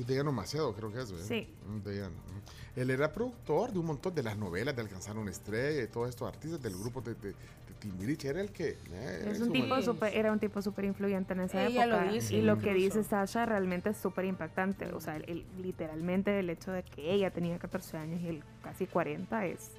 Llano 0.07 0.31
Macedo, 0.31 0.73
creo 0.73 0.91
que 0.91 1.01
es, 1.01 1.11
¿verdad? 1.11 1.25
Sí. 1.27 1.47
Mm, 1.67 1.79
de 1.83 1.95
Llano, 1.97 2.15
ujú. 2.15 2.39
Él 2.81 2.89
era 2.91 3.11
productor 3.11 3.71
de 3.73 3.79
un 3.79 3.85
montón 3.87 4.15
de 4.15 4.23
las 4.23 4.37
novelas 4.37 4.75
de 4.75 4.81
Alcanzar 4.81 5.17
una 5.17 5.31
estrella 5.31 5.83
y 5.83 5.87
todos 5.87 6.07
estos 6.09 6.27
artistas 6.27 6.61
del 6.61 6.77
grupo 6.77 7.01
de, 7.01 7.13
de, 7.15 7.29
de 7.31 7.35
Timbiriche. 7.79 8.29
Era 8.29 8.39
el 8.41 8.51
que. 8.51 8.69
eh, 8.69 9.19
era 9.21 9.31
Es 9.31 9.41
un 9.41 9.51
tipo 9.51 9.81
super, 9.81 10.15
era 10.15 10.31
un 10.31 10.39
tipo 10.39 10.61
súper 10.61 10.85
influyente 10.85 11.33
en 11.33 11.41
esa 11.41 11.65
Ella 11.65 11.85
lo 11.85 11.95
época. 11.97 12.11
dice, 12.13 12.35
y 12.35 12.41
lo 12.41 12.57
que 12.59 12.73
dice 12.73 13.03
Sasha 13.03 13.45
realmente 13.45 13.89
es 13.89 13.97
súper 13.97 14.25
impactante. 14.25 14.85
O 14.93 15.01
sea, 15.01 15.17
el- 15.17 15.45
literalmente 15.61 16.39
el 16.39 16.49
hecho 16.49 16.71
de 16.71 16.83
que 16.83 17.11
ella 17.11 17.31
tenía 17.31 17.57
14 17.59 17.97
años 17.97 18.21
y 18.21 18.27
él 18.27 18.43
casi 18.63 18.87
40 18.87 19.45
es, 19.45 19.71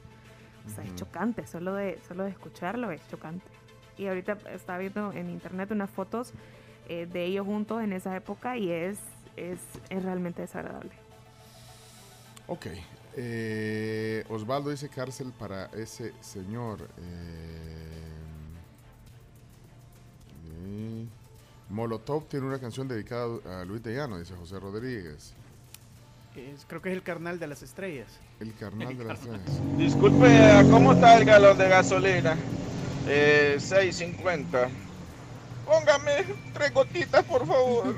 o 0.66 0.70
sea, 0.70 0.84
es 0.84 0.94
chocante. 0.97 1.47
Solo 1.47 1.74
de, 1.74 1.99
solo 2.07 2.24
de 2.24 2.31
escucharlo 2.31 2.90
es 2.90 3.00
chocante. 3.08 3.47
Y 3.97 4.07
ahorita 4.08 4.36
estaba 4.52 4.78
viendo 4.78 5.12
en 5.12 5.31
internet 5.31 5.70
unas 5.70 5.89
fotos 5.90 6.32
eh, 6.89 7.07
de 7.10 7.24
ellos 7.24 7.47
juntos 7.47 7.82
en 7.82 7.92
esa 7.92 8.15
época 8.16 8.57
y 8.58 8.70
es, 8.70 8.99
es, 9.40 9.60
es 9.88 10.02
realmente 10.02 10.42
desagradable. 10.42 10.90
Ok. 12.46 12.66
Eh, 13.16 14.24
Osvaldo 14.28 14.70
dice 14.70 14.88
cárcel 14.88 15.32
para 15.38 15.66
ese 15.66 16.12
señor. 16.20 16.88
Eh, 16.98 17.96
Molotov 21.68 22.24
tiene 22.26 22.46
una 22.46 22.58
canción 22.58 22.88
dedicada 22.88 23.60
a 23.60 23.64
Luis 23.64 23.82
de 23.82 23.94
Llano, 23.94 24.18
dice 24.18 24.34
José 24.34 24.58
Rodríguez. 24.58 25.34
Es- 26.36 26.64
creo 26.66 26.80
que 26.82 26.90
es 26.90 26.96
el 26.96 27.02
carnal 27.02 27.38
de 27.38 27.46
las 27.46 27.62
estrellas. 27.62 28.08
El 28.40 28.54
carnal 28.54 28.96
de 28.96 29.04
las 29.04 29.20
estrellas. 29.20 29.76
Disculpe, 29.76 30.28
¿cómo 30.70 30.92
está 30.94 31.16
el 31.18 31.24
galón 31.24 31.58
de 31.58 31.68
gasolina? 31.68 32.36
Eh, 33.06 33.56
6.50. 33.58 34.68
Póngame 35.70 36.24
tres 36.52 36.74
gotitas, 36.74 37.24
por 37.24 37.47
favor. 37.47 37.94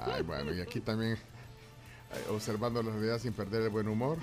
Ay, 0.00 0.22
bueno, 0.22 0.52
y 0.52 0.60
aquí 0.60 0.80
también 0.80 1.16
observando 2.32 2.82
la 2.82 2.90
realidad 2.90 3.18
sin 3.20 3.32
perder 3.32 3.62
el 3.62 3.70
buen 3.70 3.86
humor. 3.86 4.18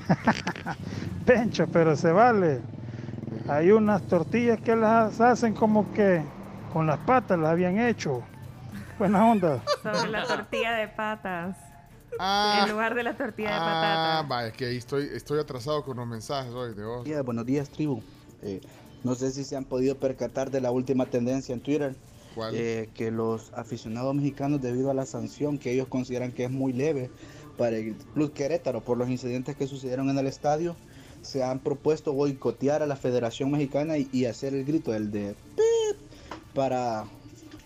Pencho, 1.26 1.66
pero 1.68 1.95
se 1.95 2.12
vale. 2.12 2.60
Hay 3.48 3.72
unas 3.72 4.02
tortillas 4.03 4.60
que 4.60 4.76
las 4.76 5.22
hacen 5.22 5.53
como 5.53 5.94
que 5.94 6.22
con 6.74 6.86
las 6.86 7.00
patas 7.00 7.40
las 7.40 7.52
habían 7.52 7.80
hecho. 7.80 8.22
Buena 9.00 9.26
onda. 9.26 9.64
Sobre 9.82 10.10
la 10.12 10.26
tortilla 10.26 10.74
de 10.74 10.88
patas. 10.90 11.56
Ah. 12.20 12.60
en 12.64 12.72
lugar 12.72 12.94
de 12.94 13.02
la 13.03 13.14
tortilla 13.16 13.50
de 13.50 13.56
Ah, 13.56 13.60
patata. 13.60 14.28
va, 14.30 14.45
es 14.48 14.53
que 14.53 14.66
ahí 14.66 14.78
estoy, 14.78 15.10
estoy 15.14 15.40
atrasado 15.40 15.84
con 15.84 15.98
los 15.98 16.06
mensajes 16.06 16.53
hoy 16.53 16.74
de 16.76 16.84
vos. 16.84 16.98
Buenos 16.98 17.06
días, 17.06 17.26
buenos 17.26 17.45
días, 17.45 17.70
tribu. 17.70 18.03
Eh, 18.44 18.62
no 19.03 19.16
sé 19.16 19.32
si 19.32 19.44
se 19.44 19.56
han 19.56 19.64
podido 19.66 19.98
percatar 19.98 20.52
de 20.52 20.62
la 20.62 20.70
última 20.70 21.06
tendencia 21.08 21.53
en 21.53 21.62
Twitter. 21.62 21.95
¿Cuál? 22.34 22.56
eh, 22.56 22.90
que 22.94 23.12
los 23.12 23.52
aficionados 23.53 24.16
mexicanos, 24.16 24.62
debido 24.62 24.90
a 24.90 24.94
la 24.94 25.06
sanción 25.06 25.58
que 25.58 25.72
ellos 25.72 25.88
consideran 25.88 26.32
que 26.32 26.45
es 26.45 26.52
muy 26.52 26.74
leve 26.74 27.12
para 27.58 27.78
el 27.78 27.95
Club 28.14 28.34
Querétaro 28.34 28.82
por 28.84 28.98
los 28.98 29.10
incidentes 29.10 29.56
que 29.56 29.68
sucedieron 29.68 30.10
en 30.10 30.18
el 30.18 30.28
estadio, 30.28 30.76
se 31.22 31.44
han 31.44 31.60
propuesto 31.60 32.14
boicotear 32.14 32.82
a 32.82 32.88
la 32.88 32.95
Federación 32.95 33.52
Mexicana 33.52 33.98
y, 33.98 34.10
y 34.12 34.26
hacer 34.26 34.53
el 34.53 34.66
grito, 34.66 34.94
el 34.94 35.12
de 35.12 35.36
"Pip", 35.56 35.98
para 36.53 37.08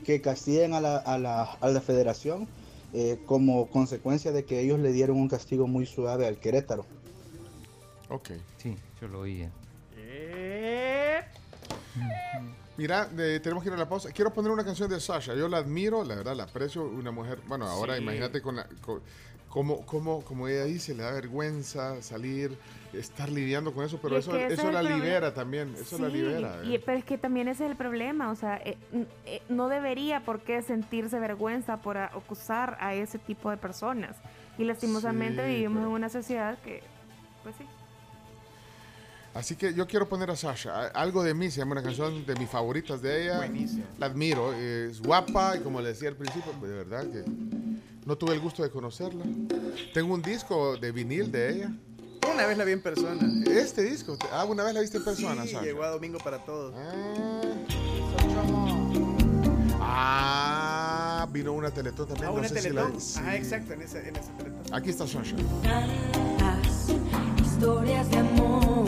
que 0.06 0.22
castiguen 0.22 0.74
a 0.74 0.82
la, 0.82 0.98
a 0.98 1.18
la, 1.18 1.44
a 1.44 1.70
la 1.70 1.82
Federación 1.82 2.48
eh, 2.94 3.18
como 3.26 3.70
consecuencia 3.70 4.32
de 4.32 4.46
que 4.46 4.60
ellos 4.60 4.80
le 4.80 4.92
dieron 4.92 5.18
un 5.18 5.28
castigo 5.28 5.68
muy 5.68 5.86
suave 5.86 6.28
al 6.28 6.38
Querétaro. 6.38 6.86
Ok. 8.10 8.32
Sí, 8.58 8.76
yo 9.02 9.08
lo 9.08 9.22
oí. 9.22 9.50
Mira, 12.78 13.10
eh, 13.18 13.40
tenemos 13.42 13.64
que 13.64 13.70
ir 13.70 13.74
a 13.76 13.78
la 13.78 13.90
pausa. 13.90 14.12
Quiero 14.12 14.32
poner 14.32 14.52
una 14.52 14.64
canción 14.64 14.90
de 14.90 15.00
Sasha. 15.00 15.34
Yo 15.34 15.48
la 15.48 15.58
admiro, 15.58 16.04
la 16.04 16.16
verdad, 16.16 16.36
la 16.36 16.44
aprecio. 16.44 16.84
Una 16.86 17.12
mujer, 17.12 17.40
bueno, 17.48 17.66
ahora 17.66 17.96
Sí. 17.98 18.04
imagínate 18.04 18.42
con 18.42 18.56
la, 18.58 18.68
con- 18.82 19.02
como, 19.50 19.84
como, 19.86 20.22
como 20.24 20.48
ella 20.48 20.66
dice, 20.66 20.94
le 20.94 21.02
da 21.04 21.12
vergüenza 21.12 22.00
salir, 22.04 22.56
estar 22.94 23.30
lidiando 23.30 23.74
con 23.74 23.84
eso, 23.86 23.98
pero 24.00 24.18
es 24.18 24.28
eso, 24.28 24.36
eso 24.38 24.54
es 24.54 24.64
la 24.66 24.72
problema. 24.82 24.98
libera 24.98 25.34
también. 25.34 25.74
Eso 25.80 25.98
la 25.98 26.10
libera. 26.10 26.60
y- 26.66 26.76
eh. 26.76 26.84
pero 26.86 26.98
es 27.00 27.06
que 27.06 27.18
también 27.18 27.48
ese 27.48 27.66
es 27.66 27.72
el 27.72 27.78
problema, 27.78 28.30
o 28.30 28.36
sea, 28.36 28.58
eh, 28.58 28.78
eh, 29.26 29.42
no 29.50 29.70
debería 29.70 30.24
por 30.26 30.42
qué 30.42 30.62
sentirse 30.62 31.18
vergüenza 31.20 31.78
por 31.82 31.98
a- 31.98 32.08
acusar 32.08 32.78
a 32.80 32.94
ese 32.94 33.18
tipo 33.18 33.50
de 33.50 33.58
personas. 33.58 34.16
Y 34.60 34.66
lastimosamente 34.66 35.44
Sí, 35.44 35.54
vivimos 35.54 35.78
pero- 35.78 35.88
en 35.88 35.94
una 35.94 36.10
sociedad 36.10 36.60
que, 36.64 36.84
pues 37.44 37.56
sí. 37.56 37.64
Así 39.34 39.56
que 39.56 39.74
yo 39.74 39.86
quiero 39.86 40.10
poner 40.10 40.32
a 40.32 40.36
Sasha. 40.36 40.88
Algo 40.88 41.24
de 41.24 41.34
mí, 41.36 41.52
se 41.52 41.60
llama 41.60 41.74
una 41.74 41.84
canción 41.84 42.26
de 42.26 42.36
mis 42.36 42.50
favoritas 42.50 43.02
de 43.02 43.24
ella. 43.26 43.38
Buenísimo. 43.38 43.84
La 44.00 44.08
admiro. 44.08 44.52
Es 44.54 45.00
guapa 45.02 45.56
y 45.58 45.60
como 45.60 45.80
le 45.80 45.90
decía 45.90 46.10
al 46.10 46.16
principio, 46.16 46.52
pues, 46.60 46.72
de 46.72 46.78
verdad 46.78 47.04
que 47.06 47.24
no 48.06 48.18
tuve 48.18 48.34
el 48.34 48.40
gusto 48.40 48.64
de 48.64 48.70
conocerla. 48.72 49.24
Tengo 49.94 50.14
un 50.16 50.22
disco 50.24 50.76
de 50.78 50.92
vinil 50.92 51.32
de 51.32 51.52
ella. 51.56 51.72
Una 52.34 52.46
vez 52.48 52.58
la 52.58 52.64
vi 52.66 52.72
en 52.74 52.82
persona. 52.82 53.20
Este 53.50 53.84
disco. 53.84 54.18
Ah, 54.32 54.44
una 54.46 54.64
vez 54.64 54.74
la 54.74 54.82
viste 54.82 54.98
en 54.98 55.04
persona, 55.04 55.44
Sí, 55.44 55.50
Sasha. 55.50 55.64
llegó 55.66 55.84
a 55.84 55.90
Domingo 55.90 56.18
para 56.18 56.44
Todos. 56.44 56.74
Ah, 59.80 61.28
vino 61.32 61.54
una 61.54 61.72
Teletón 61.72 62.08
también. 62.08 62.28
Ah, 62.30 62.32
no 62.34 62.40
una 62.40 62.48
sé 62.50 62.56
si 62.58 62.62
teletón. 62.70 62.94
la- 62.94 63.00
sí. 63.00 63.20
Ah, 63.24 63.36
exacto, 63.36 63.74
en 63.74 63.82
ese, 63.82 64.08
en 64.10 64.16
ese 64.16 64.32
teletón. 64.38 64.62
Aquí 64.74 64.90
está 64.90 65.08
Sasha. 65.08 65.36
Tantas 65.64 66.90
historias 67.42 68.10
de 68.12 68.18
amor 68.18 68.87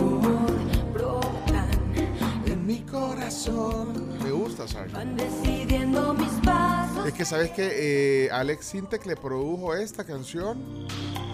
corazón. 3.10 4.20
Me 4.24 4.32
gusta 4.32 4.68
Sasha. 4.68 4.94
Van 4.94 5.16
decidiendo 5.16 6.14
mis 6.14 6.32
pasos. 6.46 7.08
Es 7.08 7.14
que 7.14 7.26
sabes 7.26 7.52
que 7.52 8.26
eh, 8.26 8.32
Alex 8.32 8.66
Sintek 8.66 9.06
le 9.06 9.16
produjo 9.16 9.74
esta 9.74 10.04
canción. 10.04 10.88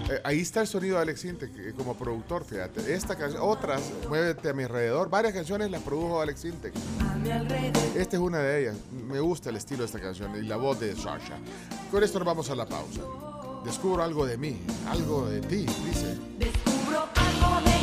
Eh, 0.10 0.22
ahí 0.24 0.40
está 0.40 0.62
el 0.62 0.68
sonido 0.68 0.98
de 0.98 1.02
Alex 1.02 1.22
Sintek 1.22 1.52
eh, 1.58 1.74
como 1.76 1.96
productor, 1.96 2.46
fíjate. 2.46 2.94
Esta 2.94 3.16
canción, 3.16 3.42
otras, 3.44 3.82
Muévete 4.08 4.50
a 4.50 4.54
mi 4.54 4.64
alrededor, 4.64 5.10
varias 5.10 5.34
canciones 5.34 5.70
las 5.72 5.82
produjo 5.82 6.22
Alex 6.22 6.42
Sintek. 6.42 6.74
Esta 7.96 8.16
es 8.16 8.22
una 8.22 8.40
de 8.40 8.62
ellas. 8.62 8.76
Me 8.92 9.20
gusta 9.20 9.50
el 9.50 9.58
estilo 9.58 9.80
de 9.80 9.86
esta 9.86 10.00
canción 10.00 10.36
y 10.36 10.48
la 10.48 10.58
voz 10.58 10.80
de 10.80 10.96
Sasha. 10.96 11.38
Con 11.92 12.04
esto 12.04 12.20
nos 12.20 12.26
vamos 12.26 12.50
a 12.50 12.56
la 12.56 12.66
pausa. 12.66 13.02
Descubro 13.66 14.04
algo 14.04 14.26
de 14.26 14.38
mí, 14.38 14.62
algo 14.88 15.28
de 15.28 15.42
ti, 15.42 15.66
dice. 15.86 16.18
Descubro 16.38 17.10
algo 17.16 17.66
de 17.66 17.75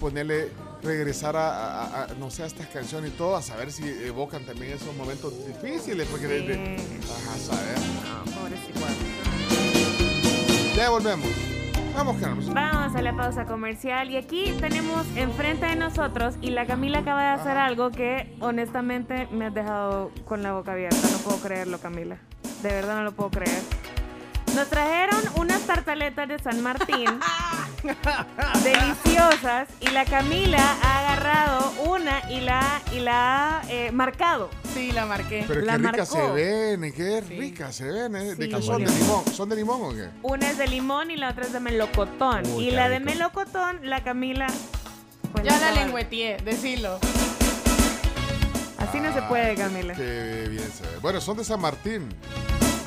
ponerle, 0.00 0.50
regresar 0.82 1.36
a, 1.36 1.82
a- 1.84 2.02
a- 2.04 2.06
no 2.18 2.30
sé, 2.30 2.42
a 2.42 2.46
estas 2.46 2.66
canciones 2.68 3.12
y 3.12 3.14
todo, 3.16 3.36
a 3.36 3.42
saber 3.42 3.70
si 3.70 3.86
evocan 4.04 4.44
también 4.44 4.72
esos 4.72 4.94
momentos 4.96 5.32
difíciles. 5.46 6.08
Porque 6.08 6.26
de- 6.26 6.40
de- 6.42 6.76
ajá, 6.76 7.38
saber. 7.38 7.78
Ya 10.76 10.90
volvemos. 10.90 11.28
Vamos, 11.94 12.16
Carlos. 12.20 12.52
Vamos 12.54 12.94
a 12.94 13.02
la 13.02 13.14
pausa 13.16 13.44
comercial 13.46 14.10
y 14.10 14.16
aquí 14.16 14.54
tenemos 14.60 15.04
enfrente 15.16 15.66
de 15.66 15.76
nosotros 15.76 16.34
y 16.40 16.50
la 16.50 16.64
Camila 16.66 17.00
acaba 17.00 17.22
de 17.22 17.28
hacer 17.40 17.56
algo 17.58 17.90
que 17.90 18.34
honestamente 18.40 19.26
me 19.32 19.46
has 19.46 19.54
dejado 19.54 20.10
con 20.24 20.42
la 20.42 20.52
boca 20.52 20.72
abierta. 20.72 20.96
No 21.10 21.18
puedo 21.18 21.38
creerlo, 21.38 21.78
Camila. 21.80 22.16
De 22.62 22.68
verdad 22.70 22.96
no 22.96 23.02
lo 23.02 23.12
puedo 23.12 23.30
creer. 23.30 23.60
Nos 24.54 24.68
trajeron 24.68 25.20
unas 25.36 25.60
tartaletas 25.62 26.28
de 26.28 26.38
San 26.38 26.62
Martín 26.62 27.06
deliciosas 28.64 29.68
y 29.80 29.88
la 29.90 30.04
Camila 30.04 30.76
ha 30.82 30.98
agarrado 31.00 31.72
una 31.86 32.30
y 32.30 32.40
la 32.40 32.80
y 32.92 33.00
la 33.00 33.58
ha 33.60 33.62
eh, 33.70 33.90
marcado. 33.92 34.50
Sí, 34.74 34.92
la 34.92 35.06
marqué. 35.06 35.44
Pero 35.48 35.62
la 35.62 35.78
qué 35.78 35.88
ricas 35.88 36.08
se 36.08 36.30
ven, 36.30 36.84
y 36.84 36.92
qué 36.92 37.20
ricas 37.22 37.74
se 37.76 37.84
ven. 37.90 38.16
¿eh? 38.16 38.34
¿De 38.34 38.44
Sí. 38.46 38.50
qué 38.52 38.62
son? 38.62 38.84
¿De 38.84 38.90
limón? 38.92 39.24
¿Son 39.32 39.48
de 39.48 39.56
limón 39.56 39.80
o 39.82 39.92
qué? 39.94 40.08
Una 40.22 40.50
es 40.50 40.58
de 40.58 40.68
limón 40.68 41.10
y 41.10 41.16
la 41.16 41.30
otra 41.30 41.44
es 41.44 41.52
de 41.52 41.60
melocotón. 41.60 42.42
Uy, 42.54 42.68
y 42.68 42.70
la 42.70 42.88
de 42.88 43.00
melocotón, 43.00 43.80
la 43.82 44.02
Camila. 44.04 44.46
pues, 45.32 45.44
Ya 45.44 45.52
la 45.52 45.58
sabe. 45.68 45.74
lengüeteé, 45.84 46.36
decilo. 46.44 46.98
Así 48.78 48.98
no 49.00 49.12
se 49.12 49.22
puede, 49.22 49.54
Camila. 49.56 49.94
Qué 49.94 50.46
bien 50.50 50.70
se 50.72 50.82
ve. 50.84 50.98
Bueno, 51.00 51.20
son 51.20 51.36
de 51.36 51.44
San 51.44 51.60
Martín. 51.60 52.08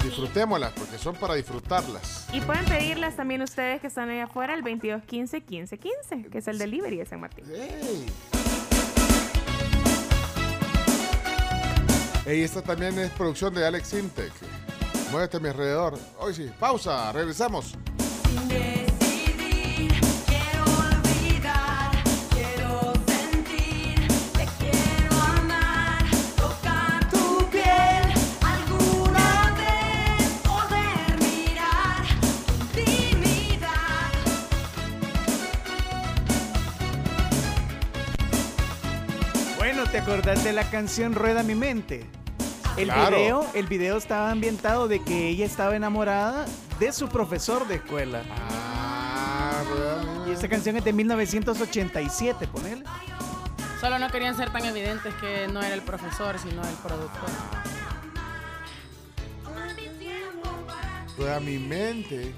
Disfrutémoslas 0.03 0.73
porque 0.73 0.97
son 0.97 1.15
para 1.15 1.35
disfrutarlas. 1.35 2.27
Y 2.33 2.41
pueden 2.41 2.65
pedirlas 2.65 3.15
también 3.15 3.41
ustedes 3.41 3.79
que 3.79 3.87
están 3.87 4.09
allá 4.09 4.25
afuera, 4.25 4.53
el 4.53 4.61
2215 4.61 5.41
15 5.41 5.77
15, 5.77 6.29
que 6.29 6.37
es 6.37 6.47
el 6.47 6.57
delivery 6.57 6.97
de 6.97 7.05
San 7.05 7.21
Martín. 7.21 7.45
Y 12.25 12.41
esta 12.41 12.61
también 12.61 12.97
es 12.99 13.11
producción 13.11 13.53
de 13.53 13.65
Alex 13.65 13.93
Intec. 13.93 14.31
Muévete 15.11 15.37
a 15.37 15.39
mi 15.39 15.49
alrededor. 15.49 15.97
Hoy 16.19 16.33
sí, 16.33 16.49
pausa, 16.59 17.11
regresamos. 17.11 17.75
Sin 18.29 18.82
acordás 40.03 40.43
de 40.43 40.51
la 40.51 40.69
canción 40.69 41.13
Rueda 41.15 41.43
mi 41.43 41.55
mente? 41.55 42.05
El 42.75 42.85
Claro. 42.85 43.15
video, 43.17 43.47
el 43.53 43.67
video 43.67 43.97
estaba 43.97 44.31
ambientado 44.31 44.87
de 44.89 45.01
que 45.01 45.29
ella 45.29 45.45
estaba 45.45 45.75
enamorada 45.77 46.45
de 46.79 46.91
su 46.91 47.07
profesor 47.07 47.65
de 47.67 47.75
escuela. 47.75 48.21
y 50.27 50.31
esta 50.31 50.49
canción 50.49 50.75
es 50.77 50.83
de 50.83 50.91
1987, 50.91 52.47
ponele. 52.47 52.83
Solo 53.79 53.97
no 53.99 54.09
querían 54.09 54.35
ser 54.35 54.51
tan 54.51 54.65
evidentes 54.65 55.13
que 55.15 55.47
no 55.47 55.61
era 55.61 55.73
el 55.73 55.81
profesor, 55.81 56.37
sino 56.39 56.61
el 56.67 56.75
productor. 56.75 57.29
Rueda 61.17 61.39
mi 61.39 61.57
mente. 61.59 62.33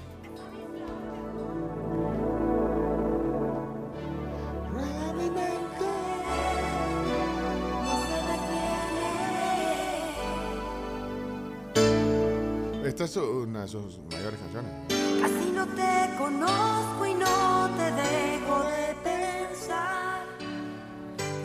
Esta 12.98 13.04
es 13.04 13.16
una 13.18 13.60
de 13.60 13.68
sus 13.68 13.98
mayores 14.10 14.40
canciones. 14.40 14.72
Casi 15.20 15.50
no 15.52 15.66
te 15.66 16.16
conozco 16.16 17.04
y 17.06 17.12
no 17.12 17.68
te 17.76 17.92
dejo 17.92 18.64
de 18.70 18.96
pensar. 19.04 20.24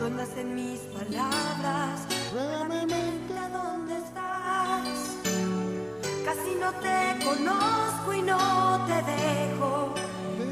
No 0.00 0.06
andas 0.06 0.30
en 0.38 0.54
mis 0.54 0.78
palabras. 0.80 2.06
Realmente 2.32 3.34
dónde 3.52 3.98
estás. 3.98 5.18
Casi 6.24 6.54
no 6.58 6.72
te 6.80 7.22
conozco 7.22 8.14
y 8.14 8.22
no 8.22 8.86
te 8.86 9.02
dejo 9.12 9.94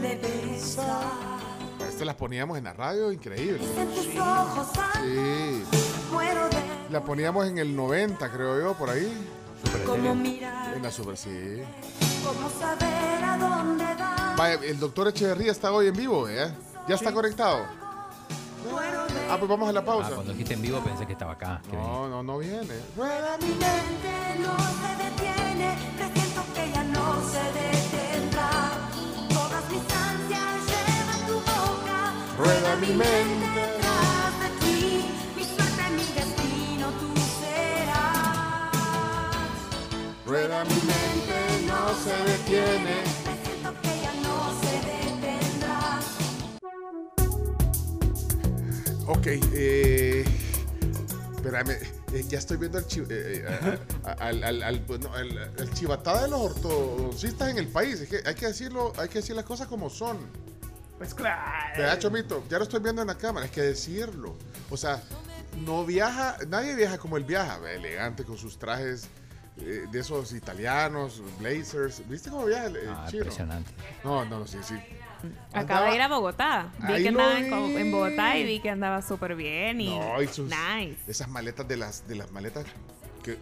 de 0.03 0.17
pensar. 0.19 1.41
Esta 1.89 2.05
las 2.05 2.17
poníamos 2.17 2.59
en 2.59 2.65
la 2.65 2.75
radio, 2.75 3.11
increíble. 3.11 3.63
En 3.79 3.89
tus 3.89 4.07
ojos 4.21 4.67
Sí. 5.03 5.65
muero 6.13 6.47
de 6.51 6.91
La 6.91 7.03
poníamos 7.03 7.47
en 7.47 7.57
el 7.57 7.75
90, 7.75 8.31
creo 8.31 8.61
yo, 8.61 8.75
por 8.75 8.91
ahí. 8.91 9.11
Cómo 9.87 10.15
mirar, 10.15 10.77
En 10.77 10.83
la 10.83 10.91
Super, 10.91 11.17
sí. 11.17 11.63
cómo 12.25 12.49
saber 12.51 13.25
a 13.25 13.37
dónde 13.39 13.85
vas. 13.99 14.37
Vaya, 14.37 14.55
el 14.65 14.79
doctor 14.79 15.09
Echeverría 15.09 15.53
está 15.53 15.73
hoy 15.73 15.89
en 15.89 15.95
vivo, 15.97 16.29
¿eh? 16.29 16.53
¿Ya 16.89 16.95
está 16.95 17.13
conectado? 17.13 17.67
Ah, 19.31 19.37
pues 19.39 19.49
vamos 19.49 19.69
a 19.69 19.73
la 19.73 19.85
pausa. 19.85 20.09
Ah, 20.11 20.15
cuando 20.17 20.33
dijiste 20.33 20.55
en 20.55 20.63
vivo 20.63 20.81
pensé 20.81 21.07
que 21.07 21.13
estaba 21.13 21.33
acá. 21.33 21.61
que 21.71 21.77
No, 21.77 22.09
no, 22.09 22.23
no 22.23 22.39
viene. 22.39 22.75
Rueda 22.97 23.37
mi 23.41 23.49
mente, 23.49 24.39
no 24.41 24.57
se 24.59 24.97
detiene, 25.05 25.77
presiento 25.97 26.43
que 26.55 26.71
ya 26.73 26.83
no 26.85 27.23
se 27.23 27.43
detendrá. 27.53 28.51
Todas 29.29 29.71
mis 29.71 29.81
ansias 29.81 30.67
llevan 30.67 31.27
tu 31.27 31.35
boca. 31.35 32.13
Rueda 32.39 32.77
mi 32.77 32.89
mente. 32.89 33.50
Rueda 40.31 40.65
mi 40.65 40.75
mente, 40.75 41.67
no 41.67 41.93
se 41.93 42.15
detiene. 42.31 43.03
Presiento 43.25 43.75
que 43.83 44.01
ya 44.01 44.15
no 44.23 44.61
se 44.61 44.75
detendrá. 44.87 45.99
Ok, 49.09 49.27
eh. 49.55 50.25
Espérame, 51.35 51.71
eh, 52.13 52.25
ya 52.29 52.39
estoy 52.39 52.59
viendo 52.59 52.79
al, 52.79 52.87
chi- 52.87 53.01
eh, 53.01 53.45
eh, 53.49 53.79
a- 54.05 54.13
al, 54.13 54.45
al- 54.45 54.63
al- 54.63 54.85
no, 55.01 55.13
al- 55.15 55.53
al 55.59 55.75
chivatada 55.75 56.23
de 56.23 56.29
los 56.29 56.41
ortodoncistas 56.41 57.49
en 57.49 57.59
el 57.59 57.67
país. 57.67 58.01
Es 58.01 58.09
que 58.09 58.23
hay 58.25 58.37
que 58.37 58.47
decirlo, 58.47 58.93
hay 58.99 59.09
que 59.09 59.19
decir 59.19 59.35
las 59.35 59.45
cosas 59.45 59.67
como 59.67 59.91
son. 59.91 60.19
Pues 60.99 61.13
claro. 61.13 61.43
¿Verdad, 61.77 61.99
Chomito? 61.99 62.45
Ya 62.49 62.59
lo 62.59 62.63
estoy 62.65 62.79
viendo 62.81 63.03
en 63.03 63.09
la 63.09 63.17
cámara, 63.19 63.47
hay 63.47 63.51
que 63.51 63.63
decirlo. 63.63 64.37
O 64.71 64.77
sea, 64.77 65.03
no 65.67 65.85
viaja, 65.85 66.37
nadie 66.47 66.77
viaja 66.77 66.99
como 66.99 67.17
él 67.17 67.25
viaja, 67.25 67.59
elegante 67.73 68.23
con 68.23 68.37
sus 68.39 68.57
trajes 68.59 69.09
eh, 69.63 69.87
de 69.91 69.99
esos 70.01 70.33
italianos, 70.33 71.23
blazers. 71.39 72.07
¿Viste 72.09 72.31
cómo 72.31 72.47
viaja 72.47 72.67
el, 72.67 72.77
el 72.77 72.89
Ah, 72.89 73.07
chino? 73.11 73.23
impresionante. 73.23 73.71
No, 74.05 74.25
no, 74.25 74.47
sí, 74.47 74.59
sí. 74.63 74.75
Acaba 75.53 75.89
de 75.91 75.97
ir 75.97 76.03
a 76.03 76.09
Bogotá. 76.09 76.73
Vi 76.79 76.93
Ahí 76.95 77.03
que 77.03 77.09
andaba 77.11 77.39
en, 77.39 77.91
Bogotá 77.93 78.39
y 78.39 78.45
vi 78.45 78.61
que 78.61 78.71
andaba 78.71 79.03
súper 79.03 79.35
bien. 79.37 79.81
Y 79.81 79.99
No, 79.99 80.23
y 80.23 80.27
sus- 80.29 80.49
nice. 80.51 80.97
esas 81.07 81.29
maletas 81.29 81.67
de 81.69 81.77
las, 81.77 82.07
de 82.09 82.15
las 82.17 82.31
maletas 82.33 82.65
que. 83.23 83.39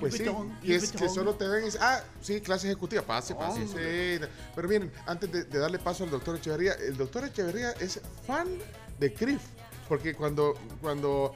Pues 0.00 0.14
sí, 0.14 0.24
Vuitton, 0.24 0.58
que, 0.60 0.74
es, 0.74 0.90
que 0.90 1.08
solo 1.08 1.36
te 1.36 1.46
ven 1.46 1.62
y 1.62 1.66
dicen, 1.66 1.80
ah, 1.82 2.00
sí, 2.20 2.40
clase 2.40 2.66
ejecutiva, 2.66 3.00
pase, 3.02 3.32
pase, 3.36 3.64
sí. 3.68 4.26
Pero 4.54 4.68
miren, 4.68 4.92
antes 5.06 5.30
de, 5.30 5.44
de 5.44 5.58
darle 5.58 5.78
paso 5.78 6.02
al 6.02 6.10
doctor 6.10 6.36
Echeverría, 6.36 6.72
el 6.72 6.96
doctor 6.96 7.24
Echeverría 7.24 7.70
es 7.80 8.00
fan 8.26 8.48
de 8.98 9.14
CRIF, 9.14 9.40
porque 9.88 10.14
cuando, 10.14 10.54
cuando 10.82 11.32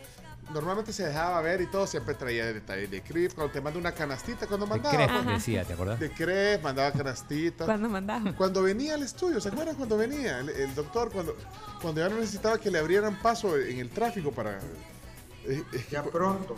normalmente 0.52 0.92
se 0.92 1.06
dejaba 1.06 1.40
ver 1.40 1.60
y 1.60 1.66
todo, 1.66 1.86
siempre 1.86 2.14
traía 2.14 2.52
detalles 2.52 2.90
de 2.90 3.02
CRIF, 3.02 3.34
cuando 3.34 3.52
te 3.52 3.60
manda 3.60 3.78
una 3.78 3.92
canastita, 3.92 4.46
cuando 4.46 4.66
De 4.66 4.70
mandaba. 4.70 4.96
Cref, 4.96 5.10
pues, 5.12 5.26
decía, 5.26 5.64
¿te 5.64 5.72
acordás? 5.72 6.00
De 6.00 6.10
CREF, 6.10 6.62
mandaba 6.62 6.92
canastitas. 6.92 7.66
Cuando 7.66 7.88
mandaba. 7.88 8.32
Cuando 8.34 8.62
venía 8.62 8.94
al 8.94 9.02
estudio, 9.02 9.40
¿se 9.40 9.48
acuerdan 9.48 9.76
cuando 9.76 9.96
venía 9.96 10.40
el, 10.40 10.48
el 10.50 10.74
doctor? 10.74 11.10
Cuando, 11.10 11.36
cuando 11.80 12.00
ya 12.00 12.08
no 12.08 12.16
necesitaba 12.16 12.58
que 12.58 12.70
le 12.70 12.78
abrieran 12.78 13.18
paso 13.20 13.56
en 13.56 13.78
el 13.78 13.90
tráfico 13.90 14.32
para... 14.32 14.58
ya 15.90 16.02
pronto. 16.02 16.56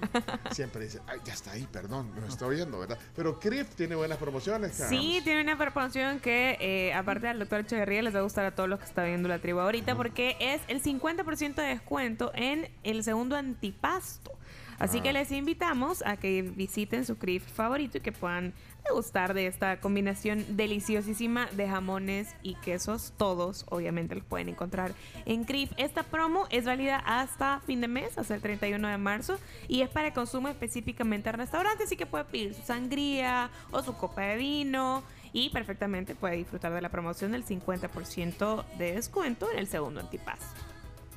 Siempre 0.52 0.84
dice, 0.84 1.00
ay, 1.06 1.18
ya 1.24 1.32
está 1.32 1.52
ahí, 1.52 1.66
perdón, 1.70 2.12
no 2.18 2.26
estoy 2.26 2.56
oyendo, 2.56 2.78
¿verdad? 2.78 2.98
Pero 3.14 3.38
CRIF 3.38 3.74
tiene 3.74 3.94
buenas 3.94 4.18
promociones, 4.18 4.76
Carlos. 4.78 4.88
Sí, 4.88 5.20
tiene 5.24 5.42
una 5.42 5.56
promoción 5.56 6.20
que, 6.20 6.56
eh, 6.60 6.92
aparte 6.94 7.26
del 7.26 7.38
doctor 7.38 7.60
Echeverría, 7.60 8.02
les 8.02 8.14
va 8.14 8.20
a 8.20 8.22
gustar 8.22 8.44
a 8.46 8.54
todos 8.54 8.68
los 8.68 8.78
que 8.78 8.86
están 8.86 9.06
viendo 9.06 9.28
la 9.28 9.38
tribu 9.38 9.60
ahorita, 9.60 9.94
porque 9.96 10.36
es 10.40 10.60
el 10.68 10.82
50% 10.82 11.54
de 11.62 11.68
descuento 11.68 12.30
en 12.34 12.70
el 12.82 13.02
segundo 13.04 13.36
antipasto. 13.36 14.32
Así 14.78 14.98
Ah. 14.98 15.02
que 15.02 15.12
les 15.12 15.32
invitamos 15.32 16.02
a 16.06 16.16
que 16.16 16.42
visiten 16.42 17.04
su 17.04 17.18
CRIF 17.18 17.44
favorito 17.44 17.98
y 17.98 18.00
que 18.00 18.12
puedan 18.12 18.54
degustar 18.88 19.34
de 19.34 19.46
esta 19.46 19.80
combinación 19.80 20.44
deliciosísima 20.56 21.46
de 21.52 21.68
jamones 21.68 22.34
y 22.42 22.54
quesos. 22.56 23.12
Todos, 23.16 23.64
obviamente, 23.68 24.14
los 24.14 24.24
pueden 24.24 24.48
encontrar 24.48 24.92
en 25.26 25.44
CRIF. 25.44 25.72
Esta 25.76 26.02
promo 26.02 26.46
es 26.50 26.64
válida 26.64 27.02
hasta 27.04 27.60
fin 27.60 27.80
de 27.80 27.88
mes, 27.88 28.18
hasta 28.18 28.34
el 28.34 28.40
31 28.40 28.88
de 28.88 28.98
marzo, 28.98 29.38
y 29.68 29.82
es 29.82 29.88
para 29.88 30.12
consumo 30.12 30.48
específicamente 30.48 31.30
en 31.30 31.36
restaurantes, 31.36 31.86
así 31.86 31.96
que 31.96 32.06
puede 32.06 32.24
pedir 32.24 32.54
su 32.54 32.62
sangría 32.62 33.50
o 33.70 33.82
su 33.82 33.94
copa 33.94 34.22
de 34.22 34.36
vino 34.36 35.02
y 35.32 35.50
perfectamente 35.50 36.14
puede 36.14 36.36
disfrutar 36.36 36.72
de 36.72 36.80
la 36.80 36.88
promoción 36.88 37.32
del 37.32 37.44
50% 37.44 38.64
de 38.78 38.92
descuento 38.94 39.50
en 39.52 39.58
el 39.58 39.66
segundo 39.66 40.00
antipasto. 40.00 40.67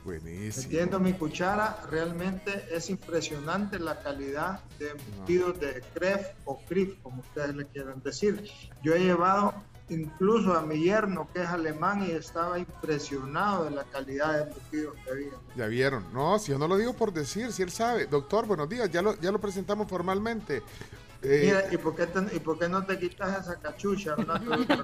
Buenísimo. 0.03 0.63
Metiendo 0.63 0.99
mi 0.99 1.13
cuchara, 1.13 1.81
realmente 1.89 2.65
es 2.71 2.89
impresionante 2.89 3.77
la 3.79 4.01
calidad 4.01 4.61
de 4.79 4.89
embutidos 4.89 5.59
de 5.59 5.83
Cref 5.93 6.27
o 6.45 6.59
Crif, 6.67 6.99
como 7.03 7.21
ustedes 7.21 7.55
le 7.55 7.65
quieran 7.67 8.01
decir. 8.01 8.49
Yo 8.81 8.95
he 8.95 8.99
llevado 8.99 9.53
incluso 9.89 10.53
a 10.53 10.61
mi 10.61 10.83
yerno, 10.83 11.27
que 11.33 11.43
es 11.43 11.47
alemán, 11.47 12.03
y 12.07 12.11
estaba 12.11 12.57
impresionado 12.57 13.65
de 13.65 13.71
la 13.71 13.83
calidad 13.83 14.33
de 14.33 14.43
embutidos 14.43 14.95
que 15.03 15.11
había. 15.11 15.31
Ya 15.55 15.67
vieron. 15.67 16.11
No, 16.13 16.39
si 16.39 16.51
yo 16.51 16.57
no 16.57 16.67
lo 16.67 16.77
digo 16.77 16.93
por 16.93 17.13
decir, 17.13 17.51
si 17.51 17.61
él 17.61 17.71
sabe. 17.71 18.07
Doctor, 18.07 18.47
buenos 18.47 18.69
días, 18.69 18.89
ya 18.89 19.01
lo, 19.01 19.19
ya 19.19 19.31
lo 19.31 19.39
presentamos 19.39 19.87
formalmente. 19.87 20.63
Eh, 21.23 21.41
Mira, 21.45 21.65
¿y 21.71 21.77
por, 21.77 21.95
qué 21.95 22.07
te- 22.07 22.35
¿y 22.35 22.39
por 22.39 22.57
qué 22.57 22.67
no 22.67 22.83
te 22.83 22.97
quitas 22.97 23.41
esa 23.43 23.59
cachucha? 23.59 24.15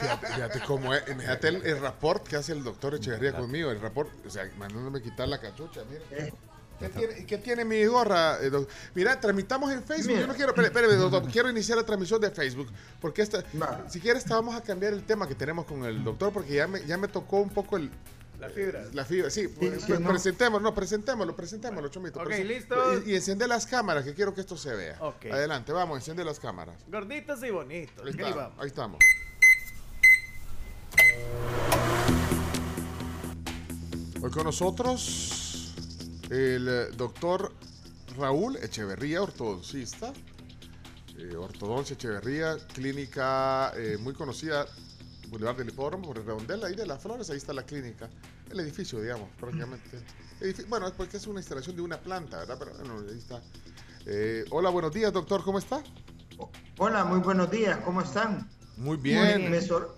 Fíjate, 0.00 0.26
fíjate 0.34 0.60
cómo 0.66 0.94
es. 0.94 1.04
Fíjate 1.04 1.48
el, 1.48 1.66
el 1.66 1.80
rapport 1.80 2.26
que 2.26 2.36
hace 2.36 2.52
el 2.52 2.64
doctor 2.64 2.94
Echeverría 2.94 3.32
conmigo. 3.36 3.70
El 3.70 3.80
rapport, 3.80 4.10
o 4.26 4.30
sea, 4.30 4.48
mandándome 4.58 5.02
quitar 5.02 5.28
la 5.28 5.40
cachucha, 5.40 5.82
mira. 5.88 6.30
¿Qué 6.78 6.90
tiene, 6.90 7.24
qué 7.24 7.38
tiene 7.38 7.64
mi 7.64 7.82
gorra? 7.86 8.36
eh, 8.42 8.50
Mira, 8.94 9.18
tramitamos 9.18 9.72
en 9.72 9.82
Facebook. 9.82 10.08
Mira. 10.08 10.20
Yo 10.22 10.26
no 10.26 10.34
quiero, 10.34 10.50
espere, 10.50 10.66
espere, 10.66 10.94
doctor, 10.96 11.26
quiero 11.32 11.48
iniciar 11.48 11.78
la 11.78 11.86
transmisión 11.86 12.20
de 12.20 12.30
Facebook. 12.30 12.68
Porque 13.00 13.22
esta, 13.22 13.42
si 13.88 13.98
quieres, 13.98 14.28
vamos 14.28 14.54
a 14.54 14.62
cambiar 14.62 14.92
el 14.92 15.02
tema 15.04 15.26
que 15.26 15.34
tenemos 15.34 15.64
con 15.64 15.84
el 15.84 16.04
doctor, 16.04 16.32
porque 16.34 16.52
ya 16.54 16.66
me, 16.66 16.84
ya 16.84 16.98
me 16.98 17.08
tocó 17.08 17.38
un 17.40 17.48
poco 17.48 17.78
el. 17.78 17.90
La 18.38 18.50
fibra. 18.50 18.84
La 18.92 19.04
fibra, 19.04 19.30
sí. 19.30 19.48
pues, 19.48 19.84
que 19.84 19.98
no. 19.98 20.08
Presentémoslo, 20.10 20.74
presentémoslo, 20.74 21.34
presentémoslo, 21.34 21.88
Chomito. 21.88 22.20
Ok, 22.20 22.26
Presen- 22.28 22.46
listos. 22.46 23.02
Y, 23.06 23.12
y 23.12 23.14
enciende 23.16 23.48
las 23.48 23.66
cámaras, 23.66 24.04
que 24.04 24.14
quiero 24.14 24.34
que 24.34 24.42
esto 24.42 24.56
se 24.56 24.74
vea. 24.74 24.96
Ok. 25.00 25.26
Adelante, 25.32 25.72
vamos, 25.72 25.96
enciende 25.98 26.24
las 26.24 26.38
cámaras. 26.38 26.76
Gorditos 26.88 27.42
y 27.42 27.50
bonitos. 27.50 28.04
Ahí, 28.06 28.32
vamos. 28.32 28.52
ahí 28.58 28.66
estamos. 28.66 28.98
Hoy 34.22 34.30
con 34.30 34.44
nosotros 34.44 35.72
el 36.30 36.68
eh, 36.68 36.86
doctor 36.96 37.52
Raúl 38.16 38.56
Echeverría, 38.56 39.22
ortodoncista. 39.22 40.12
Eh, 41.18 41.36
ortodoncia 41.36 41.94
Echeverría, 41.94 42.56
clínica 42.74 43.72
eh, 43.76 43.96
muy 43.98 44.12
conocida, 44.14 44.66
Boulevard 45.28 45.56
del 45.56 45.68
Hipódromo, 45.68 46.04
por 46.06 46.18
el 46.18 46.24
redondel, 46.24 46.64
ahí 46.64 46.74
de 46.74 46.86
las 46.86 47.02
flores, 47.02 47.28
ahí 47.30 47.36
está 47.38 47.52
la 47.52 47.64
clínica. 47.64 48.08
El 48.50 48.60
edificio, 48.60 49.00
digamos, 49.00 49.28
prácticamente. 49.40 49.98
Edifi- 50.40 50.66
bueno, 50.68 50.86
es 50.86 50.92
porque 50.92 51.16
es 51.16 51.26
una 51.26 51.40
instalación 51.40 51.76
de 51.76 51.82
una 51.82 51.98
planta, 52.00 52.38
¿verdad? 52.38 52.56
Pero 52.58 52.72
bueno, 52.74 53.04
ahí 53.10 53.18
está. 53.18 53.40
Eh, 54.06 54.44
hola, 54.50 54.70
buenos 54.70 54.92
días, 54.92 55.12
doctor, 55.12 55.42
¿cómo 55.42 55.58
está? 55.58 55.82
Hola, 56.78 57.04
muy 57.04 57.20
buenos 57.20 57.50
días, 57.50 57.78
¿cómo 57.84 58.02
están? 58.02 58.48
Muy 58.76 58.96
bien. 58.98 59.50
Me, 59.50 59.60
sor- 59.62 59.96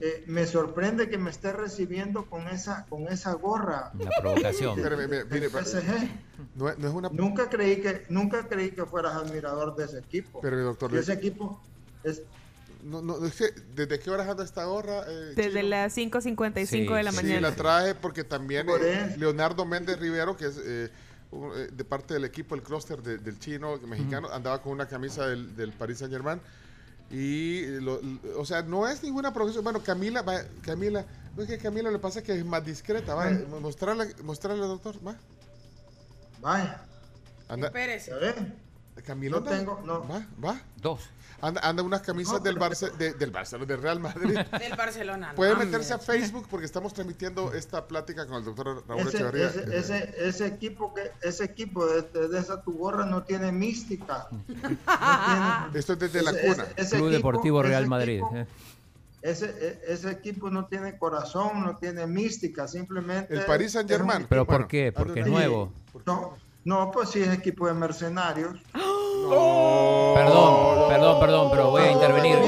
eh, 0.00 0.24
me 0.26 0.46
sorprende 0.46 1.08
que 1.08 1.16
me 1.18 1.30
esté 1.30 1.52
recibiendo 1.52 2.26
con 2.26 2.48
esa, 2.48 2.84
con 2.86 3.06
esa 3.08 3.32
gorra. 3.34 3.92
La 3.98 4.10
provocación. 4.20 4.76
Espérame, 4.78 5.08
mire, 5.08 5.24
mire, 5.24 5.40
del 5.40 5.50
PSG. 5.50 6.10
No, 6.56 6.68
es- 6.68 6.78
no 6.78 6.88
es 6.88 6.94
una. 6.94 7.08
Nunca 7.10 7.48
creí 7.48 7.80
que 7.80 8.04
nunca 8.08 8.46
creí 8.48 8.72
que 8.72 8.84
fueras 8.84 9.14
admirador 9.14 9.76
de 9.76 9.84
ese 9.84 9.98
equipo. 10.00 10.40
Pero, 10.40 10.60
doctor, 10.64 10.94
ese 10.96 11.12
equipo 11.12 11.62
es 12.02 12.22
No, 12.84 13.00
no, 13.00 13.24
es 13.26 13.34
que, 13.34 13.50
¿desde 13.74 13.98
qué 13.98 14.10
hora 14.10 14.30
anda 14.30 14.44
esta 14.44 14.64
gorra? 14.66 15.04
eh, 15.08 15.32
Desde 15.34 15.50
Chino? 15.60 15.68
las 15.70 15.96
5.55 15.96 16.94
de 16.94 17.02
la 17.02 17.10
Sí, 17.12 17.16
mañana. 17.16 17.40
la 17.48 17.54
traje 17.56 17.94
porque 17.94 18.24
también 18.24 18.66
Por 18.66 18.82
eh. 18.84 19.14
Leonardo 19.16 19.64
Méndez 19.64 19.98
Rivero, 19.98 20.36
que 20.36 20.46
es 20.46 20.56
eh, 20.58 20.90
eh, 21.32 21.68
de 21.72 21.84
parte 21.84 22.12
del 22.14 22.24
equipo, 22.24 22.54
el 22.54 22.62
clúster 22.62 23.02
de- 23.02 23.18
del 23.18 23.38
chino 23.38 23.78
mexicano, 23.78 24.28
andaba 24.30 24.60
con 24.60 24.72
una 24.72 24.86
camisa 24.86 25.26
del, 25.26 25.56
del 25.56 25.72
Paris 25.72 25.98
Saint 25.98 26.12
Germain. 26.12 26.40
Y, 27.10 27.66
lo- 27.80 28.00
lo- 28.02 28.40
o 28.40 28.44
sea, 28.44 28.62
no 28.62 28.86
es 28.86 29.02
ninguna 29.02 29.32
progresión. 29.32 29.64
Bueno, 29.64 29.82
Camila, 29.82 30.22
va, 30.22 30.42
Camila, 30.62 31.04
no 31.36 31.42
es 31.42 31.48
que 31.48 31.58
Camila 31.58 31.90
le 31.90 31.98
pasa 31.98 32.22
que 32.22 32.32
es 32.38 32.44
más 32.44 32.64
discreta. 32.64 33.14
Va, 33.14 33.30
mostrarle, 33.60 34.14
mostrarle, 34.22 34.66
doctor, 34.66 34.96
va. 35.06 35.16
Vaya. 36.40 36.82
Anda, 37.48 37.68
Espérese. 37.68 38.12
Camila, 39.04 39.38
No 39.38 39.42
tengo, 39.42 39.80
no. 39.84 40.06
va, 40.08 40.26
va. 40.42 40.60
Dos. 40.76 41.00
Anda, 41.40 41.60
anda 41.62 41.82
unas 41.82 42.00
camisas 42.02 42.42
del, 42.42 42.58
Barce- 42.58 42.90
de- 42.96 43.12
del 43.14 43.30
Barcelona, 43.30 43.66
del 43.66 43.82
Real 43.82 44.00
Madrid. 44.00 44.38
Del 44.58 44.76
Barcelona. 44.76 45.28
no, 45.30 45.34
Puede 45.34 45.52
hombre. 45.52 45.66
meterse 45.66 45.92
a 45.94 45.98
Facebook 45.98 46.46
porque 46.50 46.64
estamos 46.66 46.94
transmitiendo 46.94 47.52
esta 47.52 47.86
plática 47.86 48.26
con 48.26 48.36
el 48.38 48.44
doctor 48.44 48.82
Raúl 48.88 49.00
Ese, 49.08 49.16
Echeverría. 49.18 49.46
ese, 49.48 49.76
ese, 49.76 50.14
ese 50.18 50.46
equipo 50.46 50.94
que 50.94 51.10
ese 51.22 51.44
equipo 51.44 51.86
de, 51.86 52.02
de- 52.02 52.28
de 52.28 52.38
esa 52.38 52.62
tu 52.62 52.72
gorra 52.78 53.04
no 53.04 53.22
tiene 53.24 53.52
mística. 53.52 54.28
No 54.30 54.42
tiene- 54.44 55.78
Esto 55.78 55.92
es 55.94 55.98
desde 55.98 56.22
la 56.22 56.30
cuna. 56.32 56.64
ese- 56.64 56.72
ese 56.76 56.96
Club 56.96 57.08
equipo- 57.08 57.16
Deportivo 57.16 57.62
Real 57.62 57.82
equipo- 57.82 57.90
Madrid. 57.90 58.22
eh. 58.34 58.46
Ese, 59.22 59.46
e- 59.46 59.80
ese 59.92 60.10
equipo 60.10 60.50
no 60.50 60.66
tiene 60.66 60.98
corazón, 60.98 61.62
no 61.64 61.76
tiene 61.78 62.06
mística, 62.06 62.68
simplemente. 62.68 63.34
El 63.34 63.44
Paris 63.46 63.72
Saint 63.72 63.88
Germain. 63.88 64.26
¿Pero 64.28 64.46
por 64.46 64.66
qué? 64.66 64.92
Porque 64.92 65.20
es 65.20 65.26
nuevo. 65.26 65.72
No, 66.06 66.36
no, 66.64 66.90
pues 66.90 67.08
sí 67.10 67.20
es 67.20 67.28
equipo 67.28 67.66
de 67.66 67.74
mercenarios. 67.74 68.58
Perdón, 69.30 70.88
perdón, 70.88 71.20
perdón, 71.20 71.48
pero 71.50 71.70
voy 71.70 71.82
a 71.82 71.92
intervenir. 71.92 72.38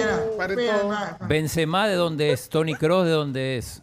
Benzema, 1.28 1.88
¿de 1.88 1.94
dónde 1.94 2.32
es? 2.32 2.48
Tony 2.48 2.74
Cross, 2.74 3.06
¿de 3.06 3.10
dónde 3.12 3.58
es? 3.58 3.82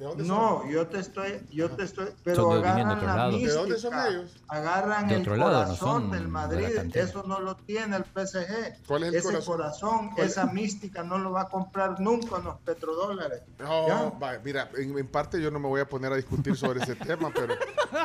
No, 0.00 0.68
yo 0.70 0.86
te 0.86 0.98
estoy, 1.00 1.40
yo 1.50 1.70
te 1.70 1.84
estoy, 1.84 2.06
pero 2.24 2.52
agarran 2.52 2.88
otro 2.90 3.06
la 3.06 3.16
lado. 3.16 3.30
¿De 3.32 3.36
mística, 3.36 3.54
dónde 3.60 3.78
son 3.78 3.94
ellos? 4.08 4.36
agarran 4.48 5.08
De 5.08 5.14
el 5.16 5.38
lado, 5.38 5.50
no 5.50 5.64
corazón 5.66 6.10
del 6.10 6.28
Madrid, 6.28 6.66
eso 6.94 7.22
no 7.26 7.40
lo 7.40 7.54
tiene 7.56 7.96
el 7.96 8.04
PSG. 8.04 8.84
¿Cuál 8.86 9.02
es 9.04 9.08
el 9.10 9.14
Ese 9.16 9.28
corazón? 9.28 9.56
corazón, 9.56 10.10
¿Cuál 10.14 10.26
es? 10.26 10.32
esa 10.32 10.46
mística 10.46 11.02
no 11.02 11.18
lo 11.18 11.32
va 11.32 11.42
a 11.42 11.48
comprar 11.48 12.00
nunca 12.00 12.38
en 12.38 12.44
los 12.44 12.58
petrodólares. 12.60 13.42
No, 13.58 14.18
va, 14.18 14.38
mira, 14.42 14.70
en, 14.76 14.98
en 14.98 15.06
parte 15.06 15.40
yo 15.40 15.50
no 15.50 15.58
me 15.58 15.68
voy 15.68 15.80
a 15.82 15.88
poner 15.88 16.12
a 16.12 16.16
discutir 16.16 16.56
sobre 16.56 16.80
ese 16.82 16.94
tema, 16.96 17.30
pero 17.34 17.54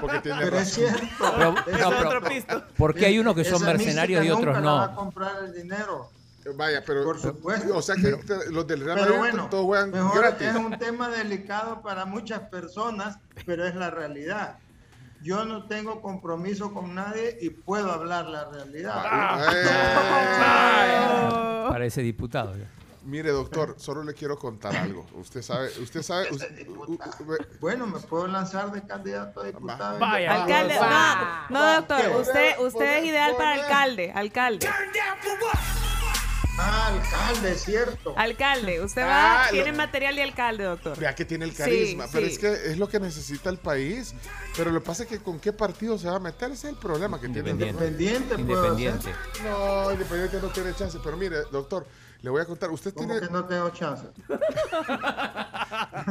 porque 0.02 0.20
tiene 0.20 0.40
Pero 0.44 0.58
es 0.58 0.78
razón. 0.78 0.96
cierto. 0.98 1.34
Pero- 1.38 1.56
es 1.78 1.80
no, 1.82 1.92
cierto. 1.92 2.20
pero- 2.46 2.66
¿Por 2.78 2.94
qué 2.94 3.06
hay 3.06 3.20
unos 3.20 3.36
que 3.36 3.46
son 3.46 3.64
mercenarios 3.64 4.26
y 4.26 4.30
otros 4.30 4.46
nunca 4.48 4.60
la 4.62 4.72
va 4.72 4.84
a 4.84 4.88
no? 4.88 4.96
comprar 4.96 5.44
el 5.46 5.54
dinero. 5.54 6.10
Vaya, 6.54 6.84
pero 6.86 7.04
Por 7.04 7.20
supuesto. 7.20 7.76
o 7.76 7.82
sea 7.82 7.96
que 7.96 8.12
te- 8.18 8.52
los 8.52 8.68
del 8.68 8.82
Real 8.82 9.00
Pero 9.00 9.18
Madrid 9.18 9.32
bueno, 9.32 9.50
todos 9.50 9.66
juegan 9.66 9.90
mejor 9.92 10.18
gratis. 10.20 10.48
es 10.50 10.56
un 10.56 10.78
tema 10.78 11.10
delicado 11.10 11.82
para 11.82 12.06
muchas 12.06 12.42
personas, 12.50 13.18
pero 13.46 13.66
es 13.66 13.74
la 13.76 13.90
realidad. 13.90 14.58
Yo 15.24 15.44
no 15.46 15.66
tengo 15.66 16.02
compromiso 16.04 16.72
con 16.72 16.94
nadie 16.94 17.36
y 17.42 17.50
puedo 17.50 17.92
hablar 17.92 18.28
la 18.28 18.46
realidad. 18.52 19.42
Eh, 19.56 19.68
Parece 21.70 22.02
diputado. 22.02 22.56
ya. 22.56 22.66
Mire, 23.04 23.30
doctor, 23.32 23.76
solo 23.78 24.04
le 24.04 24.14
quiero 24.16 24.38
contar 24.38 24.76
algo. 24.76 25.06
Usted 25.16 25.42
sabe, 25.44 25.70
usted 25.80 26.02
sabe. 26.02 26.28
usted- 26.32 26.68
u- 26.68 26.94
u- 26.94 26.98
Bueno, 27.60 27.86
me 27.86 28.00
puedo 28.00 28.26
lanzar 28.28 28.72
de 28.72 28.82
candidato 28.84 29.42
a 29.42 29.46
diputado. 29.46 30.00
Vaya. 30.00 30.42
Alcalde, 30.44 30.76
no, 30.76 31.50
no, 31.60 31.74
doctor, 31.76 32.22
usted, 32.22 32.60
usted 32.60 32.98
es 33.00 33.06
ideal 33.06 33.36
para 33.38 33.54
alcalde, 33.64 34.12
alcalde. 34.12 34.68
Ah, 36.58 36.88
alcalde, 36.88 37.52
es 37.52 37.64
cierto. 37.64 38.14
Alcalde, 38.18 38.82
usted 38.82 39.02
va, 39.02 39.44
Ah, 39.44 39.46
lo- 39.48 39.52
tiene 39.52 39.74
material 39.78 40.16
de 40.16 40.24
alcalde, 40.24 40.64
doctor. 40.64 40.98
Vea 40.98 41.14
que 41.14 41.26
tiene 41.26 41.46
el 41.46 41.52
Sí, 41.52 41.58
carisma, 41.58 42.06
pero 42.12 42.26
sí. 42.28 42.32
es 42.34 42.40
que 42.40 42.48
es 42.72 42.78
lo 42.78 42.88
que 42.88 43.00
necesita 43.00 43.50
el 43.50 43.58
país. 43.58 44.14
Pero 44.56 44.72
lo 44.72 44.80
que 44.82 44.86
pasa 44.86 45.04
es 45.04 45.10
que 45.10 45.20
con 45.20 45.40
qué 45.40 45.52
partido 45.52 45.98
se 45.98 46.08
va 46.08 46.16
a 46.16 46.20
meter, 46.20 46.52
ese 46.52 46.68
es 46.68 46.74
el 46.74 46.80
problema 46.80 47.20
que 47.20 47.28
tiene. 47.28 47.50
el 47.52 47.56
Independiente. 47.60 48.36
Independiente, 48.36 48.46
puedo 48.46 48.68
Independiente. 48.74 49.10
hacer. 49.12 49.44
No, 49.52 49.92
Independiente 49.92 50.40
no 50.42 50.48
tiene 50.50 50.74
chance. 50.76 50.98
Pero 51.04 51.18
mire, 51.18 51.38
doctor, 51.52 51.86
le 52.26 52.32
voy 52.32 52.42
a 52.42 52.46
contar. 52.46 52.72
Usted 52.72 52.92
¿Cómo 52.96 53.06
tiene 53.08 53.28
que 53.28 53.32
no 53.32 53.46
tengo 53.46 53.70
chance? 53.70 54.08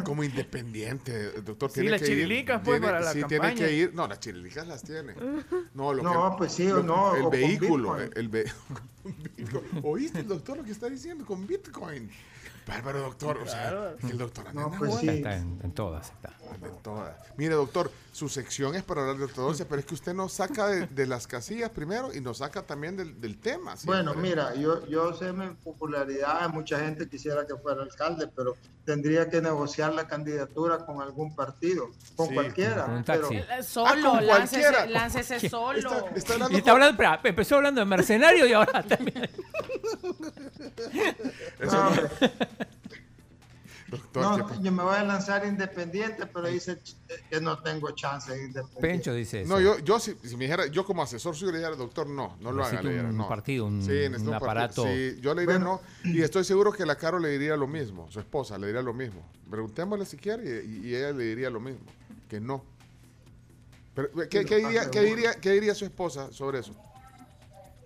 como 0.05 0.23
independiente, 0.23 1.33
doctor. 1.43 1.71
Sí, 1.71 1.75
tiene 1.81 1.91
las 1.91 2.01
que 2.03 2.07
ir- 2.07 2.11
chirilicas, 2.11 2.61
pues, 2.65 2.79
tiene- 2.81 2.87
para 2.87 3.01
la 3.05 3.13
sí, 3.13 3.21
campaña. 3.23 3.55
tiene 3.55 3.69
que 3.69 3.77
ir. 3.77 3.95
No, 3.95 4.07
las 4.07 4.21
chirilicas 4.21 4.67
las 4.69 4.83
tiene. 4.85 5.15
No, 5.75 5.93
lo 5.93 6.03
No, 6.05 6.31
que- 6.31 6.39
pues 6.39 6.53
sí 6.53 6.69
lo- 6.69 6.79
o 6.79 6.83
no, 6.85 7.17
El 7.17 7.23
o 7.25 7.31
vehículo. 7.31 7.97
El 8.01 8.29
ve-. 8.29 8.45
¿Oíste 9.83 10.21
el 10.21 10.29
doctor 10.29 10.57
lo 10.57 10.63
que 10.65 10.71
está 10.71 10.89
diciendo 10.89 11.25
con 11.27 11.47
Bitcoin? 11.49 12.09
Bárbaro, 12.67 13.01
doctor. 13.01 13.39
O 13.39 13.47
sea, 13.47 13.95
el 14.09 14.17
doctor 14.17 14.47
anda 14.49 14.63
No, 14.63 14.71
pues 14.79 14.95
sí. 15.01 15.09
Está 15.09 15.37
en, 15.37 15.59
en 15.65 15.73
todas. 15.73 16.11
Está. 16.11 16.33
En 16.63 16.83
todas. 16.83 17.17
Mire, 17.37 17.55
doctor, 17.55 17.91
su 18.13 18.29
sección 18.29 18.75
es 18.75 18.83
para 18.83 19.01
hablar 19.03 19.17
de 19.19 19.25
ortodoxia, 19.25 19.67
pero 19.69 19.81
es 19.81 19.87
que 19.87 19.95
usted 19.95 20.15
nos 20.15 20.33
saca 20.33 20.67
de, 20.69 20.87
de 20.87 21.07
las 21.07 21.27
casillas 21.27 21.71
primero 21.71 22.15
y 22.15 22.21
nos 22.21 22.39
saca 22.39 22.63
también 22.63 22.97
del, 22.97 23.21
del 23.21 23.39
tema. 23.41 23.77
siempre. 23.77 24.03
Bueno, 24.03 24.15
mira, 24.21 24.55
yo, 24.55 24.87
yo 24.87 25.13
sé 25.15 25.33
mi 25.33 25.49
popularidad, 25.55 26.49
mucha 26.51 26.79
gente 26.81 27.09
quisiera 27.09 27.47
que 27.47 27.57
fuera 27.57 27.83
alcalde, 27.83 28.29
pero 28.35 28.57
tendría 28.85 29.29
que 29.31 29.41
negociar 29.41 29.95
la 29.95 30.07
candidatura 30.07 30.85
con 30.87 31.01
algún 31.03 31.35
partido, 31.35 31.89
con 32.17 32.29
Sí, 32.29 32.35
cualquiera. 32.35 32.85
con 32.85 32.95
un 32.97 33.05
pero- 33.05 33.21
taxi. 33.29 33.37
Eh, 33.37 33.63
Solo, 33.63 34.09
Ah, 34.13 34.17
con 34.19 34.27
láncese, 34.27 34.61
cualquiera. 34.63 34.87
láncese 34.87 35.49
solo. 35.49 35.79
Está, 35.79 36.11
está 36.17 36.33
hablando 36.35 36.55
Y 36.55 36.59
está 36.59 36.71
con- 36.71 36.83
hablando, 36.83 37.03
espera, 37.03 37.21
empezó 37.25 37.57
hablando 37.57 37.81
de 37.81 37.85
mercenario 37.87 38.47
y 38.47 38.53
ahora 38.53 38.83
también. 38.83 39.29
Eso 41.59 41.77
No, 41.85 41.91
No, 44.15 44.47
¿qué- 44.47 44.55
yo 44.63 44.73
me 44.73 44.83
voy 44.83 44.95
a 44.97 45.03
lanzar 45.05 45.47
independiente, 45.47 46.27
pero 46.27 46.49
dice 46.49 46.79
que 47.31 47.41
no 47.41 47.59
tengo 47.63 47.91
chance 47.93 48.33
de 48.33 48.39
independiente. 48.45 48.81
Pencho 48.81 49.15
dice 49.15 49.43
eso. 49.43 49.49
No, 49.53 49.61
yo, 49.61 49.79
yo 49.79 49.99
si, 50.01 50.15
si 50.23 50.37
me 50.37 50.45
dijera, 50.45 50.67
yo 50.67 50.85
como 50.85 51.03
asesor 51.03 51.35
suyo 51.37 51.53
le 51.53 51.59
dijera, 51.59 51.77
doctor, 51.77 52.07
no, 52.09 52.37
no 52.41 52.53
lo 52.53 52.65
haga. 52.65 52.83
Le 52.83 52.91
dijera, 52.91 53.09
un 53.09 53.17
no. 53.17 53.29
partido, 53.29 53.67
un- 53.67 53.79
necesito 53.79 54.15
un 54.15 54.17
partido. 54.31 54.37
aparato. 54.37 54.85
Sí, 54.85 55.17
yo 55.21 55.35
le 55.35 55.43
diría 55.43 55.59
no. 55.59 55.81
Y 56.05 56.23
estoy 56.23 56.45
seguro 56.45 56.73
que 56.73 56.85
la 56.87 56.97
Caro 56.97 57.19
le 57.19 57.29
diría 57.31 57.57
lo 57.57 57.67
mismo, 57.67 58.11
su 58.11 58.21
esposa 58.21 58.59
le 58.59 58.67
diría 58.69 58.83
lo 58.83 58.95
mismo. 58.95 59.23
Preguntémosle 59.51 60.07
si 60.07 60.17
quiere 60.17 60.65
y, 60.65 60.89
y 60.89 60.95
ella 60.95 61.13
le 61.13 61.25
diría 61.25 61.51
lo 61.51 61.61
mismo, 61.61 61.85
que 62.29 62.41
no. 62.41 62.65
Pero, 63.95 64.09
¿qué, 64.29 64.41
Sí, 64.41 64.45
qué 64.47 64.57
diría, 64.57 64.91
qué, 64.91 65.01
diría, 65.03 65.35
¿Qué 65.35 65.51
diría 65.53 65.75
su 65.75 65.85
esposa 65.85 66.33
sobre 66.33 66.59
eso? 66.59 66.75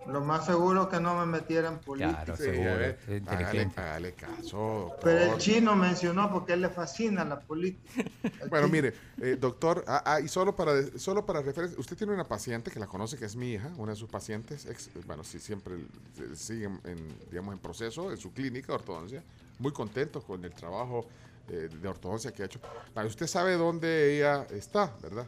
Lo 0.08 0.20
más 0.22 0.46
seguro 0.46 0.82
es 0.84 0.88
que 0.88 1.00
no 1.00 1.18
me 1.18 1.26
metiera 1.26 1.68
en 1.68 1.78
política. 1.78 2.24
Claro, 2.24 2.36
Sí, 2.36 2.42
seguro. 2.44 2.80
es 2.80 2.96
hágale, 3.04 3.16
inteligente. 3.18 3.80
hágale 3.80 4.12
caso, 4.14 4.56
doctor. 4.56 4.98
Pero 5.02 5.32
el 5.34 5.38
chino 5.38 5.76
mencionó 5.76 6.30
porque 6.30 6.54
él 6.54 6.62
le 6.62 6.68
fascina 6.70 7.24
la 7.24 7.40
política. 7.40 8.02
Bueno, 8.50 8.66
chino. 8.66 8.68
mire, 8.68 8.94
eh, 9.20 9.36
doctor, 9.38 9.84
ah, 9.86 10.02
ah, 10.04 10.20
y 10.20 10.28
solo 10.28 10.54
para, 10.56 10.72
solo 10.98 11.24
para 11.26 11.42
referencia, 11.42 11.78
usted 11.78 11.96
tiene 11.96 12.12
una 12.14 12.24
paciente 12.24 12.70
que 12.70 12.80
la 12.80 12.86
conoce, 12.86 13.16
que 13.18 13.24
es 13.26 13.36
mi 13.36 13.52
hija, 13.52 13.70
una 13.76 13.92
de 13.92 13.96
sus 13.96 14.08
pacientes, 14.08 14.66
ex- 14.66 14.90
bueno, 15.06 15.24
sí, 15.24 15.38
siempre 15.38 15.74
eh, 15.76 16.34
sigue 16.34 16.64
en, 16.84 17.18
digamos, 17.30 17.52
en 17.52 17.58
proceso 17.58 18.10
en 18.10 18.16
su 18.18 18.32
clínica 18.32 18.68
de 18.68 18.74
ortodoncia, 18.74 19.22
muy 19.58 19.72
contentos 19.72 20.24
con 20.24 20.44
el 20.44 20.52
trabajo 20.54 21.06
eh, 21.48 21.68
de 21.70 21.88
ortodoncia 21.88 22.32
que 22.32 22.42
ha 22.42 22.46
hecho. 22.46 22.60
Usted 23.06 23.26
sabe 23.26 23.54
dónde 23.56 24.16
ella 24.16 24.46
está, 24.50 24.94
¿verdad? 25.02 25.26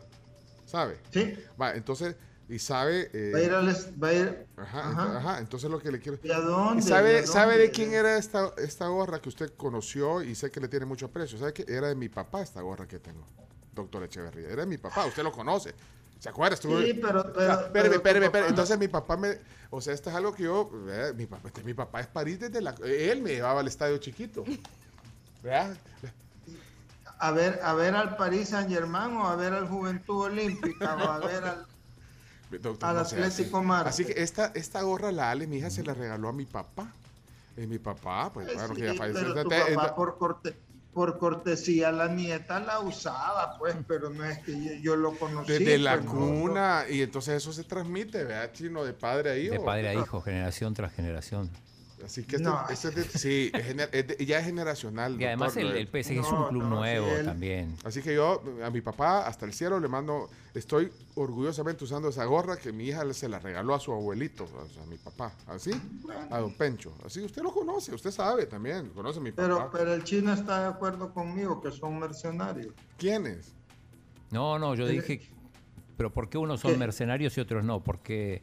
¿Sabe? 0.67 0.99
Sí. 1.13 1.35
Va, 1.61 1.75
entonces, 1.75 2.15
y 2.51 2.59
sabe... 2.59 3.11
eh, 3.13 3.31
Va 3.33 3.39
a 3.39 3.43
ir 3.43 3.53
al... 3.53 4.03
Va 4.03 4.09
a 4.09 4.13
ir... 4.13 4.47
Ajá, 4.57 4.91
Ajá. 4.91 5.17
ajá, 5.19 5.39
entonces 5.39 5.71
lo 5.71 5.79
que 5.81 5.91
le 5.93 6.01
quiero... 6.01 6.19
¿Y 6.23 6.31
a 6.33 6.41
dónde? 6.41 6.83
¿Y 6.83 6.87
sabe, 6.87 7.13
¿Y 7.21 7.25
a 7.25 7.27
sabe 7.27 7.57
de 7.59 7.71
quién 7.71 7.95
era 7.95 8.17
esta, 8.19 8.53
esta 8.59 8.89
gorra 8.89 9.21
que 9.21 9.29
usted 9.29 9.53
conoció 9.57 10.23
y 10.23 10.35
sé 10.35 10.51
que 10.51 10.61
le 10.61 10.69
tiene 10.69 10.85
mucho 10.85 11.07
aprecio? 11.07 11.39
¿Sabe 11.39 11.53
que 11.53 11.65
era 11.69 11.89
de 11.89 11.95
mi 11.95 12.09
papá 12.09 12.43
esta 12.43 12.61
gorra 12.61 12.87
que 12.89 12.99
tengo, 12.99 13.25
doctor 13.75 14.03
Echeverría? 14.03 14.49
Era 14.49 14.63
de 14.63 14.67
mi 14.67 14.79
papá, 14.79 15.07
usted 15.07 15.23
lo 15.23 15.33
conoce. 15.33 15.75
¿Se 16.19 16.29
acuerda? 16.29 16.57
Sí, 16.57 16.69
pero- 17.01 17.33
pero- 17.33 17.53
Ah, 17.53 17.61
espéreme, 17.65 17.95
espéreme, 17.97 18.27
espéreme. 18.27 18.51
Entonces 18.51 18.79
mi 18.79 18.89
papá 18.89 19.17
me... 19.17 19.39
O 19.71 19.81
sea, 19.81 19.95
esto 19.95 20.11
es 20.11 20.17
algo 20.17 20.35
que 20.35 20.43
yo... 20.43 20.71
eh, 20.89 21.13
mi, 21.17 21.27
papá, 21.27 21.49
este, 21.49 21.63
mi 21.63 21.73
papá 21.73 22.01
es 22.01 22.09
París 22.09 22.41
desde 22.41 22.61
la... 22.61 22.75
Él 22.85 23.23
me 23.23 23.31
llevaba 23.31 23.61
al 23.61 23.69
estadio 23.69 23.97
chiquito. 23.99 24.45
¿Verdad? 25.43 25.77
A 27.21 27.31
ver, 27.33 27.61
a 27.63 27.75
ver 27.75 27.95
al 27.95 28.17
París 28.17 28.49
Saint 28.49 28.69
Germain 28.71 29.17
o 29.17 29.27
a 29.29 29.37
ver 29.37 29.53
al 29.53 29.69
Juventud 29.69 30.25
Olímpica 30.25 30.97
o 30.97 31.09
a 31.11 31.19
ver 31.21 31.45
al... 31.45 31.67
Doctor, 32.51 32.89
Al 32.89 33.07
sea 33.07 33.19
Atlético 33.19 33.59
así. 33.59 33.67
Marte. 33.67 33.89
Así 33.91 34.05
que 34.05 34.23
esta, 34.23 34.53
esta 34.55 34.83
gorra, 34.83 35.13
la 35.13 35.31
Ale, 35.31 35.47
mi 35.47 35.59
hija, 35.59 35.71
se 35.71 35.83
la 35.83 35.95
regaló 35.95 36.29
a 36.29 36.33
mi 36.33 36.47
papá. 36.47 36.93
Y 37.57 37.67
mi 37.67 37.79
papá, 37.79 38.31
pues, 38.33 38.49
claro, 38.49 38.75
que 38.75 38.87
ya 38.87 38.95
falleció. 38.95 39.35
pero 39.35 39.43
tu 39.45 39.51
papá 39.51 39.95
por, 39.95 40.19
corte, 40.19 40.55
por 40.93 41.19
cortesía 41.19 41.93
la 41.93 42.09
nieta 42.09 42.61
la 42.61 42.81
usaba, 42.81 43.59
pues, 43.59 43.77
pero 43.87 44.11
no 44.11 44.25
es 44.25 44.39
que 44.39 44.53
yo, 44.53 44.73
yo 44.81 44.97
lo 44.97 45.13
conocí. 45.13 45.53
Desde 45.53 45.79
la 45.79 45.97
pues, 45.97 46.05
no, 46.07 46.11
cuna, 46.11 46.85
y 46.89 47.03
entonces 47.03 47.35
eso 47.35 47.53
se 47.53 47.65
transmite, 47.65 48.25
¿verdad, 48.25 48.53
chino? 48.53 48.85
De 48.85 48.93
padre 48.93 49.31
a 49.31 49.37
hijo. 49.37 49.53
De 49.53 49.61
padre 49.61 49.89
a 49.89 49.95
hijo, 49.95 50.21
generación 50.21 50.75
tras 50.75 50.93
generación. 50.93 51.51
Así 52.05 52.25
que 52.25 52.37
esto, 52.37 52.51
No. 52.51 52.69
esto 52.69 52.89
es 52.89 52.95
de- 52.95 53.05
sí, 53.19 53.51
es 53.55 53.67
gener- 53.67 53.89
es 53.93 54.07
de- 54.09 54.27
ya 54.27 54.39
es 54.39 54.45
generacional. 54.47 55.21
Y 55.21 55.25
además 55.25 55.55
doctor. 55.55 55.73
el, 55.77 55.79
el 55.79 55.87
PSG 55.89 56.21
es 56.21 56.27
un 56.33 56.49
club 56.49 56.63
no, 56.63 56.69
nuevo 56.77 57.07
él- 57.09 57.25
también. 57.27 57.77
Así 57.85 58.03
que 58.03 58.15
yo 58.15 58.43
a 58.65 58.71
mi 58.71 58.81
papá 58.81 59.27
hasta 59.27 59.45
el 59.47 59.53
cielo 59.53 59.79
le 59.81 59.89
mando, 59.89 60.29
estoy 60.55 60.91
orgullosamente 61.15 61.85
usando 61.85 62.09
esa 62.09 62.25
gorra 62.25 62.57
que 62.57 62.73
mi 62.73 62.89
hija 62.89 63.11
se 63.13 63.29
la 63.29 63.39
regaló 63.39 63.75
a 63.75 63.81
su 63.81 63.93
abuelito, 63.93 64.45
o 64.45 64.69
sea, 64.69 64.83
a 64.83 64.87
mi 64.87 64.97
papá, 64.97 65.33
así, 65.47 65.71
a 66.31 66.39
don 66.39 66.55
Pencho. 66.55 66.93
Así 67.05 67.21
usted 67.21 67.43
lo 67.43 67.53
conoce, 67.53 67.95
usted 67.95 68.11
sabe 68.11 68.47
también, 68.47 68.89
conoce 68.91 69.19
a 69.19 69.23
mi 69.23 69.33
papá. 69.33 69.43
Pero, 69.43 69.71
pero 69.73 69.95
el 69.95 70.05
chino 70.05 70.33
está 70.33 70.63
de 70.63 70.69
acuerdo 70.69 71.13
conmigo 71.13 71.61
que 71.61 71.71
son 71.71 71.99
mercenarios. 71.99 72.75
¿Quiénes? 72.99 73.53
No, 74.31 74.59
no, 74.59 74.75
yo 74.75 74.87
El- 74.87 74.93
dije 74.93 75.29
Pero 75.97 76.11
¿por 76.13 76.31
qué 76.31 76.39
unos 76.39 76.61
son 76.61 76.73
¿Qué? 76.73 76.79
mercenarios 76.79 77.37
y 77.37 77.41
otros 77.43 77.63
no? 77.63 77.85
Porque 77.85 78.43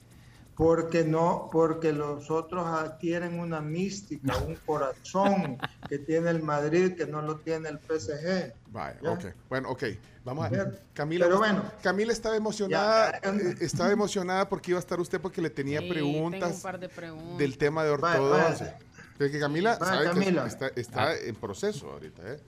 Porque 0.58 1.04
no, 1.04 1.50
porque 1.52 1.94
los 1.94 2.32
otros 2.32 2.66
adquieren 2.66 3.40
una 3.40 3.62
mística, 3.62 4.36
un 4.38 4.56
corazón 4.66 5.60
que 5.88 6.00
tiene 6.00 6.32
el 6.32 6.42
Madrid 6.42 6.96
que 6.96 7.06
no 7.06 7.22
lo 7.22 7.36
tiene 7.38 7.70
el 7.70 7.78
PSG. 7.78 8.54
Vaya, 8.72 8.98
¿Ya? 9.04 9.12
ok. 9.12 9.26
Bueno, 9.50 9.70
ok. 9.70 9.84
Vamos 10.26 10.46
a. 10.48 10.72
Camila, 10.94 11.26
Pero 11.28 11.38
bueno. 11.38 11.64
Camila 11.84 12.12
estaba 12.12 12.36
emocionada, 12.36 13.20
Ya, 13.22 13.32
ya. 13.32 13.38
eh, 13.50 13.56
estaba 13.62 13.92
emocionada 13.92 14.50
porque 14.50 14.72
iba 14.72 14.80
a 14.80 14.82
estar 14.82 15.00
usted 15.00 15.22
porque 15.22 15.42
le 15.44 15.52
tenía 15.52 15.80
Sí, 15.80 15.90
preguntas 15.90 16.40
tengo 16.42 16.56
un 16.56 16.62
par 16.64 16.80
de 16.80 16.90
preguntas. 16.90 17.38
del 17.38 17.58
tema 17.60 17.84
de 17.84 17.90
ortodoncia. 17.92 18.66
vaya. 18.66 18.78
Pero 19.20 19.32
que 19.32 19.40
Camila, 19.40 19.78
Vaya, 19.80 20.12
sabe 20.14 20.26
que 20.26 20.48
está, 20.48 20.68
está 20.76 21.18
en 21.18 21.36
proceso 21.36 21.92
ahorita, 21.92 22.34
¿eh? 22.34 22.40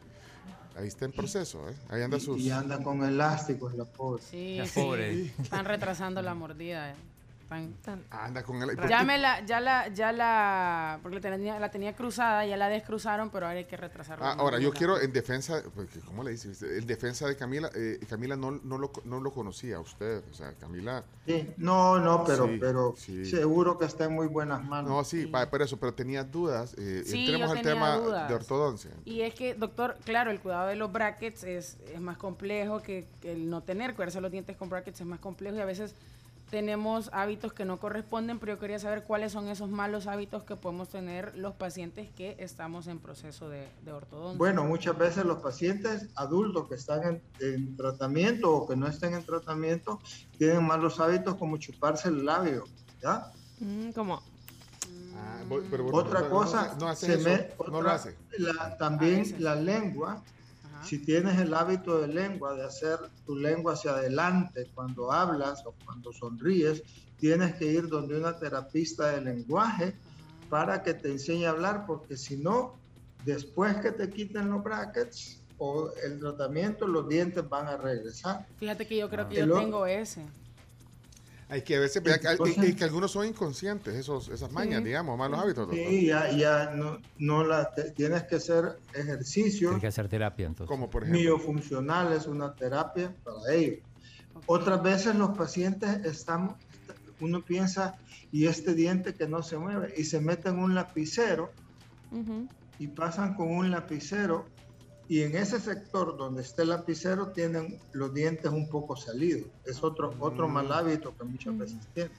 Ahí 0.78 0.88
está 0.88 1.06
en 1.06 1.12
proceso, 1.12 1.68
¿eh? 1.70 1.74
Ahí 1.90 2.02
anda 2.02 2.18
Y, 2.18 2.22
sus... 2.22 2.40
y 2.40 2.52
anda 2.52 2.82
con 2.82 3.04
elásticos 3.04 3.76
la 3.76 3.86
pobre. 3.86 4.24
Sí, 4.24 4.58
La 4.58 4.66
sí. 4.66 4.80
pobre. 4.82 5.26
Están 5.42 5.66
retrasando 5.66 6.22
la 6.22 6.34
mordida. 6.34 6.92
eh. 6.92 6.96
Están- 7.52 8.04
Anda 8.12 8.44
con 8.44 8.62
el... 8.62 8.78
Ya 8.88 9.04
me 9.04 9.18
la, 9.18 9.44
ya 9.46 9.60
la, 9.60 9.88
ya 9.88 10.12
la, 10.12 11.00
porque 11.02 11.16
la 11.20 11.22
tenía, 11.22 11.60
la 11.60 11.72
tenía 11.72 11.96
cruzada, 11.96 12.46
ya 12.46 12.56
la 12.58 12.70
descruzaron, 12.70 13.30
pero 13.32 13.48
ahora 13.48 13.58
hay 13.60 13.66
que 13.66 13.76
retrasarla. 13.78 14.30
Ah, 14.32 14.36
ahora, 14.38 14.60
yo 14.60 14.72
quiero 14.72 15.00
en 15.02 15.12
defensa, 15.12 15.64
porque, 15.74 16.00
¿cómo 16.02 16.24
le 16.24 16.32
dice? 16.32 16.50
usted? 16.50 16.78
En 16.78 16.86
defensa 16.86 17.28
de 17.28 17.36
Camila, 17.36 17.70
eh, 17.76 18.00
Camila 18.08 18.36
no, 18.36 18.52
no, 18.52 18.78
lo, 18.78 18.92
no 19.06 19.20
lo 19.20 19.32
conocía 19.32 19.78
a 19.78 19.80
usted, 19.80 20.24
o 20.30 20.34
sea, 20.34 20.54
Camila... 20.60 21.04
Sí, 21.26 21.50
no, 21.58 22.00
no, 22.00 22.24
pero, 22.24 22.46
Sí, 22.48 22.58
pero 22.60 22.94
sí. 22.98 23.26
seguro 23.26 23.78
que 23.78 23.86
está 23.86 24.06
en 24.06 24.14
muy 24.14 24.28
buenas 24.28 24.64
manos. 24.64 24.90
No, 24.92 25.04
sí, 25.04 25.26
va, 25.26 25.50
por 25.50 25.62
eso, 25.62 25.78
pero 25.78 25.94
tenía 25.94 26.24
dudas. 26.24 26.76
eh, 26.78 27.04
Sí, 27.06 27.22
entremos 27.22 27.48
yo 27.48 27.52
al 27.54 27.58
tenía 27.58 27.74
tema 27.74 27.96
dudas. 27.98 28.30
de 28.30 28.36
ortodoncia. 28.36 28.92
Y 29.06 29.22
es 29.22 29.34
que, 29.34 29.54
doctor, 29.56 29.98
claro, 30.06 30.32
el 30.32 30.40
cuidado 30.40 30.68
de 30.68 30.76
los 30.76 30.92
brackets 30.92 31.44
es, 31.44 31.78
es 31.94 32.00
más 32.00 32.18
complejo 32.18 32.82
que, 32.82 33.08
que 33.22 33.32
el 33.32 33.50
no 33.50 33.62
tener. 33.62 33.96
Cuidarse 33.96 34.22
los 34.22 34.32
dientes 34.32 34.56
con 34.58 34.70
brackets 34.70 35.02
es 35.02 35.06
más 35.08 35.20
complejo 35.20 35.56
y 35.58 35.62
a 35.62 35.66
veces 35.66 35.96
tenemos 36.50 37.10
hábitos 37.14 37.54
que 37.54 37.66
no 37.66 37.78
corresponden, 37.78 38.40
pero 38.40 38.54
yo 38.54 38.60
quería 38.60 38.80
saber 38.80 39.04
cuáles 39.04 39.32
son 39.32 39.50
esos 39.50 39.70
malos 39.70 40.08
hábitos 40.08 40.44
que 40.44 40.56
podemos 40.56 40.90
tener 40.90 41.38
los 41.38 41.54
pacientes 41.56 42.10
que 42.16 42.36
estamos 42.40 42.88
en 42.88 43.00
proceso 43.00 43.50
de, 43.50 43.68
de 43.86 43.92
ortodoncia. 43.92 44.38
Bueno, 44.38 44.64
muchas 44.64 44.98
veces 44.98 45.26
los 45.26 45.40
pacientes 45.42 46.08
adultos 46.16 46.68
que 46.68 46.76
están 46.76 47.04
en, 47.04 47.22
en 47.40 47.78
tratamiento 47.78 48.52
o 48.54 48.68
que 48.68 48.76
no 48.76 48.88
estén 48.88 49.14
en 49.14 49.24
tratamiento 49.24 50.00
tienen 50.38 50.66
malos 50.66 51.00
hábitos 51.00 51.36
como 51.36 51.58
chuparse 51.58 52.10
el 52.10 52.26
labio, 52.26 52.64
¿ya? 53.02 53.32
Mm, 53.60 53.92
como 53.92 54.22
Ah, 55.22 55.42
pero 55.70 55.86
Otra 55.96 56.20
pero 56.22 56.30
cosa, 56.30 56.74
no, 56.74 56.86
no 56.86 56.88
hace 56.90 57.06
se 57.08 57.14
eso, 57.16 57.30
me- 57.30 57.50
no 57.68 57.72
lo 57.74 57.78
otra- 57.80 57.94
hace. 57.96 58.16
la- 58.38 58.78
también 58.78 59.36
la 59.40 59.56
lengua, 59.56 60.24
si 60.84 61.00
tienes 61.00 61.38
el 61.40 61.54
hábito 61.54 62.02
de 62.02 62.08
lengua, 62.08 62.56
de 62.56 62.64
hacer 62.64 62.98
tu 63.26 63.36
lengua 63.36 63.74
hacia 63.74 63.92
adelante 63.92 64.70
cuando 64.74 65.12
hablas 65.12 65.66
o 65.66 65.74
cuando 65.86 66.12
sonríes, 66.14 66.84
tienes 67.18 67.56
que 67.56 67.66
ir 67.66 67.88
donde 67.88 68.18
una 68.18 68.38
terapista 68.38 69.12
de 69.12 69.22
lenguaje 69.22 69.96
para 70.50 70.82
que 70.82 70.94
te 70.94 71.12
enseñe 71.12 71.46
a 71.46 71.52
hablar, 71.52 71.86
porque 71.86 72.18
si 72.18 72.38
no, 72.38 72.76
después 73.26 73.78
que 73.78 73.92
te 73.92 74.10
quiten 74.10 74.50
los 74.50 74.64
brackets 74.64 75.42
o 75.58 75.92
el 76.04 76.20
tratamiento, 76.20 76.88
los 76.88 77.08
dientes 77.08 77.48
van 77.48 77.68
a 77.68 77.78
regresar. 77.78 78.48
Fíjate 78.58 78.88
que 78.88 78.98
yo 78.98 79.10
creo 79.10 79.28
que 79.28 79.40
El 79.40 79.50
yo 79.50 79.60
tengo 79.60 79.86
ese. 79.86 80.26
Hay 81.52 81.64
que 81.64 81.78
a 81.78 81.80
veces 81.80 82.04
que, 82.04 82.12
y- 82.12 82.66
y 82.68 82.74
que 82.76 82.84
algunos 82.84 83.12
son 83.12 83.26
inconscientes, 83.26 83.96
esos, 83.96 84.30
esas 84.30 84.52
mañas, 84.52 84.84
digamos, 84.84 85.18
malos 85.18 85.40
hábitos. 85.40 85.68
doctor. 85.68 85.78
Sí, 85.90 86.06
ya, 86.06 86.30
ya 86.32 86.70
no, 86.76 87.00
no 87.18 87.44
la, 87.44 87.72
te- 87.74 87.90
tienes 87.92 88.24
que 88.24 88.36
hacer 88.36 88.78
ejercicios 88.94 89.72
Tiene 89.72 89.82
que 89.82 89.88
hacer 89.88 90.08
terapia 90.08 90.46
entonces. 90.46 90.68
Como 90.70 90.90
por 90.92 91.04
ejemplo. 91.04 91.20
miofuncional 91.22 92.14
es 92.14 92.28
una 92.28 92.54
terapia 92.54 93.16
para 93.24 93.52
ello. 93.54 93.78
Otras 94.46 94.82
veces 94.84 95.16
los 95.16 95.36
pacientes 95.36 96.06
están, 96.06 96.56
uno 97.20 97.44
piensa, 97.44 97.98
y 98.32 98.46
este 98.46 98.76
diente 98.76 99.16
que 99.16 99.28
no 99.28 99.42
se 99.42 99.58
mueve, 99.58 99.92
y 99.98 100.04
se 100.04 100.22
meten 100.22 100.60
un 100.60 100.76
lapicero 100.76 101.52
y 102.78 102.88
pasan 102.88 103.34
con 103.34 103.50
un 103.50 103.72
lapicero, 103.72 104.46
y 105.10 105.24
en 105.24 105.36
ese 105.36 105.60
sector 105.60 106.16
donde 106.16 106.44
está 106.44 106.62
el 106.62 106.70
lapicero 106.70 107.30
tienen 107.30 107.80
los 107.94 108.14
dientes 108.14 108.52
un 108.52 108.70
poco 108.70 108.96
salidos. 108.96 109.50
Es 109.66 109.84
otro, 109.84 110.14
otro 110.20 110.48
mal 110.48 110.72
hábito 110.72 111.18
que 111.18 111.24
muchas 111.24 111.58
veces 111.58 111.80
tienen. 111.96 112.14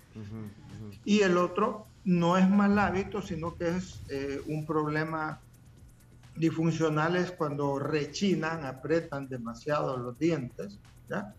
Y 1.05 1.21
el 1.21 1.39
otro 1.39 1.87
no 2.05 2.37
es 2.37 2.51
mal 2.51 2.77
hábito, 2.77 3.23
sino 3.23 3.57
que 3.57 3.77
es 3.77 4.01
eh, 4.09 4.43
un 4.49 4.67
problema 4.67 5.41
disfuncional 6.35 7.15
es 7.15 7.31
cuando 7.31 7.79
rechinan, 7.79 8.67
apretan 8.67 9.29
demasiado 9.29 9.97
los 9.97 10.19
dientes, 10.19 10.77
¿ya? 11.09 11.33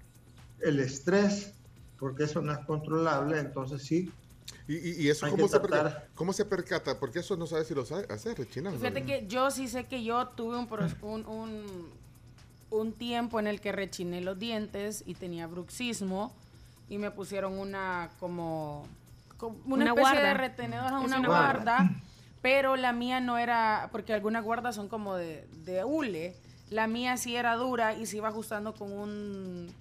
El 0.61 0.79
estrés, 0.79 1.53
porque 1.99 2.23
eso 2.25 2.41
no 2.41 2.53
es 2.53 2.59
controlable, 2.59 3.39
entonces 3.39 3.81
sí. 3.81 4.09
¿Y, 4.67 4.75
y- 4.77 5.01
y 5.05 5.09
eso 5.09 5.27
cómo 5.29 5.47
se, 5.47 5.59
percata, 5.59 6.07
cómo 6.15 6.33
se 6.33 6.45
percata? 6.45 6.99
Porque 6.99 7.19
eso 7.19 7.35
no 7.35 7.47
sabe 7.47 7.65
si 7.65 7.73
lo 7.73 7.85
sabe 7.85 8.05
hacer, 8.13 8.37
rechinar. 8.37 8.73
Fíjate 8.73 9.03
que 9.03 9.25
yo 9.27 9.51
sí 9.51 9.67
sé 9.67 9.85
que 9.85 10.03
yo 10.03 10.27
tuve 10.29 10.57
un, 10.57 10.67
un, 11.01 11.25
un, 11.27 11.89
un 12.69 12.93
tiempo 12.93 13.39
en 13.39 13.47
el 13.47 13.59
que 13.59 13.71
rechiné 13.71 14.21
los 14.21 14.37
dientes 14.39 15.03
y 15.05 15.15
tenía 15.15 15.47
bruxismo 15.47 16.33
y 16.89 16.97
me 16.97 17.11
pusieron 17.11 17.57
una 17.57 18.11
como, 18.19 18.85
como 19.37 19.55
una, 19.65 19.75
Una 19.75 19.85
especie 19.85 20.01
guarda. 20.11 20.27
de 20.27 20.33
retenedor, 20.35 20.91
una 20.93 20.99
una 21.01 21.17
guarda, 21.27 21.77
guarda. 21.77 21.89
pero 22.41 22.75
la 22.75 22.93
mía 22.93 23.19
no 23.19 23.37
era, 23.37 23.89
porque 23.91 24.13
algunas 24.13 24.43
guardas 24.43 24.75
son 24.75 24.87
como 24.89 25.15
de, 25.15 25.47
de 25.65 25.83
hule, 25.83 26.35
la 26.69 26.87
mía 26.87 27.17
sí 27.17 27.35
era 27.35 27.55
dura 27.55 27.93
y 27.95 28.05
se 28.05 28.17
iba 28.17 28.29
ajustando 28.29 28.73
con 28.73 28.91
un, 28.93 29.73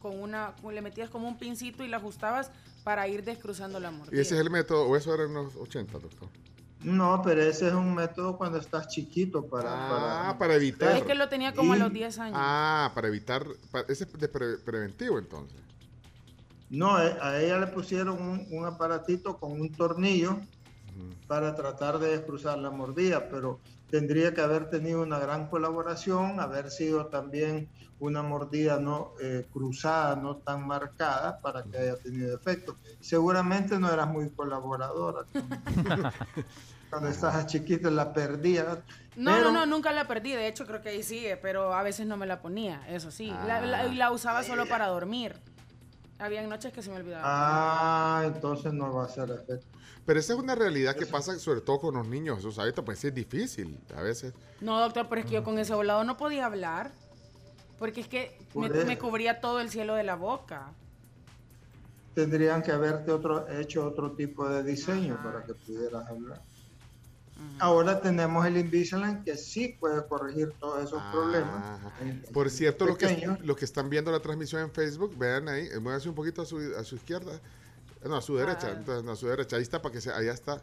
con 0.00 0.18
una, 0.20 0.54
le 0.70 0.80
metías 0.82 1.10
como 1.10 1.28
un 1.28 1.38
pincito 1.38 1.84
y 1.84 1.88
la 1.88 1.96
ajustabas 1.98 2.50
para 2.84 3.06
ir 3.08 3.24
descruzando 3.24 3.80
la 3.80 3.90
mordida. 3.90 4.16
Y 4.16 4.20
ese 4.20 4.34
es 4.34 4.40
el 4.40 4.50
método, 4.50 4.86
o 4.88 4.96
eso 4.96 5.12
era 5.14 5.24
en 5.24 5.34
los 5.34 5.54
80, 5.56 5.98
doctor. 5.98 6.28
No, 6.82 7.20
pero 7.24 7.42
ese 7.42 7.68
es 7.68 7.72
un 7.74 7.94
método 7.94 8.36
cuando 8.36 8.58
estás 8.58 8.86
chiquito 8.88 9.44
para... 9.46 10.28
Ah, 10.30 10.38
para 10.38 10.54
evitar. 10.54 10.96
Es 10.96 11.02
que 11.04 11.14
lo 11.14 11.28
tenía 11.28 11.52
como 11.54 11.72
a 11.72 11.76
los 11.76 11.92
10 11.92 12.18
años. 12.18 12.38
Ah, 12.40 12.92
para 12.94 13.08
evitar. 13.08 13.44
para- 13.72 13.86
ese 13.88 14.04
es 14.04 14.12
de 14.12 14.28
pre- 14.28 14.58
preventivo 14.58 15.18
entonces. 15.18 15.58
No, 16.68 17.00
eh, 17.02 17.16
a 17.20 17.40
ella 17.40 17.58
le 17.58 17.66
pusieron 17.68 18.20
un, 18.20 18.46
un 18.50 18.64
aparatito 18.66 19.36
con 19.38 19.52
un 19.60 19.72
tornillo 19.72 20.38
para 21.26 21.54
tratar 21.54 21.98
de 21.98 22.08
descruzar 22.08 22.58
la 22.58 22.70
mordida, 22.70 23.28
pero 23.28 23.58
tendría 23.96 24.34
que 24.34 24.42
haber 24.42 24.68
tenido 24.68 25.00
una 25.02 25.18
gran 25.18 25.48
colaboración, 25.48 26.38
haber 26.38 26.70
sido 26.70 27.06
también 27.06 27.66
una 27.98 28.22
mordida 28.22 28.78
no 28.78 29.12
eh, 29.22 29.46
cruzada, 29.50 30.16
no 30.16 30.36
tan 30.36 30.66
marcada 30.66 31.38
para 31.40 31.62
que 31.62 31.78
haya 31.78 31.96
tenido 31.96 32.36
efecto. 32.36 32.76
Seguramente 33.00 33.78
no 33.78 33.90
eras 33.90 34.08
muy 34.08 34.28
colaboradora. 34.28 35.24
Cuando 36.90 37.08
estabas 37.08 37.46
chiquita 37.46 37.90
la 37.90 38.12
perdías. 38.12 38.66
No, 39.16 39.30
pero- 39.32 39.44
no, 39.50 39.52
no, 39.60 39.66
nunca 39.66 39.92
la 39.92 40.06
perdí. 40.06 40.32
De 40.32 40.46
hecho, 40.46 40.66
creo 40.66 40.82
que 40.82 40.90
ahí 40.90 41.02
sigue, 41.02 41.38
pero 41.38 41.72
a 41.72 41.82
veces 41.82 42.06
no 42.06 42.18
me 42.18 42.26
la 42.26 42.42
ponía, 42.42 42.86
eso 42.88 43.10
sí. 43.10 43.28
La, 43.46 43.60
la 43.86 44.10
usaba 44.12 44.42
solo 44.42 44.66
para 44.68 44.88
dormir. 44.88 45.34
Habían 46.18 46.48
noches 46.50 46.72
que 46.72 46.82
se 46.82 46.90
me 46.90 46.96
olvidaba. 46.96 47.22
Ah, 47.24 48.24
entonces 48.26 48.72
no 48.74 48.92
va 48.94 49.04
a 49.04 49.06
hacer 49.06 49.30
efecto. 49.30 49.66
Pero 50.06 50.20
esa 50.20 50.34
es 50.34 50.38
una 50.38 50.54
realidad 50.54 50.94
que 50.96 51.04
pasa 51.06 51.36
sobre 51.38 51.60
todo 51.60 51.80
con 51.80 51.94
los 51.96 52.06
niños. 52.06 52.38
Esos 52.38 52.58
hábitos, 52.58 52.84
pues 52.84 52.98
sí 53.00 53.08
es 53.08 53.14
difícil 53.14 53.78
a 53.96 54.02
veces. 54.02 54.32
No, 54.60 54.78
doctor, 54.80 55.08
pero 55.08 55.20
es 55.20 55.26
que 55.26 55.32
yo 55.34 55.42
con 55.44 55.58
ese 55.58 55.74
volado 55.74 56.04
no 56.04 56.16
podía 56.16 56.46
hablar. 56.46 56.92
Porque 57.78 58.00
es 58.00 58.08
que 58.08 58.38
me, 58.54 58.68
eso. 58.68 58.98
cubría 59.00 59.40
todo 59.40 59.60
el 59.60 59.68
cielo 59.68 59.94
de 59.96 60.04
la 60.04 60.14
boca. 60.14 60.72
tendrían 62.14 62.62
que 62.62 62.72
haberte 62.72 63.10
otro, 63.12 63.46
hecho 63.48 63.84
otro 63.86 64.12
tipo 64.12 64.48
de 64.48 64.62
diseño 64.62 65.20
para 65.22 65.44
que 65.44 65.52
pudieras 65.54 66.08
hablar. 66.08 66.40
Ahora 67.58 68.00
tenemos 68.00 68.46
el 68.46 68.56
Invisalign 68.56 69.22
que 69.22 69.36
sí 69.36 69.76
puede 69.78 70.06
corregir 70.06 70.52
todos 70.58 70.82
esos 70.84 71.02
problemas. 71.12 71.78
en- 72.00 72.08
en 72.08 72.22
Por 72.32 72.48
cierto, 72.48 72.86
los 72.86 72.96
que, 72.96 73.08
pequeños. 73.08 73.40
los 73.44 73.56
que 73.58 73.66
están 73.66 73.90
viendo 73.90 74.10
la 74.10 74.20
transmisión 74.20 74.62
en 74.62 74.70
Facebook, 74.70 75.14
vean 75.18 75.46
ahí, 75.50 75.68
muévanse 75.80 76.08
un 76.08 76.14
poquito 76.14 76.40
a 76.40 76.46
su, 76.46 76.56
a 76.78 76.82
su 76.84 76.94
izquierda, 76.96 77.38
no, 78.08 78.16
a 78.16 78.22
su 78.22 78.36
derecha, 78.36 78.70
entonces, 78.70 79.04
no, 79.04 79.12
a 79.12 79.16
su 79.16 79.26
derecha, 79.26 79.56
ahí 79.56 79.62
está, 79.62 79.80
para 79.82 79.92
que 79.92 80.00
se, 80.00 80.10
allá 80.10 80.32
está. 80.32 80.62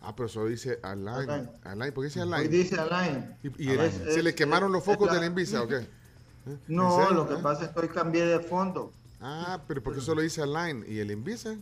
Ah, 0.00 0.14
pero 0.14 0.26
eso 0.26 0.44
dice 0.46 0.78
Align, 0.82 1.30
Align. 1.30 1.50
Align, 1.64 1.92
¿por 1.92 2.02
qué 2.04 2.08
dice 2.08 2.22
Hoy 2.22 2.32
Align? 2.32 2.50
dice 2.50 2.76
Align. 2.78 3.36
¿Y, 3.42 3.64
y 3.64 3.70
Es- 3.72 3.94
se 3.94 4.18
es- 4.18 4.24
le 4.24 4.34
quemaron 4.34 4.70
los 4.70 4.84
focos 4.84 5.08
la- 5.08 5.14
de 5.14 5.20
la 5.20 5.26
Invisa 5.26 5.62
o 5.62 5.68
qué? 5.68 5.76
¿Eh? 6.46 6.56
No, 6.68 7.10
lo 7.10 7.26
que 7.28 7.34
¿Eh? 7.34 7.38
pasa 7.42 7.64
es 7.64 7.70
que 7.70 7.80
hoy 7.80 7.88
cambié 7.88 8.24
de 8.24 8.40
fondo. 8.40 8.92
Ah, 9.20 9.60
pero 9.66 9.82
¿por 9.82 9.94
qué 9.94 10.00
solo 10.00 10.20
dice 10.22 10.42
Align? 10.42 10.84
¿Y 10.86 10.98
el 10.98 11.10
Invisa? 11.10 11.56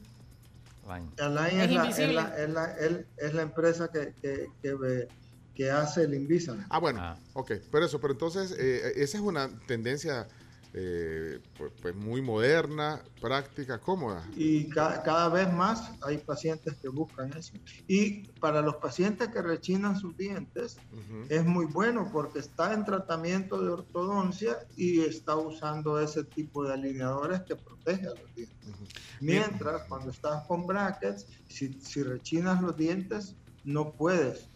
Align 0.86 1.12
Es 1.16 1.70
es, 1.70 1.72
la, 1.72 1.88
es, 1.88 1.98
la, 2.14 2.36
es, 2.36 2.50
la, 2.50 2.64
el- 2.74 3.06
es 3.16 3.32
la 3.34 3.42
empresa 3.42 3.88
que, 3.88 4.12
que, 4.20 4.48
que, 4.60 4.74
ve- 4.74 5.08
que 5.54 5.70
hace 5.70 6.02
el 6.02 6.12
Invisalign. 6.14 6.66
Ah, 6.68 6.78
bueno, 6.80 7.16
ok, 7.32 7.52
pero 7.70 7.86
eso, 7.86 8.00
pero 8.00 8.12
entonces, 8.12 8.54
eh, 8.58 8.92
esa 8.96 9.16
es 9.18 9.22
una 9.22 9.48
tendencia 9.66 10.26
eh, 10.74 11.40
pues, 11.56 11.72
pues 11.80 11.94
muy 11.94 12.20
moderna, 12.20 13.02
práctica, 13.20 13.80
cómoda. 13.80 14.28
y 14.34 14.68
ca- 14.70 15.02
cada 15.02 15.28
vez 15.28 15.52
más 15.52 15.96
hay 16.02 16.18
pacientes 16.18 16.76
que 16.82 16.88
buscan 16.88 17.32
eso. 17.36 17.56
Y 17.86 18.32
para 18.40 18.60
los 18.60 18.76
pacientes 18.76 19.28
que 19.28 19.40
rechinan 19.42 19.96
sus 19.96 20.16
dientes, 20.16 20.82
es 21.28 21.44
muy 21.44 21.66
bueno 21.66 22.10
porque 22.12 22.40
está 22.40 22.72
en 22.74 22.84
tratamiento 22.84 23.62
de 23.62 23.70
ortodoncia 23.70 24.58
y 24.74 25.00
está 25.00 25.36
usando 25.36 26.00
ese 26.00 26.24
tipo 26.24 26.64
de 26.66 26.74
alineadores 26.74 27.42
que 27.48 27.56
protege 27.56 28.06
a 28.06 28.14
los 28.20 28.32
dientes. 28.34 28.74
Mientras, 29.20 29.82
cuando 29.88 30.10
estás 30.10 30.42
con 30.48 30.66
brackets, 30.66 31.26
si, 31.46 31.80
si 31.80 32.02
rechinas 32.02 32.60
los 32.62 32.76
dientes, 32.76 33.36
no 33.62 33.96
puedes 33.96 34.50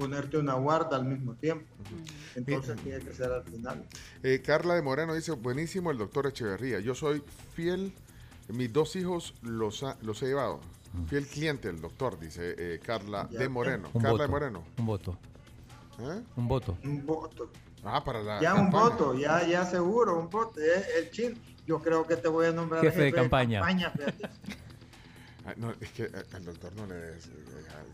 ponerte 0.00 0.38
una 0.38 0.54
guarda 0.54 0.96
al 0.96 1.04
mismo 1.04 1.34
tiempo. 1.34 1.66
Entonces 2.34 2.78
tiene 2.82 3.00
que 3.00 3.12
ser 3.12 3.30
al 3.30 3.44
final. 3.44 3.84
Eh, 4.22 4.40
Carla 4.44 4.74
de 4.74 4.80
Moreno 4.82 5.14
dice, 5.14 5.32
buenísimo 5.32 5.90
el 5.90 5.98
doctor 5.98 6.26
Echeverría. 6.26 6.80
Yo 6.80 6.94
soy 6.94 7.22
fiel, 7.54 7.92
mis 8.48 8.72
dos 8.72 8.96
hijos 8.96 9.34
los, 9.42 9.82
ha- 9.82 9.98
los 10.00 10.22
he 10.22 10.26
llevado. 10.28 10.60
Fiel 11.08 11.26
cliente 11.26 11.68
del 11.68 11.80
doctor, 11.82 12.18
dice 12.18 12.54
eh, 12.58 12.80
Carla 12.84 13.28
Ya 13.30 13.40
de. 13.40 13.48
Moreno. 13.50 13.88
Un 13.92 14.00
Carla 14.00 14.10
voto. 14.12 14.22
de 14.22 14.28
Moreno. 14.28 14.64
Un 14.78 14.86
voto. 14.86 15.18
¿Eh? 16.00 16.22
Un 16.36 16.48
voto. 16.48 16.78
Un 16.82 17.04
voto. 17.06 17.50
Ah, 17.84 18.02
para 18.02 18.22
la 18.22 18.40
Ya 18.40 18.54
un 18.54 18.62
campaña. 18.70 18.84
voto, 18.84 19.14
ya, 19.14 19.46
ya 19.46 19.64
seguro, 19.66 20.18
un 20.18 20.30
voto. 20.30 20.58
Eh, 20.60 20.82
El 20.98 21.10
chin, 21.10 21.38
yo 21.66 21.78
creo 21.80 22.06
que 22.06 22.16
te 22.16 22.28
voy 22.28 22.46
a 22.46 22.52
nombrar 22.52 22.82
Jefe 22.82 23.02
de 23.02 23.12
campaña. 23.12 23.62
fíjate. 23.64 24.14
Ah, 24.24 24.30
no, 25.56 25.72
es 25.80 25.90
que 25.92 26.04
eh, 26.04 26.24
al 26.34 26.44
doctor 26.44 26.72
no 26.76 26.86
le 26.86 26.94
des, 26.94 27.26
eh, 27.26 27.30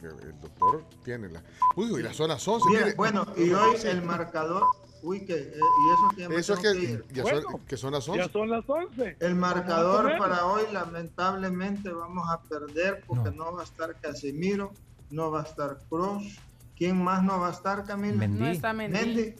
eh, 0.03 0.09
el 0.23 0.41
doctor 0.41 0.85
tiene 1.05 1.29
la... 1.29 1.43
Uy, 1.77 2.01
y 2.01 2.03
las 2.03 2.17
zonas 2.17 2.47
11. 2.47 2.69
Mira, 2.69 2.85
mire. 2.87 2.97
bueno, 2.97 3.27
y 3.37 3.51
hoy 3.53 3.77
el 3.85 4.03
marcador, 4.03 4.65
uy, 5.03 5.25
que, 5.25 5.35
eh, 5.35 5.53
y 5.55 5.93
eso 5.93 6.31
que 6.31 6.37
Eso 6.37 6.55
es 6.55 6.61
que, 6.61 6.79
ir. 6.79 7.05
ya 7.13 7.25
son, 7.25 7.61
que 7.67 7.77
son 7.77 7.93
las 7.93 8.09
11. 8.09 8.21
Ya 8.21 8.33
son 8.33 8.51
las 8.51 8.69
11. 8.69 9.17
El 9.21 9.35
marcador 9.37 10.19
para 10.19 10.47
hoy, 10.47 10.63
lamentablemente, 10.73 11.91
vamos 11.91 12.29
a 12.29 12.41
perder 12.43 13.05
porque 13.07 13.31
no, 13.31 13.53
va 13.53 13.63
a 13.63 13.65
estar 13.65 13.95
Casimiro, 14.01 14.73
no 15.11 15.31
va 15.31 15.41
a 15.41 15.45
estar 15.45 15.79
Cruz. 15.89 16.39
¿Quién 16.77 17.03
más 17.03 17.23
no 17.23 17.41
va 17.41 17.49
a 17.49 17.53
estar, 17.53 17.85
Camila? 17.85 18.19
Mendy. 18.19 18.39
No 18.39 18.47
está 18.49 18.73
Mendy. 18.73 18.99
Mendy. 18.99 19.35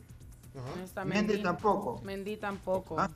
No 0.55 0.85
está 0.85 1.05
Mendy 1.05 1.35
Mendy. 1.35 1.43
tampoco. 1.43 2.01
Mendy 2.03 2.37
tampoco. 2.39 2.99
Ah. 2.99 3.11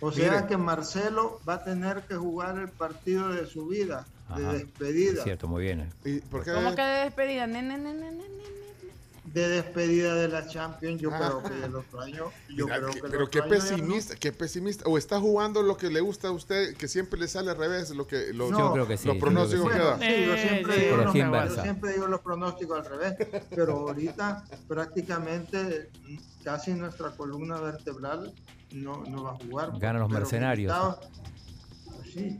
O 0.00 0.12
sea 0.12 0.32
Mire. 0.32 0.46
que 0.46 0.56
Marcelo 0.56 1.40
va 1.48 1.54
a 1.54 1.64
tener 1.64 2.02
que 2.02 2.14
jugar 2.16 2.58
el 2.58 2.68
partido 2.68 3.28
de 3.28 3.46
su 3.46 3.66
vida, 3.68 4.06
de 4.36 4.42
despedida. 4.44 5.12
Es 5.18 5.24
cierto, 5.24 5.48
muy 5.48 5.62
bien. 5.62 5.88
¿Y 6.04 6.18
por 6.20 6.44
qué? 6.44 6.52
¿Cómo 6.52 6.74
que 6.74 6.82
de 6.82 7.04
despedida? 7.04 7.46
Ne, 7.46 7.62
ne, 7.62 7.78
ne, 7.78 7.94
ne, 7.94 8.10
ne, 8.10 8.28
ne. 8.28 8.44
De 9.24 9.48
despedida 9.48 10.14
de 10.14 10.28
la 10.28 10.46
Champions, 10.46 11.00
yo 11.00 11.10
Ah. 11.12 11.16
creo 11.18 11.42
que 11.42 11.64
el 11.64 11.74
otro 11.74 12.00
año. 12.00 12.26
Yo 12.50 12.66
Mira, 12.66 12.76
creo 12.78 12.90
que- 12.90 13.02
pero 13.10 13.30
qué 13.30 13.42
pesimista, 13.42 14.14
qué 14.16 14.30
pesimista. 14.32 14.84
O 14.86 14.98
está 14.98 15.18
jugando 15.18 15.62
lo 15.62 15.76
que 15.76 15.88
le 15.90 16.00
gusta 16.00 16.28
a 16.28 16.30
usted, 16.30 16.76
que 16.76 16.86
siempre 16.86 17.18
le 17.18 17.26
sale 17.26 17.50
al 17.50 17.56
revés, 17.56 17.90
lo 17.90 18.06
que 18.06 18.32
los, 18.34 18.50
No. 18.50 18.58
Yo 18.58 18.72
creo 18.74 18.86
que 18.86 18.96
sí, 18.98 19.06
los 19.08 19.14
que 19.14 19.20
pronósticos 19.20 19.72
sí. 19.72 19.78
yo 19.78 20.36
siempre, 20.36 20.76
digo 20.78 20.96
los, 20.98 21.14
yo 21.56 21.62
siempre 21.62 21.92
digo 21.94 22.06
los 22.06 22.20
pronósticos 22.20 22.78
al 22.78 22.84
revés, 22.84 23.14
pero 23.50 23.72
ahorita 23.88 24.44
prácticamente 24.68 25.90
casi 26.44 26.74
nuestra 26.74 27.10
columna 27.12 27.58
vertebral 27.60 28.32
no, 28.72 29.04
no 29.04 29.22
va 29.24 29.30
a 29.32 29.34
jugar. 29.36 29.70
Ganan 29.78 30.02
los 30.02 30.10
mercenarios. 30.10 30.74
Pues 31.96 32.12
sí, 32.12 32.38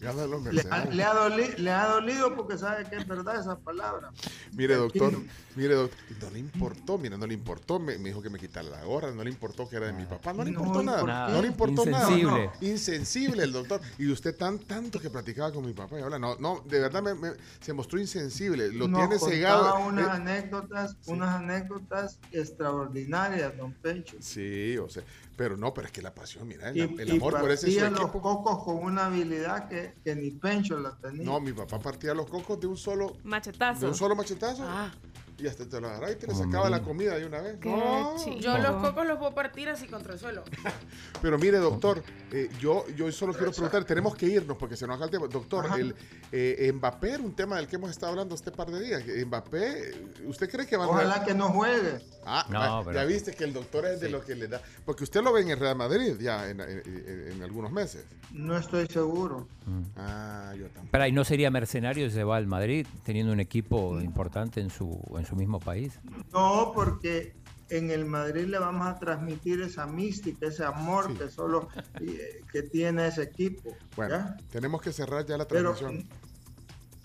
Gana 0.00 0.26
los 0.26 0.42
le, 0.42 0.48
ha, 0.48 0.52
mercenarios. 0.52 0.94
le 0.96 1.04
ha 1.04 1.14
doli- 1.14 1.56
le 1.58 1.70
ha 1.70 1.86
dolido 1.86 2.34
porque 2.34 2.58
sabe 2.58 2.84
que 2.90 2.96
es 2.96 3.06
verdad 3.06 3.38
esa 3.40 3.56
palabra. 3.56 4.10
Mire, 4.56 4.74
doctor, 4.74 5.12
mire, 5.54 5.74
doctor, 5.74 5.98
no 6.20 6.30
le 6.30 6.38
importó, 6.40 6.98
mira, 6.98 7.16
no 7.16 7.24
le 7.24 7.34
importó, 7.34 7.78
me, 7.78 7.96
me 7.98 8.08
dijo 8.08 8.20
que 8.20 8.28
me 8.28 8.36
quitara 8.40 8.68
la 8.68 8.82
gorra, 8.84 9.12
no 9.12 9.22
le 9.22 9.30
importó 9.30 9.68
que 9.68 9.76
era 9.76 9.86
de 9.86 9.92
mi 9.92 10.04
papá, 10.04 10.32
no 10.32 10.42
le 10.42 10.50
importó 10.50 10.82
¿y 10.82 10.86
nada, 10.86 11.28
no 11.30 11.40
le 11.40 11.46
importó 11.46 11.84
Insensible. 11.84 12.24
nada. 12.32 12.52
no, 12.60 12.66
insensible 12.66 13.44
el 13.44 13.52
doctor. 13.52 13.80
Y 13.96 14.10
usted 14.10 14.36
tan 14.36 14.58
tanto 14.58 14.98
que 14.98 15.08
platicaba 15.08 15.52
con 15.52 15.64
mi 15.64 15.72
papá 15.72 16.00
y 16.00 16.02
ahora 16.02 16.18
no, 16.18 16.34
no, 16.36 16.64
de 16.68 16.80
verdad 16.80 17.00
me, 17.00 17.14
me- 17.14 17.34
se 17.60 17.72
mostró 17.72 18.00
insensible, 18.00 18.72
lo 18.72 18.88
Nos 18.88 18.98
tiene 19.08 19.18
cegado. 19.20 19.78
unas 19.86 20.08
eh, 20.08 20.10
anécdotas, 20.10 20.96
unas 21.06 21.36
anécdotas 21.36 22.18
extraordinarias, 22.32 23.56
don 23.56 23.72
Pencho. 23.72 24.16
sí, 24.20 24.76
o 24.78 24.88
sea, 24.88 25.04
pero 25.36 25.56
no, 25.56 25.72
pero 25.72 25.86
es 25.86 25.92
que 25.92 26.02
la 26.02 26.14
pasión, 26.14 26.46
mira, 26.46 26.68
el, 26.70 26.76
Y, 26.76 26.80
el 26.80 27.08
y 27.08 27.16
amor 27.16 27.40
por 27.40 27.50
ese 27.50 27.70
su 27.70 27.78
partía 27.80 27.90
los 28.02 28.10
cocos 28.10 28.64
con 28.64 28.76
una 28.78 29.06
habilidad 29.06 29.68
que, 29.68 29.94
que 30.04 30.14
ni 30.14 30.30
Pencho 30.30 30.78
la 30.78 30.96
tenía. 30.96 31.24
No, 31.24 31.40
mi 31.40 31.52
papá 31.52 31.78
partía 31.78 32.14
los 32.14 32.28
cocos 32.28 32.60
de 32.60 32.66
un 32.66 32.76
solo, 32.76 33.16
Machetazo. 33.24 33.80
de 33.80 33.86
un 33.86 33.94
solo 33.94 34.14
machetazo 34.14 34.62
Ah, 34.66 34.92
y 35.38 35.46
hasta 35.48 35.68
te 35.68 35.80
lo 35.80 35.88
agarraba 35.88 36.12
y 36.12 36.16
te 36.16 36.26
le 36.26 36.34
sacaba 36.34 36.70
la 36.70 36.82
comida 36.82 37.16
de 37.18 37.26
una 37.26 37.40
vez. 37.40 37.58
No. 37.64 38.16
yo 38.38 38.58
los 38.58 38.82
cocos 38.82 39.06
los 39.06 39.18
puedo 39.18 39.34
partir 39.34 39.68
así 39.68 39.88
contra 39.88 40.12
el 40.12 40.18
suelo. 40.20 40.44
Pero 41.22 41.38
mire, 41.38 41.58
doctor, 41.58 42.02
eh, 42.30 42.48
yo, 42.60 42.86
yo 42.90 43.10
solo 43.10 43.32
quiero 43.32 43.50
preguntar, 43.50 43.84
tenemos 43.84 44.14
que 44.14 44.26
irnos 44.26 44.56
porque 44.56 44.76
se 44.76 44.86
nos 44.86 44.94
acaba 44.94 45.06
el 45.06 45.10
tiempo. 45.10 45.28
Doctor, 45.28 45.66
Ajá. 45.66 45.76
el, 45.76 45.96
eh, 46.30 46.70
Mbappé 46.72 47.14
era 47.14 47.22
un 47.22 47.34
tema 47.34 47.56
del 47.56 47.66
que 47.66 47.76
hemos 47.76 47.90
estado 47.90 48.12
hablando 48.12 48.34
este 48.34 48.52
par 48.52 48.70
de 48.70 48.80
días. 48.82 49.02
Mbappé, 49.26 49.94
¿usted 50.26 50.48
cree 50.48 50.66
que 50.66 50.76
va 50.76 50.84
a 50.84 50.88
Ojalá 50.88 51.24
que 51.24 51.34
no 51.34 51.48
juegue. 51.48 51.98
Ah, 52.24 52.46
No, 52.50 52.82
pero- 52.84 52.94
ya 53.00 53.04
viste 53.04 53.32
que 53.32 53.44
el 53.44 53.52
doctor 53.52 53.84
es 53.86 54.00
de 54.00 54.08
lo 54.08 54.24
que 54.24 54.34
le 54.34 54.48
da. 54.48 54.60
Porque 54.84 55.04
usted 55.04 55.22
lo 55.22 55.32
ve 55.32 55.42
en 55.42 55.50
el 55.50 55.58
Real 55.58 55.76
Madrid 55.76 56.14
ya 56.20 56.48
en, 56.48 56.60
en- 56.60 57.42
algunos 57.42 57.72
meses. 57.72 58.04
No 58.32 58.56
estoy 58.56 58.86
seguro. 58.86 59.48
Ah, 59.96 60.52
yo 60.56 60.66
tampoco. 60.66 60.88
Pero 60.90 61.04
ahí 61.04 61.12
no 61.12 61.24
sería 61.24 61.50
mercenario 61.50 62.08
si 62.08 62.14
se 62.14 62.24
va 62.24 62.36
al 62.36 62.46
Madrid 62.46 62.86
teniendo 63.04 63.32
un 63.32 63.40
equipo 63.40 64.00
importante 64.00 64.60
en 64.60 64.70
su, 64.70 65.00
en 65.18 65.26
su 65.26 65.34
mismo 65.36 65.58
país. 65.60 65.98
No, 66.32 66.72
porque 66.74 67.34
en 67.70 67.90
el 67.90 68.04
Madrid 68.04 68.44
le 68.46 68.58
vamos 68.58 68.86
a 68.86 68.98
transmitir 68.98 69.62
esa 69.62 69.86
mística, 69.86 70.46
ese 70.46 70.64
amor 70.64 71.06
Sí. 71.08 71.14
que 71.18 71.28
solo 71.30 71.68
eh, 72.00 72.40
que 72.52 72.62
tiene 72.62 73.06
ese 73.08 73.22
equipo. 73.22 73.74
Bueno, 73.96 74.14
¿ya? 74.16 74.36
tenemos 74.50 74.80
que 74.82 74.92
cerrar 74.92 75.24
ya 75.26 75.36
la 75.38 75.46
transmisión. 75.46 76.06
pero 76.08 76.21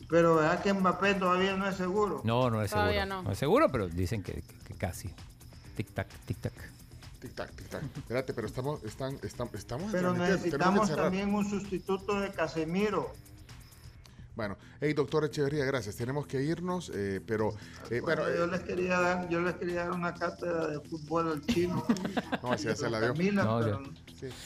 ¿verdad 0.09 0.61
que 0.61 0.73
Mbappé 0.73 1.15
todavía 1.15 1.55
no 1.55 1.67
es 1.67 1.75
seguro? 1.75 2.21
No, 2.23 2.49
no 2.49 2.61
es 2.61 2.69
seguro. 2.71 2.83
Todavía 2.89 3.05
no. 3.05 3.31
es 3.31 3.37
seguro, 3.37 3.69
pero 3.71 3.87
dicen 3.89 4.23
que, 4.23 4.33
que- 4.41 4.55
que 4.67 4.73
casi. 4.75 5.09
Tic 5.75 5.91
tac, 5.93 6.07
tic 6.25 6.37
tac. 6.39 6.53
Tic 7.19 7.33
tac, 7.33 7.51
tic 7.55 7.67
tac. 7.69 7.83
Espérate, 7.97 8.33
pero 8.33 8.47
estamos, 8.47 8.83
están, 8.83 9.17
estamos, 9.23 9.53
estamos 9.55 9.91
Pero 9.91 10.13
necesitamos 10.13 10.95
también 10.95 11.33
un 11.33 11.49
sustituto 11.49 12.19
de 12.19 12.31
Casemiro. 12.31 13.11
Bueno, 14.35 14.55
hey, 14.81 14.93
doctor 14.93 15.25
Echeverría, 15.25 15.65
gracias. 15.65 15.95
Tenemos 15.95 16.27
que 16.27 16.41
irnos, 16.43 16.91
eh, 16.93 17.21
pero 17.25 17.55
eh, 17.89 18.01
bueno, 18.01 18.21
Bueno, 18.21 18.37
yo 18.37 18.45
les 18.47 18.61
quería 18.61 18.99
dar, 18.99 19.27
yo 19.29 19.41
les 19.41 19.55
quería 19.55 19.85
dar 19.85 19.91
una 19.93 20.13
cátedra 20.13 20.67
de 20.67 20.79
fútbol 20.79 21.31
al 21.31 21.41
chino. 21.47 21.83
No, 22.43 22.51
así 22.51 22.65
ya 22.65 22.75
se 22.75 22.87
la 22.89 22.99
dio. 22.99 23.13
Camila, 23.13 23.43
No, 23.43 23.59
pero- 23.59 23.81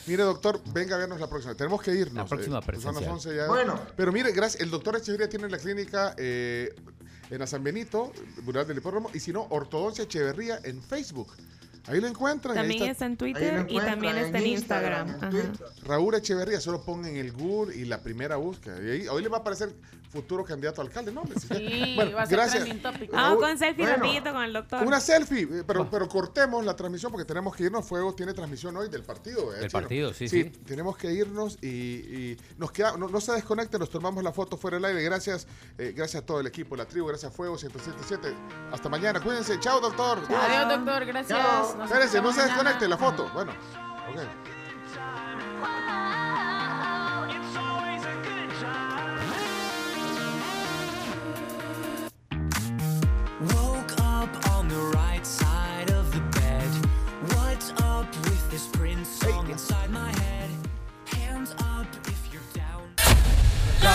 Mire, 0.08 0.24
doctor, 0.24 0.62
venga 0.74 0.96
a 0.96 1.00
vernos 1.00 1.20
la 1.20 1.28
próxima. 1.28 1.56
Tenemos 1.56 1.82
que 1.82 1.92
irnos. 1.94 2.16
La 2.16 2.26
próxima 2.26 2.60
eh, 2.60 2.62
son 2.82 2.96
las 2.96 3.04
presencial. 3.04 3.12
11 3.12 3.36
ya. 3.36 3.48
Bueno. 3.48 3.80
Pero 3.96 4.12
mire, 4.12 4.32
gracias. 4.32 4.62
El 4.62 4.70
doctor 4.70 4.96
Echeverría 4.96 5.30
tiene 5.30 5.50
la 5.50 5.58
clínica 5.58 6.14
eh, 6.18 6.74
en 7.30 7.48
San 7.48 7.64
Benito, 7.64 8.12
Bural 8.44 8.68
del 8.68 8.78
Hipódromo, 8.78 9.10
y 9.14 9.20
si 9.20 9.32
no, 9.32 9.48
Ortodoncia 9.50 10.04
Echeverría 10.04 10.60
en 10.64 10.82
Facebook. 10.82 11.32
Ahí 11.88 12.00
lo 12.00 12.08
encuentran. 12.08 12.58
ahí 12.58 12.64
También 12.64 12.82
está 12.82 12.92
está 12.92 13.06
en 13.06 13.12
Ahí 13.12 13.18
Twitter 13.18 13.66
y 13.70 13.80
también 13.80 14.18
está 14.18 14.38
en 14.38 14.48
Instagram. 14.48 15.10
en. 15.36 15.54
Raúl 15.84 16.16
Echeverría, 16.16 16.60
solo 16.60 16.84
pongan 16.84 17.16
el 17.16 17.32
Google 17.32 17.76
y 17.76 17.86
la 17.86 18.02
primera 18.02 18.36
búsqueda. 18.36 18.82
Y 18.84 18.90
ahí, 18.90 19.08
hoy 19.08 19.24
le 19.24 19.30
va 19.30 19.38
a 19.38 19.40
aparecer 19.42 19.74
futuro 20.12 20.44
candidato 20.44 20.82
a 20.82 20.84
alcalde, 20.84 21.12
¿no? 21.12 21.24
Sí, 21.40 21.94
Bueno, 21.96 22.16
va 22.16 22.24
a 22.24 22.26
ser 22.26 22.38
gracias. 22.38 22.82
topic. 22.82 23.10
Ah, 23.14 23.34
con 23.40 23.58
selfie 23.58 23.86
bueno. 23.86 24.04
rapidito 24.04 24.34
con 24.34 24.44
el 24.44 24.54
doctor. 24.54 24.84
Una 24.86 25.00
selfie, 25.00 25.44
eh, 25.44 25.64
pero, 25.66 25.90
pero 25.90 26.08
cortemos 26.08 26.66
la 26.66 26.76
transmisión 26.76 27.12
porque 27.12 27.26
tenemos 27.26 27.56
que 27.56 27.64
irnos. 27.64 27.88
Fuego 27.88 28.14
tiene 28.14 28.34
transmisión 28.34 28.76
hoy 28.78 28.90
del 28.90 29.04
partido. 29.04 29.54
¿eh, 29.56 29.60
Del 29.60 29.72
partido, 29.72 30.14
sí, 30.14 30.28
sí. 30.28 30.44
Tenemos 30.66 30.98
que 30.98 31.12
irnos 31.12 31.58
y, 31.62 31.68
y 31.68 32.38
nos 32.58 32.72
queda, 32.72 32.98
no, 32.98 33.08
no 33.08 33.22
se 33.22 33.32
desconecten, 33.32 33.80
nos 33.80 33.90
tomamos 33.90 34.24
la 34.24 34.32
foto 34.34 34.58
fuera 34.58 34.76
del 34.78 34.86
aire. 34.86 35.02
Gracias, 35.04 35.48
eh, 35.78 35.94
gracias 35.96 36.24
a 36.24 36.26
todo 36.26 36.40
el 36.42 36.48
equipo, 36.48 36.76
la 36.76 36.86
tribu, 36.86 37.08
gracias 37.08 37.32
a 37.32 37.36
Fuego 37.36 37.56
107.7. 37.58 38.34
Hasta 38.72 38.90
mañana, 38.90 39.20
cuídense. 39.22 39.60
Chao, 39.60 39.80
doctor. 39.80 40.20
Adiós, 40.30 40.70
doctor. 40.78 41.06
Gracias. 41.06 41.40
Chao. 41.40 41.84
Espérense, 41.86 42.22
no 42.22 42.32
se 42.32 42.38
mañana. 42.42 42.56
desconecte 42.56 42.88
la 42.88 42.98
foto. 42.98 43.30
Bueno, 43.34 43.52
ok. 44.12 44.20